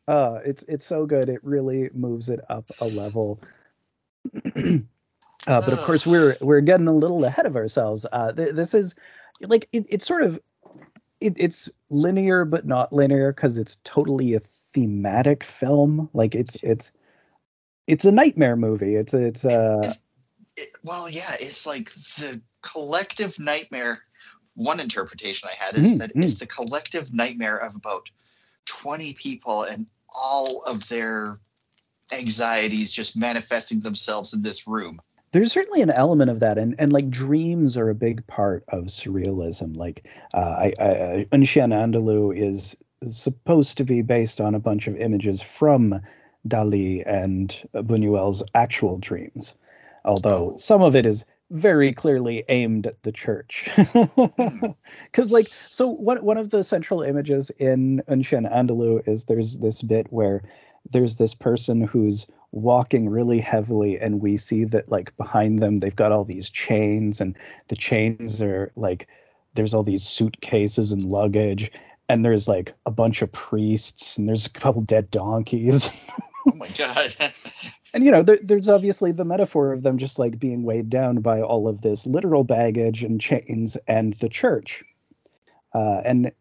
uh 0.08 0.40
it's 0.46 0.64
it's 0.64 0.86
so 0.86 1.06
good 1.06 1.30
it 1.30 1.44
really 1.44 1.90
moves 1.94 2.30
it 2.30 2.40
up 2.50 2.66
a 2.80 2.86
level 2.86 3.40
uh, 4.56 4.80
but 5.48 5.74
of 5.74 5.80
course 5.80 6.06
we're 6.06 6.38
we're 6.42 6.62
getting 6.62 6.88
a 6.88 6.94
little 6.94 7.26
ahead 7.26 7.46
of 7.46 7.56
ourselves 7.56 8.06
uh 8.12 8.32
th- 8.32 8.54
this 8.54 8.74
is 8.74 8.96
like 9.42 9.68
it, 9.74 9.86
it's 9.90 10.06
sort 10.06 10.24
of 10.24 10.40
it, 11.22 11.34
it's 11.38 11.70
linear 11.90 12.46
but 12.46 12.66
not 12.66 12.92
linear 12.94 13.34
because 13.34 13.58
it's 13.58 13.78
totally 13.84 14.34
a 14.36 14.40
thematic 14.76 15.44
film 15.44 16.10
like 16.14 16.36
it's 16.36 16.56
it's 16.64 16.92
it's 17.88 18.06
a 18.06 18.12
nightmare 18.12 18.56
movie 18.58 18.96
it's 18.96 19.14
it's 19.14 19.46
uh 19.46 19.82
It, 20.58 20.70
well, 20.84 21.10
yeah, 21.10 21.36
it's 21.40 21.68
like 21.68 21.92
the 22.18 22.42
collective 22.62 23.38
nightmare. 23.40 24.00
One 24.56 24.80
interpretation 24.80 25.50
I 25.52 25.56
had 25.66 25.76
is 25.76 25.82
Mm, 25.84 26.00
that 26.00 26.16
mm. 26.16 26.24
it's 26.24 26.40
the 26.40 26.48
collective 26.48 27.14
nightmare 27.14 27.58
of 27.58 27.76
about 27.76 28.10
20 28.66 29.14
people 29.16 29.64
and 29.64 29.86
all 30.16 30.64
of 30.66 30.88
their 30.88 31.40
anxieties 32.12 32.92
just 32.94 33.18
manifesting 33.18 33.82
themselves 33.82 34.34
in 34.34 34.42
this 34.44 34.66
room. 34.68 35.02
there's 35.34 35.52
certainly 35.52 35.82
an 35.82 35.92
element 35.92 36.32
of 36.32 36.40
that 36.40 36.58
and 36.58 36.76
and 36.80 36.94
like 36.94 37.10
dreams 37.10 37.76
are 37.76 37.90
a 37.90 37.96
big 37.96 38.26
part 38.28 38.64
of 38.70 38.86
surrealism 38.86 39.76
like 39.76 40.08
uh 40.34 40.56
i 40.66 40.74
i 40.80 41.28
Un 41.34 41.44
Chien 41.44 41.72
Andalou 41.72 42.32
is 42.32 42.78
supposed 43.06 43.78
to 43.78 43.84
be 43.84 44.02
based 44.02 44.40
on 44.42 44.56
a 44.56 44.60
bunch 44.60 44.88
of 44.88 44.96
images 44.98 45.42
from 45.42 46.00
dali 46.48 47.04
and 47.06 47.64
buñuel's 47.74 48.44
actual 48.54 48.98
dreams 48.98 49.56
although 50.04 50.52
Oh. 50.54 50.58
some 50.58 50.82
of 50.82 50.96
it 50.96 51.06
is 51.06 51.26
very 51.52 51.94
clearly 51.94 52.44
aimed 52.50 52.88
at 52.88 53.02
the 53.04 53.12
church 53.12 53.70
because 55.04 55.32
like 55.32 55.48
so 55.48 55.90
one, 55.90 56.24
one 56.24 56.38
of 56.38 56.50
the 56.50 56.64
central 56.64 57.02
images 57.02 57.52
in 57.52 58.02
Un 58.08 58.24
Andalou 58.24 59.08
is 59.08 59.26
there's 59.26 59.58
this 59.60 59.82
bit 59.82 60.08
where 60.12 60.42
there's 60.92 61.16
this 61.18 61.36
person 61.36 61.82
who's 61.82 62.28
walking 62.52 63.10
really 63.10 63.40
heavily 63.40 64.00
and 64.00 64.22
we 64.22 64.38
see 64.38 64.64
that 64.64 64.90
like 64.90 65.16
behind 65.18 65.60
them 65.60 65.80
they've 65.80 65.96
got 65.96 66.12
all 66.12 66.26
these 66.26 66.50
chains 66.50 67.22
and 67.22 67.38
the 67.68 67.76
chains 67.76 68.42
are 68.42 68.72
like 68.76 69.08
there's 69.54 69.74
all 69.74 69.84
these 69.84 70.04
suitcases 70.04 70.92
and 70.92 71.04
luggage 71.06 71.72
and 72.10 72.24
there's 72.24 72.48
like 72.48 72.74
a 72.86 72.92
bunch 72.92 73.22
of 73.22 73.32
priests 73.32 74.18
and 74.18 74.28
there's 74.28 74.46
a 74.46 74.52
couple 74.52 74.82
dead 74.82 75.12
donkeys. 75.12 75.90
Oh 76.48 76.56
my 76.56 76.70
god. 76.70 77.12
and 77.96 78.06
you 78.06 78.12
know 78.12 78.22
there, 78.22 78.38
there's 78.40 78.70
obviously 78.70 79.12
the 79.12 79.26
metaphor 79.26 79.74
of 79.74 79.82
them 79.82 79.98
just 79.98 80.20
like 80.20 80.38
being 80.38 80.62
weighed 80.62 80.92
down 80.92 81.22
by 81.22 81.42
all 81.42 81.68
of 81.68 81.82
this 81.82 82.06
literal 82.06 82.44
baggage 82.44 83.02
and 83.02 83.20
chains 83.20 83.78
and 83.88 84.14
the 84.14 84.30
church. 84.30 84.84
Uh, 85.74 86.02
and 86.06 86.32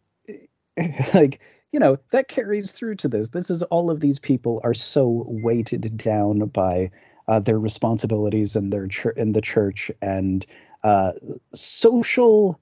like 1.14 1.40
you 1.72 1.80
know 1.80 1.96
that 2.10 2.28
carries 2.28 2.72
through 2.72 2.96
to 2.96 3.08
this. 3.08 3.30
This 3.30 3.48
is 3.48 3.62
all 3.62 3.90
of 3.90 4.00
these 4.00 4.18
people 4.18 4.60
are 4.62 4.74
so 4.74 5.24
weighted 5.26 5.96
down 5.96 6.40
by 6.48 6.90
uh, 7.26 7.40
their 7.40 7.58
responsibilities 7.58 8.56
and 8.56 8.72
their 8.72 8.86
church 8.86 9.16
in 9.16 9.32
the 9.32 9.40
church 9.40 9.90
and 10.02 10.44
uh, 10.82 11.12
social 11.54 12.60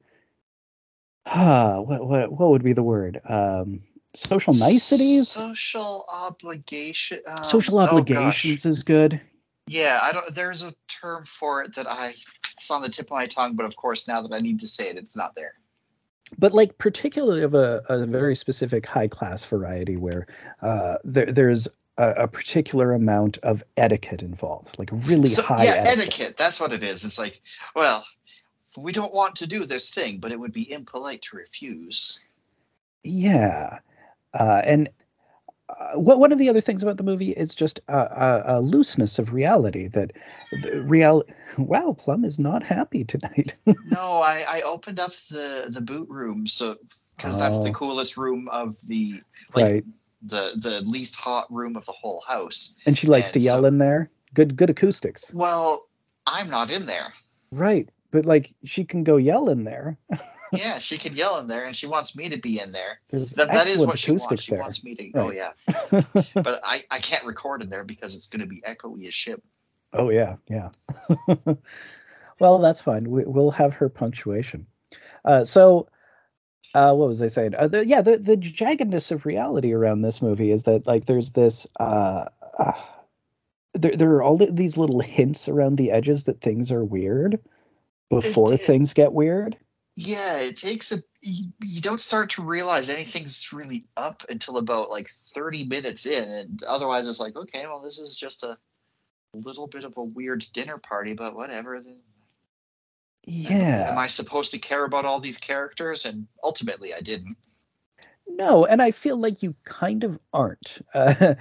uh, 1.27 1.79
what, 1.79 2.07
what 2.07 2.33
what 2.33 2.51
would 2.51 2.63
be 2.65 2.73
the 2.73 2.83
word 2.83 3.21
um, 3.29 3.81
social 4.15 4.53
niceties 4.55 5.29
Social 5.29 6.05
obligation. 6.13 7.21
um, 7.27 7.45
social 7.45 7.79
oh 7.81 7.85
obligations 7.87 8.67
is 8.67 8.83
good 8.83 9.21
Yeah, 9.69 9.99
I 10.03 10.13
don't. 10.13 10.35
There's 10.35 10.63
a 10.63 10.75
term 10.89 11.25
for 11.25 11.63
it 11.63 11.77
that 11.77 11.87
I. 11.89 12.11
It's 12.55 12.71
on 12.71 12.83
the 12.83 12.89
tip 12.89 13.07
of 13.07 13.13
my 13.13 13.27
tongue, 13.27 13.55
but 13.57 13.65
of 13.67 13.75
course, 13.77 14.07
now 14.09 14.21
that 14.23 14.33
I 14.35 14.41
need 14.41 14.61
to 14.61 14.67
say 14.67 14.89
it, 14.89 14.97
it's 14.97 15.17
not 15.17 15.35
there. 15.35 15.55
but 16.39 16.53
like 16.53 16.77
particularly 16.79 17.43
of 17.43 17.55
a, 17.55 17.83
a 17.89 18.05
very 18.07 18.35
specific 18.35 18.87
high 18.87 19.09
class 19.09 19.45
variety 19.45 19.97
where 19.97 20.27
uh, 20.61 20.97
there, 21.05 21.27
there's 21.27 21.69
a, 21.99 22.11
a 22.25 22.29
particular 22.29 22.93
amount 22.93 23.39
of 23.39 23.63
etiquette 23.77 24.23
involved, 24.23 24.77
like 24.79 24.91
really 24.93 25.29
So, 25.29 25.43
high 25.43 25.65
yeah, 25.65 25.71
etiquette. 25.87 25.99
etiquette. 25.99 26.37
That's 26.37 26.61
what 26.61 26.73
it 26.73 26.83
is. 26.83 27.05
It's 27.05 27.19
like, 27.19 27.41
well, 27.75 28.05
we 28.81 28.93
don't 28.93 29.13
want 29.13 29.37
to 29.37 29.47
do 29.47 29.65
this 29.65 29.91
thing, 29.91 30.19
but 30.19 30.33
it 30.33 30.41
would 30.41 30.53
be 30.53 30.71
impolite 30.73 31.23
to 31.23 31.37
refuse. 31.37 32.33
Yeah, 33.05 33.79
uh, 34.33 34.63
and 34.65 34.89
uh, 35.69 35.99
what 35.99 36.19
one 36.19 36.33
of 36.33 36.39
the 36.39 36.49
other 36.49 36.61
things 36.61 36.83
about 36.83 36.97
the 36.97 37.03
movie 37.03 37.31
is 37.31 37.55
just 37.55 37.81
a, 37.89 38.61
looseness 38.63 39.19
of 39.19 39.33
reality 39.33 39.89
that 39.89 40.13
the 40.63 40.83
real. 40.83 41.25
Wow, 41.59 41.95
Plum 41.99 42.25
is 42.25 42.39
not 42.39 42.63
happy 42.63 43.05
tonight. 43.05 43.57
No, 43.87 44.21
I, 44.23 44.45
I 44.49 44.61
opened 44.63 45.01
up 45.01 45.13
the 45.29 45.67
the 45.69 45.81
boot 45.81 46.09
room 46.09 46.47
so 46.47 46.77
because 47.17 47.39
that's 47.39 47.59
the 47.59 47.71
Oh. 47.71 47.73
coolest 47.73 48.17
room 48.17 48.49
of 48.51 48.77
the 48.87 49.21
like 49.55 49.65
right, 49.65 49.85
the 50.23 50.53
the 50.57 50.81
least 50.83 51.15
hot 51.17 51.47
room 51.53 51.77
of 51.77 51.85
the 51.87 51.93
whole 51.93 52.23
house. 52.27 52.75
and 52.87 52.97
she 52.97 53.07
likes 53.07 53.31
to 53.33 53.39
yell 53.41 53.61
so- 53.63 53.67
in 53.67 53.79
there. 53.79 54.11
Good, 54.35 54.57
good 54.57 54.71
acoustics. 54.71 55.33
Well, 55.35 55.87
I'm 56.27 56.49
not 56.49 56.71
in 56.71 56.87
there. 56.87 57.13
Right, 57.51 57.89
but 58.13 58.25
like 58.25 58.55
she 58.63 58.85
can 58.85 59.03
go 59.03 59.17
yell 59.17 59.49
in 59.49 59.65
there. 59.65 59.99
Yeah, 60.53 60.79
she 60.79 60.99
can 60.99 61.17
yell 61.17 61.39
in 61.39 61.49
there, 61.49 61.65
and 61.65 61.75
she 61.75 61.87
wants 61.87 62.15
me 62.15 62.29
to 62.29 62.37
be 62.39 62.61
in 62.61 62.73
there. 62.73 63.01
That, 63.11 63.49
that 63.49 63.67
is 63.67 63.85
what 63.85 63.99
she 63.99 64.13
wants. 64.13 64.43
She 64.43 64.53
there. 64.53 64.61
wants 64.61 64.85
me 64.85 64.95
to. 64.95 65.11
Oh 65.15 65.33
yeah, 65.33 65.53
but 65.91 66.61
I 66.63 66.83
I 66.91 66.99
can't 66.99 67.25
record 67.25 67.63
in 67.63 67.71
there 67.71 67.85
because 67.85 68.15
it's 68.15 68.27
going 68.27 68.43
to 68.43 68.47
be 68.47 68.61
echoey 68.61 69.09
as 69.09 69.15
shit. 69.15 69.43
Oh 69.95 70.11
yeah, 70.11 70.37
yeah. 70.49 70.69
well, 72.39 72.59
that's 72.59 72.83
fine. 72.83 73.11
We, 73.11 73.25
we'll 73.25 73.51
have 73.51 73.73
her 73.75 73.89
punctuation. 73.89 74.67
Uh, 75.25 75.45
so, 75.45 75.89
uh, 76.75 76.93
what 76.95 77.09
was 77.09 77.23
I 77.23 77.29
saying? 77.29 77.55
Uh, 77.55 77.69
the, 77.69 77.87
yeah, 77.87 78.03
the 78.03 78.19
the 78.19 78.37
jaggedness 78.37 79.11
of 79.11 79.25
reality 79.25 79.73
around 79.73 80.03
this 80.03 80.21
movie 80.21 80.51
is 80.51 80.65
that 80.65 80.87
like 80.87 81.07
there's 81.07 81.31
this. 81.31 81.67
Uh, 81.81 82.27
uh, 82.59 82.73
there 83.73 83.93
there 83.93 84.11
are 84.11 84.23
all 84.23 84.37
these 84.37 84.77
little 84.77 85.01
hints 85.01 85.49
around 85.49 85.77
the 85.77 85.93
edges 85.93 86.25
that 86.25 86.43
things 86.43 86.71
are 86.71 86.85
weird 86.85 87.41
before 88.21 88.57
things 88.57 88.93
get 88.95 89.13
weird. 89.13 89.57
Yeah, 89.97 90.41
it 90.41 90.57
takes 90.57 90.93
a. 90.93 90.97
You, 91.21 91.53
you 91.63 91.81
don't 91.81 92.01
start 92.01 92.31
to 92.31 92.43
realize 92.43 92.89
anything's 92.89 93.53
really 93.53 93.85
up 93.97 94.25
until 94.29 94.57
about 94.57 94.91
like 94.91 95.09
30 95.09 95.65
minutes 95.65 96.07
in, 96.07 96.25
and 96.25 96.63
otherwise 96.67 97.09
it's 97.09 97.21
like, 97.21 97.37
okay, 97.37 97.67
well, 97.67 97.81
this 97.81 97.99
is 97.99 98.17
just 98.17 98.43
a 98.43 98.57
little 99.35 99.67
bit 99.67 99.85
of 99.85 99.97
a 99.97 100.03
weird 100.03 100.45
dinner 100.53 100.79
party, 100.79 101.15
but 101.15 101.37
whatever. 101.37 101.79
Then 101.81 102.01
Yeah. 103.25 103.91
Am 103.93 103.99
I 103.99 104.07
supposed 104.07 104.53
to 104.53 104.59
care 104.59 104.85
about 104.85 105.05
all 105.05 105.21
these 105.21 105.39
characters? 105.39 106.07
And 106.07 106.27
ultimately, 106.43 106.95
I 106.95 107.01
didn't. 107.01 107.37
No, 108.27 108.65
and 108.65 108.81
I 108.81 108.93
feel 108.93 109.17
like 109.17 109.43
you 109.43 109.55
kind 109.65 110.05
of 110.05 110.19
aren't. 110.33 110.81
Uh, 110.95 111.35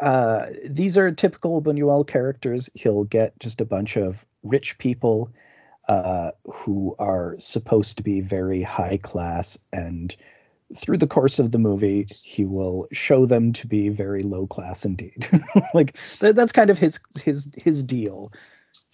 uh, 0.00 0.46
these 0.64 0.96
are 0.96 1.10
typical 1.10 1.60
Buñuel 1.60 2.06
characters. 2.06 2.70
He'll 2.74 3.04
get 3.04 3.38
just 3.40 3.60
a 3.60 3.64
bunch 3.64 3.96
of 3.96 4.24
rich 4.42 4.78
people 4.78 5.30
uh, 5.88 6.32
who 6.52 6.94
are 6.98 7.34
supposed 7.38 7.96
to 7.96 8.02
be 8.02 8.20
very 8.20 8.62
high 8.62 8.98
class, 8.98 9.58
and 9.72 10.14
through 10.76 10.98
the 10.98 11.06
course 11.06 11.38
of 11.38 11.50
the 11.50 11.58
movie, 11.58 12.08
he 12.22 12.44
will 12.44 12.88
show 12.92 13.24
them 13.26 13.52
to 13.54 13.66
be 13.66 13.88
very 13.88 14.20
low 14.22 14.46
class 14.46 14.84
indeed. 14.84 15.28
like 15.74 15.96
that, 16.20 16.36
that's 16.36 16.52
kind 16.52 16.70
of 16.70 16.78
his 16.78 17.00
his 17.22 17.48
his 17.56 17.82
deal. 17.84 18.32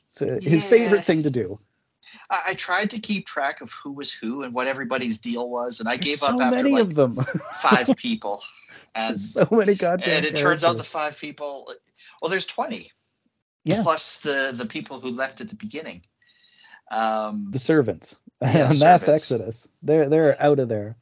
It's 0.09 0.23
uh, 0.23 0.39
his 0.41 0.65
favorite 0.65 1.05
thing 1.05 1.25
to 1.25 1.31
do. 1.31 1.59
I, 2.31 2.41
I 2.51 2.55
tried 2.55 2.91
to 2.91 3.01
keep 3.01 3.27
track 3.27 3.61
of 3.61 3.73
who 3.73 3.93
was 3.93 4.13
who 4.13 4.43
and 4.45 4.55
what 4.55 4.69
everybody's 4.69 5.19
deal 5.19 5.51
was, 5.51 5.81
and 5.81 5.89
I 5.89 5.97
There's 5.97 6.05
gave 6.05 6.19
so 6.19 6.37
up 6.37 6.41
after 6.41 6.57
many 6.57 6.71
like 6.71 6.83
of 6.83 6.95
them. 6.95 7.17
five 7.55 7.91
people. 7.97 8.41
And 8.95 9.21
so 9.21 9.49
many 9.51 9.75
goddamn. 9.75 10.19
and 10.19 10.25
it 10.25 10.37
turns 10.37 10.63
out 10.63 10.77
the 10.77 10.85
five 10.85 11.19
people 11.19 11.69
well 12.23 12.31
there's 12.31 12.47
20 12.47 12.93
Yeah. 13.65 13.83
plus 13.83 14.19
the 14.21 14.53
the 14.57 14.67
people 14.67 15.01
who 15.01 15.11
left 15.11 15.41
at 15.41 15.49
the 15.49 15.57
beginning 15.57 16.03
um 16.91 17.51
the 17.53 17.59
servants. 17.59 18.17
Yeah, 18.43 18.69
mass 18.69 18.79
servants. 18.79 19.09
exodus. 19.09 19.69
They're 19.83 20.09
they're 20.09 20.41
out 20.41 20.59
of 20.59 20.69
there. 20.69 20.97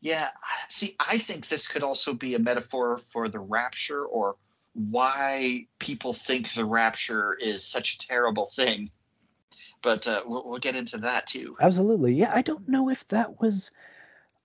Yeah 0.00 0.26
see 0.68 0.94
i 1.00 1.16
think 1.18 1.48
this 1.48 1.66
could 1.66 1.82
also 1.82 2.12
be 2.14 2.34
a 2.34 2.38
metaphor 2.38 2.98
for 2.98 3.28
the 3.28 3.40
rapture 3.40 4.04
or 4.04 4.36
why 4.74 5.66
people 5.78 6.12
think 6.12 6.52
the 6.52 6.64
rapture 6.64 7.34
is 7.34 7.64
such 7.64 7.94
a 7.94 7.98
terrible 7.98 8.46
thing. 8.46 8.90
But 9.82 10.06
uh, 10.06 10.22
we'll, 10.26 10.48
we'll 10.48 10.58
get 10.60 10.76
into 10.76 10.98
that 10.98 11.26
too. 11.26 11.56
Absolutely. 11.60 12.14
Yeah 12.14 12.32
i 12.34 12.42
don't 12.42 12.68
know 12.68 12.90
if 12.90 13.06
that 13.08 13.40
was 13.40 13.70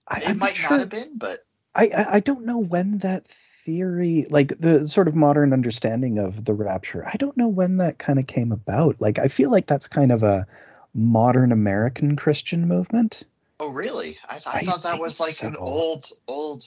I, 0.07 0.19
it 0.19 0.29
I'm 0.29 0.39
might 0.39 0.55
sure, 0.55 0.71
not 0.71 0.79
have 0.79 0.89
been 0.89 1.17
but 1.17 1.39
I, 1.75 1.87
I 1.87 2.13
i 2.15 2.19
don't 2.19 2.45
know 2.45 2.59
when 2.59 2.99
that 2.99 3.27
theory 3.65 4.25
like 4.29 4.53
the 4.59 4.87
sort 4.87 5.07
of 5.07 5.15
modern 5.15 5.53
understanding 5.53 6.19
of 6.19 6.43
the 6.43 6.53
rapture 6.53 7.05
i 7.07 7.15
don't 7.17 7.37
know 7.37 7.47
when 7.47 7.77
that 7.77 7.97
kind 7.97 8.19
of 8.19 8.27
came 8.27 8.51
about. 8.51 8.99
Like 8.99 9.19
i 9.19 9.27
feel 9.27 9.49
like 9.49 9.67
that's 9.67 9.87
kind 9.87 10.11
of 10.11 10.23
a 10.23 10.45
modern 10.93 11.51
american 11.51 12.15
christian 12.15 12.67
movement. 12.67 13.23
Oh 13.59 13.71
really? 13.71 14.17
I, 14.27 14.33
th- 14.33 14.47
I 14.47 14.57
I 14.57 14.61
thought 14.63 14.83
that 14.83 14.99
was 14.99 15.19
like 15.19 15.41
an 15.49 15.55
old 15.57 16.11
old 16.27 16.65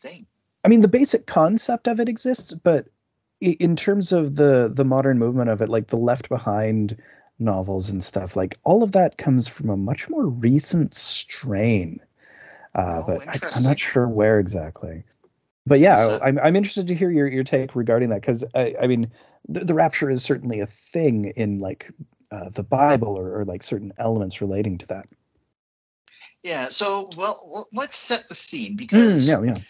thing. 0.00 0.26
I 0.64 0.68
mean, 0.68 0.80
the 0.80 0.88
basic 0.88 1.26
concept 1.26 1.88
of 1.88 2.00
it 2.00 2.08
exists, 2.08 2.52
but 2.52 2.86
in 3.40 3.76
terms 3.76 4.12
of 4.12 4.34
the 4.36 4.70
the 4.72 4.84
modern 4.84 5.18
movement 5.18 5.50
of 5.50 5.60
it, 5.62 5.68
like 5.68 5.88
the 5.88 5.96
Left 5.96 6.28
Behind 6.28 6.96
novels 7.38 7.90
and 7.90 8.02
stuff, 8.02 8.36
like 8.36 8.56
all 8.64 8.82
of 8.82 8.92
that 8.92 9.18
comes 9.18 9.48
from 9.48 9.70
a 9.70 9.76
much 9.76 10.08
more 10.08 10.26
recent 10.26 10.94
strain. 10.94 12.00
Uh, 12.74 13.02
Oh, 13.06 13.18
but 13.18 13.28
I, 13.28 13.56
I'm 13.56 13.62
not 13.64 13.78
sure 13.78 14.08
where 14.08 14.38
exactly. 14.38 15.04
But 15.66 15.80
yeah, 15.80 16.18
I'm 16.22 16.38
I'm 16.38 16.56
interested 16.56 16.88
to 16.88 16.94
hear 16.94 17.10
your 17.10 17.28
your 17.28 17.44
take 17.44 17.74
regarding 17.76 18.10
that 18.10 18.20
because 18.20 18.44
I, 18.54 18.74
I 18.82 18.86
mean, 18.86 19.10
the, 19.48 19.60
the 19.60 19.74
rapture 19.74 20.10
is 20.10 20.22
certainly 20.24 20.60
a 20.60 20.66
thing 20.66 21.26
in 21.36 21.58
like 21.60 21.90
uh, 22.30 22.48
the 22.50 22.64
Bible 22.64 23.16
or, 23.18 23.40
or 23.40 23.44
like 23.44 23.62
certain 23.62 23.92
elements 23.98 24.40
relating 24.40 24.78
to 24.78 24.86
that. 24.88 25.06
yeah 26.42 26.68
so 26.68 27.08
well 27.16 27.68
let's 27.72 27.96
set 27.96 28.28
the 28.28 28.34
scene 28.34 28.76
because 28.76 29.28
Mm, 29.30 29.44
yeah, 29.44 29.52
yeah. 29.52 29.60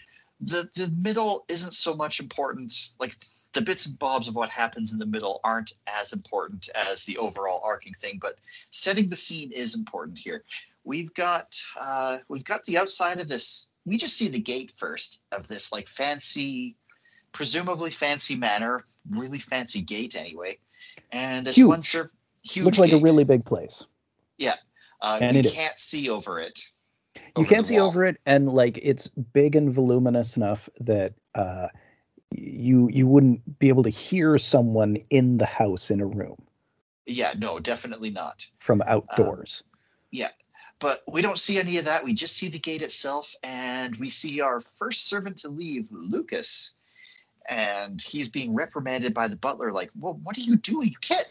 the 0.40 0.68
the 0.74 0.92
middle 1.02 1.44
isn't 1.48 1.72
so 1.72 1.94
much 1.94 2.20
important 2.20 2.72
like 2.98 3.14
the 3.52 3.60
bits 3.62 3.86
and 3.86 3.98
bobs 3.98 4.28
of 4.28 4.34
what 4.34 4.48
happens 4.48 4.92
in 4.92 4.98
the 4.98 5.06
middle 5.06 5.40
aren't 5.44 5.74
as 6.00 6.12
important 6.12 6.68
as 6.90 7.04
the 7.04 7.18
overall 7.18 7.60
arcing 7.64 7.92
thing 7.94 8.18
but 8.20 8.38
setting 8.70 9.08
the 9.10 9.16
scene 9.16 9.52
is 9.52 9.74
important 9.74 10.18
here 10.18 10.42
we've 10.84 11.12
got 11.14 11.60
uh 11.80 12.18
we've 12.28 12.44
got 12.44 12.64
the 12.64 12.78
outside 12.78 13.20
of 13.20 13.28
this 13.28 13.68
we 13.84 13.96
just 13.96 14.16
see 14.16 14.28
the 14.28 14.40
gate 14.40 14.72
first 14.76 15.20
of 15.32 15.48
this 15.48 15.72
like 15.72 15.88
fancy 15.88 16.76
presumably 17.32 17.90
fancy 17.90 18.36
manor 18.36 18.84
really 19.10 19.38
fancy 19.38 19.80
gate 19.80 20.16
anyway. 20.16 20.58
And 21.10 21.44
there's 21.44 21.56
Huge. 21.56 21.68
one 21.68 21.82
serv 21.82 22.10
huge 22.44 22.64
Looks 22.64 22.78
like 22.78 22.92
a 22.92 22.98
really 22.98 23.24
big 23.24 23.44
place. 23.44 23.84
uh, 25.00 25.18
and 25.20 25.36
you 25.36 25.50
can't 25.50 25.78
see 25.78 26.08
over 26.08 26.38
it. 26.38 26.60
You 27.36 27.44
can't 27.44 27.66
see 27.66 27.78
wall. 27.78 27.88
over 27.88 28.04
it 28.04 28.18
and 28.24 28.50
like 28.50 28.78
it's 28.82 29.08
big 29.08 29.56
and 29.56 29.70
voluminous 29.70 30.36
enough 30.36 30.68
that 30.80 31.14
uh 31.34 31.68
you 32.30 32.88
you 32.90 33.06
wouldn't 33.06 33.58
be 33.58 33.68
able 33.68 33.82
to 33.82 33.90
hear 33.90 34.38
someone 34.38 34.96
in 35.10 35.36
the 35.38 35.46
house 35.46 35.90
in 35.90 36.00
a 36.00 36.06
room. 36.06 36.36
Yeah 37.06 37.32
no 37.36 37.58
definitely 37.58 38.10
not. 38.10 38.46
From 38.58 38.82
outdoors 38.86 39.64
but 40.82 41.00
we 41.08 41.22
don't 41.22 41.38
see 41.38 41.58
any 41.58 41.78
of 41.78 41.86
that. 41.86 42.04
We 42.04 42.12
just 42.12 42.36
see 42.36 42.48
the 42.48 42.58
gate 42.58 42.82
itself, 42.82 43.34
and 43.42 43.96
we 43.96 44.10
see 44.10 44.42
our 44.42 44.60
first 44.60 45.08
servant 45.08 45.38
to 45.38 45.48
leave, 45.48 45.88
Lucas, 45.90 46.76
and 47.48 48.02
he's 48.02 48.28
being 48.28 48.54
reprimanded 48.54 49.14
by 49.14 49.28
the 49.28 49.36
butler. 49.36 49.72
Like, 49.72 49.90
well, 49.98 50.18
what 50.22 50.36
are 50.36 50.42
you 50.42 50.56
doing? 50.56 50.88
You 50.88 50.96
can't 51.00 51.26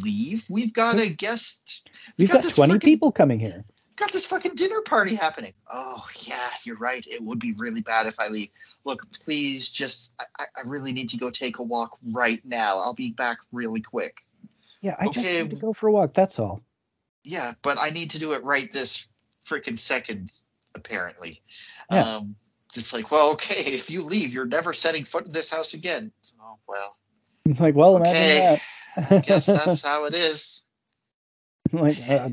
leave. 0.00 0.44
We've 0.48 0.72
got 0.72 0.98
a 1.00 1.10
guest. 1.12 1.88
we've 2.16 2.30
got 2.30 2.42
got, 2.42 2.54
20 2.54 2.74
frickin- 2.74 2.82
people 2.82 3.12
coming 3.12 3.38
here 3.40 3.64
Got 3.96 4.10
this 4.10 4.26
fucking 4.26 4.54
dinner 4.56 4.80
party 4.80 5.14
happening. 5.14 5.52
Oh 5.72 6.04
yeah, 6.22 6.48
you're 6.64 6.78
right. 6.78 7.06
It 7.06 7.22
would 7.22 7.38
be 7.38 7.52
really 7.52 7.80
bad 7.82 8.06
if 8.06 8.18
I 8.18 8.26
leave. 8.28 8.48
Look, 8.84 9.04
please, 9.24 9.70
just 9.70 10.14
I, 10.18 10.44
I- 10.56 10.62
really 10.66 10.92
need 10.92 11.10
to 11.10 11.16
go 11.16 11.30
take 11.30 11.58
a 11.58 11.62
walk 11.62 11.96
right 12.12 12.40
now. 12.44 12.78
I'll 12.78 12.94
be 12.94 13.10
back 13.12 13.38
really 13.52 13.80
quick. 13.82 14.22
yeah 14.80 14.96
i 14.98 15.06
just 15.06 15.18
Okay. 15.28 15.42
need 15.42 15.50
to 15.50 15.56
go 15.56 15.72
for 15.72 15.88
a 15.88 15.92
walk 15.92 16.12
that's 16.12 16.38
all 16.40 16.60
Yeah, 17.24 17.54
but 17.62 17.78
I 17.80 17.90
need 17.90 18.10
to 18.10 18.18
do 18.18 18.32
it 18.32 18.44
right 18.44 18.70
this 18.70 19.08
freaking 19.46 19.78
second, 19.78 20.32
apparently. 20.74 21.42
Yeah. 21.90 22.16
Um, 22.16 22.36
it's 22.76 22.92
like, 22.92 23.10
well, 23.10 23.32
okay, 23.32 23.60
if 23.72 23.90
you 23.90 24.02
leave, 24.02 24.32
you're 24.32 24.46
never 24.46 24.72
setting 24.72 25.04
foot 25.04 25.26
in 25.26 25.32
this 25.32 25.50
house 25.50 25.74
again. 25.74 26.12
Oh, 26.40 26.58
well, 26.68 26.96
it's 27.46 27.60
like 27.60 27.74
well 27.74 27.96
Okay. 27.96 28.58
I 28.96 29.18
guess 29.20 29.46
that's 29.64 29.84
how 29.84 30.04
it 30.04 30.14
is. 30.14 30.68
It's 31.66 31.74
like 31.74 31.98
uh, 32.08 32.28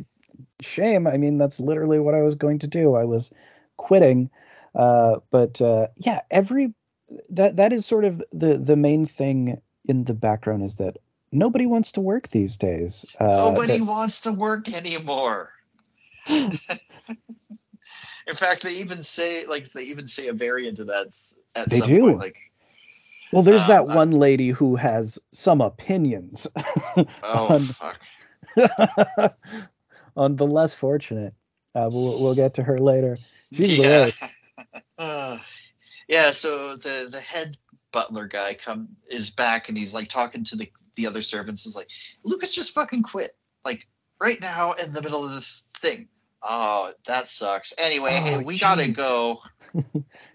shame 0.62 1.08
i 1.08 1.18
mean 1.18 1.38
that's 1.38 1.60
literally 1.60 2.00
what 2.00 2.14
i 2.14 2.22
was 2.22 2.36
going 2.36 2.60
to 2.60 2.68
do 2.68 2.96
i 2.96 3.04
was 3.04 3.32
quitting 3.78 4.30
uh 4.76 5.18
but 5.32 5.62
uh 5.62 5.88
yeah 5.98 6.22
every 6.30 6.74
that 7.30 7.58
that 7.58 7.74
is 7.74 7.86
sort 7.86 8.06
of 8.06 8.24
the 8.32 8.58
the 8.58 8.76
main 8.76 9.06
thing 9.06 9.60
in 9.86 10.04
the 10.04 10.14
background 10.14 10.64
is 10.64 10.76
that 10.76 10.98
nobody 11.32 11.66
wants 11.66 11.94
to 11.94 12.02
work 12.02 12.28
these 12.30 12.58
days 12.58 13.06
uh 13.20 13.26
Nobody 13.52 13.80
that- 13.80 13.86
wants 13.86 14.22
to 14.22 14.32
work 14.32 14.72
anymore. 14.74 15.52
In 18.28 18.36
fact, 18.36 18.62
they 18.64 18.74
even 18.76 19.02
say 19.04 19.46
like 19.46 19.70
they 19.72 19.84
even 19.84 20.06
say 20.08 20.28
a 20.28 20.34
variant 20.34 20.80
of 20.80 20.88
that 20.88 21.08
at 21.56 21.70
They 21.70 21.78
some 21.80 21.90
do. 21.90 22.00
point. 22.02 22.18
Like 22.20 22.38
Well, 23.32 23.44
there's 23.44 23.64
Um, 23.64 23.68
that 23.70 23.88
one 23.88 24.12
lady 24.12 24.50
who 24.50 24.76
has 24.76 25.20
some 25.32 25.62
opinions 25.62 26.48
Oh 27.24 27.48
on, 27.48 27.62
fuck. 27.64 28.00
on 30.16 30.36
the 30.36 30.46
less 30.46 30.74
fortunate. 30.74 31.34
Uh, 31.74 31.90
we'll 31.92 32.22
we'll 32.22 32.36
get 32.36 32.56
to 32.56 32.64
her 32.64 32.78
later. 32.78 33.16
She's 33.16 33.78
the 33.78 33.84
yeah. 33.84 34.06
worst. 34.06 34.24
Uh, 34.98 35.38
yeah. 36.08 36.32
So 36.32 36.76
the 36.76 37.08
the 37.10 37.20
head 37.22 37.58
butler 37.92 38.28
guy 38.28 38.54
come 38.54 38.90
is 39.10 39.32
back 39.32 39.70
and 39.70 39.78
he's 39.78 39.94
like 39.94 40.08
talking 40.10 40.44
to 40.46 40.56
the 40.58 40.70
the 40.96 41.08
other 41.08 41.22
servants. 41.22 41.66
Is 41.66 41.76
like 41.76 41.90
Lucas 42.24 42.54
just 42.54 42.74
fucking 42.74 43.04
quit. 43.04 43.32
Like 43.66 43.88
right 44.22 44.40
now 44.42 44.74
in 44.74 44.94
the 44.94 45.02
middle 45.02 45.26
of 45.26 45.32
this 45.32 45.70
thing. 45.78 46.08
Oh, 46.44 46.92
that 47.06 47.30
sucks. 47.30 47.74
Anyway, 47.78 48.12
hey, 48.12 48.36
Oh, 48.38 48.42
we 48.42 48.58
gotta 48.58 48.90
go. 48.92 49.40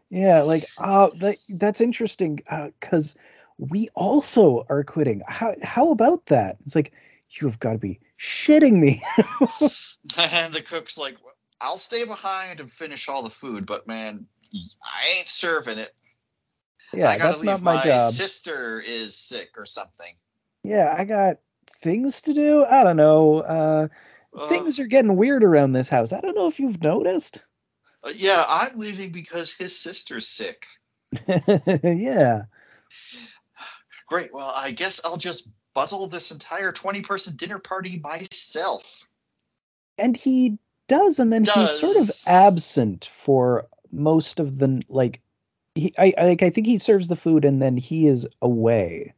Yeah, 0.09 0.43
like 0.43 0.65
uh, 0.79 1.11
that, 1.19 1.37
that's 1.49 1.81
interesting 1.81 2.41
because 2.81 3.17
we 3.59 3.89
also 3.95 4.65
are 4.69 4.85
quitting. 4.85 5.23
How 5.27 5.55
how 5.63 5.91
about 5.91 6.27
that? 6.27 6.59
It's 6.65 6.77
like 6.77 6.93
you've 7.31 7.59
got 7.59 7.73
to 7.73 7.79
be 7.79 8.01
shitting 8.19 8.75
me. 8.75 9.03
and 10.17 10.55
the 10.55 10.63
cook's 10.67 10.97
like, 10.97 11.17
I'll 11.61 11.77
stay 11.77 12.05
behind 12.05 12.61
and 12.61 12.71
finish 12.71 13.09
all 13.09 13.25
the 13.25 13.31
food, 13.31 13.67
but 13.67 13.89
man, 13.89 14.27
I 14.55 15.19
ain't 15.19 15.29
serving 15.29 15.79
it. 15.79 15.93
yeah, 16.93 17.09
I 17.09 17.19
gotta 17.19 17.29
that's 17.31 17.41
leave. 17.41 17.47
not 17.47 17.63
my, 17.63 17.83
job. 17.83 18.13
sister 18.13 18.83
is 18.87 19.17
sick 19.17 19.51
or 19.57 19.67
something. 19.67 20.15
Yeah, 20.67 20.95
I 20.97 21.05
got 21.05 21.39
things 21.83 22.23
to 22.23 22.33
do. 22.35 22.65
I 22.65 22.85
don't 22.85 22.97
know. 22.97 23.39
Uh, 23.41 23.89
Uh, 24.37 24.49
things 24.49 24.79
are 24.79 24.87
getting 24.87 25.17
weird 25.17 25.43
around 25.43 25.73
this 25.73 25.89
house. 25.89 26.13
I 26.13 26.21
don't 26.21 26.37
know 26.37 26.47
if 26.47 26.61
you've 26.61 26.83
noticed. 26.83 27.39
Uh, 28.05 28.13
yeah, 28.15 28.45
I'm 28.47 28.79
leaving 28.79 29.11
because 29.11 29.53
his 29.55 29.75
sister's 29.79 30.29
sick. 30.29 30.67
yeah. 31.83 32.43
Great. 34.09 34.33
Well, 34.33 34.53
I 34.55 34.71
guess 34.73 35.01
I'll 35.05 35.17
just 35.17 35.51
buttle 35.75 36.07
this 36.07 36.31
entire 36.31 36.73
20 36.73 37.03
person 37.03 37.37
dinner 37.37 37.59
party 37.59 37.99
myself. 37.99 39.09
and 39.99 40.17
he 40.17 40.59
does 40.89 41.19
and 41.19 41.33
then 41.33 41.45
he's 41.45 41.71
sort 41.71 41.97
of 41.97 42.11
absent 42.29 43.07
for 43.13 43.67
most 43.91 44.39
of 44.39 44.57
the 44.59 44.81
like 44.89 45.21
he 45.75 45.93
I, 45.99 46.13
I 46.17 46.25
like 46.27 46.43
I 46.43 46.51
think 46.51 46.67
he 46.67 46.79
serves 46.79 47.09
the 47.09 47.17
food 47.17 47.45
and 47.45 47.61
then 47.61 47.77
he 47.77 48.07
is 48.07 48.27
away. 48.41 49.15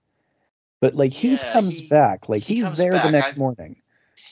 But 0.80 0.94
like 0.94 1.12
he 1.12 1.32
Yeah, 1.34 1.52
comes 1.52 1.78
he- 1.78 1.88
back, 1.88 2.28
like 2.28 2.42
he 2.42 2.56
he's 2.56 2.76
there 2.76 2.92
back. 2.92 3.04
the 3.04 3.10
next 3.10 3.28
I've- 3.30 3.38
morning. 3.40 3.76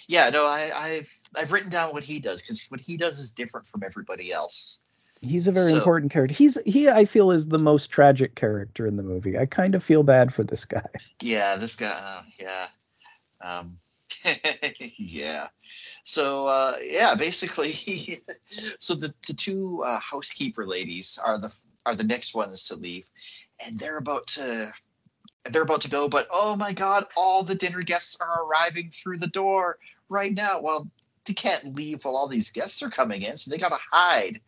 Yeah, 0.08 0.30
no, 0.30 0.44
I, 0.44 0.70
I've 0.74 1.12
I've 1.36 1.52
written 1.52 1.70
down 1.70 1.90
what 1.92 2.04
he 2.04 2.20
does 2.20 2.40
because 2.40 2.64
what 2.68 2.80
he 2.80 2.96
does 2.96 3.18
is 3.18 3.30
different 3.32 3.66
from 3.66 3.82
everybody 3.82 4.32
else. 4.32 4.80
He's 5.20 5.48
a 5.48 5.52
very 5.52 5.70
So- 5.70 5.76
important 5.76 6.12
character. 6.12 6.34
He's 6.34 6.56
he 6.64 6.88
I 6.88 7.04
feel 7.06 7.30
is 7.32 7.48
the 7.48 7.58
most 7.58 7.88
tragic 7.88 8.34
character 8.36 8.86
in 8.86 8.96
the 8.96 9.02
movie. 9.02 9.36
I 9.38 9.46
kind 9.46 9.74
of 9.74 9.82
feel 9.82 10.02
bad 10.04 10.32
for 10.32 10.44
this 10.44 10.64
guy. 10.64 10.86
Yeah, 11.20 11.56
this 11.56 11.74
guy. 11.74 11.92
Uh, 11.92 12.22
yeah. 12.40 12.66
Um, 13.40 13.78
yeah. 14.96 15.48
So 16.04 16.46
uh, 16.46 16.76
yeah, 16.82 17.14
basically, 17.16 17.72
so 18.78 18.94
the 18.94 19.12
the 19.26 19.34
two 19.34 19.82
uh, 19.84 19.98
housekeeper 19.98 20.64
ladies 20.66 21.18
are 21.24 21.38
the 21.40 21.52
are 21.84 21.94
the 21.96 22.04
next 22.04 22.34
ones 22.34 22.68
to 22.68 22.76
leave, 22.76 23.08
and 23.64 23.76
they're 23.78 23.98
about 23.98 24.28
to 24.28 24.72
they're 25.50 25.62
about 25.62 25.82
to 25.82 25.90
go, 25.90 26.08
but 26.08 26.28
oh 26.30 26.56
my 26.56 26.72
god, 26.72 27.06
all 27.16 27.42
the 27.42 27.54
dinner 27.54 27.82
guests 27.82 28.18
are 28.20 28.44
arriving 28.44 28.90
through 28.90 29.18
the 29.18 29.26
door 29.26 29.78
right 30.08 30.34
now. 30.34 30.60
Well, 30.62 30.88
they 31.24 31.34
can't 31.34 31.76
leave 31.76 32.04
while 32.04 32.16
all 32.16 32.28
these 32.28 32.50
guests 32.50 32.82
are 32.82 32.90
coming 32.90 33.22
in, 33.22 33.36
so 33.36 33.50
they 33.50 33.58
gotta 33.58 33.78
hide. 33.90 34.40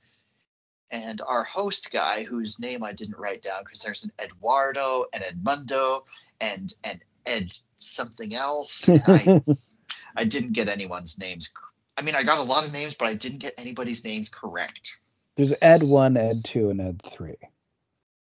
And 0.91 1.21
our 1.21 1.45
host 1.45 1.93
guy, 1.93 2.25
whose 2.25 2.59
name 2.59 2.83
I 2.83 2.93
didn't 2.93 3.19
write 3.19 3.43
down 3.43 3.63
because 3.63 3.81
there's 3.81 4.05
an 4.05 4.13
Eduardo 4.23 5.05
and 5.13 5.23
Edmundo 5.23 6.05
and 6.41 6.73
and 6.85 7.01
Ed 7.27 7.53
something 7.79 8.35
else. 8.35 8.89
I 8.89 9.43
I 10.17 10.25
didn't 10.25 10.53
get 10.53 10.69
anyone's 10.69 11.19
names. 11.19 11.53
I 11.97 12.03
mean, 12.03 12.15
I 12.15 12.23
got 12.23 12.39
a 12.39 12.43
lot 12.43 12.67
of 12.67 12.73
names, 12.73 12.95
but 12.95 13.09
I 13.09 13.15
didn't 13.15 13.41
get 13.41 13.55
anybody's 13.59 14.05
names 14.05 14.29
correct. 14.29 14.97
There's 15.37 15.53
Ed 15.61 15.83
1, 15.83 16.17
Ed 16.17 16.45
2 16.45 16.71
and 16.71 16.81
Ed 16.81 17.03
3. 17.03 17.35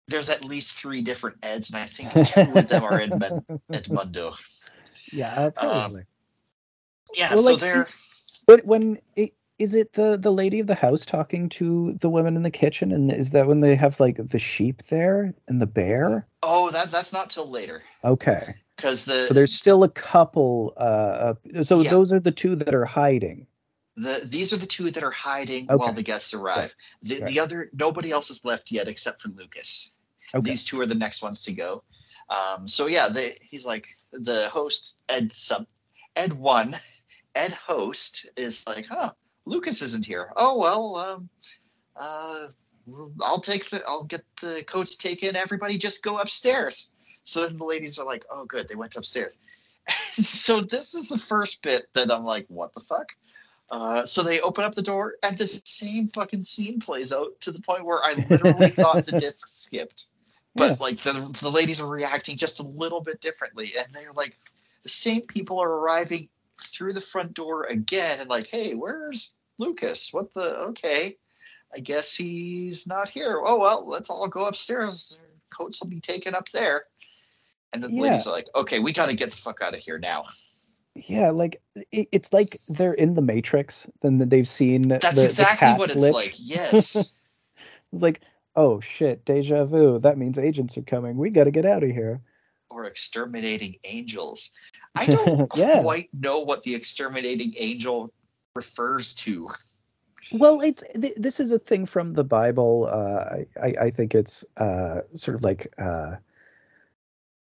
There's 0.07 0.29
at 0.29 0.43
least 0.43 0.73
three 0.73 1.01
different 1.01 1.37
Eds, 1.43 1.69
and 1.71 1.79
I 1.79 1.85
think 1.85 2.11
two 2.27 2.55
of 2.57 2.67
them 2.67 2.83
are 2.83 2.99
Edmund, 2.99 3.43
Edmundo. 3.73 4.35
Yeah, 5.11 5.33
uh, 5.33 5.49
probably. 5.51 6.03
Yeah, 7.15 7.29
Well, 7.29 7.37
so 7.39 7.51
like, 7.53 7.59
they're 7.61 7.87
But 8.45 8.65
when 8.65 8.99
it, 9.15 9.33
is 9.57 9.73
it 9.73 9.93
the 9.93 10.17
the 10.17 10.31
lady 10.31 10.59
of 10.59 10.67
the 10.67 10.75
house 10.75 11.05
talking 11.05 11.49
to 11.49 11.93
the 11.93 12.09
women 12.09 12.35
in 12.35 12.43
the 12.43 12.51
kitchen, 12.51 12.91
and 12.91 13.11
is 13.11 13.31
that 13.31 13.47
when 13.47 13.61
they 13.61 13.75
have 13.75 13.99
like 13.99 14.17
the 14.17 14.37
sheep 14.39 14.83
there 14.83 15.33
and 15.47 15.61
the 15.61 15.65
bear? 15.67 16.27
oh 16.43 16.69
that 16.71 16.91
that's 16.91 17.13
not 17.13 17.29
till 17.31 17.49
later 17.49 17.81
Okay, 18.03 18.43
because 18.75 19.05
the 19.05 19.25
so 19.27 19.33
there's 19.33 19.53
still 19.53 19.83
a 19.83 19.89
couple. 19.89 20.73
Uh, 20.77 21.33
uh, 21.53 21.63
so 21.63 21.81
Yeah. 21.81 21.89
those 21.89 22.13
are 22.13 22.19
the 22.19 22.31
two 22.31 22.55
that 22.57 22.75
are 22.75 22.85
hiding. 22.85 23.47
the 23.95 24.21
these 24.25 24.51
are 24.53 24.57
the 24.57 24.67
two 24.67 24.91
that 24.91 25.03
are 25.03 25.09
hiding 25.11 25.63
Okay. 25.63 25.75
while 25.77 25.93
the 25.93 26.03
guests 26.03 26.33
arrive. 26.35 26.75
The 27.01 27.21
Right. 27.21 27.27
the 27.27 27.39
other 27.39 27.69
nobody 27.73 28.11
else 28.11 28.29
is 28.29 28.43
left 28.45 28.71
yet 28.71 28.87
except 28.89 29.21
for 29.21 29.29
Lucas. 29.29 29.93
Okay. 30.35 30.49
These 30.49 30.65
two 30.65 30.81
are 30.81 30.85
the 30.85 30.95
next 30.95 31.21
ones 31.21 31.45
to 31.45 31.53
go. 31.53 31.83
Um, 32.29 32.67
so 32.67 32.87
yeah, 32.87 33.07
they, 33.09 33.37
he's 33.41 33.65
like 33.65 33.87
the 34.11 34.49
host 34.49 34.99
Ed 35.07 35.31
some 35.31 35.65
Ed 36.15 36.33
one 36.33 36.71
Ed 37.35 37.51
host 37.51 38.29
is 38.37 38.65
like, 38.67 38.85
huh, 38.85 39.11
Lucas 39.45 39.81
isn't 39.81 40.05
here. 40.05 40.31
Oh 40.35 40.59
well, 40.59 40.95
um, 40.97 41.29
uh, 41.95 42.47
I'll 43.21 43.39
take 43.39 43.69
the 43.69 43.81
I'll 43.87 44.03
get 44.03 44.23
the 44.41 44.63
coats 44.67 44.95
taken. 44.95 45.35
Everybody 45.35 45.77
just 45.77 46.03
go 46.03 46.17
upstairs. 46.17 46.93
So 47.23 47.41
then 47.45 47.57
the 47.57 47.65
ladies 47.65 47.97
are 47.97 48.05
like, 48.05 48.25
oh 48.29 48.45
good, 48.45 48.67
they 48.67 48.75
went 48.75 48.95
upstairs. 48.95 49.37
so 49.87 50.61
this 50.61 50.93
is 50.95 51.09
the 51.09 51.17
first 51.17 51.63
bit 51.63 51.85
that 51.93 52.11
I'm 52.11 52.23
like, 52.23 52.45
what 52.49 52.73
the 52.73 52.81
fuck? 52.81 53.13
Uh, 53.69 54.05
so 54.05 54.21
they 54.21 54.39
open 54.41 54.63
up 54.63 54.75
the 54.75 54.81
door, 54.81 55.15
and 55.23 55.37
the 55.37 55.47
same 55.47 56.07
fucking 56.09 56.43
scene 56.43 56.79
plays 56.79 57.11
out 57.11 57.39
to 57.41 57.51
the 57.51 57.61
point 57.61 57.85
where 57.85 57.99
I 58.03 58.13
literally 58.29 58.69
thought 58.69 59.05
the 59.05 59.19
disc 59.19 59.47
skipped. 59.47 60.09
But 60.55 60.71
Yeah. 60.71 60.77
like 60.79 61.01
the 61.03 61.13
the 61.41 61.51
ladies 61.51 61.81
are 61.81 61.89
reacting 61.89 62.37
just 62.37 62.59
a 62.59 62.63
little 62.63 63.01
bit 63.01 63.19
differently, 63.21 63.73
and 63.77 63.87
they're 63.93 64.13
like, 64.13 64.37
the 64.83 64.89
same 64.89 65.21
people 65.23 65.59
are 65.61 65.69
arriving 65.69 66.29
through 66.61 66.93
the 66.93 67.01
front 67.01 67.33
door 67.33 67.63
again, 67.65 68.19
and 68.21 68.29
like, 68.29 68.47
hey, 68.47 68.73
where's 68.73 69.35
Lucas? 69.59 70.13
What 70.13 70.33
the? 70.33 70.57
Okay, 70.69 71.17
I 71.75 71.79
guess 71.79 72.15
he's 72.15 72.87
not 72.87 73.09
here. 73.09 73.41
Oh 73.43 73.59
well, 73.59 73.85
let's 73.87 74.09
all 74.09 74.27
go 74.29 74.45
upstairs. 74.45 75.21
Coats 75.55 75.81
will 75.81 75.89
be 75.89 75.99
taken 76.01 76.35
up 76.35 76.49
there. 76.49 76.83
And 77.73 77.83
the 77.83 77.91
Yeah. 77.91 78.03
ladies 78.03 78.27
are 78.27 78.31
like, 78.33 78.47
okay, 78.55 78.79
we 78.79 78.93
got 78.93 79.09
to 79.09 79.15
get 79.15 79.31
the 79.31 79.37
fuck 79.37 79.61
out 79.61 79.73
of 79.73 79.81
here 79.81 79.97
now. 79.99 80.25
Yeah, 80.95 81.31
like 81.31 81.61
it, 81.91 82.07
it's 82.13 82.31
like 82.31 82.57
they're 82.69 82.93
in 82.93 83.13
the 83.15 83.21
Matrix. 83.21 83.85
Then 84.01 84.17
they've 84.17 84.47
seen 84.47 84.87
That's 84.87 85.09
the, 85.09 85.15
the 85.15 85.25
exactly 85.25 85.67
cat 85.67 85.79
what 85.79 85.91
it's 85.91 85.99
glitch. 86.01 86.13
like. 86.13 86.33
Yes. 86.37 87.21
It's 87.93 88.01
like, 88.01 88.19
oh 88.55 88.79
shit, 88.79 89.25
deja 89.25 89.65
vu. 89.65 89.99
That 89.99 90.17
means 90.17 90.37
agents 90.39 90.77
are 90.77 90.81
coming. 90.83 91.17
We 91.17 91.29
got 91.29 91.45
to 91.45 91.51
get 91.51 91.65
out 91.65 91.83
of 91.83 91.89
here. 91.91 92.21
or 92.69 92.85
exterminating 92.85 93.75
angels. 93.83 94.49
I 94.95 95.05
don't 95.15 95.51
Yeah. 95.55 95.81
quite 95.81 96.09
know 96.13 96.39
what 96.39 96.63
the 96.63 96.75
exterminating 96.75 97.53
angel 97.57 98.11
refers 98.55 99.13
to. 99.13 99.47
Well, 100.31 100.61
it's 100.61 100.83
th- 100.99 101.15
this 101.15 101.39
is 101.39 101.51
a 101.51 101.59
thing 101.59 101.85
from 101.85 102.13
the 102.13 102.23
Bible. 102.23 102.89
Uh, 102.91 103.43
I, 103.61 103.85
I 103.85 103.89
think 103.91 104.15
it's 104.15 104.43
uh, 104.57 105.01
sort 105.13 105.35
of 105.35 105.43
like 105.43 105.71
uh, 105.77 106.15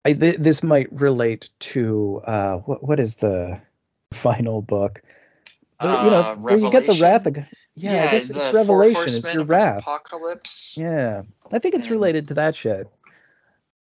I 0.05 0.13
th- 0.13 0.37
this 0.37 0.61
might 0.63 0.91
relate 0.91 1.49
to 1.59 2.21
uh, 2.25 2.57
what 2.57 2.83
what 2.83 2.99
is 2.99 3.15
the 3.15 3.59
final 4.13 4.61
book? 4.61 5.01
You 5.81 5.87
know, 5.87 5.93
Uh, 5.93 6.35
where 6.37 6.57
you 6.57 6.71
get 6.71 6.85
the 6.87 6.97
wrath 7.01 7.25
of 7.27 7.37
Yeah, 7.79 8.07
I 8.09 8.11
guess 8.11 8.29
it's 8.31 8.53
Revelation. 8.53 9.03
It's 9.07 9.33
your 9.33 9.43
wrath. 9.43 9.81
Apocalypse. 9.81 10.77
Yeah, 10.77 11.21
I 11.51 11.59
think 11.59 11.75
it's 11.75 11.91
related 11.91 12.29
to 12.29 12.33
that 12.35 12.55
shit. 12.55 12.89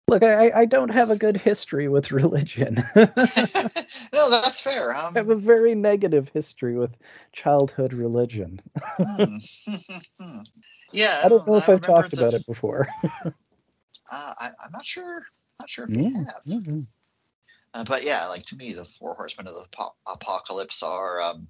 Look, 0.08 0.22
I 0.22 0.48
I- 0.48 0.60
I 0.60 0.64
don't 0.64 0.90
have 0.90 1.10
a 1.10 1.16
good 1.16 1.36
history 1.36 1.88
with 1.88 2.10
religion. 2.12 2.82
I 2.94 3.70
no, 4.14 4.30
that's 4.30 4.60
fair. 4.62 4.94
Um, 4.96 5.14
have 5.14 5.28
a 5.28 5.34
very 5.34 5.74
negative 5.74 6.30
history 6.30 6.76
with 6.76 6.96
childhood 7.32 7.92
religion. 7.92 8.60
hmm. 8.98 9.36
yeah, 10.92 11.20
I 11.22 11.28
don't 11.28 11.46
know 11.46 11.56
if 11.56 11.68
I've 11.68 11.82
talked 11.82 12.10
the- 12.12 12.18
about 12.18 12.34
it 12.34 12.46
before. 12.46 12.88
Uh, 13.04 14.34
I, 14.38 14.48
I'm 14.64 14.72
not 14.72 14.84
sure. 14.84 15.22
Not 15.58 15.68
sure 15.70 15.84
if 15.84 15.90
we 15.90 16.04
Mm, 16.04 16.26
have. 16.26 16.42
mhm. 16.46 16.86
Uh, 17.74 17.84
but 17.84 18.02
yeah, 18.04 18.26
like 18.28 18.44
to 18.46 18.56
me, 18.56 18.72
the 18.72 18.84
four 18.84 19.14
horsemen 19.14 19.46
of 19.46 19.54
the 19.54 19.66
apo- 19.78 19.94
apocalypse 20.06 20.82
are 20.82 21.20
um, 21.22 21.48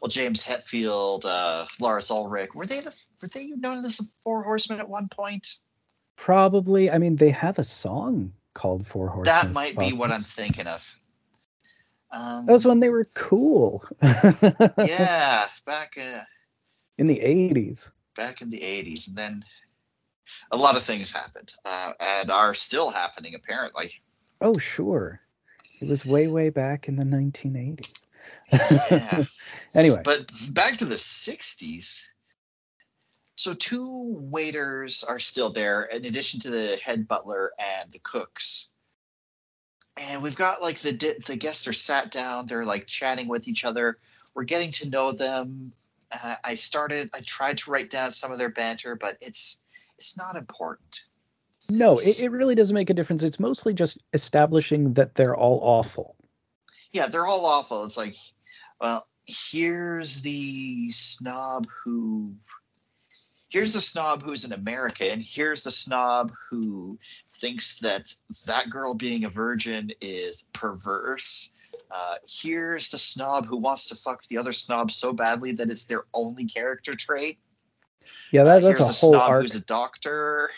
well, 0.00 0.08
James 0.08 0.42
Hetfield, 0.42 1.22
uh, 1.24 1.66
Lars 1.80 2.10
Ulrich. 2.10 2.54
Were 2.54 2.66
they 2.66 2.80
the 2.80 2.94
were 3.22 3.28
they 3.28 3.48
known 3.48 3.84
as 3.84 3.98
the 3.98 4.06
four 4.24 4.42
horsemen 4.42 4.80
at 4.80 4.88
one 4.88 5.08
point? 5.08 5.58
Probably. 6.16 6.90
I 6.90 6.98
mean, 6.98 7.16
they 7.16 7.30
have 7.30 7.58
a 7.58 7.64
song 7.64 8.32
called 8.54 8.86
Four 8.86 9.08
Horsemen. 9.08 9.24
that 9.24 9.52
might 9.52 9.78
be 9.78 9.92
what 9.92 10.10
I'm 10.10 10.20
thinking 10.22 10.66
of. 10.66 10.98
Um, 12.12 12.46
That 12.46 12.52
was 12.52 12.66
when 12.66 12.80
they 12.80 12.88
were 12.88 13.06
cool. 13.14 13.84
yeah, 14.02 15.46
back 15.66 15.94
uh, 15.98 16.20
In 16.98 17.06
the 17.06 17.18
80s. 17.18 17.90
back 18.16 18.42
in 18.42 18.50
the 18.50 18.58
'80s, 18.60 19.08
and 19.08 19.16
then 19.16 19.40
a 20.50 20.56
lot 20.56 20.76
of 20.76 20.82
things 20.82 21.10
happened 21.10 21.52
uh, 21.64 21.92
and 22.00 22.30
are 22.30 22.54
still 22.54 22.90
happening 22.90 23.34
apparently. 23.34 23.92
Oh, 24.40 24.58
sure. 24.58 25.20
It 25.80 25.88
was 25.88 26.04
way, 26.04 26.26
way 26.26 26.50
back 26.50 26.88
in 26.88 26.96
the 26.96 27.04
1980s. 27.04 27.99
Yeah. 28.52 29.24
anyway, 29.74 30.02
But 30.04 30.30
back 30.52 30.78
to 30.78 30.84
the 30.84 30.96
60s. 30.96 32.06
So 33.36 33.54
two 33.54 34.16
waiters 34.18 35.02
are 35.02 35.18
still 35.18 35.50
there, 35.50 35.84
in 35.84 36.04
addition 36.04 36.40
to 36.40 36.50
the 36.50 36.78
head 36.82 37.08
butler 37.08 37.52
and 37.58 37.90
the 37.90 37.98
cooks. 37.98 38.72
And 39.96 40.22
we've 40.22 40.36
got 40.36 40.60
like 40.62 40.80
the 40.80 40.92
di- 40.92 41.18
the 41.26 41.36
guests 41.36 41.66
are 41.66 41.72
sat 41.72 42.10
down. 42.10 42.46
They're 42.46 42.64
like 42.64 42.86
chatting 42.86 43.28
with 43.28 43.48
each 43.48 43.64
other. 43.64 43.98
We're 44.34 44.44
getting 44.44 44.72
to 44.72 44.90
know 44.90 45.12
them. 45.12 45.72
Uh, 46.12 46.34
I 46.44 46.54
started. 46.56 47.10
I 47.14 47.20
tried 47.20 47.58
to 47.58 47.70
write 47.70 47.90
down 47.90 48.10
some 48.10 48.30
of 48.30 48.38
their 48.38 48.50
banter, 48.50 48.94
but 48.94 49.16
it's 49.20 49.62
it's 49.98 50.16
not 50.16 50.36
important. 50.36 51.00
no, 51.70 51.92
it, 51.94 52.20
it 52.20 52.30
really 52.30 52.54
doesn't 52.54 52.74
make 52.74 52.90
a 52.90 52.94
difference. 52.94 53.22
It's 53.22 53.40
mostly 53.40 53.74
just 53.74 54.02
establishing 54.12 54.94
that 54.94 55.14
they're 55.14 55.36
all 55.36 55.60
awful. 55.62 56.16
Yeah, 56.92 57.06
they're 57.06 57.26
all 57.26 57.46
awful. 57.46 57.84
It's 57.84 57.96
like, 57.96 58.14
well, 58.80 59.06
here's 59.26 60.22
the 60.22 60.90
snob 60.90 61.66
who 61.84 62.34
here's 63.48 63.72
the 63.72 63.80
snob 63.80 64.22
who's 64.22 64.44
an 64.44 64.52
American. 64.52 65.20
Here's 65.20 65.62
the 65.62 65.70
snob 65.70 66.32
who 66.48 66.98
thinks 67.40 67.78
that 67.80 68.12
that 68.46 68.70
girl 68.70 68.94
being 68.94 69.24
a 69.24 69.28
virgin 69.28 69.92
is 70.00 70.48
perverse. 70.52 71.54
Uh, 71.90 72.16
here's 72.28 72.90
the 72.90 72.98
snob 72.98 73.46
who 73.46 73.56
wants 73.56 73.88
to 73.88 73.96
fuck 73.96 74.22
the 74.28 74.38
other 74.38 74.52
snob 74.52 74.90
so 74.90 75.12
badly 75.12 75.52
that 75.52 75.70
it's 75.70 75.84
their 75.84 76.04
only 76.14 76.44
character 76.46 76.94
trait. 76.94 77.38
Yeah, 78.30 78.42
Uh, 78.42 78.44
that, 78.44 78.62
that's 78.62 78.78
here's 78.78 78.80
a 78.80 78.84
whole 78.84 79.12
snob 79.14 79.30
arc. 79.30 79.42
who's 79.42 79.54
a 79.56 79.64
doctor. 79.64 80.50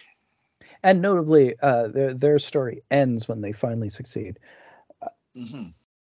And 0.82 1.01
notably, 1.01 1.55
uh, 1.61 1.89
their 1.89 2.12
their 2.12 2.39
story 2.39 2.82
ends 2.90 3.28
when 3.28 3.40
they 3.40 3.53
finally 3.53 3.89
succeed. 3.89 4.39
hmm 5.36 5.69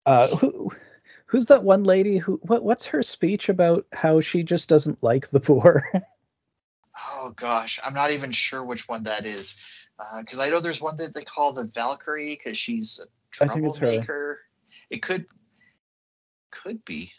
Uh, 0.07 0.29
who, 0.37 0.71
who's 1.29 1.47
that 1.47 1.63
one 1.63 1.85
lady 1.85 2.17
who? 2.19 2.41
What, 2.43 2.65
what's 2.65 2.87
her 2.87 3.03
speech 3.03 3.49
about 3.49 3.87
how 3.93 4.21
she 4.21 4.43
just 4.43 4.69
doesn't 4.69 5.03
like 5.03 5.31
the 5.31 5.41
poor? 5.41 5.91
Oh 7.11 7.33
gosh, 7.37 7.79
I'm 7.85 7.95
not 7.95 8.11
even 8.11 8.33
sure 8.33 8.65
which 8.65 8.89
one 8.89 9.05
that 9.05 9.25
is, 9.25 9.61
because 10.19 10.41
I 10.41 10.49
know 10.49 10.59
there's 10.59 10.81
one 10.81 10.97
that 10.97 11.15
they 11.15 11.23
call 11.23 11.53
the 11.53 11.71
Valkyrie 11.73 12.35
because 12.37 12.59
she's 12.59 12.99
a 12.99 13.45
I 13.45 13.47
think 13.47 13.67
it's 13.67 13.79
her. 13.79 13.87
troublemaker. 13.87 14.41
It 14.91 15.03
could 15.03 15.27
could 16.51 16.85
be. 16.85 17.13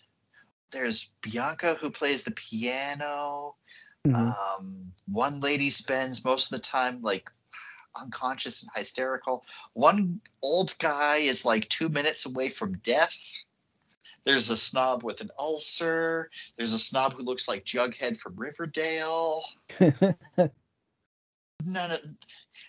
There's 0.72 1.14
Bianca 1.22 1.76
who 1.76 1.92
plays 1.92 2.24
the 2.24 2.32
piano. 2.32 3.56
Mhm. 4.06 4.36
Um, 4.36 4.92
one 5.08 5.40
lady 5.40 5.70
spends 5.70 6.26
most 6.26 6.52
of 6.52 6.58
the 6.58 6.64
time 6.64 7.02
like 7.02 7.30
unconscious 7.96 8.64
and 8.64 8.72
hysterical. 8.76 9.46
One 9.74 10.20
old 10.42 10.78
guy 10.80 11.18
is 11.18 11.46
like 11.46 11.70
two 11.70 11.88
minutes 11.90 12.26
away 12.26 12.50
from 12.50 12.78
death. 12.80 13.18
There's 14.30 14.52
a 14.52 14.58
snob 14.58 15.04
with 15.04 15.22
an 15.22 15.32
ulcer. 15.40 16.30
There's 16.56 16.74
a 16.74 16.78
snob 16.78 17.14
who 17.14 17.24
looks 17.24 17.48
like 17.48 17.66
Jughead 17.66 18.16
from 18.16 18.36
Riverdale. 18.36 19.42
None 19.80 20.12
of 20.38 22.00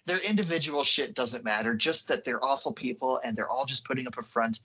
their 0.07 0.20
individual 0.27 0.85
shit 0.85 1.15
doesn't 1.15 1.45
matter. 1.45 1.74
Just 1.74 2.09
that 2.09 2.24
they're 2.24 2.43
awful 2.43 2.73
people 2.73 3.20
and 3.23 3.37
they're 3.37 3.47
all 3.47 3.66
just 3.66 3.85
putting 3.85 4.07
up 4.07 4.16
a 4.16 4.23
front. 4.23 4.61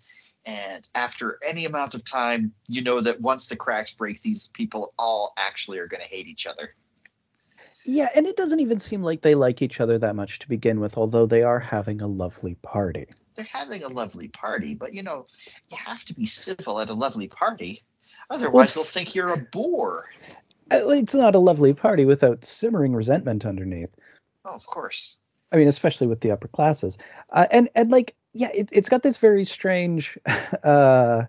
And 0.45 0.87
after 0.95 1.37
any 1.45 1.65
amount 1.65 1.95
of 1.95 2.05
time, 2.05 2.53
you 2.69 2.81
know 2.81 3.01
that 3.01 3.19
once 3.19 3.47
the 3.47 3.57
cracks 3.57 3.93
break, 3.93 4.21
these 4.21 4.47
people 4.47 4.93
all 4.97 5.33
actually 5.37 5.79
are 5.79 5.87
going 5.87 6.01
to 6.01 6.07
hate 6.07 6.27
each 6.27 6.47
other. 6.47 6.75
Yeah, 7.85 8.09
and 8.15 8.25
it 8.25 8.35
doesn't 8.35 8.59
even 8.59 8.79
seem 8.79 9.03
like 9.03 9.21
they 9.21 9.35
like 9.35 9.61
each 9.61 9.79
other 9.79 9.97
that 9.99 10.15
much 10.15 10.39
to 10.39 10.49
begin 10.49 10.79
with, 10.79 10.97
although 10.97 11.25
they 11.25 11.43
are 11.43 11.59
having 11.59 12.01
a 12.01 12.07
lovely 12.07 12.55
party. 12.55 13.07
They're 13.35 13.45
having 13.51 13.83
a 13.83 13.89
lovely 13.89 14.27
party, 14.29 14.75
but 14.75 14.93
you 14.93 15.03
know, 15.03 15.27
you 15.69 15.77
have 15.77 16.03
to 16.05 16.13
be 16.13 16.25
civil 16.25 16.79
at 16.79 16.89
a 16.89 16.93
lovely 16.93 17.27
party. 17.27 17.83
Otherwise, 18.29 18.73
they'll 18.73 18.83
think 18.83 19.13
you're 19.13 19.33
a 19.33 19.37
bore. 19.37 20.05
Uh, 20.71 20.89
It's 20.89 21.13
not 21.13 21.35
a 21.35 21.39
lovely 21.39 21.73
party 21.73 22.05
without 22.05 22.43
simmering 22.43 22.95
resentment 22.95 23.45
underneath. 23.45 23.93
Oh, 24.45 24.55
of 24.55 24.65
course. 24.65 25.19
I 25.51 25.57
mean, 25.57 25.67
especially 25.67 26.07
with 26.07 26.21
the 26.21 26.31
upper 26.31 26.47
classes, 26.47 26.97
uh, 27.29 27.45
and 27.51 27.69
and 27.75 27.91
like, 27.91 28.15
yeah, 28.33 28.49
it, 28.53 28.69
it's 28.71 28.89
got 28.89 29.03
this 29.03 29.17
very 29.17 29.45
strange. 29.45 30.17
Uh, 30.63 31.25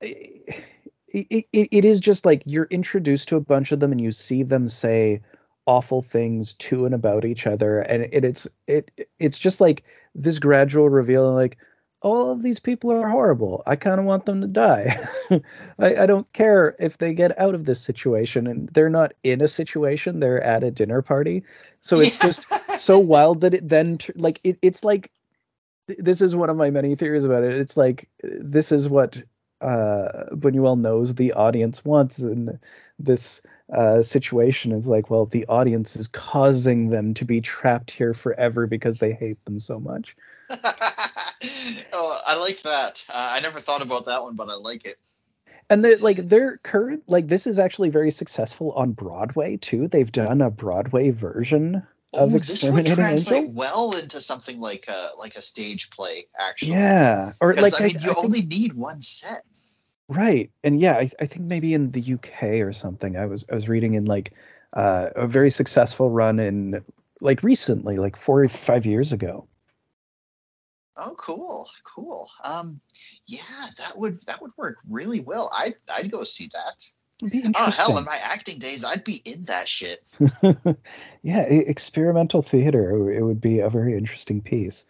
it, 0.00 0.64
it, 1.08 1.46
it 1.52 1.84
is 1.84 1.98
just 1.98 2.24
like 2.24 2.42
you're 2.46 2.68
introduced 2.70 3.28
to 3.28 3.36
a 3.36 3.40
bunch 3.40 3.72
of 3.72 3.80
them, 3.80 3.92
and 3.92 4.00
you 4.00 4.12
see 4.12 4.42
them 4.42 4.68
say 4.68 5.20
awful 5.68 6.02
things 6.02 6.54
to 6.54 6.86
and 6.86 6.96
about 6.96 7.26
each 7.26 7.46
other, 7.46 7.80
and 7.80 8.04
it, 8.04 8.24
it's 8.26 8.48
it 8.66 9.08
it's 9.20 9.38
just 9.38 9.60
like 9.60 9.84
this 10.16 10.40
gradual 10.40 10.90
reveal, 10.90 11.32
like 11.34 11.58
all 12.02 12.32
of 12.32 12.42
these 12.42 12.60
people 12.60 12.90
are 12.92 13.08
horrible. 13.08 13.62
I 13.66 13.76
kind 13.76 14.00
of 14.00 14.06
want 14.06 14.26
them 14.26 14.40
to 14.42 14.48
die. 14.48 14.96
I, 15.78 15.96
I 16.04 16.06
don't 16.06 16.32
care 16.32 16.76
if 16.80 16.98
they 16.98 17.14
get 17.14 17.38
out 17.38 17.54
of 17.54 17.66
this 17.66 17.80
situation, 17.80 18.48
and 18.48 18.68
they're 18.70 18.90
not 18.90 19.14
in 19.24 19.42
a 19.42 19.48
situation; 19.48 20.20
they're 20.20 20.42
at 20.42 20.64
a 20.64 20.72
dinner 20.72 21.02
party. 21.02 21.44
So 21.80 22.00
it's 22.00 22.18
Yeah. 22.24 22.30
just 22.30 22.46
so 22.78 22.98
wild 23.00 23.42
that 23.42 23.54
it 23.54 23.68
then 23.68 23.98
like 24.16 24.40
it, 24.44 24.58
it's 24.62 24.84
like 24.84 25.12
this 25.88 26.20
is 26.22 26.36
one 26.36 26.50
of 26.50 26.56
my 26.56 26.70
many 26.70 26.96
theories 26.96 27.24
about 27.24 27.44
it 27.44 27.54
it's 27.54 27.76
like 27.76 28.08
this 28.22 28.72
is 28.72 28.88
what 28.88 29.22
uh 29.60 30.24
buñuel 30.32 30.76
knows 30.76 31.14
the 31.14 31.32
audience 31.32 31.84
wants 31.84 32.18
and 32.18 32.58
this 32.98 33.42
uh 33.72 34.00
situation 34.02 34.72
is 34.72 34.86
like 34.88 35.10
well 35.10 35.26
the 35.26 35.46
audience 35.46 35.96
is 35.96 36.08
causing 36.08 36.90
them 36.90 37.14
to 37.14 37.24
be 37.24 37.40
trapped 37.40 37.90
here 37.90 38.14
forever 38.14 38.66
because 38.66 38.98
they 38.98 39.12
hate 39.12 39.44
them 39.44 39.58
so 39.58 39.78
much 39.80 40.16
oh, 41.92 42.20
I 42.26 42.36
like 42.40 42.62
that. 42.62 43.04
Uh, 43.08 43.32
I 43.36 43.40
never 43.40 43.60
thought 43.60 43.82
about 43.82 44.06
that 44.06 44.22
one, 44.22 44.34
but 44.34 44.48
I 44.48 44.54
like 44.54 44.86
it. 44.86 44.96
and 45.70 45.84
they're 45.84 45.98
like 45.98 46.16
their 46.28 46.56
current 46.58 47.04
like 47.08 47.28
this 47.28 47.46
is 47.46 47.58
actually 47.58 47.90
very 47.90 48.10
successful 48.10 48.72
on 48.72 48.92
broadway 48.92 49.56
too 49.56 49.86
they've 49.88 50.12
done 50.12 50.40
a 50.40 50.50
broadway 50.50 51.10
version 51.10 51.82
of 52.14 52.32
Oh, 52.34 52.38
this 52.38 52.62
would 52.64 52.86
translate 52.86 53.38
angel 53.44 53.54
well 53.54 53.94
into 53.96 54.20
something 54.20 54.58
like 54.60 54.86
a 54.88 55.10
like 55.18 55.36
a 55.36 55.42
stage 55.42 55.90
play, 55.90 56.26
actually. 56.38 56.72
yeah 56.72 57.32
or 57.40 57.54
like 57.54 57.80
I 57.80 57.84
mean, 57.84 57.96
you 58.00 58.10
I 58.10 58.14
think- 58.14 58.18
only 58.24 58.42
need 58.42 58.72
one 58.74 59.00
set. 59.02 59.42
Right. 60.10 60.50
And 60.64 60.80
yeah, 60.80 60.94
I, 60.94 61.10
I 61.20 61.26
think 61.26 61.42
maybe 61.42 61.74
in 61.74 61.90
the 61.90 62.14
UK 62.14 62.42
or 62.66 62.72
something. 62.72 63.16
I 63.18 63.26
was 63.26 63.44
I 63.52 63.54
was 63.54 63.68
reading 63.68 63.92
in 63.92 64.06
like 64.06 64.32
uh, 64.72 65.10
a 65.14 65.26
very 65.26 65.50
successful 65.50 66.08
run 66.10 66.38
in 66.38 66.82
like 67.20 67.42
recently, 67.42 67.98
like 67.98 68.16
four 68.16 68.42
or 68.42 68.48
five 68.48 68.86
years 68.86 69.12
ago. 69.12 69.46
Oh, 70.96 71.14
cool, 71.18 71.68
cool. 71.84 72.30
Um, 72.42 72.80
yeah, 73.26 73.42
that 73.78 73.98
would 73.98 74.22
that 74.26 74.40
would 74.40 74.52
work 74.56 74.78
really 74.88 75.20
well. 75.20 75.50
I 75.52 75.74
I'd 75.94 76.10
go 76.10 76.24
see 76.24 76.48
that. 76.54 76.86
Oh 77.22 77.70
hell, 77.70 77.98
in 77.98 78.04
my 78.04 78.18
acting 78.22 78.58
days, 78.58 78.84
I'd 78.84 79.02
be 79.02 79.20
in 79.24 79.44
that 79.46 79.66
shit. 79.68 80.16
yeah, 81.22 81.40
experimental 81.42 82.42
theater. 82.42 83.10
It 83.10 83.22
would 83.22 83.40
be 83.40 83.58
a 83.60 83.68
very 83.68 83.96
interesting 83.96 84.40
piece. 84.40 84.84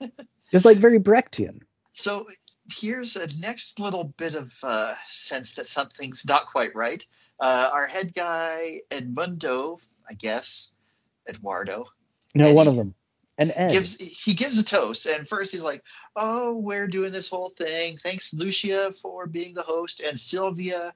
It's 0.52 0.64
like 0.64 0.78
very 0.78 0.98
Brechtian. 0.98 1.60
So 1.92 2.26
here's 2.80 3.14
a 3.14 3.28
next 3.40 3.78
little 3.78 4.12
bit 4.16 4.34
of 4.34 4.52
uh, 4.64 4.94
sense 5.06 5.54
that 5.54 5.66
something's 5.66 6.26
not 6.26 6.46
quite 6.46 6.74
right. 6.74 7.04
Uh, 7.38 7.70
our 7.72 7.86
head 7.86 8.12
guy 8.14 8.80
Edmundo, 8.90 9.78
I 10.08 10.14
guess, 10.14 10.74
Eduardo, 11.28 11.84
No, 12.34 12.52
one 12.52 12.66
of 12.66 12.76
them. 12.76 12.94
And 13.38 13.52
Ed. 13.54 13.72
gives 13.72 13.96
he 13.96 14.34
gives 14.34 14.60
a 14.60 14.64
toast, 14.64 15.06
and 15.06 15.26
first 15.26 15.50
he's 15.50 15.62
like, 15.62 15.82
"Oh, 16.14 16.58
we're 16.58 16.88
doing 16.88 17.10
this 17.10 17.28
whole 17.28 17.48
thing. 17.48 17.96
Thanks, 17.96 18.34
Lucia, 18.34 18.92
for 18.92 19.26
being 19.26 19.54
the 19.54 19.62
host, 19.62 20.00
and 20.00 20.18
Sylvia 20.18 20.92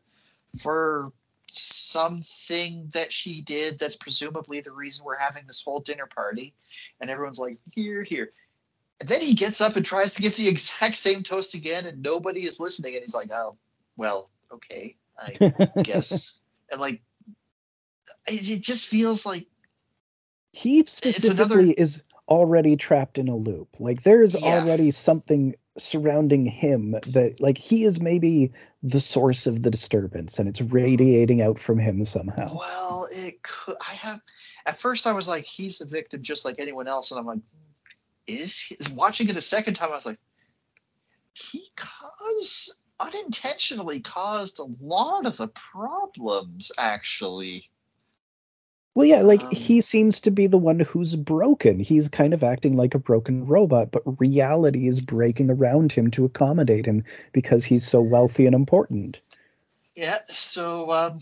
for 0.61 1.13
something 1.51 2.91
that 2.95 3.13
she 3.13 3.41
did. 3.43 3.79
That's 3.79 3.97
presumably 3.97 4.61
the 4.61 4.73
reason 4.73 5.05
we're 5.05 5.19
having 5.19 5.47
this 5.47 5.63
whole 5.63 5.81
dinner 5.81 6.07
party." 6.07 6.55
And 7.01 7.11
everyone's 7.11 7.39
like, 7.39 7.59
"Here, 7.73 8.03
here." 8.03 8.33
And 9.01 9.09
then 9.09 9.21
he 9.21 9.35
gets 9.35 9.61
up 9.61 9.77
and 9.77 9.85
tries 9.85 10.15
to 10.15 10.23
give 10.23 10.37
the 10.37 10.49
exact 10.55 10.97
same 10.97 11.23
toast 11.23 11.55
again, 11.55 11.87
and 11.87 12.03
nobody 12.03 12.45
is 12.45 12.61
listening. 12.61 12.95
And 12.95 13.03
he's 13.03 13.15
like, 13.15 13.31
"Oh, 13.33 13.57
well, 13.97 14.31
okay, 14.53 14.97
I 15.19 15.73
guess." 15.83 16.39
and 16.71 16.81
like, 16.81 17.03
it, 18.27 18.63
just 18.63 18.89
feels 18.89 19.27
like 19.27 19.47
he 20.53 20.79
another- 20.79 20.91
specifically 20.91 21.73
is 21.73 22.03
already 22.29 22.77
trapped 22.77 23.19
in 23.19 23.29
a 23.29 23.37
loop. 23.37 23.69
Like 23.81 24.03
there 24.03 24.23
is 24.23 24.35
Yeah. 24.35 24.61
already 24.61 24.91
something 24.91 25.55
surrounding 25.77 26.47
him 26.47 26.93
that 27.09 27.41
like 27.41 27.59
he 27.59 27.85
is 27.85 28.01
maybe 28.01 28.53
the 28.83 29.01
source 29.01 29.47
of 29.47 29.61
the 29.63 29.71
disturbance 29.71 30.39
and 30.39 30.49
it's 30.49 30.61
radiating 30.61 31.43
out 31.43 31.59
from 31.59 31.79
him 31.79 32.05
somehow. 32.05 32.57
Well, 32.57 33.09
it 33.11 33.43
could. 33.43 33.77
I 33.81 33.95
have. 33.95 34.21
At 34.67 34.79
first, 34.79 35.07
I 35.07 35.13
was 35.13 35.29
like, 35.29 35.45
he's 35.45 35.81
a 35.81 35.87
victim 35.87 36.23
just 36.23 36.45
like 36.45 36.57
anyone 36.59 36.89
else, 36.89 37.11
and 37.11 37.19
I'm 37.21 37.27
like, 37.27 37.41
is 38.27 38.59
he? 38.61 38.77
Watching 38.95 39.29
it 39.29 39.37
a 39.37 39.41
second 39.43 39.75
time, 39.75 39.91
I 39.93 39.97
was 39.97 40.07
like, 40.07 40.21
he 41.35 41.67
caused 41.77 42.83
unintentionally 43.01 44.01
caused 44.01 44.61
a 44.61 44.67
lot 44.81 45.27
of 45.27 45.37
the 45.37 45.49
problems. 45.49 46.73
Actually, 46.79 47.71
Well, 48.95 49.07
yeah, 49.07 49.23
like 49.23 49.43
Um, 49.43 49.51
he 49.51 49.81
seems 49.81 50.21
to 50.21 50.31
be 50.31 50.47
the 50.47 50.59
one 50.59 50.81
who's 50.81 51.17
broken. 51.17 51.81
He's 51.81 52.09
kind 52.09 52.33
of 52.33 52.45
acting 52.45 52.77
like 52.77 52.95
a 52.95 53.01
broken 53.01 53.47
robot, 53.47 53.91
but 53.91 54.03
reality 54.21 54.87
is 54.87 55.01
breaking 55.01 55.51
around 55.51 55.93
him 55.93 56.11
to 56.13 56.25
accommodate 56.25 56.87
him 56.87 57.05
because 57.33 57.65
he's 57.65 57.87
so 57.87 58.01
wealthy 58.01 58.47
and 58.47 58.55
important. 58.55 59.21
Yeah, 59.97 60.19
so 60.29 60.91
um, 60.91 61.19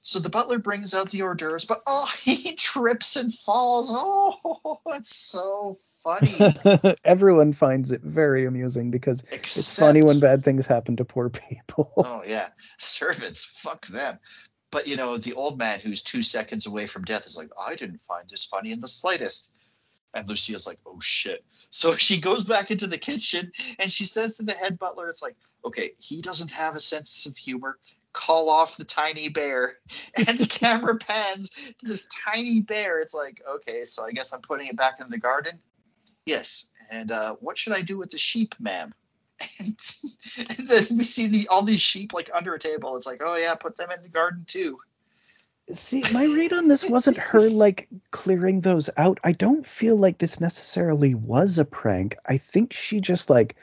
so 0.00 0.18
the 0.18 0.30
butler 0.30 0.58
brings 0.58 0.94
out 0.94 1.10
the 1.10 1.22
hors 1.22 1.34
d'oeuvres, 1.34 1.64
but 1.64 1.78
oh, 1.86 2.10
he 2.22 2.54
trips 2.54 3.16
and 3.16 3.32
falls. 3.32 3.90
Oh, 3.92 4.80
it's 4.86 5.14
so 5.14 5.76
funny. 6.02 6.34
Everyone 7.04 7.52
finds 7.52 7.92
it 7.92 8.02
very 8.02 8.46
amusing 8.46 8.90
because 8.90 9.22
Except, 9.30 9.44
it's 9.44 9.78
funny 9.78 10.02
when 10.02 10.18
bad 10.18 10.44
things 10.44 10.66
happen 10.66 10.96
to 10.96 11.04
poor 11.04 11.28
people. 11.28 11.92
Oh 11.96 12.22
yeah, 12.26 12.48
servants, 12.78 13.44
fuck 13.44 13.86
them. 13.86 14.18
But 14.72 14.88
you 14.88 14.96
know, 14.96 15.18
the 15.18 15.34
old 15.34 15.58
man 15.58 15.78
who's 15.78 16.02
two 16.02 16.22
seconds 16.22 16.66
away 16.66 16.88
from 16.88 17.04
death 17.04 17.26
is 17.26 17.36
like, 17.36 17.50
I 17.60 17.76
didn't 17.76 18.00
find 18.00 18.28
this 18.28 18.46
funny 18.46 18.72
in 18.72 18.80
the 18.80 18.88
slightest. 18.88 19.54
And 20.14 20.28
Lucia's 20.28 20.66
like, 20.66 20.78
oh 20.84 20.98
shit. 21.00 21.44
So 21.70 21.94
she 21.96 22.20
goes 22.20 22.42
back 22.42 22.72
into 22.72 22.88
the 22.88 22.98
kitchen 22.98 23.52
and 23.78 23.92
she 23.92 24.06
says 24.06 24.38
to 24.38 24.42
the 24.42 24.52
head 24.54 24.78
butler, 24.78 25.08
it's 25.08 25.22
like, 25.22 25.36
okay, 25.64 25.92
he 25.98 26.22
doesn't 26.22 26.50
have 26.50 26.74
a 26.74 26.80
sense 26.80 27.26
of 27.26 27.36
humor. 27.36 27.78
Call 28.12 28.50
off 28.50 28.76
the 28.76 28.84
tiny 28.84 29.28
bear. 29.28 29.76
And 30.26 30.38
the 30.38 30.46
camera 30.46 30.96
pans 30.96 31.50
to 31.50 31.86
this 31.86 32.06
tiny 32.06 32.60
bear. 32.60 32.98
It's 33.00 33.14
like, 33.14 33.42
okay, 33.48 33.84
so 33.84 34.04
I 34.04 34.10
guess 34.10 34.32
I'm 34.32 34.40
putting 34.40 34.66
it 34.66 34.76
back 34.76 35.00
in 35.00 35.10
the 35.10 35.18
garden. 35.18 35.52
Yes. 36.26 36.72
And 36.90 37.10
uh, 37.10 37.36
what 37.40 37.58
should 37.58 37.74
I 37.74 37.82
do 37.82 37.98
with 37.98 38.10
the 38.10 38.18
sheep, 38.18 38.54
ma'am? 38.58 38.94
And, 40.38 40.66
then 40.66 40.84
we 40.96 41.04
see 41.04 41.26
the 41.26 41.48
all 41.48 41.62
these 41.62 41.82
sheep 41.82 42.14
like 42.14 42.30
under 42.32 42.54
a 42.54 42.58
table. 42.58 42.96
It's 42.96 43.06
like, 43.06 43.20
oh 43.22 43.36
yeah, 43.36 43.54
put 43.54 43.76
them 43.76 43.90
in 43.90 44.02
the 44.02 44.08
garden 44.08 44.44
too. 44.46 44.78
See, 45.70 46.02
my 46.12 46.24
read 46.24 46.52
on 46.52 46.68
this 46.68 46.88
wasn't 46.88 47.18
her 47.18 47.48
like 47.50 47.88
clearing 48.10 48.60
those 48.60 48.88
out. 48.96 49.20
I 49.22 49.32
don't 49.32 49.66
feel 49.66 49.96
like 49.96 50.18
this 50.18 50.40
necessarily 50.40 51.14
was 51.14 51.58
a 51.58 51.64
prank. 51.64 52.16
I 52.26 52.38
think 52.38 52.72
she 52.72 53.00
just 53.00 53.28
like 53.28 53.56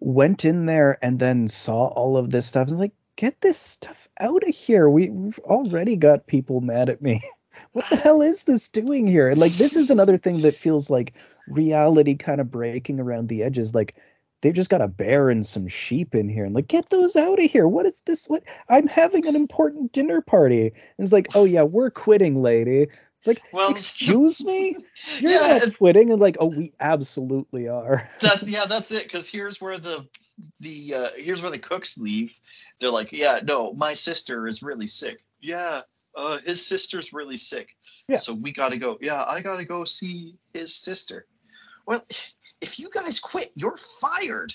went 0.00 0.44
in 0.44 0.66
there 0.66 0.98
and 1.02 1.18
then 1.18 1.48
saw 1.48 1.86
all 1.86 2.16
of 2.16 2.30
this 2.30 2.46
stuff 2.46 2.68
and 2.68 2.78
like, 2.78 2.92
get 3.16 3.40
this 3.40 3.58
stuff 3.58 4.08
out 4.18 4.46
of 4.46 4.54
here. 4.54 4.88
We, 4.88 5.08
we've 5.10 5.38
already 5.40 5.96
got 5.96 6.26
people 6.26 6.60
mad 6.60 6.88
at 6.88 7.02
me. 7.02 7.22
What 7.70 7.88
the 7.88 7.96
hell 7.96 8.20
is 8.20 8.44
this 8.44 8.66
doing 8.66 9.06
here? 9.06 9.32
Like, 9.32 9.52
this 9.52 9.76
is 9.76 9.90
another 9.90 10.16
thing 10.16 10.42
that 10.42 10.56
feels 10.56 10.90
like 10.90 11.14
reality 11.48 12.16
kind 12.16 12.40
of 12.40 12.50
breaking 12.50 12.98
around 12.98 13.28
the 13.28 13.44
edges. 13.44 13.74
Like, 13.74 13.94
they've 14.44 14.54
just 14.54 14.70
got 14.70 14.82
a 14.82 14.88
bear 14.88 15.30
and 15.30 15.44
some 15.44 15.66
sheep 15.66 16.14
in 16.14 16.28
here 16.28 16.44
and 16.44 16.54
like 16.54 16.68
get 16.68 16.90
those 16.90 17.16
out 17.16 17.42
of 17.42 17.50
here 17.50 17.66
what 17.66 17.86
is 17.86 18.02
this 18.02 18.26
what 18.26 18.42
i'm 18.68 18.86
having 18.86 19.26
an 19.26 19.34
important 19.34 19.90
dinner 19.90 20.20
party 20.20 20.66
and 20.66 20.72
it's 20.98 21.12
like 21.12 21.28
oh 21.34 21.44
yeah 21.44 21.62
we're 21.62 21.90
quitting 21.90 22.38
lady 22.38 22.86
it's 23.24 23.26
like 23.26 23.42
Well, 23.54 23.70
excuse 23.70 24.44
me 24.44 24.76
you're 25.18 25.32
yeah, 25.32 25.58
not 25.58 25.78
quitting 25.78 26.10
and 26.10 26.20
like 26.20 26.36
oh 26.40 26.48
we 26.48 26.74
absolutely 26.78 27.68
are 27.68 28.06
that's 28.20 28.46
yeah, 28.46 28.66
that's 28.68 28.92
it. 28.92 29.04
Because 29.04 29.28
here's 29.30 29.60
where 29.60 29.78
the 29.78 30.06
the 30.60 30.94
uh, 30.94 31.08
here's 31.16 31.40
where 31.40 31.50
the 31.50 31.58
cooks 31.58 31.96
leave. 31.96 32.38
They're 32.80 32.90
like, 32.90 33.12
yeah, 33.12 33.40
no, 33.42 33.72
my 33.72 33.94
sister 33.94 34.46
is 34.46 34.62
really 34.62 34.86
sick. 34.86 35.24
Yeah, 35.40 35.80
uh, 36.14 36.38
his 36.44 36.66
sister's 36.66 37.12
really 37.12 37.36
sick. 37.36 37.74
Yeah. 38.08 38.16
So 38.16 38.34
we 38.34 38.52
got 38.52 38.72
to 38.72 38.78
go. 38.78 38.98
Yeah, 39.00 39.24
I 39.26 39.40
got 39.40 39.56
to 39.56 39.64
go 39.64 39.84
see 39.84 40.36
his 40.52 40.74
sister. 40.74 41.26
Well, 41.86 42.04
if 42.64 42.78
you 42.78 42.88
guys 42.88 43.20
quit, 43.20 43.48
you're 43.54 43.76
fired. 43.76 44.54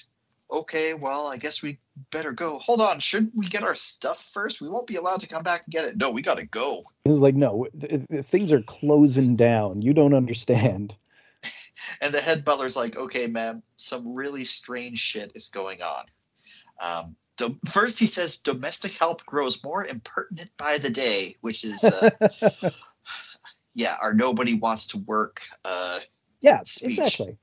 Okay, 0.52 0.96
well, 0.96 1.28
I 1.28 1.38
guess 1.38 1.62
we 1.62 1.78
better 2.10 2.32
go. 2.32 2.58
Hold 2.58 2.82
on, 2.82 3.00
shouldn't 3.00 3.36
we 3.36 3.46
get 3.46 3.62
our 3.62 3.76
stuff 3.76 4.32
first? 4.34 4.60
We 4.60 4.68
won't 4.68 4.88
be 4.88 4.96
allowed 4.96 5.20
to 5.20 5.28
come 5.28 5.44
back 5.44 5.62
and 5.66 5.72
get 5.72 5.86
it. 5.86 5.96
No, 5.96 6.10
we 6.10 6.24
got 6.24 6.38
to 6.38 6.46
go. 6.46 6.86
it's 7.06 7.20
like 7.20 7.36
no 7.36 7.68
th- 7.80 8.08
th- 8.08 8.26
things 8.26 8.52
are 8.52 8.64
closing 8.64 9.36
down 9.36 9.84
you 9.84 9.94
don't 9.94 10.16
understand 10.16 10.96
And 12.02 12.14
the 12.14 12.20
head 12.20 12.44
butler's 12.44 12.76
like, 12.76 12.98
okay, 12.98 13.28
ma'am, 13.28 13.64
some 13.78 14.14
really 14.16 14.44
strange 14.44 15.00
shit 15.00 15.32
is 15.36 15.50
going 15.50 15.80
on. 15.82 16.06
Um, 16.82 17.16
do- 17.38 17.60
first, 17.72 18.00
he 18.00 18.06
says 18.06 18.38
domestic 18.38 18.94
help 18.94 19.26
grows 19.26 19.64
more 19.64 19.86
impertinent 19.86 20.50
by 20.58 20.78
the 20.78 20.90
day, 20.90 21.36
which 21.42 21.64
is, 21.64 21.84
uh, 21.84 22.10
yeah, 23.74 23.96
our 24.02 24.14
nobody 24.14 24.56
wants 24.56 24.88
to 24.88 24.98
work. 24.98 25.42
Uh, 25.64 26.00
yeah 26.42 26.62
Speech. 26.64 27.00
exactly 27.00 27.38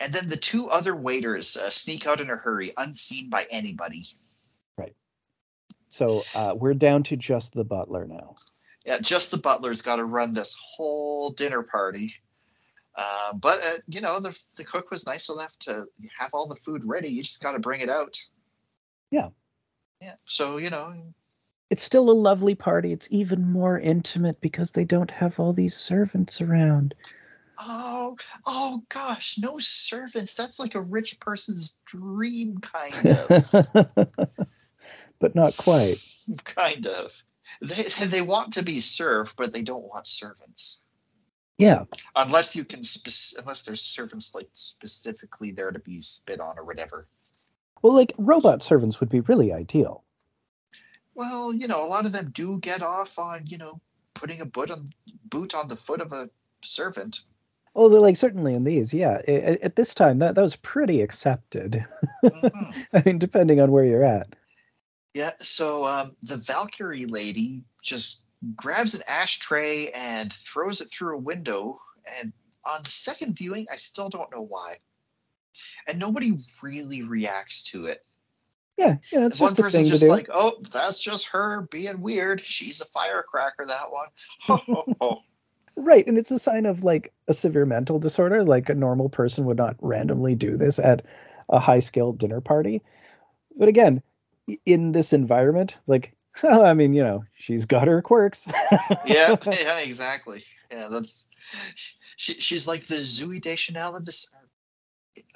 and 0.00 0.12
then 0.12 0.28
the 0.28 0.36
two 0.36 0.68
other 0.68 0.94
waiters 0.94 1.56
uh, 1.56 1.70
sneak 1.70 2.06
out 2.06 2.20
in 2.20 2.30
a 2.30 2.36
hurry, 2.36 2.72
unseen 2.76 3.30
by 3.30 3.46
anybody. 3.50 4.04
Right. 4.76 4.94
So 5.88 6.22
uh, 6.34 6.54
we're 6.56 6.74
down 6.74 7.02
to 7.04 7.16
just 7.16 7.54
the 7.54 7.64
butler 7.64 8.06
now 8.06 8.36
Yeah, 8.84 8.98
just 9.00 9.30
the 9.30 9.38
butler's 9.38 9.82
got 9.82 9.96
to 9.96 10.04
run 10.04 10.34
this 10.34 10.56
whole 10.60 11.30
dinner 11.30 11.62
party. 11.62 12.14
Um, 12.98 13.38
but 13.38 13.58
uh, 13.58 13.78
you 13.88 14.00
know, 14.00 14.20
the 14.20 14.38
the 14.56 14.64
cook 14.64 14.90
was 14.90 15.06
nice 15.06 15.28
enough 15.28 15.56
to 15.60 15.86
have 16.18 16.30
all 16.32 16.48
the 16.48 16.56
food 16.56 16.82
ready. 16.84 17.08
You 17.08 17.22
just 17.22 17.42
got 17.42 17.52
to 17.52 17.58
bring 17.58 17.80
it 17.80 17.90
out. 17.90 18.18
Yeah. 19.10 19.28
Yeah. 20.00 20.14
So 20.24 20.56
you 20.56 20.70
know, 20.70 20.94
it's 21.70 21.82
still 21.82 22.10
a 22.10 22.12
lovely 22.12 22.54
party 22.54 22.92
it's 22.92 23.08
even 23.10 23.50
more 23.52 23.78
intimate 23.78 24.40
because 24.40 24.70
they 24.70 24.84
don't 24.84 25.10
have 25.10 25.40
all 25.40 25.52
these 25.52 25.76
servants 25.76 26.40
around 26.40 26.94
oh, 27.58 28.16
oh 28.44 28.82
gosh, 28.88 29.38
no 29.38 29.58
servants. 29.58 30.34
That's 30.34 30.58
like 30.58 30.74
a 30.74 30.80
rich 30.80 31.20
person's 31.20 31.78
dream, 31.84 32.58
kind 32.58 33.06
of. 33.06 33.50
but 35.18 35.34
not 35.34 35.56
quite. 35.56 35.96
kind 36.44 36.86
of. 36.86 37.12
They 37.60 37.84
they 38.06 38.22
want 38.22 38.54
to 38.54 38.64
be 38.64 38.80
served, 38.80 39.34
but 39.36 39.52
they 39.54 39.62
don't 39.62 39.84
want 39.88 40.06
servants. 40.06 40.80
Yeah, 41.58 41.84
Unless 42.14 42.54
you 42.54 42.66
can, 42.66 42.82
spec- 42.84 43.40
unless 43.40 43.62
there's 43.62 43.80
servants 43.80 44.34
like 44.34 44.50
specifically 44.52 45.52
there 45.52 45.70
to 45.70 45.78
be 45.78 46.02
spit 46.02 46.38
on 46.38 46.58
or 46.58 46.64
whatever. 46.64 47.08
well, 47.80 47.94
like 47.94 48.12
robot 48.18 48.62
servants 48.62 49.00
would 49.00 49.08
be 49.08 49.20
really 49.20 49.54
ideal. 49.54 50.04
Well, 51.14 51.54
you 51.54 51.66
know, 51.66 51.82
a 51.82 51.88
lot 51.88 52.04
of 52.04 52.12
them 52.12 52.28
do 52.30 52.58
get 52.60 52.82
off 52.82 53.18
on, 53.18 53.46
you 53.46 53.56
know, 53.56 53.80
putting 54.12 54.42
a 54.42 54.44
boot 54.46 54.70
on 54.70 54.90
boot 55.24 55.54
on 55.54 55.68
the 55.68 55.76
foot 55.76 56.02
of 56.02 56.12
a 56.12 56.28
servant. 56.62 57.20
They're 57.76 58.00
like 58.00 58.16
certainly 58.16 58.54
in 58.54 58.64
these, 58.64 58.92
yeah. 58.94 59.20
a- 59.28 59.62
At 59.64 59.76
this 59.76 59.94
time, 59.94 60.18
that 60.20 60.34
that 60.34 60.42
was 60.42 60.56
pretty 60.56 61.02
accepted. 61.02 61.84
Mhm. 62.24 62.86
I 62.92 63.02
mean, 63.04 63.18
depending 63.18 63.60
on 63.60 63.70
where 63.70 63.84
you're 63.84 64.04
at. 64.04 64.28
Yeah, 65.14 65.30
so 65.40 65.84
um, 65.84 66.10
the 66.22 66.36
Valkyrie 66.36 67.06
lady 67.06 67.62
just 67.82 68.26
grabs 68.54 68.94
an 68.94 69.00
ashtray 69.08 69.88
and 69.94 70.32
throws 70.32 70.80
it 70.80 70.88
through 70.88 71.16
a 71.16 71.20
window. 71.20 71.80
And 72.20 72.32
on 72.64 72.82
the 72.84 72.90
second 72.90 73.36
viewing, 73.36 73.66
I 73.72 73.76
still 73.76 74.08
don't 74.10 74.30
know 74.30 74.42
why. 74.42 74.76
And 75.88 75.98
nobody 75.98 76.36
really 76.62 77.02
reacts 77.02 77.62
to 77.70 77.86
it. 77.86 78.04
Yeah, 78.76 78.96
you 79.10 79.20
know, 79.20 79.26
it's 79.26 79.40
One 79.40 79.48
just 79.50 79.58
a 79.58 79.62
person's 79.62 79.88
just 79.88 80.06
like, 80.06 80.28
oh, 80.32 80.60
that's 80.70 80.98
just 80.98 81.28
her 81.28 81.62
being 81.70 82.02
weird. 82.02 82.42
She's 82.44 82.82
a 82.82 82.84
firecracker, 82.86 83.64
that 83.66 83.90
one. 83.90 84.88
Right, 85.76 86.06
and 86.06 86.16
it's 86.16 86.30
a 86.30 86.38
sign 86.38 86.64
of 86.64 86.84
like 86.84 87.12
a 87.28 87.34
severe 87.34 87.66
mental 87.66 87.98
disorder. 87.98 88.42
Like 88.42 88.70
a 88.70 88.74
normal 88.74 89.10
person 89.10 89.44
would 89.44 89.58
not 89.58 89.76
randomly 89.80 90.34
do 90.34 90.56
this 90.56 90.78
at 90.78 91.04
a 91.48 91.58
high 91.58 91.80
scale 91.80 92.12
dinner 92.12 92.40
party. 92.40 92.82
But 93.56 93.68
again, 93.68 94.02
in 94.64 94.92
this 94.92 95.12
environment, 95.12 95.78
like, 95.86 96.14
I 96.42 96.74
mean, 96.74 96.94
you 96.94 97.02
know, 97.02 97.24
she's 97.36 97.66
got 97.66 97.88
her 97.88 98.00
quirks. 98.00 98.46
yeah, 99.04 99.36
yeah, 99.46 99.78
exactly. 99.84 100.42
Yeah, 100.70 100.88
that's 100.88 101.28
she, 102.16 102.34
she's 102.40 102.66
like 102.66 102.86
the 102.86 102.96
Zooey 102.96 103.40
Deschanel 103.40 103.96
of 103.96 104.04
this. 104.04 104.34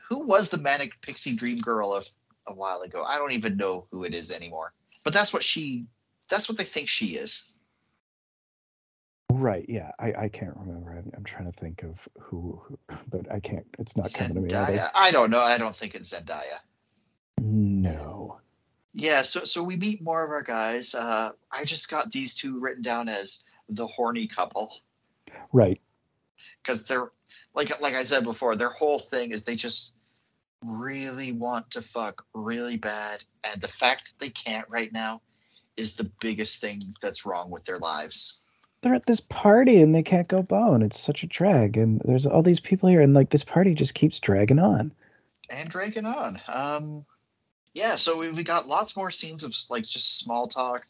Who 0.08 0.26
was 0.26 0.48
the 0.48 0.58
manic 0.58 1.00
pixie 1.02 1.36
dream 1.36 1.58
girl 1.58 1.92
of 1.92 2.08
a 2.46 2.54
while 2.54 2.80
ago? 2.80 3.04
I 3.06 3.18
don't 3.18 3.32
even 3.32 3.56
know 3.56 3.86
who 3.90 4.04
it 4.04 4.14
is 4.14 4.32
anymore. 4.32 4.72
But 5.04 5.12
that's 5.12 5.32
what 5.32 5.44
she. 5.44 5.86
That's 6.28 6.48
what 6.48 6.58
they 6.58 6.64
think 6.64 6.88
she 6.88 7.16
is. 7.16 7.58
Right. 9.40 9.64
Yeah. 9.68 9.90
I, 9.98 10.12
I 10.24 10.28
can't 10.28 10.56
remember. 10.56 10.92
I'm, 10.92 11.10
I'm 11.16 11.24
trying 11.24 11.50
to 11.50 11.58
think 11.58 11.82
of 11.82 12.06
who, 12.18 12.60
who, 12.64 12.78
but 13.10 13.30
I 13.32 13.40
can't. 13.40 13.66
It's 13.78 13.96
not 13.96 14.12
coming 14.12 14.34
to 14.34 14.40
me. 14.40 14.48
either. 14.52 14.72
Zendaya. 14.72 14.88
I 14.94 15.10
don't 15.12 15.30
know. 15.30 15.40
I 15.40 15.56
don't 15.58 15.74
think 15.74 15.94
it's 15.94 16.12
Zendaya. 16.12 16.58
No. 17.40 18.38
Yeah. 18.92 19.22
So 19.22 19.40
so 19.40 19.62
we 19.62 19.76
meet 19.76 20.02
more 20.02 20.22
of 20.24 20.30
our 20.30 20.42
guys. 20.42 20.94
Uh, 20.94 21.30
I 21.50 21.64
just 21.64 21.90
got 21.90 22.12
these 22.12 22.34
two 22.34 22.60
written 22.60 22.82
down 22.82 23.08
as 23.08 23.44
the 23.68 23.86
horny 23.86 24.26
couple. 24.26 24.72
Right. 25.52 25.80
because 26.62 26.86
they're 26.86 27.10
like 27.54 27.80
like 27.80 27.94
I 27.94 28.04
said 28.04 28.24
before, 28.24 28.56
their 28.56 28.70
whole 28.70 28.98
thing 28.98 29.30
is 29.30 29.44
they 29.44 29.56
just 29.56 29.94
really 30.64 31.32
want 31.32 31.70
to 31.72 31.82
fuck 31.82 32.26
really 32.34 32.76
bad, 32.76 33.24
and 33.50 33.60
the 33.62 33.68
fact 33.68 34.12
that 34.12 34.18
they 34.20 34.30
can't 34.30 34.68
right 34.68 34.92
now 34.92 35.22
is 35.76 35.94
the 35.94 36.10
biggest 36.20 36.60
thing 36.60 36.82
that's 37.00 37.24
wrong 37.24 37.50
with 37.50 37.64
their 37.64 37.78
lives. 37.78 38.39
They're 38.82 38.94
at 38.94 39.06
this 39.06 39.20
party 39.20 39.82
and 39.82 39.94
they 39.94 40.02
can't 40.02 40.28
go 40.28 40.42
bone. 40.42 40.82
It's 40.82 40.98
such 40.98 41.22
a 41.22 41.26
drag. 41.26 41.76
And 41.76 42.00
there's 42.04 42.26
all 42.26 42.42
these 42.42 42.60
people 42.60 42.88
here, 42.88 43.02
and 43.02 43.14
like 43.14 43.30
this 43.30 43.44
party 43.44 43.74
just 43.74 43.94
keeps 43.94 44.20
dragging 44.20 44.58
on. 44.58 44.92
And 45.50 45.68
dragging 45.68 46.06
on. 46.06 46.40
Um, 46.48 47.04
yeah, 47.74 47.96
so 47.96 48.18
we 48.18 48.30
we 48.30 48.42
got 48.42 48.66
lots 48.66 48.96
more 48.96 49.10
scenes 49.10 49.44
of 49.44 49.54
like 49.68 49.84
just 49.84 50.18
small 50.18 50.48
talk. 50.48 50.86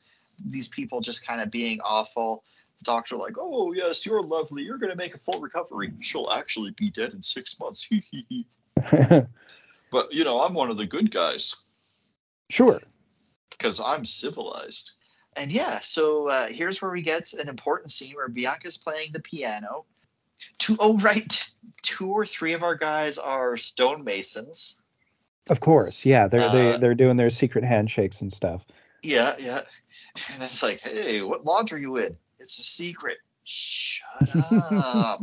These 0.47 0.69
people 0.69 1.01
just 1.01 1.27
kind 1.27 1.41
of 1.41 1.51
being 1.51 1.81
awful. 1.81 2.45
The 2.79 2.85
doctor 2.85 3.17
like, 3.17 3.35
"Oh 3.39 3.73
yes, 3.73 4.07
you're 4.07 4.23
lovely. 4.23 4.63
You're 4.63 4.79
gonna 4.79 4.97
make 4.97 5.15
a 5.15 5.19
full 5.19 5.41
recovery. 5.41 5.93
She'll 6.01 6.31
actually 6.31 6.71
be 6.71 6.91
dead 6.91 7.13
in 7.13 7.23
six 7.23 7.59
months." 7.61 7.89
but 9.91 10.13
you 10.13 10.25
know, 10.25 10.41
I'm 10.41 10.55
one 10.55 10.71
of 10.71 10.79
the 10.79 10.87
good 10.87 11.11
guys 11.11 11.57
sure. 12.49 12.81
because 13.51 13.81
I'm 13.81 14.05
civilized. 14.05 14.93
And 15.41 15.51
yeah, 15.51 15.79
so 15.81 16.29
uh, 16.29 16.49
here's 16.49 16.83
where 16.83 16.91
we 16.91 17.01
get 17.01 17.33
an 17.33 17.49
important 17.49 17.91
scene 17.93 18.15
where 18.15 18.29
Bianca's 18.29 18.77
playing 18.77 19.13
the 19.13 19.21
piano. 19.21 19.87
Two, 20.59 20.77
oh 20.79 20.99
right, 20.99 21.51
two 21.81 22.13
or 22.13 22.27
three 22.27 22.53
of 22.53 22.63
our 22.63 22.75
guys 22.75 23.17
are 23.17 23.57
stonemasons. 23.57 24.83
Of 25.49 25.61
course. 25.61 26.05
Yeah, 26.05 26.29
they're 26.29 26.43
Uh, 26.43 26.53
they 26.53 26.79
they're 26.79 26.95
doing 26.95 27.17
their 27.17 27.31
secret 27.31 27.65
handshakes 27.65 28.21
and 28.21 28.31
stuff. 28.31 28.67
Yeah, 29.03 29.35
yeah. 29.39 29.61
And 30.35 30.43
it's 30.43 30.63
like, 30.63 30.81
hey, 30.81 31.23
what 31.23 31.47
lodge 31.47 31.73
are 31.73 31.79
you 31.79 31.97
in? 31.97 32.19
It's 32.39 32.59
a 32.59 32.63
secret. 32.63 33.17
Shut 33.45 34.29
up. 34.73 35.23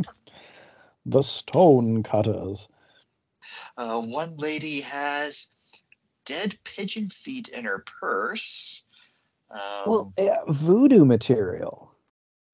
The 1.05 1.21
stone 1.21 2.01
cutters. 2.01 2.67
uh, 3.77 4.01
one 4.01 4.35
lady 4.37 4.81
has 4.81 5.53
dead 6.25 6.57
pigeon 6.63 7.07
feet 7.09 7.49
in 7.49 7.65
her 7.65 7.85
purse. 7.99 8.86
Um, 9.51 9.59
Well, 9.85 10.13
yeah, 10.17 10.37
voodoo 10.47 11.05
material. 11.05 11.91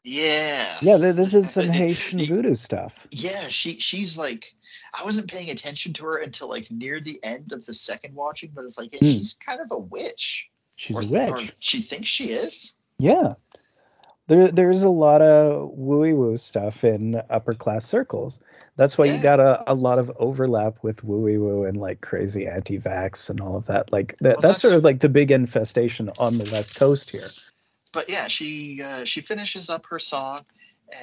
yeah. 0.04 0.78
Yeah, 0.82 0.98
this 0.98 1.34
is 1.34 1.50
some 1.52 1.70
Haitian 1.72 2.26
voodoo 2.26 2.56
stuff. 2.56 3.08
Yeah, 3.12 3.48
she 3.48 3.80
she's 3.80 4.18
like 4.18 4.54
I 4.94 5.04
wasn't 5.06 5.32
paying 5.32 5.50
attention 5.50 5.94
to 5.94 6.06
her 6.06 6.18
until 6.18 6.50
like 6.50 6.70
near 6.70 7.00
the 7.00 7.20
end 7.24 7.52
of 7.54 7.66
the 7.66 7.74
second 7.74 8.14
watching, 8.14 8.52
but 8.54 8.64
it's 8.64 8.78
like 8.78 8.92
Hmm. 8.94 9.06
she's 9.06 9.34
kind 9.34 9.60
of 9.62 9.72
a 9.72 9.78
witch. 9.78 10.50
She's 10.76 10.96
or, 11.12 11.18
a 11.18 11.30
or 11.32 11.36
witch. 11.38 11.54
she 11.60 11.80
thinks 11.82 12.08
she 12.10 12.26
is. 12.26 12.80
Yeah. 13.00 13.30
There, 14.28 14.50
there's 14.52 14.84
a 14.84 14.90
lot 14.90 15.22
of 15.22 15.72
wooey 15.78 16.16
woo 16.16 16.38
stuff 16.38 16.84
in 16.84 17.22
upper 17.30 17.54
class 17.54 17.86
circles. 17.86 18.40
That's 18.78 18.98
why 18.98 19.06
Yeah. 19.06 19.18
you 19.18 19.22
got 19.24 19.40
a, 19.40 19.72
a 19.72 19.74
lot 19.76 20.00
of 20.00 20.12
overlap 20.18 20.78
with 20.82 21.06
wooey 21.06 21.38
woo 21.40 21.66
and 21.66 21.76
like 21.78 22.02
crazy 22.02 22.48
anti 22.48 22.80
vax 22.80 23.30
and 23.30 23.42
all 23.42 23.56
of 23.58 23.66
that. 23.68 23.92
Like 23.92 24.18
that, 24.20 24.38
Well, 24.38 24.42
that's, 24.42 24.42
that's- 24.42 24.62
sort 24.62 24.74
of 24.76 24.84
like 24.84 25.00
the 25.00 25.10
big 25.10 25.32
infestation 25.32 26.10
on 26.18 26.38
the 26.38 26.50
West 26.52 26.76
Coast 26.76 27.10
here. 27.10 27.28
But 27.92 28.10
yeah, 28.10 28.28
she 28.28 28.82
uh, 28.84 29.06
she 29.06 29.22
finishes 29.22 29.70
up 29.70 29.86
her 29.88 30.00
song, 30.00 30.42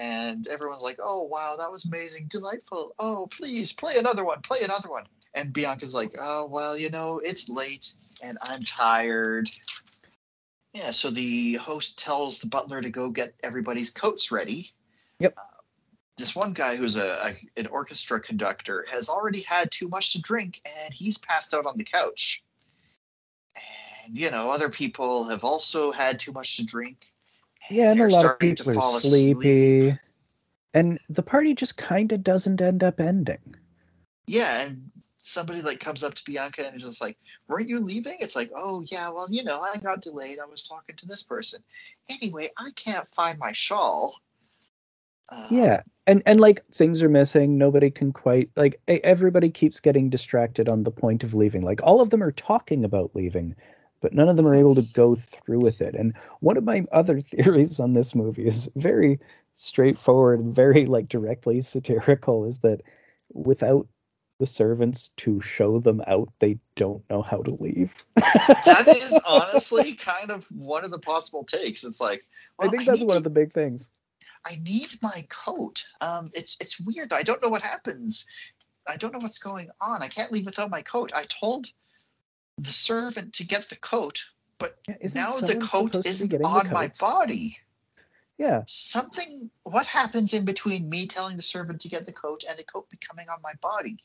and 0.00 0.44
everyone's 0.48 0.82
like, 0.82 0.98
"Oh 1.00 1.22
wow, 1.22 1.54
that 1.58 1.70
was 1.70 1.84
amazing, 1.84 2.26
delightful. 2.28 2.94
Oh 2.98 3.28
please 3.30 3.72
play 3.72 3.96
another 3.96 4.24
one, 4.24 4.40
play 4.40 4.58
another 4.64 4.88
one." 4.90 5.04
And 5.32 5.52
Bianca's 5.52 5.94
like, 5.94 6.14
"Oh 6.20 6.48
well, 6.50 6.76
you 6.76 6.90
know, 6.90 7.20
it's 7.22 7.48
late 7.48 7.92
and 8.24 8.36
I'm 8.42 8.62
tired." 8.64 9.48
Yeah, 10.72 10.92
so 10.92 11.10
the 11.10 11.54
host 11.54 11.98
tells 11.98 12.40
the 12.40 12.48
butler 12.48 12.80
to 12.80 12.90
go 12.90 13.10
get 13.10 13.34
everybody's 13.42 13.90
coats 13.90 14.30
ready. 14.30 14.70
Yep. 15.18 15.34
Uh, 15.36 15.42
this 16.16 16.36
one 16.36 16.52
guy 16.52 16.76
who's 16.76 16.96
a, 16.96 17.34
a 17.56 17.60
an 17.60 17.66
orchestra 17.68 18.20
conductor 18.20 18.84
has 18.90 19.08
already 19.08 19.40
had 19.40 19.70
too 19.70 19.88
much 19.88 20.12
to 20.12 20.20
drink 20.20 20.60
and 20.84 20.94
he's 20.94 21.18
passed 21.18 21.54
out 21.54 21.66
on 21.66 21.76
the 21.76 21.84
couch. 21.84 22.44
And 24.06 24.16
you 24.16 24.30
know, 24.30 24.50
other 24.50 24.68
people 24.68 25.28
have 25.28 25.44
also 25.44 25.90
had 25.90 26.18
too 26.18 26.32
much 26.32 26.56
to 26.56 26.64
drink. 26.64 27.06
Yeah, 27.68 27.92
and 27.92 28.00
a 28.00 28.08
lot 28.08 28.24
of 28.24 28.38
people 28.38 28.70
are 28.70 28.74
fall 28.74 28.96
asleep. 28.96 29.36
sleepy. 29.36 29.98
And 30.72 31.00
the 31.08 31.22
party 31.22 31.54
just 31.54 31.76
kind 31.76 32.12
of 32.12 32.22
doesn't 32.22 32.60
end 32.60 32.84
up 32.84 33.00
ending. 33.00 33.56
Yeah, 34.26 34.62
and 34.62 34.90
somebody 35.16 35.62
like 35.62 35.80
comes 35.80 36.02
up 36.02 36.14
to 36.14 36.24
Bianca 36.24 36.66
and 36.66 36.76
is 36.76 36.82
just 36.82 37.00
like, 37.02 37.18
"Weren't 37.48 37.68
you 37.68 37.80
leaving?" 37.80 38.18
It's 38.20 38.36
like, 38.36 38.50
"Oh 38.54 38.82
yeah, 38.86 39.10
well 39.10 39.28
you 39.30 39.42
know 39.44 39.60
I 39.60 39.76
got 39.78 40.02
delayed. 40.02 40.38
I 40.38 40.46
was 40.46 40.62
talking 40.62 40.96
to 40.96 41.06
this 41.06 41.22
person. 41.22 41.62
Anyway, 42.08 42.48
I 42.56 42.70
can't 42.76 43.06
find 43.08 43.38
my 43.38 43.52
shawl." 43.52 44.14
Uh, 45.28 45.46
Yeah, 45.50 45.82
and 46.06 46.22
and 46.26 46.40
like 46.40 46.64
things 46.66 47.02
are 47.02 47.08
missing. 47.08 47.58
Nobody 47.58 47.90
can 47.90 48.12
quite 48.12 48.50
like 48.56 48.80
everybody 48.88 49.50
keeps 49.50 49.80
getting 49.80 50.10
distracted 50.10 50.68
on 50.68 50.82
the 50.84 50.90
point 50.90 51.24
of 51.24 51.34
leaving. 51.34 51.62
Like 51.62 51.82
all 51.82 52.00
of 52.00 52.10
them 52.10 52.22
are 52.22 52.32
talking 52.32 52.84
about 52.84 53.14
leaving, 53.14 53.54
but 54.00 54.12
none 54.12 54.28
of 54.28 54.36
them 54.36 54.46
are 54.46 54.54
able 54.54 54.74
to 54.74 54.82
go 54.82 55.14
through 55.16 55.60
with 55.60 55.80
it. 55.80 55.94
And 55.94 56.16
one 56.40 56.56
of 56.56 56.64
my 56.64 56.84
other 56.92 57.20
theories 57.20 57.80
on 57.80 57.92
this 57.92 58.14
movie 58.14 58.46
is 58.46 58.68
very 58.76 59.20
straightforward 59.54 60.40
and 60.40 60.54
very 60.54 60.86
like 60.86 61.08
directly 61.08 61.60
satirical 61.60 62.44
is 62.44 62.60
that 62.60 62.82
without 63.32 63.86
the 64.40 64.46
servants 64.46 65.10
to 65.18 65.40
show 65.42 65.78
them 65.78 66.02
out, 66.06 66.32
they 66.40 66.58
don't 66.74 67.08
know 67.10 67.20
how 67.20 67.42
to 67.42 67.50
leave. 67.50 67.94
that 68.16 68.84
is 69.02 69.20
honestly 69.28 69.94
kind 69.94 70.30
of 70.30 70.46
one 70.46 70.82
of 70.82 70.90
the 70.90 70.98
possible 70.98 71.44
takes. 71.44 71.84
It's 71.84 72.00
like, 72.00 72.22
I 72.58 72.68
think 72.68 72.86
that's 72.86 72.98
need 73.00 73.06
one 73.06 73.12
to- 73.12 73.16
of 73.18 73.24
the 73.24 73.30
big 73.30 73.52
things. 73.52 73.90
I 74.44 74.56
need 74.62 74.88
my 75.02 75.26
coat. 75.28 75.84
Um, 76.00 76.30
it's 76.32 76.56
it's 76.60 76.80
weird. 76.80 77.12
I 77.12 77.20
don't 77.22 77.42
know 77.42 77.50
what 77.50 77.60
happens. 77.60 78.26
I 78.88 78.96
don't 78.96 79.12
know 79.12 79.18
what's 79.18 79.38
going 79.38 79.68
on. 79.82 80.02
I 80.02 80.08
can't 80.08 80.32
leave 80.32 80.46
without 80.46 80.70
my 80.70 80.80
coat. 80.80 81.12
I 81.14 81.24
told 81.24 81.66
the 82.56 82.72
servant 82.72 83.34
to 83.34 83.46
get 83.46 83.68
the 83.68 83.76
coat, 83.76 84.24
but 84.58 84.78
Yeah, 84.88 84.96
now 85.14 85.36
the 85.40 85.56
coat 85.56 85.92
supposed 85.92 85.92
to 85.92 86.02
be 86.02 86.08
isn't 86.08 86.44
on 86.44 86.70
my 86.72 86.90
body. 86.98 87.58
Yeah. 88.38 88.62
Something. 88.66 89.50
What 89.64 89.84
happens 89.84 90.32
in 90.32 90.46
between 90.46 90.88
me 90.88 91.06
telling 91.06 91.36
the 91.36 91.42
servant 91.42 91.82
to 91.82 91.90
get 91.90 92.06
the 92.06 92.12
coat 92.12 92.42
and 92.48 92.56
the 92.58 92.64
coat 92.64 92.88
becoming 92.88 93.28
on 93.28 93.40
my 93.42 93.52
body? 93.60 93.98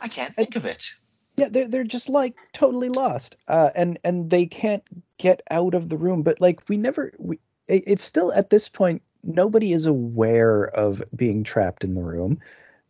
I 0.00 0.08
can't 0.08 0.34
think 0.34 0.56
of 0.56 0.64
it. 0.64 0.90
Yeah, 1.36 1.48
they're 1.50 1.68
they're 1.68 1.84
just 1.84 2.08
like 2.08 2.34
totally 2.52 2.88
lost, 2.88 3.36
uh, 3.48 3.70
and 3.74 3.98
and 4.04 4.28
they 4.28 4.46
can't 4.46 4.82
get 5.18 5.40
out 5.50 5.74
of 5.74 5.88
the 5.88 5.96
room. 5.96 6.22
But 6.22 6.40
like 6.40 6.68
we 6.68 6.76
never, 6.76 7.12
we 7.18 7.38
it, 7.66 7.84
it's 7.86 8.02
still 8.02 8.32
at 8.32 8.50
this 8.50 8.68
point 8.68 9.02
nobody 9.22 9.72
is 9.72 9.86
aware 9.86 10.64
of 10.64 11.02
being 11.14 11.44
trapped 11.44 11.84
in 11.84 11.94
the 11.94 12.02
room, 12.02 12.40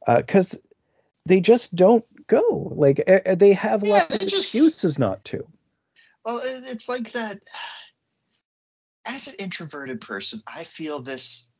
because 0.06 0.60
they 1.26 1.40
just 1.40 1.76
don't 1.76 2.04
go. 2.26 2.72
Like 2.74 3.02
eh, 3.06 3.34
they 3.34 3.52
have 3.52 3.82
Yeah, 3.84 3.94
lots 3.94 4.14
of 4.14 4.20
just- 4.22 4.54
excuses 4.54 4.98
not 4.98 5.24
to. 5.26 5.46
Well, 6.24 6.40
it's 6.44 6.88
like 6.88 7.12
that. 7.12 7.38
As 9.06 9.28
an 9.28 9.34
introverted 9.38 10.02
person, 10.02 10.42
I 10.46 10.62
feel 10.64 11.00
this 11.00 11.50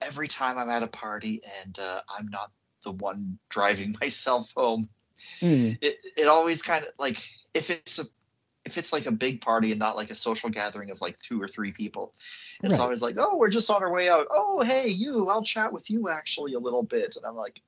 every 0.00 0.28
time 0.28 0.56
I'm 0.56 0.70
at 0.70 0.82
a 0.82 0.86
party 0.86 1.42
and 1.62 1.78
uh, 1.78 2.00
I'm 2.18 2.28
not 2.28 2.50
the 2.84 2.92
one 2.92 3.38
driving 3.48 3.94
myself 4.00 4.52
home. 4.56 4.86
Mm, 5.40 5.78
It 5.82 5.98
it 6.16 6.26
always 6.28 6.62
kind 6.62 6.84
of 6.84 6.92
like 6.98 7.16
if 7.54 7.70
it's 7.70 7.98
a 7.98 8.04
if 8.64 8.76
it's 8.78 8.92
like 8.92 9.06
a 9.06 9.12
big 9.12 9.40
party 9.40 9.70
and 9.70 9.78
not 9.78 9.96
like 9.96 10.10
a 10.10 10.14
social 10.14 10.50
gathering 10.50 10.90
of 10.90 11.00
like 11.00 11.18
two 11.18 11.40
or 11.42 11.48
three 11.48 11.72
people, 11.72 12.14
it's 12.62 12.72
Right. 12.72 12.80
always 12.80 13.02
like, 13.02 13.16
oh, 13.18 13.36
we're 13.36 13.48
just 13.48 13.70
on 13.70 13.82
our 13.82 13.92
way 13.92 14.08
out. 14.08 14.26
Oh, 14.30 14.62
hey, 14.62 14.88
you, 14.88 15.28
I'll 15.28 15.42
chat 15.42 15.72
with 15.72 15.88
you 15.90 16.10
actually 16.10 16.52
a 16.54 16.58
little 16.58 16.82
bit, 16.82 17.16
and 17.16 17.24
I'm 17.24 17.36
like, 17.36 17.60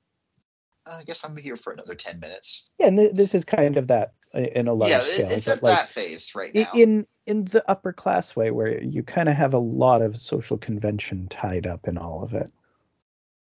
I 0.87 1.03
guess 1.05 1.25
I'm 1.25 1.37
here 1.37 1.57
for 1.57 1.73
another 1.73 1.95
ten 1.95 2.21
minutes. 2.21 2.71
Yeah, 2.79 2.89
and 2.89 2.99
th- 2.99 3.13
this 3.15 3.35
is 3.35 3.45
kind 3.45 3.77
of 3.79 3.89
that 3.89 4.13
uh, 4.35 4.41
in 4.41 4.69
a 4.69 4.75
large 4.75 4.91
yeah, 4.91 5.01
scale. 5.01 5.31
it's 5.31 5.49
at 5.49 5.63
like, 5.63 5.79
that 5.79 5.89
phase 5.89 6.35
right 6.35 6.55
now. 6.55 6.69
in 6.75 7.07
in 7.27 7.45
the 7.45 7.63
upper 7.71 7.93
class 7.93 8.35
way 8.35 8.51
where 8.51 8.83
you 8.83 9.03
kind 9.03 9.29
of 9.29 9.37
have 9.37 9.55
a 9.55 9.59
lot 9.59 10.03
of 10.03 10.17
social 10.17 10.59
convention 10.59 11.29
tied 11.29 11.67
up 11.67 11.87
in 11.89 11.97
all 11.97 12.23
of 12.23 12.35
it. 12.35 12.51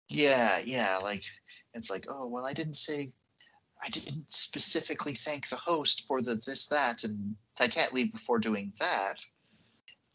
Yeah, 0.10 0.60
yeah, 0.64 1.00
like 1.04 1.24
it's 1.78 1.90
like, 1.90 2.06
oh 2.10 2.28
well, 2.28 2.46
I 2.46 2.54
didn't 2.54 2.76
say, 2.76 3.12
I 3.84 3.90
didn't 3.90 4.32
specifically 4.32 5.14
thank 5.14 5.50
the 5.50 5.56
host 5.56 6.08
for 6.08 6.22
the 6.22 6.36
this 6.46 6.68
that, 6.68 7.04
and 7.04 7.36
I 7.60 7.68
can't 7.68 7.94
leave 7.94 8.12
before 8.12 8.40
doing 8.40 8.74
that. 8.80 9.26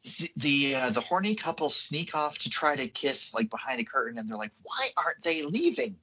The 0.03 0.29
the, 0.37 0.75
uh, 0.77 0.91
the 0.91 1.01
horny 1.01 1.35
couple 1.35 1.71
sneak 1.71 2.15
off 2.17 2.39
to 2.39 2.51
try 2.51 2.75
to 2.77 2.89
kiss 2.89 3.35
like 3.35 3.51
behind 3.51 3.81
a 3.81 3.85
curtain, 3.85 4.19
and 4.19 4.29
they're 4.29 4.37
like, 4.37 4.53
why 4.63 4.89
aren't 4.97 5.23
they 5.23 5.43
leaving? 5.43 5.97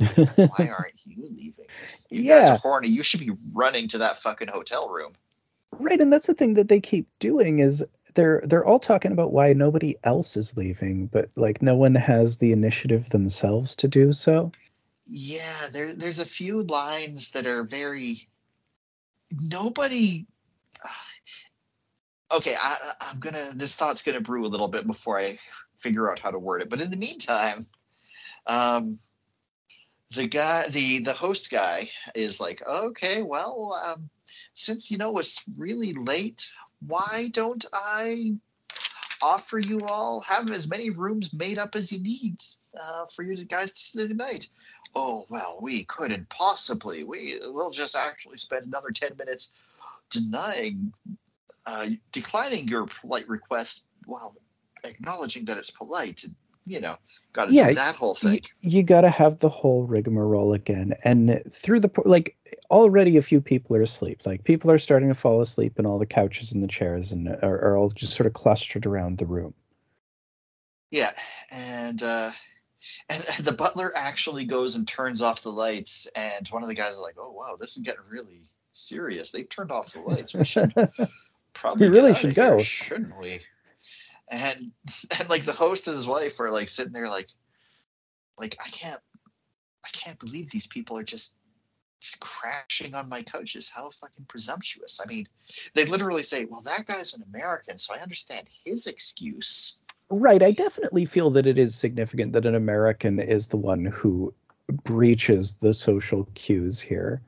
And 0.00 0.08
I'm 0.08 0.24
like, 0.36 0.50
why 0.58 0.68
aren't 0.78 0.94
you 1.04 1.24
leaving? 1.24 1.66
You 2.10 2.28
guys 2.28 2.50
are 2.50 2.58
horny. 2.58 2.88
You 2.88 3.02
should 3.02 3.20
be 3.20 3.32
running 3.52 3.88
to 3.88 3.98
that 3.98 4.16
fucking 4.18 4.48
hotel 4.48 4.88
room. 4.88 5.12
Right, 5.78 6.00
and 6.00 6.12
that's 6.12 6.26
the 6.26 6.34
thing 6.34 6.54
that 6.54 6.68
they 6.68 6.80
keep 6.80 7.06
doing 7.18 7.58
is 7.58 7.84
they're 8.14 8.42
they're 8.44 8.64
all 8.64 8.80
talking 8.80 9.12
about 9.12 9.32
why 9.32 9.52
nobody 9.52 9.96
else 10.02 10.36
is 10.36 10.56
leaving, 10.56 11.06
but 11.06 11.30
like 11.36 11.62
no 11.62 11.76
one 11.76 11.94
has 11.94 12.38
the 12.38 12.52
initiative 12.52 13.08
themselves 13.10 13.76
to 13.76 13.88
do 13.88 14.12
so. 14.12 14.50
Yeah, 15.06 15.68
there 15.72 15.94
there's 15.94 16.18
a 16.18 16.26
few 16.26 16.62
lines 16.62 17.30
that 17.32 17.46
are 17.46 17.64
very 17.64 18.28
nobody 19.40 20.26
okay 22.32 22.54
I, 22.58 22.76
i'm 23.00 23.20
gonna 23.20 23.50
this 23.54 23.74
thought's 23.74 24.02
gonna 24.02 24.20
brew 24.20 24.46
a 24.46 24.48
little 24.48 24.68
bit 24.68 24.86
before 24.86 25.18
i 25.18 25.38
figure 25.78 26.10
out 26.10 26.18
how 26.18 26.30
to 26.30 26.38
word 26.38 26.62
it 26.62 26.70
but 26.70 26.82
in 26.82 26.90
the 26.90 26.96
meantime 26.96 27.58
um 28.46 28.98
the 30.14 30.26
guy 30.26 30.68
the 30.68 31.00
the 31.00 31.12
host 31.12 31.50
guy 31.50 31.88
is 32.14 32.40
like 32.40 32.62
okay 32.66 33.22
well 33.22 33.78
um 33.84 34.08
since 34.52 34.90
you 34.90 34.98
know 34.98 35.16
it's 35.18 35.42
really 35.56 35.92
late 35.92 36.48
why 36.80 37.28
don't 37.32 37.64
i 37.72 38.34
offer 39.22 39.58
you 39.58 39.80
all 39.80 40.20
have 40.20 40.50
as 40.50 40.68
many 40.68 40.90
rooms 40.90 41.32
made 41.32 41.58
up 41.58 41.74
as 41.74 41.90
you 41.90 42.00
need 42.00 42.36
uh, 42.78 43.06
for 43.14 43.22
you 43.22 43.44
guys 43.46 43.72
to 43.72 43.78
stay 43.80 44.06
the 44.06 44.14
night 44.14 44.48
oh 44.96 45.26
well 45.28 45.58
we 45.60 45.84
couldn't 45.84 46.28
possibly 46.28 47.04
we 47.04 47.38
will 47.44 47.70
just 47.70 47.96
actually 47.96 48.36
spend 48.38 48.66
another 48.66 48.90
10 48.90 49.16
minutes 49.16 49.52
denying 50.10 50.92
uh, 51.66 51.88
declining 52.12 52.68
your 52.68 52.86
polite 52.86 53.28
request 53.28 53.86
while 54.06 54.34
acknowledging 54.84 55.44
that 55.46 55.58
it's 55.58 55.70
polite. 55.70 56.24
You 56.64 56.80
know, 56.80 56.96
got 57.32 57.46
to 57.46 57.52
Yeah, 57.52 57.68
do 57.68 57.74
that 57.74 57.96
whole 57.96 58.14
thing. 58.14 58.40
you 58.62 58.82
gotta 58.82 59.10
have 59.10 59.38
the 59.38 59.48
whole 59.48 59.84
rigmarole 59.84 60.52
again 60.52 60.94
and 61.04 61.42
through 61.52 61.80
the 61.80 61.90
like 62.04 62.36
already 62.70 63.16
a 63.16 63.22
few 63.22 63.40
people 63.40 63.76
are 63.76 63.82
asleep 63.82 64.26
like 64.26 64.42
people 64.44 64.70
are 64.70 64.78
starting 64.78 65.08
to 65.08 65.14
fall 65.14 65.40
asleep 65.40 65.74
and 65.78 65.86
all 65.86 65.98
the 65.98 66.06
couches 66.06 66.52
and 66.52 66.62
the 66.62 66.68
chairs 66.68 67.12
and 67.12 67.28
are, 67.28 67.60
are 67.60 67.76
all 67.76 67.90
just 67.90 68.14
sort 68.14 68.26
of 68.26 68.32
clustered 68.32 68.86
around 68.86 69.18
the 69.18 69.26
room 69.26 69.54
Yeah, 70.90 71.10
and 71.50 72.02
uh, 72.02 72.30
and, 73.08 73.24
and 73.36 73.46
the 73.46 73.52
butler 73.52 73.92
actually 73.94 74.44
goes 74.44 74.76
and 74.76 74.86
turns 74.86 75.22
off 75.22 75.42
the 75.42 75.52
lights, 75.52 76.06
and 76.16 76.48
one 76.48 76.62
of 76.62 76.68
the 76.68 76.74
guys 76.74 76.92
is 76.92 76.98
like, 77.00 77.16
"Oh 77.18 77.32
wow, 77.32 77.56
this 77.58 77.76
is 77.76 77.82
getting 77.82 78.00
really 78.08 78.48
serious. 78.72 79.30
They've 79.30 79.48
turned 79.48 79.70
off 79.70 79.92
the 79.92 80.00
lights. 80.00 80.34
We 80.34 80.44
should 80.44 80.74
probably 81.52 81.88
We 81.88 81.94
really 81.94 82.14
should 82.14 82.32
here, 82.36 82.56
go." 82.56 82.62
shouldn't 82.62 83.18
we?" 83.20 83.40
And 84.28 84.72
and 85.18 85.28
like 85.28 85.44
the 85.44 85.52
host 85.52 85.86
and 85.86 85.94
his 85.94 86.06
wife 86.06 86.40
are 86.40 86.50
like 86.50 86.68
sitting 86.68 86.92
there 86.92 87.08
like, 87.08 87.28
like 88.38 88.56
I 88.64 88.68
can't, 88.70 89.00
I 89.84 89.88
can't 89.92 90.18
believe 90.18 90.50
these 90.50 90.66
people 90.66 90.98
are 90.98 91.04
just 91.04 91.38
just 92.00 92.20
crashing 92.20 92.94
on 92.94 93.08
my 93.08 93.22
couches. 93.22 93.70
How 93.70 93.88
fucking 93.90 94.26
presumptuous. 94.26 95.00
I 95.02 95.08
mean, 95.08 95.28
they 95.74 95.84
literally 95.84 96.24
say, 96.24 96.44
"Well, 96.44 96.62
that 96.62 96.86
guy's 96.86 97.14
an 97.14 97.22
American, 97.22 97.78
so 97.78 97.94
I 97.94 98.02
understand 98.02 98.48
his 98.64 98.88
excuse." 98.88 99.78
Right 100.10 100.42
i 100.42 100.50
definitely 100.50 101.04
feel 101.04 101.30
that 101.30 101.46
it 101.46 101.58
is 101.58 101.74
significant 101.74 102.32
that 102.32 102.46
an 102.46 102.54
american 102.54 103.18
is 103.18 103.48
the 103.48 103.56
one 103.56 103.84
who 103.84 104.32
breaches 104.84 105.54
the 105.60 105.72
social 105.72 106.26
cues 106.34 106.80
here. 106.80 107.22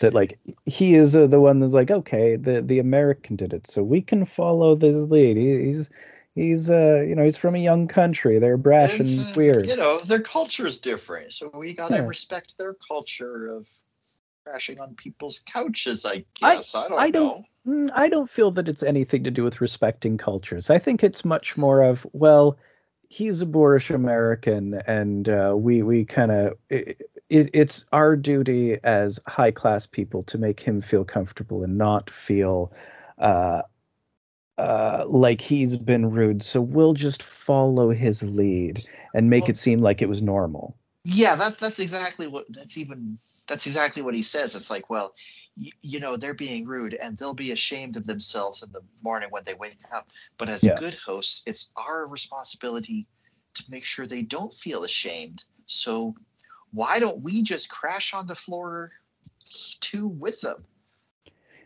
That 0.00 0.12
like 0.14 0.40
he 0.66 0.96
is 0.96 1.14
uh, 1.14 1.28
the 1.28 1.40
one 1.40 1.60
that's 1.60 1.72
like 1.74 1.90
okay 1.90 2.34
the 2.36 2.60
the 2.62 2.80
american 2.80 3.36
did 3.36 3.52
it 3.52 3.66
so 3.68 3.82
we 3.84 4.00
can 4.00 4.24
follow 4.24 4.74
this 4.74 4.96
lead 5.06 5.36
He- 5.36 5.64
he's 5.66 5.90
he's 6.34 6.70
uh 6.70 7.04
you 7.06 7.14
know 7.14 7.22
he's 7.22 7.36
from 7.36 7.54
a 7.54 7.58
young 7.58 7.86
country. 7.86 8.38
They're 8.40 8.56
brash 8.56 8.98
It's, 8.98 9.18
and 9.18 9.28
uh, 9.28 9.32
weird. 9.36 9.66
You 9.66 9.76
know, 9.76 10.00
their 10.00 10.22
culture's 10.22 10.80
different, 10.80 11.32
so 11.32 11.50
we 11.54 11.74
gotta 11.74 11.96
Yeah. 11.96 12.06
respect 12.08 12.58
their 12.58 12.74
culture 12.74 13.46
of 13.46 13.68
crashing 14.44 14.80
on 14.80 14.94
people's 14.94 15.38
couches. 15.40 16.04
I 16.04 16.24
I- 16.42 16.56
guess 16.56 16.74
I, 16.74 16.88
don't 16.88 16.98
I 17.00 17.10
don't- 17.10 17.46
Mm, 17.66 17.90
I 17.94 18.08
don't 18.08 18.28
feel 18.28 18.50
that 18.52 18.68
it's 18.68 18.82
anything 18.82 19.22
to 19.22 19.30
do 19.30 19.44
with 19.44 19.60
respecting 19.60 20.18
cultures. 20.18 20.68
I 20.68 20.78
think 20.80 21.04
it's 21.04 21.24
much 21.24 21.56
more 21.56 21.80
of 21.82 22.04
well, 22.12 22.58
he's 23.08 23.40
a 23.40 23.46
boorish 23.46 23.90
American, 23.90 24.74
and 24.86 25.28
uh, 25.28 25.54
we 25.56 25.82
we 25.84 26.04
kind 26.04 26.32
of 26.32 26.54
it, 26.68 27.08
it, 27.28 27.50
it's 27.54 27.84
our 27.92 28.16
duty 28.16 28.78
as 28.82 29.20
high 29.28 29.52
class 29.52 29.86
people 29.86 30.24
to 30.24 30.38
make 30.38 30.58
him 30.58 30.80
feel 30.80 31.04
comfortable 31.04 31.62
and 31.62 31.78
not 31.78 32.10
feel 32.10 32.72
uh, 33.18 33.62
uh, 34.58 35.04
like 35.06 35.40
he's 35.40 35.76
been 35.76 36.10
rude. 36.10 36.42
So 36.42 36.60
we'll 36.60 36.94
just 36.94 37.22
follow 37.22 37.90
his 37.90 38.24
lead 38.24 38.84
and 39.14 39.30
make 39.30 39.42
Well- 39.44 39.50
it 39.50 39.56
seem 39.56 39.78
like 39.78 40.02
it 40.02 40.08
was 40.08 40.20
normal. 40.20 40.76
Yeah, 41.04 41.34
that's 41.34 41.56
that's 41.56 41.80
exactly 41.80 42.26
what 42.28 42.46
that's 42.50 42.78
even 42.78 43.18
that's 43.48 43.66
exactly 43.66 44.02
what 44.02 44.14
he 44.14 44.22
says. 44.22 44.54
It's 44.54 44.70
like, 44.70 44.88
well, 44.88 45.14
y- 45.56 45.70
you 45.82 45.98
know, 45.98 46.16
they're 46.16 46.34
being 46.34 46.64
rude 46.66 46.94
and 46.94 47.18
they'll 47.18 47.34
be 47.34 47.50
ashamed 47.50 47.96
of 47.96 48.06
themselves 48.06 48.62
in 48.62 48.70
the 48.72 48.82
morning 49.02 49.28
when 49.30 49.42
they 49.44 49.54
wake 49.54 49.78
up. 49.92 50.10
But 50.38 50.48
as 50.48 50.62
Yeah. 50.62 50.76
good 50.76 50.94
hosts, 50.94 51.42
it's 51.46 51.72
our 51.76 52.06
responsibility 52.06 53.06
to 53.54 53.64
make 53.68 53.84
sure 53.84 54.06
they 54.06 54.22
don't 54.22 54.54
feel 54.54 54.84
ashamed. 54.84 55.42
So 55.66 56.14
why 56.70 57.00
don't 57.00 57.20
we 57.22 57.42
just 57.42 57.68
crash 57.68 58.14
on 58.14 58.26
the 58.28 58.36
floor 58.36 58.92
too 59.80 60.06
with 60.06 60.40
them? 60.40 60.64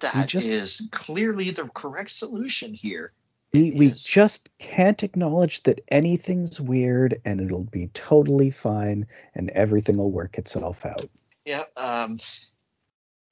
That 0.01 0.35
is 0.35 0.79
just- 0.79 0.93
clearly 0.93 1.51
the 1.51 1.69
correct 1.69 2.11
solution 2.11 2.73
here. 2.73 3.13
We, 3.53 3.71
we 3.79 3.93
just 3.97 4.51
can't 4.59 5.03
acknowledge 5.03 5.63
that 5.63 5.81
anything's 5.89 6.61
weird 6.61 7.21
and 7.25 7.41
it'll 7.41 7.65
be 7.65 7.87
totally 7.89 8.51
fine 8.51 9.07
and 9.35 9.51
everything 9.51 9.97
will 9.97 10.11
work 10.11 10.37
itself 10.37 10.85
out. 10.85 11.09
Yeah. 11.45 11.63
Um, 11.77 12.19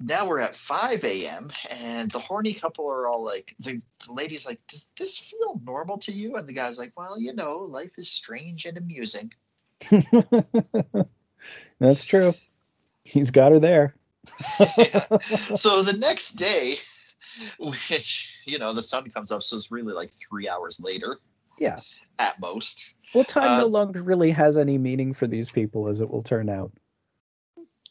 now 0.00 0.26
we're 0.26 0.40
at 0.40 0.54
5 0.54 1.04
a.m. 1.04 1.50
and 1.70 2.10
the 2.10 2.18
horny 2.20 2.54
couple 2.54 2.90
are 2.90 3.06
all 3.06 3.24
like, 3.24 3.54
the, 3.58 3.82
the 4.06 4.12
lady's 4.12 4.46
like, 4.46 4.60
does 4.66 4.92
this 4.98 5.18
feel 5.18 5.60
normal 5.64 5.98
to 5.98 6.12
you? 6.12 6.36
And 6.36 6.48
the 6.48 6.54
guy's 6.54 6.78
like, 6.78 6.92
well, 6.96 7.20
you 7.20 7.34
know, 7.34 7.58
life 7.58 7.92
is 7.98 8.10
strange 8.10 8.64
and 8.64 8.78
amusing. 8.78 9.32
That's 11.80 12.04
true. 12.04 12.34
He's 13.04 13.30
got 13.30 13.52
her 13.52 13.58
there. 13.58 13.94
so 15.54 15.82
the 15.82 15.96
next 15.98 16.32
day, 16.32 16.76
which, 17.58 18.33
you 18.46 18.58
know, 18.58 18.72
the 18.72 18.82
sun 18.82 19.10
comes 19.10 19.30
up, 19.32 19.42
so 19.42 19.56
it's 19.56 19.70
really 19.72 19.92
like 19.94 20.10
three 20.28 20.48
hours 20.48 20.80
later 20.80 21.18
Yeah. 21.58 21.80
at 22.18 22.40
most. 22.40 22.94
Well, 23.14 23.24
time 23.24 23.58
no 23.58 23.64
Uh, 23.64 23.68
longer 23.68 24.02
really 24.02 24.30
has 24.32 24.56
any 24.56 24.78
meaning 24.78 25.14
for 25.14 25.26
these 25.26 25.50
people, 25.50 25.88
as 25.88 26.00
it 26.00 26.10
will 26.10 26.22
turn 26.22 26.48
out. 26.48 26.72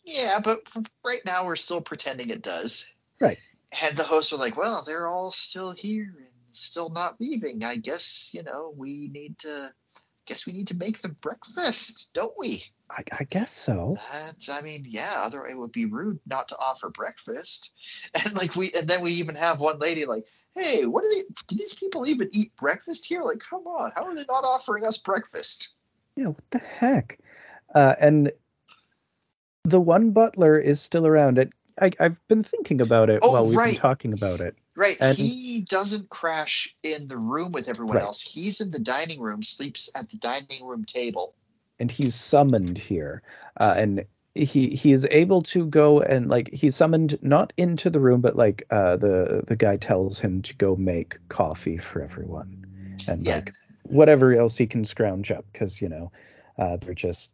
Yeah, 0.05 0.39
but 0.43 0.67
right 1.05 1.21
now 1.25 1.45
we're 1.45 1.55
still 1.55 1.81
pretending 1.81 2.29
it 2.29 2.41
does. 2.41 2.93
Right. 3.21 3.37
And 3.81 3.97
the 3.97 4.03
hosts 4.03 4.33
are 4.33 4.37
like, 4.37 4.57
well, 4.57 4.83
they're 4.85 5.07
all 5.07 5.31
still 5.31 5.71
here 5.71 6.13
and 6.17 6.27
still 6.49 6.89
not 6.89 7.19
leaving. 7.21 7.63
I 7.63 7.77
guess, 7.77 8.29
you 8.33 8.43
know, 8.43 8.73
we 8.75 9.07
need 9.11 9.39
to 9.39 9.69
guess 10.25 10.45
we 10.45 10.53
need 10.53 10.67
to 10.67 10.75
make 10.77 11.01
them 11.01 11.17
breakfast, 11.21 12.13
don't 12.13 12.33
we? 12.37 12.63
I, 12.89 13.03
I 13.19 13.23
guess 13.23 13.51
so. 13.51 13.95
That 14.11 14.49
I 14.51 14.61
mean, 14.61 14.83
yeah, 14.85 15.15
otherwise 15.17 15.51
it 15.51 15.57
would 15.57 15.71
be 15.71 15.85
rude 15.85 16.19
not 16.25 16.49
to 16.49 16.57
offer 16.57 16.89
breakfast. 16.89 17.71
And 18.25 18.33
like 18.35 18.55
we 18.55 18.71
and 18.77 18.87
then 18.87 19.01
we 19.01 19.11
even 19.13 19.35
have 19.35 19.59
one 19.61 19.79
lady 19.79 20.05
like, 20.05 20.25
hey, 20.55 20.85
what 20.85 21.03
do 21.03 21.09
they 21.09 21.23
do 21.47 21.55
these 21.57 21.73
people 21.73 22.07
even 22.07 22.29
eat 22.31 22.55
breakfast 22.55 23.05
here? 23.05 23.21
Like, 23.21 23.39
come 23.39 23.65
on, 23.67 23.91
how 23.95 24.05
are 24.05 24.15
they 24.15 24.25
not 24.27 24.43
offering 24.43 24.85
us 24.85 24.97
breakfast? 24.97 25.77
Yeah, 26.15 26.27
what 26.27 26.51
the 26.51 26.59
heck? 26.59 27.19
Uh, 27.73 27.95
and 27.99 28.31
the 29.63 29.81
one 29.81 30.11
butler 30.11 30.57
is 30.57 30.81
still 30.81 31.07
around. 31.07 31.37
It. 31.39 31.51
I, 31.81 31.91
I've 31.99 32.27
been 32.27 32.43
thinking 32.43 32.81
about 32.81 33.09
it 33.09 33.19
Oh, 33.23 33.31
while 33.31 33.47
we've 33.47 33.57
been 33.57 33.75
talking 33.75 34.13
about 34.13 34.41
it. 34.41 34.55
Right. 34.75 34.97
And- 34.99 35.17
he 35.17 35.61
doesn't 35.67 36.09
crash 36.09 36.73
in 36.83 37.07
the 37.07 37.17
room 37.17 37.51
with 37.51 37.67
everyone 37.69 37.95
Right. 37.95 38.03
else. 38.03 38.21
He's 38.21 38.61
in 38.61 38.71
the 38.71 38.79
dining 38.79 39.19
room, 39.21 39.41
sleeps 39.41 39.89
at 39.95 40.09
the 40.09 40.17
dining 40.17 40.63
room 40.65 40.85
table. 40.85 41.35
and 41.79 41.89
he's 41.89 42.13
summoned 42.13 42.77
here 42.77 43.23
uh, 43.59 43.73
and 43.75 44.05
he 44.35 44.69
he 44.69 44.91
is 44.91 45.05
able 45.11 45.41
to 45.41 45.65
go 45.67 46.01
and 46.01 46.27
like 46.29 46.51
he's 46.51 46.75
summoned 46.75 47.17
not 47.21 47.53
into 47.57 47.89
the 47.89 47.99
room 47.99 48.19
but 48.21 48.35
like 48.35 48.63
uh 48.71 48.97
the 48.97 49.43
the 49.47 49.55
guy 49.55 49.77
tells 49.77 50.19
him 50.19 50.41
to 50.41 50.55
go 50.55 50.75
make 50.75 51.17
coffee 51.29 51.77
for 51.77 52.01
everyone 52.01 52.47
and 53.07 53.25
Yeah. 53.25 53.35
like 53.35 53.53
whatever 53.83 54.33
else 54.33 54.57
he 54.57 54.65
can 54.65 54.85
scrounge 54.85 55.31
up 55.31 55.45
because 55.51 55.81
you 55.81 55.87
know 55.89 56.11
uh 56.57 56.77
they're 56.77 56.95
just 56.95 57.33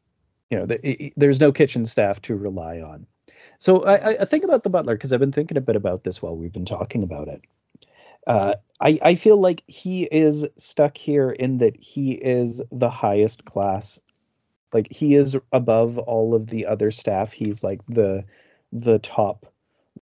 you 0.50 0.58
know 0.58 0.66
the, 0.66 0.76
i- 0.88 0.98
i- 1.06 1.12
there's 1.16 1.40
no 1.40 1.52
kitchen 1.52 1.86
staff 1.86 2.22
to 2.22 2.36
rely 2.36 2.82
on 2.82 3.06
so 3.60 3.84
i 3.86 3.96
i- 3.96 4.18
i 4.22 4.26
think 4.26 4.44
about 4.44 4.64
the 4.64 4.70
butler 4.70 4.96
because 4.96 5.14
i've 5.14 5.20
been 5.22 5.32
thinking 5.32 5.58
a 5.58 5.62
bit 5.62 5.76
about 5.78 6.04
this 6.04 6.22
while 6.22 6.36
we've 6.36 6.54
been 6.54 6.66
talking 6.66 7.04
about 7.04 7.28
it 7.30 7.42
uh 8.28 8.56
I, 8.82 8.98
I 9.02 9.16
feel 9.16 9.38
like 9.38 9.64
he 9.68 10.04
is 10.06 10.46
stuck 10.58 10.96
here 10.98 11.32
in 11.32 11.58
that 11.58 11.76
he 11.78 12.14
is 12.14 12.62
the 12.72 12.90
highest 12.90 13.44
class 13.46 14.00
like 14.74 14.92
he 14.92 15.16
is 15.16 15.38
above 15.52 15.98
all 15.98 16.36
of 16.36 16.48
the 16.48 16.66
other 16.66 16.92
staff. 16.92 17.32
He's 17.32 17.64
like 17.64 17.82
the 17.88 18.24
the 18.72 19.00
top 19.00 19.46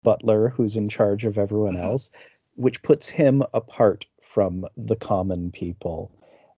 butler 0.03 0.49
who's 0.49 0.75
in 0.75 0.89
charge 0.89 1.25
of 1.25 1.37
everyone 1.37 1.75
else 1.77 2.11
which 2.57 2.81
puts 2.81 3.07
him 3.07 3.43
apart 3.53 4.05
from 4.19 4.65
the 4.75 4.95
common 4.95 5.51
people. 5.51 6.11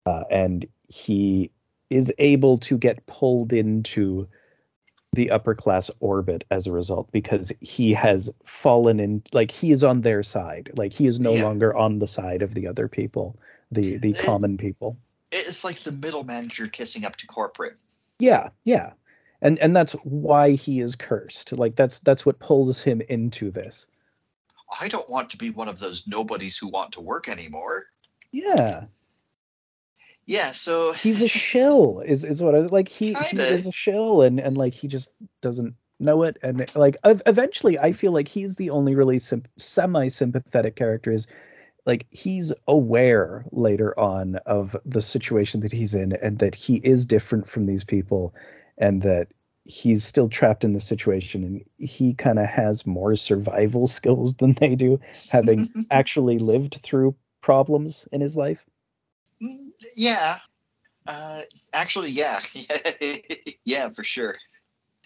Uh, 0.06 0.24
and 0.30 0.66
he 0.88 1.52
is 1.90 2.14
able 2.20 2.58
to 2.58 2.78
get 2.78 3.06
pulled 3.08 3.52
into 3.52 4.28
the 5.14 5.32
upper 5.32 5.56
class 5.56 5.90
orbit 6.00 6.44
as 6.52 6.68
a 6.68 6.72
result 6.72 7.12
because 7.12 7.52
he 7.62 7.94
has 7.94 8.30
fallen 8.46 9.00
in 9.00 9.24
like 9.34 9.50
he 9.50 9.72
is 9.72 9.84
on 9.84 10.02
their 10.02 10.22
side. 10.22 10.70
Like 10.76 10.94
he 10.94 11.08
is 11.08 11.20
no 11.20 11.34
Yeah. 11.34 11.44
longer 11.46 11.76
on 11.76 12.00
the 12.00 12.08
side 12.08 12.42
of 12.42 12.54
the 12.54 12.68
other 12.68 12.88
people 12.88 13.38
the 13.72 13.98
the 13.98 14.14
common 14.14 14.58
people. 14.58 14.98
It's 15.32 15.64
like 15.64 15.80
the 15.80 15.92
middle 15.92 16.24
manager 16.24 16.68
kissing 16.68 17.06
up 17.06 17.16
to 17.18 17.28
corporate. 17.28 17.76
Yeah, 18.20 18.50
yeah. 18.64 18.94
And 19.42 19.60
and 19.60 19.76
that's 19.76 19.94
why 20.04 20.52
he 20.52 20.80
is 20.80 20.96
cursed. 20.96 21.58
Like 21.58 21.76
that's 21.76 22.00
that's 22.00 22.26
what 22.26 22.40
pulls 22.40 22.82
him 22.82 23.02
into 23.02 23.52
this. 23.52 23.88
I 24.80 24.88
don't 24.88 25.10
want 25.10 25.30
to 25.32 25.38
be 25.38 25.50
one 25.50 25.68
of 25.68 25.80
those 25.80 26.08
nobodies 26.08 26.58
who 26.58 26.68
want 26.68 26.94
to 26.94 27.02
work 27.02 27.30
anymore. 27.30 27.86
Yeah. 28.32 28.86
Yeah, 30.26 30.52
so 30.52 30.92
He's 31.02 31.22
a 31.22 31.28
shill 31.28 32.02
is 32.02 32.24
is 32.24 32.44
what 32.44 32.56
I 32.56 32.60
was 32.60 32.72
like 32.72 32.88
he, 32.88 33.14
he 33.14 33.38
is 33.38 33.68
a 33.68 33.72
shill 33.72 34.22
and 34.24 34.40
and 34.40 34.58
like 34.58 34.74
he 34.74 34.88
just 34.88 35.12
doesn't 35.42 35.76
know 36.00 36.24
it 36.24 36.38
and 36.44 36.70
like 36.76 36.96
eventually 37.06 37.80
I 37.80 37.92
feel 37.92 38.12
like 38.12 38.28
he's 38.28 38.56
the 38.56 38.70
only 38.70 38.94
really 38.94 39.18
sim- 39.18 39.46
semi 39.58 40.10
sympathetic 40.10 40.76
character 40.76 41.12
is 41.12 41.28
like 41.88 42.06
he's 42.12 42.54
aware 42.68 43.44
later 43.52 44.00
on 44.00 44.36
of 44.46 44.76
the 44.86 45.02
situation 45.02 45.62
that 45.62 45.72
he's 45.72 45.96
in 45.96 46.14
and 46.14 46.38
that 46.40 46.54
he 46.54 46.76
is 46.76 47.08
different 47.08 47.50
from 47.50 47.66
these 47.66 47.84
people 47.84 48.36
and 48.78 49.02
that 49.02 49.30
he's 49.64 50.04
still 50.04 50.30
trapped 50.30 50.64
in 50.64 50.74
the 50.74 50.80
situation 50.80 51.44
and 51.44 51.66
he 51.78 52.14
kind 52.14 52.38
of 52.38 52.46
has 52.46 52.86
more 52.86 53.16
survival 53.16 53.88
skills 53.98 54.36
than 54.36 54.54
they 54.54 54.76
do 54.76 55.00
having 55.32 55.68
actually 55.92 56.38
lived 56.38 56.76
through 56.76 57.16
problems 57.42 58.08
in 58.12 58.22
his 58.22 58.38
life 58.38 58.64
Mm, 59.42 59.72
yeah. 59.96 60.38
Uh, 61.06 61.42
actually, 61.74 62.12
yeah, 62.12 62.40
yeah, 63.66 63.90
for 63.90 64.04
sure. 64.04 64.36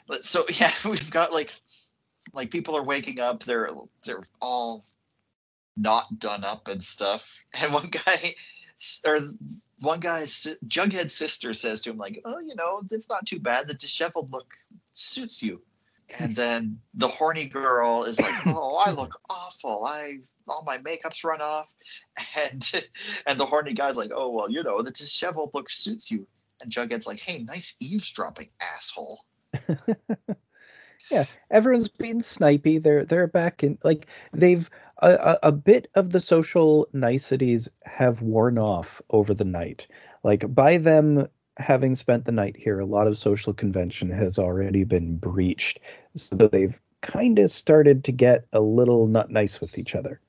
But 0.07 0.25
so 0.25 0.43
yeah, 0.59 0.71
we've 0.89 1.11
got 1.11 1.31
like 1.31 1.51
like 2.33 2.51
people 2.51 2.75
are 2.75 2.83
waking 2.83 3.19
up. 3.19 3.43
They're 3.43 3.69
they're 4.05 4.21
all 4.41 4.83
not 5.81 6.19
done 6.19 6.43
up 6.43 6.67
and 6.67 6.83
stuff. 6.83 7.43
And 7.61 7.73
one 7.73 7.87
guy 7.87 8.35
or 9.05 9.17
one 9.79 9.99
guy's 9.99 10.57
Jughead's 10.65 11.13
sister 11.13 11.53
says 11.53 11.81
to 11.81 11.89
him 11.89 11.97
like, 11.97 12.21
"Oh, 12.23 12.39
you 12.39 12.55
know, 12.55 12.81
it's 12.91 13.09
not 13.09 13.25
too 13.25 13.39
bad. 13.39 13.67
The 13.67 13.73
disheveled 13.73 14.31
look 14.31 14.53
suits 14.93 15.43
you." 15.43 15.61
And 16.19 16.35
then 16.35 16.79
the 16.93 17.07
horny 17.07 17.45
girl 17.45 18.03
is 18.03 18.19
like, 18.19 18.33
"Oh, 18.45 18.81
I 18.85 18.91
look 18.91 19.19
awful. 19.29 19.83
I 19.85 20.19
all 20.47 20.63
my 20.65 20.77
makeup's 20.77 21.23
run 21.23 21.41
off." 21.41 21.73
And 22.43 22.87
and 23.27 23.39
the 23.39 23.45
horny 23.45 23.73
guy's 23.73 23.97
like, 23.97 24.11
"Oh, 24.15 24.29
well, 24.29 24.49
you 24.49 24.63
know, 24.63 24.81
the 24.81 24.91
disheveled 24.91 25.51
look 25.53 25.69
suits 25.69 26.11
you." 26.11 26.27
And 26.61 26.71
Jughead's 26.71 27.07
like, 27.07 27.19
"Hey, 27.19 27.43
nice 27.43 27.75
eavesdropping, 27.79 28.49
asshole." 28.61 29.25
yeah, 31.09 31.25
everyone's 31.49 31.89
being 31.89 32.19
snipey. 32.19 32.81
They're 32.81 33.05
they're 33.05 33.27
back 33.27 33.63
in 33.63 33.77
like 33.83 34.07
they've 34.33 34.69
a, 35.01 35.39
a, 35.43 35.51
bit 35.51 35.89
of 35.95 36.11
the 36.11 36.19
social 36.19 36.87
niceties 36.93 37.67
have 37.83 38.21
worn 38.21 38.57
off 38.57 39.01
over 39.09 39.33
the 39.33 39.45
night. 39.45 39.87
Like 40.23 40.53
by 40.53 40.77
them 40.77 41.27
having 41.57 41.95
spent 41.95 42.25
the 42.25 42.31
night 42.31 42.55
here, 42.57 42.79
a 42.79 42.85
lot 42.85 43.07
of 43.07 43.17
social 43.17 43.53
convention 43.53 44.09
has 44.09 44.37
already 44.37 44.83
been 44.83 45.17
breached. 45.17 45.79
So 46.15 46.35
they've 46.35 46.79
kind 47.01 47.39
of 47.39 47.49
started 47.51 48.03
to 48.05 48.11
get 48.11 48.45
a 48.53 48.59
little 48.59 49.07
not 49.07 49.31
nice 49.31 49.59
with 49.59 49.77
each 49.77 49.95
other. 49.95 50.21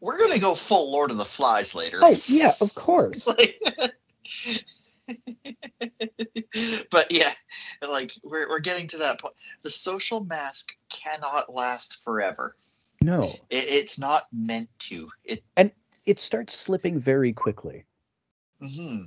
We're 0.00 0.18
gonna 0.18 0.38
go 0.38 0.54
full 0.54 0.90
Lord 0.90 1.10
of 1.10 1.16
the 1.16 1.24
Flies 1.24 1.74
later. 1.74 1.98
Oh 2.02 2.14
yeah, 2.26 2.52
of 2.60 2.74
course. 2.74 3.26
like, 3.26 3.58
but 6.90 7.10
yeah, 7.10 7.32
like 7.86 8.12
we're 8.22 8.48
we're 8.48 8.60
getting 8.60 8.88
to 8.88 8.98
that 8.98 9.20
point. 9.20 9.34
The 9.62 9.70
social 9.70 10.22
mask 10.24 10.74
cannot 10.90 11.52
last 11.52 12.04
forever. 12.04 12.54
No, 13.04 13.22
it, 13.50 13.64
it's 13.68 13.98
not 13.98 14.22
meant 14.32 14.70
to. 14.80 15.10
It 15.24 15.44
and 15.56 15.70
it 16.06 16.18
starts 16.18 16.56
slipping 16.56 16.98
very 16.98 17.34
quickly. 17.34 17.84
Hmm. 18.62 19.02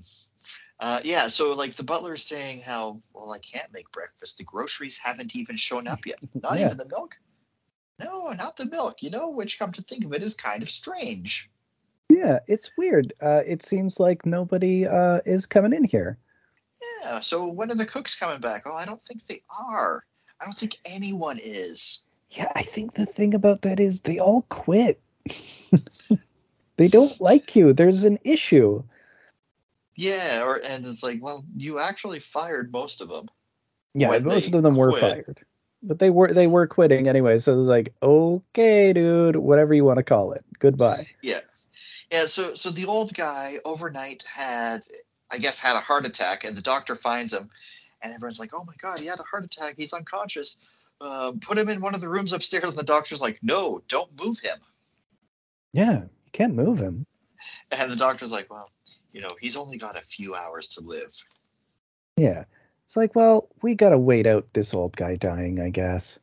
Uh, 0.79 0.99
yeah. 1.03 1.27
So 1.27 1.53
like 1.53 1.73
the 1.73 1.83
butler's 1.83 2.23
saying 2.23 2.61
how 2.61 3.01
well 3.13 3.33
I 3.33 3.39
can't 3.39 3.73
make 3.73 3.91
breakfast. 3.91 4.37
The 4.37 4.43
groceries 4.43 4.97
haven't 4.97 5.35
even 5.35 5.57
shown 5.57 5.87
up 5.87 6.05
yet. 6.05 6.19
Not 6.35 6.59
yeah. 6.59 6.67
even 6.67 6.77
the 6.77 6.87
milk. 6.87 7.15
No, 7.99 8.31
not 8.33 8.57
the 8.57 8.67
milk. 8.67 9.01
You 9.01 9.09
know, 9.09 9.31
which 9.31 9.57
come 9.57 9.71
to 9.71 9.81
think 9.81 10.05
of 10.05 10.13
it 10.13 10.21
is 10.21 10.35
kind 10.35 10.61
of 10.61 10.69
strange. 10.69 11.49
Yeah, 12.09 12.39
it's 12.47 12.69
weird. 12.77 13.13
Uh, 13.19 13.41
it 13.47 13.63
seems 13.63 13.99
like 13.99 14.23
nobody 14.23 14.85
uh, 14.85 15.21
is 15.25 15.47
coming 15.47 15.73
in 15.73 15.83
here. 15.83 16.19
Yeah. 17.01 17.21
So 17.21 17.47
when 17.47 17.71
are 17.71 17.75
the 17.75 17.87
cooks 17.87 18.15
coming 18.15 18.39
back? 18.39 18.63
Oh, 18.67 18.75
I 18.75 18.85
don't 18.85 19.03
think 19.03 19.25
they 19.25 19.41
are. 19.67 20.05
I 20.39 20.45
don't 20.45 20.53
think 20.53 20.75
anyone 20.85 21.39
is. 21.41 22.06
Yeah, 22.29 22.51
I 22.55 22.63
think 22.63 22.93
the 22.93 23.05
thing 23.05 23.33
about 23.33 23.61
that 23.61 23.79
is 23.79 24.01
they 24.01 24.19
all 24.19 24.43
quit. 24.43 24.99
they 26.77 26.87
don't 26.87 27.21
like 27.21 27.55
you. 27.55 27.73
There's 27.73 28.03
an 28.03 28.19
issue. 28.23 28.83
Yeah, 29.95 30.43
or 30.45 30.55
and 30.55 30.85
it's 30.85 31.03
like, 31.03 31.23
well, 31.23 31.43
you 31.55 31.79
actually 31.79 32.19
fired 32.19 32.71
most 32.71 33.01
of 33.01 33.07
them. 33.07 33.25
Yeah, 33.93 34.19
most 34.19 34.53
of 34.53 34.61
them 34.61 34.75
quit. 34.75 34.77
were 34.77 34.99
fired. 34.99 35.39
But 35.81 35.99
they 35.99 36.09
were 36.09 36.33
they 36.33 36.47
were 36.47 36.67
quitting 36.67 37.07
anyway, 37.07 37.37
so 37.39 37.53
it 37.53 37.57
was 37.57 37.67
like, 37.67 37.93
okay, 38.01 38.93
dude, 38.93 39.35
whatever 39.35 39.73
you 39.73 39.85
want 39.85 39.97
to 39.97 40.03
call 40.03 40.33
it. 40.33 40.43
Goodbye. 40.59 41.07
Yeah. 41.21 41.39
Yeah, 42.11 42.25
so 42.25 42.55
so 42.55 42.69
the 42.69 42.85
old 42.85 43.13
guy 43.13 43.55
overnight 43.65 44.23
had 44.23 44.81
I 45.31 45.39
guess 45.39 45.59
had 45.59 45.75
a 45.75 45.81
heart 45.81 46.05
attack 46.05 46.45
and 46.45 46.55
the 46.55 46.61
doctor 46.61 46.95
finds 46.95 47.33
him 47.33 47.49
and 48.01 48.13
everyone's 48.13 48.39
like, 48.39 48.51
"Oh 48.53 48.63
my 48.63 48.73
god, 48.81 48.99
he 48.99 49.07
had 49.07 49.19
a 49.19 49.23
heart 49.23 49.45
attack. 49.45 49.75
He's 49.77 49.93
unconscious." 49.93 50.57
Uh, 50.99 51.33
put 51.41 51.57
him 51.57 51.69
in 51.69 51.81
one 51.81 51.95
of 51.95 52.01
the 52.01 52.09
rooms 52.09 52.33
upstairs. 52.33 52.71
And 52.71 52.77
the 52.77 52.83
doctor's 52.83 53.21
like, 53.21 53.39
no, 53.41 53.81
don't 53.87 54.09
move 54.23 54.39
him. 54.39 54.57
Yeah, 55.73 56.01
you 56.01 56.31
can't 56.31 56.55
move 56.55 56.79
him. 56.79 57.05
And 57.71 57.91
the 57.91 57.95
doctor's 57.95 58.31
like, 58.31 58.51
well, 58.51 58.69
you 59.11 59.21
know, 59.21 59.35
he's 59.39 59.55
only 59.55 59.77
got 59.77 59.97
a 59.97 60.03
few 60.03 60.35
hours 60.35 60.69
to 60.69 60.81
live. 60.81 61.13
Yeah. 62.15 62.45
It's 62.85 62.95
like, 62.95 63.15
well, 63.15 63.49
we 63.61 63.75
got 63.75 63.89
to 63.89 63.97
wait 63.97 64.27
out 64.27 64.53
this 64.53 64.73
old 64.73 64.95
guy 64.95 65.15
dying, 65.15 65.59
I 65.59 65.69
guess. 65.69 66.19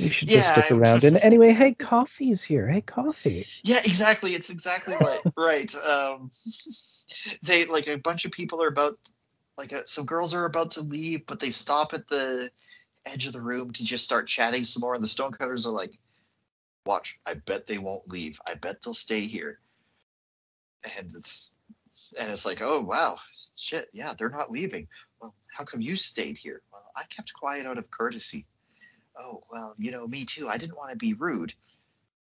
We 0.00 0.08
should 0.08 0.28
just 0.28 0.46
yeah, 0.46 0.54
stick 0.54 0.76
around. 0.76 1.04
and 1.04 1.16
anyway, 1.16 1.50
hey, 1.50 1.74
coffee's 1.74 2.42
here. 2.42 2.66
Hey, 2.66 2.80
coffee. 2.80 3.46
Yeah, 3.62 3.78
exactly. 3.84 4.34
It's 4.34 4.50
exactly 4.50 4.94
right. 5.00 5.20
right. 5.36 5.74
Um, 5.74 6.30
they 7.42 7.66
like 7.66 7.88
a 7.88 7.98
bunch 7.98 8.24
of 8.24 8.32
people 8.32 8.62
are 8.62 8.68
about, 8.68 8.98
like, 9.56 9.72
uh, 9.72 9.82
some 9.84 10.06
girls 10.06 10.34
are 10.34 10.44
about 10.44 10.72
to 10.72 10.82
leave, 10.82 11.26
but 11.26 11.40
they 11.40 11.50
stop 11.50 11.94
at 11.94 12.08
the 12.08 12.50
edge 13.08 13.26
of 13.26 13.32
the 13.32 13.40
room 13.40 13.70
to 13.72 13.84
just 13.84 14.04
start 14.04 14.26
chatting 14.26 14.64
some 14.64 14.80
more. 14.80 14.94
And 14.94 15.02
the 15.02 15.08
stonecutters 15.08 15.66
are 15.66 15.72
like, 15.72 15.98
watch, 16.84 17.18
I 17.26 17.34
bet 17.34 17.66
they 17.66 17.78
won't 17.78 18.08
leave. 18.08 18.40
I 18.46 18.54
bet 18.54 18.82
they'll 18.82 18.94
stay 18.94 19.20
here. 19.20 19.60
And 20.98 21.10
it's 21.16 21.58
and 22.18 22.30
it's 22.30 22.46
like, 22.46 22.60
oh 22.62 22.80
wow, 22.80 23.18
shit, 23.56 23.88
yeah, 23.92 24.12
they're 24.16 24.30
not 24.30 24.50
leaving. 24.50 24.88
Well, 25.20 25.34
how 25.52 25.64
come 25.64 25.80
you 25.80 25.96
stayed 25.96 26.38
here? 26.38 26.62
Well, 26.72 26.90
I 26.96 27.02
kept 27.14 27.32
quiet 27.32 27.66
out 27.66 27.78
of 27.78 27.90
courtesy. 27.90 28.46
Oh, 29.18 29.42
well, 29.50 29.74
you 29.78 29.90
know, 29.90 30.06
me 30.06 30.24
too. 30.24 30.48
I 30.48 30.58
didn't 30.58 30.76
want 30.76 30.92
to 30.92 30.96
be 30.96 31.14
rude. 31.14 31.52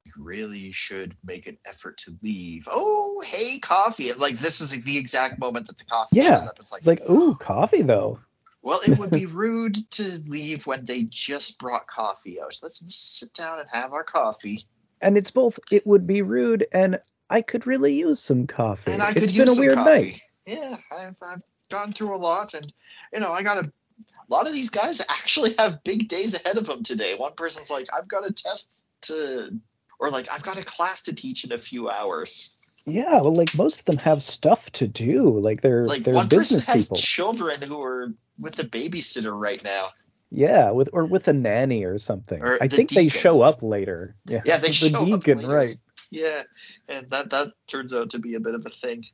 You 0.07 0.13
really 0.17 0.73
should 0.73 1.15
make 1.23 1.47
an 1.47 1.59
effort 1.67 1.99
to 1.99 2.17
leave. 2.23 2.67
Oh, 2.71 3.23
hey, 3.25 3.59
coffee. 3.59 4.13
Like 4.15 4.39
this 4.39 4.63
is 4.63 4.71
the 4.83 4.97
exact 4.97 5.39
moment 5.39 5.67
that 5.67 5.77
the 5.77 5.85
coffee 5.85 6.17
yeah. 6.17 6.39
shows 6.39 6.47
up. 6.47 6.59
It's 6.59 6.73
like, 6.73 6.79
it's 6.79 6.87
like, 6.87 7.11
ooh, 7.11 7.35
coffee 7.35 7.83
though. 7.83 8.19
Well, 8.63 8.81
it 8.87 8.99
would 8.99 9.11
be 9.11 9.27
rude 9.27 9.77
to 9.93 10.21
leave 10.29 10.67
when 10.67 10.85
they 10.85 11.05
just 11.05 11.59
brought 11.59 11.87
coffee 11.87 12.41
out. 12.41 12.59
Let's 12.63 12.83
sit 12.95 13.33
down 13.33 13.61
and 13.61 13.69
have 13.73 13.93
our 13.93 14.05
coffee. 14.05 14.67
And 15.01 15.17
it's 15.17 15.31
both. 15.31 15.59
It 15.71 15.87
would 15.87 16.07
be 16.07 16.21
rude, 16.21 16.67
and 16.73 17.01
I 17.31 17.41
could 17.41 17.67
really 17.67 17.95
use 17.95 18.21
some 18.21 18.47
coffee. 18.47 18.93
And 18.93 19.01
I 19.01 19.13
could 19.13 19.23
it's 19.23 19.33
use 19.33 19.49
been 19.49 19.57
a 19.57 19.61
weird 19.61 19.77
coffee. 19.77 19.91
night. 19.91 20.23
Yeah, 20.45 20.77
I've, 20.93 21.17
I've 21.23 21.43
gone 21.71 21.93
through 21.93 22.15
a 22.15 22.19
lot, 22.19 22.53
and 22.53 22.71
you 23.15 23.21
know, 23.21 23.33
I 23.33 23.43
got 23.43 23.65
a, 23.65 23.67
a 23.67 24.29
lot 24.29 24.47
of 24.47 24.53
these 24.53 24.69
guys 24.69 25.01
actually 25.09 25.55
have 25.59 25.83
big 25.83 26.09
days 26.09 26.35
ahead 26.35 26.59
of 26.59 26.67
them 26.67 26.83
today. 26.83 27.15
One 27.15 27.33
person's 27.33 27.71
like, 27.71 27.87
I've 27.95 28.09
got 28.09 28.29
a 28.29 28.33
test 28.33 28.87
to, 29.03 29.59
or 29.99 30.11
like, 30.11 30.31
I've 30.31 30.43
got 30.43 30.61
a 30.61 30.65
class 30.65 31.03
to 31.03 31.15
teach 31.15 31.45
in 31.45 31.53
a 31.53 31.59
few 31.59 31.89
hours. 31.89 32.60
Yeah, 32.87 33.21
well, 33.21 33.35
like 33.35 33.55
most 33.55 33.81
of 33.81 33.85
them 33.85 33.99
have 33.99 34.23
stuff 34.23 34.71
to 34.73 34.89
do. 34.89 35.39
Like 35.39 35.61
they're 35.61 35.85
like 35.85 36.03
they're 36.03 36.15
one 36.15 36.29
business 36.29 36.65
person 36.65 36.73
has 36.73 36.85
people. 36.87 36.97
children 36.97 37.61
who 37.63 37.83
are 37.83 38.13
with 38.39 38.59
a 38.59 38.65
babysitter 38.65 39.39
right 39.39 39.63
now. 39.63 39.89
Yeah, 40.31 40.71
with 40.71 40.89
or 40.93 41.05
with 41.07 41.29
a 41.29 41.33
nanny 41.33 41.85
or 41.85 41.99
something. 41.99 42.41
Or 42.43 42.57
I 42.63 42.69
the 42.69 42.77
think 42.77 42.91
they 42.91 43.09
show 43.09 43.43
up 43.43 43.63
later. 43.63 44.15
Yeah, 44.25 44.41
Yeah, 44.45 44.59
they 44.59 44.69
the 44.69 44.73
show 44.73 45.15
up 45.15 45.27
later. 45.27 45.49
right? 45.49 45.77
Yeah, 46.11 46.43
and 46.89 47.09
that 47.11 47.31
that 47.31 47.53
turns 47.67 47.93
out 47.93 48.11
to 48.11 48.19
be 48.19 48.35
a 48.35 48.41
bit 48.41 48.55
of 48.55 48.65
a 48.67 48.71
thing. 48.71 49.05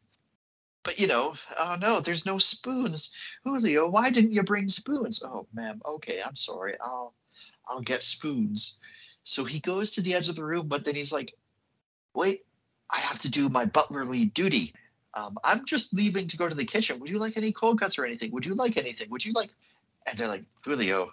But 0.82 1.00
you 1.00 1.08
know, 1.08 1.34
oh 1.58 1.76
no, 1.80 2.00
there's 2.00 2.24
no 2.24 2.38
spoons. 2.38 3.10
Julio, 3.44 3.88
why 3.90 4.10
didn't 4.10 4.32
you 4.32 4.44
bring 4.44 4.68
spoons? 4.68 5.20
Oh, 5.24 5.46
ma'am, 5.52 5.82
okay, 5.84 6.20
I'm 6.24 6.36
sorry. 6.36 6.74
I'll 6.80 7.12
I'll 7.68 7.80
get 7.80 8.02
spoons. 8.02 8.78
So 9.24 9.44
he 9.44 9.58
goes 9.58 9.92
to 9.92 10.02
the 10.02 10.14
edge 10.14 10.28
of 10.28 10.36
the 10.36 10.44
room, 10.44 10.68
but 10.68 10.84
then 10.84 10.94
he's 10.94 11.12
like, 11.12 11.34
wait, 12.14 12.45
I 12.90 12.98
have 12.98 13.18
to 13.20 13.30
do 13.30 13.48
my 13.48 13.66
butlerly 13.66 14.32
duty. 14.32 14.74
Um, 15.14 15.36
I'm 15.42 15.64
just 15.64 15.94
leaving 15.94 16.28
to 16.28 16.36
go 16.36 16.48
to 16.48 16.54
the 16.54 16.64
kitchen. 16.64 16.98
Would 17.00 17.10
you 17.10 17.18
like 17.18 17.36
any 17.36 17.52
cold 17.52 17.80
cuts 17.80 17.98
or 17.98 18.04
anything? 18.04 18.30
Would 18.32 18.46
you 18.46 18.54
like 18.54 18.76
anything? 18.76 19.10
Would 19.10 19.24
you 19.24 19.32
like? 19.32 19.50
And 20.06 20.18
they're 20.18 20.28
like, 20.28 20.44
Julio, 20.64 21.10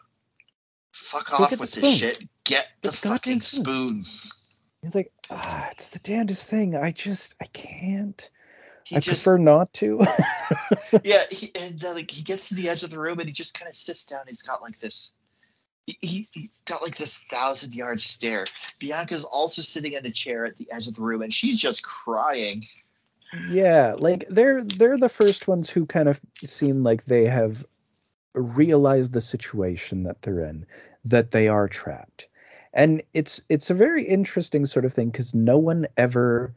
fuck 0.92 1.30
Go 1.30 1.38
off 1.38 1.58
with 1.58 1.72
this 1.72 1.98
shit. 1.98 2.28
Get 2.44 2.68
the 2.82 2.92
the 2.92 2.98
fucking 2.98 3.42
spoons." 3.42 4.40
He's 4.82 4.96
like, 4.96 5.14
ah, 5.30 5.70
it's 5.72 5.90
the 5.90 6.00
damnedest 6.00 6.50
thing. 6.50 6.76
I 6.76 6.92
just, 6.92 7.36
I 7.42 7.46
can't. 7.46 8.30
He 8.84 8.98
I 8.98 9.00
just, 9.00 9.24
prefer 9.24 9.38
not 9.38 9.72
to. 9.76 10.02
yeah, 11.06 11.24
he, 11.32 11.52
and 11.56 11.80
then, 11.80 11.96
like 11.96 12.12
he 12.12 12.22
gets 12.22 12.50
to 12.50 12.56
the 12.56 12.68
edge 12.68 12.84
of 12.84 12.90
the 12.90 13.00
room 13.00 13.20
and 13.20 13.30
he 13.30 13.34
just 13.34 13.58
kind 13.58 13.70
of 13.70 13.78
sits 13.78 14.04
down. 14.04 14.24
He's 14.28 14.42
got 14.42 14.62
like 14.62 14.80
this. 14.80 15.14
He- 15.86 15.98
He's, 16.02 16.32
he's 16.32 16.62
got 16.66 16.82
like 16.82 16.98
this 16.98 17.26
thousand 17.26 17.74
yard 17.74 18.00
stare. 18.00 18.46
Bianca's 18.80 19.24
also 19.24 19.62
sitting 19.62 19.94
in 19.94 20.06
a 20.06 20.12
chair 20.12 20.46
at 20.46 20.58
the 20.58 20.72
edge 20.72 20.88
of 20.88 20.96
the 20.96 21.02
room 21.02 21.22
and 21.22 21.34
she's 21.34 21.60
just 21.60 21.84
crying. 21.84 22.64
yeah, 23.50 23.96
like 23.98 24.26
they're 24.30 24.64
they're 24.64 24.98
the 24.98 25.10
first 25.10 25.48
ones 25.48 25.70
who 25.70 25.86
kind 25.86 26.08
of 26.08 26.20
seem 26.44 26.84
like 26.84 27.06
they 27.06 27.26
have 27.26 27.66
realized 28.34 29.14
the 29.14 29.22
situation 29.22 30.04
that 30.04 30.22
they're 30.22 30.42
in, 30.42 30.66
that 31.06 31.32
they 31.32 31.48
are 31.48 31.68
trapped. 31.68 32.28
And 32.74 33.04
it's 33.14 33.42
it's 33.50 33.70
a 33.70 33.76
very 33.76 34.04
interesting 34.04 34.66
sort 34.66 34.86
of 34.86 34.94
thing 34.94 35.10
because 35.10 35.34
no 35.36 35.58
one 35.58 35.88
ever 35.98 36.54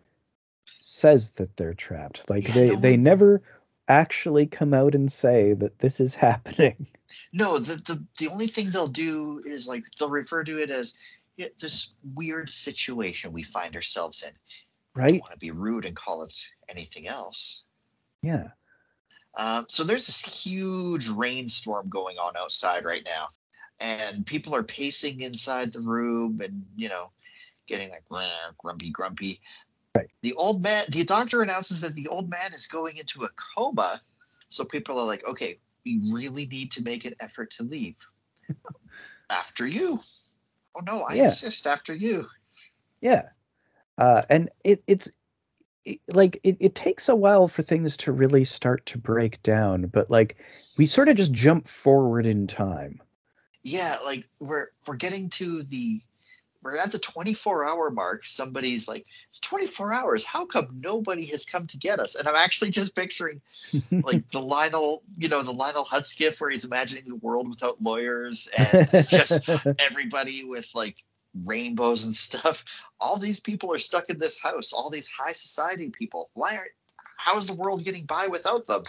says 0.78 1.30
that 1.32 1.56
they're 1.56 1.74
trapped. 1.74 2.28
Like 2.30 2.44
they 2.44 2.74
they 2.76 2.96
never 2.96 3.42
actually 3.88 4.46
come 4.46 4.74
out 4.74 4.94
and 4.94 5.10
say 5.10 5.52
that 5.54 5.78
this 5.78 6.00
is 6.00 6.14
happening. 6.26 6.86
No, 7.32 7.58
the, 7.58 7.76
the 7.76 8.06
the 8.18 8.28
only 8.28 8.46
thing 8.46 8.70
they'll 8.70 8.88
do 8.88 9.42
is 9.44 9.68
like 9.68 9.84
they'll 9.98 10.10
refer 10.10 10.42
to 10.44 10.58
it 10.58 10.70
as 10.70 10.94
this 11.36 11.94
weird 12.14 12.50
situation 12.50 13.32
we 13.32 13.42
find 13.42 13.76
ourselves 13.76 14.22
in. 14.22 14.32
Right? 14.94 15.12
don't 15.12 15.20
want 15.20 15.32
to 15.32 15.38
be 15.38 15.50
rude 15.50 15.84
and 15.84 15.94
call 15.94 16.22
it 16.22 16.34
anything 16.70 17.06
else. 17.06 17.64
Yeah. 18.22 18.48
Um, 19.36 19.66
so 19.68 19.84
there's 19.84 20.06
this 20.06 20.44
huge 20.44 21.08
rainstorm 21.08 21.90
going 21.90 22.16
on 22.16 22.36
outside 22.38 22.86
right 22.86 23.04
now, 23.04 23.28
and 23.78 24.24
people 24.24 24.54
are 24.54 24.62
pacing 24.62 25.20
inside 25.20 25.72
the 25.72 25.80
room 25.80 26.40
and 26.42 26.64
you 26.74 26.88
know 26.88 27.12
getting 27.66 27.90
like 27.90 28.04
grumpy 28.58 28.90
grumpy. 28.90 29.40
Right. 29.96 30.10
The 30.22 30.34
old 30.34 30.62
man, 30.62 30.84
the 30.88 31.04
doctor 31.04 31.42
announces 31.42 31.80
that 31.82 31.94
the 31.94 32.08
old 32.08 32.30
man 32.30 32.52
is 32.54 32.66
going 32.66 32.96
into 32.96 33.24
a 33.24 33.28
coma, 33.54 34.00
so 34.48 34.64
people 34.64 34.98
are 34.98 35.06
like, 35.06 35.26
okay, 35.26 35.58
we 35.84 36.00
really 36.12 36.46
need 36.46 36.72
to 36.72 36.82
make 36.82 37.04
an 37.04 37.14
effort 37.20 37.52
to 37.52 37.62
leave. 37.62 37.96
after 39.30 39.66
you. 39.66 39.98
Oh 40.76 40.82
no, 40.86 41.00
I 41.02 41.14
Yeah. 41.14 41.24
insist 41.24 41.66
after 41.66 41.94
you. 41.94 42.26
Yeah. 43.00 43.28
Uh, 43.98 44.22
and 44.28 44.50
it, 44.62 44.82
it's 44.86 45.10
it, 45.84 46.00
like 46.08 46.40
it, 46.42 46.56
it 46.60 46.74
takes 46.74 47.08
a 47.08 47.16
while 47.16 47.48
for 47.48 47.62
things 47.62 47.96
to 47.98 48.12
really 48.12 48.44
start 48.44 48.84
to 48.86 48.98
break 48.98 49.42
down, 49.42 49.86
but 49.86 50.10
like 50.10 50.36
we 50.76 50.86
sort 50.86 51.08
of 51.08 51.16
just 51.16 51.32
jump 51.32 51.68
forward 51.68 52.26
in 52.26 52.46
time. 52.46 53.00
Yeah, 53.62 53.96
like 54.04 54.28
we're 54.38 54.68
we're 54.86 54.96
getting 54.96 55.30
to 55.30 55.62
the 55.62 56.02
we're 56.66 56.76
at 56.76 56.90
the 56.90 56.98
24 56.98 57.64
hour 57.64 57.90
mark. 57.90 58.24
Somebody's 58.24 58.88
like, 58.88 59.06
it's 59.28 59.38
24 59.40 59.92
hours. 59.92 60.24
How 60.24 60.46
come 60.46 60.68
nobody 60.72 61.26
has 61.26 61.44
come 61.44 61.66
to 61.68 61.78
get 61.78 62.00
us? 62.00 62.16
And 62.16 62.26
I'm 62.26 62.34
actually 62.34 62.70
just 62.70 62.96
picturing 62.96 63.40
like 63.90 64.28
the 64.32 64.40
Lionel, 64.40 65.02
you 65.16 65.28
know, 65.28 65.42
the 65.42 65.52
Lionel 65.52 65.84
Hutz 65.84 66.16
gif 66.16 66.40
where 66.40 66.50
he's 66.50 66.64
imagining 66.64 67.04
the 67.06 67.14
world 67.14 67.48
without 67.48 67.80
lawyers 67.80 68.48
and 68.56 68.88
just 68.88 69.48
everybody 69.78 70.42
with 70.44 70.68
like 70.74 70.96
rainbows 71.44 72.04
and 72.04 72.14
stuff. 72.14 72.64
All 73.00 73.18
these 73.18 73.38
people 73.38 73.72
are 73.72 73.78
stuck 73.78 74.10
in 74.10 74.18
this 74.18 74.42
house. 74.42 74.72
All 74.72 74.90
these 74.90 75.08
high 75.08 75.32
society 75.32 75.90
people. 75.90 76.30
Why 76.34 76.56
are? 76.56 76.66
How 77.16 77.38
is 77.38 77.46
the 77.46 77.54
world 77.54 77.84
getting 77.84 78.04
by 78.06 78.26
without 78.26 78.66
them? 78.66 78.82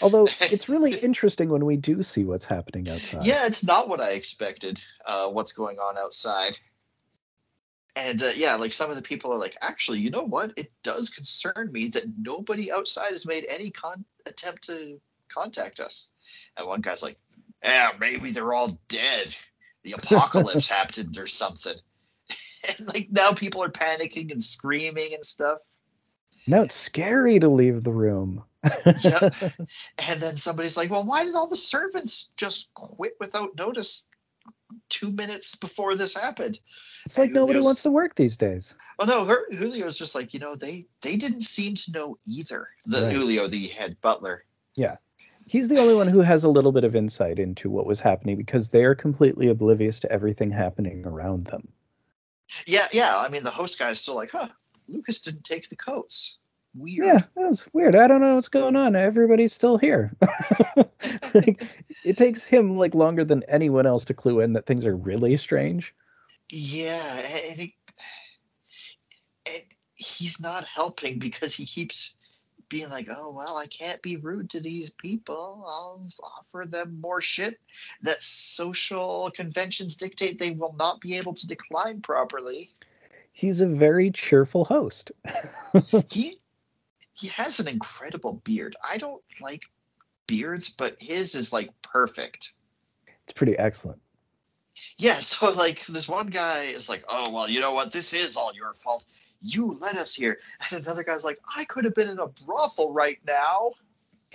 Although 0.00 0.26
it's 0.40 0.68
really 0.68 0.94
interesting 0.94 1.48
when 1.48 1.64
we 1.64 1.76
do 1.76 2.02
see 2.02 2.24
what's 2.24 2.44
happening 2.44 2.88
outside. 2.88 3.26
Yeah, 3.26 3.46
it's 3.46 3.64
not 3.64 3.88
what 3.88 4.00
I 4.00 4.10
expected. 4.10 4.80
Uh, 5.04 5.30
what's 5.30 5.52
going 5.52 5.78
on 5.78 5.96
outside? 5.98 6.58
And 7.96 8.22
uh, 8.22 8.30
yeah, 8.36 8.54
like 8.56 8.72
some 8.72 8.90
of 8.90 8.96
the 8.96 9.02
people 9.02 9.32
are 9.32 9.38
like, 9.38 9.56
actually, 9.60 9.98
you 9.98 10.10
know 10.10 10.22
what? 10.22 10.52
It 10.56 10.70
does 10.82 11.10
concern 11.10 11.70
me 11.72 11.88
that 11.88 12.04
nobody 12.16 12.70
outside 12.70 13.10
has 13.10 13.26
made 13.26 13.46
any 13.48 13.70
con- 13.70 14.04
attempt 14.26 14.64
to 14.64 15.00
contact 15.28 15.80
us. 15.80 16.12
And 16.56 16.68
one 16.68 16.80
guy's 16.80 17.02
like, 17.02 17.18
yeah, 17.62 17.90
maybe 17.98 18.30
they're 18.30 18.52
all 18.52 18.78
dead. 18.88 19.34
The 19.82 19.92
apocalypse 19.92 20.68
happened 20.78 21.18
or 21.18 21.26
something. 21.26 21.74
And 22.68 22.88
like 22.88 23.06
now 23.12 23.30
people 23.32 23.62
are 23.62 23.70
panicking 23.70 24.32
and 24.32 24.42
screaming 24.42 25.14
and 25.14 25.24
stuff. 25.24 25.60
Now 26.48 26.62
it's 26.62 26.74
scary 26.74 27.38
to 27.38 27.48
leave 27.48 27.84
the 27.84 27.92
room. 27.92 28.42
Yep. 28.64 29.34
And 30.08 30.20
then 30.20 30.36
somebody's 30.36 30.76
like, 30.76 30.90
well, 30.90 31.06
why 31.06 31.24
did 31.24 31.34
all 31.34 31.48
the 31.48 31.56
servants 31.56 32.32
just 32.36 32.72
quit 32.74 33.12
without 33.20 33.56
notice 33.56 34.08
two 34.88 35.10
minutes 35.12 35.56
before 35.56 35.94
this 35.94 36.16
happened? 36.16 36.58
It's 37.04 37.18
like 37.18 37.26
And 37.26 37.34
nobody 37.34 37.60
wants 37.60 37.82
to 37.82 37.90
work 37.90 38.14
these 38.14 38.36
days. 38.36 38.74
Well, 38.98 39.08
no, 39.08 39.24
her, 39.24 39.48
Julio's 39.50 39.98
just 39.98 40.14
like, 40.14 40.34
you 40.34 40.40
know, 40.40 40.56
they 40.56 40.86
they 41.02 41.16
didn't 41.16 41.42
seem 41.42 41.74
to 41.74 41.92
know 41.92 42.18
either. 42.26 42.68
The 42.86 43.02
Right. 43.02 43.12
Julio, 43.12 43.46
the 43.46 43.68
head 43.68 43.96
butler. 44.00 44.44
Yeah. 44.74 44.96
He's 45.46 45.68
the 45.68 45.78
only 45.78 45.94
one 45.94 46.08
who 46.08 46.20
has 46.20 46.44
a 46.44 46.50
little 46.50 46.72
bit 46.72 46.84
of 46.84 46.94
insight 46.94 47.38
into 47.38 47.70
what 47.70 47.86
was 47.86 48.00
happening 48.00 48.36
because 48.36 48.68
they're 48.68 48.94
completely 48.94 49.48
oblivious 49.48 50.00
to 50.00 50.12
everything 50.12 50.50
happening 50.50 51.06
around 51.06 51.46
them. 51.46 51.68
Yeah, 52.66 52.86
yeah. 52.92 53.14
I 53.16 53.28
mean, 53.30 53.44
the 53.44 53.50
host 53.50 53.78
guy 53.78 53.90
is 53.90 54.00
still 54.00 54.14
like, 54.14 54.30
huh, 54.30 54.48
Lucas 54.88 55.20
didn't 55.20 55.44
take 55.44 55.68
the 55.68 55.76
coats. 55.76 56.37
Weird. 56.78 57.06
Yeah, 57.06 57.20
that's 57.34 57.66
weird. 57.72 57.96
I 57.96 58.06
don't 58.06 58.20
know 58.20 58.36
what's 58.36 58.48
going 58.48 58.76
on. 58.76 58.94
Everybody's 58.94 59.52
still 59.52 59.78
here. 59.78 60.12
like, 61.34 61.66
it 62.04 62.16
takes 62.16 62.44
him 62.44 62.76
like 62.76 62.94
longer 62.94 63.24
than 63.24 63.42
anyone 63.44 63.86
else 63.86 64.04
to 64.06 64.14
clue 64.14 64.40
in 64.40 64.52
that 64.52 64.66
things 64.66 64.86
are 64.86 64.96
really 64.96 65.36
strange. 65.36 65.94
Yeah, 66.50 67.20
he, 67.20 67.74
and 69.46 69.62
he's 69.94 70.40
not 70.40 70.64
helping 70.64 71.18
because 71.18 71.54
he 71.54 71.66
keeps 71.66 72.16
being 72.68 72.88
like, 72.90 73.08
oh 73.10 73.32
well, 73.34 73.56
I 73.56 73.66
can't 73.66 74.00
be 74.02 74.16
rude 74.16 74.50
to 74.50 74.60
these 74.60 74.90
people. 74.90 75.64
I'll 75.66 76.06
offer 76.22 76.64
them 76.68 77.00
more 77.00 77.20
shit 77.20 77.58
that 78.02 78.22
social 78.22 79.30
conventions 79.34 79.96
dictate 79.96 80.38
they 80.38 80.50
will 80.50 80.74
not 80.78 81.00
be 81.00 81.16
able 81.16 81.34
to 81.34 81.46
decline 81.46 82.02
properly. 82.02 82.70
He's 83.32 83.60
a 83.60 83.68
very 83.68 84.10
cheerful 84.10 84.64
host. 84.64 85.12
he 86.10 86.34
he 87.18 87.28
has 87.28 87.60
an 87.60 87.68
incredible 87.68 88.34
beard. 88.44 88.76
I 88.88 88.98
don't 88.98 89.22
like 89.40 89.62
beards, 90.26 90.68
but 90.68 90.96
his 91.00 91.34
is 91.34 91.52
like 91.52 91.70
perfect. 91.82 92.52
It's 93.24 93.32
pretty 93.32 93.56
excellent. 93.58 94.00
Yeah, 94.96 95.14
so 95.14 95.50
like 95.52 95.84
this 95.86 96.08
one 96.08 96.28
guy 96.28 96.64
is 96.66 96.88
like, 96.88 97.04
"Oh 97.08 97.30
well, 97.30 97.48
you 97.48 97.60
know 97.60 97.72
what? 97.72 97.92
This 97.92 98.12
is 98.14 98.36
all 98.36 98.52
your 98.54 98.72
fault. 98.74 99.04
You 99.40 99.72
led 99.80 99.96
us 99.96 100.14
here." 100.14 100.38
And 100.70 100.84
another 100.84 101.02
guy's 101.02 101.24
like, 101.24 101.38
"I 101.56 101.64
could 101.64 101.84
have 101.84 101.94
been 101.94 102.08
in 102.08 102.18
a 102.18 102.26
brothel 102.28 102.92
right 102.92 103.18
now." 103.26 103.72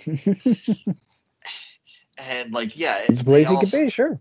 And 2.16 2.52
like, 2.52 2.78
yeah, 2.78 2.96
It's 3.08 3.22
Blazy 3.22 3.48
all- 3.52 3.60
could 3.60 3.72
be, 3.72 3.90
sure. 3.90 4.20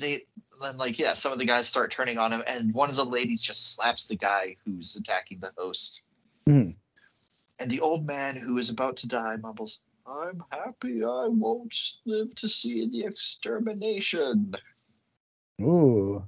They 0.00 0.18
then 0.60 0.76
like, 0.78 0.98
yeah, 0.98 1.12
some 1.12 1.32
of 1.32 1.38
the 1.38 1.44
guys 1.44 1.68
start 1.68 1.92
turning 1.92 2.18
on 2.18 2.32
him, 2.32 2.42
and 2.48 2.74
one 2.74 2.90
of 2.90 2.96
the 2.96 3.04
ladies 3.04 3.40
just 3.40 3.72
slaps 3.74 4.06
the 4.06 4.16
guy 4.16 4.56
who's 4.64 4.96
attacking 4.96 5.38
the 5.38 5.52
host. 5.56 6.02
Hmm. 6.46 6.70
And 7.64 7.70
the 7.70 7.80
old 7.80 8.06
man 8.06 8.36
who 8.36 8.58
is 8.58 8.68
about 8.68 8.98
to 8.98 9.08
die 9.08 9.38
mumbles, 9.38 9.80
"I'm 10.06 10.44
happy 10.52 11.02
I 11.02 11.28
won't 11.28 11.74
live 12.04 12.34
to 12.34 12.46
see 12.46 12.86
the 12.90 13.06
extermination." 13.06 14.54
Ooh. 15.62 16.22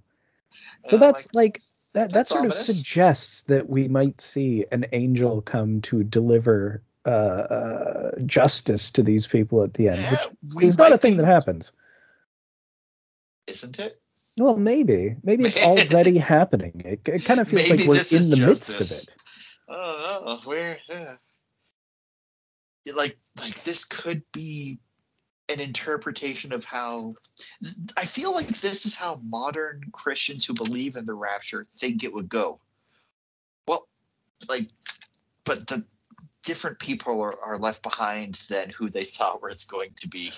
So 0.87 0.97
I'm 0.97 1.01
that's 1.01 1.27
like, 1.35 1.59
like 1.59 1.63
that 1.93 2.13
that 2.15 2.29
sort 2.29 2.47
of 2.47 2.55
suggests 2.55 3.43
that 3.49 3.69
we 3.69 3.87
might 3.87 4.19
see 4.19 4.65
an 4.73 4.87
angel 4.93 5.43
come 5.43 5.83
to 5.83 6.03
deliver 6.03 6.83
uh, 7.05 7.09
uh, 7.09 8.11
justice 8.25 8.91
to 8.93 9.03
these 9.03 9.27
people 9.27 9.63
at 9.63 9.75
the 9.75 9.89
end, 9.89 10.19
which 10.55 10.65
is 10.65 10.79
not 10.79 10.93
a 10.93 10.97
thing 10.97 11.13
be- 11.13 11.17
that 11.19 11.27
happens. 11.27 11.75
isn't 13.47 13.79
it? 13.79 14.01
Well, 14.39 14.57
maybe. 14.57 15.17
Maybe 15.23 15.45
it's 15.45 15.59
already 15.93 16.17
happening. 16.17 16.81
It, 16.83 17.07
it 17.07 17.27
kind 17.27 17.41
of 17.41 17.49
feels 17.49 17.69
Maybe 17.69 17.85
like 17.85 17.89
we're 17.89 18.19
in 18.19 18.31
the 18.31 18.43
midst 18.47 18.71
of 18.71 18.81
it. 18.81 19.15
Oh, 19.69 20.23
oh 20.25 20.41
where? 20.49 20.79
Yeah. 20.89 21.17
Like, 22.95 23.17
like 23.41 23.63
this 23.65 23.85
could 23.85 24.23
be 24.33 24.79
an 25.49 25.61
interpretation 25.61 26.53
of 26.53 26.65
how. 26.65 27.15
I 27.97 28.05
feel 28.05 28.33
like 28.33 28.49
this 28.61 28.87
is 28.87 28.95
how 28.95 29.19
modern 29.23 29.83
Christians 29.93 30.45
who 30.45 30.55
believe 30.55 30.97
in 30.97 31.07
the 31.07 31.15
rapture 31.15 31.65
think 31.69 32.05
it 32.05 32.13
would 32.13 32.29
go. 32.29 32.61
Well, 33.69 33.89
like, 34.49 34.69
but 35.45 35.67
the 35.67 35.85
different 36.45 36.79
people 36.79 37.21
are, 37.21 37.35
are 37.43 37.59
left 37.59 37.83
behind 37.83 38.41
than 38.49 38.71
who 38.71 38.89
they 38.89 39.05
thought 39.05 39.43
was 39.43 39.65
going 39.65 39.91
to 39.97 40.09
be. 40.09 40.33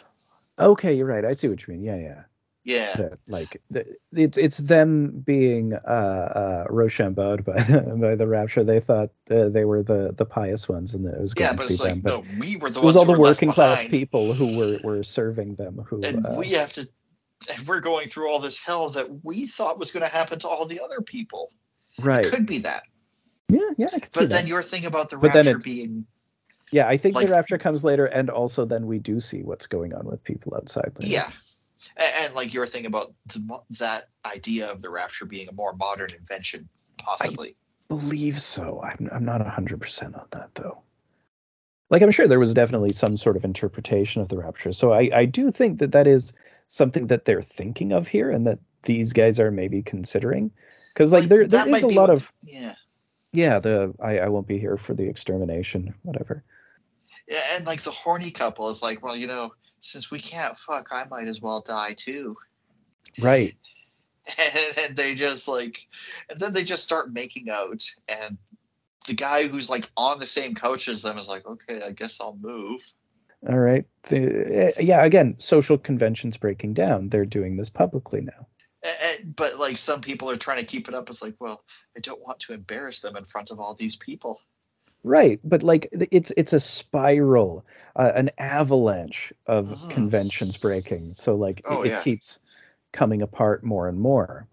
Okay, 0.58 0.94
you're 0.94 1.06
right. 1.06 1.24
I 1.24 1.34
see 1.34 1.48
what 1.48 1.66
you 1.66 1.74
mean. 1.74 1.84
Yeah, 1.84 1.96
yeah. 1.96 2.22
Yeah. 2.68 2.92
That, 2.96 3.18
like 3.28 3.62
the, 3.70 3.96
it's 4.12 4.36
it's 4.36 4.58
them 4.58 5.20
being 5.24 5.72
uh, 5.72 5.76
uh, 5.88 6.64
Rochambeaued 6.68 7.44
by 7.44 7.54
by 8.08 8.14
the 8.14 8.26
rapture. 8.28 8.62
They 8.62 8.80
thought 8.80 9.10
uh, 9.30 9.48
they 9.48 9.64
were 9.64 9.82
the 9.82 10.12
the 10.14 10.26
pious 10.26 10.68
ones, 10.68 10.92
and 10.94 11.06
that 11.06 11.14
it 11.14 11.20
was 11.20 11.32
going 11.32 11.46
Yeah, 11.46 11.50
to 11.52 11.56
but 11.56 11.68
be 11.68 11.72
it's 11.74 11.82
like 11.82 11.90
them. 11.92 12.00
But 12.02 12.24
no, 12.26 12.38
we 12.38 12.56
were 12.56 12.68
the 12.70 12.80
it 12.80 12.84
was 12.84 12.96
all 12.96 13.06
the 13.06 13.18
working 13.18 13.52
class 13.52 13.88
people 13.88 14.34
who 14.34 14.58
were 14.58 14.78
were 14.84 15.02
serving 15.02 15.54
them. 15.54 15.78
Who 15.88 16.02
and 16.02 16.26
uh, 16.26 16.34
we 16.36 16.48
have 16.50 16.72
to 16.74 16.86
and 17.56 17.66
we're 17.66 17.80
going 17.80 18.08
through 18.08 18.28
all 18.28 18.40
this 18.40 18.58
hell 18.58 18.90
that 18.90 19.24
we 19.24 19.46
thought 19.46 19.78
was 19.78 19.90
going 19.90 20.04
to 20.04 20.12
happen 20.12 20.38
to 20.40 20.48
all 20.48 20.66
the 20.66 20.80
other 20.80 21.00
people 21.00 21.52
right? 22.02 22.26
could 22.26 22.46
be 22.46 22.58
that 22.58 22.82
Yeah, 23.48 23.60
yeah, 23.78 23.86
I 23.94 23.98
can 24.00 24.10
see 24.12 24.20
but 24.20 24.28
that. 24.28 24.28
then 24.28 24.46
your 24.46 24.60
thing 24.62 24.84
about 24.84 25.08
the 25.08 25.16
But 25.16 25.32
rapture 25.34 25.56
it- 25.56 25.62
being 25.64 26.04
Yeah, 26.70 26.86
I 26.86 26.98
think 26.98 27.14
Like- 27.14 27.28
the 27.28 27.32
rapture 27.32 27.56
comes 27.56 27.82
later, 27.82 28.04
and 28.04 28.28
also 28.28 28.66
then 28.66 28.86
we 28.86 28.98
do 28.98 29.20
see 29.20 29.42
what's 29.42 29.66
going 29.68 29.94
on 29.94 30.04
with 30.04 30.22
people 30.22 30.52
outside. 30.54 30.92
Later. 31.00 31.10
yeah 31.14 31.30
and, 31.96 32.08
and 32.20 32.34
like 32.34 32.52
your 32.52 32.66
thing 32.66 32.86
about 32.86 33.12
the, 33.26 33.60
that 33.78 34.04
idea 34.24 34.70
of 34.70 34.82
the 34.82 34.90
rapture 34.90 35.26
being 35.26 35.48
a 35.48 35.52
more 35.52 35.74
modern 35.74 36.08
invention 36.14 36.68
possibly 36.98 37.56
believe 37.88 38.40
so. 38.40 38.80
I'm 38.82 39.08
I'm 39.12 39.24
not 39.24 39.46
hundred 39.46 39.80
percent 39.80 40.14
on 40.14 40.26
that 40.30 40.54
though. 40.54 40.82
Like 41.90 42.02
I'm 42.02 42.10
sure 42.10 42.28
there 42.28 42.38
was 42.38 42.54
definitely 42.54 42.92
some 42.92 43.16
sort 43.16 43.36
of 43.36 43.44
interpretation 43.44 44.22
of 44.22 44.28
the 44.28 44.38
rapture. 44.38 44.72
So 44.72 44.92
I 44.92 45.10
I 45.12 45.24
do 45.24 45.50
think 45.50 45.78
that 45.78 45.92
that 45.92 46.06
is 46.06 46.32
something 46.66 47.06
that 47.06 47.24
they're 47.24 47.42
thinking 47.42 47.92
of 47.92 48.06
here, 48.06 48.30
and 48.30 48.46
that 48.46 48.58
these 48.82 49.12
guys 49.12 49.40
are 49.40 49.50
maybe 49.50 49.82
considering. 49.82 50.50
Because 50.92 51.12
like, 51.12 51.24
there 51.24 51.46
there 51.46 51.68
is 51.68 51.82
a 51.82 51.88
lot 51.88 52.10
of 52.10 52.30
yeah 52.42 52.74
yeah 53.32 53.58
the 53.58 53.94
I 54.00 54.18
I 54.18 54.28
won't 54.28 54.46
be 54.46 54.58
here 54.58 54.76
for 54.76 54.94
the 54.94 55.08
extermination 55.08 55.94
whatever. 56.02 56.44
Yeah, 57.26 57.40
and 57.56 57.66
like 57.66 57.82
the 57.82 57.90
horny 57.90 58.30
couple 58.30 58.68
is 58.68 58.82
like 58.82 59.02
well 59.02 59.16
you 59.16 59.26
know 59.26 59.52
since 59.80 60.10
we 60.10 60.18
can't 60.20 60.56
fuck 60.56 60.88
i 60.90 61.04
might 61.10 61.28
as 61.28 61.40
well 61.40 61.60
die 61.66 61.92
too 61.96 62.36
Right. 63.20 63.56
and, 64.38 64.64
and 64.88 64.96
they 64.96 65.14
just 65.14 65.48
like 65.48 65.86
and 66.30 66.38
then 66.38 66.52
they 66.52 66.64
just 66.64 66.84
start 66.84 67.12
making 67.12 67.50
out 67.50 67.82
and 68.08 68.38
the 69.08 69.14
guy 69.14 69.48
who's 69.48 69.68
like 69.70 69.90
on 69.96 70.18
the 70.18 70.26
same 70.26 70.54
couch 70.54 70.86
as 70.86 71.02
them 71.02 71.18
is 71.18 71.28
like, 71.28 71.46
okay, 71.46 71.80
I 71.84 71.92
guess 71.92 72.20
I'll 72.20 72.36
move. 72.40 72.82
All 73.48 73.58
right. 73.58 73.86
The, 74.04 74.74
eh, 74.76 74.80
yeah, 74.80 75.02
again, 75.04 75.36
social 75.38 75.78
conventions 75.78 76.36
breaking 76.36 76.74
down. 76.74 77.08
They're 77.08 77.24
doing 77.24 77.56
this 77.56 77.70
publicly 77.70 78.20
now. 78.20 78.46
Eh, 78.84 79.14
But 79.34 79.58
like 79.58 79.78
some 79.78 80.02
people 80.02 80.30
are 80.30 80.36
trying 80.36 80.58
to 80.60 80.66
keep 80.66 80.88
it 80.88 80.94
up. 80.94 81.08
It's 81.08 81.22
like, 81.22 81.36
well, 81.40 81.64
I 81.96 82.00
don't 82.00 82.20
want 82.20 82.40
to 82.40 82.52
embarrass 82.52 83.00
them 83.00 83.16
in 83.16 83.24
front 83.24 83.50
of 83.50 83.58
all 83.58 83.74
these 83.74 83.96
people. 83.96 84.40
Right, 85.04 85.40
but 85.44 85.62
like 85.62 85.88
it's 85.92 86.32
it's 86.36 86.52
a 86.52 86.60
spiral, 86.60 87.64
uh, 87.96 88.12
an 88.14 88.30
avalanche 88.36 89.32
of 89.46 89.66
Mhm. 89.66 89.90
conventions 89.90 90.56
breaking. 90.56 91.00
So 91.14 91.36
like 91.36 91.60
it, 91.60 91.64
Oh, 91.68 91.82
it 91.82 91.90
yeah. 91.90 92.02
keeps 92.02 92.38
coming 92.92 93.22
apart 93.22 93.62
more 93.64 93.88
and 93.88 93.98
more. 93.98 94.46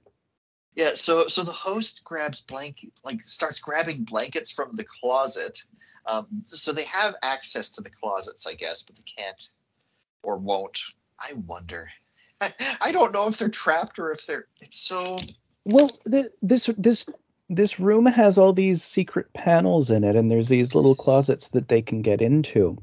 Yeah, 0.76 0.92
so 0.94 1.28
so 1.28 1.44
the 1.44 1.52
host 1.52 2.04
grabs 2.04 2.42
blanket, 2.42 2.92
like 3.04 3.24
starts 3.24 3.60
grabbing 3.60 4.04
blankets 4.04 4.52
from 4.52 4.76
the 4.76 4.84
closet. 4.84 5.64
Um, 6.06 6.28
so 6.46 6.72
they 6.72 6.84
have 6.86 7.16
access 7.24 7.72
to 7.72 7.82
the 7.82 7.90
closets, 7.90 8.46
I 8.46 8.54
guess, 8.54 8.84
but 8.84 8.96
they 8.96 9.04
can't 9.18 9.50
or 10.22 10.38
won't. 10.38 10.80
I 11.20 11.34
wonder. 11.48 11.90
I, 12.42 12.54
I 12.82 12.92
don't 12.92 13.14
know 13.14 13.28
if 13.28 13.38
they're 13.38 13.50
trapped 13.50 14.00
or 14.00 14.12
if 14.12 14.26
they're. 14.26 14.48
It's 14.62 14.78
so. 14.78 15.18
Well, 15.64 15.90
the, 16.06 16.30
this 16.42 16.70
this 16.78 17.08
this 17.50 17.80
room 17.80 18.06
has 18.06 18.38
all 18.38 18.54
these 18.54 18.84
secret 18.84 19.32
panels 19.34 19.90
in 19.90 20.04
it, 20.04 20.16
and 20.16 20.30
there's 20.30 20.48
these 20.50 20.74
little 20.76 20.96
closets 20.96 21.50
that 21.50 21.68
they 21.68 21.82
can 21.82 22.02
get 22.02 22.22
into. 22.22 22.82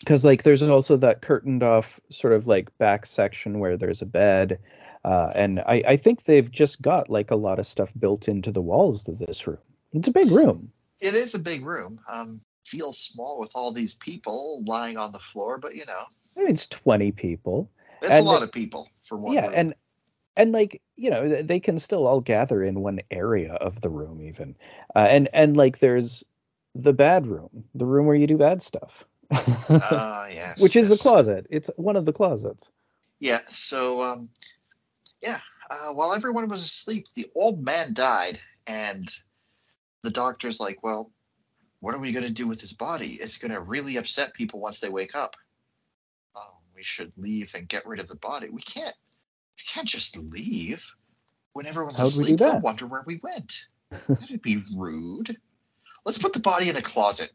Because 0.00 0.24
like 0.24 0.42
there's 0.44 0.62
also 0.62 0.96
that 0.96 1.22
curtained 1.22 1.62
off 1.62 2.00
sort 2.08 2.32
of 2.32 2.46
like 2.46 2.76
back 2.78 3.04
section 3.04 3.58
where 3.58 3.76
there's 3.76 4.00
a 4.00 4.06
bed, 4.06 4.60
uh, 5.04 5.32
and 5.34 5.60
I 5.60 5.82
I 5.86 5.96
think 5.96 6.22
they've 6.22 6.50
just 6.50 6.80
got 6.80 7.10
like 7.10 7.30
a 7.30 7.36
lot 7.36 7.58
of 7.58 7.66
stuff 7.66 7.92
built 7.98 8.28
into 8.28 8.52
the 8.52 8.62
walls 8.62 9.08
of 9.08 9.18
this 9.18 9.46
room. 9.46 9.58
It's 9.92 10.08
a 10.08 10.12
big 10.12 10.30
room. 10.30 10.70
It 11.00 11.14
is 11.14 11.34
a 11.34 11.38
big 11.38 11.64
room. 11.64 11.98
Um, 12.12 12.40
feels 12.64 12.98
small 12.98 13.40
with 13.40 13.50
all 13.54 13.72
these 13.72 13.94
people 13.94 14.62
lying 14.66 14.96
on 14.96 15.10
the 15.12 15.18
floor, 15.18 15.58
but 15.58 15.74
you 15.74 15.84
know, 15.86 16.04
it's 16.36 16.66
20 16.66 17.12
people. 17.12 17.70
it's 18.02 18.12
And 18.12 18.24
a 18.26 18.28
lot 18.28 18.42
of 18.42 18.52
people 18.52 18.88
for 19.04 19.16
one. 19.18 19.34
yeah 19.34 19.46
room. 19.46 19.54
and 19.56 19.74
and 20.38 20.52
like 20.52 20.80
you 20.96 21.10
know 21.10 21.42
they 21.42 21.60
can 21.60 21.78
still 21.78 22.06
all 22.06 22.22
gather 22.22 22.64
in 22.64 22.80
one 22.80 23.00
area 23.10 23.54
of 23.54 23.82
the 23.82 23.90
room 23.90 24.22
even 24.22 24.56
uh, 24.96 25.06
and 25.10 25.28
and 25.34 25.58
like 25.58 25.80
there's 25.80 26.24
the 26.74 26.94
bad 26.94 27.26
room 27.26 27.64
the 27.74 27.86
room 27.86 28.06
where 28.06 28.16
you 28.16 28.26
do 28.26 28.38
bad 28.38 28.62
stuff 28.62 29.04
Ah, 29.70 30.28
yes, 30.28 30.60
which 30.62 30.76
is 30.76 30.88
the 30.88 30.94
yes. 30.94 31.02
closet 31.02 31.46
it's 31.50 31.70
one 31.76 31.96
of 31.96 32.06
the 32.06 32.12
closets 32.14 32.70
Yeah. 33.20 33.40
So, 33.50 34.02
um, 34.02 34.30
yeah. 35.22 35.38
Uh, 35.70 35.92
while 35.92 36.14
everyone 36.14 36.48
was 36.48 36.62
asleep, 36.62 37.06
the 37.14 37.26
old 37.34 37.64
man 37.64 37.92
died, 37.92 38.40
and 38.66 39.06
the 40.02 40.10
doctor's 40.10 40.60
like, 40.60 40.82
"Well, 40.82 41.12
what 41.80 41.94
are 41.94 42.00
we 42.00 42.12
going 42.12 42.26
to 42.26 42.32
do 42.32 42.48
with 42.48 42.60
his 42.60 42.72
body? 42.72 43.18
It's 43.20 43.38
going 43.38 43.52
to 43.52 43.60
really 43.60 43.96
upset 43.96 44.34
people 44.34 44.60
once 44.60 44.80
they 44.80 44.88
wake 44.88 45.14
up. 45.14 45.36
Oh, 46.36 46.58
we 46.74 46.82
should 46.82 47.12
leave 47.16 47.52
and 47.54 47.68
get 47.68 47.86
rid 47.86 48.00
of 48.00 48.08
the 48.08 48.16
body. 48.16 48.48
We 48.48 48.62
can't. 48.62 48.94
We 49.58 49.64
can't 49.72 49.88
just 49.88 50.16
leave. 50.16 50.94
When 51.52 51.66
everyone's 51.66 51.98
How'd 51.98 52.06
asleep, 52.08 52.38
they'll 52.38 52.60
wonder 52.60 52.86
where 52.86 53.02
we 53.06 53.18
went. 53.22 53.66
That'd 54.08 54.42
be 54.42 54.58
rude. 54.76 55.36
Let's 56.04 56.18
put 56.18 56.32
the 56.32 56.40
body 56.40 56.68
in 56.68 56.76
a 56.76 56.82
closet. 56.82 57.32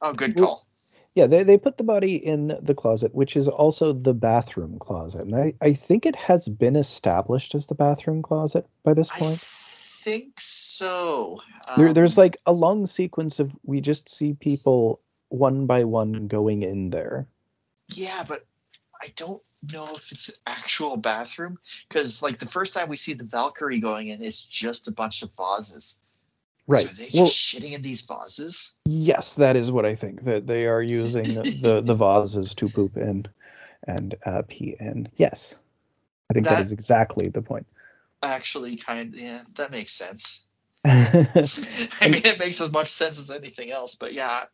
Oh, 0.00 0.12
good 0.14 0.34
Well- 0.36 0.46
call. 0.46 0.66
yeah 1.14 1.26
they, 1.26 1.42
they 1.42 1.58
put 1.58 1.76
the 1.76 1.84
body 1.84 2.14
in 2.16 2.56
the 2.62 2.74
closet 2.74 3.14
which 3.14 3.36
is 3.36 3.48
also 3.48 3.92
the 3.92 4.14
bathroom 4.14 4.78
closet 4.78 5.24
and 5.24 5.34
i 5.36 5.52
i 5.60 5.72
think 5.74 6.06
it 6.06 6.14
has 6.16 6.46
been 6.48 6.76
established 6.76 7.54
as 7.54 7.66
the 7.66 7.74
bathroom 7.74 8.22
closet 8.22 8.64
by 8.84 8.94
this 8.94 9.10
point. 9.10 9.34
I 9.34 10.02
think 10.04 10.40
so. 10.40 11.40
there, 11.76 11.92
there's 11.92 12.16
Um, 12.16 12.22
like 12.22 12.36
a 12.46 12.52
long 12.52 12.86
sequence 12.86 13.40
of 13.40 13.50
we 13.64 13.82
just 13.82 14.08
see 14.08 14.32
people 14.32 15.00
one 15.28 15.66
by 15.66 15.84
one 15.84 16.28
going 16.28 16.62
in 16.62 16.88
there 16.90 17.26
Yeah, 17.88 18.24
but 18.26 18.46
I 19.00 19.12
don't 19.16 19.42
know 19.72 19.88
if 19.94 20.12
it's 20.12 20.28
an 20.28 20.34
actual 20.46 20.96
bathroom 20.96 21.58
because, 21.88 22.22
like, 22.22 22.38
the 22.38 22.46
first 22.46 22.74
time 22.74 22.88
we 22.88 22.96
see 22.96 23.14
the 23.14 23.24
Valkyrie 23.24 23.80
going 23.80 24.08
in, 24.08 24.22
it's 24.22 24.42
just 24.44 24.88
a 24.88 24.92
bunch 24.92 25.22
of 25.22 25.30
vases. 25.36 26.02
right 26.66 26.86
So 26.86 26.90
are 26.90 26.94
they 26.94 27.04
just 27.04 27.16
well 27.16 27.26
shitting 27.26 27.74
in 27.74 27.82
these 27.82 28.02
vases? 28.02 28.78
Yes, 28.86 29.34
that 29.34 29.56
is 29.56 29.72
what 29.72 29.86
I 29.86 29.94
think. 29.94 30.24
That 30.24 30.46
they 30.46 30.66
are 30.66 30.82
using 30.82 31.34
the 31.62 31.82
the 31.84 31.94
vases 31.94 32.54
to 32.56 32.68
poop 32.68 32.96
in 32.96 33.26
and 33.86 34.14
uh, 34.24 34.42
pee 34.46 34.76
in. 34.78 35.08
Yes, 35.16 35.56
I 36.30 36.34
think 36.34 36.46
that 36.46 36.56
That- 36.56 36.64
is 36.64 36.72
exactly 36.72 37.28
the 37.28 37.42
point. 37.42 37.66
Actually, 38.22 38.76
kind 38.76 39.14
of, 39.14 39.18
yeah, 39.18 39.40
that 39.56 39.70
makes 39.70 39.94
sense. 39.94 40.46
I 40.84 40.88
mean, 42.02 42.20
it 42.22 42.38
makes 42.38 42.60
as 42.60 42.70
much 42.70 42.88
sense 42.88 43.18
as 43.18 43.30
anything 43.30 43.70
else. 43.70 43.94
But 43.94 44.12
yeah, 44.12 44.44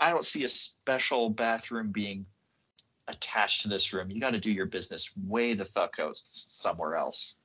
I 0.00 0.10
don't 0.12 0.24
see 0.24 0.44
a 0.44 0.48
special 0.48 1.28
bathroom 1.28 1.92
being 1.92 2.24
attached 3.08 3.62
to 3.62 3.68
this 3.68 3.92
room. 3.92 4.10
You 4.10 4.20
got 4.20 4.34
to 4.34 4.40
do 4.40 4.50
your 4.50 4.66
business 4.66 5.10
way 5.16 5.54
the 5.54 5.64
fuck 5.64 5.98
out 6.00 6.16
somewhere 6.16 6.94
else. 6.94 7.40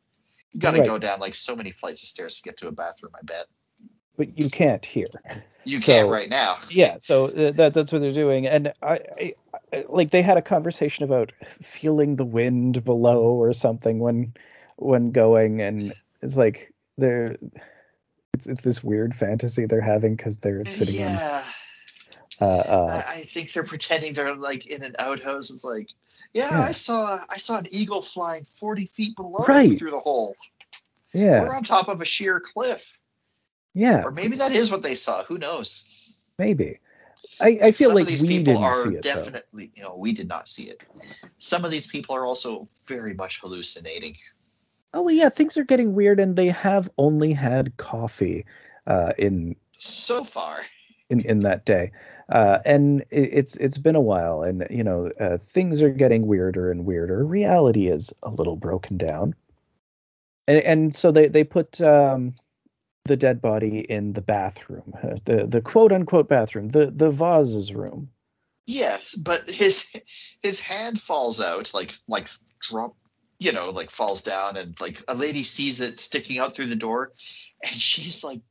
You 0.51 0.59
got 0.59 0.71
to 0.71 0.79
Right. 0.79 0.87
go 0.87 0.97
down 0.97 1.19
like 1.19 1.35
so 1.35 1.55
many 1.55 1.71
flights 1.71 2.01
of 2.03 2.09
stairs 2.09 2.37
to 2.37 2.43
get 2.43 2.57
to 2.57 2.67
a 2.67 2.71
bathroom. 2.71 3.13
I 3.15 3.23
bet 3.23 3.45
but 4.17 4.37
you 4.37 4.49
can't 4.49 4.83
hear. 4.83 5.07
you 5.63 5.79
So- 5.79 5.85
can't 5.85 6.09
right 6.09 6.29
now. 6.29 6.57
Yeah, 6.69 6.97
so 6.99 7.25
uh, 7.27 7.51
that 7.51 7.73
that's 7.73 7.91
what 7.91 8.01
they're 8.01 8.11
doing, 8.11 8.47
and 8.47 8.73
I, 8.81 8.99
I, 9.71 9.85
like 9.87 10.09
they 10.11 10.21
had 10.21 10.37
a 10.37 10.41
conversation 10.41 11.05
about 11.05 11.31
feeling 11.61 12.15
the 12.15 12.25
wind 12.25 12.83
below 12.83 13.21
or 13.21 13.53
something 13.53 13.99
when 13.99 14.33
when 14.75 15.11
going, 15.11 15.61
and 15.61 15.93
it's 16.21 16.35
like 16.35 16.73
they're. 16.97 17.37
It's, 18.33 18.45
it's 18.45 18.61
this 18.61 18.83
weird 18.83 19.15
fantasy 19.15 19.65
they're 19.65 19.81
having 19.81 20.15
because 20.15 20.37
they're 20.37 20.63
sitting 20.65 20.95
yeah. 20.95 21.39
in 21.39 21.43
uh, 22.41 22.45
uh, 22.45 22.87
I, 23.07 23.19
I 23.19 23.21
think 23.21 23.53
they're 23.53 23.63
pretending 23.63 24.13
they're 24.13 24.35
like 24.35 24.67
in 24.67 24.83
an 24.83 24.95
outhouse. 24.99 25.49
It's 25.49 25.63
like, 25.65 25.89
yeah, 26.33 26.49
Yeah. 26.51 26.61
I 26.61 26.71
saw 26.71 27.19
I 27.29 27.37
saw 27.37 27.57
an 27.59 27.65
eagle 27.71 28.01
flying 28.01 28.43
forty 28.45 28.85
feet 28.85 29.15
below 29.15 29.43
Right. 29.47 29.77
through 29.77 29.91
the 29.91 29.99
hole. 29.99 30.35
yeah 31.13 31.41
We're 31.41 31.55
on 31.55 31.63
top 31.63 31.87
of 31.87 32.01
a 32.01 32.05
sheer 32.05 32.39
cliff, 32.39 32.99
yeah 33.73 34.03
or 34.03 34.11
maybe 34.11 34.37
that 34.37 34.51
is 34.51 34.69
what 34.71 34.83
they 34.83 34.95
saw. 34.95 35.23
Who 35.23 35.37
knows? 35.37 36.33
maybe 36.37 36.79
I, 37.39 37.59
I 37.61 37.71
feel 37.71 37.89
Some 37.89 37.95
like 37.95 38.01
of 38.03 38.07
these 38.07 38.21
we 38.21 38.27
people 38.29 38.53
didn't 38.53 38.63
are 38.63 38.83
see 38.83 38.89
it 38.95 39.03
though. 39.03 39.13
definitely, 39.15 39.71
you 39.75 39.83
know, 39.83 39.95
we 39.95 40.11
did 40.11 40.27
not 40.27 40.47
see 40.47 40.63
it. 40.63 40.81
Some 41.39 41.65
of 41.65 41.71
these 41.71 41.87
people 41.87 42.15
are 42.15 42.25
also 42.25 42.67
very 42.85 43.13
much 43.13 43.39
hallucinating. 43.41 44.15
Oh 44.93 45.07
yeah, 45.09 45.29
things 45.29 45.57
are 45.57 45.63
getting 45.63 45.93
weird, 45.93 46.19
and 46.19 46.35
they 46.35 46.47
have 46.47 46.89
only 46.97 47.33
had 47.33 47.77
coffee 47.77 48.45
uh, 48.87 49.13
in 49.17 49.55
So 49.77 50.23
far, 50.23 50.59
in 51.09 51.19
in 51.21 51.39
that 51.39 51.65
day, 51.65 51.91
uh, 52.29 52.59
and 52.65 53.01
it, 53.09 53.29
it's 53.33 53.55
it's 53.57 53.77
been 53.77 53.95
a 53.95 54.01
while, 54.01 54.43
and 54.43 54.67
you 54.69 54.83
know 54.83 55.11
uh, 55.19 55.37
things 55.37 55.81
are 55.81 55.89
getting 55.89 56.27
weirder 56.27 56.71
and 56.71 56.85
weirder. 56.85 57.25
Reality 57.25 57.87
is 57.87 58.13
a 58.23 58.29
little 58.29 58.55
broken 58.55 58.97
down, 58.97 59.35
and 60.47 60.59
and 60.59 60.95
so 60.95 61.11
they 61.11 61.27
they 61.27 61.43
put 61.43 61.79
um, 61.81 62.35
the 63.05 63.17
dead 63.17 63.41
body 63.41 63.79
in 63.79 64.13
the 64.13 64.21
bathroom, 64.21 64.93
uh, 65.03 65.17
the 65.25 65.47
the 65.47 65.61
quote 65.61 65.91
unquote 65.91 66.27
bathroom, 66.29 66.69
the 66.69 66.87
the 66.91 67.11
vases 67.11 67.73
room. 67.73 68.09
yes, 68.65 69.15
but 69.15 69.49
his 69.49 69.91
his 70.41 70.59
hand 70.59 70.99
falls 71.01 71.41
out, 71.41 71.73
like 71.73 71.93
like 72.07 72.27
drop, 72.61 72.95
you 73.39 73.51
know, 73.53 73.71
like 73.71 73.89
falls 73.89 74.21
down, 74.21 74.57
and 74.57 74.79
like 74.79 75.03
a 75.07 75.15
lady 75.15 75.43
sees 75.43 75.81
it 75.81 75.99
sticking 75.99 76.39
out 76.39 76.53
through 76.55 76.65
the 76.67 76.75
door, 76.75 77.11
and 77.63 77.75
she's 77.75 78.23
like 78.23 78.41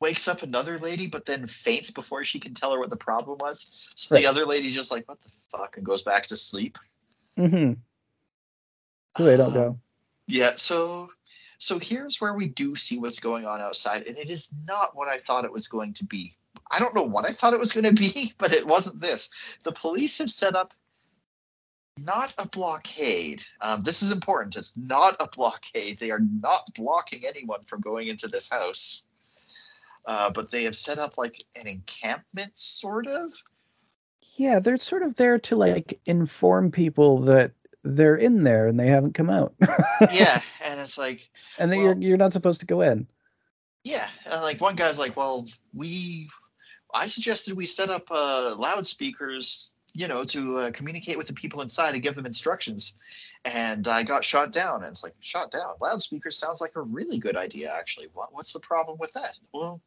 wakes 0.00 0.28
up 0.28 0.42
another 0.42 0.78
lady, 0.78 1.06
but 1.06 1.24
then 1.24 1.46
faints 1.46 1.90
before 1.90 2.24
she 2.24 2.40
can 2.40 2.54
tell 2.54 2.72
her 2.72 2.78
what 2.78 2.90
the 2.90 2.96
problem 2.96 3.38
was. 3.38 3.88
So 3.94 4.14
Right. 4.14 4.22
the 4.22 4.28
other 4.28 4.44
lady's 4.44 4.74
just 4.74 4.90
like, 4.92 5.08
"What 5.08 5.20
the 5.20 5.30
fuck," 5.50 5.76
and 5.76 5.86
goes 5.86 6.02
back 6.02 6.26
to 6.26 6.36
sleep. 6.36 6.78
Mm-hmm. 7.38 7.80
So 9.16 9.24
they 9.24 9.36
don't 9.36 9.48
Um, 9.48 9.54
go. 9.54 9.80
Yeah, 10.26 10.56
so 10.56 11.10
so 11.58 11.78
here's 11.78 12.20
where 12.20 12.34
we 12.34 12.48
do 12.48 12.76
see 12.76 12.98
what's 12.98 13.20
going 13.20 13.46
on 13.46 13.60
outside, 13.60 14.06
and 14.06 14.18
it 14.18 14.28
is 14.28 14.52
not 14.66 14.94
what 14.94 15.08
I 15.08 15.18
thought 15.18 15.44
it 15.44 15.52
was 15.52 15.68
going 15.68 15.94
to 15.94 16.04
be. 16.04 16.36
I 16.70 16.78
don't 16.78 16.94
know 16.94 17.02
what 17.02 17.24
I 17.24 17.32
thought 17.32 17.54
it 17.54 17.60
was 17.60 17.72
going 17.72 17.84
to 17.84 17.92
be, 17.92 18.34
but 18.38 18.52
it 18.52 18.66
wasn't 18.66 19.00
this. 19.00 19.30
The 19.62 19.72
police 19.72 20.18
have 20.18 20.30
set 20.30 20.54
up 20.54 20.74
not 21.98 22.34
a 22.38 22.48
blockade. 22.48 23.44
Um, 23.60 23.82
this 23.82 24.02
is 24.02 24.10
important. 24.10 24.56
It's 24.56 24.76
not 24.76 25.16
a 25.20 25.28
blockade. 25.28 25.98
They 26.00 26.10
are 26.10 26.20
not 26.20 26.66
blocking 26.74 27.22
anyone 27.24 27.62
from 27.64 27.80
going 27.80 28.08
into 28.08 28.26
this 28.26 28.50
house. 28.50 29.08
Uh, 30.06 30.30
but 30.30 30.50
they 30.50 30.64
have 30.64 30.76
set 30.76 30.98
up 30.98 31.16
like 31.16 31.42
an 31.56 31.66
encampment, 31.66 32.56
sort 32.56 33.06
of. 33.06 33.32
Yeah, 34.36 34.58
they're 34.60 34.78
sort 34.78 35.02
of 35.02 35.14
there 35.16 35.38
to 35.40 35.56
like 35.56 36.00
inform 36.06 36.70
people 36.72 37.20
that 37.22 37.52
they're 37.82 38.16
in 38.16 38.42
there 38.44 38.66
and 38.66 38.78
they 38.80 38.88
haven't 38.88 39.14
come 39.14 39.30
out. 39.30 39.54
Yeah, 40.12 40.40
and 40.64 40.80
it's 40.80 40.98
like, 40.98 41.30
and 41.58 41.70
that 41.72 41.76
Well- 41.76 41.84
you're 41.86 42.08
you're 42.10 42.16
not 42.18 42.32
supposed 42.32 42.60
to 42.60 42.66
go 42.66 42.80
in. 42.82 43.06
Yeah, 43.84 44.06
and 44.26 44.42
like 44.42 44.60
one 44.60 44.74
guy's 44.76 44.98
like, 44.98 45.16
"Well, 45.16 45.46
we, 45.74 46.28
I 46.92 47.06
suggested 47.06 47.54
we 47.54 47.66
set 47.66 47.90
up 47.90 48.06
uh, 48.10 48.54
loudspeakers, 48.58 49.74
you 49.92 50.08
know, 50.08 50.24
to 50.24 50.56
uh, 50.56 50.70
communicate 50.72 51.18
with 51.18 51.26
the 51.26 51.34
people 51.34 51.60
inside 51.60 51.94
and 51.94 52.02
give 52.02 52.14
them 52.14 52.26
instructions." 52.26 52.98
And 53.44 53.86
I 53.86 54.02
got 54.02 54.24
shot 54.24 54.52
down, 54.52 54.76
and 54.82 54.86
it's 54.86 55.02
like, 55.04 55.12
shot 55.20 55.50
down. 55.50 55.74
Loudspeakers 55.80 56.38
sounds 56.38 56.62
like 56.62 56.76
a 56.76 56.80
really 56.80 57.18
good 57.18 57.36
idea, 57.36 57.70
actually. 57.78 58.06
What, 58.14 58.30
what's 58.32 58.54
the 58.54 58.60
problem 58.60 58.96
with 58.98 59.12
that? 59.12 59.38
Well, 59.52 59.82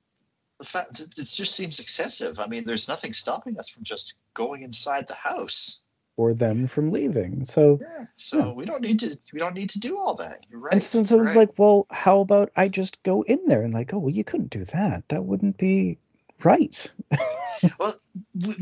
the 0.60 0.66
fact 0.66 1.00
it 1.00 1.12
just 1.12 1.56
seems 1.56 1.80
excessive. 1.80 2.40
I 2.40 2.48
mean, 2.48 2.66
there's 2.66 2.88
nothing 2.88 3.14
stopping 3.14 3.58
us 3.60 3.70
from 3.70 3.84
just 3.84 4.16
going 4.34 4.64
inside 4.64 5.08
the 5.08 5.16
house 5.16 5.84
or 6.18 6.34
them 6.34 6.66
from 6.66 6.92
leaving. 6.92 7.46
So 7.46 7.80
yeah, 7.82 8.06
so 8.18 8.38
yeah. 8.38 8.52
we 8.52 8.66
don't 8.66 8.82
need 8.82 9.00
to 9.00 9.18
we 9.32 9.40
don't 9.40 9.54
need 9.54 9.70
to 9.72 9.80
do 9.80 9.98
all 9.98 10.16
that. 10.16 10.40
You're 10.50 10.60
right. 10.60 10.74
And 10.74 10.84
since 10.84 11.12
I 11.12 11.16
was 11.16 11.30
right. 11.30 11.48
like, 11.48 11.60
well, 11.60 11.86
how 11.92 12.20
about 12.20 12.52
I 12.56 12.68
just 12.68 13.02
go 13.04 13.22
in 13.22 13.46
there 13.46 13.62
and 13.62 13.74
like, 13.74 13.94
oh, 13.94 14.00
well, 14.00 14.14
you 14.14 14.24
couldn't 14.24 14.50
do 14.50 14.66
that. 14.66 15.08
That 15.10 15.26
wouldn't 15.26 15.58
be 15.58 16.00
right. 16.44 16.92
well, 17.80 17.94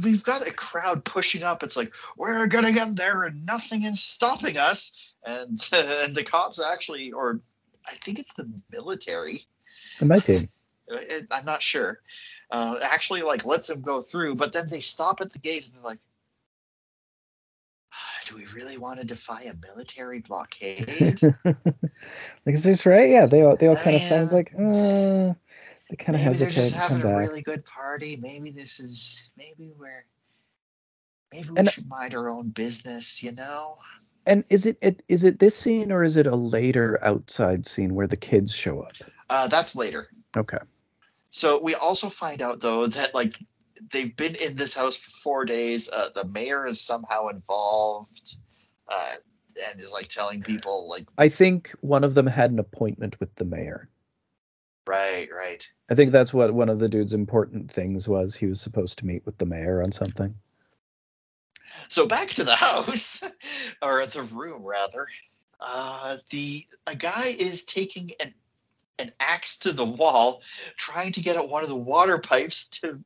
we've 0.04 0.24
got 0.24 0.48
a 0.48 0.54
crowd 0.54 1.06
pushing 1.06 1.44
up. 1.44 1.64
It's 1.64 1.78
like 1.78 1.94
we're 2.18 2.48
gonna 2.48 2.74
get 2.74 2.90
in 2.90 2.96
there 2.96 3.24
and 3.24 3.46
nothing 3.46 3.84
is 3.84 4.02
stopping 4.02 4.58
us. 4.58 5.14
And 5.26 5.58
uh, 5.72 6.02
and 6.06 6.16
the 6.16 6.24
cops 6.24 6.62
actually, 6.62 7.14
or 7.14 7.40
I 7.88 7.92
think 7.92 8.20
it's 8.20 8.34
the 8.34 8.52
military. 8.70 9.46
It 10.02 10.06
might 10.06 10.28
be. 10.28 10.50
I'm 10.92 11.46
not 11.46 11.62
sure. 11.62 12.00
Uh, 12.52 12.76
actually, 12.82 13.22
like 13.22 13.46
lets 13.46 13.68
them 13.68 13.82
go 13.82 14.02
through, 14.02 14.36
but 14.36 14.54
then 14.54 14.70
they 14.70 14.80
stop 14.80 15.22
at 15.22 15.32
the 15.32 15.40
gate 15.40 15.66
and 15.66 15.76
they're 15.76 15.84
like, 15.84 16.00
ah, 17.94 18.20
"Do 18.28 18.36
we 18.36 18.46
really 18.54 18.78
want 18.78 19.00
to 19.00 19.06
defy 19.06 19.44
a 19.44 19.54
military 19.56 20.20
blockade?" 20.20 21.22
like, 21.44 21.56
is 22.46 22.64
this 22.64 22.86
right? 22.86 23.10
Yeah, 23.10 23.26
they 23.26 23.42
all 23.42 23.56
they 23.56 23.68
all 23.68 23.76
kind 23.76 23.96
of 23.96 24.02
sounds 24.02 24.32
like, 24.32 24.54
uh, 24.54 25.34
they 25.90 25.96
kind 25.98 26.16
of 26.16 26.22
have. 26.22 26.38
They're 26.38 26.50
just 26.50 26.76
having 26.76 27.02
a 27.02 27.18
really 27.18 27.42
good 27.42 27.66
party. 27.66 28.18
Maybe 28.18 28.52
this 28.52 28.80
is 28.80 29.32
maybe 29.38 29.74
we're 29.78 30.06
maybe 31.34 31.50
we 31.50 31.58
and, 31.58 31.70
should 31.70 31.90
mind 31.90 32.14
our 32.14 32.30
own 32.30 32.50
business. 32.50 33.24
You 33.24 33.32
know. 33.32 33.76
And 34.28 34.44
is 34.50 34.66
it, 34.66 34.78
it 34.82 35.04
is 35.08 35.24
it 35.24 35.40
this 35.40 35.56
scene 35.56 35.92
or 35.92 36.04
is 36.04 36.18
it 36.18 36.26
a 36.26 36.36
later 36.36 37.00
outside 37.04 37.66
scene 37.68 37.94
where 37.94 38.08
the 38.08 38.18
kids 38.18 38.54
show 38.54 38.82
up? 38.82 38.94
Uh, 39.30 39.48
that's 39.48 39.76
later. 39.76 40.08
Okay. 40.36 40.58
So 41.36 41.60
we 41.62 41.76
also 41.76 42.08
find 42.08 42.42
out 42.42 42.62
though 42.62 42.88
that 42.88 43.14
like 43.14 43.38
they've 43.92 44.16
been 44.16 44.36
in 44.42 44.56
this 44.56 44.74
house 44.74 44.96
for 44.96 45.12
four 45.12 45.44
days. 45.44 45.90
Uh, 45.90 46.08
the 46.16 46.26
mayor 46.26 46.66
is 46.66 46.80
somehow 46.80 47.28
involved, 47.28 48.36
uh, 48.88 49.12
and 49.68 49.82
is 49.82 49.92
like 49.92 50.08
telling 50.08 50.44
people 50.44 50.88
like. 50.90 51.06
I 51.18 51.28
think 51.28 51.76
one 51.82 52.06
of 52.06 52.14
them 52.14 52.26
had 52.26 52.52
an 52.52 52.60
appointment 52.60 53.20
with 53.20 53.36
the 53.36 53.44
mayor. 53.44 53.90
Right, 54.88 55.28
right. 55.30 55.68
I 55.90 55.96
think 55.96 56.14
that's 56.14 56.34
what 56.34 56.54
one 56.54 56.70
of 56.70 56.80
the 56.80 56.88
dude's 56.88 57.14
important 57.14 57.70
things 57.70 58.08
was. 58.08 58.34
He 58.34 58.46
was 58.46 58.62
supposed 58.62 59.00
to 59.00 59.06
meet 59.06 59.26
with 59.26 59.38
the 59.38 59.46
mayor 59.46 59.84
on 59.84 59.92
something. 59.92 60.36
So 61.90 62.08
back 62.08 62.30
to 62.30 62.46
the 62.46 62.56
house, 62.56 63.30
or 63.82 64.06
the 64.06 64.24
room 64.24 64.64
rather. 64.64 65.06
Uh, 65.60 66.16
the 66.30 66.66
a 66.88 66.96
guy 66.96 67.36
is 67.38 67.66
taking 67.66 68.12
an 68.22 68.34
an 69.00 69.12
axe 69.20 69.58
to 69.60 69.74
the 69.74 69.86
wall, 69.86 70.42
trying 70.78 71.12
to 71.14 71.22
get 71.22 71.36
at 71.36 71.50
one 71.50 71.64
of 71.64 71.70
the 71.70 71.76
water 71.76 72.18
pipes 72.18 72.68
to 72.68 73.00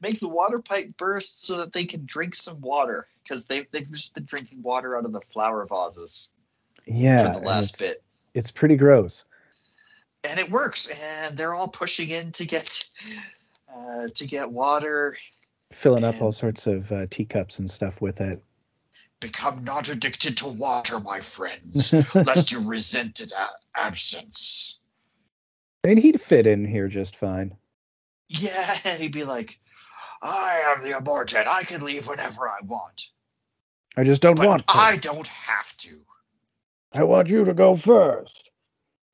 make 0.00 0.18
the 0.20 0.28
water 0.28 0.58
pipe 0.58 0.96
burst 0.96 1.46
so 1.46 1.58
that 1.58 1.72
they 1.72 1.84
can 1.84 2.04
drink 2.06 2.34
some 2.34 2.60
water 2.60 3.06
because 3.22 3.46
they've 3.46 3.66
they've 3.70 3.90
just 3.90 4.14
been 4.14 4.24
drinking 4.24 4.62
water 4.62 4.96
out 4.96 5.04
of 5.04 5.12
the 5.12 5.20
flower 5.32 5.66
vases. 5.66 6.32
Yeah, 6.86 7.32
for 7.32 7.40
the 7.40 7.46
last 7.46 7.70
it's, 7.70 7.78
bit. 7.78 8.02
It's 8.34 8.50
pretty 8.50 8.76
gross. 8.76 9.24
And 10.24 10.38
it 10.38 10.50
works, 10.50 10.88
and 11.26 11.36
they're 11.36 11.54
all 11.54 11.68
pushing 11.68 12.10
in 12.10 12.32
to 12.32 12.46
get 12.46 12.84
uh, 13.72 14.08
to 14.14 14.26
get 14.26 14.50
water 14.50 15.16
filling 15.72 16.04
up 16.04 16.20
all 16.20 16.32
sorts 16.32 16.66
of 16.66 16.90
uh, 16.92 17.06
teacups 17.10 17.58
and 17.58 17.70
stuff 17.70 18.00
with 18.00 18.20
it. 18.20 18.38
Become 19.20 19.64
not 19.64 19.88
addicted 19.88 20.38
to 20.38 20.48
water, 20.48 20.98
my 20.98 21.20
friends, 21.20 21.92
lest 22.14 22.52
you 22.52 22.68
resent 22.68 23.20
its 23.20 23.32
a- 23.32 23.78
absence. 23.78 24.79
And 25.84 25.98
he'd 25.98 26.20
fit 26.20 26.46
in 26.46 26.64
here 26.64 26.88
just 26.88 27.16
fine. 27.16 27.56
Yeah, 28.28 28.74
he'd 28.98 29.12
be 29.12 29.24
like, 29.24 29.58
I 30.22 30.74
am 30.76 30.84
the 30.84 30.96
aborted. 30.96 31.46
I 31.46 31.62
can 31.62 31.82
leave 31.82 32.06
whenever 32.06 32.48
I 32.48 32.58
want. 32.64 33.06
I 33.96 34.04
just 34.04 34.22
don't 34.22 34.36
but 34.36 34.46
want 34.46 34.66
to. 34.66 34.76
I 34.76 34.96
don't 34.96 35.26
have 35.26 35.76
to. 35.78 36.00
I 36.92 37.04
want 37.04 37.28
you 37.28 37.44
to 37.44 37.54
go 37.54 37.74
first. 37.74 38.50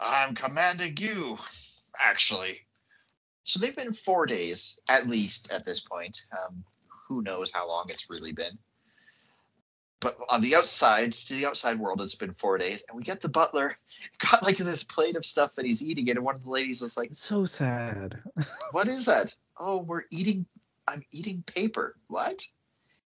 I'm 0.00 0.34
commanding 0.34 0.96
you, 0.98 1.38
actually. 2.02 2.60
So 3.44 3.60
they've 3.60 3.76
been 3.76 3.92
four 3.92 4.26
days 4.26 4.80
at 4.88 5.08
least 5.08 5.52
at 5.52 5.64
this 5.64 5.80
point. 5.80 6.24
Um, 6.32 6.64
who 7.08 7.22
knows 7.22 7.50
how 7.52 7.68
long 7.68 7.86
it's 7.88 8.10
really 8.10 8.32
been? 8.32 8.58
But 10.00 10.16
on 10.28 10.40
the 10.40 10.56
outside, 10.56 11.12
to 11.12 11.34
the 11.34 11.46
outside 11.46 11.78
world, 11.78 12.00
it's 12.00 12.14
been 12.14 12.34
four 12.34 12.58
days, 12.58 12.84
and 12.88 12.96
we 12.96 13.02
get 13.02 13.20
the 13.20 13.28
butler 13.28 13.76
got 14.18 14.42
like 14.42 14.58
this 14.58 14.84
plate 14.84 15.16
of 15.16 15.24
stuff 15.24 15.54
that 15.54 15.64
he's 15.64 15.82
eating, 15.82 16.08
it 16.08 16.16
and 16.16 16.24
one 16.24 16.34
of 16.34 16.44
the 16.44 16.50
ladies 16.50 16.82
is 16.82 16.96
like, 16.96 17.10
"So 17.12 17.46
sad." 17.46 18.20
what 18.72 18.88
is 18.88 19.06
that? 19.06 19.34
Oh, 19.58 19.82
we're 19.82 20.04
eating. 20.10 20.46
I'm 20.86 21.02
eating 21.10 21.42
paper. 21.42 21.96
What? 22.08 22.44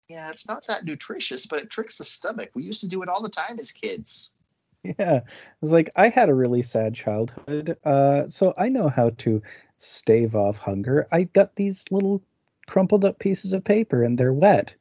Yeah, 0.08 0.30
it's 0.30 0.48
not 0.48 0.66
that 0.68 0.84
nutritious, 0.84 1.46
but 1.46 1.60
it 1.60 1.70
tricks 1.70 1.98
the 1.98 2.04
stomach. 2.04 2.50
We 2.54 2.64
used 2.64 2.80
to 2.80 2.88
do 2.88 3.02
it 3.02 3.08
all 3.08 3.22
the 3.22 3.28
time 3.28 3.58
as 3.58 3.72
kids. 3.72 4.34
Yeah, 4.82 5.16
it 5.16 5.24
was 5.60 5.72
like 5.72 5.90
I 5.96 6.08
had 6.08 6.30
a 6.30 6.34
really 6.34 6.62
sad 6.62 6.94
childhood, 6.94 7.76
uh, 7.84 8.28
so 8.28 8.54
I 8.56 8.68
know 8.68 8.88
how 8.88 9.10
to 9.18 9.42
stave 9.78 10.34
off 10.36 10.58
hunger, 10.58 11.06
I 11.10 11.24
got 11.24 11.56
these 11.56 11.84
little 11.90 12.22
crumpled 12.66 13.04
up 13.04 13.18
pieces 13.18 13.52
of 13.52 13.64
paper 13.64 14.02
and 14.02 14.18
they're 14.18 14.32
wet. 14.32 14.74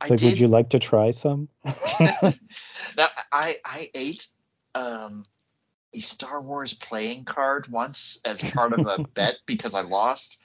It's 0.00 0.10
I 0.10 0.14
like, 0.14 0.20
did... 0.20 0.30
would 0.30 0.40
you 0.40 0.48
like 0.48 0.70
to 0.70 0.78
try 0.78 1.10
some? 1.10 1.48
now, 2.00 3.06
I 3.32 3.56
I 3.64 3.88
ate 3.94 4.26
um, 4.74 5.24
a 5.94 6.00
Star 6.00 6.42
Wars 6.42 6.74
playing 6.74 7.24
card 7.24 7.68
once 7.68 8.20
as 8.24 8.42
part 8.42 8.72
of 8.72 8.86
a 8.86 9.02
bet 9.14 9.36
because 9.46 9.74
I 9.74 9.82
lost. 9.82 10.42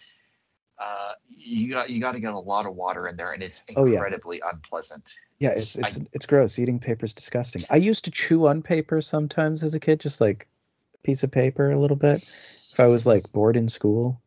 Uh, 0.79 1.13
you 1.27 1.69
got 1.69 1.89
you 1.89 2.01
got 2.01 2.13
to 2.13 2.19
get 2.19 2.33
a 2.33 2.39
lot 2.39 2.65
of 2.65 2.75
water 2.75 3.07
in 3.07 3.15
there, 3.15 3.33
and 3.33 3.43
it's 3.43 3.63
incredibly 3.65 4.41
oh, 4.41 4.45
yeah. 4.45 4.51
unpleasant. 4.53 5.13
Yeah, 5.37 5.49
it's 5.49 5.75
it's, 5.75 5.97
I, 5.97 6.05
it's 6.13 6.25
gross. 6.25 6.57
Eating 6.57 6.79
paper 6.79 7.05
is 7.05 7.13
disgusting. 7.13 7.63
I 7.69 7.75
used 7.75 8.05
to 8.05 8.11
chew 8.11 8.47
on 8.47 8.61
paper 8.61 9.01
sometimes 9.01 9.63
as 9.63 9.75
a 9.75 9.79
kid, 9.79 9.99
just 9.99 10.21
like 10.21 10.47
a 10.95 10.97
piece 10.99 11.23
of 11.23 11.31
paper 11.31 11.69
a 11.71 11.77
little 11.77 11.97
bit 11.97 12.23
if 12.71 12.79
I 12.79 12.87
was 12.87 13.05
like 13.05 13.31
bored 13.31 13.57
in 13.57 13.67
school. 13.67 14.21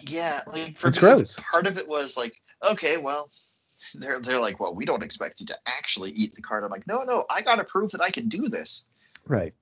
Yeah, 0.00 0.40
like 0.46 0.76
for 0.76 0.88
it's 0.88 1.02
me, 1.02 1.08
gross. 1.08 1.38
part 1.52 1.66
of 1.66 1.76
it 1.76 1.86
was 1.86 2.16
like, 2.16 2.40
okay, 2.72 2.96
well, 2.96 3.28
they're 3.92 4.20
they're 4.20 4.40
like, 4.40 4.60
well, 4.60 4.74
we 4.74 4.84
don't 4.84 5.02
expect 5.02 5.40
you 5.40 5.46
to 5.46 5.58
actually 5.66 6.10
eat 6.12 6.34
the 6.34 6.42
card. 6.42 6.64
I'm 6.64 6.70
like, 6.70 6.86
no, 6.86 7.02
no, 7.02 7.24
I 7.28 7.42
gotta 7.42 7.64
prove 7.64 7.92
that 7.92 8.02
I 8.02 8.10
can 8.10 8.28
do 8.28 8.48
this. 8.48 8.84
Right. 9.26 9.54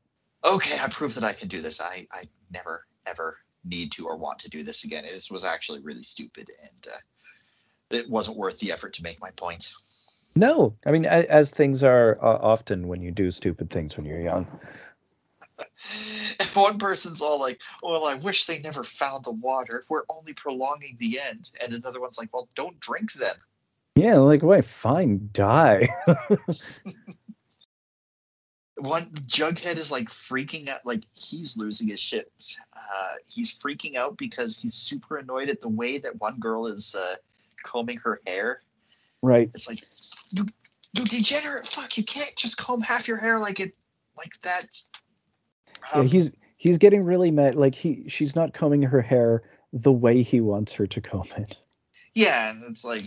Okay, 0.44 0.78
I 0.78 0.89
prove 0.89 1.15
that 1.16 1.24
I 1.24 1.32
can 1.32 1.48
do 1.48 1.60
this. 1.60 1.81
I 1.81 2.07
I 2.12 2.24
never 2.50 2.86
ever 3.07 3.39
need 3.65 3.92
to 3.92 4.07
or 4.07 4.16
want 4.16 4.40
to 4.40 4.50
do 4.50 4.62
this 4.62 4.84
again. 4.84 5.05
This 5.05 5.31
was 5.31 5.44
actually 5.44 5.82
really 5.82 6.02
stupid, 6.02 6.48
and 6.62 6.86
uh, 6.92 7.97
it 7.97 8.08
wasn't 8.08 8.36
worth 8.36 8.58
the 8.58 8.73
effort 8.73 8.94
to 8.94 9.02
make 9.02 9.20
my 9.20 9.31
point. 9.36 9.70
No, 10.36 10.76
I 10.86 10.92
mean, 10.92 11.05
as 11.05 11.50
things 11.50 11.82
are 11.82 12.16
uh, 12.23 12.39
often 12.40 12.86
when 12.86 13.02
you 13.02 13.10
do 13.10 13.31
stupid 13.31 13.70
things 13.70 13.97
when 13.97 14.07
you're 14.07 14.20
young. 14.20 14.47
And 16.39 16.48
one 16.55 16.78
person's 16.78 17.20
all 17.20 17.40
like, 17.40 17.60
"Well, 17.82 18.05
I 18.05 18.15
wish 18.15 18.47
they 18.47 18.60
never 18.60 18.84
found 18.84 19.24
the 19.24 19.32
water. 19.32 19.84
We're 19.89 20.05
only 20.08 20.34
prolonging 20.34 20.97
the 20.98 21.18
end." 21.20 21.50
And 21.60 21.73
another 21.73 22.00
one's 22.00 22.18
like, 22.18 22.32
"Well, 22.32 22.48
don't 22.55 22.78
drink 22.78 23.12
then." 23.15 23.34
Yeah, 23.99 24.18
like, 24.18 24.43
wait, 24.43 24.65
fine, 24.65 25.31
die. 25.33 25.89
one 28.77 29.02
Jughead 29.02 29.77
is 29.77 29.91
like 29.91 30.09
freaking 30.09 30.68
out, 30.68 30.81
like 30.85 31.02
he's 31.15 31.57
losing 31.57 31.89
his 31.89 32.01
shit. 32.01 32.31
Uh, 32.75 33.15
he's 33.27 33.52
freaking 33.52 33.97
out 33.97 34.17
because 34.17 34.57
he's 34.57 34.75
super 34.75 35.17
annoyed 35.17 35.49
at 35.49 35.60
the 35.60 35.68
way 35.68 35.99
that 35.99 36.20
one 36.20 36.39
girl 36.39 36.67
is 36.68 36.94
uh, 36.99 37.15
combing 37.65 37.99
her 37.99 38.20
hair. 38.27 38.62
Right. 39.20 39.51
It's 39.55 39.68
like, 39.68 39.83
you, 40.31 40.47
you 40.93 41.05
degenerate 41.05 41.67
fuck! 41.67 41.99
You 41.99 42.05
can't 42.05 42.36
just 42.36 42.57
comb 42.57 42.81
half 42.81 43.09
your 43.09 43.17
hair 43.18 43.39
like 43.39 43.59
it, 43.59 43.73
like 44.17 44.39
that 44.43 44.68
yeah, 45.94 46.02
he's 46.05 46.33
he's 46.57 46.78
getting 46.78 47.05
really 47.05 47.31
mad. 47.31 47.55
Like 47.55 47.75
he, 47.75 48.09
she's 48.09 48.36
not 48.36 48.52
combing 48.52 48.83
her 48.83 49.01
hair 49.01 49.43
the 49.73 49.93
way 49.93 50.23
he 50.23 50.41
wants 50.41 50.73
her 50.75 50.86
to 50.86 51.01
comb 51.01 51.28
it. 51.36 51.59
Yeah, 52.15 52.51
and 52.51 52.62
it's 52.70 52.85
like 52.85 53.05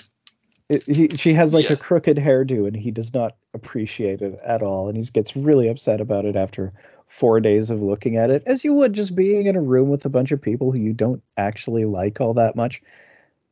it, 0.71 0.83
he, 0.83 1.09
she 1.17 1.33
has 1.33 1.53
like 1.53 1.69
yeah. 1.69 1.73
a 1.73 1.77
crooked 1.77 2.17
hairdo, 2.17 2.67
and 2.67 2.75
he 2.75 2.91
does 2.91 3.13
not 3.13 3.35
appreciate 3.53 4.21
it 4.21 4.39
at 4.43 4.61
all, 4.61 4.87
and 4.87 4.97
he 4.97 5.03
gets 5.03 5.35
really 5.35 5.67
upset 5.67 6.01
about 6.01 6.25
it 6.25 6.35
after 6.35 6.71
four 7.07 7.39
days 7.39 7.69
of 7.69 7.81
looking 7.81 8.15
at 8.17 8.29
it, 8.29 8.43
as 8.45 8.63
you 8.63 8.73
would 8.73 8.93
just 8.93 9.15
being 9.15 9.47
in 9.47 9.55
a 9.55 9.61
room 9.61 9.89
with 9.89 10.05
a 10.05 10.09
bunch 10.09 10.31
of 10.31 10.41
people 10.41 10.71
who 10.71 10.79
you 10.79 10.93
don't 10.93 11.21
actually 11.35 11.85
like 11.85 12.21
all 12.21 12.33
that 12.35 12.55
much. 12.55 12.81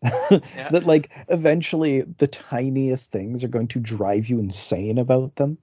yeah. 0.31 0.69
that 0.72 0.85
like 0.85 1.09
eventually 1.27 2.03
the 2.03 2.27
tiniest 2.27 3.11
things 3.11 3.43
are 3.43 3.49
going 3.49 3.67
to 3.67 3.81
drive 3.81 4.27
you 4.27 4.39
insane 4.39 4.98
about 4.98 5.35
them. 5.35 5.57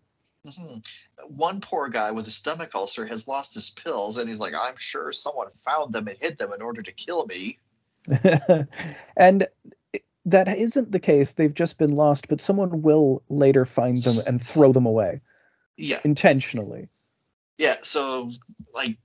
Mm-hmm 0.46 0.76
one 1.28 1.60
poor 1.60 1.88
guy 1.88 2.12
with 2.12 2.26
a 2.26 2.30
stomach 2.30 2.70
ulcer 2.74 3.04
has 3.06 3.26
lost 3.26 3.54
his 3.54 3.70
pills, 3.70 4.18
and 4.18 4.28
he's 4.28 4.40
like, 4.40 4.54
I'm 4.54 4.76
sure 4.76 5.12
someone 5.12 5.48
found 5.56 5.92
them 5.92 6.08
and 6.08 6.16
hid 6.20 6.38
them 6.38 6.52
in 6.52 6.62
order 6.62 6.82
to 6.82 6.92
kill 6.92 7.26
me. 7.26 7.58
and 9.16 9.48
that 10.26 10.48
isn't 10.48 10.92
the 10.92 11.00
case. 11.00 11.32
They've 11.32 11.54
just 11.54 11.78
been 11.78 11.94
lost, 11.94 12.28
but 12.28 12.40
someone 12.40 12.82
will 12.82 13.22
later 13.28 13.64
find 13.64 13.96
them 13.96 14.16
and 14.26 14.42
throw 14.42 14.72
them 14.72 14.86
away. 14.86 15.20
Yeah. 15.76 16.00
Intentionally. 16.04 16.88
Yeah, 17.58 17.76
so 17.82 18.30
like 18.74 18.98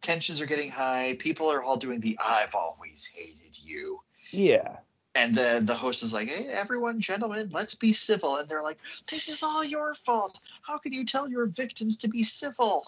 tensions 0.00 0.40
are 0.40 0.46
getting 0.46 0.70
high. 0.70 1.16
People 1.18 1.50
are 1.52 1.62
all 1.62 1.76
doing 1.76 2.00
the 2.00 2.18
I've 2.24 2.54
always 2.54 3.06
hated 3.06 3.58
you. 3.62 4.00
Yeah. 4.30 4.78
And 5.14 5.34
the 5.34 5.60
the 5.62 5.74
host 5.74 6.04
is 6.04 6.14
like, 6.14 6.28
"Hey, 6.28 6.46
everyone, 6.46 7.00
gentlemen, 7.00 7.50
let's 7.52 7.74
be 7.74 7.92
civil." 7.92 8.36
And 8.36 8.48
they're 8.48 8.62
like, 8.62 8.78
"This 9.10 9.28
is 9.28 9.42
all 9.42 9.64
your 9.64 9.92
fault. 9.92 10.38
How 10.62 10.78
can 10.78 10.92
you 10.92 11.04
tell 11.04 11.28
your 11.28 11.46
victims 11.46 11.96
to 11.98 12.08
be 12.08 12.22
civil?" 12.22 12.86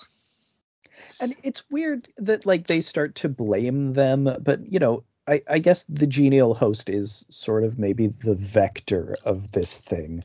And 1.21 1.35
it's 1.43 1.69
weird 1.69 2.09
that 2.19 2.47
like 2.47 2.69
they 2.69 2.81
start 2.81 3.17
to 3.17 3.29
blame 3.29 3.93
them, 3.93 4.37
but 4.41 4.73
you 4.73 4.79
know, 4.79 5.03
I, 5.27 5.43
I 5.49 5.59
guess 5.59 5.85
the 5.85 6.07
genial 6.07 6.55
host 6.55 6.89
is 6.89 7.25
sort 7.29 7.65
of 7.65 7.79
maybe 7.79 8.09
the 8.09 8.35
vector 8.35 9.17
of 9.25 9.53
this 9.53 9.79
thing, 9.79 10.25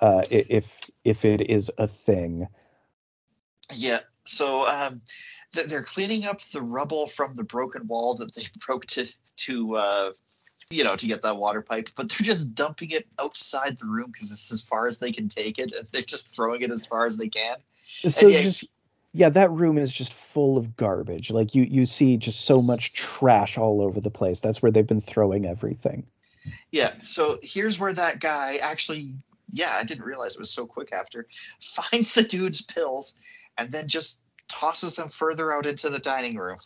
uh, 0.00 0.22
if 0.30 0.80
if 1.04 1.24
it 1.24 1.42
is 1.50 1.70
a 1.78 1.86
thing. 1.86 2.48
Yeah. 3.72 4.00
So 4.24 4.66
um, 4.66 5.02
th- 5.52 5.66
they're 5.66 5.82
cleaning 5.82 6.26
up 6.26 6.40
the 6.40 6.62
rubble 6.62 7.06
from 7.06 7.34
the 7.34 7.44
broken 7.44 7.86
wall 7.86 8.16
that 8.16 8.34
they 8.34 8.44
broke 8.66 8.86
to 8.86 9.06
to 9.36 9.76
uh, 9.76 10.10
you 10.70 10.82
know 10.82 10.96
to 10.96 11.06
get 11.06 11.22
that 11.22 11.36
water 11.36 11.62
pipe, 11.62 11.90
but 11.96 12.10
they're 12.10 12.24
just 12.24 12.54
dumping 12.54 12.90
it 12.90 13.06
outside 13.20 13.78
the 13.78 13.86
room 13.86 14.10
because 14.12 14.32
it's 14.32 14.52
as 14.52 14.60
far 14.60 14.86
as 14.86 14.98
they 14.98 15.12
can 15.12 15.28
take 15.28 15.58
it, 15.58 15.72
and 15.72 15.86
they're 15.92 16.02
just 16.02 16.34
throwing 16.34 16.62
it 16.62 16.70
as 16.70 16.86
far 16.86 17.06
as 17.06 17.16
they 17.16 17.28
can. 17.28 17.56
So 18.08 18.26
yeah, 18.26 18.42
just 18.42 18.64
yeah, 19.16 19.28
that 19.28 19.52
room 19.52 19.78
is 19.78 19.92
just 19.92 20.12
full 20.12 20.58
of 20.58 20.76
garbage. 20.76 21.30
Like 21.30 21.54
you 21.54 21.62
you 21.62 21.86
see 21.86 22.16
just 22.16 22.44
so 22.44 22.60
much 22.60 22.92
trash 22.94 23.56
all 23.56 23.80
over 23.80 24.00
the 24.00 24.10
place. 24.10 24.40
That's 24.40 24.60
where 24.60 24.72
they've 24.72 24.86
been 24.86 25.00
throwing 25.00 25.46
everything. 25.46 26.04
Yeah. 26.72 26.92
So 27.02 27.38
here's 27.40 27.78
where 27.78 27.92
that 27.92 28.18
guy 28.18 28.56
actually, 28.60 29.14
yeah, 29.52 29.70
I 29.80 29.84
didn't 29.84 30.04
realize 30.04 30.34
it 30.34 30.40
was 30.40 30.50
so 30.50 30.66
quick 30.66 30.92
after, 30.92 31.28
finds 31.60 32.14
the 32.14 32.24
dude's 32.24 32.60
pills 32.60 33.18
and 33.56 33.70
then 33.70 33.86
just 33.86 34.24
tosses 34.48 34.96
them 34.96 35.08
further 35.08 35.52
out 35.52 35.64
into 35.64 35.88
the 35.88 36.00
dining 36.00 36.36
room. 36.36 36.58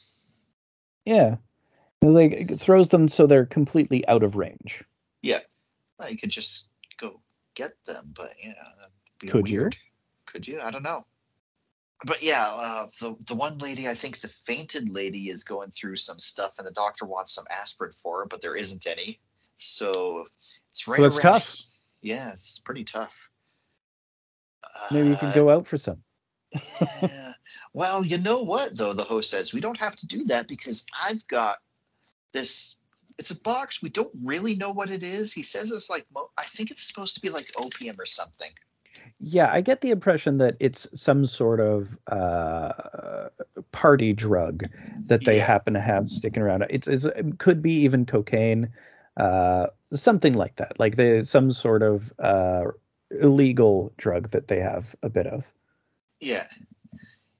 Yeah. 1.05 1.37
Like 2.01 2.33
it 2.33 2.61
throws 2.61 2.89
them 2.89 3.09
so 3.09 3.27
they're 3.27 3.45
completely 3.47 4.09
out 4.09 4.23
of 4.23 4.37
range. 4.37 4.83
Yeah. 5.21 5.41
Well, 5.99 6.11
you 6.11 6.17
could 6.17 6.31
just 6.31 6.69
go 6.97 7.21
get 7.55 7.73
them, 7.85 8.15
but 8.17 8.31
yeah, 8.43 8.55
that'd 8.55 8.95
be 9.19 9.29
Could 9.29 9.45
weird. 9.45 9.77
Could 10.25 10.49
you? 10.49 10.61
I 10.61 10.71
don't 10.71 10.83
know. 10.83 11.05
But 12.07 12.23
yeah, 12.23 12.47
uh, 12.47 12.87
the 13.01 13.17
the 13.27 13.35
one 13.35 13.59
lady, 13.59 13.89
I 13.89 13.95
think 13.95 14.21
the 14.21 14.29
fainted 14.29 14.89
lady 14.89 15.31
is 15.31 15.45
going 15.45 15.71
through 15.71 15.97
some 15.97 16.19
stuff, 16.19 16.53
and 16.59 16.67
the 16.67 16.73
doctor 16.73 17.05
wants 17.05 17.35
some 17.35 17.45
aspirin 17.51 17.93
for 18.03 18.21
her, 18.21 18.27
but 18.27 18.41
there 18.41 18.55
isn't 18.55 18.87
any. 18.87 19.19
So 19.57 20.27
it's 20.71 20.87
right 20.87 21.01
So 21.01 21.07
it's 21.07 21.17
around. 21.17 21.23
tough. 21.35 21.57
Yeah, 22.01 22.31
it's 22.33 22.61
pretty 22.61 22.85
tough. 22.85 23.31
Maybe 24.93 25.09
you 25.09 25.17
can 25.17 25.29
Uh, 25.29 25.33
go 25.33 25.51
out 25.51 25.67
for 25.67 25.77
some. 25.77 25.99
yeah. 27.03 27.33
Well, 27.75 28.05
you 28.05 28.19
know 28.19 28.43
what 28.43 28.77
though? 28.77 28.93
The 28.93 29.05
host 29.05 29.31
says 29.31 29.53
we 29.53 29.61
don't 29.61 29.79
have 29.79 29.97
to 29.97 30.07
do 30.07 30.25
that 30.27 30.49
because 30.49 30.87
I've 31.09 31.27
got 31.27 31.57
this. 32.33 32.77
It's 33.19 33.33
a 33.33 33.41
box. 33.41 33.83
We 33.83 33.89
don't 33.91 34.13
really 34.23 34.55
know 34.55 34.71
what 34.71 34.91
it 34.91 35.03
is. 35.03 35.33
He 35.33 35.43
says 35.43 35.73
it's 35.73 35.91
like 35.91 36.07
mo- 36.15 36.31
I 36.39 36.45
think 36.45 36.71
it's 36.71 36.87
supposed 36.87 37.17
to 37.17 37.21
be 37.21 37.31
like 37.31 37.51
opium 37.57 37.97
or 37.99 38.07
something. 38.07 38.51
Yeah, 39.19 39.51
I 39.53 39.61
get 39.61 39.81
the 39.81 39.91
impression 39.91 40.39
that 40.39 40.57
it's 40.61 40.87
some 40.95 41.27
sort 41.27 41.61
of 41.61 41.99
uh, 42.07 43.29
party 43.73 44.13
drug 44.13 44.65
that 45.07 45.25
they 45.25 45.37
Yeah. 45.37 45.47
happen 45.47 45.75
to 45.75 45.81
have 45.81 46.11
sticking 46.11 46.43
around. 46.43 46.65
It's, 46.71 46.87
it's 46.87 47.05
it 47.05 47.39
could 47.39 47.63
be 47.63 47.73
even 47.81 48.07
cocaine, 48.07 48.71
uh, 49.17 49.69
something 49.93 50.35
like 50.35 50.57
that. 50.57 50.79
Like 50.79 50.97
there's 50.97 51.29
some 51.31 51.51
sort 51.53 51.83
of 51.83 52.13
uh, 52.19 52.65
illegal 53.11 53.93
drug 53.97 54.31
that 54.31 54.49
they 54.49 54.61
have 54.61 54.95
a 55.03 55.09
bit 55.09 55.27
of. 55.27 55.53
Yeah. 56.21 56.47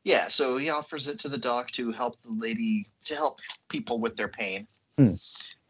Yeah, 0.05 0.29
so 0.29 0.57
he 0.57 0.71
offers 0.71 1.07
it 1.07 1.19
to 1.21 1.29
the 1.29 1.39
doc 1.39 1.71
to 1.73 1.93
help 1.93 2.21
the 2.23 2.31
lady 2.31 2.89
to 3.05 3.15
help 3.15 3.41
people 3.69 3.99
with 3.99 4.17
their 4.17 4.29
pain. 4.29 4.67
Hmm. 4.99 5.15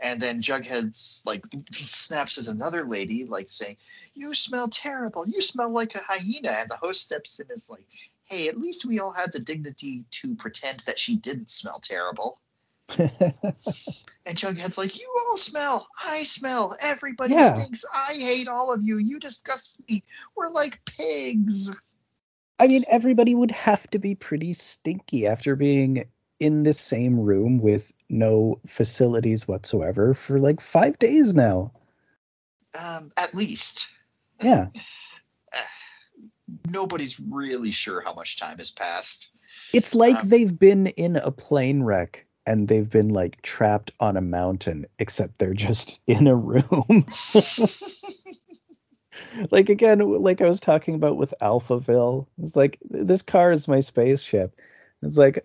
And 0.01 0.21
then 0.21 0.41
Jughead's 0.43 1.23
like 1.27 1.43
snaps 1.73 2.39
at 2.39 2.47
another 2.47 2.85
lady, 2.85 3.25
like 3.25 3.51
saying, 3.51 3.77
You 4.15 4.33
smell 4.33 4.69
terrible. 4.69 5.25
You 5.29 5.43
smell 5.43 5.71
like 5.71 5.95
a 5.95 6.01
hyena. 6.07 6.51
And 6.51 6.71
the 6.71 6.77
host 6.77 7.03
steps 7.03 7.39
in 7.39 7.45
and 7.45 7.53
is 7.53 7.69
like, 7.69 7.85
Hey, 8.25 8.49
at 8.49 8.57
least 8.59 8.87
we 8.87 9.01
all 9.01 9.13
had 9.13 9.33
the 9.33 9.41
dignity 9.41 10.05
to 10.11 10.35
pretend 10.37 10.81
that 10.81 10.99
she 10.99 11.17
didn't 11.17 11.51
smell 11.51 11.81
terrible. 11.83 12.41
And 12.99 14.37
Jughead's 14.37 14.77
like, 14.79 14.99
You 14.99 15.09
all 15.29 15.37
smell. 15.37 15.89
I 16.05 16.23
smell. 16.23 16.77
Everybody 16.81 17.35
Yeah. 17.35 17.55
stinks. 17.55 17.85
I 17.93 18.15
hate 18.15 18.49
all 18.49 18.73
of 18.73 18.83
you. 18.83 18.99
You 18.99 19.19
disgust 19.19 19.83
me. 19.89 20.05
We're 20.37 20.51
like 20.51 20.81
pigs. 20.85 21.81
I 22.59 22.67
mean, 22.67 22.85
everybody 22.89 23.35
would 23.35 23.53
have 23.53 23.89
to 23.91 23.99
be 23.99 24.15
pretty 24.15 24.53
stinky 24.53 25.27
after 25.27 25.57
being 25.57 26.05
in 26.41 26.63
the 26.63 26.73
same 26.73 27.19
room 27.19 27.59
with 27.59 27.91
no 28.09 28.61
facilities 28.67 29.47
whatsoever 29.47 30.15
for 30.15 30.39
like 30.39 30.61
five 30.61 30.99
days 30.99 31.35
now. 31.35 31.73
Um, 32.79 33.11
at 33.17 33.35
least. 33.35 33.89
Yeah. 34.43 34.67
nobody's 36.71 37.21
really 37.21 37.71
sure 37.71 38.01
how 38.01 38.15
much 38.15 38.37
time 38.37 38.59
has 38.59 38.71
passed. 38.71 39.37
It's 39.73 39.95
like 39.95 40.17
Um, 40.17 40.29
they've 40.29 40.59
been 40.59 40.89
in 40.89 41.17
a 41.17 41.31
plane 41.31 41.83
wreck 41.83 42.27
and 42.47 42.67
they've 42.67 42.89
been 42.89 43.11
like 43.11 43.43
trapped 43.43 43.91
on 44.01 44.17
a 44.17 44.23
mountain, 44.23 44.87
except 44.99 45.39
they're 45.39 45.55
just 45.55 46.01
in 46.07 46.27
a 46.27 46.35
room. 46.35 47.05
like 49.51 49.69
again, 49.69 50.01
like 50.23 50.41
I 50.41 50.49
was 50.49 50.61
talking 50.61 50.95
about 50.95 51.17
with 51.17 51.35
Alphaville. 51.43 52.27
It's 52.43 52.57
like 52.57 52.79
this 52.89 53.23
car 53.23 53.53
is 53.53 53.69
my 53.69 53.81
spaceship. 53.81 54.59
It's 55.03 55.19
like, 55.19 55.45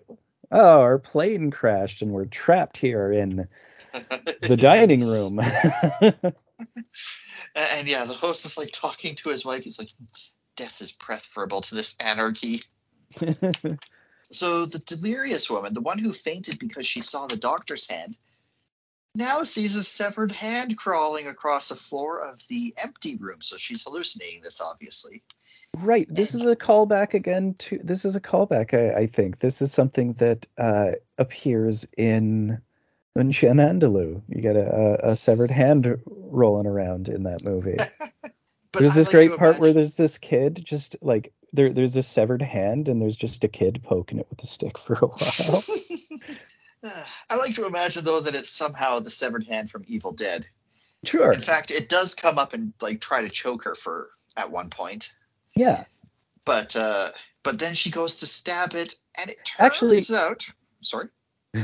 oh, 0.54 0.80
our 0.82 1.00
plane 1.00 1.52
crashed 1.52 2.02
and 2.02 2.12
we're 2.12 2.26
trapped 2.26 2.78
here 2.78 3.12
in 3.12 3.48
the 4.42 4.58
dining 4.58 5.04
room. 5.08 5.40
and 6.02 6.24
yeah, 7.88 8.06
the 8.06 8.14
host 8.14 8.46
is 8.46 8.58
like 8.58 8.72
talking 8.72 9.16
to 9.16 9.30
his 9.30 9.44
wife. 9.44 9.64
He's 9.64 9.80
like, 9.80 9.92
"Death 10.56 10.82
is 10.82 10.92
preferable 10.92 11.62
to 11.62 11.76
this 11.76 11.96
anarchy." 12.00 12.62
So 14.34 14.66
the 14.66 14.80
delirious 14.80 15.48
woman, 15.50 15.74
the 15.74 15.82
one 15.82 16.00
who 16.00 16.12
fainted 16.12 16.58
because 16.58 16.88
she 16.88 17.02
saw 17.02 17.28
the 17.28 17.38
doctor's 17.38 17.88
hand, 17.88 18.18
now 19.16 19.44
sees 19.44 19.76
a 19.76 19.84
severed 19.84 20.32
hand 20.32 20.76
crawling 20.76 21.28
across 21.28 21.70
the 21.70 21.76
floor 21.76 22.20
of 22.20 22.42
the 22.48 22.74
empty 22.84 23.16
room. 23.16 23.42
So 23.42 23.58
she's 23.58 23.84
hallucinating 23.84 24.42
this, 24.42 24.60
obviously. 24.60 25.22
Right. 25.78 26.08
This 26.10 26.36
is 26.36 26.46
a 26.46 26.56
callback 26.56 27.14
again 27.14 27.56
to 27.60 27.80
this 27.84 28.06
is 28.06 28.16
a 28.16 28.22
callback, 28.22 28.74
I, 28.74 29.02
I 29.02 29.08
think. 29.08 29.40
This 29.40 29.62
is 29.62 29.72
something 29.72 30.14
that 30.14 30.46
uh, 30.58 30.92
appears 31.18 31.86
in 31.98 32.62
in 33.16 33.32
Chien 33.32 33.58
Andalou. 33.58 34.22
You 34.28 34.42
get 34.42 34.56
a, 34.56 35.12
a, 35.12 35.16
severed 35.16 35.52
hand 35.52 36.00
rolling 36.06 36.66
around 36.66 37.10
in 37.10 37.24
that 37.24 37.44
movie. 37.44 37.78
But 38.72 38.80
there's 38.80 38.96
this 38.96 39.14
like 39.14 39.28
great 39.28 39.38
part 39.38 39.60
where 39.60 39.72
there's 39.72 39.98
this 39.98 40.18
kid 40.18 40.60
just 40.66 40.96
like 41.00 41.32
there 41.54 41.72
there's 41.72 41.96
a 41.96 42.02
severed 42.02 42.42
hand 42.42 42.90
and 42.90 43.00
there's 43.00 43.16
just 43.16 43.44
a 43.44 43.48
kid 43.48 43.82
poking 43.84 44.18
it 44.18 44.26
with 44.32 44.44
a 44.44 44.48
stick 44.48 44.80
for 44.80 44.96
a 44.96 45.06
while. 45.06 45.64
I 47.30 47.36
like 47.36 47.54
to 47.54 47.68
imagine 47.68 48.04
though 48.04 48.22
that 48.22 48.34
it's 48.34 48.50
somehow 48.50 49.00
the 49.00 49.12
severed 49.12 49.46
hand 49.46 49.70
from 49.70 49.84
Evil 49.86 50.12
Dead. 50.12 50.48
sure. 51.04 51.32
In 51.32 51.42
fact, 51.42 51.70
it 51.70 51.88
does 51.88 52.16
come 52.16 52.40
up 52.40 52.54
and 52.54 52.74
like 52.82 53.00
try 53.00 53.22
to 53.22 53.30
choke 53.30 53.66
her 53.66 53.76
for 53.76 54.10
at 54.36 54.50
one 54.50 54.72
point. 54.72 55.14
Yeah. 55.56 55.84
but 56.46 56.76
uh 56.76 57.10
but 57.44 57.60
then 57.60 57.76
she 57.76 57.92
goes 57.92 58.18
to 58.18 58.26
stab 58.26 58.74
it 58.74 58.96
and 59.20 59.30
it 59.30 59.38
turns 59.46 59.60
Actually- 59.60 60.02
out 60.18 60.46
sorry 60.82 61.10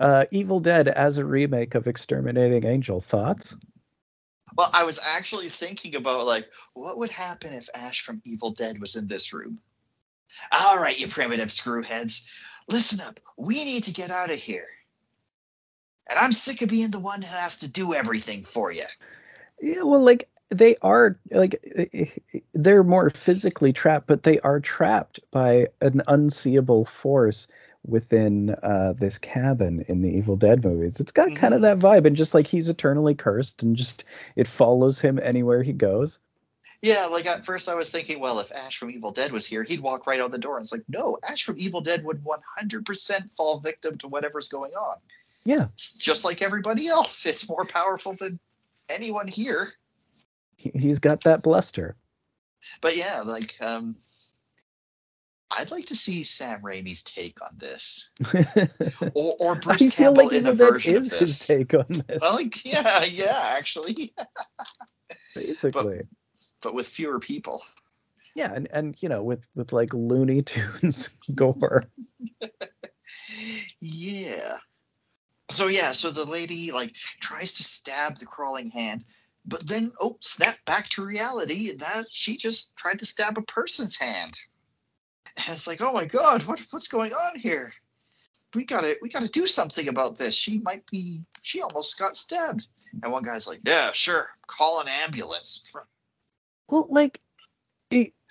Uh, 0.00 0.24
Evil 0.30 0.58
Dead 0.58 0.88
as 0.88 1.18
a 1.18 1.24
remake 1.24 1.74
of 1.74 1.86
Exterminating 1.86 2.64
Angel. 2.64 3.00
Thoughts? 3.00 3.54
well 4.56 4.68
i 4.74 4.84
was 4.84 5.00
actually 5.06 5.48
thinking 5.48 5.94
about 5.96 6.26
like 6.26 6.46
what 6.74 6.98
would 6.98 7.10
happen 7.10 7.52
if 7.54 7.68
ash 7.74 8.02
from 8.02 8.20
evil 8.24 8.50
dead 8.50 8.78
was 8.80 8.96
in 8.96 9.06
this 9.06 9.32
room 9.32 9.58
all 10.50 10.76
right 10.78 10.98
you 10.98 11.08
primitive 11.08 11.48
screwheads 11.48 12.26
listen 12.68 13.00
up 13.00 13.18
we 13.38 13.64
need 13.64 13.84
to 13.84 13.92
get 13.92 14.10
out 14.10 14.28
of 14.30 14.36
here 14.36 14.66
and 16.10 16.18
i'm 16.18 16.32
sick 16.34 16.60
of 16.60 16.68
being 16.68 16.90
the 16.90 16.98
one 17.00 17.22
who 17.22 17.34
has 17.34 17.58
to 17.58 17.70
do 17.70 17.94
everything 17.94 18.42
for 18.42 18.70
you 18.70 18.84
Yeah, 19.60 19.82
well, 19.84 20.00
like 20.02 20.28
they 20.50 20.76
are 20.82 21.18
like 21.30 21.64
they're 22.52 22.84
more 22.84 23.10
physically 23.10 23.72
trapped, 23.72 24.06
but 24.06 24.22
they 24.22 24.38
are 24.40 24.60
trapped 24.60 25.20
by 25.30 25.68
an 25.80 26.02
unseeable 26.08 26.84
force 26.84 27.46
within 27.84 28.50
uh, 28.62 28.92
this 28.92 29.18
cabin 29.18 29.84
in 29.88 30.02
the 30.02 30.10
Evil 30.10 30.36
Dead 30.36 30.62
movies. 30.64 31.00
It's 31.00 31.12
got 31.12 31.34
kind 31.34 31.54
of 31.54 31.62
that 31.62 31.78
vibe, 31.78 32.06
and 32.06 32.14
just 32.16 32.34
like 32.34 32.46
he's 32.46 32.68
eternally 32.68 33.14
cursed, 33.14 33.62
and 33.62 33.74
just 33.76 34.04
it 34.36 34.46
follows 34.46 35.00
him 35.00 35.18
anywhere 35.22 35.62
he 35.62 35.72
goes. 35.72 36.18
yeah 36.82 37.06
like 37.06 37.26
at 37.26 37.44
first 37.44 37.68
i 37.68 37.74
was 37.74 37.90
thinking 37.90 38.18
well 38.20 38.40
if 38.40 38.50
ash 38.52 38.78
from 38.78 38.90
evil 38.90 39.12
dead 39.12 39.30
was 39.32 39.46
here 39.46 39.62
he'd 39.62 39.80
walk 39.80 40.06
right 40.06 40.20
out 40.20 40.30
the 40.32 40.38
door 40.38 40.56
and 40.56 40.64
it's 40.64 40.72
like 40.72 40.82
no 40.88 41.16
ash 41.22 41.44
from 41.44 41.56
evil 41.58 41.80
dead 41.80 42.04
would 42.04 42.22
100% 42.24 43.36
fall 43.36 43.60
victim 43.60 43.96
to 43.98 44.08
whatever's 44.08 44.48
going 44.48 44.72
on 44.72 44.96
Yeah, 45.44 45.66
it's 45.74 45.96
just 45.96 46.24
like 46.24 46.42
everybody 46.42 46.86
else. 46.88 47.26
It's 47.26 47.48
more 47.48 47.64
powerful 47.64 48.14
than 48.14 48.38
anyone 48.88 49.26
here. 49.28 49.66
He- 50.62 50.78
he's 50.78 50.98
got 50.98 51.24
that 51.24 51.42
bluster. 51.42 51.96
But 52.80 52.96
yeah, 52.96 53.22
like 53.22 53.56
um 53.60 53.96
I'd 55.54 55.70
like 55.70 55.86
to 55.86 55.94
see 55.94 56.22
Sam 56.22 56.62
Raimi's 56.62 57.02
take 57.02 57.42
on 57.42 57.58
this, 57.58 58.14
or, 59.14 59.34
or 59.38 59.54
Bruce 59.56 59.82
I 59.82 59.88
feel 59.90 60.14
Campbell 60.14 60.24
like 60.24 60.32
in 60.32 60.46
a 60.46 60.52
version 60.54 60.96
of 60.96 61.02
this. 61.10 61.18
his 61.18 61.46
take 61.46 61.74
on 61.74 61.84
this, 62.08 62.18
Well, 62.22 62.36
like, 62.36 62.64
yeah, 62.72 63.04
yeah, 63.04 63.38
actually, 63.58 64.14
basically. 65.34 66.02
but 66.62 66.72
with 66.74 66.86
fewer 66.86 67.18
people. 67.18 67.62
yeah, 68.34 68.50
and 68.54 68.66
and 68.72 68.96
you 69.00 69.10
know, 69.10 69.22
with 69.22 69.46
with 69.54 69.72
like 69.74 69.92
Looney 69.92 70.40
Tunes 70.42 71.10
gore. 71.34 71.84
Yeah. 73.80 74.56
So 75.50 75.66
yeah, 75.66 75.92
so 75.92 76.10
the 76.10 76.24
lady 76.24 76.72
like 76.72 76.94
tries 77.20 77.52
to 77.54 77.62
stab 77.62 78.16
the 78.16 78.26
crawling 78.26 78.70
hand, 78.70 79.04
but 79.46 79.66
then 79.66 79.90
oh, 80.00 80.16
snap 80.20 80.56
back 80.64 80.88
to 80.90 81.04
reality. 81.04 81.72
That 81.76 82.04
she 82.10 82.36
just 82.36 82.76
tried 82.76 83.00
to 83.00 83.06
stab 83.06 83.38
a 83.38 83.42
person's 83.42 83.96
hand. 83.96 84.38
And 85.36 85.48
it's 85.48 85.66
like, 85.66 85.80
oh 85.80 85.92
my 85.92 86.04
god, 86.04 86.44
what 86.44 86.60
what's 86.70 86.88
going 86.88 87.12
on 87.12 87.38
here? 87.38 87.72
We 88.54 88.64
gotta 88.64 88.96
we 89.00 89.08
gotta 89.08 89.28
do 89.28 89.46
something 89.46 89.88
about 89.88 90.18
this. 90.18 90.34
She 90.34 90.58
might 90.58 90.88
be 90.90 91.22
she 91.40 91.62
almost 91.62 91.98
got 91.98 92.16
stabbed. 92.16 92.66
And 93.02 93.10
one 93.10 93.22
guy's 93.22 93.48
like, 93.48 93.60
yeah, 93.64 93.92
sure, 93.92 94.28
call 94.46 94.80
an 94.80 94.88
ambulance. 95.04 95.72
Well, 96.68 96.86
like, 96.90 97.20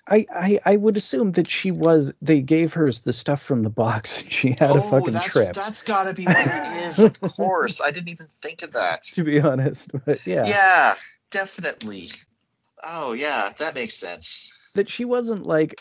I, 0.08 0.26
I 0.34 0.58
I 0.64 0.76
would 0.76 0.96
assume 0.96 1.32
that 1.32 1.48
she 1.48 1.70
was. 1.70 2.12
They 2.20 2.40
gave 2.40 2.72
her 2.74 2.90
the 2.90 3.12
stuff 3.12 3.40
from 3.40 3.62
the 3.62 3.70
box, 3.70 4.22
and 4.22 4.32
she 4.32 4.48
had 4.50 4.70
a 4.70 4.74
oh, 4.74 4.80
fucking 4.80 5.12
that's 5.12 5.32
trip. 5.32 5.52
that's 5.54 5.82
gotta 5.82 6.12
be 6.12 6.24
what 6.24 6.36
it 6.46 6.76
is. 6.86 6.98
Of 6.98 7.20
course, 7.36 7.80
I 7.80 7.92
didn't 7.92 8.10
even 8.10 8.26
think 8.42 8.62
of 8.62 8.72
that. 8.72 9.02
To 9.14 9.22
be 9.24 9.40
honest, 9.40 9.90
but 10.04 10.26
yeah, 10.26 10.46
Yeah, 10.46 10.94
definitely. 11.30 12.10
Oh 12.82 13.12
yeah, 13.12 13.50
that 13.60 13.74
makes 13.76 13.94
sense. 13.94 14.72
that 14.74 14.88
she 14.90 15.04
wasn't 15.04 15.46
like 15.46 15.80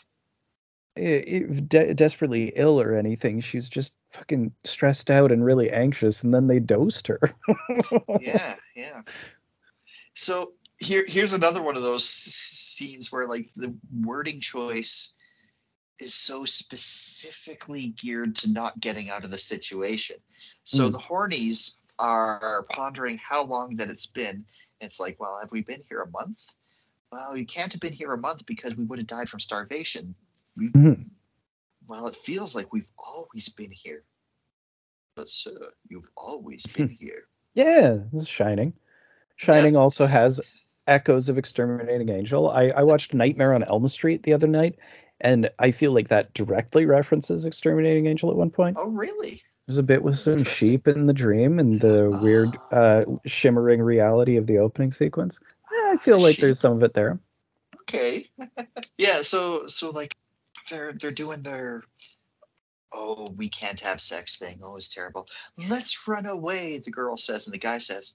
i- 0.96 1.02
i- 1.28 1.60
de- 1.68 1.94
desperately 1.96 2.54
ill 2.56 2.80
or 2.80 2.96
anything. 2.96 3.40
She's 3.40 3.70
just 3.70 3.96
fucking 4.12 4.52
stressed 4.66 5.10
out 5.10 5.32
and 5.32 5.44
really 5.44 5.72
anxious, 5.72 6.24
and 6.24 6.32
then 6.32 6.46
they 6.46 6.60
dosed 6.60 7.08
her. 7.08 7.20
Yeah, 8.22 8.56
yeah. 8.76 9.02
So 10.14 10.54
here, 10.82 11.06
here's 11.08 11.34
another 11.34 11.62
one 11.62 11.78
of 11.78 11.84
those 11.84 12.04
scenes 12.06 13.12
where 13.12 13.28
like 13.28 13.54
the 13.56 13.76
wording 14.02 14.40
choice 14.40 15.16
is 16.00 16.16
so 16.16 16.44
specifically 16.44 17.90
geared 17.90 18.36
to 18.38 18.52
not 18.52 18.80
getting 18.80 19.10
out 19.10 19.24
of 19.24 19.30
the 19.30 19.38
situation. 19.38 20.18
So 20.64 20.90
Mm. 20.90 20.92
the 20.94 20.98
hornies 20.98 21.78
are 22.00 22.66
pondering 22.72 23.20
how 23.20 23.46
long 23.46 23.76
that 23.78 23.90
it's 23.90 24.08
been. 24.08 24.46
It's 24.80 25.00
like, 25.00 25.20
well, 25.20 25.40
have 25.40 25.52
we 25.52 25.62
been 25.62 25.84
here 25.88 26.02
a 26.02 26.10
month? 26.10 26.40
Well, 27.12 27.34
we 27.34 27.46
can't 27.46 27.72
have 27.72 27.82
been 27.82 27.94
here 27.94 28.14
a 28.14 28.18
month 28.18 28.48
because 28.48 28.76
we 28.76 28.86
would 28.86 28.98
have 28.98 29.08
died 29.08 29.30
from 29.30 29.40
starvation. 29.40 30.16
Mhm. 30.58 31.12
Well, 31.88 32.08
it 32.08 32.16
feels 32.16 32.56
like 32.56 32.74
we've 32.74 32.90
always 32.98 33.50
been 33.50 33.70
here. 33.72 34.04
But 35.16 35.28
sir, 35.28 35.74
you've 35.88 36.10
always 36.18 36.66
been 36.66 36.90
here. 36.90 37.28
Yeah, 37.54 38.00
this 38.12 38.24
is 38.24 38.28
Shining. 38.28 38.74
Shining 39.36 39.76
also 39.76 40.08
has 40.08 40.42
echoes 40.88 41.30
of 41.30 41.38
Exterminating 41.38 42.10
Angel. 42.10 42.50
I, 42.50 42.70
I 42.70 42.84
watched 42.84 43.14
Nightmare 43.14 43.54
on 43.54 43.64
Elm 43.64 43.88
Street 43.88 44.24
the 44.24 44.34
other 44.34 44.48
night, 44.48 44.78
and 45.20 45.50
I 45.60 45.72
feel 45.72 45.92
like 45.94 46.08
that 46.10 46.34
directly 46.34 46.86
references 46.86 47.46
Exterminating 47.46 48.08
Angel 48.08 48.30
at 48.30 48.36
one 48.38 48.50
point. 48.52 48.78
Oh, 48.80 48.90
really? 48.90 49.42
There's 49.68 49.78
a 49.78 49.84
bit 49.84 50.04
with 50.04 50.18
some 50.18 50.44
sheep 50.44 50.88
in 50.88 51.06
the 51.06 51.14
dream 51.14 51.60
and 51.60 51.80
the 51.80 52.10
weird 52.22 52.58
uh, 52.72 53.06
shimmering 53.26 53.82
reality 53.82 54.38
of 54.38 54.48
the 54.48 54.58
opening 54.58 54.92
sequence. 54.92 55.40
I 55.72 55.98
feel 55.98 56.20
like 56.20 56.36
Sheep. 56.36 56.42
there's 56.42 56.60
some 56.60 56.74
of 56.74 56.84
it 56.84 56.94
there. 56.94 57.20
okay 57.82 58.30
yeah 58.98 59.22
so 59.22 59.68
so 59.68 59.90
like 59.92 60.16
they're 60.70 60.94
they're 60.94 61.12
doing 61.12 61.42
their 61.42 61.84
oh 62.92 63.30
we 63.38 63.48
can't 63.50 63.80
have 63.80 64.02
sex 64.02 64.38
thing 64.38 64.58
oh 64.64 64.76
it's 64.78 64.90
terrible 64.90 65.28
let's 65.70 66.08
run 66.08 66.26
away 66.26 66.80
the 66.80 66.92
girl 66.92 67.16
says 67.18 67.48
and 67.48 67.54
the 67.54 67.58
guy 67.60 67.78
says 67.78 68.14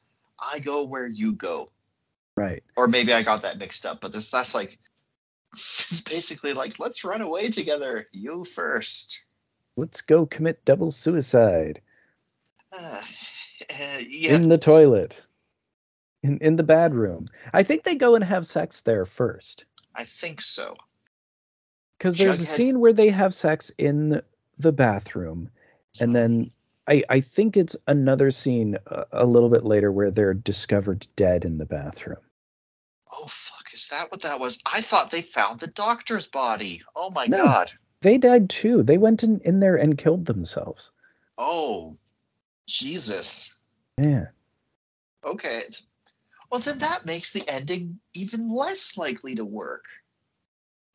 i 0.52 0.58
go 0.58 0.84
where 0.84 1.06
you 1.06 1.34
go 1.34 1.70
Right. 2.36 2.62
or 2.76 2.86
maybe 2.86 3.12
i 3.12 3.22
got 3.22 3.42
that 3.42 3.58
mixed 3.58 3.86
up 3.86 4.00
but 4.00 4.12
this 4.12 4.30
that's 4.30 4.54
like 4.54 4.78
it's 5.52 6.02
basically 6.02 6.52
like 6.52 6.78
let's 6.78 7.04
run 7.04 7.20
away 7.22 7.48
together 7.50 8.06
you 8.12 8.44
first 8.44 9.24
Let's 9.78 10.00
go 10.00 10.24
commit 10.24 10.64
double 10.64 10.90
suicide 10.90 11.80
uh, 12.72 12.76
uh, 13.70 13.98
yeah 14.08 14.34
in 14.34 14.48
the 14.48 14.58
toilet. 14.58 15.26
In 16.22 16.38
in 16.38 16.56
the 16.56 16.62
bad 16.62 16.94
room. 16.94 17.28
I 17.52 17.62
think 17.62 17.84
they 17.84 17.94
go 17.94 18.14
and 18.14 18.24
have 18.24 18.46
sex 18.46 18.80
there 18.80 19.04
first. 19.04 19.66
i 19.94 20.04
think 20.04 20.40
so 20.40 20.76
Because 21.98 22.16
there's 22.18 22.40
a 22.40 22.46
scene 22.46 22.80
where 22.80 22.92
they 22.94 23.10
have 23.10 23.34
sex 23.34 23.70
in 23.78 24.22
the 24.58 24.72
bathroom, 24.72 25.50
and 26.00 26.16
then 26.16 26.48
I, 26.88 27.02
I 27.08 27.20
think 27.20 27.56
it's 27.56 27.76
another 27.86 28.30
scene 28.30 28.78
a, 28.86 29.04
a 29.12 29.26
little 29.26 29.50
bit 29.50 29.64
later 29.64 29.92
where 29.92 30.10
they're 30.10 30.34
discovered 30.34 31.06
dead 31.16 31.44
in 31.44 31.58
the 31.58 31.66
bathroom. 31.66 32.16
Oh 33.12 33.26
fuck 33.28 33.72
is 33.74 33.88
that 33.88 34.10
what 34.10 34.22
that 34.22 34.40
was 34.40 34.58
i 34.72 34.80
thought 34.80 35.10
they 35.10 35.22
found 35.22 35.60
the 35.60 35.66
doctor's 35.68 36.26
body 36.26 36.82
oh 36.94 37.10
my 37.10 37.26
No. 37.26 37.38
god 37.38 37.72
They 38.02 38.18
died 38.18 38.50
too. 38.50 38.82
They 38.82 38.98
went 38.98 39.22
in, 39.22 39.40
in 39.40 39.58
there 39.60 39.76
and 39.76 39.96
killed 39.98 40.26
themselves. 40.26 40.90
oh 41.38 41.96
jesus 42.66 43.62
Yeah. 43.98 44.26
Okay. 45.24 45.62
Well, 46.50 46.60
then 46.60 46.78
that 46.78 47.04
makes 47.06 47.32
the 47.32 47.42
ending 47.48 47.98
even 48.14 48.48
less 48.54 48.96
likely 48.96 49.34
to 49.36 49.44
work. 49.44 49.84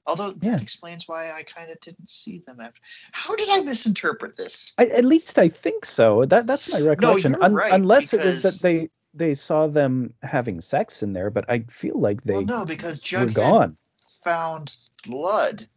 Although 0.07 0.31
Yeah. 0.41 0.51
that 0.51 0.61
explains 0.61 1.07
why 1.07 1.31
I 1.31 1.43
kind 1.43 1.69
of 1.69 1.80
didn't 1.81 2.09
see 2.09 2.41
them 2.48 2.59
after. 2.61 2.80
How 3.11 3.35
did 3.35 3.49
I 3.49 3.59
misinterpret 3.59 4.38
this? 4.38 4.73
I, 4.77 4.85
at 4.85 5.03
least 5.03 5.38
I 5.38 5.49
think 5.49 5.85
so. 5.85 6.23
That 6.25 6.48
that's 6.48 6.72
my 6.72 6.80
recollection. 6.80 7.33
No, 7.33 7.40
you're 7.40 7.49
right, 7.49 7.73
unless 7.73 8.14
it 8.14 8.23
was 8.23 8.43
that 8.43 8.59
they 8.61 8.90
they 9.14 9.33
saw 9.35 9.67
them 9.67 10.14
having 10.22 10.61
sex 10.61 11.03
in 11.03 11.14
there, 11.14 11.30
but 11.30 11.49
I 11.49 11.59
feel 11.69 11.99
like 11.99 12.23
they 12.23 12.33
well, 12.33 12.45
no, 12.45 12.65
because 12.65 13.11
were 13.14 13.25
gone. 13.27 13.77
found 14.23 14.75
blood. 15.06 15.67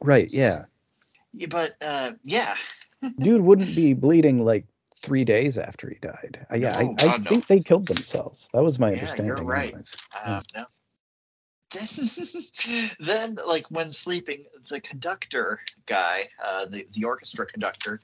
Right? 0.00 0.32
Yeah. 0.32 0.64
Yeah, 1.32 1.46
But 1.50 1.70
uh, 1.84 2.10
yeah, 2.22 2.54
Dude 3.18 3.40
wouldn't 3.42 3.74
be 3.74 3.94
bleeding 3.94 4.44
like 4.44 4.66
three 4.96 5.24
days 5.24 5.58
after 5.58 5.88
he 5.88 5.96
died. 5.96 6.46
Uh, 6.50 6.56
yeah, 6.56 6.72
No, 6.72 6.78
I, 6.78 7.06
I 7.06 7.08
Oh, 7.12 7.16
no. 7.16 7.30
think 7.30 7.46
they 7.46 7.60
killed 7.60 7.86
themselves. 7.86 8.48
That 8.52 8.62
was 8.62 8.78
my 8.78 8.88
Yeah, 8.92 8.94
understanding. 8.94 9.26
you're 9.26 9.42
right. 9.44 9.74
uh, 10.24 10.42
no. 10.54 10.64
Then, 11.70 12.90
then, 13.00 13.38
like 13.46 13.66
when 13.70 13.92
sleeping, 13.92 14.44
the 14.68 14.80
conductor 14.80 15.60
guy, 15.86 16.28
uh, 16.42 16.66
the 16.66 16.86
the 16.92 17.04
orchestra 17.04 17.46
conductor, 17.46 18.00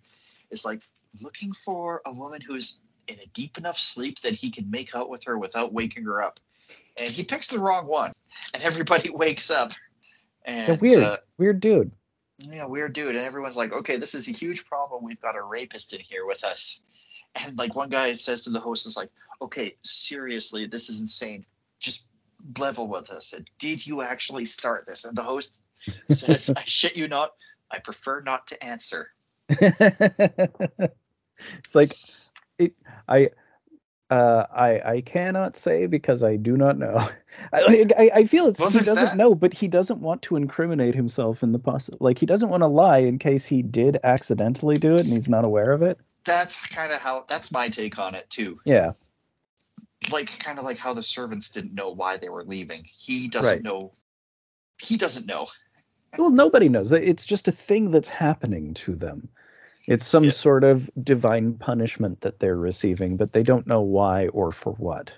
is 0.50 0.64
like 0.64 0.82
looking 1.20 1.52
for 1.52 2.00
a 2.06 2.12
woman 2.12 2.40
who's 2.40 2.80
in 3.08 3.18
a 3.18 3.26
deep 3.32 3.58
enough 3.58 3.78
sleep 3.78 4.20
that 4.20 4.34
he 4.34 4.50
can 4.50 4.70
make 4.70 4.94
out 4.94 5.08
with 5.08 5.24
her 5.24 5.38
without 5.38 5.72
waking 5.72 6.04
her 6.04 6.22
up, 6.22 6.38
and 6.96 7.10
he 7.10 7.24
picks 7.24 7.48
the 7.48 7.58
wrong 7.58 7.86
one, 7.86 8.12
and 8.54 8.62
everybody 8.62 9.10
wakes 9.14 9.50
up. 9.50 9.72
Yeah, 10.46 10.72
And 10.72 10.80
weird, 10.80 11.02
uh, 11.02 11.16
weird 11.36 11.60
dude. 11.60 11.90
yeah, 12.38 12.66
weird 12.66 12.92
dude, 12.92 13.16
and 13.16 13.24
everyone's 13.24 13.56
like, 13.56 13.72
okay, 13.72 13.96
this 13.96 14.14
is 14.14 14.28
a 14.28 14.32
huge 14.32 14.66
problem. 14.66 15.04
We've 15.04 15.20
got 15.20 15.36
a 15.36 15.42
rapist 15.42 15.94
in 15.94 16.00
here 16.00 16.26
with 16.26 16.44
us, 16.44 16.86
and 17.34 17.56
like 17.58 17.74
one 17.74 17.90
guy 17.90 18.12
says 18.14 18.44
to 18.44 18.50
the 18.50 18.60
host, 18.60 18.86
is 18.86 18.96
like, 18.96 19.10
okay, 19.42 19.76
seriously, 19.82 20.66
this 20.66 20.88
is 20.88 21.00
insane. 21.00 21.44
Just 21.78 22.10
level 22.58 22.88
with 22.88 23.10
us. 23.10 23.34
Did 23.58 23.86
you 23.86 24.02
actually 24.02 24.44
start 24.44 24.86
this? 24.86 25.04
And 25.04 25.16
the 25.16 25.22
host 25.22 25.62
says, 26.08 26.50
I 26.56 26.62
shit 26.64 26.96
you 26.96 27.08
not. 27.08 27.32
I 27.70 27.78
prefer 27.80 28.22
not 28.22 28.46
to 28.48 28.64
answer. 28.64 29.12
it's 29.50 30.94
like 31.74 31.92
it. 32.58 32.74
I. 33.08 33.30
Uh, 34.10 34.46
I 34.50 34.80
I 34.92 35.00
cannot 35.02 35.54
say 35.54 35.84
because 35.86 36.22
I 36.22 36.36
do 36.36 36.56
not 36.56 36.78
know. 36.78 36.96
I 37.52 37.86
I, 37.98 38.10
I 38.14 38.24
feel 38.24 38.46
it's 38.46 38.58
Well, 38.58 38.70
he 38.70 38.78
doesn't 38.78 38.94
that. 38.94 39.16
know, 39.18 39.34
but 39.34 39.52
he 39.52 39.68
doesn't 39.68 40.00
want 40.00 40.22
to 40.22 40.36
incriminate 40.36 40.94
himself 40.94 41.42
in 41.42 41.52
the 41.52 41.58
possible. 41.58 41.98
Like 42.00 42.16
he 42.16 42.24
doesn't 42.24 42.48
want 42.48 42.62
to 42.62 42.68
lie 42.68 43.00
in 43.00 43.18
case 43.18 43.44
he 43.44 43.60
did 43.60 43.98
accidentally 44.02 44.78
do 44.78 44.94
it 44.94 45.00
and 45.00 45.12
he's 45.12 45.28
not 45.28 45.44
aware 45.44 45.72
of 45.72 45.82
it. 45.82 45.98
That's 46.24 46.58
kind 46.68 46.90
of 46.90 47.00
how. 47.02 47.26
That's 47.28 47.52
my 47.52 47.68
take 47.68 47.98
on 47.98 48.14
it 48.14 48.30
too. 48.30 48.58
Yeah, 48.64 48.92
Like 50.10 50.38
kind 50.38 50.58
of 50.58 50.64
like 50.64 50.78
how 50.78 50.94
the 50.94 51.02
servants 51.02 51.50
didn't 51.50 51.74
know 51.74 51.90
why 51.90 52.16
they 52.16 52.30
were 52.30 52.44
leaving. 52.44 52.84
He 52.86 53.28
doesn't 53.28 53.56
Right. 53.56 53.62
know. 53.62 53.92
He 54.80 54.96
doesn't 54.96 55.26
know. 55.26 55.48
well, 56.18 56.30
nobody 56.30 56.70
knows. 56.70 56.92
It's 56.92 57.26
just 57.26 57.46
a 57.48 57.52
thing 57.52 57.90
that's 57.90 58.08
happening 58.08 58.72
to 58.74 58.94
them. 58.94 59.28
It's 59.88 60.06
some 60.06 60.24
Yeah. 60.24 60.30
sort 60.30 60.64
of 60.64 60.90
divine 61.02 61.54
punishment 61.54 62.20
that 62.20 62.38
they're 62.40 62.56
receiving, 62.56 63.16
but 63.16 63.32
they 63.32 63.42
don't 63.42 63.66
know 63.66 63.80
why 63.80 64.28
or 64.28 64.52
for 64.52 64.74
what. 64.74 65.14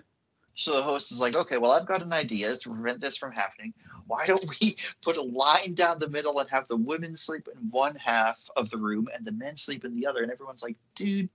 So 0.54 0.76
the 0.76 0.82
host 0.82 1.10
is 1.10 1.20
like, 1.20 1.34
okay, 1.34 1.58
well, 1.58 1.72
I've 1.72 1.86
got 1.86 2.02
an 2.02 2.12
idea 2.12 2.54
to 2.54 2.70
prevent 2.70 3.00
this 3.00 3.16
from 3.16 3.32
happening. 3.32 3.74
Why 4.06 4.26
don't 4.26 4.44
we 4.60 4.76
put 5.02 5.16
a 5.16 5.22
line 5.22 5.74
down 5.74 5.98
the 5.98 6.08
middle 6.08 6.38
and 6.38 6.48
have 6.50 6.68
the 6.68 6.76
women 6.76 7.16
sleep 7.16 7.48
in 7.52 7.68
one 7.70 7.94
half 7.96 8.38
of 8.56 8.70
the 8.70 8.76
room 8.76 9.08
and 9.14 9.24
the 9.24 9.32
men 9.32 9.56
sleep 9.56 9.84
in 9.84 9.94
the 9.94 10.06
other? 10.06 10.22
And 10.22 10.30
everyone's 10.30 10.62
like, 10.62 10.76
dude, 10.94 11.30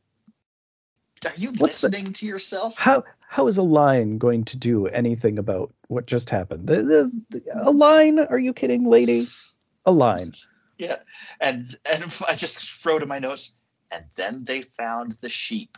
are 1.26 1.32
you 1.36 1.52
What's 1.58 1.82
the- 1.82 1.90
listening 1.90 2.14
to 2.14 2.26
yourself? 2.26 2.78
How 2.78 3.04
how 3.28 3.48
is 3.48 3.58
a 3.58 3.64
line 3.64 4.18
going 4.18 4.46
to 4.46 4.58
do 4.58 4.88
anything 4.88 5.40
about 5.40 5.74
what 5.88 6.06
just 6.06 6.30
happened? 6.30 6.68
The, 6.68 6.84
the, 6.84 7.22
the- 7.32 7.68
a 7.68 7.72
line? 7.72 8.20
Are 8.20 8.40
you 8.40 8.54
kidding, 8.54 8.86
lady? 8.86 9.26
A 9.86 9.92
line. 9.92 10.34
Yeah, 10.78 10.98
and 11.40 11.66
and 11.92 12.04
I 12.28 12.36
just 12.36 12.86
wrote 12.86 13.04
in 13.04 13.10
my 13.10 13.20
notes, 13.20 13.58
and 13.92 14.06
then 14.16 14.44
they 14.44 14.64
found 14.64 15.14
the 15.22 15.30
sheep. 15.30 15.78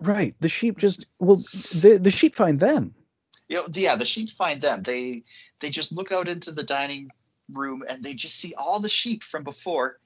Right. 0.00 0.34
The 0.40 0.48
sheep 0.48 0.78
just 0.78 1.06
well, 1.18 1.36
the 1.36 1.98
the 2.02 2.10
sheep 2.10 2.34
find 2.34 2.58
them. 2.58 2.94
You 3.48 3.56
know, 3.56 3.64
yeah, 3.72 3.96
the 3.96 4.06
sheep 4.06 4.30
find 4.30 4.60
them. 4.60 4.82
They 4.82 5.22
they 5.60 5.70
just 5.70 5.92
look 5.92 6.12
out 6.12 6.28
into 6.28 6.50
the 6.50 6.64
dining 6.64 7.10
room 7.52 7.84
and 7.88 8.02
they 8.02 8.14
just 8.14 8.36
see 8.36 8.54
all 8.56 8.80
the 8.80 8.88
sheep 8.88 9.22
from 9.22 9.44
before, 9.44 9.98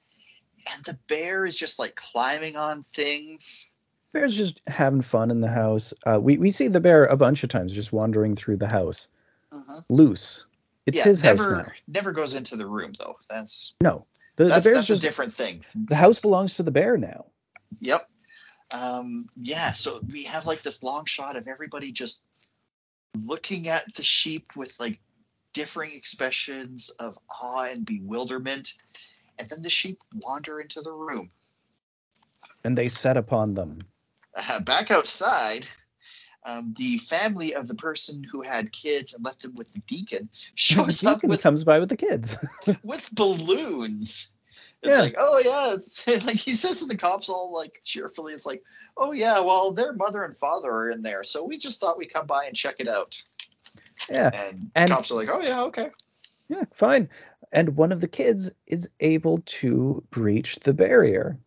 and 0.73 0.83
the 0.85 0.99
bear 1.07 1.45
is 1.45 1.57
just 1.57 1.79
like 1.79 1.95
climbing 1.95 2.55
on 2.55 2.83
things. 2.93 3.73
Bear's 4.11 4.35
just 4.35 4.59
having 4.67 5.01
fun 5.01 5.29
in 5.31 5.39
the 5.41 5.47
house. 5.49 5.93
Uh, 6.05 6.19
we 6.19 6.37
we 6.37 6.51
see 6.51 6.67
the 6.67 6.79
bear 6.79 7.05
a 7.05 7.17
bunch 7.17 7.43
of 7.43 7.49
times 7.49 7.73
just 7.73 7.93
wandering 7.93 8.35
through 8.35 8.57
the 8.57 8.67
house, 8.67 9.07
Mhm. 9.51 9.83
loose. 9.89 10.45
It's 10.89 10.97
Yeah, 10.97 11.03
his 11.05 11.23
never 11.23 11.55
house 11.55 11.67
now. 11.67 11.73
never 11.87 12.11
goes 12.11 12.33
into 12.33 12.55
the 12.57 12.67
room 12.67 12.91
though. 12.97 13.17
That's 13.29 13.73
No, 13.81 14.05
the, 14.35 14.45
the 14.45 14.49
that's, 14.49 14.65
bear's 14.65 14.77
that's 14.77 14.87
just 14.87 15.03
a 15.03 15.07
different 15.07 15.33
thing. 15.33 15.63
the 15.87 15.95
house 15.95 16.19
belongs 16.19 16.55
to 16.55 16.63
the 16.63 16.71
bear 16.71 16.97
now. 16.97 17.25
Yep. 17.79 18.07
Um, 18.71 19.27
yeah, 19.35 19.73
so 19.73 19.99
we 20.11 20.23
have 20.23 20.45
like 20.45 20.61
this 20.61 20.83
long 20.83 21.05
shot 21.05 21.35
of 21.35 21.47
everybody 21.47 21.91
just 21.91 22.25
looking 23.25 23.67
at 23.67 23.83
the 23.95 24.03
sheep 24.03 24.51
with 24.55 24.79
like 24.79 24.99
differing 25.53 25.91
expressions 25.95 26.89
of 26.99 27.17
awe 27.41 27.63
and 27.71 27.85
bewilderment. 27.85 28.73
And 29.39 29.47
then 29.49 29.61
the 29.61 29.69
sheep 29.69 29.99
wander 30.13 30.59
into 30.59 30.81
the 30.81 30.93
room. 30.93 31.31
and 32.63 32.77
they 32.77 32.89
set 32.89 33.17
upon 33.17 33.53
them. 33.55 33.81
Uh, 34.35 34.59
back 34.59 34.91
outside, 34.91 35.67
um, 36.45 36.73
the 36.77 36.97
family 36.97 37.53
of 37.55 37.67
the 37.67 37.75
person 37.75 38.23
who 38.23 38.41
had 38.41 38.71
kids 38.71 39.13
and 39.13 39.23
left 39.25 39.41
them 39.41 39.55
with 39.55 39.71
the 39.73 39.79
deacon 39.79 40.29
shows 40.55 41.01
The 41.01 41.09
up 41.09 41.15
deacon 41.17 41.29
with, 41.29 41.41
comes 41.41 41.63
by 41.63 41.79
with 41.79 41.89
the 41.89 41.97
kids. 41.97 42.37
with 42.83 43.13
balloons. 43.13 44.35
It's 44.81 44.97
Yeah. 44.97 45.03
like, 45.03 45.15
oh 45.17 45.41
yeah, 45.43 45.73
it's 45.75 46.07
like 46.25 46.37
he 46.37 46.53
says 46.53 46.79
to 46.79 46.85
the 46.85 46.95
cops 46.97 47.29
all 47.29 47.51
like 47.53 47.81
cheerfully, 47.83 48.33
it's 48.33 48.45
like, 48.45 48.63
oh 48.95 49.11
yeah, 49.11 49.41
well 49.41 49.71
their 49.71 49.91
mother 49.93 50.23
and 50.23 50.37
father 50.37 50.71
are 50.71 50.89
in 50.89 51.01
there, 51.01 51.23
so 51.25 51.43
we 51.43 51.57
just 51.57 51.79
thought 51.81 51.97
we'd 51.97 52.13
come 52.13 52.25
by 52.27 52.45
and 52.45 52.55
check 52.55 52.75
it 52.79 52.87
out. 52.87 53.21
yeah, 54.09 54.29
And, 54.33 54.71
And- 54.75 54.89
cops 54.89 55.11
are 55.11 55.15
like, 55.15 55.29
oh 55.29 55.41
yeah, 55.41 55.63
okay. 55.63 55.89
yeah, 56.47 56.63
fine. 56.73 57.09
And 57.51 57.75
one 57.75 57.91
of 57.91 57.99
the 57.99 58.07
kids 58.07 58.51
is 58.67 58.87
able 59.01 59.39
to 59.39 60.03
breach 60.11 60.59
the 60.59 60.73
barrier 60.73 61.37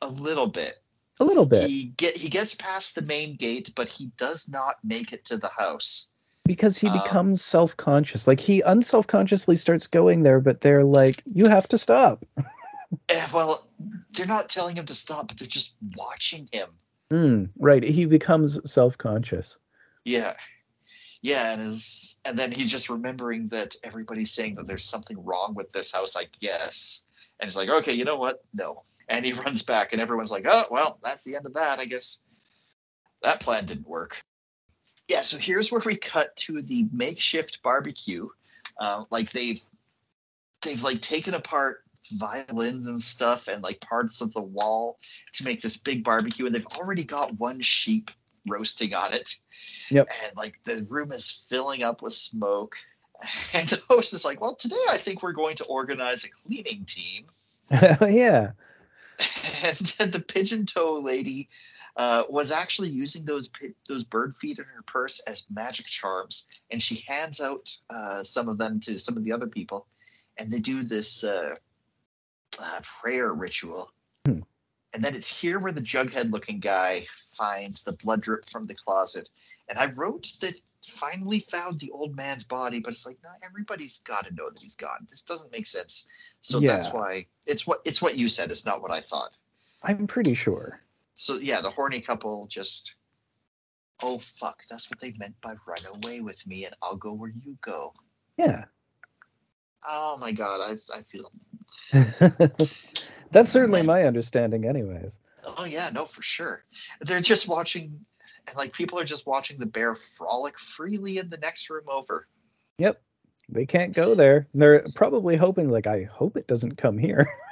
A 0.00 0.08
little 0.08 0.46
bit. 0.48 0.74
A 1.20 1.24
little 1.24 1.46
bit 1.46 1.68
He 1.68 1.84
get 1.84 2.16
he 2.16 2.28
gets 2.28 2.54
past 2.54 2.94
the 2.94 3.02
main 3.02 3.34
gate, 3.36 3.72
but 3.74 3.88
he 3.88 4.10
does 4.16 4.48
not 4.48 4.76
make 4.84 5.12
it 5.12 5.24
to 5.26 5.36
the 5.36 5.50
house. 5.56 6.12
because 6.44 6.78
he 6.78 6.86
um, 6.88 6.98
becomes 7.02 7.42
self-conscious. 7.42 8.26
Like 8.26 8.40
he 8.40 8.60
unself-consciously 8.62 9.56
starts 9.56 9.86
going 9.86 10.22
there, 10.22 10.40
but 10.40 10.60
they're 10.60 10.84
like, 10.84 11.22
"You 11.26 11.46
have 11.48 11.68
to 11.68 11.78
stop." 11.78 12.24
Eh, 13.10 13.26
well, 13.34 13.68
they're 14.12 14.24
not 14.24 14.48
telling 14.48 14.74
him 14.74 14.86
to 14.86 14.94
stop, 14.94 15.28
but 15.28 15.38
they're 15.38 15.46
just 15.46 15.76
watching 15.94 16.48
him. 16.50 16.70
Hmm, 17.10 17.44
right. 17.58 17.82
He 17.82 18.06
becomes 18.06 18.58
self-conscious. 18.70 19.58
Yeah. 20.06 20.32
Yeah, 21.20 21.52
and 21.52 21.60
his, 21.60 22.18
and 22.24 22.38
then 22.38 22.50
he's 22.50 22.70
just 22.70 22.88
remembering 22.88 23.48
that 23.48 23.76
everybody's 23.84 24.30
saying 24.32 24.54
that 24.54 24.66
there's 24.66 24.86
something 24.88 25.22
wrong 25.22 25.52
with 25.54 25.70
this 25.70 25.92
house, 25.92 26.16
I 26.16 26.24
guess. 26.40 27.04
And 27.38 27.48
he's 27.50 27.56
like, 27.56 27.68
okay, 27.68 27.92
you 27.92 28.06
know 28.06 28.16
what? 28.16 28.42
No. 28.54 28.84
And 29.08 29.24
he 29.24 29.32
runs 29.44 29.62
back, 29.62 29.92
and 29.92 30.00
everyone's 30.00 30.30
like, 30.30 30.46
oh, 30.48 30.64
well, 30.70 30.98
that's 31.02 31.24
the 31.24 31.36
end 31.36 31.46
of 31.46 31.54
that. 31.54 31.78
I 31.78 31.84
guess 31.84 32.22
that 33.22 33.40
plan 33.40 33.64
didn't 33.64 33.88
work. 33.88 34.20
Yeah, 35.08 35.22
so 35.22 35.38
here's 35.38 35.72
where 35.72 35.80
we 35.84 35.96
cut 35.96 36.36
to 36.36 36.60
the 36.60 36.86
makeshift 36.92 37.62
barbecue. 37.62 38.28
Uh, 38.78 39.04
like 39.10 39.30
they've 39.30 39.60
they've 40.62 40.82
like 40.82 41.00
taken 41.00 41.34
apart 41.34 41.82
violins 42.12 42.86
and 42.86 43.00
stuff 43.00 43.48
and 43.48 43.62
like 43.62 43.80
parts 43.80 44.20
of 44.20 44.32
the 44.32 44.42
wall 44.42 44.98
to 45.32 45.44
make 45.44 45.62
this 45.62 45.76
big 45.76 46.04
barbecue, 46.04 46.46
and 46.46 46.54
they've 46.54 46.66
already 46.76 47.04
got 47.04 47.38
one 47.38 47.60
sheep 47.60 48.10
roasting 48.48 48.94
on 48.94 49.14
it. 49.14 49.34
Yep. 49.90 50.06
And 50.24 50.36
like 50.36 50.62
the 50.64 50.86
room 50.90 51.10
is 51.12 51.46
filling 51.48 51.82
up 51.82 52.02
with 52.02 52.12
smoke. 52.12 52.76
And 53.52 53.68
the 53.68 53.82
host 53.88 54.14
is 54.14 54.24
like, 54.24 54.40
"Well, 54.40 54.54
today 54.54 54.76
I 54.90 54.96
think 54.96 55.24
we're 55.24 55.32
going 55.32 55.56
to 55.56 55.64
organize 55.64 56.22
a 56.22 56.28
cleaning 56.28 56.84
team." 56.84 57.24
yeah. 57.70 58.52
And 59.64 59.76
the 60.12 60.24
pigeon 60.26 60.66
toe 60.66 61.00
lady 61.00 61.48
uh, 61.96 62.24
was 62.28 62.52
actually 62.52 62.90
using 62.90 63.24
those 63.24 63.50
those 63.88 64.04
bird 64.04 64.36
feet 64.36 64.58
in 64.58 64.64
her 64.64 64.82
purse 64.82 65.20
as 65.20 65.46
magic 65.50 65.86
charms, 65.86 66.46
and 66.70 66.80
she 66.80 67.04
hands 67.06 67.40
out 67.40 67.74
uh, 67.90 68.22
some 68.22 68.48
of 68.48 68.58
them 68.58 68.80
to 68.80 68.96
some 68.96 69.16
of 69.16 69.24
the 69.24 69.32
other 69.32 69.48
people, 69.48 69.86
and 70.38 70.50
they 70.50 70.60
do 70.60 70.82
this 70.82 71.24
uh, 71.24 71.56
uh, 72.60 72.80
prayer 72.82 73.32
ritual. 73.32 73.90
Hmm. 74.24 74.40
And 74.94 75.04
then 75.04 75.14
it's 75.14 75.40
here 75.40 75.58
where 75.58 75.72
the 75.72 75.82
jughead 75.82 76.32
looking 76.32 76.60
guy 76.60 77.06
finds 77.32 77.82
the 77.82 77.92
blood 77.92 78.22
drip 78.22 78.48
from 78.48 78.62
the 78.62 78.74
closet. 78.74 79.28
And 79.68 79.78
I 79.78 79.92
wrote 79.92 80.32
that 80.40 80.58
finally 80.86 81.40
found 81.40 81.78
the 81.78 81.90
old 81.90 82.16
man's 82.16 82.44
body, 82.44 82.80
but 82.80 82.92
it's 82.92 83.06
like, 83.06 83.18
not 83.22 83.34
everybody's 83.44 83.98
got 83.98 84.26
to 84.26 84.34
know 84.34 84.48
that 84.48 84.62
he's 84.62 84.76
gone. 84.76 85.06
This 85.08 85.22
doesn't 85.22 85.52
make 85.52 85.66
sense. 85.66 86.08
So 86.40 86.60
that's 86.60 86.92
why 86.92 87.26
it's 87.46 87.66
what 87.66 87.80
it's 87.84 88.00
what 88.00 88.16
you 88.16 88.28
said. 88.28 88.50
It's 88.50 88.64
not 88.64 88.80
what 88.80 88.92
I 88.92 89.00
thought. 89.00 89.36
I'm 89.82 90.06
pretty 90.06 90.34
sure. 90.34 90.80
So 91.14 91.34
yeah, 91.34 91.60
the 91.60 91.70
horny 91.70 92.00
couple 92.00 92.46
just, 92.46 92.94
oh 94.02 94.18
fuck, 94.18 94.62
that's 94.70 94.90
what 94.90 95.00
they 95.00 95.12
meant 95.18 95.40
by 95.40 95.54
run 95.66 96.02
away 96.02 96.20
with 96.20 96.46
me, 96.46 96.64
and 96.64 96.74
I'll 96.82 96.96
go 96.96 97.12
where 97.12 97.30
you 97.30 97.58
go. 97.60 97.92
Yeah. 98.36 98.64
Oh 99.86 100.16
my 100.20 100.32
god, 100.32 100.60
I 100.62 100.76
I 100.96 101.02
feel. 101.02 101.30
That's 103.30 103.50
certainly 103.50 103.82
my 103.82 104.04
understanding, 104.04 104.64
anyways. 104.64 105.20
Oh 105.44 105.64
yeah, 105.64 105.90
no, 105.92 106.04
for 106.04 106.22
sure. 106.22 106.64
They're 107.00 107.20
just 107.20 107.48
watching, 107.48 108.04
and 108.48 108.56
like 108.56 108.72
people 108.72 108.98
are 108.98 109.04
just 109.04 109.26
watching 109.26 109.58
the 109.58 109.66
bear 109.66 109.94
frolic 109.94 110.58
freely 110.58 111.18
in 111.18 111.30
the 111.30 111.38
next 111.38 111.70
room 111.70 111.84
over. 111.88 112.26
Yep. 112.78 113.00
They 113.48 113.66
can't 113.66 113.94
go 113.94 114.14
there. 114.14 114.46
They're 114.52 114.84
probably 114.94 115.36
hoping, 115.36 115.70
like, 115.70 115.86
I 115.86 116.02
hope 116.02 116.36
it 116.36 116.46
doesn't 116.46 116.76
come 116.76 116.98
here. 116.98 117.30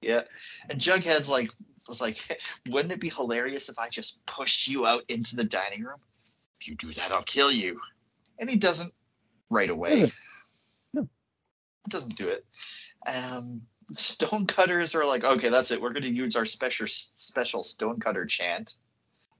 Yeah, 0.00 0.20
and 0.70 0.80
Jughead's 0.80 1.28
like 1.28 1.50
was 1.88 2.00
like, 2.00 2.40
wouldn't 2.70 2.92
it 2.92 3.00
be 3.00 3.08
hilarious 3.08 3.68
if 3.68 3.78
I 3.78 3.88
just 3.88 4.24
pushed 4.26 4.68
you 4.68 4.86
out 4.86 5.02
into 5.08 5.36
the 5.36 5.44
dining 5.44 5.82
room? 5.82 5.98
If 6.60 6.68
you 6.68 6.76
do 6.76 6.92
that, 6.92 7.12
I'll 7.12 7.22
kill 7.22 7.50
you. 7.50 7.80
And 8.38 8.48
he 8.48 8.56
doesn't 8.56 8.92
right 9.50 9.68
away. 9.68 10.00
Doesn't. 10.00 10.14
No. 10.92 11.08
Doesn't 11.88 12.16
do 12.16 12.28
it. 12.28 12.44
Um, 13.06 13.62
stonecutters 13.92 14.94
are 14.94 15.04
like, 15.04 15.24
okay, 15.24 15.48
that's 15.48 15.70
it. 15.70 15.80
We're 15.80 15.92
going 15.92 16.04
to 16.04 16.14
use 16.14 16.36
our 16.36 16.44
special 16.44 16.86
special 16.88 17.62
stonecutter 17.62 18.26
chant. 18.26 18.74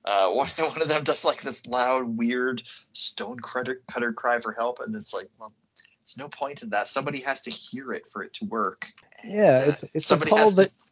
Uh, 0.05 0.31
one, 0.33 0.49
one 0.49 0.83
of 0.83 0.89
them 0.89 1.05
does 1.05 1.25
like 1.25 1.43
this 1.43 1.67
loud, 1.67 2.05
weird 2.17 2.63
stone 2.93 3.39
cutter 3.41 4.13
cry 4.13 4.39
for 4.39 4.53
help, 4.53 4.81
and 4.81 4.95
it's 4.95 5.15
like, 5.15 5.29
well, 5.39 5.53
there's 6.01 6.19
no 6.19 6.29
point 6.29 6.63
in 6.63 6.71
that. 6.71 6.87
Somebody 6.87 7.21
has 7.21 7.43
to 7.43 7.51
hear 7.51 7.91
it 7.93 8.07
for 8.07 8.23
it 8.23 8.35
to 8.35 8.45
work. 8.47 8.93
Yeah, 9.25 9.59
And, 9.59 9.59
uh, 9.59 9.73
it's 9.73 9.85
it's 9.95 10.11
a 10.11 10.19
call 10.19 10.51
that 10.53 10.69
to. 10.69 10.85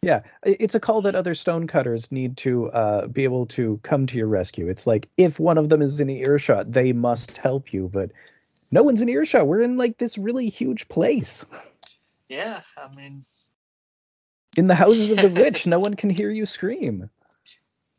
yeah, 0.00 0.20
it's 0.42 0.74
a 0.74 0.80
call 0.80 1.02
that 1.02 1.14
other 1.14 1.34
stonecutters 1.34 2.10
need 2.10 2.38
to 2.38 2.70
uh, 2.70 3.06
be 3.06 3.24
able 3.24 3.46
to 3.46 3.78
come 3.82 4.06
to 4.06 4.16
your 4.16 4.28
rescue. 4.28 4.68
It's 4.68 4.86
like 4.86 5.08
if 5.18 5.38
one 5.38 5.58
of 5.58 5.68
them 5.68 5.82
is 5.82 6.00
in 6.00 6.08
earshot, 6.08 6.72
they 6.72 6.92
must 6.94 7.36
help 7.36 7.72
you, 7.74 7.90
but 7.92 8.10
no 8.70 8.82
one's 8.82 9.02
in 9.02 9.08
earshot. 9.10 9.46
We're 9.46 9.60
in 9.60 9.76
like 9.76 9.98
this 9.98 10.16
really 10.16 10.48
huge 10.48 10.88
place. 10.88 11.44
Yeah, 12.28 12.58
I 12.78 12.94
mean, 12.96 13.20
In 14.56 14.66
the 14.66 14.74
houses 14.74 15.10
of 15.10 15.18
the 15.18 15.28
rich, 15.42 15.66
no 15.66 15.78
one 15.78 15.94
can 15.94 16.08
hear 16.08 16.30
you 16.30 16.46
scream. 16.46 17.10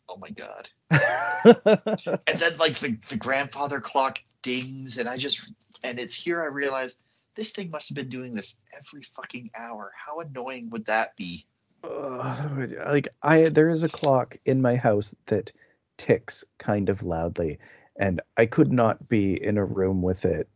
Oh 0.10 0.18
my 0.18 0.30
god. 0.30 0.70
And 1.46 2.40
then 2.40 2.58
like 2.58 2.80
the, 2.80 2.98
the 3.10 3.18
grandfather 3.18 3.80
clock 3.80 4.20
dings, 4.42 4.98
and 4.98 5.08
I 5.08 5.18
just 5.18 5.52
and 5.84 6.00
it's 6.00 6.16
here 6.16 6.42
I 6.42 6.48
realize 6.48 6.98
this 7.36 7.52
thing 7.52 7.70
must 7.70 7.90
have 7.90 7.96
been 7.96 8.10
doing 8.10 8.34
this 8.34 8.64
every 8.76 9.04
fucking 9.04 9.52
hour. 9.56 9.92
How 9.96 10.20
annoying 10.20 10.72
would 10.72 10.86
that 10.88 11.16
be? 11.16 11.46
Ugh, 11.84 12.74
like 12.86 13.10
I 13.22 13.50
there 13.50 13.70
is 13.70 13.84
a 13.84 13.90
clock 13.90 14.38
in 14.46 14.62
my 14.62 14.76
house 14.76 15.14
that 15.28 15.52
ticks 15.98 16.44
kind 16.58 16.90
of 16.90 17.04
loudly 17.04 17.60
and 17.96 18.22
I 18.38 18.46
could 18.46 18.72
not 18.72 19.08
be 19.08 19.42
in 19.42 19.58
a 19.58 19.66
room 19.66 20.02
with 20.02 20.26
it 20.26 20.50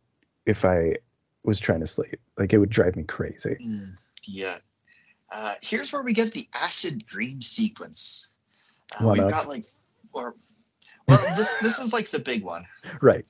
if 0.46 0.64
I 0.64 0.96
was 1.42 1.58
trying 1.60 1.80
to 1.80 1.86
sleep. 1.86 2.20
Like 2.36 2.52
it 2.52 2.58
would 2.58 2.70
drive 2.70 2.96
me 2.96 3.04
crazy. 3.04 3.56
Mm, 3.64 4.10
yeah. 4.26 4.58
Uh, 5.32 5.54
here's 5.62 5.92
where 5.92 6.02
we 6.02 6.12
get 6.12 6.32
the 6.32 6.48
acid 6.54 7.06
dream 7.06 7.40
sequence. 7.40 8.29
Uh, 8.98 9.10
we've 9.10 9.28
got 9.28 9.48
like, 9.48 9.66
or 10.12 10.34
well, 11.06 11.36
this 11.36 11.54
this 11.56 11.78
is 11.78 11.92
like 11.92 12.10
the 12.10 12.18
big 12.18 12.42
one. 12.42 12.64
Right. 13.00 13.26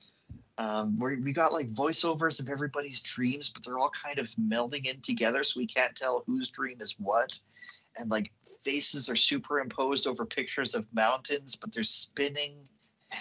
Um, 0.57 0.99
where 0.99 1.17
we 1.19 1.33
got 1.33 1.53
like 1.53 1.73
voiceovers 1.73 2.39
of 2.39 2.49
everybody's 2.49 3.01
dreams, 3.01 3.49
but 3.49 3.63
they're 3.63 3.79
all 3.79 3.91
kind 3.91 4.19
of 4.19 4.27
melding 4.35 4.85
in 4.85 5.01
together, 5.01 5.43
so 5.43 5.59
we 5.59 5.65
can't 5.65 5.95
tell 5.95 6.23
whose 6.27 6.49
dream 6.49 6.77
is 6.81 6.95
what. 6.99 7.39
And 7.97 8.11
like 8.11 8.31
faces 8.61 9.09
are 9.09 9.15
superimposed 9.15 10.07
over 10.07 10.25
pictures 10.25 10.75
of 10.75 10.85
mountains, 10.93 11.55
but 11.55 11.73
they're 11.73 11.83
spinning. 11.83 12.67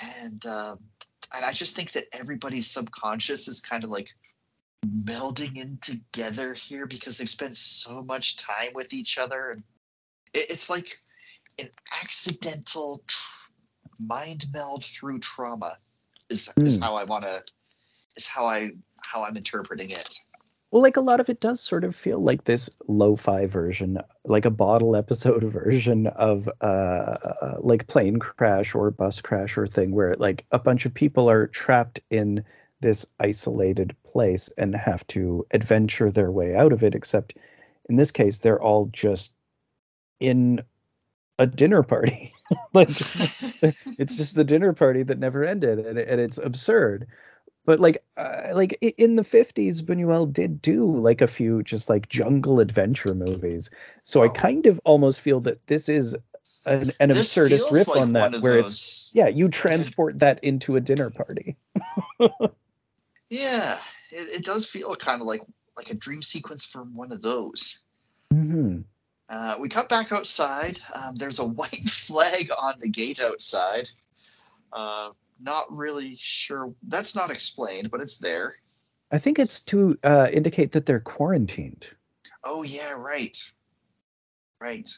And 0.03 0.45
um, 0.45 0.81
and 1.35 1.45
I 1.45 1.53
just 1.53 1.77
think 1.77 1.93
that 1.93 2.05
everybody's 2.13 2.71
subconscious 2.71 3.49
is 3.49 3.61
kind 3.61 3.85
of 3.85 3.91
like 3.91 4.11
melding 4.87 5.57
in 5.57 5.79
together 5.81 6.55
here 6.55 6.87
because 6.87 7.19
they've 7.19 7.29
spent 7.29 7.57
so 7.57 8.03
much 8.03 8.37
time 8.37 8.71
with 8.75 8.93
each 8.93 9.19
other. 9.19 9.51
And 9.51 9.63
it, 10.33 10.51
it's 10.51 10.69
like 10.69 10.99
an 11.61 11.69
accidental 12.03 13.03
tr- 13.07 13.53
mind 13.99 14.47
meld 14.53 14.85
through 14.85 15.19
trauma. 15.19 15.77
Is, 16.29 16.53
is 16.59 16.77
Hmm. 16.77 16.83
how 16.83 16.95
I 16.95 17.05
want 17.05 17.25
to. 17.25 17.43
Is 18.17 18.27
how 18.27 18.47
I 18.47 18.71
how 19.03 19.25
I'm 19.25 19.37
interpreting 19.37 19.91
it. 19.91 20.19
Well, 20.71 20.83
like 20.83 20.97
a 20.97 21.01
lot 21.01 21.19
of 21.19 21.29
it 21.29 21.41
does 21.41 21.61
sort 21.61 21.83
of 21.83 21.97
feel 21.97 22.21
like 22.21 22.45
this 22.45 22.71
lo-fi 22.87 23.47
version, 23.47 23.99
like 24.25 24.45
a 24.45 24.51
bottle 24.51 24.95
episode 24.95 25.43
version 25.53 26.07
of 26.07 26.49
uh, 26.61 26.65
uh 26.65 27.57
like 27.61 27.89
plane 27.89 28.19
crash 28.19 28.75
or 28.75 28.91
bus 28.93 29.21
crash 29.21 29.59
or 29.59 29.67
thing 29.67 29.91
where 29.91 30.15
like 30.15 30.45
a 30.53 30.59
bunch 30.59 30.87
of 30.87 30.95
people 30.95 31.29
are 31.29 31.49
trapped 31.49 32.01
in 32.11 32.45
this 32.81 33.05
isolated 33.19 33.95
place 34.05 34.49
and 34.57 34.75
have 34.75 35.07
to 35.09 35.47
adventure 35.51 36.11
their 36.11 36.31
way 36.31 36.55
out 36.55 36.73
of 36.73 36.83
it 36.83 36.95
except 36.95 37.37
in 37.89 37.97
this 37.97 38.11
case 38.11 38.39
they're 38.39 38.63
all 38.63 38.87
just 38.87 39.33
in 40.19 40.63
a 41.41 41.47
dinner 41.47 41.83
party. 41.83 42.33
like 42.75 42.89
it's 43.99 44.15
just 44.17 44.35
the 44.35 44.45
dinner 44.45 44.73
party 44.73 45.03
that 45.03 45.19
never 45.19 45.45
ended 45.45 45.79
and, 45.81 45.99
and 45.99 46.21
it's 46.21 46.39
absurd 46.39 47.07
but 47.65 47.81
like 47.81 48.03
uh, 48.17 48.51
like 48.55 48.79
in 48.99 49.17
the 49.17 49.23
50s 49.23 49.83
Buñuel 49.83 50.33
did 50.33 50.61
do 50.63 50.85
like 50.99 51.21
a 51.21 51.27
few 51.27 51.63
just 51.63 51.89
like 51.89 52.09
jungle 52.09 52.61
adventure 52.61 53.15
movies 53.15 53.71
so 54.03 54.23
i 54.23 54.29
Oh. 54.29 54.33
kind 54.33 54.67
of 54.67 54.81
almost 54.85 55.21
feel 55.21 55.41
that 55.41 55.67
this 55.67 55.89
is 55.89 56.17
an, 56.67 56.91
an 57.01 57.09
This 57.09 57.35
absurdist 57.35 57.71
riff 57.73 57.89
like 57.89 58.03
on 58.03 58.13
that 58.15 58.43
where 58.43 58.57
it's 58.57 59.11
yeah 59.15 59.29
you 59.29 59.49
transport 59.49 60.19
that 60.21 60.43
into 60.43 60.77
a 60.77 60.81
dinner 60.81 61.11
party 61.11 61.57
Yeah, 63.31 63.79
it, 64.11 64.41
it 64.41 64.45
does 64.45 64.67
feel 64.67 64.95
kind 64.97 65.21
of 65.21 65.27
like 65.27 65.43
like 65.77 65.91
a 65.91 65.95
dream 65.95 66.23
sequence 66.23 66.65
from 66.65 66.95
one 66.95 67.13
of 67.13 67.23
those. 67.23 67.87
hmm 68.33 68.81
Uh, 69.31 69.57
we 69.61 69.69
cut 69.69 69.89
back 69.89 70.11
outside. 70.11 70.81
Um, 70.93 71.15
there's 71.15 71.39
a 71.39 71.47
white 71.61 71.89
flag 71.89 72.51
on 72.57 72.75
the 72.81 72.89
gate 72.89 73.23
outside. 73.23 73.89
Uh, 74.73 75.11
not 75.41 75.75
really 75.75 76.17
sure. 76.19 76.75
That's 76.87 77.15
not 77.17 77.31
explained, 77.31 77.91
but 77.91 78.03
it's 78.03 78.19
there. 78.19 78.55
i 79.11 79.19
think 79.19 79.39
it's 79.39 79.61
to 79.61 79.99
uh, 80.05 80.29
indicate 80.33 80.73
that 80.73 80.85
they're 80.87 81.01
quarantined 81.01 81.91
Oh 82.43 82.63
yeah, 82.63 82.93
right, 82.93 83.37
right. 84.61 84.89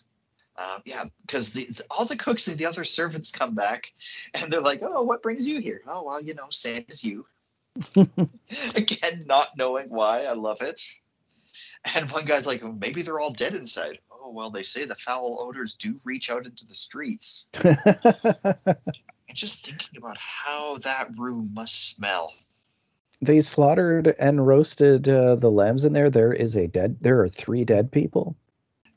Uh, 0.56 0.78
yeah, 0.84 1.04
because 1.26 1.52
the, 1.52 1.64
the 1.64 1.82
all 1.90 2.04
the 2.04 2.16
cooks 2.16 2.46
and 2.46 2.58
the 2.58 2.66
other 2.66 2.84
servants 2.84 3.32
come 3.32 3.54
back, 3.54 3.92
and 4.34 4.52
they're 4.52 4.60
like, 4.60 4.80
"Oh, 4.82 5.02
what 5.02 5.22
brings 5.22 5.48
you 5.48 5.60
here?" 5.60 5.80
Oh, 5.86 6.04
well, 6.04 6.22
you 6.22 6.34
know, 6.34 6.46
same 6.50 6.84
as 6.90 7.02
you. 7.02 7.26
Again, 7.96 9.22
not 9.26 9.56
knowing 9.56 9.88
why. 9.88 10.24
I 10.24 10.34
love 10.34 10.60
it. 10.60 10.80
And 11.96 12.10
one 12.10 12.26
guy's 12.26 12.46
like, 12.46 12.62
"Oh, 12.62 12.72
maybe 12.72 13.02
they're 13.02 13.18
all 13.18 13.32
dead 13.32 13.54
inside. 13.54 13.98
Oh, 14.24 14.30
well, 14.30 14.50
they 14.50 14.62
say 14.62 14.84
the 14.84 14.94
foul 14.94 15.38
odors 15.40 15.74
do 15.74 15.98
reach 16.04 16.30
out 16.30 16.46
into 16.46 16.64
the 16.66 16.74
streets. 16.74 17.50
And 19.28 19.36
just 19.38 19.64
thinking 19.64 19.96
about 19.96 20.18
how 20.18 20.76
that 20.84 21.08
room 21.16 21.48
must 21.54 21.96
smell. 21.96 22.34
they 23.22 23.40
slaughtered 23.40 24.14
and 24.18 24.46
roasted 24.46 25.08
uh, 25.08 25.36
the 25.36 25.50
lambs 25.50 25.84
in 25.86 25.92
there 25.94 26.10
there 26.10 26.32
is 26.34 26.54
a 26.56 26.66
dead 26.66 26.98
there 27.00 27.20
are 27.20 27.28
three 27.28 27.64
dead 27.64 27.90
people 27.90 28.36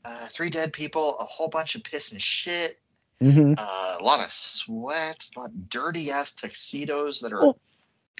Uh, 0.04 0.26
three 0.26 0.50
dead 0.50 0.72
people, 0.74 1.16
a 1.18 1.24
whole 1.24 1.48
bunch 1.48 1.74
of 1.74 1.82
piss 1.84 2.12
and 2.12 2.20
shit, 2.20 2.78
hmm 3.20 3.54
uh, 3.56 3.96
a 3.98 4.02
lot 4.04 4.24
of 4.24 4.30
sweat, 4.32 5.24
a 5.36 5.40
lot 5.40 5.48
of 5.50 5.70
dirty 5.70 6.10
ass 6.10 6.34
tuxedos 6.34 7.20
that 7.20 7.32
are. 7.32 7.40
Well, 7.40 7.58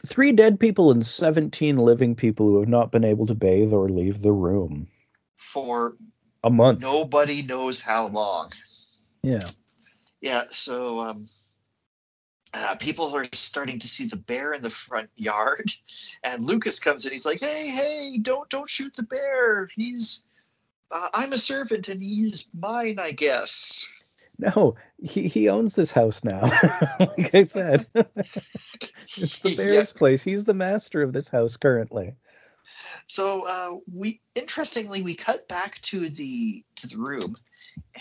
Three 0.07 0.33
dead 0.33 0.61
people 0.61 0.93
and 0.93 1.05
17 1.07 1.77
living 1.77 2.15
people 2.15 2.47
who 2.47 2.61
have 2.61 2.69
not 2.69 2.93
been 2.93 3.05
able 3.05 3.27
to 3.27 3.35
bathe 3.35 3.73
or 3.73 3.89
leave 3.89 4.23
the 4.23 4.33
room. 4.33 4.87
for 5.37 5.97
A 6.47 6.51
month. 6.51 6.81
nobody 6.81 7.43
knows 7.43 7.81
how 7.81 8.07
long. 8.07 8.51
Yeah. 9.23 9.49
Yeah, 10.21 10.43
so 10.51 11.01
um, 11.01 11.27
uh, 12.55 12.77
people 12.77 13.15
are 13.17 13.27
starting 13.33 13.81
to 13.81 13.89
see 13.89 14.07
the 14.07 14.17
bear 14.17 14.53
in 14.53 14.63
the 14.63 14.71
front 14.71 15.11
yard, 15.17 15.71
and 16.25 16.45
Lucas 16.45 16.79
comes 16.81 17.05
in. 17.05 17.13
He's 17.13 17.27
like, 17.27 17.41
"Hey, 17.41 17.69
hey, 17.69 18.19
don't 18.23 18.49
don't 18.49 18.71
shoot 18.71 18.95
the 18.95 19.03
bear. 19.03 19.69
He's 19.75 20.25
uh, 20.93 21.09
I'm 21.13 21.33
a 21.33 21.39
servant, 21.39 21.89
and 21.89 22.01
he's 22.01 22.47
mine, 22.55 22.97
I 23.01 23.11
guess." 23.11 23.93
No, 24.39 24.77
he, 24.99 25.29
he 25.29 25.49
owns 25.49 25.75
this 25.75 25.91
house 25.91 26.23
now. 26.23 26.43
like 27.01 27.35
I 27.35 27.45
said, 27.47 27.87
it's 27.95 29.39
the 29.39 29.51
Yeah. 29.51 29.57
bear's 29.57 29.93
place. 29.93 30.23
He's 30.23 30.45
the 30.45 30.55
master 30.55 31.03
of 31.03 31.13
this 31.13 31.29
house 31.29 31.57
currently. 31.57 32.15
So 33.07 33.43
uh, 33.47 33.77
we 33.93 34.21
interestingly 34.35 35.03
we 35.03 35.15
cut 35.15 35.47
back 35.49 35.81
to 35.83 36.09
the 36.09 36.65
to 36.77 36.89
the 36.89 36.99
room, 36.99 37.35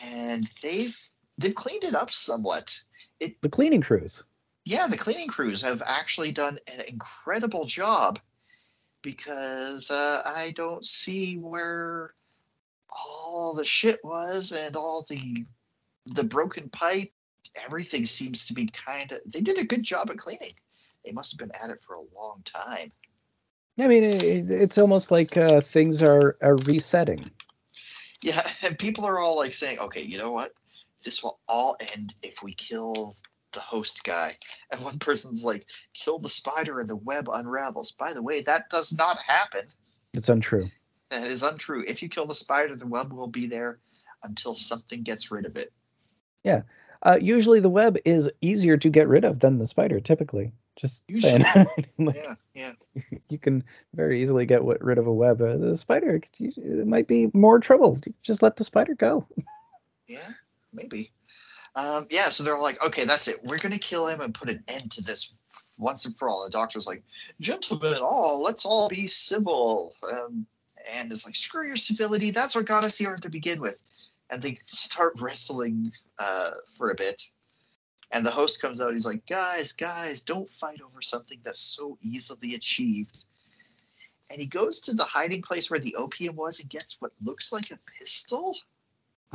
and 0.03 0.50
they've 0.64 0.98
they've 1.38 1.56
cleaned 1.56 1.84
it 1.84 1.95
up 1.95 2.11
somewhat. 2.11 2.80
It, 3.19 3.42
The 3.42 3.50
cleaning 3.50 3.82
crews. 3.82 4.24
yeah, 4.66 4.88
the 4.88 4.98
cleaning 4.98 5.27
crews 5.27 5.61
have 5.61 5.82
actually 5.85 6.32
done 6.32 6.58
an 6.67 6.82
incredible 6.88 7.66
job 7.66 8.19
because 9.03 9.92
uh, 9.92 10.22
I 10.25 10.51
don't 10.56 10.84
see 10.84 11.35
where 11.38 12.14
all 12.90 13.53
the 13.53 13.66
shit 13.66 14.00
was 14.03 14.51
and 14.51 14.75
all 14.75 15.06
the 15.09 15.45
the 16.08 16.24
broken 16.24 16.69
pipe. 16.69 17.11
Everything 17.64 18.06
seems 18.06 18.48
to 18.48 18.53
be 18.53 18.67
kind 18.67 19.11
of. 19.11 19.19
They 19.25 19.42
did 19.42 19.59
a 19.59 19.66
good 19.66 19.84
job 19.84 20.09
at 20.09 20.17
cleaning. 20.17 20.53
They 21.06 21.11
must 21.11 21.32
have 21.32 21.38
been 21.40 21.56
at 21.64 21.69
it 21.69 21.80
for 21.85 21.93
a 21.95 22.19
long 22.19 22.42
time. 22.43 22.92
I 23.78 23.88
mean, 23.88 24.04
it, 24.04 24.50
it's 24.50 24.78
almost 24.78 25.12
like 25.12 25.36
uh, 25.36 25.62
things 25.62 26.02
are, 26.02 26.38
are 26.42 26.56
resetting. 26.56 27.30
Yeah, 28.22 28.42
and 28.64 28.78
people 28.78 29.06
are 29.06 29.20
all 29.20 29.38
like 29.38 29.54
saying, 29.54 29.80
"Okay, 29.80 30.02
you 30.02 30.18
know 30.18 30.32
what? 30.32 30.52
This 31.04 31.24
will 31.24 31.40
all 31.48 31.78
end 31.80 32.16
if 32.22 32.42
we 32.42 32.54
kill 32.54 33.16
the 33.54 33.60
host 33.60 34.04
guy." 34.04 34.36
And 34.72 34.82
one 34.84 34.98
person's 34.98 35.45
like, 35.45 35.68
"Kill 35.94 36.18
the 36.18 36.30
spider 36.30 36.80
and 36.80 36.90
the 36.90 36.95
web 36.95 37.30
unravels." 37.32 37.92
By 37.92 38.14
the 38.14 38.24
way, 38.24 38.42
that 38.42 38.70
does 38.70 38.98
not 38.98 39.22
happen. 39.22 39.66
It's 40.14 40.30
untrue. 40.30 40.68
That 41.12 41.28
is 41.28 41.44
untrue. 41.44 41.84
If 41.88 42.02
you 42.02 42.10
kill 42.10 42.26
the 42.26 42.34
spider, 42.34 42.76
the 42.76 42.88
web 42.88 43.14
will 43.14 43.28
be 43.28 43.45
there 43.45 43.80
until 44.24 44.56
something 44.56 45.04
gets 45.04 45.30
rid 45.30 45.45
of 45.45 45.56
it. 45.56 45.70
Yeah. 46.44 46.64
Uh, 47.04 47.20
usually 47.22 47.60
the 47.60 47.70
web 47.70 47.98
is 48.06 48.32
easier 48.42 48.78
to 48.78 48.90
get 48.90 49.08
rid 49.08 49.24
of 49.24 49.40
than 49.40 49.60
the 49.60 49.68
spider, 49.68 50.00
typically. 50.00 50.52
Just 50.76 51.04
saying. 51.16 51.45
Like, 51.98 52.16
Yeah, 52.16 52.34
yeah. 52.54 53.02
you 53.30 53.38
can 53.38 53.64
very 53.94 54.22
easily 54.22 54.45
get 54.45 54.64
rid 54.64 54.98
of 54.98 55.08
a 55.08 55.14
web. 55.14 55.42
Uh, 55.42 55.58
the 55.58 55.76
spider, 55.78 56.22
it 56.40 56.88
might 56.88 57.08
be 57.08 57.30
more 57.34 57.60
trouble. 57.60 57.98
Just 58.22 58.42
let 58.42 58.56
the 58.58 58.64
spider 58.64 58.95
go. 58.95 59.26
Yeah, 60.08 60.28
maybe. 60.74 61.12
Um, 61.76 62.06
yeah, 62.10 62.30
so 62.30 62.44
they're 62.44 62.56
all 62.56 62.64
like, 62.64 62.84
okay, 62.86 63.06
that's 63.06 63.28
it. 63.28 63.38
We're 63.44 63.58
gonna 63.58 63.78
kill 63.78 64.08
him 64.08 64.22
and 64.22 64.34
put 64.34 64.50
an 64.50 64.64
end 64.68 64.92
to 64.92 65.04
this 65.04 65.34
once 65.78 66.06
and 66.06 66.16
for 66.16 66.30
all. 66.30 66.45
The 66.45 66.52
doctor's 66.52 66.88
like, 66.88 67.04
gentlemen, 67.40 67.95
all 68.02 68.42
let's 68.42 68.66
all 68.66 68.88
be 68.88 69.08
civil. 69.08 69.94
Um, 70.12 70.45
and 70.98 71.12
it's 71.12 71.26
like, 71.26 71.36
screw 71.36 71.66
your 71.66 71.78
civility. 71.78 72.32
That's 72.32 72.56
what 72.56 72.66
got 72.66 72.84
us 72.84 72.98
here 72.98 73.18
to 73.18 73.30
begin 73.30 73.60
with. 73.60 73.82
And 74.30 74.42
they 74.42 74.60
start 74.66 75.20
wrestling 75.20 75.92
uh, 76.20 76.52
for 76.78 76.92
a 76.92 76.95
bit. 76.95 77.24
And 78.16 78.26
the 78.26 78.32
host 78.32 78.61
comes 78.61 78.80
out. 78.80 78.94
He's 78.94 79.06
like, 79.06 79.26
guys, 79.27 79.74
guys, 79.74 80.22
don't 80.22 80.50
fight 80.50 80.80
over 80.82 81.02
something 81.02 81.40
that's 81.44 81.60
so 81.60 81.98
easily 82.02 82.56
achieved. 82.56 83.26
And 84.32 84.40
he 84.40 84.48
goes 84.48 84.80
to 84.82 84.94
the 84.94 85.03
hiding 85.03 85.42
place 85.42 85.69
where 85.69 85.80
the 85.82 85.95
opium 85.95 86.35
was 86.38 86.60
and 86.61 86.69
gets 86.69 86.95
what 87.02 87.11
looks 87.22 87.52
like 87.52 87.72
a 87.72 87.80
pistol. 88.00 88.56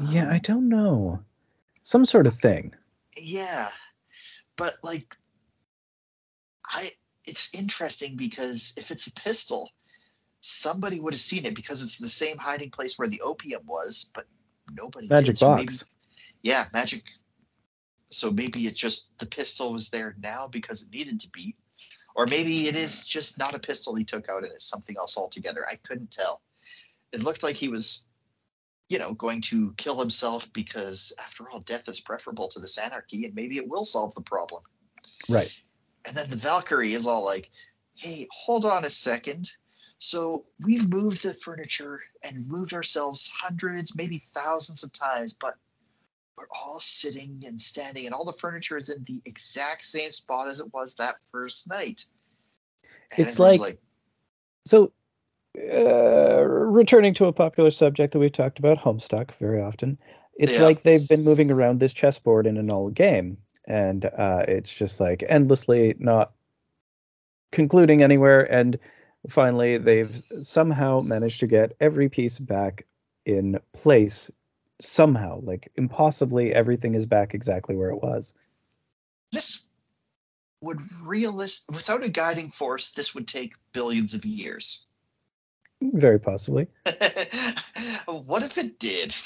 Yeah, 0.09 0.29
Um, 0.29 0.33
I 0.33 0.39
don't 0.39 0.69
know. 0.71 1.21
Some 1.83 2.05
sort 2.07 2.27
of 2.27 2.35
thing. 2.39 2.75
yeah 3.17 3.69
but 4.57 4.75
like 4.83 5.17
i 6.67 6.89
it's 7.25 7.55
interesting 7.55 8.17
because 8.17 8.75
if 8.77 8.91
it's 8.91 9.07
a 9.09 9.13
pistol 9.13 9.69
somebody 10.43 11.01
would 11.01 11.15
have 11.15 11.21
seen 11.21 11.45
it 11.47 11.55
because 11.57 11.83
it's 11.83 11.99
the 11.99 12.09
same 12.09 12.37
hiding 12.39 12.71
place 12.71 12.99
where 12.99 13.09
the 13.09 13.21
opium 13.23 13.63
was 13.67 14.11
but 14.15 14.27
nobody 14.71 15.09
Magic 15.09 15.27
did. 15.27 15.39
So 15.39 15.55
maybe- 15.57 15.67
box. 15.67 15.85
yeah 16.43 16.65
magic 16.73 17.03
so 18.11 18.31
maybe 18.31 18.67
it 18.67 18.75
just 18.75 19.17
the 19.19 19.27
pistol 19.27 19.73
was 19.73 19.89
there 19.91 20.17
now 20.21 20.49
because 20.49 20.83
it 20.83 20.93
needed 20.93 21.21
to 21.21 21.31
be. 21.31 21.57
Or 22.17 22.27
maybe 22.27 22.67
it 22.67 22.77
is 22.77 23.05
just 23.05 23.39
not 23.39 23.55
a 23.55 23.61
pistol 23.61 23.95
he 23.95 24.05
took 24.05 24.29
out 24.29 24.43
and 24.43 24.53
it's 24.53 24.69
something 24.69 24.97
else 24.99 25.17
altogether. 25.17 25.65
I 25.67 25.77
couldn't 25.77 26.11
tell. 26.11 26.43
It 27.13 27.23
looked 27.23 27.43
like 27.45 27.57
he 27.57 27.69
was 27.69 28.09
you 28.89 28.99
know 28.99 29.15
going 29.15 29.41
to 29.43 29.73
kill 29.77 29.99
himself 29.99 30.53
because 30.53 31.13
after 31.25 31.49
all 31.49 31.61
death 31.61 31.89
is 31.89 32.01
preferable 32.01 32.49
to 32.49 32.59
this 32.59 32.77
anarchy 32.79 33.25
and 33.25 33.35
maybe 33.35 33.57
it 33.57 33.69
will 33.69 33.85
solve 33.85 34.15
the 34.15 34.21
problem. 34.21 34.65
Right. 35.29 35.55
and 36.07 36.17
then 36.17 36.29
the 36.29 36.37
valkyrie 36.37 36.95
is 36.95 37.07
all 37.07 37.25
like 37.25 37.51
hey 37.95 38.27
hold 38.33 38.65
on 38.65 38.85
a 38.85 38.91
second. 38.91 39.51
So 39.99 40.47
we've 40.65 40.89
moved 40.89 41.23
the 41.23 41.35
furniture 41.35 42.01
and 42.25 42.49
moved 42.49 42.73
ourselves 42.73 43.31
hundreds 43.33 43.97
maybe 43.97 44.19
thousands 44.19 44.83
of 44.83 44.93
times 44.93 45.33
but 45.33 45.55
we're 46.41 46.47
all 46.59 46.81
sitting 46.81 47.41
and 47.47 47.61
standing 47.61 48.07
and 48.07 48.15
all 48.15 48.25
the 48.25 48.33
furniture 48.33 48.77
is 48.77 48.89
in 48.89 49.05
the 49.05 49.21
exact 49.27 49.85
same 49.85 50.11
spot 50.11 50.49
as 50.49 50.61
it 50.61 50.73
was 50.73 50.95
that 50.95 51.17
first 51.31 51.69
night 51.69 52.05
and 53.13 53.27
It's 53.27 53.31
everyone's 53.33 53.61
like- 53.61 53.81
So 54.67 54.93
uh, 55.59 56.43
returning 56.43 57.13
to 57.15 57.27
a 57.27 57.33
popular 57.33 57.71
subject 57.71 58.13
that 58.13 58.19
we've 58.21 58.33
talked 58.33 58.59
about, 58.61 58.79
Homestuck, 58.79 59.33
very 59.35 59.61
often. 59.61 59.99
It's 60.39 60.55
Yeah. 60.55 60.63
like 60.63 60.83
they've 60.83 61.07
been 61.09 61.25
moving 61.25 61.51
around 61.51 61.81
this 61.81 61.93
chessboard 61.93 62.47
in 62.47 62.57
an 62.57 62.73
old 62.73 62.95
game, 62.95 63.37
and 63.67 64.05
uh, 64.05 64.45
it's 64.47 64.73
just 64.73 65.01
like 65.01 65.25
endlessly 65.29 65.97
not 65.99 66.33
concluding 67.51 68.01
anywhere. 68.01 68.51
And 68.51 68.79
finally, 69.29 69.77
they've 69.77 70.15
somehow 70.41 71.01
managed 71.01 71.41
to 71.41 71.47
get 71.49 71.73
every 71.81 72.09
piece 72.09 72.39
back 72.39 72.87
in 73.27 73.59
place. 73.73 74.31
Somehow, 74.81 75.41
like 75.43 75.71
impossibly, 75.77 76.55
everything 76.55 76.95
is 76.95 77.07
back 77.07 77.35
exactly 77.35 77.77
where 77.77 77.91
it 77.91 78.03
was. 78.03 78.35
This 79.33 79.67
would 80.63 80.81
realist 81.03 81.71
without 81.73 82.05
a 82.05 82.09
guiding 82.09 82.49
force, 82.49 82.91
this 82.91 83.15
would 83.15 83.29
take 83.29 83.55
billions 83.73 84.15
of 84.15 84.25
years. 84.25 84.87
Very 85.81 86.19
possibly. 86.19 86.69
what 88.27 88.43
if 88.43 88.59
it 88.59 88.79
did? 88.79 89.15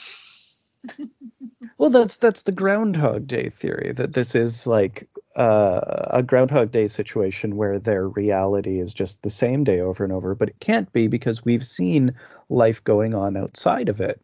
Well, 1.77 1.91
that's 1.91 2.17
that's 2.19 2.43
the 2.43 2.53
Groundhog 2.53 3.27
Day 3.27 3.49
theory 3.49 3.93
that 3.97 4.15
this 4.15 4.35
is 4.35 4.67
like 4.67 5.09
uh, 5.35 5.81
a 6.11 6.23
Groundhog 6.23 6.71
Day 6.71 6.87
situation 6.87 7.57
where 7.57 7.79
their 7.79 8.09
reality 8.09 8.79
is 8.79 8.95
just 8.95 9.23
the 9.23 9.31
same 9.31 9.65
day 9.65 9.81
over 9.81 10.05
and 10.05 10.13
over, 10.13 10.35
but 10.35 10.51
it 10.51 10.61
can't 10.61 10.93
be 10.93 11.09
because 11.09 11.45
we've 11.45 11.67
seen 11.67 12.15
life 12.49 12.85
going 12.85 13.15
on 13.15 13.37
outside 13.37 13.89
of 13.89 14.01
it. 14.01 14.21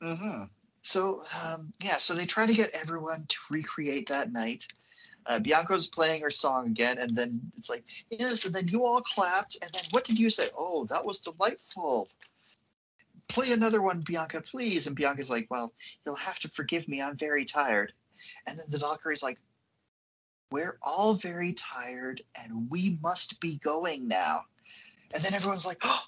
hmm 0.00 0.44
So 0.86 1.20
um, 1.44 1.72
yeah, 1.82 1.96
so 1.96 2.14
they 2.14 2.26
try 2.26 2.46
to 2.46 2.54
get 2.54 2.70
everyone 2.80 3.24
to 3.26 3.36
recreate 3.50 4.08
that 4.08 4.32
night. 4.32 4.68
Uh, 5.26 5.40
Bianca's 5.40 5.88
playing 5.88 6.22
her 6.22 6.30
song 6.30 6.68
again, 6.68 6.98
and 6.98 7.16
then 7.16 7.40
it's 7.56 7.68
like 7.68 7.82
yes, 8.08 8.44
and 8.44 8.54
then 8.54 8.68
you 8.68 8.84
all 8.86 9.00
clapped, 9.00 9.56
and 9.60 9.68
then 9.72 9.82
what 9.90 10.04
did 10.04 10.16
you 10.16 10.30
say? 10.30 10.48
Oh, 10.56 10.86
that 10.90 11.04
was 11.04 11.18
delightful. 11.18 12.08
Play 13.26 13.50
another 13.50 13.82
one, 13.82 14.02
Bianca, 14.06 14.40
please. 14.40 14.86
And 14.86 14.94
Bianca's 14.94 15.28
like, 15.28 15.48
well, 15.50 15.72
you'll 16.04 16.14
have 16.14 16.38
to 16.38 16.48
forgive 16.48 16.86
me. 16.86 17.02
I'm 17.02 17.16
very 17.16 17.44
tired. 17.44 17.92
And 18.46 18.56
then 18.56 18.66
the 18.70 18.78
Valkyrie's 18.78 19.24
like, 19.24 19.40
we're 20.52 20.78
all 20.80 21.14
very 21.14 21.52
tired, 21.52 22.22
and 22.40 22.70
we 22.70 22.96
must 23.02 23.40
be 23.40 23.58
going 23.58 24.06
now. 24.06 24.42
And 25.12 25.20
then 25.20 25.34
everyone's 25.34 25.66
like, 25.66 25.78
oh, 25.82 26.02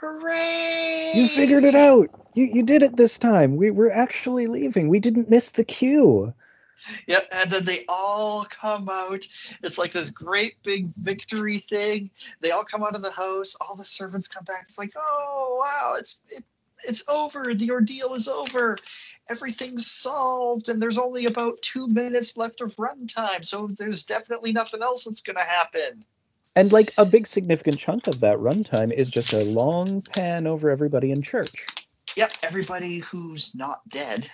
hooray! 0.00 1.12
You 1.14 1.28
figured 1.28 1.64
it 1.64 1.74
out. 1.74 2.10
You 2.34 2.44
you 2.46 2.62
did 2.62 2.82
it 2.82 2.96
this 2.96 3.18
time. 3.18 3.56
We 3.56 3.70
we're 3.70 3.90
actually 3.90 4.46
leaving. 4.46 4.88
We 4.88 5.00
didn't 5.00 5.30
miss 5.30 5.50
the 5.50 5.64
cue. 5.64 6.34
Yeah, 7.06 7.20
and 7.32 7.50
then 7.50 7.64
they 7.64 7.84
all 7.88 8.44
come 8.44 8.88
out. 8.90 9.26
It's 9.62 9.78
like 9.78 9.92
this 9.92 10.10
great 10.10 10.62
big 10.62 10.94
victory 10.96 11.58
thing. 11.58 12.10
They 12.40 12.50
all 12.50 12.64
come 12.64 12.82
out 12.82 12.96
of 12.96 13.02
the 13.02 13.10
house. 13.10 13.56
All 13.60 13.76
the 13.76 13.84
servants 13.84 14.28
come 14.28 14.44
back. 14.44 14.64
It's 14.64 14.78
like, 14.78 14.92
oh 14.96 15.64
wow, 15.64 15.94
it's 15.98 16.22
it, 16.28 16.44
it's 16.86 17.08
over. 17.08 17.54
The 17.54 17.70
ordeal 17.70 18.14
is 18.14 18.28
over. 18.28 18.76
Everything's 19.30 19.86
solved, 19.86 20.68
and 20.68 20.82
there's 20.82 20.98
only 20.98 21.24
about 21.24 21.62
two 21.62 21.86
minutes 21.88 22.36
left 22.36 22.60
of 22.60 22.76
runtime. 22.76 23.44
So 23.44 23.68
there's 23.68 24.04
definitely 24.04 24.52
nothing 24.52 24.82
else 24.82 25.04
that's 25.04 25.22
gonna 25.22 25.40
happen. 25.40 26.04
And 26.56 26.70
like 26.70 26.92
a 26.96 27.04
big 27.04 27.26
significant 27.26 27.78
chunk 27.78 28.06
of 28.06 28.20
that 28.20 28.38
runtime 28.38 28.92
is 28.92 29.10
just 29.10 29.32
a 29.32 29.44
long 29.44 30.02
pan 30.02 30.46
over 30.46 30.70
everybody 30.70 31.10
in 31.10 31.22
church. 31.22 31.66
Yep, 32.16 32.32
everybody 32.42 32.98
who's 32.98 33.54
not 33.56 33.80
dead, 33.88 34.28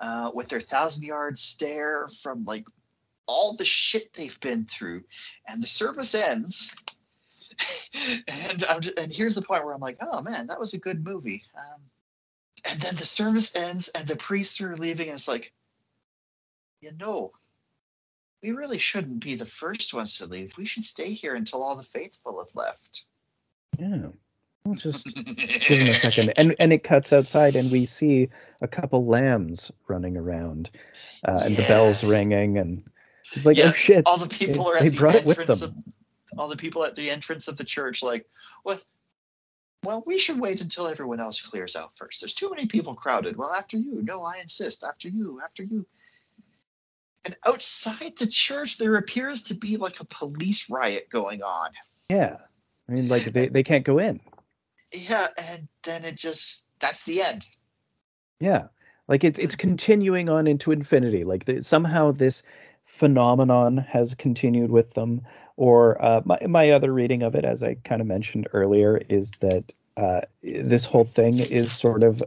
uh, 0.00 0.30
with 0.34 0.48
their 0.48 0.60
thousand 0.60 1.04
yard 1.04 1.36
stare 1.36 2.08
from 2.22 2.44
like 2.44 2.64
all 3.26 3.54
the 3.54 3.66
shit 3.66 4.14
they've 4.14 4.40
been 4.40 4.64
through, 4.64 5.04
and 5.46 5.62
the 5.62 5.66
service 5.66 6.14
ends. 6.14 6.74
and 8.28 8.64
I'm 8.68 8.80
just, 8.80 8.98
and 8.98 9.12
here's 9.12 9.34
the 9.34 9.42
point 9.42 9.64
where 9.64 9.74
I'm 9.74 9.80
like, 9.80 9.98
oh 10.00 10.22
man, 10.22 10.46
that 10.46 10.60
was 10.60 10.72
a 10.72 10.78
good 10.78 11.04
movie. 11.04 11.42
Um, 11.56 11.82
and 12.64 12.80
then 12.80 12.96
the 12.96 13.04
service 13.04 13.54
ends, 13.54 13.88
and 13.88 14.08
the 14.08 14.16
priests 14.16 14.60
are 14.62 14.74
leaving, 14.74 15.08
and 15.08 15.14
it's 15.14 15.28
like, 15.28 15.52
you 16.80 16.92
know, 16.98 17.32
we 18.42 18.52
really 18.52 18.78
shouldn't 18.78 19.20
be 19.22 19.34
the 19.34 19.46
first 19.46 19.92
ones 19.94 20.18
to 20.18 20.26
leave. 20.26 20.56
We 20.56 20.64
should 20.64 20.84
stay 20.84 21.12
here 21.12 21.34
until 21.34 21.62
all 21.62 21.76
the 21.76 21.82
faithful 21.82 22.38
have 22.38 22.54
left. 22.54 23.06
Yeah. 23.78 24.08
We'll 24.64 24.74
just 24.74 25.06
give 25.06 25.78
him 25.80 25.88
a 25.88 25.94
second. 25.94 26.32
And 26.36 26.54
and 26.58 26.72
it 26.72 26.82
cuts 26.82 27.12
outside 27.12 27.56
and 27.56 27.70
we 27.70 27.86
see 27.86 28.28
a 28.60 28.68
couple 28.68 29.06
lambs 29.06 29.70
running 29.88 30.16
around. 30.16 30.70
Uh, 31.26 31.40
and 31.44 31.56
the 31.56 31.62
bells 31.62 32.04
ringing 32.04 32.58
and 32.58 32.82
it's 33.32 33.46
like, 33.46 33.56
Yeah, 33.56 33.66
oh 33.68 33.72
shit. 33.72 34.06
all 34.06 34.18
the 34.18 34.28
people 34.28 34.64
they- 34.64 34.70
are 34.70 34.76
at 34.76 34.82
they 34.82 34.88
the 34.90 34.96
brought 34.98 35.14
it 35.16 35.24
with 35.26 35.38
entrance 35.40 35.60
them. 35.60 35.70
of 36.32 36.38
all 36.38 36.48
the 36.48 36.56
people 36.56 36.84
at 36.84 36.94
the 36.94 37.10
entrance 37.10 37.48
of 37.48 37.56
the 37.56 37.64
church 37.64 38.02
like 38.02 38.26
what 38.62 38.82
well 39.84 40.02
we 40.06 40.18
should 40.18 40.38
wait 40.38 40.60
until 40.60 40.86
everyone 40.86 41.20
else 41.20 41.40
clears 41.40 41.74
out 41.74 41.96
first 41.96 42.20
there's 42.20 42.34
too 42.34 42.50
many 42.50 42.66
people 42.66 42.94
crowded 42.94 43.36
well 43.36 43.52
after 43.54 43.76
you 43.78 44.02
no 44.02 44.22
i 44.22 44.38
insist 44.40 44.84
after 44.84 45.08
you 45.08 45.40
after 45.42 45.62
you 45.62 45.86
and 47.24 47.36
outside 47.44 48.16
the 48.18 48.26
church 48.26 48.78
there 48.78 48.96
appears 48.96 49.42
to 49.42 49.54
be 49.54 49.76
like 49.76 50.00
a 50.00 50.04
police 50.06 50.70
riot 50.70 51.08
going 51.10 51.42
on 51.42 51.70
Yeah. 52.10 52.36
I 52.88 52.92
mean 52.92 53.08
like 53.08 53.24
they, 53.24 53.48
they 53.48 53.62
can't 53.62 53.84
go 53.84 53.98
in. 53.98 54.20
yeah 54.92 55.26
and 55.36 55.68
then 55.82 56.04
it 56.04 56.16
just 56.16 56.70
that's 56.80 57.04
the 57.04 57.22
end 57.22 57.46
Yeah. 58.40 58.68
Like 59.08 59.24
it's 59.24 59.38
it's 59.38 59.56
continuing 59.56 60.28
on 60.28 60.46
into 60.46 60.70
infinity. 60.70 61.24
Like 61.24 61.46
the, 61.46 61.64
somehow 61.64 62.12
this 62.12 62.42
phenomenon 62.84 63.78
has 63.78 64.14
continued 64.14 64.70
with 64.70 64.92
them. 64.94 65.22
Or 65.56 66.00
uh, 66.04 66.20
my 66.26 66.38
my 66.46 66.70
other 66.70 66.92
reading 66.92 67.22
of 67.22 67.34
it, 67.34 67.44
as 67.44 67.62
I 67.62 67.74
kind 67.74 68.00
of 68.02 68.06
mentioned 68.06 68.48
earlier, 68.52 68.96
is 69.08 69.30
that 69.40 69.72
uh, 69.96 70.20
this 70.42 70.84
whole 70.84 71.04
thing 71.04 71.38
is 71.38 71.72
sort 71.72 72.02
of 72.02 72.22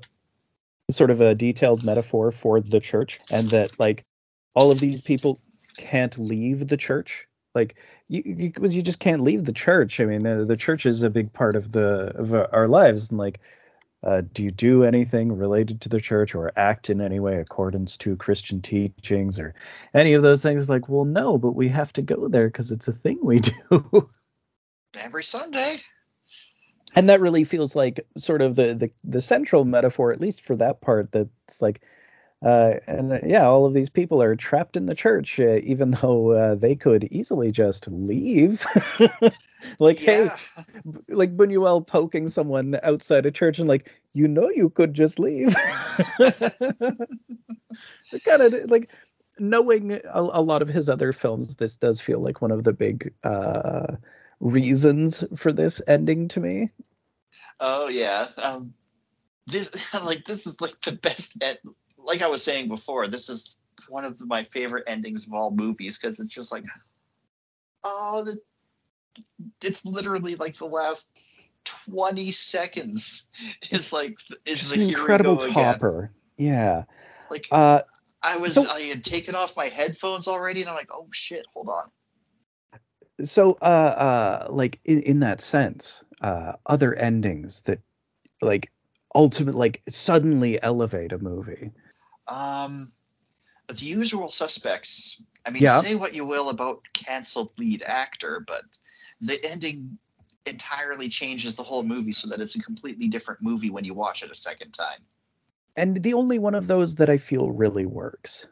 sort 0.90 1.12
of 1.12 1.22
a 1.22 1.36
detailed 1.36 1.84
metaphor 1.86 2.32
for 2.32 2.60
the 2.60 2.80
church, 2.80 3.20
and 3.32 3.50
that 3.52 3.80
like 3.80 4.04
all 4.54 4.72
of 4.72 4.80
these 4.80 5.02
people 5.02 5.40
can't 5.78 6.18
leave 6.18 6.68
the 6.68 6.78
church. 6.78 7.28
Like 7.54 7.76
you, 8.08 8.24
you, 8.26 8.54
you 8.68 8.82
just 8.82 9.00
can't 9.00 9.22
leave 9.22 9.46
the 9.46 9.54
church. 9.54 10.00
I 10.00 10.06
mean, 10.06 10.26
uh, 10.26 10.46
the 10.46 10.58
church 10.58 10.86
is 10.86 11.04
a 11.04 11.10
big 11.10 11.34
part 11.34 11.56
of 11.56 11.72
the 11.72 12.14
of 12.16 12.34
our 12.34 12.54
our 12.54 12.68
lives, 12.68 13.10
and 13.10 13.20
like 13.20 13.40
uh, 14.04 14.22
do 14.34 14.44
you 14.44 14.52
do 14.52 14.84
anything 14.84 15.38
related 15.38 15.82
to 15.82 15.90
the 15.90 16.00
church 16.00 16.34
or 16.34 16.52
act 16.56 16.90
in 16.90 17.02
any 17.02 17.20
way 17.20 17.38
accordance 17.38 17.98
to 17.98 18.16
Christian 18.16 18.62
teachings 18.62 19.38
or 19.38 19.54
any 19.94 20.14
of 20.14 20.24
those 20.24 20.42
things? 20.42 20.70
Like, 20.70 20.88
well, 20.88 21.06
no, 21.06 21.38
but 21.38 21.52
we 21.52 21.68
have 21.70 21.92
to 21.94 22.02
go 22.02 22.28
there 22.28 22.48
because 22.48 22.72
it's 22.72 22.88
a 22.88 22.94
thing 22.94 23.20
we 23.22 23.40
do. 23.70 24.10
every 25.06 25.24
sunday 25.24 25.78
and 26.96 27.10
that 27.10 27.22
really 27.22 27.44
feels 27.44 27.76
like 27.76 28.06
sort 28.18 28.42
of 28.42 28.56
the, 28.56 28.74
the 28.74 28.92
the 29.04 29.22
central 29.22 29.66
metaphor, 29.66 30.12
at 30.12 30.22
least 30.22 30.42
for 30.42 30.56
that 30.58 30.82
part. 30.82 31.12
That's 31.12 31.62
like, 31.62 31.82
uh, 32.42 32.76
and 32.88 33.14
uh, 33.14 33.20
yeah, 33.26 33.46
all 33.46 33.66
of 33.66 33.74
these 33.74 33.90
people 33.90 34.22
are 34.22 34.36
trapped 34.36 34.76
in 34.76 34.86
the 34.86 34.96
church, 34.96 35.40
uh, 35.40 35.60
even 35.64 35.92
though 36.02 36.32
uh, 36.32 36.56
they 36.56 36.76
could 36.76 37.06
easily 37.12 37.52
just 37.52 37.88
leave. 37.88 38.66
like, 39.80 39.98
hey, 39.98 40.26
yeah 40.26 40.64
like 41.08 41.36
Buñuel 41.36 41.86
poking 41.86 42.28
someone 42.28 42.80
outside 42.84 43.26
a 43.26 43.32
church 43.32 43.60
and 43.60 43.68
like, 43.68 43.92
you 44.14 44.28
know, 44.28 44.50
you 44.50 44.70
could 44.70 44.94
just 44.94 45.20
leave. 45.20 45.56
kind 48.26 48.42
of 48.42 48.70
like 48.70 48.90
knowing 49.40 49.94
a, 49.94 50.02
a 50.14 50.42
lot 50.42 50.62
of 50.62 50.68
his 50.68 50.90
other 50.90 51.14
films, 51.14 51.56
this 51.56 51.76
does 51.76 52.02
feel 52.02 52.20
like 52.20 52.42
one 52.42 52.52
of 52.52 52.64
the 52.64 52.74
big 52.74 53.14
uh, 53.24 53.96
reasons 54.40 55.24
for 55.36 55.52
this 55.52 55.82
ending 55.88 56.28
to 56.30 56.40
me. 56.40 56.70
Oh 57.60 57.90
yeah. 57.90 58.28
Um, 58.42 58.74
this 59.48 59.72
like 60.06 60.26
this 60.26 60.48
is 60.48 60.62
like 60.62 60.80
the 60.82 60.94
best. 60.94 61.42
Ed- 61.42 61.60
like 62.12 62.22
I 62.22 62.28
was 62.28 62.44
saying 62.44 62.68
before, 62.68 63.08
this 63.08 63.30
is 63.30 63.58
one 63.90 64.04
of 64.06 64.20
my 64.28 64.44
favorite 64.44 64.84
endings 64.88 65.26
of 65.28 65.34
all 65.34 65.50
movies 65.52 65.98
because 65.98 66.20
it's 66.20 66.34
just 66.34 66.52
like, 66.52 66.66
oh, 67.86 68.24
the, 68.26 68.38
it's 69.64 69.86
literally 69.86 70.36
like 70.36 70.58
the 70.58 70.66
last 70.68 71.16
twenty 71.64 72.32
seconds 72.32 73.32
is 73.72 73.94
like 73.94 74.18
is 74.46 74.60
Just 74.60 74.76
the 74.76 74.82
an 74.84 74.90
incredible 74.90 75.38
go 75.38 75.44
again. 75.46 75.54
topper. 75.74 76.12
Yeah. 76.38 76.84
Like 77.30 77.48
Uh, 77.50 77.82
I 78.22 78.38
was, 78.38 78.56
so- 78.56 78.70
I 78.70 78.82
had 78.82 79.04
taken 79.04 79.36
off 79.36 79.56
my 79.56 79.66
headphones 79.68 80.28
already, 80.28 80.62
and 80.62 80.70
I'm 80.70 80.76
like, 80.76 80.90
oh 80.94 81.08
shit, 81.12 81.46
hold 81.54 81.70
on. 81.70 81.84
so 83.26 83.54
uh 83.62 84.46
uh 84.46 84.48
like 84.50 84.80
in, 84.84 85.02
in 85.04 85.20
that 85.22 85.40
sense 85.42 86.04
uh 86.22 86.54
other 86.66 86.94
endings 86.96 87.62
that 87.62 87.80
like 88.42 88.72
ultimate 89.14 89.56
like 89.56 89.82
suddenly 89.90 90.62
elevate 90.64 91.12
a 91.14 91.20
movie 91.20 91.72
Um, 92.32 92.92
the 93.68 93.76
usual 93.86 94.32
suspects. 94.32 95.24
I 95.46 95.52
mean, 95.52 95.64
Yeah. 95.64 95.82
say 95.82 95.96
what 95.96 96.14
you 96.14 96.26
will 96.26 96.50
about 96.50 96.82
canceled 96.94 97.52
lead 97.58 97.84
actor, 97.84 98.44
but 98.46 98.64
the 99.22 99.38
ending 99.52 99.98
entirely 100.46 101.10
changes 101.10 101.56
the 101.56 101.64
whole 101.64 101.84
movie 101.84 102.12
so 102.14 102.30
that 102.30 102.40
it's 102.40 102.56
a 102.56 102.62
completely 102.62 103.08
different 103.08 103.42
movie 103.44 103.70
when 103.70 103.84
you 103.84 103.94
watch 103.94 104.24
it 104.24 104.32
a 104.32 104.36
second 104.36 104.72
time. 104.72 105.00
and 105.78 106.04
the 106.04 106.14
only 106.16 106.38
one 106.38 106.54
of 106.56 106.68
those 106.68 106.96
that 106.96 107.10
i 107.10 107.16
feel 107.18 107.50
really 107.52 107.86
works 107.86 108.46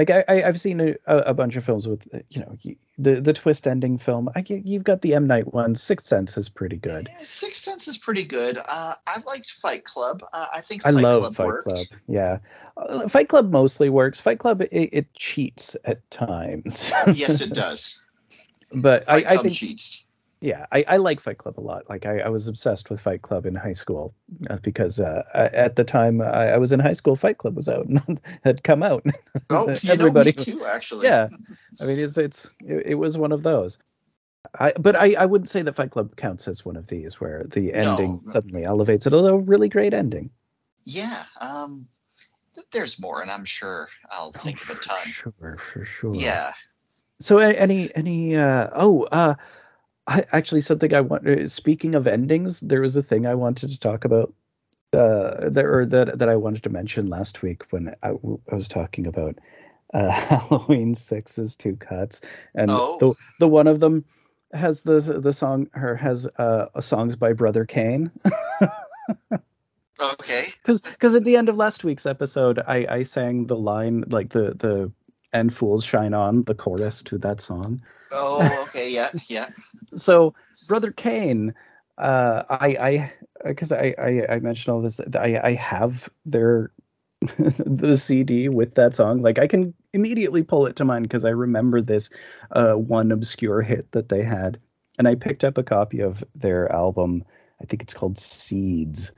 Like 0.00 0.08
I, 0.08 0.24
I 0.28 0.36
have 0.36 0.58
seen 0.58 0.80
a, 0.80 0.94
a 1.04 1.34
bunch 1.34 1.56
of 1.56 1.64
films 1.64 1.86
with 1.86 2.08
you 2.30 2.40
know 2.40 2.56
the 2.96 3.20
the 3.20 3.34
twist 3.34 3.66
ending 3.66 3.98
film. 3.98 4.30
I 4.34 4.40
get 4.40 4.64
you've 4.64 4.82
got 4.82 5.02
the 5.02 5.12
M 5.12 5.26
Night 5.26 5.52
one. 5.52 5.74
Sixth 5.74 6.06
Sense 6.06 6.38
is 6.38 6.48
pretty 6.48 6.78
good. 6.78 7.06
Yeah, 7.06 7.18
Sixth 7.18 7.60
Sense 7.60 7.86
is 7.86 7.98
pretty 7.98 8.24
good. 8.24 8.56
Uh, 8.56 8.94
I 9.06 9.18
liked 9.26 9.50
Fight 9.60 9.84
Club. 9.84 10.24
Uh, 10.32 10.46
I 10.54 10.62
think 10.62 10.86
I 10.86 10.90
love 10.90 11.20
Club 11.20 11.34
Fight 11.34 11.46
worked. 11.48 11.68
Club. 11.68 11.86
Yeah, 12.08 12.38
uh, 12.78 13.08
Fight 13.08 13.28
Club 13.28 13.50
mostly 13.50 13.90
works. 13.90 14.22
Fight 14.22 14.38
Club 14.38 14.62
it, 14.62 14.70
it 14.72 15.12
cheats 15.12 15.76
at 15.84 16.10
times. 16.10 16.94
yes, 17.12 17.42
it 17.42 17.52
does. 17.52 18.00
but 18.72 19.04
Fight 19.04 19.26
I, 19.26 19.34
I 19.34 19.36
think 19.36 19.52
cheats. 19.52 20.09
Yeah, 20.40 20.66
I, 20.72 20.84
I 20.88 20.96
like 20.96 21.20
Fight 21.20 21.38
Club 21.38 21.58
a 21.58 21.60
lot. 21.60 21.88
Like 21.90 22.06
I, 22.06 22.20
I 22.20 22.28
was 22.28 22.48
obsessed 22.48 22.88
with 22.88 23.00
Fight 23.00 23.22
Club 23.22 23.44
in 23.46 23.54
high 23.54 23.74
school 23.74 24.14
uh, 24.48 24.56
because 24.62 24.98
uh, 24.98 25.22
I- 25.34 25.54
at 25.56 25.76
the 25.76 25.84
time 25.84 26.20
I, 26.22 26.52
I 26.52 26.56
was 26.58 26.72
in 26.72 26.80
high 26.80 26.94
school, 26.94 27.14
Fight 27.16 27.38
Club 27.38 27.56
was 27.56 27.68
out 27.68 27.86
and 28.08 28.20
had 28.42 28.62
come 28.64 28.82
out. 28.82 29.04
Oh, 29.50 29.68
you 29.82 29.88
know 29.88 29.92
Everybody- 29.94 30.30
me 30.30 30.32
too, 30.32 30.64
actually. 30.64 31.06
yeah, 31.06 31.28
I 31.80 31.84
mean 31.84 31.98
it's 31.98 32.16
it's 32.16 32.50
it, 32.60 32.86
it 32.86 32.94
was 32.94 33.18
one 33.18 33.32
of 33.32 33.42
those. 33.42 33.78
I 34.58 34.72
but 34.80 34.96
I 34.96 35.14
I 35.14 35.26
wouldn't 35.26 35.50
say 35.50 35.60
that 35.62 35.74
Fight 35.76 35.90
Club 35.90 36.16
counts 36.16 36.48
as 36.48 36.64
one 36.64 36.76
of 36.76 36.86
these 36.86 37.20
where 37.20 37.44
the 37.44 37.74
ending 37.74 38.20
no. 38.24 38.32
suddenly 38.32 38.64
elevates 38.64 39.06
it. 39.06 39.12
Although 39.12 39.36
really 39.36 39.68
great 39.68 39.92
ending. 39.92 40.30
Yeah. 40.86 41.22
Um, 41.40 41.86
th- 42.54 42.66
there's 42.72 42.98
more, 42.98 43.20
and 43.20 43.30
I'm 43.30 43.44
sure 43.44 43.88
I'll 44.10 44.32
think 44.32 44.62
of 44.62 44.70
a 44.70 44.80
ton. 44.80 44.98
Sure, 45.04 45.58
for 45.58 45.84
sure. 45.84 46.14
Yeah. 46.14 46.52
So 47.20 47.36
any 47.38 47.94
any 47.94 48.34
uh 48.36 48.70
oh 48.72 49.02
uh 49.12 49.34
I 50.10 50.24
actually 50.32 50.60
something 50.62 50.92
I 50.92 51.00
want 51.02 51.26
uh, 51.26 51.48
speaking 51.48 51.94
of 51.94 52.06
endings 52.08 52.58
there 52.60 52.80
was 52.80 52.96
a 52.96 53.02
thing 53.02 53.26
I 53.28 53.34
wanted 53.36 53.70
to 53.70 53.78
talk 53.78 54.04
about 54.04 54.34
uh 54.92 55.48
that 55.50 55.64
or 55.64 55.86
that 55.86 56.18
that 56.18 56.28
I 56.28 56.34
wanted 56.34 56.64
to 56.64 56.70
mention 56.70 57.06
last 57.06 57.42
week 57.42 57.62
when 57.70 57.94
I 58.02 58.12
was 58.52 58.66
talking 58.66 59.06
about 59.06 59.36
uh 59.94 60.10
Halloween 60.10 60.94
6's 60.94 61.54
two 61.56 61.76
cuts 61.76 62.20
and 62.56 62.70
Oh. 62.70 62.98
the 62.98 63.14
the 63.38 63.48
one 63.48 63.68
of 63.68 63.78
them 63.78 64.04
has 64.52 64.82
the 64.82 64.98
the 65.00 65.32
song 65.32 65.68
or 65.76 65.94
has 65.94 66.26
uh 66.38 66.80
songs 66.80 67.14
by 67.14 67.32
Brother 67.32 67.64
Cane 67.64 68.10
Okay. 70.00 70.44
because 70.62 70.80
because 70.80 71.14
at 71.14 71.24
the 71.24 71.36
end 71.36 71.48
of 71.48 71.56
last 71.56 71.84
week's 71.84 72.06
episode 72.06 72.58
I 72.66 72.86
I 72.88 73.02
sang 73.04 73.46
the 73.46 73.56
line 73.56 74.04
like 74.08 74.30
the 74.30 74.54
the 74.54 74.90
and 75.32 75.54
fools 75.54 75.84
shine 75.84 76.14
on 76.14 76.42
the 76.44 76.54
chorus 76.54 77.02
to 77.02 77.18
that 77.18 77.40
song 77.40 77.80
Oh, 78.12 78.64
okay. 78.68 78.90
Yeah. 78.90 79.10
Yeah. 79.28 79.48
so 79.94 80.34
brother 80.68 80.92
cane 80.92 81.54
uh 81.98 82.44
i 82.48 82.76
i 82.80 83.12
because 83.48 83.72
I, 83.72 83.94
I 83.98 84.26
i 84.34 84.40
mentioned 84.40 84.74
all 84.74 84.82
this 84.82 85.00
i 85.14 85.40
i 85.42 85.52
have 85.54 86.08
their 86.24 86.70
the 87.38 87.96
cd 87.96 88.48
with 88.48 88.74
that 88.76 88.94
song 88.94 89.20
like 89.20 89.38
i 89.38 89.46
can 89.46 89.74
immediately 89.92 90.42
pull 90.42 90.66
it 90.66 90.76
to 90.76 90.84
mind 90.84 91.04
because 91.04 91.24
i 91.24 91.30
remember 91.30 91.80
this 91.80 92.08
uh 92.52 92.74
one 92.74 93.10
obscure 93.10 93.62
hit 93.62 93.90
that 93.92 94.08
they 94.08 94.22
had 94.22 94.58
and 94.98 95.08
i 95.08 95.14
picked 95.14 95.44
up 95.44 95.58
a 95.58 95.62
copy 95.62 96.00
of 96.00 96.24
their 96.34 96.70
album 96.72 97.24
i 97.60 97.64
think 97.64 97.82
it's 97.82 97.94
called 97.94 98.18
seeds 98.18 99.12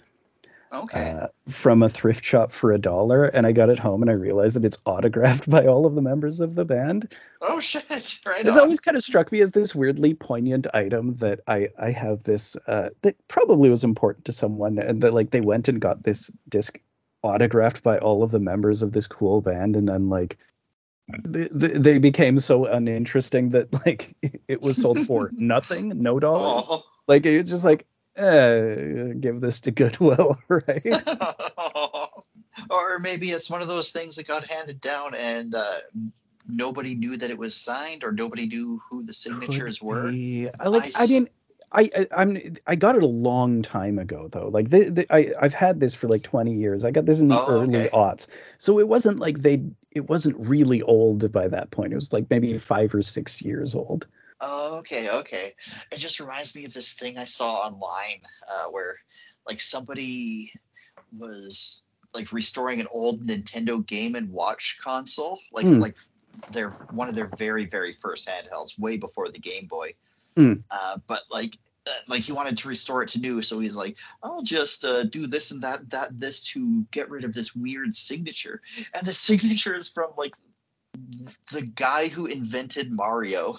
Okay. 0.75 1.11
uh, 1.11 1.27
from 1.49 1.83
a 1.83 1.89
thrift 1.89 2.25
shop 2.25 2.51
for 2.51 2.73
a 2.73 2.79
dollar 2.79 3.27
and 3.27 3.47
i 3.47 3.53
got 3.53 3.69
it 3.69 3.79
home 3.79 4.01
and 4.03 4.11
i 4.11 4.15
realized 4.15 4.57
that 4.57 4.65
it's 4.65 4.79
autographed 4.87 5.49
by 5.57 5.67
all 5.67 5.85
of 5.85 5.95
the 5.95 6.01
members 6.03 6.41
of 6.41 6.55
the 6.55 6.65
band 6.65 7.13
oh 7.43 7.61
shit! 7.61 7.85
Right 8.27 8.41
it's 8.41 8.51
on. 8.51 8.61
always 8.61 8.81
kind 8.81 8.97
of 8.97 9.03
struck 9.05 9.31
me 9.33 9.41
as 9.43 9.53
this 9.53 9.75
weirdly 9.75 10.15
poignant 10.15 10.67
item 10.73 11.15
that 11.17 11.41
I 11.47 11.69
I 11.79 11.91
have 11.91 12.23
this 12.23 12.57
uh, 12.67 12.89
that 13.03 13.17
probably 13.29 13.69
was 13.69 13.85
important 13.85 14.25
to 14.27 14.33
someone 14.33 14.79
and 14.79 15.03
that 15.03 15.13
like 15.13 15.31
they 15.31 15.41
went 15.43 15.69
and 15.69 15.81
got 15.81 16.03
this 16.05 16.31
disc 16.49 16.79
autographed 17.23 17.83
by 17.83 17.99
all 17.99 18.23
of 18.23 18.31
the 18.31 18.39
members 18.41 18.83
of 18.83 18.93
this 18.93 19.07
cool 19.07 19.41
band 19.43 19.77
and 19.77 19.89
then 19.89 20.09
like 20.09 20.39
they, 21.25 21.49
they 21.53 21.69
they 21.69 21.99
became 21.99 22.39
so 22.39 22.65
uninteresting 22.65 23.51
that 23.51 23.73
like 23.87 24.15
it 24.49 24.63
was 24.63 24.81
sold 24.81 24.99
for 25.07 25.31
nothing 25.35 25.89
no 26.01 26.19
dollars 26.19 26.65
Oh. 26.69 26.83
like 27.09 27.27
it's 27.27 27.51
just 27.51 27.65
like 27.65 27.87
eh, 28.17 29.13
give 29.19 29.41
this 29.41 29.61
to 29.61 29.71
Goodwill 29.71 30.39
right 30.49 30.83
or 32.71 32.99
maybe 32.99 33.31
it's 33.31 33.51
one 33.51 33.63
of 33.63 33.69
those 33.69 33.91
things 33.91 34.17
that 34.17 34.27
got 34.27 34.45
handed 34.45 34.81
down 34.81 35.15
and 35.15 35.55
uh, 35.55 35.79
nobody 36.49 36.95
knew 36.95 37.17
that 37.17 37.31
it 37.31 37.39
was 37.39 37.55
signed 37.55 38.05
or 38.05 38.13
nobody 38.13 38.47
knew 38.47 38.81
who 38.91 39.05
the 39.05 39.15
signatures 39.15 39.81
were. 39.81 40.11
I 40.11 40.69
like. 40.69 40.93
I 40.99 41.07
didn't. 41.07 41.31
I, 41.75 41.89
I 41.97 42.07
I'm 42.15 42.39
I 42.67 42.77
got 42.77 42.97
it 42.97 43.03
a 43.03 43.07
long 43.07 43.63
time 43.63 43.99
ago 43.99 44.29
though. 44.31 44.49
Like 44.49 44.69
the, 44.69 44.91
the, 44.91 45.15
I 45.15 45.33
I've 45.41 45.55
had 45.55 45.81
this 45.81 45.95
for 45.95 46.09
like 46.09 46.23
20 46.23 46.53
years. 46.53 46.85
I 46.85 46.91
got 46.91 47.07
this 47.07 47.21
in 47.21 47.29
the 47.29 47.39
Oh, 47.39 47.63
early 47.63 47.81
okay. 47.81 47.89
aughts, 47.91 48.27
so 48.59 48.79
it 48.79 48.89
wasn't 48.89 49.19
like 49.19 49.39
they. 49.39 49.63
It 49.91 50.09
wasn't 50.09 50.37
really 50.39 50.83
old 50.83 51.31
by 51.33 51.49
that 51.49 51.71
point. 51.71 51.93
It 51.93 51.97
was 51.97 52.13
like 52.13 52.29
maybe 52.31 52.59
five 52.59 52.95
or 52.95 53.03
six 53.03 53.43
years 53.43 53.75
old. 53.75 54.07
Oh, 54.45 54.79
okay, 54.81 55.09
okay. 55.09 55.53
It 55.93 55.99
just 55.99 56.19
reminds 56.21 56.55
me 56.55 56.65
of 56.65 56.75
this 56.75 56.95
thing 56.95 57.17
I 57.17 57.25
saw 57.25 57.61
online 57.61 58.21
uh, 58.51 58.71
where, 58.71 58.97
like, 59.47 59.61
somebody 59.61 60.53
was 61.17 61.89
like 62.13 62.33
restoring 62.33 62.81
an 62.81 62.89
old 62.91 63.23
Nintendo 63.23 63.87
Game 63.87 64.17
and 64.17 64.31
Watch 64.31 64.79
console, 64.83 65.41
like 65.53 65.65
Hmm. 65.65 65.79
like 65.79 65.97
their 66.51 66.71
one 66.91 67.09
of 67.09 67.15
their 67.15 67.31
very 67.39 67.67
very 67.67 67.93
first 67.95 68.29
handhelds, 68.29 68.79
way 68.79 68.97
before 68.99 69.29
the 69.29 69.39
Game 69.39 69.67
Boy. 69.67 69.95
Hmm. 70.37 70.55
Uh, 70.71 70.99
but 71.07 71.23
like. 71.31 71.57
Uh, 71.85 71.91
like 72.07 72.23
he 72.23 72.31
wanted 72.31 72.57
to 72.57 72.69
restore 72.69 73.03
it 73.03 73.09
to 73.09 73.19
new, 73.19 73.43
so 73.43 73.59
he's 73.59 73.75
like, 73.75 73.99
"I'll 74.23 74.43
just 74.43 74.85
uh, 74.85 75.03
do 75.03 75.27
this 75.27 75.51
and 75.51 75.63
that, 75.63 75.91
that, 75.91 76.17
this 76.17 76.41
to 76.53 76.85
get 76.93 77.11
rid 77.11 77.25
of 77.25 77.33
this 77.33 77.57
weird 77.57 77.93
signature." 77.93 78.63
And 78.95 79.05
the 79.05 79.13
signature 79.29 79.75
is 79.75 79.89
from 79.89 80.13
like 80.17 80.33
the 81.53 81.63
guy 81.63 82.07
who 82.07 82.27
invented 82.27 82.93
Mario. 82.93 83.59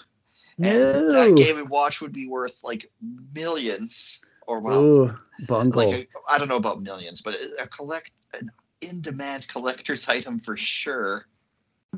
And 0.58 1.08
No. 1.08 1.12
that 1.12 1.36
Game 1.36 1.58
and 1.58 1.68
Watch 1.68 2.00
would 2.00 2.12
be 2.12 2.28
worth 2.28 2.62
like 2.62 2.90
millions, 3.34 4.24
or 4.46 4.60
well, 4.60 4.84
Ooh, 4.84 5.18
bungle. 5.46 5.90
like 5.90 6.08
a, 6.14 6.32
I 6.32 6.38
don't 6.38 6.48
know 6.48 6.56
about 6.56 6.80
millions, 6.82 7.20
but 7.20 7.34
a, 7.34 7.64
a 7.64 7.66
collect 7.68 8.10
an 8.38 8.50
in-demand 8.80 9.48
collector's 9.48 10.08
item 10.08 10.38
for 10.38 10.56
sure. 10.56 11.26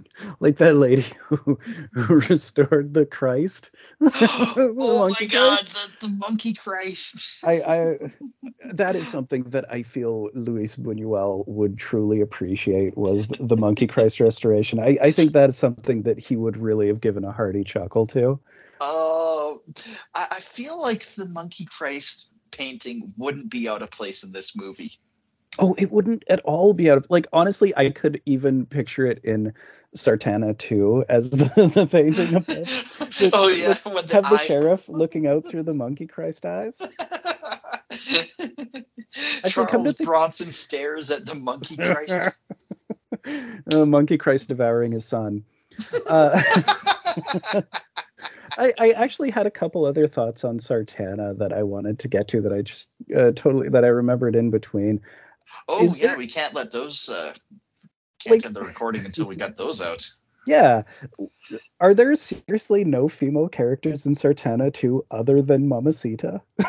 like 0.40 0.56
that 0.56 0.76
lady 0.76 1.04
who, 1.28 1.58
who 1.92 2.20
restored 2.28 2.94
the 2.94 3.06
Christ. 3.06 3.70
The 4.00 4.10
oh, 4.56 4.74
oh 4.78 5.08
my 5.08 5.26
god, 5.26 5.58
Christ. 5.60 6.00
the, 6.00 6.06
the 6.06 6.16
monkey 6.16 6.54
Christ. 6.54 7.44
I, 7.44 7.52
I 7.52 8.12
that 8.72 8.96
is 8.96 9.08
something 9.08 9.44
that 9.50 9.64
I 9.72 9.82
feel 9.82 10.30
Luis 10.34 10.76
Buñuel 10.76 11.46
would 11.46 11.78
truly 11.78 12.20
appreciate 12.20 12.96
was 12.96 13.26
the, 13.28 13.46
the 13.46 13.56
Monkey 13.56 13.86
Christ 13.86 14.20
restoration. 14.20 14.80
I, 14.80 14.98
I 15.00 15.10
think 15.10 15.32
that 15.32 15.50
is 15.50 15.56
something 15.56 16.02
that 16.02 16.18
he 16.18 16.36
would 16.36 16.56
really 16.56 16.88
have 16.88 17.00
given 17.00 17.24
a 17.24 17.32
hearty 17.32 17.64
chuckle 17.64 18.06
to. 18.08 18.40
Oh, 18.80 19.62
I, 20.14 20.26
I 20.32 20.40
feel 20.40 20.80
like 20.80 21.06
the 21.14 21.26
monkey 21.26 21.64
Christ 21.64 22.30
painting 22.50 23.12
wouldn't 23.16 23.50
be 23.50 23.68
out 23.68 23.82
of 23.82 23.90
place 23.90 24.22
in 24.24 24.32
this 24.32 24.56
movie. 24.56 24.98
Oh, 25.58 25.74
it 25.78 25.90
wouldn't 25.90 26.24
at 26.28 26.40
all 26.40 26.74
be 26.74 26.90
out 26.90 26.98
of 26.98 27.06
like 27.08 27.26
honestly, 27.32 27.72
I 27.76 27.90
could 27.90 28.20
even 28.26 28.66
picture 28.66 29.06
it 29.06 29.24
in 29.24 29.54
Sartana 29.96 30.56
2 30.56 31.06
as 31.08 31.30
the, 31.30 31.44
the 31.74 31.86
painting 31.86 32.34
of. 32.34 32.46
With- 32.46 33.30
oh 33.32 33.48
yeah, 33.48 33.74
with- 33.92 34.06
the 34.08 34.14
Have 34.14 34.30
the 34.30 34.36
sheriff 34.36 34.88
looking 34.88 35.26
out 35.26 35.46
through 35.48 35.62
the 35.64 35.74
monkey 35.74 36.06
Christ 36.06 36.44
eyes. 36.46 36.80
Charles 39.46 39.92
think- 39.92 40.06
Bronson 40.06 40.52
stares 40.52 41.10
at 41.10 41.24
the 41.26 41.34
monkey 41.34 41.76
Christ. 41.76 42.38
uh, 43.72 43.86
monkey 43.86 44.18
Christ 44.18 44.48
devouring 44.48 44.92
his 44.92 45.04
son. 45.04 45.44
Uh, 46.08 46.40
I, 48.58 48.72
I 48.78 48.90
actually 48.92 49.30
had 49.30 49.46
a 49.46 49.50
couple 49.50 49.84
other 49.84 50.06
thoughts 50.06 50.44
on 50.44 50.58
Sartana 50.58 51.38
that 51.38 51.52
I 51.52 51.62
wanted 51.62 51.98
to 52.00 52.08
get 52.08 52.28
to 52.28 52.40
that 52.42 52.54
I 52.54 52.62
just 52.62 52.90
uh, 53.14 53.32
totally 53.34 53.68
that 53.70 53.84
I 53.84 53.88
remembered 53.88 54.36
in 54.36 54.50
between. 54.50 55.00
oh 55.68 55.84
Is 55.84 55.98
yeah, 55.98 56.08
there- 56.08 56.18
we 56.18 56.26
can't 56.26 56.54
let 56.54 56.72
those. 56.72 57.08
Uh, 57.08 57.32
can't 58.26 58.36
Like- 58.42 58.46
end 58.46 58.56
the 58.56 58.60
recording 58.62 59.04
until 59.04 59.26
we 59.26 59.36
got 59.36 59.56
those 59.56 59.80
out. 59.80 60.08
Yeah, 60.48 60.82
are 61.80 61.92
there 61.92 62.14
seriously 62.14 62.84
no 62.84 63.08
female 63.08 63.48
characters 63.48 64.06
in 64.06 64.12
Sartana 64.14 64.72
2 64.72 65.04
other 65.10 65.42
than 65.42 65.68
Mamacita? 65.68 66.40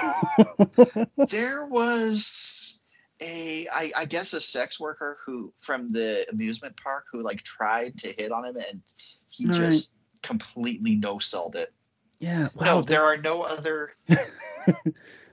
There 1.30 1.66
was 1.68 2.84
a, 3.22 3.68
I, 3.72 3.92
I 3.96 4.06
guess, 4.06 4.34
a 4.34 4.42
sex 4.42 4.80
worker 4.80 5.20
who 5.26 5.54
from 5.60 5.90
the 5.90 6.26
amusement 6.32 6.76
park 6.82 7.06
who 7.12 7.22
like 7.22 7.44
tried 7.44 7.98
to 8.00 8.10
hit 8.18 8.32
on 8.32 8.46
him 8.46 8.56
and 8.56 8.82
he 9.28 9.46
Right. 9.46 9.54
just 9.56 9.96
completely 10.24 10.96
no 10.96 11.20
sold 11.20 11.56
it. 11.56 11.72
yeah, 12.20 12.48
wow, 12.56 12.66
no, 12.66 12.82
that- 12.82 12.88
there 12.88 13.04
are 13.04 13.18
no 13.18 13.44
other. 13.44 13.92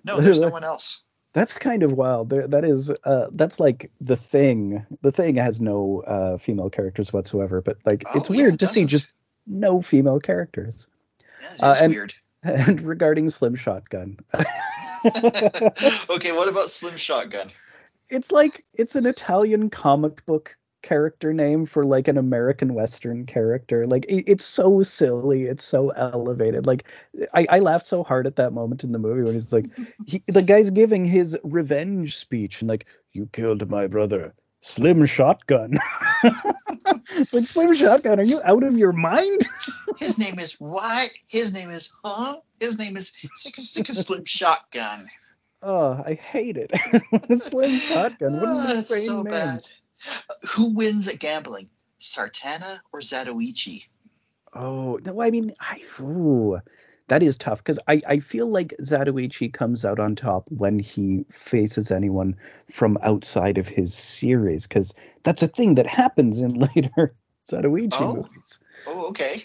no, 0.04 0.20
there's 0.20 0.40
no 0.40 0.50
one 0.50 0.64
else. 0.64 1.03
That's 1.34 1.58
kind 1.58 1.82
of 1.82 1.92
wild. 1.92 2.30
There, 2.30 2.46
that 2.48 2.64
is, 2.64 2.90
uh, 3.04 3.28
that's 3.32 3.60
like 3.60 3.90
the 4.00 4.16
thing. 4.16 4.86
The 5.02 5.12
thing 5.12 5.34
has 5.36 5.60
no 5.60 6.02
uh, 6.06 6.38
female 6.38 6.70
characters 6.70 7.12
whatsoever, 7.12 7.60
but 7.60 7.76
like 7.84 8.02
it's 8.14 8.30
Oh, 8.30 8.32
yeah, 8.32 8.42
weird 8.44 8.54
it 8.54 8.60
to 8.60 8.66
see 8.68 8.86
just 8.86 9.08
no 9.46 9.82
female 9.82 10.20
characters. 10.20 10.88
Yeah, 11.40 11.48
it's 11.52 11.62
Uh, 11.62 11.74
and- 11.82 11.92
weird. 11.92 12.14
And 12.46 12.82
regarding 12.82 13.30
Slim 13.30 13.54
Shotgun, 13.54 14.18
okay, 15.04 16.32
what 16.32 16.48
about 16.48 16.70
Slim 16.70 16.96
Shotgun? 16.96 17.48
it's 18.10 18.30
like 18.30 18.64
it's 18.74 18.96
an 18.96 19.06
Italian 19.06 19.70
comic 19.70 20.24
book 20.26 20.54
character 20.84 21.32
name 21.32 21.64
for 21.66 21.84
like 21.84 22.06
an 22.06 22.18
American 22.18 22.74
Western 22.74 23.24
character. 23.26 23.82
Like 23.84 24.04
it, 24.04 24.24
it's 24.30 24.44
so 24.44 24.82
silly, 24.82 25.44
it's 25.44 25.64
so 25.64 25.88
elevated. 25.88 26.66
Like 26.66 26.84
I, 27.32 27.46
I 27.48 27.58
laughed 27.58 27.86
so 27.86 28.04
hard 28.04 28.26
at 28.26 28.36
that 28.36 28.52
moment 28.52 28.84
in 28.84 28.92
the 28.92 28.98
movie 28.98 29.22
when 29.22 29.32
he's 29.34 29.52
like, 29.52 29.66
he, 30.06 30.22
the 30.28 30.42
guy's 30.42 30.70
giving 30.70 31.04
his 31.04 31.36
revenge 31.42 32.16
speech 32.16 32.60
and 32.60 32.68
like, 32.68 32.86
you 33.12 33.26
killed 33.32 33.68
my 33.70 33.86
brother, 33.86 34.34
Slim 34.60 35.04
Shotgun. 35.06 35.74
it's 37.10 37.32
like 37.32 37.46
Slim 37.46 37.74
Shotgun, 37.74 38.20
are 38.20 38.24
you 38.24 38.40
out 38.44 38.62
of 38.62 38.76
your 38.76 38.92
mind? 38.92 39.48
His 39.98 40.18
name 40.18 40.38
is 40.38 40.52
what? 40.60 41.10
His 41.28 41.52
name 41.54 41.70
is 41.70 41.90
huh? 42.04 42.36
His 42.60 42.78
name 42.78 42.96
is 42.96 43.12
Sicka 43.36 43.60
Sicka 43.60 43.94
Slim 43.94 44.24
Shotgun. 44.24 45.08
Oh, 45.62 46.02
I 46.04 46.14
hate 46.14 46.58
it. 46.58 46.70
Slim 47.38 47.70
Shotgun. 47.78 48.32
What 48.34 48.42
an 48.42 48.48
Ah, 48.50 48.70
insane 48.72 49.00
so 49.00 49.22
name. 49.22 49.32
bad. 49.32 49.66
Who 50.50 50.70
wins 50.74 51.08
at 51.08 51.18
gambling? 51.18 51.68
Sartana 52.00 52.80
or 52.92 53.00
Zatoichi? 53.00 53.84
Oh, 54.54 54.98
no, 55.04 55.20
I 55.20 55.30
mean, 55.30 55.52
I, 55.60 55.82
ooh, 56.00 56.60
that 57.08 57.22
is 57.22 57.36
tough 57.36 57.58
because 57.58 57.78
I, 57.88 58.00
I 58.08 58.18
feel 58.20 58.46
like 58.46 58.74
Zatoichi 58.80 59.52
comes 59.52 59.84
out 59.84 59.98
on 59.98 60.14
top 60.14 60.44
when 60.48 60.78
he 60.78 61.24
faces 61.30 61.90
anyone 61.90 62.36
from 62.70 62.98
outside 63.02 63.58
of 63.58 63.68
his 63.68 63.94
series 63.94 64.66
because 64.66 64.94
that's 65.22 65.42
a 65.42 65.48
thing 65.48 65.74
that 65.76 65.86
happens 65.86 66.40
in 66.40 66.54
later 66.74 67.14
Zatoichi 67.48 67.92
Oh. 68.00 68.14
movies. 68.14 68.60
Oh, 68.86 69.08
okay. 69.08 69.42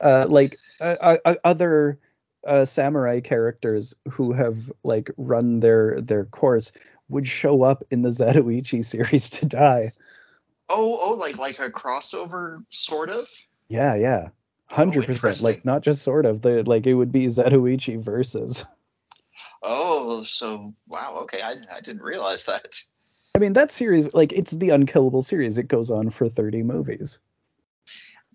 Uh, 0.00 0.26
like 0.28 0.56
uh, 0.80 0.96
uh, 1.00 1.16
uh, 1.24 1.34
other 1.44 1.98
uh, 2.46 2.64
samurai 2.64 3.20
characters 3.20 3.94
who 4.10 4.32
have 4.32 4.70
like 4.84 5.10
run 5.16 5.60
their 5.60 6.00
their 6.00 6.24
course 6.26 6.72
would 7.08 7.26
show 7.26 7.62
up 7.62 7.84
in 7.90 8.02
the 8.02 8.08
Zatoichi 8.08 8.84
series 8.84 9.30
to 9.30 9.46
die. 9.46 9.92
Oh, 10.68 10.98
oh, 11.00 11.14
like 11.14 11.38
like 11.38 11.58
a 11.58 11.70
crossover, 11.70 12.64
sort 12.70 13.08
of. 13.10 13.28
Yeah, 13.68 13.94
yeah. 13.94 14.28
Oh, 14.70 14.74
Hundred 14.74 15.06
percent. 15.06 15.42
Like 15.42 15.64
not 15.64 15.82
just 15.82 16.02
sort 16.02 16.26
of. 16.26 16.42
The 16.42 16.64
like 16.64 16.86
it 16.86 16.94
would 16.94 17.12
be 17.12 17.26
Zatoichi 17.26 18.02
versus. 18.02 18.64
Oh, 19.62 20.22
so 20.24 20.74
wow. 20.88 21.20
Okay, 21.22 21.40
I, 21.42 21.54
I 21.74 21.80
didn't 21.80 22.02
realize 22.02 22.44
that. 22.44 22.80
I 23.34 23.38
mean 23.38 23.52
that 23.52 23.70
series, 23.70 24.12
like 24.14 24.32
it's 24.32 24.50
the 24.50 24.70
unkillable 24.70 25.22
series. 25.22 25.58
It 25.58 25.68
goes 25.68 25.90
on 25.90 26.10
for 26.10 26.28
thirty 26.28 26.62
movies. 26.62 27.18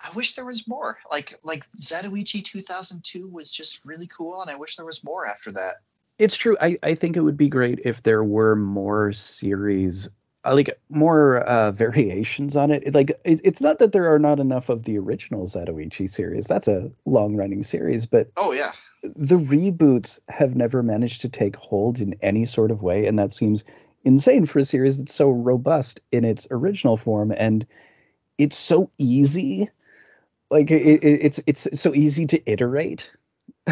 I 0.04 0.10
wish 0.16 0.34
there 0.34 0.46
was 0.46 0.68
more. 0.68 0.98
Like 1.10 1.38
like 1.44 1.66
Zatoichi 1.80 2.44
2002 2.44 3.28
was 3.28 3.52
just 3.52 3.84
really 3.86 4.08
cool, 4.08 4.42
and 4.42 4.50
I 4.50 4.56
wish 4.56 4.78
there 4.78 4.86
was 4.86 5.04
more 5.04 5.26
after 5.28 5.52
that. 5.54 5.78
It's 6.22 6.38
true. 6.38 6.56
I, 6.62 6.78
I 6.84 6.96
think 6.96 7.18
it 7.18 7.22
would 7.22 7.38
be 7.38 7.50
great 7.50 7.82
if 7.84 8.04
there 8.04 8.24
were 8.24 8.56
more 8.56 9.12
series, 9.12 10.08
uh, 10.46 10.54
like 10.54 10.70
more 10.90 11.40
uh, 11.42 11.72
variations 11.86 12.56
on 12.56 12.70
it. 12.72 12.84
It- 12.86 12.94
Like 12.94 13.10
it, 13.26 13.42
it's 13.44 13.60
not 13.62 13.80
that 13.80 13.92
there 13.92 14.14
are 14.14 14.20
not 14.20 14.40
enough 14.40 14.70
of 14.70 14.84
the 14.84 14.98
original 15.00 15.46
Zatoichi 15.48 16.08
series. 16.10 16.46
That's 16.48 16.68
a 16.68 16.92
long 17.06 17.36
running 17.36 17.64
series, 17.64 18.06
but 18.06 18.30
Oh 18.38 18.52
yeah. 18.52 18.72
the 19.04 19.38
reboots 19.38 20.20
have 20.30 20.56
never 20.56 20.84
managed 20.84 21.22
to 21.22 21.30
take 21.30 21.56
hold 21.56 22.00
in 22.00 22.16
any 22.22 22.46
sort 22.46 22.70
of 22.72 22.84
way, 22.84 23.08
and 23.08 23.18
that 23.18 23.34
seems 23.34 23.64
insane 24.04 24.46
for 24.46 24.60
a 24.60 24.64
series 24.64 24.98
that's 24.98 25.14
so 25.14 25.30
robust 25.30 26.02
in 26.12 26.24
its 26.26 26.48
original 26.52 26.98
form 26.98 27.32
and 27.36 27.66
it's 28.38 28.58
so 28.58 28.90
easy. 28.98 29.70
Like 30.50 30.70
it, 30.72 31.04
it, 31.04 31.04
it's 31.26 31.40
it's 31.48 31.80
so 31.80 31.94
easy 31.96 32.26
to 32.28 32.52
iterate. 32.52 33.12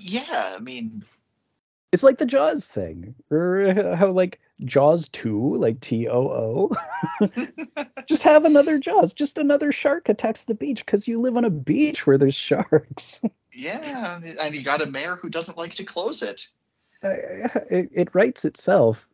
yeah, 0.00 0.54
I 0.56 0.58
mean, 0.60 1.04
It's 1.92 2.02
like 2.02 2.18
the 2.18 2.26
Jaws 2.26 2.66
thing, 2.66 3.14
or 3.30 3.74
how 3.96 4.08
like 4.10 4.40
Jaws 4.64 5.08
two, 5.08 5.56
like 5.56 5.80
T 5.80 6.08
O 6.08 6.28
O. 6.28 7.26
Just 8.06 8.22
have 8.22 8.44
another 8.44 8.78
Jaws. 8.78 9.12
Just 9.12 9.38
another 9.38 9.72
shark 9.72 10.08
attacks 10.08 10.44
the 10.44 10.54
beach 10.54 10.84
because 10.84 11.08
you 11.08 11.18
live 11.18 11.36
on 11.36 11.44
a 11.44 11.50
beach 11.50 12.06
where 12.06 12.18
there's 12.18 12.34
sharks. 12.34 13.20
yeah, 13.52 14.20
and 14.40 14.54
you 14.54 14.62
got 14.62 14.82
a 14.82 14.90
mayor 14.90 15.16
who 15.16 15.30
doesn't 15.30 15.58
like 15.58 15.74
to 15.74 15.84
close 15.84 16.22
it. 16.22 16.46
it, 17.02 17.88
it 17.92 18.14
writes 18.14 18.44
itself. 18.44 19.06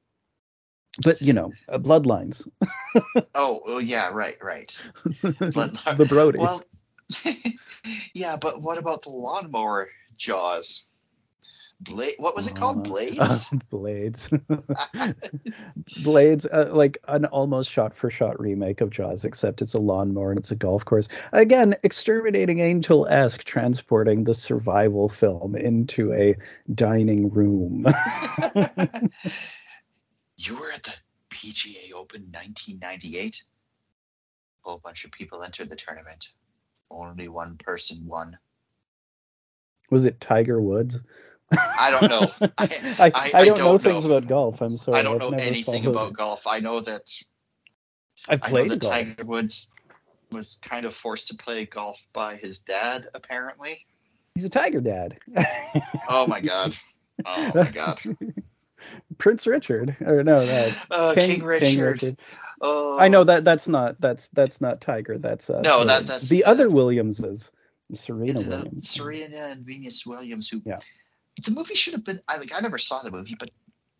But 1.02 1.20
you 1.20 1.32
know, 1.32 1.52
uh, 1.68 1.78
bloodlines, 1.78 2.48
Oh, 3.34 3.60
oh 3.66 3.78
yeah, 3.78 4.10
right, 4.12 4.36
right. 4.42 4.76
Bloodline. 5.04 5.96
the 5.96 6.04
Brodies. 6.04 6.38
Well, 6.38 6.62
yeah, 8.14 8.36
but 8.40 8.62
what 8.62 8.78
about 8.78 9.02
the 9.02 9.10
lawnmower 9.10 9.90
Jaws? 10.16 10.85
Blade. 11.80 12.14
What 12.18 12.34
was 12.34 12.46
it 12.46 12.56
called? 12.56 12.86
Uh, 12.86 12.90
Blades. 12.90 13.50
Blades. 13.70 14.30
Blades, 16.02 16.46
uh, 16.46 16.70
like 16.72 16.98
an 17.06 17.26
almost 17.26 17.70
shot-for-shot 17.70 18.40
remake 18.40 18.80
of 18.80 18.90
Jaws, 18.90 19.24
except 19.24 19.60
it's 19.60 19.74
a 19.74 19.78
lawnmower 19.78 20.30
and 20.30 20.38
it's 20.38 20.50
a 20.50 20.56
golf 20.56 20.84
course. 20.84 21.08
Again, 21.32 21.74
exterminating 21.82 22.60
angel-esque, 22.60 23.44
transporting 23.44 24.24
the 24.24 24.32
survival 24.34 25.08
film 25.08 25.54
into 25.54 26.12
a 26.14 26.36
dining 26.74 27.30
room. 27.30 27.84
you 30.36 30.58
were 30.58 30.72
at 30.72 30.82
the 30.82 30.94
PGA 31.30 31.92
Open 31.94 32.22
1998. 32.22 33.42
A 34.64 34.68
whole 34.68 34.80
bunch 34.82 35.04
of 35.04 35.12
people 35.12 35.42
entered 35.44 35.68
the 35.68 35.76
tournament. 35.76 36.28
Only 36.90 37.28
one 37.28 37.56
person 37.56 38.06
won. 38.06 38.32
Was 39.90 40.04
it 40.06 40.20
Tiger 40.20 40.60
Woods? 40.60 40.98
I 41.52 41.90
don't 41.98 42.10
know. 42.10 42.48
I, 42.58 42.64
I, 42.98 43.06
I- 43.06 43.12
I 43.14 43.30
I 43.40 43.44
don't 43.44 43.58
know 43.58 43.64
don't 43.64 43.82
things 43.82 44.04
know. 44.04 44.16
about 44.16 44.28
golf. 44.28 44.60
I'm 44.62 44.76
sorry. 44.76 44.98
I 44.98 45.02
don't 45.02 45.20
I've 45.22 45.30
know 45.30 45.36
anything 45.38 45.86
about 45.86 46.12
golf. 46.12 46.46
I 46.46 46.60
know 46.60 46.80
that 46.80 47.12
I've 48.28 48.40
I 48.42 48.46
know 48.46 48.50
played 48.50 48.70
that 48.72 48.80
golf. 48.82 48.94
Tiger 48.94 49.24
Woods 49.24 49.72
was 50.32 50.56
kind 50.56 50.86
of 50.86 50.94
forced 50.94 51.28
to 51.28 51.36
play 51.36 51.64
golf 51.66 52.04
by 52.12 52.34
his 52.34 52.58
dad, 52.58 53.08
apparently. 53.14 53.86
He's 54.34 54.44
a 54.44 54.50
Tiger 54.50 54.80
dad. 54.80 55.18
Oh 56.08 56.26
my 56.26 56.40
god. 56.40 56.74
Oh 57.24 57.52
my 57.54 57.70
god. 57.70 58.00
Prince 59.18 59.46
Richard, 59.46 59.96
or 60.00 60.22
no, 60.22 60.44
no, 60.44 60.70
Uh, 60.90 61.14
King, 61.14 61.42
Richard. 61.44 62.16
Oh, 62.60 62.98
I 62.98 63.08
know 63.08 63.24
that 63.24 63.44
that's 63.44 63.68
not 63.68 64.00
that's 64.00 64.28
that's 64.28 64.60
not 64.60 64.80
Tiger. 64.80 65.18
That's 65.18 65.50
uh, 65.50 65.60
No, 65.62 65.80
the- 65.80 65.86
that- 65.86 66.00
that's- 66.02 66.28
the 66.28 66.44
other 66.44 66.68
Williamses, 66.70 67.50
Serena 67.92 68.40
Williams. 68.40 68.88
Serena 68.90 69.48
and 69.50 69.66
Venus 69.66 70.06
Williams. 70.06 70.48
Who? 70.48 70.62
Yeah. 70.64 70.78
The 71.44 71.50
movie 71.50 71.74
should 71.74 71.94
have 71.94 72.04
been. 72.04 72.20
I 72.28 72.38
like. 72.38 72.52
I 72.56 72.60
never 72.60 72.78
saw 72.78 73.00
the 73.02 73.10
movie, 73.10 73.36
but 73.38 73.50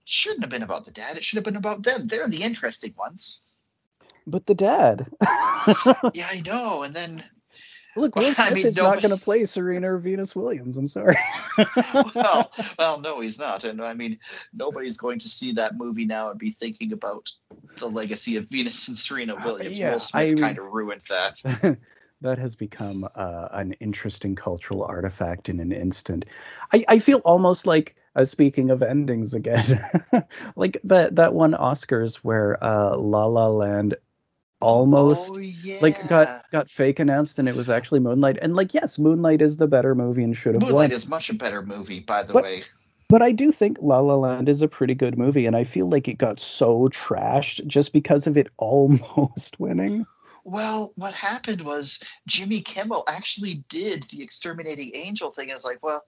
shouldn't 0.05 0.43
have 0.43 0.51
been 0.51 0.63
about 0.63 0.85
the 0.87 0.93
dad. 0.93 1.17
It 1.17 1.25
should 1.25 1.37
have 1.37 1.45
been 1.45 1.57
about 1.57 1.83
them. 1.83 2.05
They're 2.05 2.29
the 2.29 2.43
interesting 2.45 2.95
ones. 2.97 3.45
But 4.27 4.47
the 4.47 4.55
dad. 4.55 5.09
Yeah, 6.15 6.29
I 6.31 6.41
know. 6.47 6.85
And 6.85 6.95
then, 6.95 7.25
Look, 7.97 8.15
Will 8.15 8.23
Well, 8.23 8.31
I 8.39 8.49
Smith 8.49 8.55
mean, 8.55 8.67
is 8.67 8.77
not 8.77 9.03
going 9.03 9.17
to 9.17 9.21
play 9.23 9.45
Serena 9.47 9.93
or 9.95 9.99
Venus 9.99 10.37
Williams. 10.37 10.77
I'm 10.77 10.87
sorry. 10.87 11.17
well, 12.15 12.53
well, 12.79 13.01
no, 13.01 13.21
he's 13.21 13.39
not. 13.39 13.65
And 13.65 13.83
I 13.83 13.95
mean, 13.95 14.19
nobody's 14.55 14.97
going 14.97 15.19
to 15.21 15.29
see 15.29 15.53
that 15.55 15.77
movie 15.77 16.05
now 16.05 16.31
and 16.31 16.39
be 16.39 16.51
thinking 16.51 16.93
about 16.93 17.31
the 17.79 17.89
legacy 17.89 18.37
of 18.37 18.49
Venus 18.49 18.87
and 18.87 18.97
Serena 18.97 19.35
uh, 19.35 19.43
Williams. 19.45 19.77
Yeah, 19.77 19.91
Will 19.91 19.99
Smith 19.99 20.23
I 20.23 20.27
mean- 20.27 20.39
kind 20.39 20.59
of 20.59 20.67
ruined 20.73 21.03
that. 21.09 21.79
That 22.20 22.39
has 22.39 22.57
become 22.57 23.07
uh, 23.15 23.49
an 23.53 23.73
interesting 23.75 24.35
cultural 24.35 24.83
artifact 24.85 25.49
in 25.49 25.61
an 25.61 25.73
instant. 25.73 26.25
I, 26.73 26.85
I 26.89 26.99
feel 26.99 27.19
almost 27.25 27.67
like, 27.67 27.95
uh, 28.15 28.25
speaking 28.25 28.70
of 28.70 28.83
endings 28.83 29.35
again, 29.35 29.81
like 30.57 30.78
that 30.85 31.17
that 31.17 31.35
one 31.35 31.53
Oscars 31.53 32.17
where 32.17 32.62
uh, 32.65 32.97
La 32.97 33.27
La 33.27 33.47
Land 33.49 33.97
almost 34.62 35.33
Oh, 35.35 35.39
yeah. 35.39 35.78
like 35.83 36.09
got 36.09 36.28
got 36.51 36.70
fake 36.70 36.99
announced 36.99 37.39
and 37.39 37.49
it 37.49 37.55
was 37.55 37.69
actually 37.69 38.01
Moonlight. 38.01 38.39
And 38.41 38.57
like 38.57 38.73
yes, 38.73 38.99
Moonlight 38.99 39.43
is 39.43 39.59
the 39.59 39.69
better 39.69 39.95
movie 39.95 40.25
and 40.25 40.35
should 40.36 40.55
have 40.55 40.62
Moonlight 40.62 40.91
won. 40.91 40.97
is 40.97 41.09
much 41.09 41.28
a 41.28 41.35
better 41.35 41.62
movie, 41.62 42.01
by 42.01 42.23
the 42.23 42.33
But- 42.33 42.45
way. 42.45 42.62
But 43.09 43.23
I 43.23 43.31
do 43.31 43.53
think 43.53 43.78
La 43.81 44.01
La 44.01 44.17
Land 44.17 44.49
is 44.49 44.62
a 44.62 44.67
pretty 44.69 44.95
good 44.97 45.17
movie, 45.17 45.47
and 45.47 45.55
I 45.55 45.62
feel 45.62 45.89
like 45.89 46.09
it 46.09 46.19
got 46.19 46.41
so 46.41 46.89
trashed 46.89 47.65
just 47.69 47.93
because 47.93 48.27
of 48.27 48.36
it 48.36 48.49
almost 48.57 49.61
winning. 49.61 50.05
Well, 50.47 50.92
what 50.94 51.12
happened 51.12 51.60
was 51.60 51.99
Jimmy 52.28 52.60
Kimmel 52.60 53.02
actually 53.08 53.65
did 53.68 54.05
the 54.05 54.23
exterminating 54.23 54.92
angel 54.94 55.33
thing 55.33 55.49
and 55.50 55.57
was 55.57 55.65
like, 55.65 55.83
well, 55.83 56.05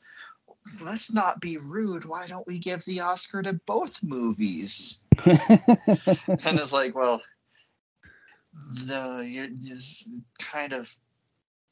let's 0.81 1.13
not 1.13 1.41
be 1.41 1.57
rude. 1.57 2.05
Why 2.05 2.29
don't 2.29 2.47
we 2.47 2.61
give 2.61 2.85
the 2.85 3.01
Oscar 3.01 3.43
to 3.43 3.55
both 3.67 4.01
movies? 4.05 5.09
And 5.27 6.57
it's 6.57 6.73
like, 6.73 6.95
well, 6.95 7.21
no, 8.87 9.19
you're 9.23 9.49
just 9.49 10.09
kind 10.39 10.73
of, 10.73 10.95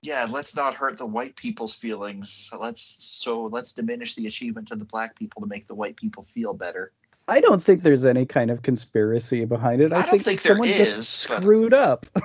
yeah, 0.03 0.27
let's 0.29 0.57
not 0.57 0.75
hurt 0.75 0.99
the 0.99 1.07
white 1.07 1.37
people's 1.37 1.77
feelings. 1.77 2.51
Let's 2.59 2.83
so 2.83 3.45
let's 3.45 3.75
diminish 3.75 4.17
the 4.17 4.27
achievement 4.27 4.73
of 4.73 4.81
the 4.81 4.85
black 4.87 5.15
people 5.15 5.43
to 5.43 5.47
make 5.47 5.69
the 5.69 5.77
white 5.77 5.97
people 5.97 6.25
feel 6.25 6.53
better. 6.53 6.91
I 7.29 7.41
don't 7.41 7.63
think 7.63 7.83
there's 7.83 8.05
any 8.05 8.25
kind 8.25 8.51
of 8.51 8.63
conspiracy 8.63 9.45
behind 9.45 9.83
it. 9.83 9.93
I, 9.93 9.97
I 9.97 10.01
don't 10.03 10.11
think, 10.11 10.23
think 10.23 10.43
there 10.43 10.53
someone 10.53 10.69
is, 10.69 10.77
just 10.95 11.29
but- 11.29 11.43
screwed 11.43 11.75
up. 11.75 12.07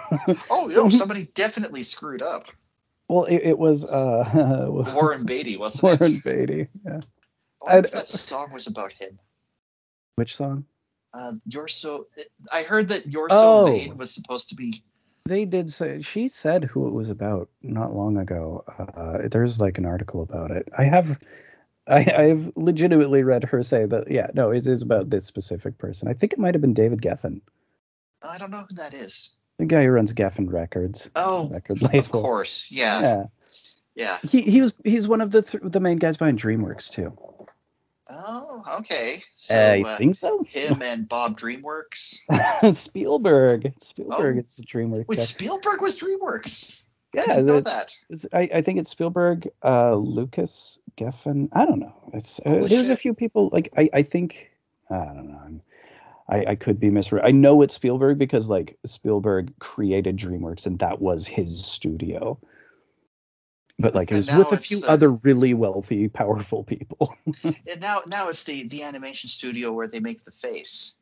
Oh 0.49 0.63
no, 0.67 0.69
So- 0.69 0.89
somebody 0.89 1.25
definitely 1.33 1.83
screwed 1.83 2.21
up. 2.21 2.45
well, 3.09 3.25
it, 3.25 3.37
it 3.43 3.57
was 3.57 3.83
uh, 3.85 4.65
Warren 4.93 5.25
Beatty, 5.25 5.57
wasn't 5.57 5.83
Warren 5.83 6.15
it? 6.17 6.23
Beatty. 6.23 6.67
Yeah. 6.85 6.99
I 7.67 7.75
wonder 7.75 7.89
that 7.89 8.07
song 8.07 8.51
was 8.53 8.67
about 8.67 8.93
him. 8.93 9.19
Which 10.15 10.35
song? 10.35 10.65
Uh, 11.13 11.33
you're 11.45 11.67
so. 11.67 12.07
I 12.53 12.63
heard 12.63 12.87
that 12.89 13.05
"You're 13.07 13.29
So 13.29 13.35
Oh. 13.37 13.65
Vain" 13.65 13.97
was 13.97 14.11
supposed 14.13 14.49
to 14.49 14.55
be 14.55 14.81
They 15.25 15.45
did 15.45 15.69
say 15.69 16.01
she 16.03 16.27
said 16.29 16.63
who 16.63 16.87
it 16.87 16.91
was 16.93 17.09
about 17.09 17.49
not 17.61 17.93
long 17.95 18.17
ago. 18.17 18.63
Uh, 18.95 19.27
there's 19.29 19.59
like 19.59 19.77
an 19.77 19.85
article 19.85 20.21
about 20.21 20.51
it. 20.51 20.69
I 20.77 20.83
have, 20.85 21.19
I, 21.87 22.05
I've 22.15 22.51
legitimately 22.55 23.23
read 23.23 23.43
her 23.45 23.63
say 23.63 23.85
that. 23.85 24.09
Yeah, 24.11 24.27
no, 24.33 24.51
it 24.51 24.67
is 24.67 24.81
about 24.81 25.09
this 25.09 25.25
specific 25.25 25.77
person. 25.77 26.07
I 26.07 26.13
think 26.13 26.33
it 26.33 26.39
might 26.39 26.53
have 26.53 26.61
been 26.61 26.73
David 26.73 27.01
Geffen, 27.01 27.41
I 28.27 28.37
don't 28.37 28.51
know 28.51 28.63
who 28.69 28.75
that 28.75 28.93
is. 28.93 29.35
the 29.57 29.65
guy 29.65 29.83
who 29.83 29.89
runs 29.89 30.13
Geffen 30.13 30.51
Records. 30.51 31.09
Oh, 31.15 31.49
record 31.49 31.81
label. 31.81 31.97
of 31.99 32.11
course. 32.11 32.71
Yeah. 32.71 33.01
Yeah, 33.01 33.23
Yeah. 33.95 34.17
he 34.23 34.41
he 34.41 34.61
was 34.61 34.73
he's 34.83 35.07
one 35.07 35.21
of 35.21 35.31
the 35.31 35.41
th- 35.41 35.63
the 35.65 35.79
main 35.79 35.97
guys 35.97 36.17
behind 36.17 36.39
DreamWorks 36.39 36.89
too. 36.91 37.17
Oh, 38.13 38.61
okay. 38.79 39.23
So 39.33 39.55
I 39.55 39.81
uh, 39.83 39.97
think 39.97 40.15
so. 40.15 40.43
him 40.47 40.81
and 40.83 41.07
Bob 41.09 41.37
DreamWorks. 41.39 42.75
Spielberg. 42.75 43.73
Spielberg 43.79 44.35
Oh. 44.37 44.39
is 44.41 44.55
the 44.57 44.63
DreamWorks. 44.63 45.07
Wait. 45.07 45.19
Spielberg 45.19 45.81
was 45.81 45.97
DreamWorks. 45.97 46.89
Yeah, 47.13 47.23
I 47.23 47.27
didn't 47.27 47.45
know 47.47 47.59
that. 47.61 47.95
I, 48.33 48.49
I 48.55 48.61
think 48.61 48.79
it's 48.79 48.89
Spielberg, 48.89 49.49
uh, 49.63 49.95
Lucas, 49.95 50.79
Geffen. 50.95 51.49
I 51.51 51.65
don't 51.65 51.79
know. 51.79 51.93
It's 52.13 52.39
uh, 52.45 52.65
there's 52.67 52.89
a 52.89 52.95
few 52.95 53.13
people 53.13 53.49
like 53.51 53.73
I, 53.77 53.89
I 53.93 54.03
think 54.03 54.51
I 54.89 55.05
don't 55.05 55.29
know. 55.31 55.41
I'm, 55.43 55.61
I 56.29 56.45
I 56.51 56.55
could 56.55 56.79
be 56.79 56.89
misread. 56.89 57.25
I 57.25 57.31
know 57.31 57.61
it's 57.61 57.75
Spielberg 57.75 58.17
because 58.17 58.47
like 58.47 58.77
Spielberg 58.85 59.57
created 59.59 60.17
DreamWorks 60.17 60.65
and 60.65 60.79
that 60.79 61.01
was 61.01 61.27
his 61.27 61.65
studio. 61.65 62.39
But 63.79 63.95
like 63.95 64.11
it 64.11 64.15
was 64.15 64.31
with 64.31 64.51
a 64.51 64.57
few 64.57 64.79
the- 64.81 64.89
other 64.89 65.11
really 65.11 65.53
wealthy, 65.53 66.07
powerful 66.07 66.63
people. 66.63 67.15
And 67.43 67.81
now, 67.81 68.01
now 68.07 68.29
it's 68.29 68.43
the 68.43 68.67
the 68.67 68.83
animation 68.83 69.27
studio 69.27 69.71
where 69.73 69.87
they 69.87 69.99
make 69.99 70.23
the 70.23 70.31
face. 70.31 71.00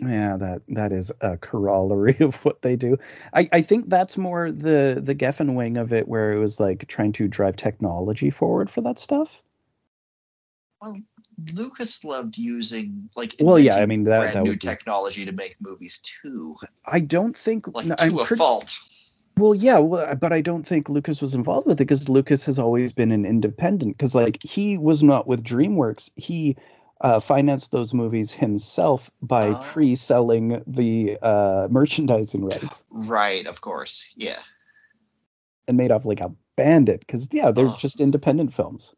Yeah, 0.00 0.36
that 0.38 0.62
that 0.68 0.92
is 0.92 1.12
a 1.20 1.36
corollary 1.36 2.16
of 2.20 2.34
what 2.44 2.62
they 2.62 2.76
do. 2.76 2.98
I, 3.32 3.48
I 3.52 3.62
think 3.62 3.88
that's 3.88 4.16
more 4.16 4.50
the 4.50 5.00
the 5.02 5.14
Geffen 5.14 5.54
wing 5.54 5.76
of 5.76 5.92
it, 5.92 6.08
where 6.08 6.32
it 6.32 6.38
was 6.38 6.58
like 6.58 6.88
trying 6.88 7.12
to 7.12 7.28
drive 7.28 7.56
technology 7.56 8.30
forward 8.30 8.70
for 8.70 8.80
that 8.82 8.98
stuff. 8.98 9.42
Well, 10.80 10.98
Lucas 11.54 12.04
loved 12.04 12.38
using 12.38 13.10
like 13.16 13.36
Well, 13.40 13.58
yeah, 13.58 13.76
I 13.76 13.86
mean, 13.86 14.04
that- 14.04 14.18
brand 14.20 14.36
that 14.36 14.42
new 14.44 14.52
be- 14.52 14.58
technology 14.58 15.24
to 15.26 15.32
make 15.32 15.56
movies 15.60 16.00
too, 16.00 16.56
I 16.84 17.00
don't 17.00 17.36
think 17.36 17.68
like 17.74 17.86
no, 17.86 17.94
to 17.94 18.04
I'm 18.04 18.18
a 18.18 18.24
pretty- 18.24 18.38
fault. 18.38 18.80
Well, 19.36 19.54
yeah, 19.54 19.78
well, 19.78 20.00
uh, 20.10 20.14
but 20.16 20.32
I 20.32 20.40
don't 20.42 20.66
think 20.66 20.88
Lucas 20.90 21.22
was 21.22 21.34
involved 21.34 21.66
with 21.66 21.76
it 21.80 21.84
because 21.84 22.08
Lucas 22.10 22.44
has 22.44 22.58
always 22.58 22.92
been 22.92 23.10
an 23.12 23.24
independent. 23.24 23.96
Because 23.96 24.14
like 24.14 24.42
he 24.42 24.76
was 24.76 25.02
not 25.02 25.26
with 25.26 25.42
DreamWorks, 25.42 26.10
he 26.16 26.56
uh, 27.00 27.18
financed 27.20 27.72
those 27.72 27.94
movies 27.94 28.32
himself 28.32 29.10
by 29.22 29.48
Oh. 29.48 29.62
pre-selling 29.72 30.62
the 30.66 31.16
uh, 31.22 31.66
merchandising 31.70 32.44
rights 32.44 32.84
Right, 32.90 33.46
of 33.46 33.60
course. 33.60 34.12
Yeah. 34.16 34.38
and 35.68 35.76
made 35.76 35.90
off 35.92 36.04
like 36.04 36.20
a 36.20 36.32
bandit. 36.56 37.00
Because 37.00 37.28
yeah, 37.32 37.50
they're 37.52 37.66
Oh. 37.66 37.76
just 37.78 38.00
independent 38.00 38.52
films. 38.52 38.92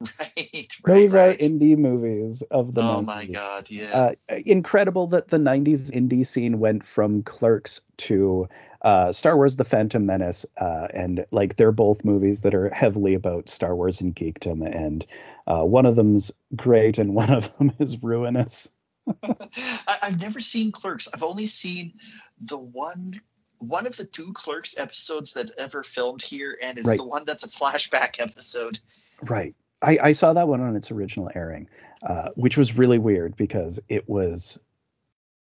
Right. 0.18 0.68
Right. 0.86 0.94
Those 0.94 1.14
right. 1.14 1.34
are 1.34 1.38
indie 1.46 1.76
movies 1.76 2.42
of 2.50 2.74
the 2.74 2.80
oh 2.80 3.00
90s. 3.02 3.06
my 3.06 3.26
god, 3.26 3.66
yeah. 3.70 4.12
Uh, 4.30 4.34
incredible 4.46 5.08
that 5.08 5.28
the 5.28 5.36
90s 5.38 5.90
indie 5.90 6.26
scene 6.26 6.58
went 6.58 6.86
from 6.86 7.22
Clerks 7.22 7.82
to 7.98 8.48
uh, 8.82 9.12
Star 9.12 9.36
Wars 9.36 9.56
The 9.56 9.64
Phantom 9.64 10.04
Menace. 10.06 10.46
Uh, 10.56 10.88
and 10.94 11.26
like 11.32 11.56
they're 11.56 11.72
both 11.72 12.02
movies 12.04 12.40
that 12.42 12.54
are 12.54 12.70
heavily 12.70 13.12
about 13.14 13.48
Star 13.50 13.76
Wars 13.76 14.00
and 14.00 14.16
geekdom. 14.16 14.64
And 14.66 15.04
uh, 15.46 15.64
one 15.64 15.84
of 15.84 15.96
them's 15.96 16.32
great 16.56 16.96
and 16.96 17.14
one 17.14 17.30
of 17.30 17.54
them 17.58 17.72
is 17.78 18.02
ruinous. 18.02 18.70
I, 19.22 19.96
I've 20.02 20.20
never 20.20 20.40
seen 20.40 20.72
Clerks. 20.72 21.08
I've 21.12 21.22
only 21.22 21.46
seen 21.46 21.94
the 22.40 22.58
one 22.58 23.14
one 23.58 23.86
of 23.86 23.94
the 23.98 24.04
two 24.06 24.32
Clerks 24.32 24.78
episodes 24.78 25.34
that 25.34 25.50
ever 25.58 25.82
filmed 25.82 26.22
here, 26.22 26.56
and 26.62 26.78
it's 26.78 26.88
Right. 26.88 26.96
the 26.96 27.04
one 27.04 27.24
that's 27.26 27.44
a 27.44 27.48
flashback 27.48 28.18
episode. 28.18 28.78
Right. 29.20 29.54
I, 29.82 29.98
I 30.02 30.12
saw 30.12 30.32
that 30.34 30.48
one 30.48 30.60
on 30.60 30.76
its 30.76 30.90
original 30.90 31.30
airing, 31.34 31.68
uh, 32.02 32.30
which 32.34 32.56
was 32.56 32.76
really 32.76 32.98
weird 32.98 33.36
because 33.36 33.80
it 33.88 34.08
was 34.08 34.58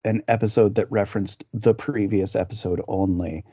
an 0.06 0.24
episode 0.28 0.76
that 0.76 0.90
referenced 0.92 1.44
the 1.54 1.74
previous 1.74 2.36
episode 2.36 2.82
only. 2.88 3.44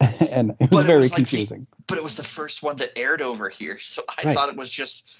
and 0.20 0.52
it 0.60 0.70
was 0.70 0.70
But 0.70 0.84
it 0.84 0.86
very 0.86 0.98
was 0.98 1.10
like 1.12 1.18
the- 1.22 1.24
confusing. 1.28 1.66
But 1.88 1.98
it 1.98 2.04
was 2.04 2.14
the 2.16 2.22
first 2.24 2.62
one 2.62 2.76
that 2.76 2.96
aired 2.98 3.20
over 3.22 3.48
here, 3.48 3.78
so 3.80 4.02
I 4.08 4.26
Right. 4.26 4.34
thought 4.34 4.48
it 4.48 4.56
was 4.56 4.70
just. 4.70 5.12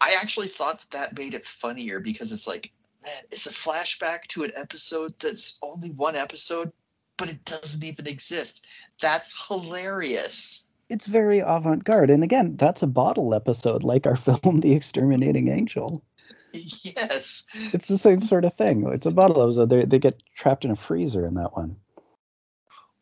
I 0.00 0.16
actually 0.22 0.48
thought 0.48 0.80
that 0.80 0.90
that 0.92 1.18
made 1.18 1.34
it 1.34 1.44
funnier 1.44 2.00
because 2.00 2.32
it's 2.32 2.48
like, 2.48 2.72
man, 3.04 3.12
it's 3.30 3.46
a 3.46 3.50
flashback 3.52 4.22
to 4.28 4.44
an 4.44 4.52
episode 4.56 5.12
that's 5.18 5.58
only 5.62 5.90
one 5.90 6.16
episode, 6.16 6.72
but 7.18 7.28
it 7.30 7.44
doesn't 7.44 7.84
even 7.84 8.06
exist. 8.06 8.66
That's 9.02 9.46
hilarious. 9.46 10.69
It's 10.90 11.06
very 11.06 11.38
avant-garde. 11.38 12.10
And 12.10 12.22
again 12.22 12.56
that's 12.56 12.82
a 12.82 12.86
bottle 12.86 13.34
episode 13.34 13.82
like 13.82 14.06
our 14.06 14.16
film 14.16 14.58
the 14.58 14.74
exterminating 14.74 15.48
angel. 15.48 16.04
Yes. 16.52 17.44
it's 17.72 17.86
the 17.86 17.96
same 17.96 18.20
sort 18.20 18.44
of 18.44 18.54
thing. 18.54 18.84
It's 18.92 19.06
a 19.06 19.12
bottle 19.12 19.42
episode. 19.42 19.70
They, 19.70 19.84
they 19.84 20.00
get 20.00 20.20
trapped 20.34 20.64
in 20.64 20.72
a 20.72 20.76
freezer 20.76 21.24
in 21.24 21.34
that 21.34 21.56
one. 21.56 21.76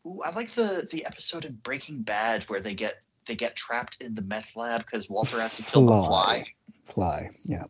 Ooh, 0.05 0.21
I 0.23 0.31
like 0.31 0.51
the 0.51 0.87
the 0.91 1.05
episode 1.05 1.45
in 1.45 1.53
Breaking 1.55 2.03
Bad 2.03 2.43
where 2.43 2.61
they 2.61 2.75
get 2.75 2.93
they 3.25 3.35
get 3.35 3.55
trapped 3.55 4.01
in 4.01 4.15
the 4.15 4.21
meth 4.21 4.55
lab 4.55 4.85
because 4.85 5.09
Walter 5.09 5.39
has 5.41 5.55
to 5.55 5.63
kill 5.63 5.85
the 5.85 6.03
fly. 6.07 6.45
fly 6.85 7.31
yeah. 7.43 7.65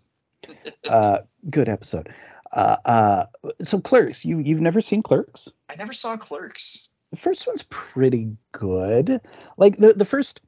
Uh 0.90 1.20
good 1.50 1.70
episode. 1.70 2.10
Uh 2.52 2.78
uh 2.86 3.26
so 3.62 3.80
clerks 3.80 4.26
you 4.26 4.40
you've 4.40 4.62
never 4.62 4.82
seen 4.82 5.02
clerks? 5.02 5.50
I 5.70 5.76
never 5.76 5.94
saw 5.94 6.18
Clerks. 6.18 6.89
The 7.12 7.18
first 7.18 7.48
one's 7.48 7.64
pretty 7.70 8.36
good 8.52 9.22
like 9.58 9.78
the 9.78 9.94
the 9.94 10.06
first 10.06 10.42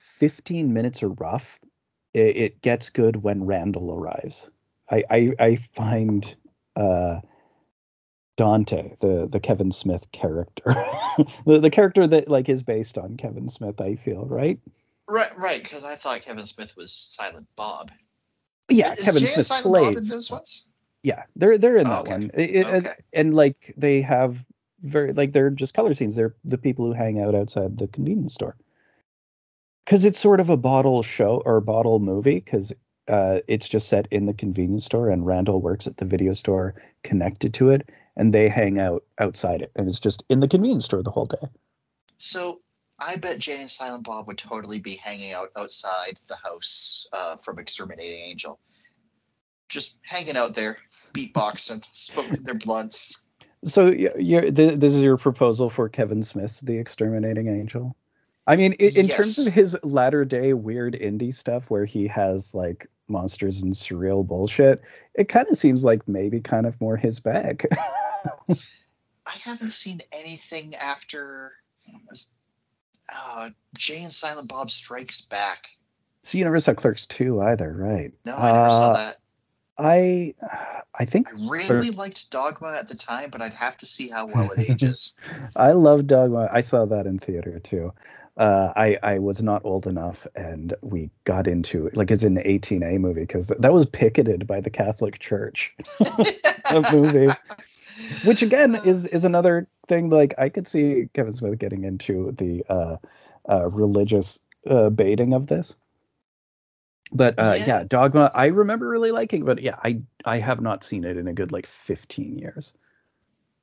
15 0.00 0.72
minutes 0.72 1.02
are 1.02 1.10
rough 1.10 1.60
it, 2.14 2.36
it 2.36 2.62
gets 2.62 2.90
good 2.90 3.16
when 3.22 3.44
randall 3.44 3.94
arrives 3.94 4.50
i 4.90 5.04
i, 5.10 5.30
I 5.38 5.56
find 5.74 6.34
uh 6.76 7.20
dante 8.36 8.94
the 9.00 9.28
the 9.30 9.40
kevin 9.40 9.70
smith 9.72 10.10
character 10.12 10.62
the, 11.46 11.58
the 11.60 11.70
character 11.70 12.06
that 12.06 12.28
like 12.28 12.48
is 12.48 12.62
based 12.62 12.96
on 12.96 13.16
kevin 13.16 13.48
smith 13.48 13.80
i 13.80 13.96
feel 13.96 14.26
right 14.26 14.58
Right, 15.12 15.36
right. 15.36 15.60
Because 15.60 15.84
I 15.84 15.96
thought 15.96 16.20
Kevin 16.22 16.46
Smith 16.46 16.76
was 16.76 16.92
Silent 16.92 17.48
Bob. 17.56 17.90
yeah 18.68 18.92
Is 18.92 19.04
kevin 19.06 19.22
Jay 19.22 19.26
smith 19.26 19.46
Silent 19.46 19.74
Bob 19.74 19.96
in 19.96 20.06
those 20.08 20.30
ones? 20.30 20.70
yeah 21.02 21.24
they're 21.34 21.58
they're 21.58 21.78
in 21.78 21.88
that 21.88 22.02
Okay. 22.02 22.10
one 22.12 22.30
It- 22.32 22.50
it- 22.50 22.66
and, 22.68 22.86
Okay. 22.86 22.94
and 23.12 23.34
like 23.34 23.74
they 23.76 24.02
have 24.02 24.44
very 24.82 25.12
like 25.12 25.32
they're 25.32 25.50
just 25.50 25.74
color 25.74 25.94
scenes 25.94 26.16
they're 26.16 26.34
the 26.44 26.58
people 26.58 26.86
who 26.86 26.92
hang 26.92 27.20
out 27.20 27.34
outside 27.34 27.76
the 27.78 27.88
convenience 27.88 28.34
store 28.34 28.56
because 29.84 30.04
it's 30.04 30.18
sort 30.18 30.40
of 30.40 30.50
a 30.50 30.56
bottle 30.56 31.02
show 31.02 31.42
or 31.44 31.60
bottle 31.60 31.98
movie 31.98 32.36
because 32.36 32.72
uh, 33.08 33.40
it's 33.48 33.68
just 33.68 33.88
set 33.88 34.06
in 34.12 34.26
the 34.26 34.34
convenience 34.34 34.84
store 34.84 35.10
and 35.10 35.26
randall 35.26 35.60
works 35.60 35.86
at 35.86 35.96
the 35.96 36.04
video 36.04 36.32
store 36.32 36.74
connected 37.02 37.52
to 37.52 37.70
it 37.70 37.90
and 38.16 38.32
they 38.32 38.48
hang 38.48 38.78
out 38.78 39.02
outside 39.18 39.62
it 39.62 39.72
and 39.74 39.88
it's 39.88 40.00
just 40.00 40.22
in 40.28 40.40
the 40.40 40.48
convenience 40.48 40.84
store 40.84 41.02
the 41.02 41.10
whole 41.10 41.26
day 41.26 41.48
So 42.18 42.60
I 43.00 43.16
bet 43.16 43.38
Jay 43.38 43.58
and 43.60 43.70
Silent 43.70 44.04
Bob 44.04 44.26
would 44.26 44.36
totally 44.36 44.78
be 44.78 44.96
hanging 44.96 45.32
out 45.32 45.50
outside 45.56 46.20
the 46.28 46.36
house 46.36 47.06
uh, 47.12 47.36
from 47.36 47.58
Exterminating 47.58 48.20
Angel. 48.20 48.60
Just 49.70 49.98
hanging 50.02 50.36
out 50.36 50.54
there, 50.54 50.76
beatboxing, 51.14 51.82
smoking 51.90 52.42
their 52.42 52.54
blunts. 52.54 53.29
So 53.64 53.90
th- 53.92 54.14
this 54.54 54.92
is 54.94 55.02
your 55.02 55.16
proposal 55.16 55.68
for 55.70 55.88
kevin 55.88 56.22
smith's 56.22 56.60
the 56.60 56.76
exterminating 56.78 57.48
angel 57.48 57.94
i 58.46 58.56
mean 58.56 58.74
i- 58.80 58.84
in 58.96 59.06
terms 59.08 59.38
of 59.46 59.52
his 59.52 59.76
latter 59.82 60.24
day 60.24 60.52
weird 60.52 60.94
indie 60.94 61.34
stuff 61.34 61.68
where 61.70 61.84
he 61.84 62.06
has 62.06 62.54
like 62.54 62.86
monsters 63.08 63.62
and 63.62 63.72
surreal 63.74 64.26
bullshit 64.26 64.80
it 65.14 65.28
kind 65.28 65.48
of 65.50 65.56
seems 65.56 65.84
like 65.84 66.06
maybe 66.08 66.40
kind 66.40 66.64
of 66.66 66.80
more 66.80 66.96
his 66.96 67.20
bag 67.20 67.66
I 68.48 69.32
haven't 69.44 69.70
seen 69.70 69.98
anything 70.12 70.72
after 70.82 71.52
uh, 73.14 73.50
Jay 73.76 74.02
and 74.02 74.10
Silent 74.12 74.48
Bob 74.48 74.70
Strikes 74.70 75.22
Back. 75.22 75.68
so 76.22 76.38
you 76.38 76.44
never 76.44 76.60
saw 76.60 76.74
clerks 76.74 77.06
2 77.06 77.40
either 77.40 77.72
right 77.72 78.12
No, 78.24 78.36
I 78.36 78.52
never 78.52 78.70
saw 78.70 78.90
Uh, 78.90 78.94
that. 78.94 79.16
I 79.80 80.34
i 80.98 81.04
think 81.04 81.28
I 81.28 81.50
really 81.50 81.90
liked 81.90 82.30
Dogma 82.30 82.76
at 82.78 82.88
the 82.88 82.96
time, 82.96 83.30
but 83.30 83.42
I'd 83.42 83.54
have 83.54 83.76
to 83.78 83.86
see 83.86 84.08
how 84.08 84.26
well 84.26 84.50
it 84.50 84.60
ages. 84.70 85.16
I 85.56 85.72
love 85.72 86.06
Dogma. 86.06 86.48
I 86.52 86.60
saw 86.60 86.86
that 86.86 87.06
in 87.06 87.18
theater 87.18 87.58
too. 87.58 87.92
Uh, 88.36 88.72
I 88.76 88.98
I 89.02 89.18
was 89.18 89.42
not 89.42 89.64
old 89.64 89.86
enough, 89.86 90.26
and 90.34 90.74
we 90.82 91.10
got 91.24 91.46
into 91.46 91.86
it. 91.86 91.96
Like 91.96 92.10
it's 92.10 92.22
an 92.22 92.36
18A 92.36 92.98
movie 92.98 93.20
because 93.20 93.48
th- 93.48 93.60
that 93.60 93.72
was 93.72 93.86
picketed 93.86 94.46
by 94.46 94.60
the 94.60 94.70
Catholic 94.70 95.18
Church. 95.18 95.74
A 96.70 96.86
movie, 96.92 97.32
which 98.24 98.42
again 98.42 98.76
is 98.86 99.06
is 99.06 99.24
another 99.24 99.68
thing. 99.88 100.08
Like 100.08 100.34
I 100.38 100.48
could 100.48 100.66
see 100.66 101.08
Kevin 101.12 101.32
Smith 101.32 101.58
getting 101.58 101.84
into 101.84 102.32
the 102.32 102.64
uh, 102.68 102.96
uh, 103.48 103.68
religious 103.68 104.38
uh, 104.66 104.90
baiting 104.90 105.34
of 105.34 105.46
this. 105.46 105.74
But 107.12 107.34
uh, 107.38 107.54
Yeah. 107.56 107.66
yeah, 107.66 107.84
Dogma. 107.84 108.30
I 108.34 108.46
remember 108.46 108.88
really 108.88 109.10
liking, 109.10 109.44
but 109.44 109.60
yeah, 109.60 109.76
I 109.82 110.02
I 110.24 110.38
have 110.38 110.60
not 110.60 110.84
seen 110.84 111.04
it 111.04 111.16
in 111.16 111.26
a 111.28 111.32
good 111.32 111.52
like 111.52 111.66
15 111.66 112.38
years. 112.38 112.72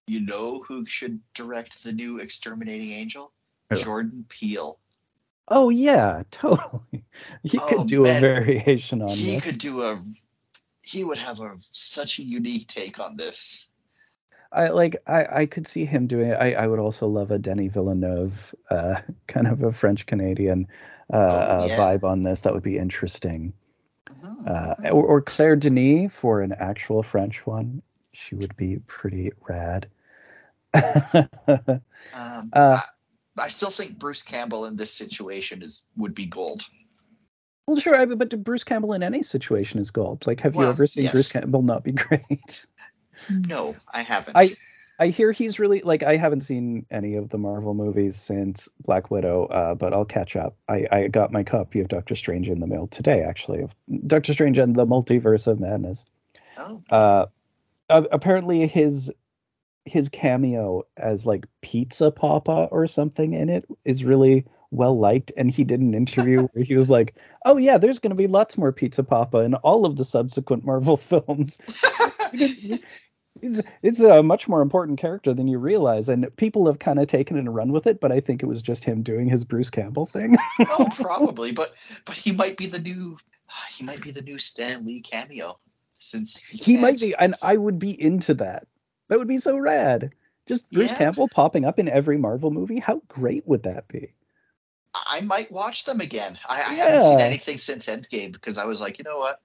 You 0.07 0.21
know 0.21 0.63
who 0.63 0.85
should 0.85 1.19
direct 1.33 1.83
the 1.83 1.91
new 1.91 2.19
Exterminating 2.19 2.91
Angel? 2.91 3.31
Who? 3.69 3.77
Jordan 3.77 4.25
Peele. 4.29 4.79
Oh 5.47 5.69
yeah, 5.69 6.23
totally. 6.31 7.05
He 7.43 7.57
Oh, 7.59 7.77
could 7.77 7.87
do 7.87 8.03
man. 8.03 8.17
a 8.17 8.19
variation 8.19 9.01
on 9.01 9.09
He 9.09 9.35
this. 9.35 9.43
could 9.43 9.57
do 9.57 9.81
a. 9.81 10.03
He 10.81 11.03
would 11.03 11.17
have 11.17 11.39
a 11.41 11.55
such 11.59 12.19
a 12.19 12.23
unique 12.23 12.67
take 12.67 12.99
on 12.99 13.17
this. 13.17 13.73
I 14.51 14.69
like 14.69 14.97
I, 15.05 15.41
I 15.41 15.45
could 15.45 15.67
see 15.67 15.85
him 15.85 16.07
doing 16.07 16.31
it. 16.31 16.35
I, 16.35 16.53
I 16.53 16.67
would 16.67 16.79
also 16.79 17.07
love 17.07 17.31
a 17.31 17.39
Denis 17.39 17.73
Villeneuve, 17.73 18.55
uh, 18.69 19.01
kind 19.27 19.47
of 19.47 19.63
a 19.63 19.71
French 19.71 20.05
Canadian 20.05 20.67
uh, 21.11 21.17
uh, 21.17 21.65
yeah. 21.69 21.77
vibe 21.77 22.03
on 22.03 22.21
this. 22.21 22.41
That 22.41 22.53
would 22.53 22.63
be 22.63 22.77
interesting. 22.77 23.53
Mhm, 24.09 24.47
Uh, 24.47 24.75
mhm. 24.75 24.93
or, 24.93 25.05
or 25.05 25.21
Claire 25.21 25.55
Denis 25.55 26.11
for 26.13 26.41
an 26.41 26.53
actual 26.53 27.03
French 27.03 27.45
one. 27.45 27.81
She 28.13 28.35
would 28.35 28.55
be 28.55 28.79
pretty 28.87 29.31
rad. 29.47 29.87
Um, 32.13 32.49
uh, 32.53 32.79
I, 33.37 33.43
I 33.43 33.47
still 33.49 33.69
think 33.69 33.99
Bruce 33.99 34.23
Campbell 34.23 34.65
in 34.65 34.75
this 34.75 34.91
situation 34.91 35.61
is 35.61 35.85
would 35.97 36.15
be 36.15 36.25
gold. 36.25 36.63
well, 37.67 37.77
sure, 37.77 38.15
but 38.15 38.43
Bruce 38.43 38.63
Campbell 38.63 38.93
in 38.93 39.03
any 39.03 39.23
situation 39.23 39.79
is 39.79 39.91
gold. 39.91 40.25
Like, 40.25 40.39
have 40.39 40.55
you 40.55 40.63
ever 40.63 40.87
seen 40.87 41.03
yes. 41.03 41.13
Bruce 41.13 41.31
Campbell 41.31 41.61
not 41.61 41.83
be 41.83 41.91
great? 42.05 42.65
No, 43.47 43.75
I 43.93 44.01
haven't. 44.01 44.35
I- 44.37 44.55
I 44.99 45.09
hear 45.09 45.31
he's 45.31 45.59
really 45.59 45.81
like 45.81 46.01
I 46.01 46.15
haven't 46.17 46.39
seen 46.41 46.83
any 46.89 47.13
of 47.17 47.29
the 47.29 47.37
Marvel 47.37 47.75
movies 47.75 48.15
since 48.15 48.67
Black 48.81 49.11
Widow, 49.11 49.45
uh, 49.45 49.75
but 49.75 49.93
I'll 49.93 50.05
catch 50.05 50.35
up. 50.35 50.55
I, 50.67 50.87
I 50.91 51.07
got 51.07 51.31
my 51.31 51.43
copy 51.43 51.81
of 51.81 51.87
Doctor 51.87 52.15
Strange 52.15 52.49
in 52.49 52.59
the 52.59 52.65
mail 52.65 52.87
today, 52.87 53.21
actually, 53.21 53.61
of 53.61 53.75
Doctor 54.07 54.33
Strange 54.33 54.57
and 54.57 54.75
the 54.75 54.87
Multiverse 54.87 55.45
of 55.45 55.59
Madness. 55.59 56.05
oh, 56.57 56.81
Uh, 56.89 57.27
apparently 57.89 58.65
his 58.65 59.11
his 59.85 60.09
cameo 60.09 60.81
as 60.97 61.27
like 61.27 61.45
Pizza 61.61 62.09
Poppa 62.09 62.67
or 62.71 62.87
something 62.87 63.33
in 63.33 63.49
it 63.49 63.65
is 63.85 64.03
really 64.03 64.45
well 64.71 64.97
liked, 64.97 65.31
and 65.37 65.51
he 65.51 65.63
did 65.63 65.79
an 65.79 65.93
interview 65.93 66.41
where 66.53 66.63
he 66.63 66.73
was 66.75 66.89
like, 66.89 67.13
"Oh 67.45 67.57
yeah, 67.57 67.77
there's 67.77 67.99
going 67.99 68.09
to 68.09 68.15
be 68.15 68.25
lots 68.25 68.57
more 68.57 68.71
Pizza 68.71 69.03
Poppa 69.03 69.37
in 69.41 69.53
all 69.53 69.85
of 69.85 69.95
the 69.95 70.05
subsequent 70.05 70.65
Marvel 70.65 70.97
films." 70.97 71.59
It's 73.41 73.61
it's 73.81 73.99
a 73.99 74.23
much 74.23 74.47
more 74.47 74.61
important 74.61 74.99
character 74.99 75.33
than 75.33 75.47
you 75.47 75.57
realize, 75.59 76.09
and 76.09 76.35
people 76.37 76.65
have 76.67 76.79
kind 76.79 76.99
of 76.99 77.07
taken 77.07 77.37
it 77.37 77.41
and 77.41 77.53
run 77.53 77.71
with 77.71 77.87
it. 77.87 77.99
But 77.99 78.11
I 78.11 78.19
think 78.19 78.43
it 78.43 78.47
was 78.47 78.61
just 78.61 78.83
him 78.83 79.01
doing 79.03 79.27
his 79.29 79.43
Bruce 79.43 79.69
Campbell 79.69 80.05
thing. 80.05 80.35
oh, 80.59 80.87
probably, 80.95 81.51
but 81.51 81.73
but 82.05 82.15
he 82.15 82.31
might 82.31 82.57
be 82.57 82.67
the 82.67 82.79
new. 82.79 83.17
He 83.77 83.85
might 83.85 84.01
be 84.01 84.11
the 84.11 84.21
new 84.21 84.37
Stan 84.39 84.85
Lee 84.85 84.99
cameo, 85.01 85.57
since 85.99 86.45
he, 86.47 86.57
he 86.57 86.77
might 86.77 86.99
be, 86.99 87.15
and 87.15 87.35
I 87.41 87.55
would 87.55 87.79
be 87.79 87.99
into 88.01 88.33
that. 88.35 88.67
That 89.07 89.19
would 89.19 89.27
be 89.27 89.37
so 89.37 89.57
rad. 89.57 90.11
Just 90.47 90.69
Bruce 90.71 90.91
Yeah. 90.91 90.97
Campbell 90.97 91.29
popping 91.29 91.63
up 91.63 91.79
in 91.79 91.87
every 91.87 92.17
Marvel 92.17 92.51
movie. 92.51 92.79
How 92.79 93.01
great 93.07 93.47
would 93.47 93.63
that 93.63 93.87
be? 93.87 94.13
I 94.93 95.21
might 95.21 95.51
watch 95.51 95.85
them 95.85 96.01
again. 96.01 96.37
I, 96.47 96.55
I 96.55 96.73
haven't 96.73 97.01
seen 97.03 97.19
anything 97.19 97.57
since 97.57 97.87
Endgame 97.87 98.33
because 98.33 98.57
I 98.57 98.65
was 98.65 98.81
like, 98.81 98.97
you 98.99 99.03
know 99.05 99.17
what? 99.19 99.39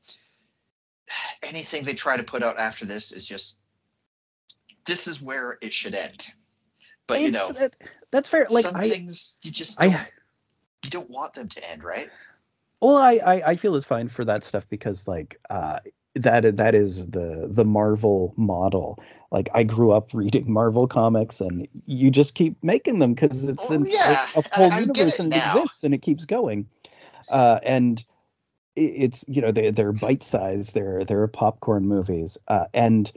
Anything 1.43 1.85
they 1.85 1.95
try 1.95 2.17
to 2.17 2.23
put 2.25 2.43
out 2.43 2.59
after 2.59 2.85
this 2.87 3.12
is 3.12 3.27
just. 3.27 3.61
This 4.86 5.07
is 5.07 5.23
where 5.23 5.59
it 5.61 5.73
should 5.73 5.94
end. 5.94 6.27
But 7.07 7.20
you 7.20 7.31
know, 7.31 7.52
that, 7.52 7.75
that's 8.11 8.28
fair. 8.28 8.47
Like 8.51 8.65
some 8.65 8.77
I, 8.77 8.89
things 8.89 9.39
you 9.43 9.51
just 9.51 9.78
don't, 9.78 9.93
I, 9.94 10.09
you 10.85 10.91
don't 10.91 11.11
want 11.11 11.35
them 11.35 11.49
to 11.49 11.70
end, 11.70 11.85
right? 11.85 12.09
well, 12.81 12.97
I, 12.97 13.12
I, 13.25 13.33
I 13.51 13.57
feel 13.57 13.77
it's 13.77 13.85
fine 13.86 14.09
for 14.09 14.25
that 14.25 14.44
stuff 14.44 14.69
because 14.69 15.07
like 15.07 15.39
uh, 15.51 15.78
that 16.15 16.57
that 16.57 16.75
is 16.75 17.09
the 17.11 17.49
the 17.51 17.65
Marvel 17.65 18.35
model. 18.36 19.02
Like 19.31 19.49
I 19.55 19.62
grew 19.65 19.93
up 19.93 20.11
reading 20.12 20.51
Marvel 20.52 20.86
comics, 20.86 21.41
and 21.41 21.67
you 21.86 22.11
just 22.11 22.35
keep 22.35 22.62
making 22.62 22.99
them 22.99 23.15
because 23.15 23.49
it's 23.49 23.70
Oh, 23.70 23.75
an, 23.75 23.86
yeah. 23.89 24.27
a, 24.35 24.39
a 24.39 24.43
full 24.43 24.73
I- 24.73 24.81
universe 24.81 25.15
it 25.15 25.20
and 25.20 25.33
it 25.33 25.36
exists 25.36 25.85
and 25.85 25.94
it 25.94 26.02
keeps 26.02 26.25
going. 26.25 26.69
Uh, 27.31 27.59
and 27.62 28.05
it, 28.77 28.81
it's 28.83 29.25
you 29.28 29.41
know 29.43 29.52
they 29.52 29.70
they're 29.70 29.93
bite 29.93 30.23
sized. 30.23 30.75
They're 30.75 31.05
they're 31.05 31.27
popcorn 31.28 31.86
movies. 31.86 32.39
Uh, 32.49 32.67
and 32.75 33.11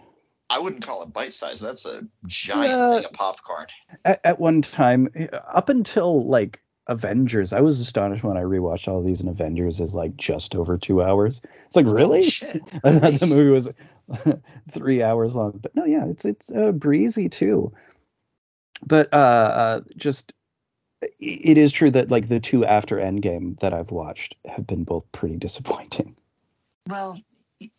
I 0.55 0.59
wouldn't 0.59 0.85
call 0.85 1.03
it 1.03 1.11
bite 1.11 1.33
size. 1.33 1.59
That's 1.59 1.85
a 1.85 2.07
giant 2.27 2.71
Yeah. 2.71 2.95
thing 2.95 3.05
of 3.05 3.11
popcorn. 3.11 3.65
at, 4.05 4.21
at 4.23 4.39
one 4.39 4.61
time, 4.61 5.09
up 5.53 5.67
until 5.67 6.25
like 6.25 6.63
Avengers, 6.87 7.51
I 7.51 7.59
was 7.59 7.79
astonished 7.81 8.23
when 8.23 8.37
I 8.37 8.41
rewatched 8.41 8.87
all 8.87 9.03
these, 9.03 9.19
and 9.19 9.29
Avengers 9.29 9.81
is 9.81 9.93
like 9.93 10.15
just 10.15 10.55
over 10.55 10.77
two 10.77 11.03
hours. 11.03 11.41
It's 11.65 11.75
like 11.75 11.87
really. 11.87 12.21
I 12.85 12.91
thought 12.91 13.19
the 13.19 13.27
movie 13.27 13.49
was 13.49 13.69
three 14.71 15.03
hours 15.03 15.35
long, 15.35 15.59
but 15.61 15.75
no, 15.75 15.83
yeah, 15.83 16.05
it's 16.05 16.23
it's 16.23 16.49
uh, 16.51 16.71
breezy 16.71 17.27
too. 17.27 17.73
But 18.85 19.13
uh, 19.13 19.17
uh, 19.17 19.81
just 19.97 20.31
it 21.19 21.57
is 21.57 21.73
true 21.73 21.91
that 21.91 22.09
like 22.09 22.29
the 22.29 22.39
two 22.39 22.63
after 22.65 22.95
Endgame 22.95 23.59
that 23.59 23.73
I've 23.73 23.91
watched 23.91 24.35
have 24.47 24.65
been 24.65 24.85
both 24.85 25.11
pretty 25.11 25.35
disappointing. 25.35 26.15
Well, 26.87 27.19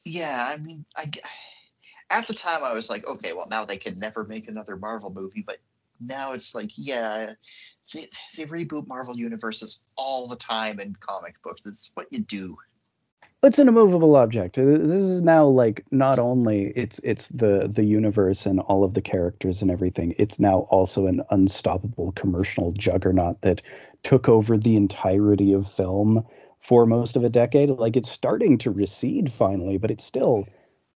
yeah. 0.04 0.52
I 0.52 0.60
mean, 0.60 0.84
I 0.94 1.10
at 2.10 2.26
the 2.26 2.34
time 2.34 2.62
I 2.62 2.72
was 2.72 2.88
like, 2.88 3.06
okay, 3.06 3.32
well 3.32 3.48
now 3.50 3.64
they 3.64 3.76
can 3.76 3.98
never 3.98 4.24
make 4.24 4.48
another 4.48 4.76
Marvel 4.76 5.12
movie, 5.12 5.44
but 5.46 5.58
now 6.00 6.32
it's 6.32 6.54
like, 6.54 6.70
yeah, 6.76 7.32
they, 7.92 8.06
they 8.36 8.44
reboot 8.44 8.86
Marvel 8.86 9.16
universes 9.16 9.84
all 9.96 10.28
the 10.28 10.36
time 10.36 10.80
in 10.80 10.94
comic 10.98 11.40
books. 11.42 11.66
It's 11.66 11.90
what 11.94 12.06
you 12.10 12.20
do. 12.20 12.56
It's 13.42 13.58
an 13.58 13.68
immovable 13.68 14.16
object. 14.16 14.56
This 14.56 14.66
is 14.66 15.22
now 15.22 15.46
like 15.46 15.84
not 15.92 16.18
only 16.18 16.72
it's 16.74 16.98
it's 17.00 17.28
the 17.28 17.68
the 17.68 17.84
universe 17.84 18.46
and 18.46 18.58
all 18.60 18.82
of 18.82 18.94
the 18.94 19.02
characters 19.02 19.62
and 19.62 19.70
everything. 19.70 20.14
It's 20.18 20.40
now 20.40 20.60
also 20.70 21.06
an 21.06 21.22
unstoppable 21.30 22.12
commercial 22.12 22.72
juggernaut 22.72 23.42
that 23.42 23.62
took 24.02 24.28
over 24.28 24.56
the 24.56 24.76
entirety 24.76 25.52
of 25.52 25.70
film 25.70 26.26
for 26.58 26.86
most 26.86 27.14
of 27.14 27.24
a 27.24 27.28
decade. 27.28 27.70
Like 27.70 27.96
it's 27.96 28.10
starting 28.10 28.58
to 28.58 28.70
recede 28.70 29.30
finally, 29.30 29.76
but 29.76 29.90
it's 29.90 30.04
still 30.04 30.48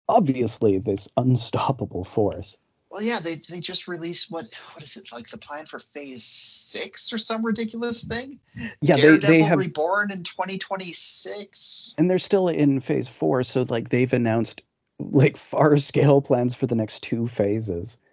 obviously 0.08 0.80
this 0.80 1.08
unstoppable 1.18 2.03
force. 2.03 2.58
Well, 2.90 3.02
yeah, 3.02 3.19
they 3.19 3.36
they 3.36 3.60
just 3.60 3.88
released 3.88 4.32
what 4.32 4.45
what 4.74 4.82
is 4.82 4.95
it 4.95 5.11
like 5.11 5.30
the 5.30 5.38
plan 5.38 5.66
for 5.66 5.80
Phase 5.80 6.24
Six 6.24 7.11
or 7.11 7.18
some 7.18 7.45
ridiculous 7.45 8.06
thing? 8.06 8.40
Yeah, 8.82 8.95
they 8.95 9.02
Daredevil 9.02 9.30
they 9.30 9.42
have 9.42 9.60
Reborn 9.60 10.11
in 10.11 10.24
2026. 10.24 11.95
and 11.98 12.10
they're 12.10 12.19
still 12.19 12.48
in 12.48 12.80
phase 12.80 13.10
4, 13.10 13.44
so 13.44 13.66
like 13.68 13.90
they've 13.90 14.14
announced 14.14 14.61
like 15.00 15.36
far 15.38 15.77
scale 15.77 16.22
plans 16.22 16.56
for 16.56 16.66
the 16.66 16.76
next 16.76 17.03
two 17.03 17.27
phases. 17.27 17.98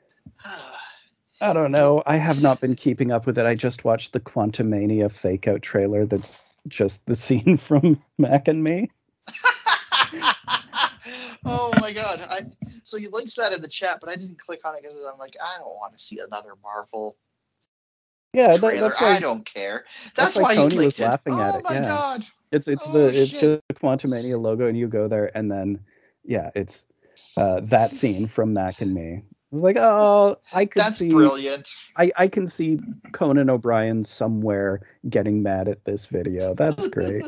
I 1.40 1.52
don't 1.52 1.72
know. 1.72 2.02
I 2.06 2.16
have 2.16 2.40
not 2.40 2.60
been 2.60 2.74
keeping 2.74 3.10
up 3.10 3.26
with 3.26 3.38
it. 3.38 3.46
I 3.46 3.54
just 3.54 3.84
watched 3.84 4.12
the 4.12 4.20
Quantumania 4.20 5.10
fake 5.10 5.46
out 5.46 5.62
trailer 5.62 6.06
that's 6.06 6.44
just 6.68 7.06
the 7.06 7.16
scene 7.16 7.56
from 7.56 8.02
Mac 8.18 8.48
and 8.48 8.62
Me. 8.64 8.90
oh 11.44 11.72
my 11.72 11.72
god! 11.72 11.73
I, 11.73 11.73
so 12.94 13.00
you 13.00 13.10
linked 13.12 13.34
that 13.36 13.54
in 13.54 13.60
the 13.60 13.68
chat, 13.68 13.98
but 14.00 14.08
I 14.10 14.14
didn't 14.14 14.38
click 14.38 14.60
on 14.64 14.74
it 14.76 14.82
because 14.82 15.04
I'm 15.10 15.18
like, 15.18 15.34
I 15.42 15.58
don't 15.58 15.66
want 15.66 15.92
to 15.94 15.98
see 15.98 16.20
another 16.20 16.52
Marvel 16.62 17.16
Yeah, 18.32 18.48
that, 18.48 18.60
trailer. 18.60 18.88
that's 18.88 19.00
why 19.00 19.16
I 19.16 19.20
don't 19.20 19.44
care. 19.44 19.84
that's 20.16 20.34
That's, 20.34 20.36
why 20.36 20.42
why, 20.42 20.54
Tony 20.54 20.76
you 20.76 20.80
was 20.82 21.00
it. 21.00 21.02
laughing 21.02 21.34
oh 21.34 21.40
at 21.40 21.56
it, 21.56 21.64
my 21.64 21.74
yeah. 21.74 21.86
god! 21.86 22.24
it's 22.52 22.68
it's 22.68 22.86
Oh, 22.86 22.92
the 22.92 23.08
it's 23.08 23.30
shit. 23.32 23.40
the 23.42 23.74
Quantumania 23.74 24.40
logo 24.40 24.68
and 24.68 24.78
you 24.78 24.86
go 24.86 25.08
there 25.08 25.36
and 25.36 25.50
then 25.50 25.80
yeah, 26.24 26.50
it's 26.54 26.86
uh, 27.36 27.60
that 27.64 27.92
scene 27.92 28.28
from 28.28 28.52
Mac 28.54 28.80
and 28.80 28.94
Me. 28.94 29.22
It's 29.52 29.62
like, 29.62 29.76
oh, 29.78 30.36
I 30.52 30.64
could 30.66 30.80
see. 30.80 30.84
That's 30.84 30.98
see 30.98 31.10
brilliant. 31.10 31.68
I, 31.96 32.10
I 32.16 32.28
can 32.28 32.46
see 32.46 32.78
Conan 33.12 33.50
O'Brien 33.50 34.02
somewhere 34.02 34.80
getting 35.08 35.42
mad 35.42 35.68
at 35.68 35.84
this 35.84 36.06
video. 36.06 36.54
That's 36.54 36.88
great. 36.88 37.22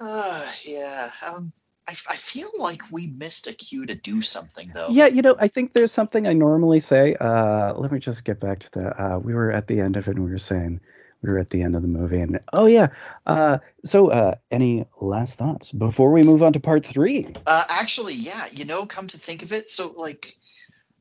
uh, 0.00 0.52
yeah. 0.64 1.10
Um, 1.34 1.52
I, 1.90 2.12
I 2.12 2.16
feel 2.16 2.52
like 2.56 2.82
we 2.92 3.08
missed 3.08 3.48
a 3.48 3.52
cue 3.52 3.84
to 3.86 3.96
do 3.96 4.22
something 4.22 4.70
though. 4.72 4.88
Yeah, 4.90 5.08
you 5.08 5.22
know, 5.22 5.34
I 5.38 5.48
think 5.48 5.72
there's 5.72 5.90
something 5.90 6.24
I 6.28 6.34
normally 6.34 6.78
say. 6.78 7.16
Uh, 7.16 7.74
let 7.74 7.90
me 7.90 7.98
just 7.98 8.24
get 8.24 8.38
back 8.38 8.60
to 8.60 8.70
the. 8.70 9.02
Uh, 9.02 9.18
we 9.18 9.34
were 9.34 9.50
at 9.50 9.66
the 9.66 9.80
end 9.80 9.96
of 9.96 10.06
it, 10.06 10.12
and 10.12 10.24
we 10.24 10.30
were 10.30 10.38
saying 10.38 10.80
we 11.20 11.32
were 11.32 11.40
at 11.40 11.50
the 11.50 11.62
end 11.62 11.74
of 11.74 11.82
the 11.82 11.88
movie, 11.88 12.20
and 12.20 12.38
oh 12.52 12.66
yeah. 12.66 12.88
Uh, 13.26 13.58
so, 13.84 14.08
uh, 14.08 14.36
any 14.52 14.86
last 15.00 15.34
thoughts 15.34 15.72
before 15.72 16.12
we 16.12 16.22
move 16.22 16.44
on 16.44 16.52
to 16.52 16.60
part 16.60 16.86
three? 16.86 17.26
Uh, 17.44 17.64
actually, 17.68 18.14
yeah. 18.14 18.46
You 18.52 18.66
know, 18.66 18.86
come 18.86 19.08
to 19.08 19.18
think 19.18 19.42
of 19.42 19.52
it, 19.52 19.68
so 19.68 19.90
like, 19.96 20.36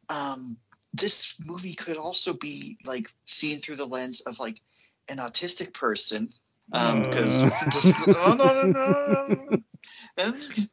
um, 0.10 0.58
this 0.96 1.36
movie 1.46 1.76
could 1.76 1.98
also 1.98 2.34
be 2.34 2.80
like 2.84 3.12
seen 3.26 3.60
through 3.60 3.76
the 3.76 3.86
lens 3.86 4.22
of 4.22 4.40
like 4.40 4.60
an 5.08 5.18
autistic 5.18 5.72
person. 5.72 6.30
Um, 6.72 7.04
because 7.04 7.44
Uh. 7.44 7.50
dis- 7.72 8.08
no, 8.08 8.34
no, 8.34 8.36
no, 8.36 8.72
no, 8.72 9.28
no. 9.52 9.58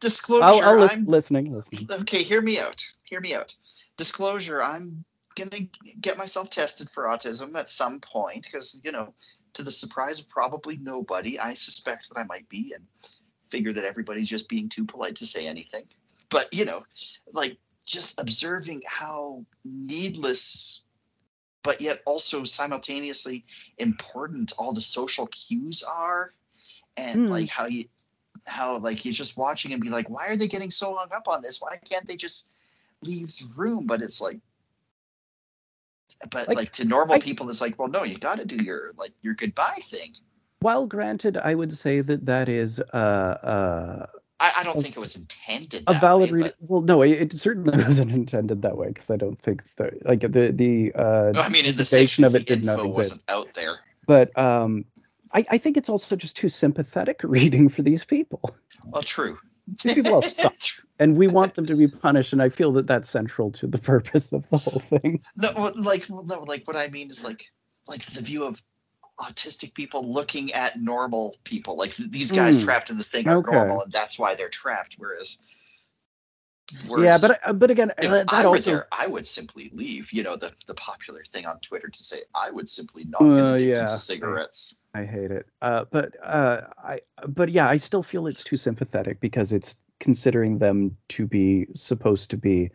Disclosure. 0.01 0.45
I'll, 0.45 0.81
I'll 0.81 0.89
I'm 0.89 1.05
listening, 1.07 1.53
listening. 1.53 1.89
okay. 1.91 2.23
Hear 2.23 2.41
me 2.41 2.59
out. 2.59 2.85
Hear 3.09 3.21
me 3.21 3.35
out. 3.35 3.55
Disclosure. 3.97 4.63
I'm 4.63 5.05
gonna 5.37 5.69
get 6.01 6.19
myself 6.19 6.51
tested 6.51 6.91
for 6.91 7.05
autism 7.05 7.55
at 7.57 7.69
some 7.69 8.01
point 8.01 8.47
because 8.51 8.81
you 8.85 8.93
know, 8.93 9.15
to 9.55 9.63
the 9.63 9.71
surprise 9.71 10.21
of 10.21 10.29
probably 10.29 10.79
nobody, 10.79 11.39
I 11.39 11.55
suspect 11.55 12.09
that 12.09 12.19
I 12.21 12.25
might 12.25 12.49
be, 12.49 12.73
and 12.75 12.85
figure 13.51 13.73
that 13.73 13.85
everybody's 13.85 14.29
just 14.29 14.49
being 14.49 14.69
too 14.69 14.85
polite 14.85 15.17
to 15.17 15.27
say 15.27 15.47
anything. 15.47 15.85
But 16.31 16.53
you 16.53 16.65
know, 16.65 16.81
like 17.33 17.59
just 17.85 18.21
observing 18.21 18.83
how 18.87 19.45
needless 19.65 20.83
but 21.63 21.81
yet 21.81 21.99
also 22.07 22.45
simultaneously 22.45 23.45
important 23.77 24.53
all 24.57 24.73
the 24.73 24.81
social 24.81 25.27
cues 25.27 25.83
are 25.83 26.33
and 26.97 27.23
Hmm. 27.23 27.27
like 27.27 27.49
how 27.49 27.67
you 27.67 27.87
how 28.47 28.79
like 28.79 29.05
you're 29.05 29.15
just 29.15 29.37
watching 29.37 29.73
and 29.73 29.83
be 29.83 29.91
like 29.91 30.09
why 30.09 30.29
are 30.29 30.37
they 30.37 30.49
getting 30.49 30.71
so 30.71 30.95
hung 30.95 31.09
up 31.15 31.29
on 31.29 31.43
this 31.43 31.61
why 31.61 31.77
can't 31.91 32.07
they 32.07 32.17
just 32.17 32.49
leave 33.03 33.29
the 33.39 33.49
room 33.57 33.87
but 33.87 34.03
it's 34.03 34.21
like 34.21 34.41
but 36.31 36.49
Like, 36.49 36.57
like, 36.57 36.73
to 36.73 36.85
normal 36.87 37.17
I- 37.17 37.21
people 37.21 37.49
it's 37.51 37.61
like 37.61 37.79
well 37.79 37.89
no 37.89 38.05
you 38.05 38.19
got 38.19 38.39
to 38.39 38.45
do 38.45 38.57
your 38.57 38.91
like 38.97 39.13
your 39.23 39.35
goodbye 39.35 39.79
thing 39.83 40.13
While 40.61 40.87
granted, 40.87 41.37
I 41.37 41.55
would 41.55 41.73
say 41.77 42.01
that 42.01 42.27
that 42.27 42.49
is 42.49 42.81
uh, 42.81 42.97
uh, 42.97 44.07
i, 44.41 44.53
I 44.61 44.65
don't 44.65 44.79
A- 44.79 44.83
think 44.83 44.97
it 44.97 45.01
was 45.01 45.17
intended 45.17 45.83
a 45.87 45.93
that 45.93 46.01
valid 46.01 46.31
way, 46.31 46.37
reading. 46.37 46.53
Well, 46.61 46.81
no, 46.83 47.03
it, 47.03 47.11
it 47.11 47.33
certainly 47.33 47.77
wasn't 47.85 48.13
intended 48.13 48.63
that 48.63 48.77
way 48.77 48.89
because 48.89 49.11
I 49.11 49.17
don't 49.17 49.39
think 49.39 49.63
the 49.77 49.91
like 50.05 50.21
the 50.21 50.53
the 50.53 50.93
uh, 50.95 51.33
but, 51.33 51.47
i 51.47 51.49
mean 51.49 51.67
in 51.67 51.77
the 51.77 51.85
of 52.25 52.35
it 52.35 52.47
did 52.47 52.65
not 52.65 52.79
exist. 52.85 52.97
wasn't 52.97 53.25
out 53.29 53.53
there 53.55 53.77
But 54.07 54.37
um, 54.39 54.85
I, 55.37 55.45
I 55.51 55.59
think 55.59 55.77
it's 55.77 55.89
also 55.91 56.17
just 56.17 56.37
too 56.37 56.49
sympathetic 56.49 57.21
reading 57.23 57.69
for 57.69 57.83
these 57.83 58.05
people, 58.05 58.41
well 58.87 59.03
true 59.03 59.39
These 59.83 59.95
people 59.95 60.15
all 60.15 60.23
suck. 60.41 60.55
and 60.99 61.17
we 61.17 61.29
want 61.29 61.55
them 61.55 61.67
to 61.67 61.77
be 61.77 61.89
punished. 61.89 62.33
And 62.33 62.43
I 62.43 62.49
feel 62.49 62.73
that 62.73 62.87
that's 62.87 63.09
central 63.09 63.51
to 63.53 63.67
the 63.67 63.79
purpose 63.93 64.33
of 64.33 64.49
the 64.51 64.59
whole 64.59 64.81
thing. 64.81 65.23
No, 65.37 65.73
like 65.77 66.09
no, 66.09 66.41
like 66.41 66.67
what 66.67 66.77
I 66.77 66.89
mean 66.89 67.11
is 67.11 67.23
like 67.25 67.45
like 67.87 68.05
the 68.07 68.23
view 68.23 68.45
of 68.45 68.61
autistic 69.21 69.75
people 69.75 70.03
looking 70.03 70.53
at 70.53 70.77
normal 70.79 71.37
people. 71.45 71.77
Like 71.77 71.95
these 71.97 72.33
guys 72.33 72.57
Hmm. 72.57 72.65
trapped 72.65 72.91
in 72.91 72.99
the 72.99 73.05
thing 73.05 73.29
are 73.29 73.37
Okay. 73.39 73.55
normal, 73.57 73.83
and 73.83 73.93
that's 73.93 74.19
why 74.19 74.35
they're 74.35 74.49
trapped. 74.49 74.95
Whereas, 74.99 75.39
yeah, 76.99 77.19
but 77.21 77.41
uh, 77.45 77.53
but 77.53 77.71
again, 77.71 77.93
if 77.99 78.11
uh, 78.11 78.15
that 78.15 78.33
I 78.33 78.43
were 78.43 78.49
also 78.49 78.71
there, 78.71 78.89
I 78.91 79.07
would 79.07 79.27
simply 79.27 79.71
leave. 79.73 80.13
You 80.13 80.23
know, 80.23 80.37
the 80.37 80.53
the 80.67 80.75
popular 80.75 81.23
thing 81.23 81.47
on 81.47 81.61
Twitter 81.61 81.89
to 81.89 82.05
say 82.05 82.19
I 82.35 82.51
would 82.51 82.69
simply 82.69 83.05
knock 83.05 83.23
Uh, 83.23 83.25
in 83.25 83.45
addicted 83.45 83.69
yeah. 83.69 83.87
to 83.87 83.99
cigarettes. 83.99 84.83
I 84.95 85.05
hate 85.05 85.31
it. 85.31 85.47
Uh, 85.63 85.85
but 85.91 86.17
uh, 86.23 86.63
I 86.79 87.01
but 87.29 87.51
yeah, 87.51 87.69
I 87.69 87.77
still 87.77 88.03
feel 88.03 88.27
it's 88.27 88.45
too 88.45 88.57
sympathetic 88.57 89.21
because 89.21 89.53
it's 89.53 89.77
considering 90.01 90.59
them 90.59 90.97
to 91.09 91.27
be 91.27 91.67
supposed 91.75 92.31
to 92.31 92.37
be 92.37 92.71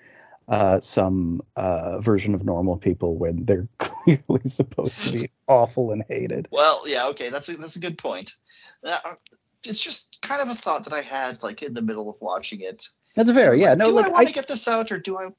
uh, 0.48 0.80
some 0.80 1.42
uh, 1.56 2.00
version 2.00 2.34
of 2.34 2.44
normal 2.44 2.78
people 2.78 3.16
when 3.16 3.46
they're 3.46 3.68
clearly 3.78 4.42
supposed 4.46 5.04
to 5.04 5.12
be 5.12 5.30
awful 5.48 5.92
and 5.92 6.04
hated. 6.08 6.48
Well, 6.52 6.88
yeah, 6.88 7.08
okay, 7.10 7.30
that's 7.30 7.50
a 7.50 7.58
that's 7.58 7.76
a 7.76 7.80
good 7.80 7.98
point. 7.98 8.34
Uh, 8.84 8.98
it's 9.66 9.84
just 9.84 10.22
kind 10.22 10.42
of 10.42 10.50
a 10.50 10.56
thought 10.56 10.86
that 10.86 10.94
I 10.94 11.02
had 11.02 11.44
like 11.44 11.62
in 11.62 11.74
the 11.74 11.82
middle 11.82 12.10
of 12.10 12.16
watching 12.20 12.62
it. 12.62 12.88
That's 13.16 13.32
fair. 13.32 13.54
Yeah. 13.54 13.70
like, 13.70 13.78
No. 13.80 13.86
do 13.86 13.92
Look, 13.92 14.06
I 14.06 14.10
want 14.10 14.28
to 14.28 14.34
get 14.34 14.48
this 14.48 14.68
out 14.68 14.92
or 14.92 14.98
do 14.98 15.18
I 15.18 15.30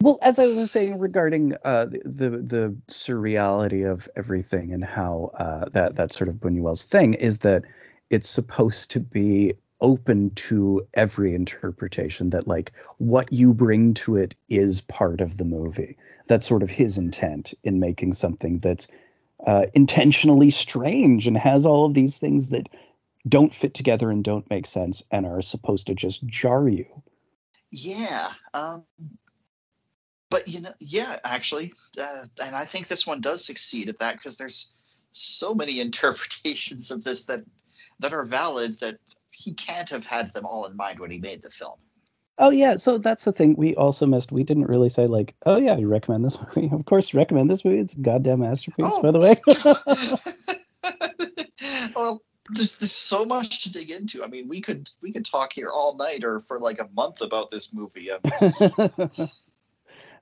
Well, 0.00 0.18
as 0.22 0.38
I 0.38 0.46
was 0.46 0.70
saying 0.70 0.98
regarding 0.98 1.54
uh, 1.64 1.86
the 1.86 2.30
the 2.30 2.76
surreality 2.88 3.90
of 3.90 4.08
everything 4.16 4.72
and 4.72 4.84
how 4.84 5.30
uh, 5.38 5.66
that 5.70 5.96
that 5.96 6.12
sort 6.12 6.28
of 6.28 6.36
Buñuel's 6.36 6.84
thing 6.84 7.14
is 7.14 7.38
that 7.40 7.64
it's 8.10 8.28
supposed 8.28 8.90
to 8.92 9.00
be 9.00 9.54
open 9.80 10.30
to 10.30 10.86
every 10.94 11.34
interpretation 11.34 12.30
that 12.30 12.46
like 12.46 12.72
what 12.98 13.32
you 13.32 13.52
bring 13.52 13.92
to 13.92 14.16
it 14.16 14.34
is 14.48 14.80
part 14.80 15.20
of 15.20 15.36
the 15.36 15.44
movie. 15.44 15.96
That's 16.26 16.46
sort 16.46 16.62
of 16.62 16.70
his 16.70 16.96
intent 16.96 17.52
in 17.64 17.80
making 17.80 18.14
something 18.14 18.58
that's 18.58 18.88
uh, 19.46 19.66
intentionally 19.74 20.50
strange 20.50 21.26
and 21.26 21.36
has 21.36 21.66
all 21.66 21.84
of 21.84 21.94
these 21.94 22.18
things 22.18 22.48
that 22.50 22.68
don't 23.28 23.54
fit 23.54 23.74
together 23.74 24.10
and 24.10 24.24
don't 24.24 24.48
make 24.48 24.66
sense 24.66 25.02
and 25.10 25.26
are 25.26 25.42
supposed 25.42 25.86
to 25.88 25.94
just 25.94 26.26
jar 26.26 26.68
you. 26.68 26.86
Yeah. 27.76 28.28
Um, 28.54 28.84
but 30.30 30.46
you 30.46 30.60
know, 30.60 30.72
yeah, 30.78 31.18
actually, 31.24 31.72
uh, 32.00 32.24
and 32.44 32.54
I 32.54 32.64
think 32.66 32.86
this 32.86 33.04
one 33.04 33.20
does 33.20 33.44
succeed 33.44 33.88
at 33.88 33.98
that 33.98 34.14
because 34.14 34.36
there's 34.36 34.72
so 35.10 35.54
many 35.54 35.80
interpretations 35.80 36.92
of 36.92 37.02
this 37.02 37.24
that 37.24 37.44
that 37.98 38.12
are 38.12 38.22
valid 38.24 38.78
that 38.80 38.98
he 39.32 39.54
can't 39.54 39.88
have 39.90 40.06
had 40.06 40.32
them 40.34 40.46
all 40.46 40.66
in 40.66 40.76
mind 40.76 41.00
when 41.00 41.10
he 41.10 41.18
made 41.18 41.42
the 41.42 41.50
film. 41.50 41.78
Oh 42.38 42.50
yeah, 42.50 42.76
so 42.76 42.98
that's 42.98 43.24
the 43.24 43.32
thing 43.32 43.56
we 43.56 43.74
also 43.74 44.06
missed. 44.06 44.30
We 44.30 44.44
didn't 44.44 44.66
really 44.66 44.88
say 44.88 45.06
like, 45.08 45.34
oh 45.44 45.56
yeah, 45.56 45.76
you 45.76 45.88
recommend 45.88 46.24
this 46.24 46.38
movie? 46.56 46.70
Of 46.72 46.84
course, 46.84 47.12
recommend 47.12 47.50
this 47.50 47.64
movie. 47.64 47.80
It's 47.80 47.94
a 47.94 48.00
goddamn 48.00 48.40
masterpiece, 48.40 48.86
Oh. 48.88 49.02
by 49.02 49.10
the 49.10 49.18
way. 49.18 49.36
well, 51.96 52.22
there's 52.50 52.76
there's 52.76 52.92
so 52.92 53.24
much 53.24 53.64
to 53.64 53.72
dig 53.72 53.90
into. 53.90 54.22
I 54.22 54.28
mean, 54.28 54.48
we 54.48 54.60
could 54.60 54.90
we 55.02 55.12
could 55.12 55.24
talk 55.24 55.52
here 55.52 55.70
all 55.70 55.96
night 55.96 56.24
or 56.24 56.40
for 56.40 56.58
like 56.58 56.80
a 56.80 56.88
month 56.94 57.20
about 57.20 57.50
this 57.50 57.74
movie. 57.74 58.10
Um, 58.10 58.20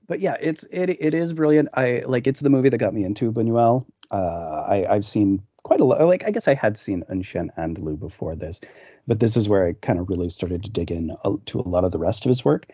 but 0.06 0.20
yeah, 0.20 0.36
it's 0.40 0.64
it 0.64 0.90
it 0.90 1.14
is 1.14 1.32
brilliant. 1.32 1.70
I 1.74 2.02
like 2.06 2.26
it's 2.26 2.40
the 2.40 2.50
movie 2.50 2.68
that 2.68 2.78
got 2.78 2.94
me 2.94 3.04
into 3.04 3.32
Buñuel. 3.32 3.86
Uh, 4.10 4.64
I 4.68 4.86
I've 4.88 5.06
seen 5.06 5.42
quite 5.62 5.80
a 5.80 5.84
lot. 5.84 6.00
Like 6.00 6.24
I 6.24 6.30
guess 6.30 6.48
I 6.48 6.54
had 6.54 6.76
seen 6.76 7.02
Un 7.10 7.22
Chien 7.22 7.50
Andalou 7.58 7.98
before 7.98 8.36
this, 8.36 8.60
but 9.06 9.18
this 9.18 9.36
is 9.36 9.48
where 9.48 9.66
I 9.66 9.72
kind 9.72 9.98
of 9.98 10.08
really 10.08 10.28
started 10.28 10.62
to 10.64 10.70
dig 10.70 10.90
in 10.90 11.16
uh, 11.24 11.36
to 11.46 11.60
a 11.60 11.68
lot 11.68 11.84
of 11.84 11.90
the 11.90 11.98
rest 11.98 12.24
of 12.24 12.28
his 12.30 12.44
work. 12.44 12.66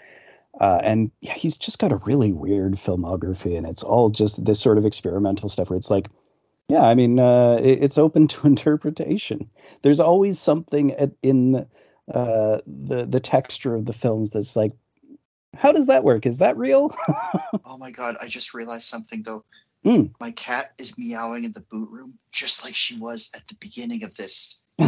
Uh, 0.60 0.80
and 0.82 1.10
yeah, 1.20 1.34
he's 1.34 1.56
just 1.56 1.78
got 1.78 1.92
a 1.92 1.96
really 1.96 2.32
weird 2.32 2.74
filmography, 2.74 3.56
and 3.56 3.66
it's 3.66 3.82
all 3.82 4.10
just 4.10 4.44
this 4.44 4.60
sort 4.60 4.76
of 4.76 4.84
experimental 4.84 5.48
stuff 5.48 5.70
where 5.70 5.76
it's 5.76 5.90
like, 5.90 6.08
yeah, 6.68 6.82
I 6.82 6.94
mean, 6.94 7.18
uh, 7.18 7.58
it, 7.62 7.82
it's 7.82 7.98
open 7.98 8.28
to 8.28 8.46
interpretation. 8.46 9.50
There's 9.82 10.00
always 10.00 10.38
something 10.38 10.92
at, 10.92 11.12
in 11.22 11.66
uh, 12.12 12.58
the 12.66 13.06
the 13.06 13.20
texture 13.20 13.74
of 13.74 13.84
the 13.84 13.92
films 13.92 14.30
that's 14.30 14.56
like, 14.56 14.72
how 15.56 15.72
does 15.72 15.86
that 15.86 16.04
work? 16.04 16.26
Is 16.26 16.38
that 16.38 16.56
real? 16.56 16.94
oh 17.64 17.78
my 17.78 17.90
god, 17.90 18.16
I 18.20 18.28
just 18.28 18.54
realized 18.54 18.84
something 18.84 19.22
though. 19.22 19.44
Hmm. 19.84 20.06
My 20.20 20.32
cat 20.32 20.72
is 20.78 20.98
meowing 20.98 21.44
in 21.44 21.52
the 21.52 21.60
boot 21.60 21.90
room 21.90 22.18
just 22.32 22.64
like 22.64 22.74
she 22.74 22.98
was 22.98 23.30
at 23.34 23.46
the 23.46 23.54
beginning 23.60 24.04
of 24.04 24.16
this. 24.16 24.66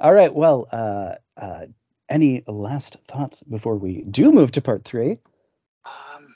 All 0.00 0.12
right. 0.12 0.34
Well, 0.34 0.68
uh, 0.72 1.16
uh, 1.36 1.66
any 2.08 2.42
last 2.46 2.96
thoughts 3.06 3.42
before 3.42 3.76
we 3.76 4.02
do 4.02 4.32
move 4.32 4.52
to 4.52 4.62
part 4.62 4.84
three? 4.84 5.18
Um, 5.84 6.26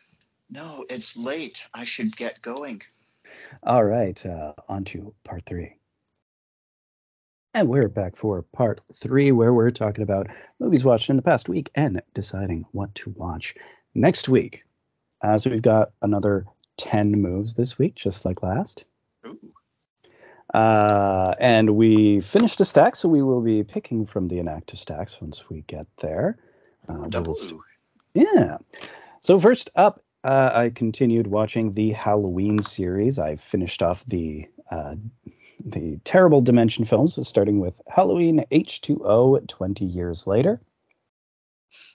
no, 0.50 0.84
it's 0.90 1.16
late. 1.16 1.66
I 1.72 1.84
should 1.84 2.14
get 2.16 2.42
going. 2.42 2.82
All 3.62 3.84
right. 3.84 4.24
Uh, 4.24 4.52
on 4.68 4.84
to 4.84 5.14
part 5.24 5.44
three. 5.46 5.76
And 7.54 7.68
we're 7.68 7.88
back 7.88 8.16
for 8.16 8.42
part 8.42 8.80
three, 8.92 9.30
where 9.30 9.54
we're 9.54 9.70
talking 9.70 10.02
about 10.02 10.26
movies 10.58 10.84
watched 10.84 11.08
in 11.08 11.16
the 11.16 11.22
past 11.22 11.48
week 11.48 11.70
and 11.76 12.02
deciding 12.12 12.66
what 12.72 12.94
to 12.96 13.10
watch 13.16 13.54
next 13.94 14.28
week. 14.28 14.64
Uh, 15.22 15.38
so 15.38 15.50
we've 15.50 15.62
got 15.62 15.92
another 16.02 16.46
10 16.78 17.12
moves 17.12 17.54
this 17.54 17.78
week, 17.78 17.94
just 17.94 18.24
like 18.24 18.42
last. 18.42 18.84
Ooh. 19.26 19.38
Uh, 20.52 21.34
and 21.38 21.76
we 21.76 22.20
finished 22.20 22.60
a 22.60 22.64
stack, 22.64 22.96
so 22.96 23.08
we 23.08 23.22
will 23.22 23.40
be 23.40 23.62
picking 23.62 24.04
from 24.04 24.26
the 24.26 24.38
inactive 24.38 24.78
stacks 24.78 25.20
once 25.20 25.48
we 25.48 25.62
get 25.62 25.86
there. 25.98 26.38
Uh, 26.88 27.02
we 27.04 27.08
Double 27.08 27.32
will 27.32 27.36
st- 27.36 27.60
yeah. 28.14 28.58
So 29.20 29.38
first 29.38 29.70
up, 29.74 30.00
uh, 30.24 30.50
I 30.54 30.70
continued 30.70 31.26
watching 31.26 31.72
the 31.72 31.92
Halloween 31.92 32.62
series. 32.62 33.18
I 33.18 33.36
finished 33.36 33.82
off 33.82 34.04
the 34.06 34.48
uh, 34.70 34.94
the 35.64 35.98
terrible 36.04 36.40
Dimension 36.40 36.84
films, 36.84 37.18
starting 37.28 37.60
with 37.60 37.80
Halloween 37.88 38.44
H2O 38.50 39.46
20 39.46 39.84
years 39.84 40.26
later. 40.26 40.60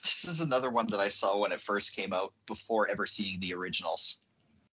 This 0.02 0.24
is 0.24 0.40
another 0.40 0.70
one 0.70 0.86
that 0.90 1.00
I 1.00 1.08
saw 1.08 1.38
when 1.38 1.52
it 1.52 1.60
first 1.60 1.94
came 1.94 2.12
out 2.12 2.32
before 2.46 2.88
ever 2.88 3.06
seeing 3.06 3.40
the 3.40 3.54
originals. 3.54 4.24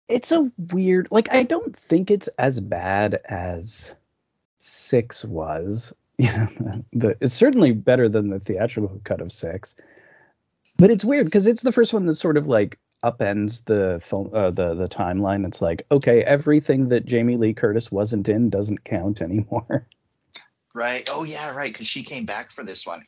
It's 0.09 0.33
a 0.33 0.51
weird, 0.73 1.09
like, 1.11 1.33
I 1.33 1.45
don't 1.45 1.77
think 1.77 2.11
it's 2.11 2.29
as 2.39 2.61
bad 2.61 3.21
as 3.25 3.95
six 4.59 5.25
was. 5.25 5.95
Yeah, 6.19 6.47
the, 6.93 7.17
it's 7.21 7.35
certainly 7.35 7.73
better 7.73 8.09
than 8.09 8.29
the 8.29 8.39
theatrical 8.39 9.01
cut 9.03 9.21
of 9.21 9.33
six. 9.33 9.75
But 10.79 10.91
it's 10.91 11.05
weird 11.05 11.25
because 11.25 11.47
it's 11.47 11.63
the 11.63 11.73
first 11.73 11.93
one 11.93 12.07
that 12.07 12.15
sort 12.15 12.37
of 12.37 12.47
like 12.47 12.79
upends 13.03 13.65
the 13.65 14.01
film, 14.01 14.31
uh, 14.33 14.51
the 14.51 14.75
the 14.75 14.89
timeline. 14.89 15.47
It's 15.47 15.61
like, 15.61 15.87
okay, 15.91 16.23
everything 16.23 16.89
that 16.89 17.07
Jamie 17.07 17.37
Lee 17.37 17.55
Curtis 17.55 17.91
wasn't 17.91 18.29
in 18.29 18.51
doesn't 18.51 18.85
count 18.85 19.21
anymore. 19.21 19.87
Right? 20.75 21.07
Oh 21.13 21.23
yeah, 21.23 21.55
right. 21.55 21.71
Because 21.71 21.87
she 21.87 22.03
came 22.03 22.25
back 22.25 22.51
for 22.51 22.65
this 22.65 22.87
one. 22.87 23.03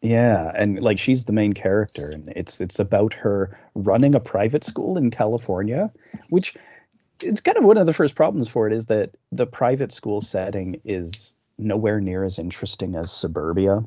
Yeah, 0.00 0.52
and 0.54 0.80
like 0.80 1.00
she's 1.00 1.24
the 1.24 1.32
main 1.32 1.52
character, 1.52 2.10
and 2.12 2.32
it's 2.36 2.60
it's 2.60 2.78
about 2.78 3.12
her 3.14 3.58
running 3.74 4.14
a 4.14 4.20
private 4.20 4.62
school 4.62 4.96
in 4.96 5.10
California, 5.10 5.90
which 6.30 6.54
it's 7.20 7.40
kind 7.40 7.58
of 7.58 7.64
one 7.64 7.76
of 7.76 7.86
the 7.86 7.92
first 7.92 8.14
problems 8.14 8.46
for 8.46 8.68
it 8.68 8.72
is 8.72 8.86
that 8.86 9.16
the 9.32 9.46
private 9.46 9.90
school 9.90 10.20
setting 10.20 10.80
is 10.84 11.34
nowhere 11.58 12.00
near 12.00 12.22
as 12.22 12.38
interesting 12.38 12.94
as 12.94 13.10
suburbia 13.10 13.82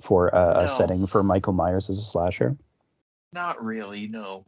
for 0.00 0.28
a, 0.28 0.46
a 0.46 0.68
setting 0.68 1.06
for 1.06 1.22
Michael 1.22 1.52
Myers 1.52 1.88
as 1.88 1.98
a 1.98 2.02
slasher. 2.02 2.56
Not 3.32 3.62
really. 3.64 4.08
No. 4.08 4.44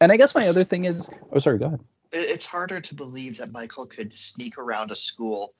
And 0.00 0.12
I 0.12 0.16
guess 0.16 0.34
my 0.34 0.42
other 0.46 0.64
thing 0.64 0.84
is, 0.84 1.08
oh 1.32 1.38
sorry, 1.38 1.58
go 1.58 1.66
ahead. 1.66 1.80
It's 2.12 2.46
harder 2.46 2.80
to 2.80 2.94
believe 2.94 3.38
that 3.38 3.52
Michael 3.52 3.86
could 3.86 4.12
sneak 4.12 4.58
around 4.58 4.90
a 4.90 4.94
school 4.94 5.54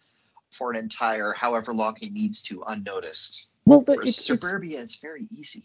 for 0.52 0.70
an 0.70 0.76
entire 0.76 1.32
however 1.32 1.72
long 1.72 1.96
he 2.00 2.10
needs 2.10 2.42
to 2.42 2.62
unnoticed. 2.66 3.48
Well, 3.64 3.82
the, 3.82 3.94
it's, 3.94 4.10
it's 4.10 4.24
suburbia, 4.24 4.80
it's 4.80 5.00
very 5.00 5.26
easy. 5.36 5.64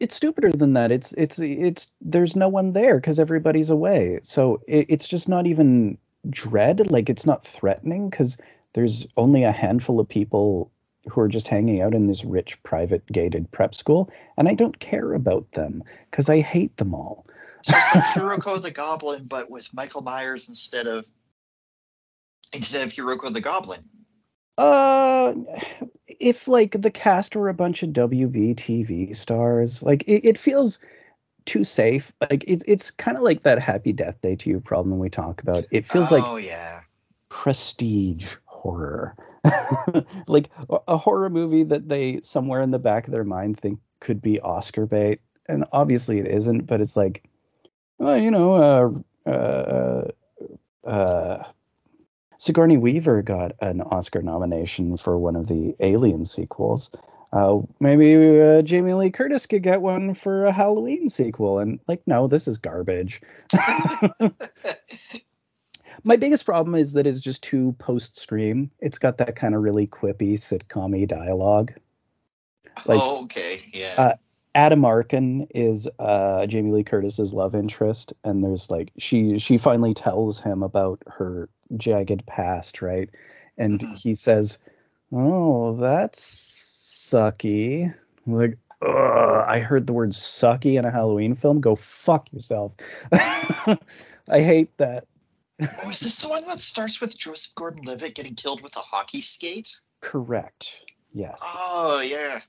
it's 0.00 0.16
stupider 0.16 0.50
than 0.50 0.72
that. 0.72 0.90
It's 0.90 1.12
it's 1.12 1.38
it's 1.38 1.86
there's 2.00 2.34
no 2.34 2.48
one 2.48 2.72
there 2.72 2.96
because 2.96 3.20
everybody's 3.20 3.70
away. 3.70 4.18
So 4.22 4.60
it, 4.66 4.86
it's 4.88 5.06
just 5.06 5.28
not 5.28 5.46
even 5.46 5.96
dread. 6.28 6.90
Like 6.90 7.08
it's 7.08 7.24
not 7.24 7.44
threatening 7.44 8.10
because 8.10 8.36
there's 8.72 9.06
only 9.16 9.44
a 9.44 9.52
handful 9.52 10.00
of 10.00 10.08
people 10.08 10.72
who 11.08 11.20
are 11.20 11.28
just 11.28 11.48
hanging 11.48 11.82
out 11.82 11.94
in 11.94 12.06
this 12.06 12.24
rich 12.24 12.60
private 12.64 13.06
gated 13.06 13.50
prep 13.52 13.74
school, 13.74 14.10
and 14.36 14.48
I 14.48 14.54
don't 14.54 14.78
care 14.78 15.14
about 15.14 15.52
them 15.52 15.84
because 16.10 16.28
I 16.28 16.40
hate 16.40 16.76
them 16.76 16.94
all. 16.94 17.24
So 17.62 17.74
it's 17.76 17.94
like 17.94 18.04
Hiruko 18.04 18.60
the 18.60 18.70
Goblin, 18.70 19.24
but 19.26 19.50
with 19.50 19.68
Michael 19.74 20.02
Myers 20.02 20.48
instead 20.48 20.86
of 20.86 21.06
instead 22.52 22.82
of 22.82 22.92
Hiruko 22.92 23.32
the 23.32 23.40
Goblin. 23.40 23.80
Uh, 24.58 25.34
if 26.20 26.46
like 26.48 26.80
the 26.80 26.90
cast 26.90 27.34
were 27.34 27.48
a 27.48 27.54
bunch 27.54 27.82
of 27.82 27.90
WB 27.90 28.54
TV 28.56 29.14
stars, 29.16 29.82
like 29.82 30.02
it, 30.04 30.26
it 30.26 30.38
feels 30.38 30.78
too 31.44 31.64
safe. 31.64 32.12
Like 32.20 32.44
it's 32.46 32.64
it's 32.66 32.90
kind 32.90 33.16
of 33.16 33.22
like 33.22 33.42
that 33.42 33.58
Happy 33.58 33.92
Death 33.92 34.20
Day 34.20 34.36
to 34.36 34.50
You 34.50 34.60
problem 34.60 34.98
we 34.98 35.10
talk 35.10 35.42
about. 35.42 35.64
It 35.70 35.86
feels 35.86 36.12
oh, 36.12 36.16
like 36.16 36.44
yeah. 36.44 36.80
prestige 37.28 38.36
horror, 38.44 39.16
like 40.26 40.50
a, 40.70 40.78
a 40.88 40.96
horror 40.96 41.30
movie 41.30 41.64
that 41.64 41.88
they 41.88 42.20
somewhere 42.22 42.60
in 42.60 42.70
the 42.70 42.78
back 42.78 43.06
of 43.06 43.12
their 43.12 43.24
mind 43.24 43.58
think 43.58 43.80
could 44.00 44.20
be 44.20 44.40
Oscar 44.40 44.86
bait, 44.86 45.20
and 45.46 45.64
obviously 45.72 46.18
it 46.18 46.26
isn't. 46.26 46.66
But 46.66 46.80
it's 46.80 46.96
like, 46.96 47.24
well, 47.98 48.18
you 48.18 48.30
know, 48.30 48.54
uh, 49.26 49.30
uh, 49.30 50.10
uh, 50.84 51.44
Sigourney 52.38 52.76
Weaver 52.76 53.22
got 53.22 53.52
an 53.60 53.80
Oscar 53.80 54.22
nomination 54.22 54.96
for 54.96 55.16
one 55.18 55.36
of 55.36 55.46
the 55.46 55.76
Alien 55.80 56.26
sequels. 56.26 56.90
Uh, 57.32 57.60
maybe 57.80 58.40
uh, 58.40 58.62
Jamie 58.62 58.92
Lee 58.94 59.10
Curtis 59.10 59.46
could 59.46 59.62
get 59.62 59.80
one 59.80 60.12
for 60.12 60.44
a 60.44 60.52
Halloween 60.52 61.08
sequel. 61.08 61.60
And 61.60 61.80
like, 61.88 62.02
no, 62.06 62.26
this 62.26 62.46
is 62.46 62.58
garbage. 62.58 63.22
My 66.04 66.16
biggest 66.16 66.44
problem 66.44 66.74
is 66.74 66.92
that 66.94 67.06
it's 67.06 67.20
just 67.20 67.42
too 67.42 67.74
post 67.78 68.18
scream. 68.18 68.70
It's 68.80 68.98
got 68.98 69.18
that 69.18 69.36
kind 69.36 69.54
of 69.54 69.62
really 69.62 69.86
quippy 69.86 70.32
sitcom 70.34 71.06
dialogue. 71.06 71.72
Like, 72.86 73.00
oh, 73.00 73.24
okay, 73.24 73.60
yeah. 73.72 73.94
Uh, 73.96 74.14
Adam 74.54 74.84
Arkin 74.84 75.46
is 75.54 75.88
uh, 75.98 76.46
Jamie 76.46 76.72
Lee 76.72 76.84
Curtis's 76.84 77.32
love 77.32 77.54
interest, 77.54 78.12
and 78.24 78.44
there's 78.44 78.70
like 78.70 78.92
she 78.98 79.38
she 79.38 79.56
finally 79.58 79.94
tells 79.94 80.40
him 80.40 80.62
about 80.62 81.02
her 81.06 81.48
jagged 81.76 82.26
past, 82.26 82.82
right? 82.82 83.08
And 83.56 83.80
Mhm. 83.80 83.96
he 83.96 84.14
says, 84.14 84.58
"Oh, 85.12 85.76
that's 85.76 86.20
sucky." 87.12 87.94
I'm 88.26 88.32
like, 88.34 88.58
Ugh, 88.82 89.44
I 89.48 89.60
heard 89.60 89.86
the 89.86 89.92
word 89.92 90.10
"sucky" 90.10 90.78
in 90.78 90.84
a 90.84 90.90
Halloween 90.90 91.34
film. 91.34 91.60
Go 91.60 91.74
fuck 91.76 92.32
yourself. 92.32 92.74
I 93.12 93.78
hate 94.28 94.76
that. 94.78 95.06
oh, 95.60 95.90
is 95.90 96.00
this 96.00 96.20
the 96.22 96.28
one 96.28 96.44
that 96.46 96.60
starts 96.60 97.00
with 97.00 97.16
Joseph 97.16 97.54
Gordon-Levitt 97.54 98.14
getting 98.14 98.34
killed 98.34 98.60
with 98.62 98.76
a 98.76 98.80
hockey 98.80 99.20
skate? 99.20 99.80
Correct. 100.00 100.80
Yes, 101.14 101.40
Oh, 101.42 102.00
yeah. 102.00 102.40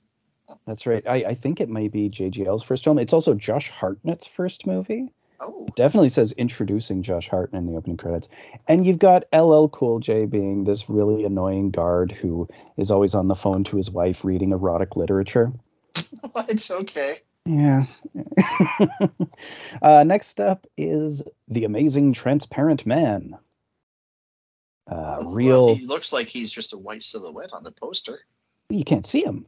That's 0.66 0.86
right. 0.86 1.04
I, 1.08 1.16
I 1.16 1.34
think 1.34 1.60
it 1.60 1.70
may 1.70 1.88
be 1.88 2.10
JGL's 2.10 2.64
first 2.64 2.84
film. 2.84 3.00
It's 3.00 3.14
also 3.14 3.34
Josh 3.34 3.72
Hartnett's 3.72 4.28
first 4.28 4.68
movie. 4.68 5.10
Oh, 5.40 5.68
definitely 5.76 6.10
says 6.10 6.32
introducing 6.34 7.04
Josh 7.04 7.28
Hartnett 7.28 7.62
in 7.62 7.68
the 7.68 7.78
opening 7.78 7.98
credits. 7.98 8.30
And 8.68 8.86
you've 8.86 9.00
got 9.00 9.26
LL 9.34 9.68
Cool 9.68 10.00
J 10.00 10.26
being 10.26 10.64
this 10.64 10.90
really 10.90 11.26
annoying 11.26 11.72
guard 11.72 12.12
who 12.12 12.48
is 12.78 12.92
always 12.92 13.16
on 13.16 13.28
the 13.28 13.36
phone 13.36 13.64
to 13.66 13.78
his 13.78 13.92
wife 13.92 14.24
reading 14.24 14.52
erotic 14.52 14.96
literature. 14.96 15.52
it's 16.48 16.72
okay. 16.72 17.16
Yeah. 17.46 17.86
uh, 19.82 20.04
next 20.06 20.40
up 20.40 20.66
is 20.78 21.24
The 21.50 21.66
Amazing 21.66 22.14
Transparent 22.14 22.86
Man. 22.86 23.38
Uh, 24.90 25.18
Well, 25.20 25.32
real. 25.32 25.76
he 25.76 25.86
looks 25.86 26.14
like 26.14 26.28
he's 26.28 26.52
just 26.52 26.74
a 26.74 26.78
white 26.78 27.02
silhouette 27.02 27.54
on 27.54 27.64
the 27.64 27.72
poster. 27.72 28.20
You 28.70 28.84
can't 28.84 29.06
see 29.06 29.24
him. 29.24 29.46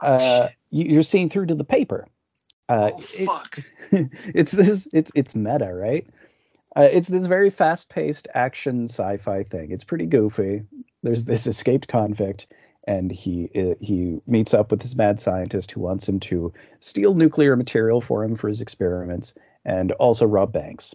Uh, 0.00 0.48
you, 0.70 0.86
you're 0.86 1.02
seeing 1.02 1.28
through 1.28 1.46
to 1.46 1.54
the 1.54 1.64
paper. 1.64 2.06
Uh, 2.68 2.90
oh, 2.94 2.98
it- 2.98 3.26
fuck. 3.26 3.58
it's 4.34 4.52
this 4.52 4.88
it's 4.92 5.12
it's 5.14 5.34
meta 5.34 5.72
right? 5.72 6.06
Uh, 6.76 6.88
it's 6.90 7.06
this 7.06 7.26
very 7.26 7.50
fast-paced 7.50 8.26
action 8.34 8.84
sci-fi 8.88 9.44
thing. 9.44 9.70
It's 9.70 9.84
pretty 9.84 10.06
goofy. 10.06 10.64
There's 11.04 11.24
this 11.24 11.46
escaped 11.46 11.86
convict 11.86 12.48
and 12.86 13.12
he 13.12 13.48
uh, 13.54 13.74
he 13.80 14.20
meets 14.26 14.54
up 14.54 14.70
with 14.70 14.80
this 14.80 14.96
mad 14.96 15.20
scientist 15.20 15.70
who 15.72 15.80
wants 15.80 16.08
him 16.08 16.20
to 16.20 16.52
steal 16.80 17.14
nuclear 17.14 17.56
material 17.56 18.00
for 18.00 18.24
him 18.24 18.34
for 18.34 18.48
his 18.48 18.60
experiments 18.60 19.34
and 19.64 19.92
also 19.92 20.26
rob 20.26 20.52
banks. 20.52 20.94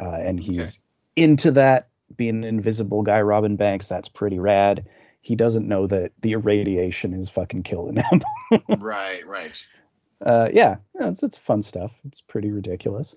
Uh, 0.00 0.18
and 0.22 0.40
he's 0.40 0.80
into 1.14 1.50
that. 1.52 1.88
Being 2.16 2.36
an 2.36 2.44
invisible 2.44 3.02
guy 3.02 3.20
robbing 3.20 3.56
banks 3.56 3.88
that's 3.88 4.08
pretty 4.08 4.38
rad 4.38 4.86
he 5.26 5.34
doesn't 5.34 5.66
know 5.66 5.88
that 5.88 6.12
the 6.20 6.34
irradiation 6.34 7.12
is 7.12 7.28
fucking 7.28 7.64
killing 7.64 7.96
him 7.96 8.22
right, 8.78 9.26
right. 9.26 9.66
uh, 10.24 10.48
yeah, 10.52 10.76
yeah 10.94 11.08
it's, 11.08 11.24
it's 11.24 11.36
fun 11.36 11.62
stuff. 11.62 11.98
It's 12.04 12.20
pretty 12.20 12.52
ridiculous. 12.52 13.16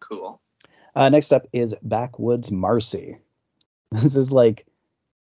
Cool. 0.00 0.40
Uh, 0.96 1.10
next 1.10 1.30
up 1.34 1.46
is 1.52 1.74
Backwoods 1.82 2.50
Marcy. 2.50 3.18
This 3.92 4.16
is 4.16 4.32
like 4.32 4.66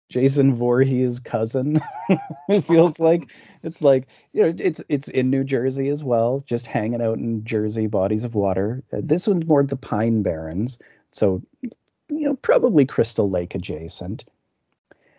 Jason 0.09 0.53
Voorhees' 0.55 1.19
cousin. 1.19 1.81
it 2.49 2.65
feels 2.65 2.99
like 2.99 3.23
it's 3.61 3.81
like 3.81 4.07
you 4.33 4.41
know 4.43 4.53
it's 4.57 4.83
it's 4.89 5.07
in 5.07 5.29
New 5.29 5.45
Jersey 5.45 5.87
as 5.87 6.03
well, 6.03 6.43
just 6.45 6.65
hanging 6.65 7.01
out 7.01 7.17
in 7.17 7.45
Jersey 7.45 7.87
bodies 7.87 8.25
of 8.25 8.35
water. 8.35 8.83
Uh, 8.91 8.99
this 9.01 9.25
one's 9.25 9.47
more 9.47 9.63
the 9.63 9.77
Pine 9.77 10.21
Barrens, 10.21 10.79
so 11.11 11.41
you 11.61 11.71
know 12.09 12.35
probably 12.35 12.85
Crystal 12.85 13.29
Lake 13.29 13.55
adjacent. 13.55 14.25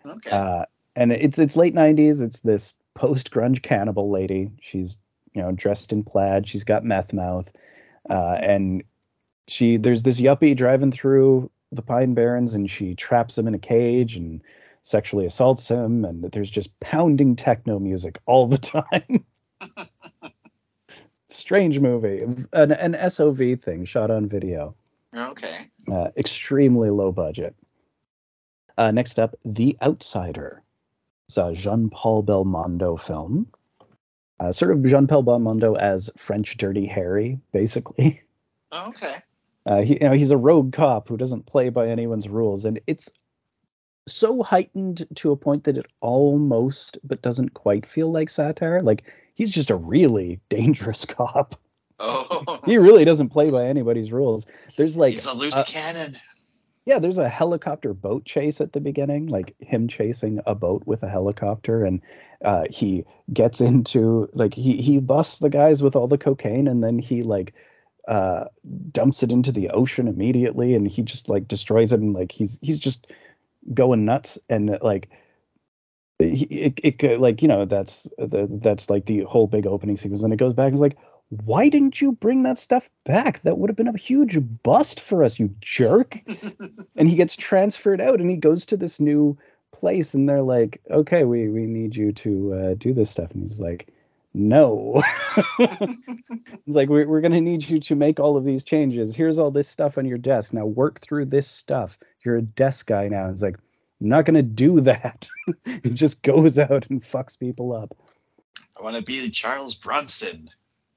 Okay. 0.05 0.29
Uh, 0.31 0.65
and 0.95 1.11
it's 1.11 1.39
it's 1.39 1.55
late 1.55 1.75
'90s. 1.75 2.21
It's 2.21 2.41
this 2.41 2.73
post 2.93 3.31
grunge 3.31 3.61
cannibal 3.61 4.09
lady. 4.09 4.51
She's 4.61 4.97
you 5.33 5.41
know 5.41 5.51
dressed 5.51 5.91
in 5.91 6.03
plaid. 6.03 6.47
She's 6.47 6.63
got 6.63 6.83
meth 6.83 7.13
mouth, 7.13 7.51
uh, 8.09 8.37
and 8.39 8.83
she 9.47 9.77
there's 9.77 10.03
this 10.03 10.19
yuppie 10.19 10.55
driving 10.55 10.91
through 10.91 11.51
the 11.71 11.81
Pine 11.81 12.13
Barrens, 12.13 12.53
and 12.53 12.69
she 12.69 12.95
traps 12.95 13.37
him 13.37 13.47
in 13.47 13.53
a 13.53 13.59
cage 13.59 14.15
and 14.15 14.41
sexually 14.81 15.25
assaults 15.25 15.67
him. 15.67 16.05
And 16.05 16.23
there's 16.23 16.49
just 16.49 16.79
pounding 16.79 17.35
techno 17.35 17.79
music 17.79 18.19
all 18.25 18.47
the 18.47 18.57
time. 18.57 19.25
Strange 21.27 21.79
movie, 21.79 22.21
an, 22.53 22.71
an 22.71 23.09
SOV 23.09 23.59
thing 23.59 23.83
shot 23.85 24.09
on 24.09 24.27
video 24.27 24.73
okay. 25.15 25.69
uh, 25.91 26.09
extremely 26.17 26.89
low 26.89 27.11
budget. 27.11 27.55
Uh, 28.77 28.91
next 28.91 29.19
up, 29.19 29.35
The 29.43 29.77
Outsider. 29.81 30.61
It's 31.27 31.37
a 31.37 31.53
Jean 31.53 31.89
Paul 31.89 32.23
Belmondo 32.23 32.99
film. 32.99 33.47
Uh, 34.39 34.51
sort 34.51 34.71
of 34.71 34.83
Jean 34.83 35.07
Paul 35.07 35.23
Belmondo 35.23 35.77
as 35.77 36.11
French 36.17 36.57
Dirty 36.57 36.85
Harry, 36.85 37.39
basically. 37.51 38.21
Okay. 38.89 39.13
Uh, 39.65 39.83
he, 39.83 39.93
you 39.93 39.99
know, 40.01 40.11
he's 40.11 40.31
a 40.31 40.37
rogue 40.37 40.73
cop 40.73 41.07
who 41.07 41.15
doesn't 41.15 41.45
play 41.45 41.69
by 41.69 41.87
anyone's 41.87 42.27
rules, 42.27 42.65
and 42.65 42.81
it's 42.87 43.09
so 44.05 44.43
heightened 44.43 45.07
to 45.15 45.31
a 45.31 45.37
point 45.37 45.63
that 45.63 45.77
it 45.77 45.85
almost, 46.01 46.97
but 47.05 47.21
doesn't 47.21 47.53
quite 47.53 47.85
feel 47.85 48.11
like 48.11 48.27
satire. 48.29 48.81
Like 48.81 49.03
he's 49.33 49.49
just 49.49 49.69
a 49.69 49.75
really 49.77 50.41
dangerous 50.49 51.05
cop. 51.05 51.55
Oh, 51.99 52.59
He 52.65 52.77
really 52.77 53.05
doesn't 53.05 53.29
play 53.29 53.49
by 53.49 53.65
anybody's 53.67 54.11
rules. 54.11 54.45
There's 54.75 54.97
like 54.97 55.13
he's 55.13 55.25
a 55.25 55.33
loose 55.33 55.55
uh, 55.55 55.63
cannon. 55.63 56.11
Yeah, 56.85 56.99
there's 56.99 57.17
a 57.17 57.29
helicopter 57.29 57.93
boat 57.95 58.25
chase 58.25 58.61
at 58.61 58.73
the 58.73 58.79
beginning, 58.81 59.25
like 59.27 59.55
him 59.59 59.87
chasing 59.87 60.39
a 60.45 60.53
boat 60.53 60.83
with 60.85 61.01
a 61.01 61.09
helicopter, 61.09 61.83
and 61.83 61.99
uh, 62.43 62.65
he 62.69 63.05
gets 63.33 63.59
into 63.59 64.29
like 64.33 64.53
he 64.53 64.77
he 64.81 64.99
busts 64.99 65.39
the 65.39 65.49
guys 65.49 65.81
with 65.81 65.95
all 65.95 66.07
the 66.07 66.17
cocaine, 66.19 66.67
and 66.67 66.83
then 66.83 66.99
he 66.99 67.23
like 67.23 67.53
uh, 68.07 68.45
dumps 68.91 69.23
it 69.23 69.31
into 69.31 69.51
the 69.51 69.69
ocean 69.71 70.07
immediately, 70.07 70.75
and 70.75 70.87
he 70.87 71.01
just 71.01 71.27
like 71.27 71.47
destroys 71.47 71.91
it, 71.91 72.01
and 72.01 72.13
like 72.13 72.31
he's 72.31 72.59
he's 72.61 72.79
just 72.79 73.07
going 73.73 74.05
nuts, 74.05 74.39
and 74.49 74.77
like 74.81 75.09
he, 76.19 76.45
it, 76.45 76.79
it 76.83 76.99
could- 76.99 77.19
like 77.19 77.41
you 77.41 77.47
know 77.47 77.65
that's 77.65 78.03
the 78.17 78.47
that's 78.61 78.89
like 78.89 79.05
the 79.05 79.21
whole 79.21 79.47
big 79.47 79.65
opening 79.67 79.97
sequence, 79.97 80.23
and 80.23 80.33
it 80.33 80.37
goes 80.37 80.53
back 80.53 80.65
and 80.67 80.75
it's 80.75 80.81
like. 80.81 80.97
Why 81.29 81.69
didn't 81.69 82.01
you 82.01 82.11
bring 82.11 82.43
that 82.43 82.57
stuff 82.57 82.89
back? 83.03 83.41
That 83.41 83.57
would 83.57 83.69
have 83.69 83.77
been 83.77 83.87
a 83.87 83.97
huge 83.97 84.37
bust 84.63 84.99
for 84.99 85.23
us, 85.23 85.39
you 85.39 85.53
jerk. 85.59 86.19
And 86.97 87.09
he 87.09 87.17
gets 87.17 87.35
transferred 87.35 87.99
out 87.99 88.21
and 88.21 88.29
he 88.29 88.37
goes 88.37 88.65
to 88.67 88.77
this 88.77 89.01
new 89.01 89.37
place 89.73 90.13
and 90.13 90.29
they're 90.29 90.41
like 90.41 90.81
okay 90.89 91.25
we 91.25 91.49
we 91.49 91.65
need 91.65 91.93
you 91.93 92.13
to 92.13 92.53
uh, 92.53 92.73
do 92.75 92.93
this 92.93 93.11
stuff. 93.11 93.31
And 93.31 93.41
he's 93.41 93.59
like 93.59 93.91
no. 94.33 95.01
It's 96.67 96.75
like 96.75 96.89
we're, 96.89 97.07
we're 97.07 97.21
going 97.21 97.31
to 97.31 97.41
need 97.41 97.67
you 97.67 97.79
to 97.79 97.95
make 97.95 98.19
all 98.19 98.37
of 98.37 98.43
these 98.43 98.63
changes. 98.63 99.15
Here's 99.15 99.37
all 99.37 99.51
this 99.51 99.67
stuff 99.67 99.97
on 99.97 100.05
your 100.05 100.17
desk. 100.17 100.51
Now 100.53 100.65
work 100.65 100.99
through 100.99 101.25
this 101.25 101.47
stuff. 101.47 101.97
You're 102.23 102.37
a 102.37 102.41
desk 102.41 102.87
guy 102.87 103.07
now. 103.07 103.29
It's 103.29 103.41
like 103.41 103.57
i'm 104.01 104.09
not 104.09 104.25
going 104.25 104.35
to 104.35 104.43
do 104.43 104.81
that. 104.81 105.29
He 105.83 105.91
just 105.91 106.23
goes 106.23 106.57
out 106.57 106.87
and 106.89 107.01
fucks 107.01 107.37
people 107.37 107.73
up. 107.73 107.95
I 108.79 108.83
want 108.83 108.95
to 108.95 109.03
be 109.03 109.21
the 109.21 109.29
Charles 109.29 109.75
Bronson. 109.75 110.49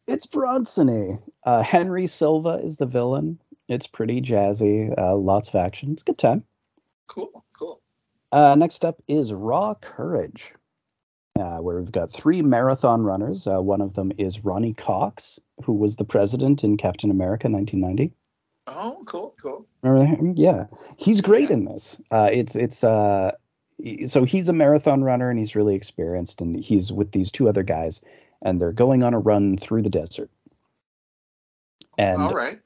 It's 0.09 0.25
Bronson. 0.25 1.19
Uh, 1.45 1.63
Henry 1.63 2.07
Silva 2.07 2.61
is 2.65 2.79
the 2.79 2.87
villain. 2.87 3.39
It's 3.69 3.87
pretty 3.87 4.23
jazzy, 4.23 4.97
uh, 4.97 5.15
lots 5.15 5.51
of 5.51 5.57
action. 5.57 5.93
It's 5.93 6.01
a 6.01 6.05
good 6.07 6.17
time. 6.17 6.45
Cool, 7.09 7.45
cool. 7.53 7.83
Uh, 8.33 8.55
next 8.55 8.87
up 8.87 9.03
is 9.07 9.35
Raw 9.35 9.75
Courage, 9.75 10.55
uh, 11.39 11.59
where 11.59 11.79
we've 11.79 11.93
got 11.93 12.11
three 12.11 12.41
marathon 12.41 13.03
runners. 13.03 13.47
Uh, 13.47 13.61
one 13.61 13.83
of 13.83 13.93
them 13.93 14.11
is 14.17 14.43
Ronny 14.43 14.73
Cox, 14.73 15.39
who 15.63 15.75
was 15.75 15.97
the 15.97 16.07
president 16.07 16.65
in 16.65 16.79
Captain 16.79 17.11
America 17.11 17.51
1990. 17.51 18.15
Oh, 18.67 19.03
cool, 19.05 19.35
cool. 19.43 19.67
Remember 19.83 20.07
him? 20.07 20.33
Yeah, 20.37 20.69
he's 20.97 21.21
great 21.21 21.51
in 21.51 21.67
this. 21.67 22.01
Uh, 22.11 22.31
it's 22.33 22.57
it's 22.57 22.83
uh, 22.83 23.33
so 24.07 24.25
he's 24.25 24.49
a 24.49 24.55
marathon 24.55 25.05
runner 25.05 25.29
and 25.29 25.39
he's 25.39 25.55
really 25.55 25.75
experienced, 25.75 26.41
and 26.41 26.59
he's 26.59 26.91
with 26.93 27.13
these 27.13 27.31
two 27.31 27.49
other 27.49 27.63
guys, 27.63 28.01
and 28.43 28.61
they're 28.61 28.73
going 28.73 29.03
on 29.03 29.15
a 29.15 29.19
run 29.19 29.57
through 29.57 29.83
the 29.83 29.91
desert. 29.91 30.31
And 31.97 32.23
All 32.23 32.35
right. 32.35 32.61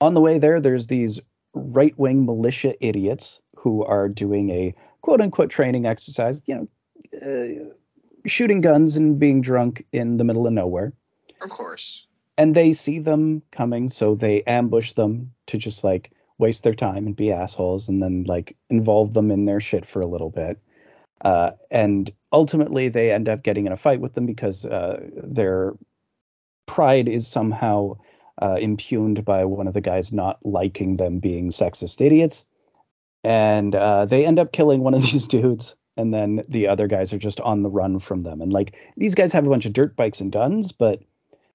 on 0.00 0.14
the 0.14 0.20
way 0.20 0.38
there, 0.38 0.60
there's 0.60 0.88
these 0.88 1.20
right 1.54 1.96
wing 1.98 2.26
militia 2.26 2.74
idiots 2.84 3.40
who 3.56 3.84
are 3.84 4.08
doing 4.08 4.50
a 4.50 4.74
quote 5.02 5.20
unquote 5.20 5.50
training 5.50 5.86
exercise, 5.86 6.42
you 6.46 6.54
know, 6.54 6.68
uh, 7.22 7.72
shooting 8.26 8.60
guns 8.60 8.96
and 8.96 9.18
being 9.18 9.40
drunk 9.40 9.84
in 9.92 10.16
the 10.16 10.24
middle 10.24 10.46
of 10.46 10.52
nowhere. 10.52 10.92
Of 11.42 11.50
course. 11.50 12.06
And 12.38 12.54
they 12.54 12.72
see 12.72 12.98
them 12.98 13.42
coming, 13.50 13.88
so 13.88 14.14
they 14.14 14.42
ambush 14.44 14.92
them 14.92 15.32
to 15.46 15.58
just 15.58 15.84
like 15.84 16.10
waste 16.38 16.62
their 16.64 16.74
time 16.74 17.06
and 17.06 17.14
be 17.14 17.30
assholes 17.30 17.88
and 17.88 18.02
then 18.02 18.24
like 18.24 18.56
involve 18.70 19.14
them 19.14 19.30
in 19.30 19.44
their 19.44 19.60
shit 19.60 19.84
for 19.84 20.00
a 20.00 20.06
little 20.06 20.30
bit. 20.30 20.58
Uh, 21.20 21.52
and 21.70 22.10
ultimately, 22.32 22.88
they 22.88 23.12
end 23.12 23.28
up 23.28 23.42
getting 23.42 23.66
in 23.66 23.72
a 23.72 23.76
fight 23.76 24.00
with 24.00 24.14
them 24.14 24.26
because 24.26 24.64
uh, 24.64 25.00
their 25.14 25.74
pride 26.66 27.08
is 27.08 27.26
somehow 27.28 27.96
uh, 28.40 28.56
impugned 28.60 29.24
by 29.24 29.44
one 29.44 29.68
of 29.68 29.74
the 29.74 29.80
guys 29.80 30.12
not 30.12 30.38
liking 30.44 30.96
them 30.96 31.18
being 31.18 31.50
sexist 31.50 32.00
idiots. 32.00 32.44
And 33.24 33.74
uh, 33.74 34.06
they 34.06 34.26
end 34.26 34.38
up 34.38 34.52
killing 34.52 34.80
one 34.80 34.94
of 34.94 35.02
these 35.12 35.26
dudes. 35.26 35.76
And 35.96 36.12
then 36.12 36.42
the 36.48 36.68
other 36.68 36.86
guys 36.86 37.12
are 37.12 37.18
just 37.18 37.40
on 37.40 37.62
the 37.62 37.70
run 37.70 37.98
from 37.98 38.20
them. 38.20 38.40
And 38.40 38.52
like 38.52 38.76
these 38.96 39.14
guys 39.14 39.32
have 39.32 39.46
a 39.46 39.50
bunch 39.50 39.66
of 39.66 39.74
dirt 39.74 39.94
bikes 39.94 40.20
and 40.20 40.32
guns, 40.32 40.72
but 40.72 41.02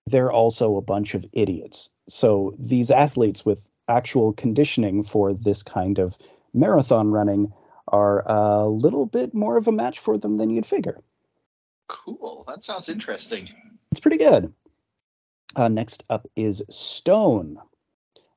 they're 0.06 0.31
also 0.31 0.77
a 0.77 0.81
bunch 0.81 1.15
of 1.15 1.25
idiots. 1.33 1.89
So 2.07 2.53
these 2.59 2.91
athletes 2.91 3.45
with 3.45 3.67
actual 3.88 4.33
conditioning 4.33 5.03
for 5.03 5.33
this 5.33 5.64
kind 5.64 5.97
of 5.97 6.17
marathon 6.53 7.11
running 7.11 7.51
are 7.88 8.24
a 8.30 8.67
little 8.67 9.06
bit 9.06 9.33
more 9.33 9.57
of 9.57 9.67
a 9.67 9.72
match 9.72 9.99
for 9.99 10.17
them 10.17 10.35
than 10.35 10.49
you'd 10.49 10.66
figure. 10.66 11.01
Cool. 11.88 12.43
That 12.48 12.64
sounds 12.64 12.90
interesting. 12.90 13.49
It's 13.91 13.99
pretty 13.99 14.17
good. 14.17 14.53
Uh, 15.56 15.67
next 15.69 16.03
up 16.09 16.27
is 16.35 16.61
Stone. 16.69 17.59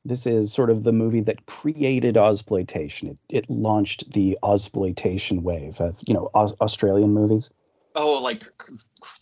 This 0.05 0.27
is 0.27 0.53
sort 0.53 0.71
of 0.71 0.85
the 0.85 0.93
movie 0.93 1.21
that 1.21 1.45
created 1.47 2.15
Ozploitation. 2.15 3.11
It, 3.11 3.19
it 3.29 3.51
launched 3.51 4.13
the 4.13 4.39
Ozploitation 4.43 5.43
wave 5.43 5.81
of, 5.81 5.99
you 6.07 6.15
know, 6.15 6.31
Aus- 6.33 6.55
Australian 6.61 7.13
movies. 7.13 7.51
Oh, 7.95 8.23
like 8.23 8.45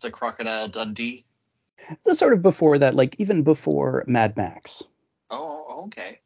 the 0.03 0.11
Crocodile 0.11 0.69
Dundee. 0.69 1.25
The 2.05 2.15
sort 2.15 2.35
of 2.35 2.43
before 2.43 2.79
that, 2.79 2.95
like 2.95 3.17
even 3.19 3.43
before 3.43 4.05
Mad 4.07 4.37
Max. 4.37 4.85
Oh, 5.31 5.85
okay. 5.87 6.18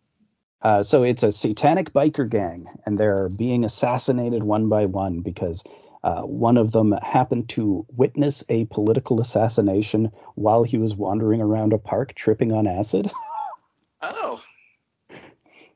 Uh, 0.62 0.82
so 0.82 1.02
it's 1.02 1.22
a 1.22 1.32
satanic 1.32 1.92
biker 1.92 2.28
gang, 2.28 2.66
and 2.86 2.96
they're 2.96 3.28
being 3.28 3.64
assassinated 3.64 4.44
one 4.44 4.68
by 4.68 4.86
one 4.86 5.20
because 5.20 5.64
uh, 6.04 6.22
one 6.22 6.56
of 6.56 6.72
them 6.72 6.92
happened 7.02 7.48
to 7.48 7.84
witness 7.90 8.44
a 8.48 8.64
political 8.66 9.20
assassination 9.20 10.10
while 10.34 10.62
he 10.62 10.78
was 10.78 10.94
wandering 10.94 11.40
around 11.40 11.72
a 11.72 11.78
park 11.78 12.14
tripping 12.14 12.52
on 12.52 12.66
acid. 12.66 13.10
Oh, 14.04 14.42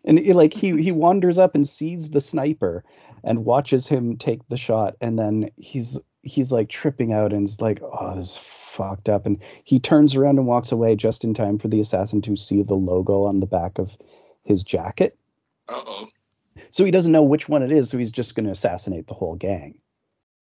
and 0.04 0.18
he, 0.18 0.32
like 0.32 0.52
he 0.52 0.82
he 0.82 0.90
wanders 0.90 1.38
up 1.38 1.54
and 1.54 1.68
sees 1.68 2.10
the 2.10 2.20
sniper 2.20 2.82
and 3.22 3.44
watches 3.44 3.86
him 3.86 4.16
take 4.16 4.48
the 4.48 4.56
shot, 4.56 4.96
and 5.00 5.16
then 5.16 5.50
he's 5.56 5.98
he's 6.22 6.50
like 6.50 6.68
tripping 6.68 7.12
out 7.12 7.32
and 7.32 7.46
is 7.46 7.60
like, 7.60 7.80
oh, 7.82 8.16
this 8.16 8.30
is 8.30 8.38
fucked 8.38 9.08
up, 9.08 9.26
and 9.26 9.42
he 9.64 9.78
turns 9.78 10.14
around 10.14 10.38
and 10.38 10.46
walks 10.46 10.72
away 10.72 10.96
just 10.96 11.24
in 11.24 11.34
time 11.34 11.58
for 11.58 11.68
the 11.68 11.80
assassin 11.80 12.20
to 12.22 12.36
see 12.36 12.62
the 12.62 12.74
logo 12.74 13.24
on 13.24 13.40
the 13.40 13.46
back 13.46 13.78
of 13.78 13.96
his 14.46 14.64
jacket. 14.64 15.16
uh 15.68 15.82
oh. 15.86 16.08
So 16.70 16.84
he 16.84 16.90
doesn't 16.90 17.12
know 17.12 17.22
which 17.22 17.48
one 17.48 17.62
it 17.62 17.72
is, 17.72 17.90
so 17.90 17.98
he's 17.98 18.10
just 18.10 18.34
going 18.34 18.46
to 18.46 18.52
assassinate 18.52 19.06
the 19.06 19.14
whole 19.14 19.34
gang. 19.34 19.78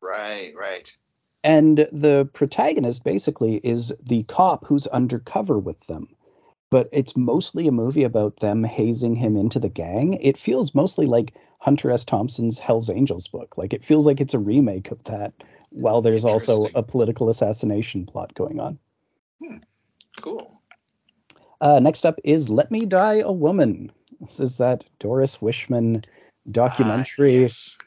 Right, 0.01 0.53
right. 0.57 0.97
And 1.43 1.89
the 1.93 2.29
protagonist 2.33 3.05
basically 3.05 3.57
is 3.57 3.93
the 4.03 4.23
cop 4.25 4.65
who's 4.65 4.87
undercover 4.87 5.59
with 5.59 5.81
them. 5.87 6.09
But 6.71 6.89
it's 6.93 7.17
mostly 7.17 7.69
a 7.69 7.73
movie 7.73 8.05
about 8.05 8.39
them 8.39 8.65
hazing 8.65 9.15
him 9.15 9.37
into 9.37 9.59
the 9.59 9.69
gang. 9.69 10.15
It 10.15 10.39
feels 10.39 10.75
mostly 10.75 11.07
like 11.07 11.35
Hunter 11.61 11.91
S. 11.91 12.05
Thompson's 12.05 12.59
Hell's 12.59 12.91
Angels 12.91 13.29
book. 13.29 13.57
Like 13.57 13.73
it 13.73 13.85
feels 13.85 14.07
like 14.07 14.21
it's 14.21 14.35
a 14.35 14.39
remake 14.39 14.91
of 14.91 15.03
that, 15.05 15.35
while 15.71 16.03
there's 16.03 16.25
also 16.25 16.67
a 16.75 16.83
political 16.83 17.29
assassination 17.29 18.07
plot 18.07 18.35
going 18.35 18.61
on. 18.61 18.79
Cool. 20.21 20.54
Uh, 21.61 21.81
next 21.81 22.05
up 22.05 22.19
is 22.25 22.49
Let 22.49 22.71
Me 22.71 22.87
Die 22.87 23.19
a 23.19 23.33
Woman. 23.33 23.93
This 24.21 24.41
is 24.41 24.59
that 24.59 24.85
Doris 24.99 25.39
Wishman 25.39 26.05
documentary. 26.51 27.37
Ah, 27.37 27.41
yes. 27.41 27.79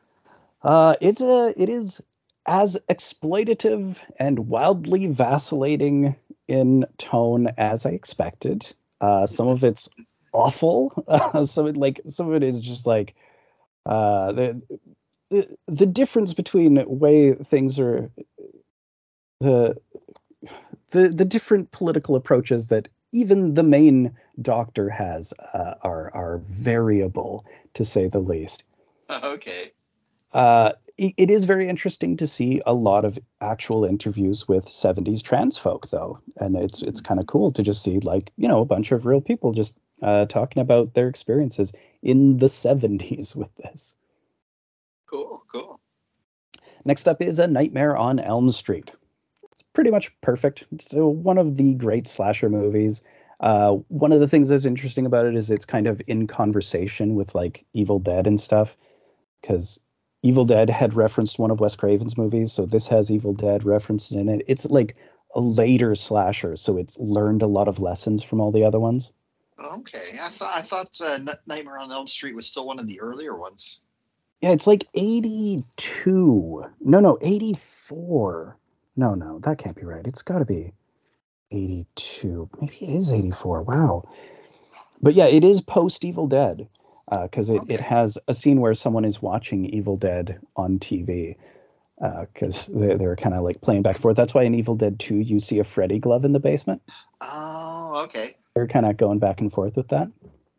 Uh, 0.64 0.96
it's 1.02 1.22
a 1.22 1.54
it 1.56 1.70
is 1.70 2.02
as 2.46 2.78
exploitative 2.90 3.98
and 4.20 4.48
wildly 4.48 5.08
vacillating 5.08 6.16
in 6.48 6.86
tone 6.98 7.48
as 7.58 7.86
I 7.86 7.92
expected. 7.92 8.74
Uh, 9.02 9.28
some 9.28 9.48
of 9.48 9.64
it's 9.64 9.90
awful. 10.34 11.04
Uh, 11.08 11.46
some 11.46 11.68
of 11.68 11.76
it, 11.76 11.80
like 11.80 12.02
some 12.08 12.30
of 12.30 12.36
it 12.36 12.44
is 12.44 12.60
just 12.62 12.86
like 12.86 13.16
uh, 13.86 14.32
the, 14.32 14.62
the 15.30 15.56
the 15.68 15.86
difference 15.86 16.34
between 16.34 16.76
the 16.76 16.88
way 16.88 17.34
things 17.34 17.80
are 17.80 18.10
the 19.40 19.76
the 20.92 21.10
the 21.10 21.26
different 21.26 21.72
political 21.72 22.16
approaches 22.16 22.68
that 22.68 22.88
even 23.12 23.54
the 23.54 23.64
main 23.64 24.16
doctor 24.42 24.90
has 24.90 25.34
uh, 25.54 25.76
are 25.82 26.14
are 26.14 26.38
variable 26.48 27.46
to 27.74 27.86
say 27.86 28.08
the 28.08 28.20
least. 28.20 28.64
Okay. 29.24 29.72
Uh, 30.34 30.74
it, 30.98 31.14
it 31.16 31.32
is 31.32 31.46
very 31.46 31.70
interesting 31.70 32.18
to 32.18 32.28
see 32.28 32.62
a 32.66 32.74
lot 32.74 33.06
of 33.06 33.18
actual 33.40 33.86
interviews 33.86 34.48
with 34.48 34.66
70s 34.66 35.24
trans 35.24 35.58
folk, 35.58 35.90
though, 35.90 36.20
and 36.36 36.58
it's 36.58 36.82
it's 36.82 37.00
kind 37.00 37.20
of 37.20 37.28
cool 37.28 37.52
to 37.54 37.64
just 37.64 37.82
see 37.82 38.00
like 38.00 38.32
you 38.36 38.48
know 38.48 38.62
a 38.62 38.66
bunch 38.66 38.92
of 38.92 39.06
real 39.06 39.22
people 39.22 39.54
just 39.54 39.78
uh, 40.02 40.26
talking 40.26 40.62
about 40.62 40.94
their 40.94 41.08
experiences 41.08 41.72
in 42.02 42.38
the 42.38 42.48
70s 42.48 43.36
with 43.42 43.56
this. 43.56 43.96
Cool, 45.10 45.44
cool. 45.52 45.80
Next 46.86 47.08
up 47.08 47.22
is 47.22 47.40
A 47.40 47.48
Nightmare 47.48 47.96
on 47.98 48.20
Elm 48.20 48.52
Street. 48.52 48.92
Pretty 49.78 49.92
much 49.92 50.12
perfect. 50.22 50.66
It's 50.72 50.92
uh, 50.92 51.06
one 51.06 51.38
of 51.38 51.56
the 51.56 51.76
great 51.76 52.08
slasher 52.08 52.50
movies. 52.50 53.04
Uh, 53.40 53.74
one 53.90 54.12
of 54.12 54.20
the 54.20 54.28
things 54.28 54.50
that's 54.50 54.66
interesting 54.66 55.06
about 55.06 55.28
it 55.28 55.36
is 55.36 55.52
it's 55.52 55.66
kind 55.66 55.86
of 55.86 56.02
in 56.08 56.26
conversation 56.26 57.14
with 57.14 57.36
like 57.36 57.64
Evil 57.74 58.00
Dead 58.00 58.26
and 58.26 58.40
stuff, 58.40 58.76
because 59.40 59.80
Evil 60.24 60.46
Dead 60.46 60.72
had 60.72 60.96
referenced 60.96 61.38
one 61.38 61.52
of 61.52 61.60
Wes 61.60 61.76
Craven's 61.76 62.18
movies, 62.18 62.52
so 62.52 62.66
this 62.66 62.88
has 62.88 63.12
Evil 63.12 63.34
Dead 63.34 63.66
referenced 63.66 64.14
in 64.14 64.30
it. 64.30 64.42
It's 64.48 64.66
like 64.66 64.96
a 65.36 65.42
later 65.42 65.94
slasher, 65.94 66.56
so 66.56 66.76
it's 66.76 66.98
learned 66.98 67.44
a 67.44 67.48
lot 67.48 67.68
of 67.68 67.80
lessons 67.80 68.24
from 68.24 68.42
all 68.42 68.52
the 68.52 68.64
other 68.64 68.80
ones. 68.80 69.12
Okay. 69.64 70.18
I 70.20 70.30
thought 70.30 70.58
I 70.58 70.62
thought 70.62 71.00
uh, 71.06 71.20
Nightmare 71.46 71.78
on 71.78 71.92
Elm 71.92 72.08
Street 72.08 72.34
was 72.34 72.48
still 72.48 72.66
one 72.66 72.80
of 72.80 72.88
the 72.88 73.00
earlier 73.00 73.38
ones. 73.38 73.86
Yeah, 74.42 74.54
it's 74.54 74.66
like 74.66 74.88
82. 74.96 76.66
No, 76.82 77.00
no, 77.00 77.20
84. 77.22 78.58
No, 78.98 79.14
no, 79.14 79.40
that 79.40 79.60
can't 79.60 79.76
be 79.76 79.84
right. 79.86 80.06
It's 80.06 80.24
got 80.24 80.40
to 80.40 80.46
be 80.46 80.74
82. 81.52 82.50
Maybe 82.60 82.78
it 82.82 82.90
is 82.90 83.12
84. 83.12 83.62
Wow. 83.64 84.10
But 85.02 85.14
yeah, 85.14 85.28
it 85.28 85.44
is 85.44 85.62
post 85.62 86.04
Evil 86.04 86.28
Dead 86.28 86.68
uh, 87.12 87.24
because 87.24 87.50
it, 87.50 87.58
it 87.68 87.74
Okay. 87.76 87.84
has 87.84 88.18
a 88.28 88.34
scene 88.34 88.60
where 88.60 88.74
someone 88.74 89.06
is 89.06 89.22
watching 89.22 89.66
Evil 89.66 89.96
Dead 89.96 90.40
on 90.56 90.80
TV 90.80 91.36
because 92.00 92.70
uh, 92.70 92.74
they, 92.80 92.96
they're 92.96 93.16
kind 93.16 93.36
of 93.36 93.44
like 93.44 93.62
playing 93.62 93.84
back 93.84 93.96
and 93.96 94.02
forth. 94.02 94.18
That's 94.18 94.34
why 94.34 94.44
in 94.44 94.56
Evil 94.56 94.76
Dead 94.76 95.00
2, 95.00 95.16
you 95.16 95.40
see 95.40 95.60
a 95.60 95.64
Freddy 95.64 96.00
glove 96.00 96.26
in 96.26 96.32
the 96.32 96.40
basement. 96.40 96.82
Oh, 97.22 98.02
okay. 98.06 98.30
They're 98.56 98.68
kind 98.68 98.86
of 98.88 98.98
going 98.98 99.20
back 99.20 99.42
and 99.42 99.54
forth 99.54 99.76
with 99.78 99.90
that. 99.90 100.10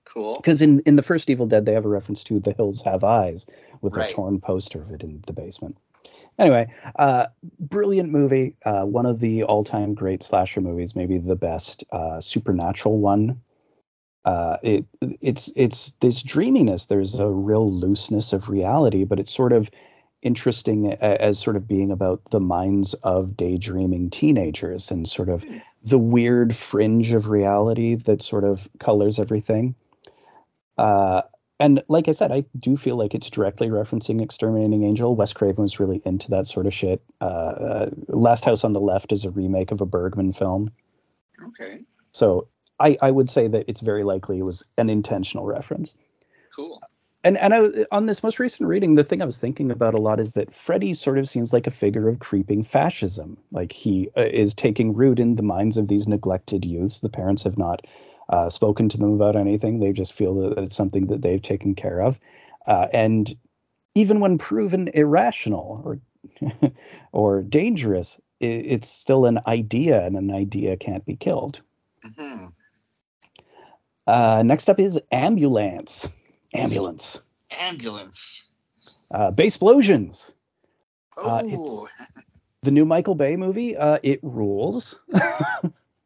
Cool. 0.05 0.37
Because 0.37 0.63
in, 0.63 0.81
in 0.81 0.97
the 0.97 1.03
first 1.03 1.29
Evil 1.29 1.47
Dead, 1.47 1.67
they 1.67 1.75
have 1.75 1.85
a 1.85 1.89
reference 1.89 2.25
to 2.25 2.39
The 2.41 2.53
Hills 2.53 2.83
Have 2.83 3.05
Eyes 3.05 3.47
with 3.83 3.97
Right. 3.97 4.11
a 4.11 4.15
torn 4.15 4.41
poster 4.41 4.81
of 4.81 4.91
it 4.93 5.03
in 5.03 5.23
the 5.27 5.33
basement. 5.33 5.77
Anyway, 6.39 6.73
uh, 6.97 7.27
brilliant 7.59 8.11
movie. 8.11 8.55
Uh, 8.65 8.85
one 8.85 9.07
of 9.07 9.19
the 9.19 9.43
all 9.43 9.65
time 9.65 9.95
great 9.95 10.23
slasher 10.23 10.61
movies, 10.61 10.95
maybe 10.95 11.19
the 11.19 11.37
best 11.37 11.85
uh, 11.91 12.21
supernatural 12.21 12.99
one. 12.99 13.41
Uh, 14.25 14.59
it 14.63 14.87
it's 15.01 15.51
it's 15.57 15.93
this 16.01 16.23
dreaminess. 16.23 16.87
There's 16.87 17.19
a 17.19 17.29
real 17.29 17.71
looseness 17.71 18.33
of 18.33 18.49
reality, 18.49 19.05
but 19.05 19.19
it's 19.19 19.33
sort 19.33 19.53
of 19.53 19.71
interesting 20.21 20.93
as 20.93 21.39
sort 21.39 21.57
of 21.57 21.69
being 21.69 21.91
about 21.91 22.21
the 22.31 22.41
minds 22.41 22.95
of 22.95 23.37
daydreaming 23.37 24.11
teenagers 24.11 24.91
and 24.91 25.09
sort 25.09 25.29
of 25.29 25.45
the 25.85 25.99
weird 25.99 26.55
fringe 26.55 27.13
of 27.13 27.29
reality 27.29 27.95
that 27.95 28.21
sort 28.21 28.45
of 28.45 28.69
colors 28.81 29.19
everything. 29.19 29.75
Uh, 30.77 31.23
and 31.61 31.83
like 31.89 32.09
I 32.09 32.13
said, 32.13 32.31
I 32.31 32.45
do 32.59 32.77
feel 32.77 32.97
like 32.97 33.15
it's 33.15 33.31
directly 33.31 33.69
referencing 33.69 34.23
Exterminating 34.23 34.85
Angel. 34.85 35.15
Wes 35.15 35.33
Craven 35.33 35.63
was 35.63 35.81
really 35.81 36.01
into 36.05 36.31
that 36.31 36.47
sort 36.47 36.67
of 36.67 36.75
shit. 36.75 37.03
Uh, 37.21 37.25
uh, 37.25 37.91
Last 38.09 38.45
House 38.45 38.65
on 38.65 38.73
the 38.73 38.81
Left 38.81 39.13
is 39.13 39.25
a 39.25 39.31
remake 39.31 39.73
of 39.73 39.81
a 39.81 39.87
Bergman 39.87 40.33
film. 40.33 40.71
Okay. 41.45 41.85
So 42.13 42.49
I, 42.79 42.97
I 43.03 43.11
would 43.11 43.29
say 43.29 43.49
that 43.49 43.65
it's 43.69 43.81
very 43.81 44.05
likely 44.05 44.39
it 44.39 44.43
was 44.43 44.65
an 44.77 44.89
intentional 44.89 45.47
reference. 45.47 45.97
Cool. 46.55 46.81
And 47.25 47.37
and 47.37 47.53
I, 47.53 47.87
on 47.91 48.07
this 48.07 48.23
most 48.23 48.39
recent 48.39 48.69
reading, 48.69 48.95
the 48.95 49.03
thing 49.03 49.21
I 49.21 49.25
was 49.27 49.39
thinking 49.39 49.73
about 49.73 49.95
a 49.95 50.01
lot 50.01 50.21
is 50.21 50.35
that 50.35 50.55
Freddy 50.55 50.95
sort 50.95 51.19
of 51.19 51.29
seems 51.29 51.53
like 51.53 51.67
a 51.67 51.73
figure 51.73 52.09
of 52.09 52.21
creeping 52.21 52.63
fascism. 52.63 53.37
Like 53.51 53.73
he 53.73 54.09
uh, 54.17 54.23
is 54.23 54.55
taking 54.55 54.95
root 54.95 55.19
in 55.19 55.35
the 55.35 55.43
minds 55.43 55.77
of 55.77 55.89
these 55.89 56.07
neglected 56.07 56.65
youths. 56.65 57.01
The 57.01 57.09
parents 57.09 57.43
have 57.43 57.59
not 57.59 57.85
uh, 58.29 58.51
spoken 58.51 58.89
to 58.91 58.99
them 58.99 59.13
about 59.15 59.37
anything. 59.37 59.81
They 59.81 59.93
just 59.93 60.13
feel 60.13 60.35
that 60.37 60.59
it's 60.59 60.77
something 60.77 61.07
that 61.09 61.23
they've 61.23 61.43
taken 61.43 61.75
care 61.75 62.01
of. 62.01 62.19
Uh, 62.67 62.89
and 62.93 63.35
even 63.95 64.21
when 64.21 64.39
proven 64.39 64.89
irrational 64.89 65.83
or 65.85 66.01
or 67.13 67.43
dangerous, 67.43 68.21
it, 68.41 68.47
it's 68.47 68.89
still 68.89 69.25
an 69.27 69.41
idea, 69.47 70.05
and 70.05 70.17
an 70.17 70.31
idea 70.31 70.77
can't 70.77 71.05
be 71.05 71.17
killed. 71.17 71.63
hmm 72.19 72.47
Uh, 74.07 74.43
next 74.45 74.69
up 74.71 74.81
is 74.81 75.01
ambulance. 75.13 76.09
Ambulance. 76.55 77.21
Ambulance. 77.61 78.49
Uh, 79.11 79.31
Bay's 79.31 79.55
Explosions. 79.55 80.33
Oh, 81.17 81.27
Uh, 81.27 81.43
the 82.63 82.71
new 82.71 82.85
Michael 82.85 83.15
Bay 83.15 83.37
movie. 83.37 83.77
Uh, 83.77 83.99
it 84.03 84.21
rules. 84.23 84.99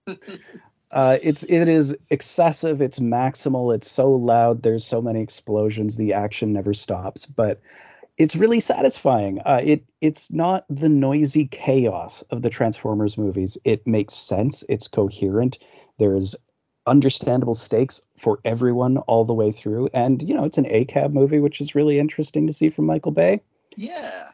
uh, 0.93 1.19
it's 1.23 1.43
it 1.45 1.69
is 1.69 1.97
excessive. 2.11 2.83
It's 2.83 2.99
maximal. 2.99 3.75
It's 3.75 3.91
so 3.91 4.11
loud. 4.13 4.63
There's 4.63 4.87
so 4.87 5.01
many 5.01 5.23
explosions. 5.23 5.97
The 5.97 6.13
action 6.13 6.53
never 6.53 6.75
stops. 6.75 7.25
But 7.25 7.61
it's 8.19 8.37
really 8.37 8.61
satisfying. 8.61 9.41
Uh, 9.41 9.61
it 9.65 9.85
it's 10.01 10.31
not 10.31 10.67
the 10.69 10.91
noisy 10.91 11.47
chaos 11.47 12.23
of 12.31 12.43
the 12.43 12.51
Transformers 12.51 13.17
movies. 13.17 13.57
It 13.65 13.87
makes 13.87 14.15
sense. 14.15 14.63
It's 14.69 14.87
coherent. 14.87 15.59
There's 15.99 16.37
understandable 16.87 17.55
stakes 17.55 18.01
for 18.19 18.41
everyone 18.45 18.99
all 18.99 19.25
the 19.25 19.35
way 19.35 19.51
through. 19.51 19.89
And 19.95 20.23
you 20.23 20.35
know, 20.35 20.45
it's 20.45 20.59
an 20.59 20.67
ACAB 20.67 21.13
movie, 21.13 21.39
which 21.39 21.61
is 21.61 21.75
really 21.75 21.99
interesting 21.99 22.47
to 22.47 22.53
see 22.53 22.69
from 22.69 22.87
Michael 22.87 23.13
Bay. 23.13 23.41
yeah. 23.77 24.29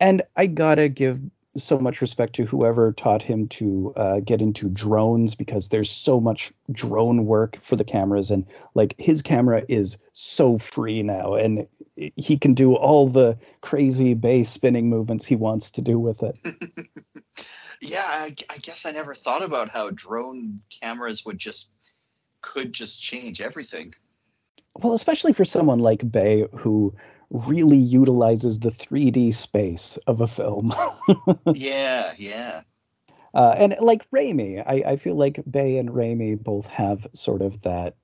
And 0.00 0.22
I 0.34 0.46
gotta 0.46 0.88
give 0.88 1.20
so 1.56 1.78
much 1.78 2.00
respect 2.00 2.34
to 2.34 2.44
whoever 2.44 2.92
taught 2.92 3.22
him 3.22 3.48
to 3.48 3.92
uh, 3.96 4.20
get 4.20 4.40
into 4.40 4.68
drones 4.68 5.34
because 5.34 5.68
there's 5.68 5.90
so 5.90 6.20
much 6.20 6.52
drone 6.70 7.26
work 7.26 7.58
for 7.60 7.76
the 7.76 7.84
cameras 7.84 8.30
and 8.30 8.46
like 8.74 8.94
his 8.98 9.20
camera 9.22 9.64
is 9.68 9.98
so 10.12 10.58
free 10.58 11.02
now 11.02 11.34
and 11.34 11.66
he 11.94 12.38
can 12.38 12.54
do 12.54 12.74
all 12.74 13.08
the 13.08 13.36
crazy 13.60 14.14
base 14.14 14.48
spinning 14.48 14.88
movements 14.88 15.26
he 15.26 15.36
wants 15.36 15.72
to 15.72 15.82
do 15.82 15.98
with 15.98 16.22
it. 16.22 16.38
Yeah, 17.80 18.04
I, 18.04 18.34
I 18.50 18.58
guess 18.58 18.84
I 18.84 18.90
never 18.90 19.14
thought 19.14 19.42
about 19.42 19.70
how 19.70 19.90
drone 19.90 20.60
cameras 20.82 21.24
would 21.24 21.38
just 21.38 21.72
could 22.42 22.72
just 22.72 23.02
change 23.02 23.40
everything. 23.40 23.94
Well, 24.74 24.92
especially 24.92 25.32
for 25.32 25.44
someone 25.44 25.78
like 25.78 26.10
Bay 26.10 26.46
who 26.58 26.94
really 27.30 27.76
utilizes 27.76 28.58
the 28.58 28.70
3D 28.70 29.34
space 29.34 29.98
of 30.06 30.20
a 30.20 30.26
film. 30.26 30.74
yeah, 31.54 32.12
yeah. 32.16 32.62
Uh, 33.32 33.54
and 33.56 33.76
like 33.80 34.10
Raimi, 34.10 34.62
I, 34.66 34.92
I 34.92 34.96
feel 34.96 35.14
like 35.14 35.40
Bay 35.48 35.78
and 35.78 35.90
Raimi 35.90 36.42
both 36.42 36.66
have 36.66 37.06
sort 37.12 37.42
of 37.42 37.62
that 37.62 37.94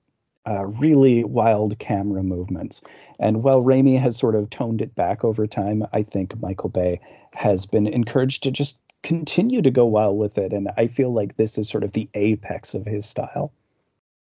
uh, 0.46 0.66
really 0.66 1.24
wild 1.24 1.78
camera 1.78 2.22
movements. 2.22 2.80
And 3.18 3.42
while 3.42 3.62
Raimi 3.62 3.98
has 3.98 4.16
sort 4.16 4.36
of 4.36 4.50
toned 4.50 4.80
it 4.80 4.94
back 4.94 5.24
over 5.24 5.46
time, 5.46 5.84
I 5.92 6.02
think 6.02 6.40
Michael 6.40 6.70
Bay 6.70 7.00
has 7.32 7.66
been 7.66 7.88
encouraged 7.88 8.44
to 8.44 8.52
just 8.52 8.78
continue 9.02 9.62
to 9.62 9.70
go 9.70 9.86
wild 9.86 10.18
with 10.18 10.38
it. 10.38 10.52
And 10.52 10.70
I 10.76 10.86
feel 10.86 11.12
like 11.12 11.36
this 11.36 11.58
is 11.58 11.68
sort 11.68 11.82
of 11.82 11.92
the 11.92 12.08
apex 12.14 12.74
of 12.74 12.86
his 12.86 13.06
style. 13.06 13.52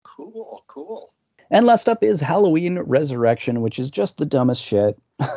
Cool, 0.03 0.63
cool. 0.67 1.13
And 1.49 1.65
last 1.65 1.87
up 1.87 2.03
is 2.03 2.19
Halloween 2.19 2.79
Resurrection, 2.79 3.61
which 3.61 3.79
is 3.79 3.91
just 3.91 4.17
the 4.17 4.25
dumbest 4.25 4.63
shit. 4.63 4.99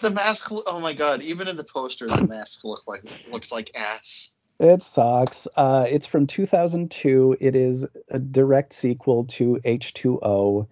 The 0.00 0.10
mask. 0.10 0.48
Oh 0.50 0.80
my 0.80 0.92
god! 0.92 1.22
Even 1.22 1.48
in 1.48 1.56
the 1.56 1.64
poster, 1.64 2.06
the 2.06 2.26
mask 2.28 2.64
look 2.64 2.82
like 2.86 3.02
looks 3.30 3.50
like 3.50 3.70
ass. 3.74 4.36
It 4.60 4.82
sucks. 4.82 5.46
Uh, 5.56 5.86
it's 5.88 6.06
from 6.06 6.26
2002. 6.26 7.36
It 7.40 7.54
is 7.54 7.86
a 8.08 8.18
direct 8.18 8.72
sequel 8.72 9.24
to 9.24 9.60
H2O. 9.64 10.66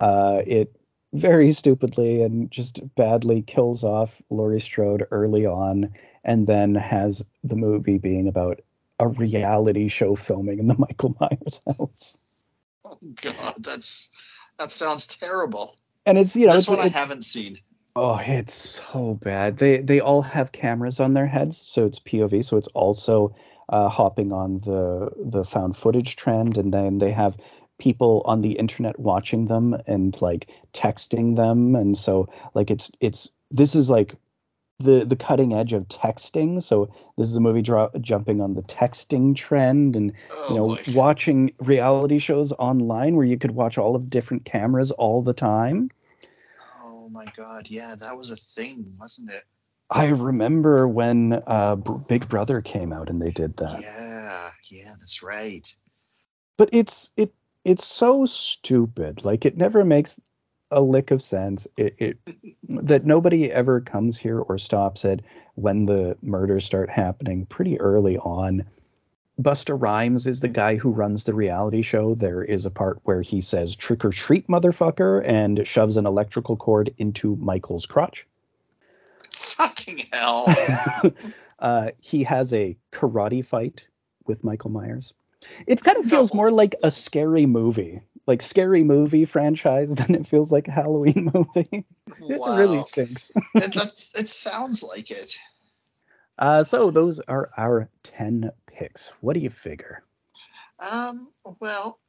Uh, 0.00 0.42
it 0.46 0.76
very 1.12 1.52
stupidly 1.52 2.22
and 2.22 2.50
just 2.50 2.94
badly 2.94 3.42
kills 3.42 3.82
off 3.82 4.20
Laurie 4.30 4.60
Strode 4.60 5.06
early 5.10 5.46
on, 5.46 5.92
and 6.24 6.46
then 6.46 6.74
has 6.74 7.24
the 7.44 7.56
movie 7.56 7.98
being 7.98 8.28
about 8.28 8.60
a 8.98 9.08
reality 9.08 9.88
show 9.88 10.16
filming 10.16 10.58
in 10.58 10.66
the 10.66 10.76
Michael 10.78 11.16
Myers 11.20 11.60
house. 11.66 12.18
Oh 12.84 12.98
god, 13.22 13.54
that's 13.58 14.10
that 14.58 14.72
sounds 14.72 15.06
terrible. 15.06 15.74
And 16.06 16.18
it's 16.18 16.34
you 16.36 16.46
know 16.46 16.52
this 16.52 16.62
it's, 16.62 16.68
one 16.68 16.78
I 16.78 16.86
it's- 16.86 16.94
haven't 16.94 17.24
seen. 17.24 17.58
Oh, 17.96 18.18
it's 18.22 18.54
so 18.54 19.14
bad. 19.14 19.58
They 19.58 19.78
they 19.78 20.00
all 20.00 20.22
have 20.22 20.52
cameras 20.52 21.00
on 21.00 21.12
their 21.12 21.26
heads, 21.26 21.58
so 21.58 21.84
it's 21.84 21.98
POV. 21.98 22.44
So 22.44 22.56
it's 22.56 22.68
also 22.68 23.34
uh, 23.68 23.88
hopping 23.88 24.32
on 24.32 24.58
the 24.58 25.10
the 25.18 25.44
found 25.44 25.76
footage 25.76 26.16
trend, 26.16 26.56
and 26.56 26.72
then 26.72 26.98
they 26.98 27.10
have 27.10 27.36
people 27.78 28.22
on 28.26 28.42
the 28.42 28.52
internet 28.52 28.98
watching 28.98 29.46
them 29.46 29.76
and 29.86 30.20
like 30.22 30.48
texting 30.72 31.34
them, 31.36 31.74
and 31.74 31.98
so 31.98 32.28
like 32.54 32.70
it's 32.70 32.90
it's 33.00 33.30
this 33.50 33.74
is 33.74 33.90
like 33.90 34.14
the 34.80 35.04
the 35.04 35.16
cutting 35.16 35.52
edge 35.54 35.72
of 35.72 35.88
texting. 35.88 36.62
So 36.62 36.90
this 37.16 37.28
is 37.28 37.36
a 37.36 37.40
movie 37.40 37.62
draw, 37.62 37.88
jumping 38.00 38.40
on 38.40 38.54
the 38.54 38.62
texting 38.62 39.36
trend, 39.36 39.96
and 39.96 40.12
Oh 40.30 40.48
you 40.48 40.56
know 40.56 40.66
boy. 40.66 40.82
watching 40.94 41.52
reality 41.60 42.18
shows 42.18 42.52
online 42.52 43.16
where 43.16 43.26
you 43.26 43.38
could 43.38 43.52
watch 43.52 43.78
all 43.78 43.94
of 43.94 44.02
the 44.02 44.08
different 44.10 44.44
cameras 44.44 44.90
all 44.92 45.22
the 45.22 45.34
time. 45.34 45.90
Oh 46.82 47.08
my 47.10 47.26
god, 47.36 47.68
yeah, 47.68 47.94
that 48.00 48.16
was 48.16 48.30
a 48.30 48.36
thing, 48.36 48.94
wasn't 48.98 49.30
it? 49.30 49.44
I 49.90 50.06
remember 50.06 50.86
when 50.88 51.42
uh, 51.46 51.76
Br- 51.76 51.94
Big 51.94 52.28
Brother 52.28 52.60
came 52.60 52.92
out 52.92 53.10
and 53.10 53.20
they 53.20 53.30
did 53.30 53.56
that. 53.58 53.82
Yeah, 53.82 54.50
yeah, 54.70 54.94
that's 54.98 55.22
right. 55.22 55.68
But 56.56 56.70
it's 56.72 57.10
it 57.16 57.34
it's 57.64 57.84
so 57.84 58.24
stupid. 58.26 59.24
Like 59.24 59.44
it 59.44 59.56
never 59.56 59.84
makes 59.84 60.20
a 60.70 60.80
lick 60.80 61.10
of 61.10 61.22
sense. 61.22 61.66
It, 61.76 61.94
it 61.98 62.18
that 62.68 63.04
nobody 63.04 63.50
ever 63.50 63.80
comes 63.80 64.18
here 64.18 64.40
or 64.40 64.58
stops 64.58 65.04
it 65.04 65.20
when 65.54 65.86
the 65.86 66.16
murders 66.22 66.64
start 66.64 66.88
happening 66.90 67.46
pretty 67.46 67.80
early 67.80 68.16
on. 68.18 68.64
Busta 69.40 69.74
Rhymes 69.80 70.26
is 70.26 70.40
the 70.40 70.48
guy 70.48 70.76
who 70.76 70.90
runs 70.90 71.24
the 71.24 71.34
reality 71.34 71.80
show. 71.82 72.14
There 72.14 72.44
is 72.44 72.66
a 72.66 72.70
part 72.70 73.00
where 73.04 73.22
he 73.22 73.40
says 73.40 73.74
"trick 73.74 74.04
or 74.04 74.10
treat, 74.10 74.46
motherfucker," 74.48 75.22
and 75.24 75.66
shoves 75.66 75.96
an 75.96 76.06
electrical 76.06 76.56
cord 76.56 76.92
into 76.98 77.36
Michael's 77.36 77.86
crotch. 77.86 78.26
Fucking 79.32 80.00
hell. 80.12 80.44
uh, 81.58 81.90
he 82.00 82.22
has 82.24 82.52
a 82.52 82.76
karate 82.92 83.44
fight 83.44 83.84
with 84.26 84.44
Michael 84.44 84.70
Myers. 84.70 85.14
It 85.66 85.82
kind 85.82 85.96
of 85.96 86.04
feels 86.04 86.34
No. 86.34 86.36
more 86.36 86.50
like 86.50 86.74
a 86.82 86.90
scary 86.90 87.46
movie, 87.46 88.02
like 88.26 88.42
scary 88.42 88.84
movie 88.84 89.24
franchise, 89.24 89.94
than 89.94 90.14
it 90.14 90.26
feels 90.26 90.52
like 90.52 90.68
a 90.68 90.72
Halloween 90.72 91.30
movie. 91.34 91.86
it 92.06 92.40
wow. 92.40 92.56
really 92.56 92.82
stinks. 92.82 93.32
it, 93.54 93.74
that's, 93.74 94.18
it 94.18 94.28
sounds 94.28 94.82
like 94.82 95.10
it. 95.10 95.38
Uh, 96.38 96.64
so 96.64 96.90
those 96.90 97.20
are 97.20 97.50
our 97.56 97.88
ten 98.02 98.50
picks. 98.66 99.12
What 99.20 99.34
do 99.34 99.40
you 99.40 99.50
figure? 99.50 100.02
Um, 100.78 101.30
well, 101.60 102.00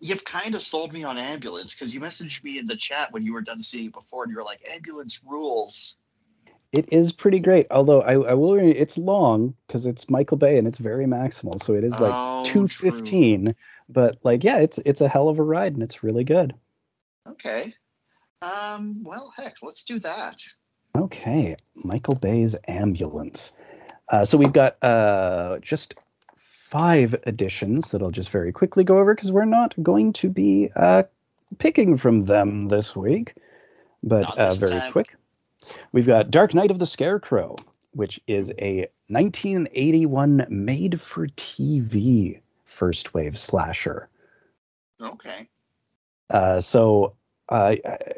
you've 0.00 0.24
kind 0.24 0.54
of 0.54 0.62
sold 0.62 0.92
me 0.92 1.02
on 1.02 1.18
ambulance 1.18 1.74
because 1.74 1.92
you 1.92 2.00
messaged 2.00 2.44
me 2.44 2.58
in 2.58 2.66
the 2.66 2.76
chat 2.76 3.12
when 3.12 3.24
you 3.24 3.32
were 3.32 3.40
done 3.40 3.60
seeing 3.60 3.86
it 3.86 3.92
before, 3.92 4.22
and 4.22 4.30
you 4.30 4.36
were 4.36 4.44
like, 4.44 4.62
"Ambulance 4.72 5.24
rules." 5.26 6.00
It 6.70 6.92
is 6.92 7.12
pretty 7.12 7.38
great, 7.38 7.68
although 7.70 8.02
I, 8.02 8.14
I 8.14 8.34
will. 8.34 8.54
It's 8.54 8.98
long 8.98 9.54
because 9.66 9.86
it's 9.86 10.10
Michael 10.10 10.36
Bay 10.36 10.58
and 10.58 10.66
it's 10.66 10.78
very 10.78 11.06
maximal, 11.06 11.62
so 11.62 11.74
it 11.74 11.84
is 11.84 11.98
like 11.98 12.12
Oh, 12.14 12.44
two 12.44 12.68
fifteen. 12.68 13.54
But 13.88 14.18
like, 14.22 14.44
yeah, 14.44 14.58
it's 14.58 14.78
it's 14.84 15.00
a 15.00 15.08
hell 15.08 15.28
of 15.28 15.38
a 15.38 15.42
ride 15.42 15.74
and 15.74 15.82
it's 15.82 16.02
really 16.02 16.24
good. 16.24 16.54
Okay. 17.28 17.72
Um, 18.42 19.02
well, 19.04 19.32
heck, 19.36 19.56
let's 19.62 19.84
do 19.84 19.98
that. 20.00 20.36
Okay, 20.96 21.56
Michael 21.74 22.14
Bay's 22.14 22.54
Ambulance. 22.68 23.52
Uh, 24.08 24.24
so 24.24 24.38
we've 24.38 24.52
got 24.52 24.82
uh, 24.82 25.58
just 25.60 25.94
five 26.36 27.14
editions 27.26 27.90
that 27.90 28.02
I'll 28.02 28.10
just 28.10 28.30
very 28.30 28.52
quickly 28.52 28.84
go 28.84 28.98
over 28.98 29.14
because 29.14 29.32
we're 29.32 29.44
not 29.44 29.74
going 29.82 30.12
to 30.14 30.28
be 30.28 30.70
uh, 30.76 31.04
picking 31.58 31.96
from 31.96 32.22
them 32.22 32.68
this 32.68 32.94
week, 32.94 33.34
but 34.02 34.38
uh, 34.38 34.50
this 34.50 34.58
very 34.58 34.80
time. 34.80 34.92
quick. 34.92 35.16
We've 35.92 36.06
got 36.06 36.30
Dark 36.30 36.54
Night 36.54 36.70
of 36.70 36.78
the 36.78 36.86
Scarecrow, 36.86 37.56
which 37.92 38.20
is 38.26 38.52
a 38.58 38.88
1981 39.08 40.46
made 40.50 41.00
for 41.00 41.26
TV 41.28 42.40
first 42.74 43.14
wave 43.14 43.38
slasher. 43.38 44.08
Okay. 45.00 45.48
Uh, 46.30 46.60
so 46.60 47.16
uh, 47.48 47.76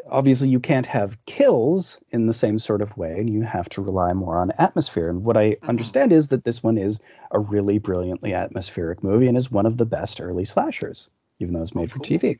obviously 0.08 0.48
you 0.48 0.60
can't 0.60 0.86
have 0.86 1.24
kills 1.26 2.00
in 2.10 2.26
the 2.26 2.32
same 2.32 2.58
sort 2.58 2.82
of 2.82 2.96
way, 2.96 3.18
and 3.18 3.28
you 3.28 3.42
have 3.42 3.68
to 3.70 3.82
rely 3.82 4.12
more 4.12 4.38
on 4.38 4.52
atmosphere. 4.58 5.08
And 5.08 5.24
what 5.24 5.36
I 5.36 5.56
Mhm. 5.62 5.68
understand 5.68 6.12
is 6.12 6.28
that 6.28 6.44
this 6.44 6.62
one 6.62 6.78
is 6.78 7.00
a 7.32 7.38
really 7.40 7.78
brilliantly 7.78 8.34
atmospheric 8.34 9.02
movie 9.02 9.28
and 9.28 9.36
is 9.36 9.50
one 9.50 9.66
of 9.66 9.76
the 9.76 9.86
best 9.86 10.20
early 10.20 10.44
slashers, 10.44 11.10
even 11.40 11.54
though 11.54 11.62
it's 11.62 11.74
made 11.74 11.90
for 11.90 11.98
cool. 11.98 12.06
TV. 12.06 12.38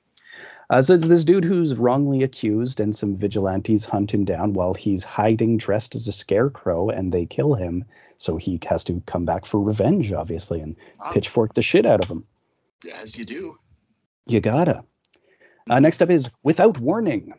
Uh, 0.69 0.83
so 0.83 0.95
it's 0.95 1.07
this 1.07 1.25
dude 1.25 1.45
who's 1.45 1.75
wrongly 1.75 2.23
accused, 2.23 2.81
and 2.81 2.95
some 2.95 3.15
vigilantes 3.15 3.85
hunt 3.85 4.13
him 4.13 4.25
down 4.25 4.53
while 4.53 4.75
he's 4.75 5.05
hiding 5.05 5.57
dressed 5.57 5.95
as 5.95 6.09
a 6.09 6.13
scarecrow, 6.13 6.89
and 6.91 7.13
they 7.13 7.27
kill 7.27 7.55
him. 7.55 7.85
So 8.19 8.37
he 8.37 8.59
has 8.69 8.83
to 8.85 9.03
come 9.07 9.25
back 9.25 9.47
for 9.47 9.61
revenge, 9.61 10.13
obviously, 10.13 10.61
and 10.61 10.77
pitchfork 11.13 11.55
the 11.55 11.63
shit 11.63 11.87
out 11.87 12.03
of 12.03 12.11
him. 12.11 12.25
as 12.95 13.17
you 13.17 13.25
do. 13.25 13.59
You 14.27 14.41
gotta. 14.41 14.85
Uh, 15.71 15.81
next 15.81 16.03
up 16.03 16.11
is 16.11 16.31
Without 16.43 16.79
Warning, 16.79 17.35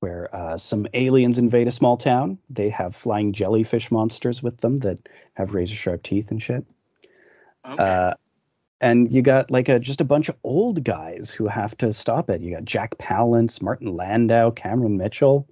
where 0.00 0.28
uh, 0.34 0.58
some 0.58 0.86
aliens 0.94 1.38
invade 1.38 1.66
a 1.66 1.72
small 1.72 1.96
town. 1.96 2.38
They 2.50 2.68
have 2.68 2.94
flying 2.94 3.32
jellyfish 3.32 3.90
monsters 3.90 4.42
with 4.42 4.58
them 4.58 4.76
that 4.78 4.98
have 5.34 5.54
razor 5.54 5.74
sharp 5.74 6.02
teeth 6.02 6.30
and 6.30 6.42
shit. 6.42 6.64
Okay. 7.66 8.12
Uh, 8.80 8.84
and 8.86 9.12
you 9.12 9.22
got 9.22 9.50
like 9.50 9.68
a 9.68 9.78
just 9.78 10.00
a 10.00 10.04
bunch 10.04 10.28
of 10.28 10.36
old 10.44 10.84
guys 10.84 11.30
who 11.30 11.46
have 11.46 11.76
to 11.78 11.92
stop 11.92 12.30
it. 12.30 12.40
You 12.40 12.54
got 12.54 12.64
Jack 12.64 12.96
Palance, 12.98 13.62
Martin 13.62 13.96
Landau, 13.96 14.50
Cameron 14.50 14.96
Mitchell. 14.96 15.48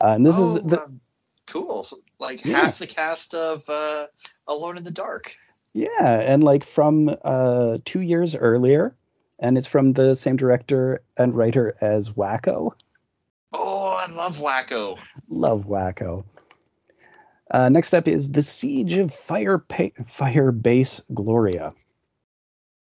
Uh, 0.00 0.14
and 0.16 0.26
this 0.26 0.36
oh, 0.38 0.56
is 0.56 0.62
the 0.64 0.82
um, 0.82 1.00
cool. 1.46 1.86
Like 2.18 2.44
Yeah. 2.44 2.56
half 2.58 2.78
the 2.78 2.86
cast 2.86 3.34
of 3.34 3.64
uh, 3.68 4.06
Alone 4.48 4.76
in 4.76 4.84
the 4.84 4.90
Dark. 4.90 5.36
yeah, 5.74 6.20
and 6.20 6.42
like 6.42 6.64
from 6.64 7.14
uh, 7.24 7.78
two 7.84 8.00
years 8.00 8.34
earlier, 8.34 8.94
and 9.38 9.56
it's 9.58 9.66
from 9.66 9.92
the 9.92 10.14
same 10.14 10.36
director 10.36 11.02
and 11.16 11.34
writer 11.36 11.76
as 11.80 12.10
Wacko. 12.10 12.72
Oh, 13.52 13.98
I 14.06 14.10
love 14.12 14.38
Wacko. 14.38 14.98
Love 15.28 15.66
Wacko. 15.66 16.24
Uh, 17.50 17.68
next 17.68 17.94
up 17.94 18.08
is 18.08 18.32
The 18.32 18.42
Siege 18.42 18.94
of 18.94 19.14
Fire, 19.14 19.58
pa- 19.58 19.90
Fire 20.06 20.50
Base 20.52 21.00
Gloria, 21.14 21.72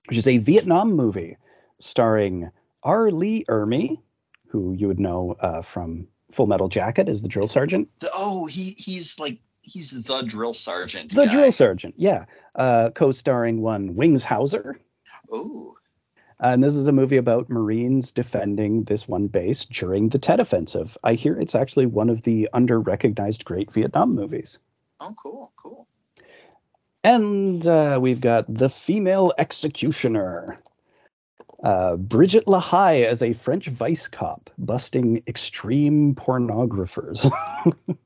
which 0.08 0.18
is 0.18 0.28
a 0.28 0.38
Vietnam 0.38 0.92
movie 0.92 1.36
starring 1.78 2.50
R. 2.82 3.10
Lee 3.10 3.44
Ermey, 3.48 4.00
who 4.48 4.72
you 4.72 4.88
would 4.88 5.00
know 5.00 5.36
uh, 5.40 5.62
from 5.62 6.06
Full 6.32 6.46
Metal 6.46 6.68
Jacket 6.68 7.08
as 7.08 7.22
the 7.22 7.28
drill 7.28 7.48
sergeant. 7.48 7.88
Oh, 8.14 8.46
he 8.46 8.74
he's 8.78 9.18
like 9.18 9.38
he's 9.62 9.90
the 10.04 10.22
drill 10.22 10.54
sergeant. 10.54 11.14
The 11.14 11.26
guy. 11.26 11.32
drill 11.32 11.52
sergeant, 11.52 11.94
yeah. 11.96 12.26
Uh, 12.54 12.90
co-starring 12.90 13.60
one 13.62 13.96
Wings 13.96 14.24
Hauser. 14.24 14.78
Oh, 15.32 15.76
And 16.38 16.62
this 16.62 16.76
is 16.76 16.86
a 16.86 16.92
movie 16.92 17.16
about 17.16 17.48
Marines 17.48 18.12
defending 18.12 18.84
this 18.84 19.08
one 19.08 19.26
base 19.26 19.64
during 19.64 20.10
the 20.10 20.18
Tet 20.18 20.40
Offensive. 20.40 20.96
I 21.02 21.14
hear 21.14 21.38
it's 21.38 21.54
actually 21.54 21.86
one 21.86 22.10
of 22.10 22.22
the 22.22 22.48
under-recognized 22.52 23.44
great 23.44 23.72
Vietnam 23.72 24.14
movies. 24.14 24.58
oh, 25.00 25.14
cool, 25.20 25.52
cool. 25.56 25.88
And 27.04 27.64
uh, 27.66 27.98
we've 28.00 28.20
got 28.20 28.46
The 28.52 28.70
Female 28.70 29.32
Executioner. 29.36 30.58
Uh, 31.62 31.96
Brigitte 31.96 32.46
Lahaie 32.46 33.06
as 33.06 33.22
a 33.22 33.32
French 33.34 33.68
vice 33.68 34.06
cop 34.06 34.50
busting 34.58 35.22
extreme 35.26 36.14
pornographers. 36.14 37.30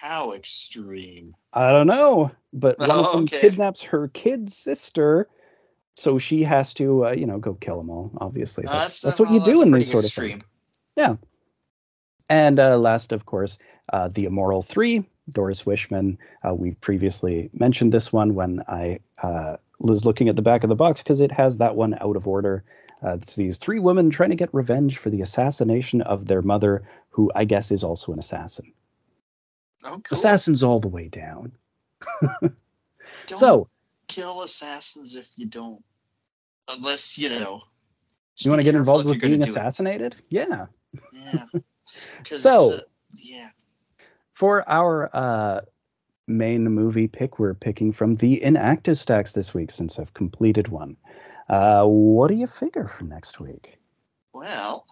How 0.00 0.32
extreme. 0.32 1.34
I 1.52 1.70
don't 1.70 1.88
know, 1.88 2.30
but 2.52 2.78
one 2.78 2.90
Oh, 2.90 3.04
of 3.04 3.12
them 3.12 3.22
okay. 3.24 3.40
kidnaps 3.40 3.82
her 3.82 4.08
kid 4.08 4.52
sister, 4.52 5.28
so 5.96 6.18
she 6.18 6.44
has 6.44 6.74
to, 6.74 7.06
uh, 7.06 7.10
you 7.12 7.26
know, 7.26 7.38
go 7.38 7.54
kill 7.54 7.78
them 7.78 7.90
all. 7.90 8.12
Obviously, 8.20 8.64
Uh, 8.66 8.72
that's, 8.72 9.00
that's 9.00 9.18
what 9.18 9.30
you 9.30 9.38
well, 9.38 9.46
do 9.46 9.62
in 9.62 9.72
these 9.72 9.90
sort 9.90 10.04
of 10.04 10.12
things. 10.12 10.42
Yeah. 10.96 11.16
And 12.30 12.60
uh, 12.60 12.78
last, 12.78 13.10
of 13.12 13.26
course, 13.26 13.58
uh, 13.92 14.08
The 14.08 14.26
Immoral 14.26 14.62
Three, 14.62 15.04
Doris 15.30 15.64
Wishman. 15.64 16.18
Uh, 16.46 16.54
we've 16.54 16.80
previously 16.80 17.50
mentioned 17.52 17.92
this 17.92 18.12
one 18.12 18.34
when 18.34 18.62
I 18.68 19.00
uh, 19.22 19.56
was 19.78 20.04
looking 20.04 20.28
at 20.28 20.36
the 20.36 20.42
back 20.42 20.62
of 20.62 20.68
the 20.68 20.76
box 20.76 21.02
because 21.02 21.20
it 21.20 21.32
has 21.32 21.58
that 21.58 21.76
one 21.76 21.94
out 22.00 22.16
of 22.16 22.26
order. 22.26 22.64
Uh, 23.02 23.14
it's 23.14 23.36
these 23.36 23.58
three 23.58 23.78
women 23.78 24.10
trying 24.10 24.30
to 24.30 24.36
get 24.36 24.52
revenge 24.52 24.98
for 24.98 25.10
the 25.10 25.22
assassination 25.22 26.02
of 26.02 26.26
their 26.26 26.42
mother, 26.42 26.82
who 27.10 27.30
I 27.34 27.44
guess 27.44 27.70
is 27.70 27.84
also 27.84 28.12
an 28.12 28.18
assassin. 28.18 28.72
Oh, 29.84 30.00
cool. 30.02 30.18
Assassins 30.18 30.62
all 30.62 30.80
the 30.80 30.88
way 30.88 31.08
down. 31.08 31.52
Don't 32.30 33.38
so, 33.38 33.68
kill 34.08 34.42
assassins 34.42 35.14
if 35.14 35.30
you 35.36 35.46
don't, 35.46 35.84
unless 36.68 37.18
you 37.18 37.28
know. 37.28 37.62
you 38.38 38.50
want 38.50 38.60
to 38.60 38.64
get 38.64 38.74
involved 38.74 39.06
with 39.06 39.20
being 39.20 39.40
do 39.40 39.42
it. 39.42 39.48
assassinated? 39.48 40.16
Yeah. 40.28 40.66
Yeah. 41.12 41.44
So- 42.24 42.74
uh, 42.74 42.78
yeah. 43.14 43.50
For 44.38 44.62
our 44.68 45.10
uh, 45.12 45.62
main 46.28 46.62
movie 46.62 47.08
pick, 47.08 47.40
we're 47.40 47.54
picking 47.54 47.90
from 47.90 48.14
the 48.14 48.40
inactive 48.40 48.96
stacks 48.96 49.32
this 49.32 49.52
week 49.52 49.72
since 49.72 49.98
I've 49.98 50.14
completed 50.14 50.68
one. 50.68 50.96
Uh, 51.48 51.84
what 51.86 52.28
do 52.28 52.36
you 52.36 52.46
figure 52.46 52.86
for 52.86 53.02
next 53.02 53.40
week? 53.40 53.80
Well, 54.32 54.86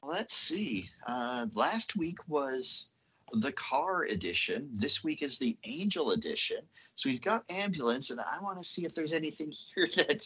let's 0.00 0.36
see. 0.36 0.90
Uh, 1.04 1.46
last 1.56 1.96
week 1.96 2.18
was 2.28 2.92
the 3.32 3.50
car 3.50 4.04
edition. 4.04 4.70
This 4.74 5.02
week 5.02 5.22
is 5.22 5.38
the 5.38 5.56
angel 5.64 6.12
edition. 6.12 6.58
So 6.94 7.10
we've 7.10 7.20
got 7.20 7.50
ambulance, 7.50 8.10
and 8.10 8.20
I 8.20 8.38
want 8.42 8.58
to 8.58 8.64
see 8.64 8.84
if 8.84 8.94
there's 8.94 9.12
anything 9.12 9.52
here 9.74 9.88
that 9.96 10.22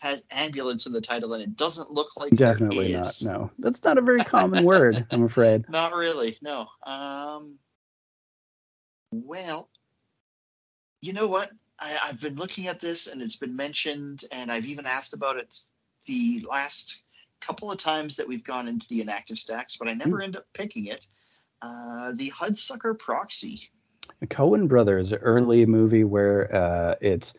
has 0.00 0.22
ambulance 0.30 0.84
in 0.84 0.92
the 0.92 1.00
title, 1.00 1.32
and 1.32 1.42
it 1.42 1.56
doesn't 1.56 1.90
look 1.90 2.14
like 2.18 2.32
Definitely 2.32 2.92
not. 2.92 3.22
No, 3.22 3.50
that's 3.58 3.82
not 3.82 3.96
a 3.96 4.02
very 4.02 4.20
common 4.20 4.66
word, 4.66 5.06
I'm 5.10 5.24
afraid. 5.24 5.64
Not 5.70 5.94
really. 5.94 6.36
No. 6.42 6.66
Um. 6.84 7.56
Well, 9.12 9.68
you 11.00 11.12
know 11.12 11.26
what? 11.26 11.50
I, 11.78 11.96
I've 12.08 12.20
been 12.20 12.36
looking 12.36 12.66
at 12.66 12.80
this, 12.80 13.06
and 13.06 13.22
it's 13.22 13.36
been 13.36 13.56
mentioned, 13.56 14.24
and 14.32 14.50
I've 14.50 14.66
even 14.66 14.86
asked 14.86 15.14
about 15.14 15.36
it 15.36 15.54
the 16.06 16.44
last 16.48 17.02
couple 17.40 17.70
of 17.70 17.78
times 17.78 18.16
that 18.16 18.28
we've 18.28 18.44
gone 18.44 18.68
into 18.68 18.86
the 18.88 19.00
inactive 19.00 19.38
stacks, 19.38 19.76
but 19.76 19.88
I 19.88 19.94
never 19.94 20.22
end 20.22 20.36
up 20.36 20.44
picking 20.52 20.86
it. 20.86 21.06
Uh, 21.62 22.12
the 22.14 22.30
Hudsucker 22.30 22.98
Proxy. 22.98 23.68
The 24.20 24.26
Coen 24.26 24.68
Brothers 24.68 25.12
early 25.12 25.66
movie 25.66 26.04
where 26.04 26.54
uh, 26.54 26.94
it's 27.00 27.34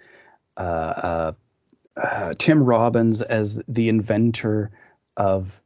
uh, 0.58 0.60
uh, 0.60 1.32
uh, 1.96 2.34
Tim 2.38 2.64
Robbins 2.64 3.22
as 3.22 3.62
the 3.68 3.90
inventor 3.90 4.72
of 5.18 5.62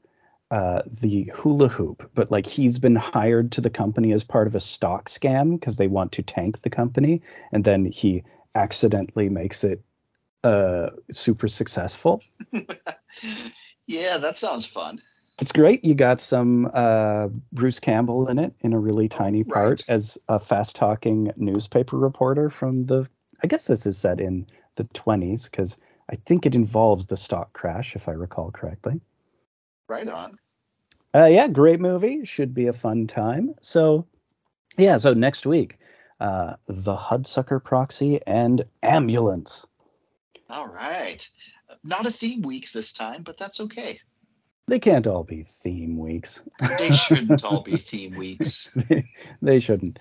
uh, 0.52 0.82
the 0.86 1.32
hula 1.36 1.68
hoop, 1.68 2.10
but 2.14 2.32
like 2.32 2.46
he's 2.46 2.80
been 2.80 2.96
hired 2.96 3.52
to 3.54 3.62
the 3.62 3.70
company 3.70 4.12
as 4.12 4.24
part 4.24 4.48
of 4.48 4.56
a 4.56 4.60
stock 4.60 5.10
scam 5.10 5.60
because 5.60 5.78
they 5.78 5.88
want 5.88 6.12
to 6.14 6.24
tank 6.24 6.62
the 6.62 6.70
company, 6.70 7.22
and 7.52 7.64
then 7.64 7.86
he 7.86 8.24
accidentally 8.54 9.30
makes 9.30 9.64
it 9.64 9.84
uh, 10.44 10.92
super 11.12 11.48
successful. 11.48 12.22
yeah, 13.88 14.18
that 14.18 14.38
sounds 14.38 14.66
fun. 14.66 15.00
It's 15.40 15.52
great. 15.52 15.84
You 15.84 15.96
got 15.96 16.20
some 16.20 16.70
uh, 16.74 17.28
Bruce 17.52 17.80
Campbell 17.80 18.30
in 18.30 18.40
it 18.40 18.54
in 18.62 18.72
a 18.72 18.80
really 18.80 19.10
tiny 19.10 19.44
right. 19.44 19.54
part 19.54 19.84
as 19.90 20.18
a 20.30 20.40
fast 20.40 20.76
talking 20.76 21.32
newspaper 21.36 21.98
reporter 21.98 22.50
from 22.50 22.84
the. 22.84 23.10
I 23.44 23.48
guess 23.48 23.68
this 23.68 23.86
is 23.86 23.98
set 23.98 24.22
in 24.22 24.48
the 24.76 24.86
20s 24.86 25.50
because 25.52 25.78
I 26.10 26.16
think 26.16 26.46
it 26.46 26.56
involves 26.56 27.08
the 27.08 27.18
stock 27.18 27.52
crash, 27.52 27.96
if 27.96 28.08
I 28.08 28.14
recall 28.14 28.52
correctly. 28.52 29.02
Right 29.88 30.08
on. 30.08 30.38
Uh, 31.14 31.26
yeah, 31.26 31.48
great 31.48 31.80
movie. 31.80 32.26
Should 32.26 32.54
be 32.54 32.68
a 32.68 32.74
fun 32.74 33.08
time. 33.08 33.56
So, 33.62 34.06
yeah, 34.78 34.98
so 34.98 35.14
next 35.14 35.46
week, 35.46 35.78
uh, 36.20 36.56
The 36.68 36.96
Hudsucker 36.96 37.64
Proxy 37.64 38.20
and 38.26 38.66
Ambulance. 38.84 39.66
All 40.50 40.68
right. 40.68 41.28
Not 41.84 42.06
a 42.06 42.12
theme 42.12 42.42
week 42.42 42.72
this 42.72 42.92
time, 42.92 43.24
but 43.24 43.38
that's 43.38 43.62
okay. 43.62 44.00
They 44.68 44.80
can't 44.80 45.08
all 45.08 45.24
be 45.24 45.44
theme 45.44 45.98
weeks. 45.98 46.42
They 46.80 46.92
shouldn't 46.92 47.44
all 47.44 47.62
be 47.62 47.78
theme 47.78 48.16
weeks. 48.16 48.78
they 49.42 49.60
shouldn't. 49.60 50.00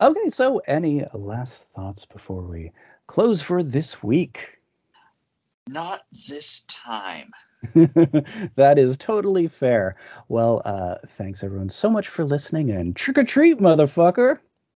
Okay, 0.00 0.28
so 0.28 0.58
any 0.58 1.04
last 1.12 1.64
thoughts 1.74 2.04
before 2.04 2.42
we 2.42 2.72
close 3.06 3.42
for 3.42 3.62
this 3.62 4.02
week? 4.02 4.55
Not 5.68 6.00
this 6.28 6.64
time. 6.66 7.32
that 7.74 8.74
is 8.76 8.96
totally 8.96 9.48
fair. 9.48 9.96
Well, 10.28 10.62
uh, 10.64 10.96
thanks 11.06 11.42
everyone 11.42 11.70
so 11.70 11.90
much 11.90 12.08
for 12.08 12.24
listening 12.24 12.70
and 12.70 12.94
trick 12.94 13.18
or 13.18 13.24
treat, 13.24 13.58
motherfucker. 13.58 14.38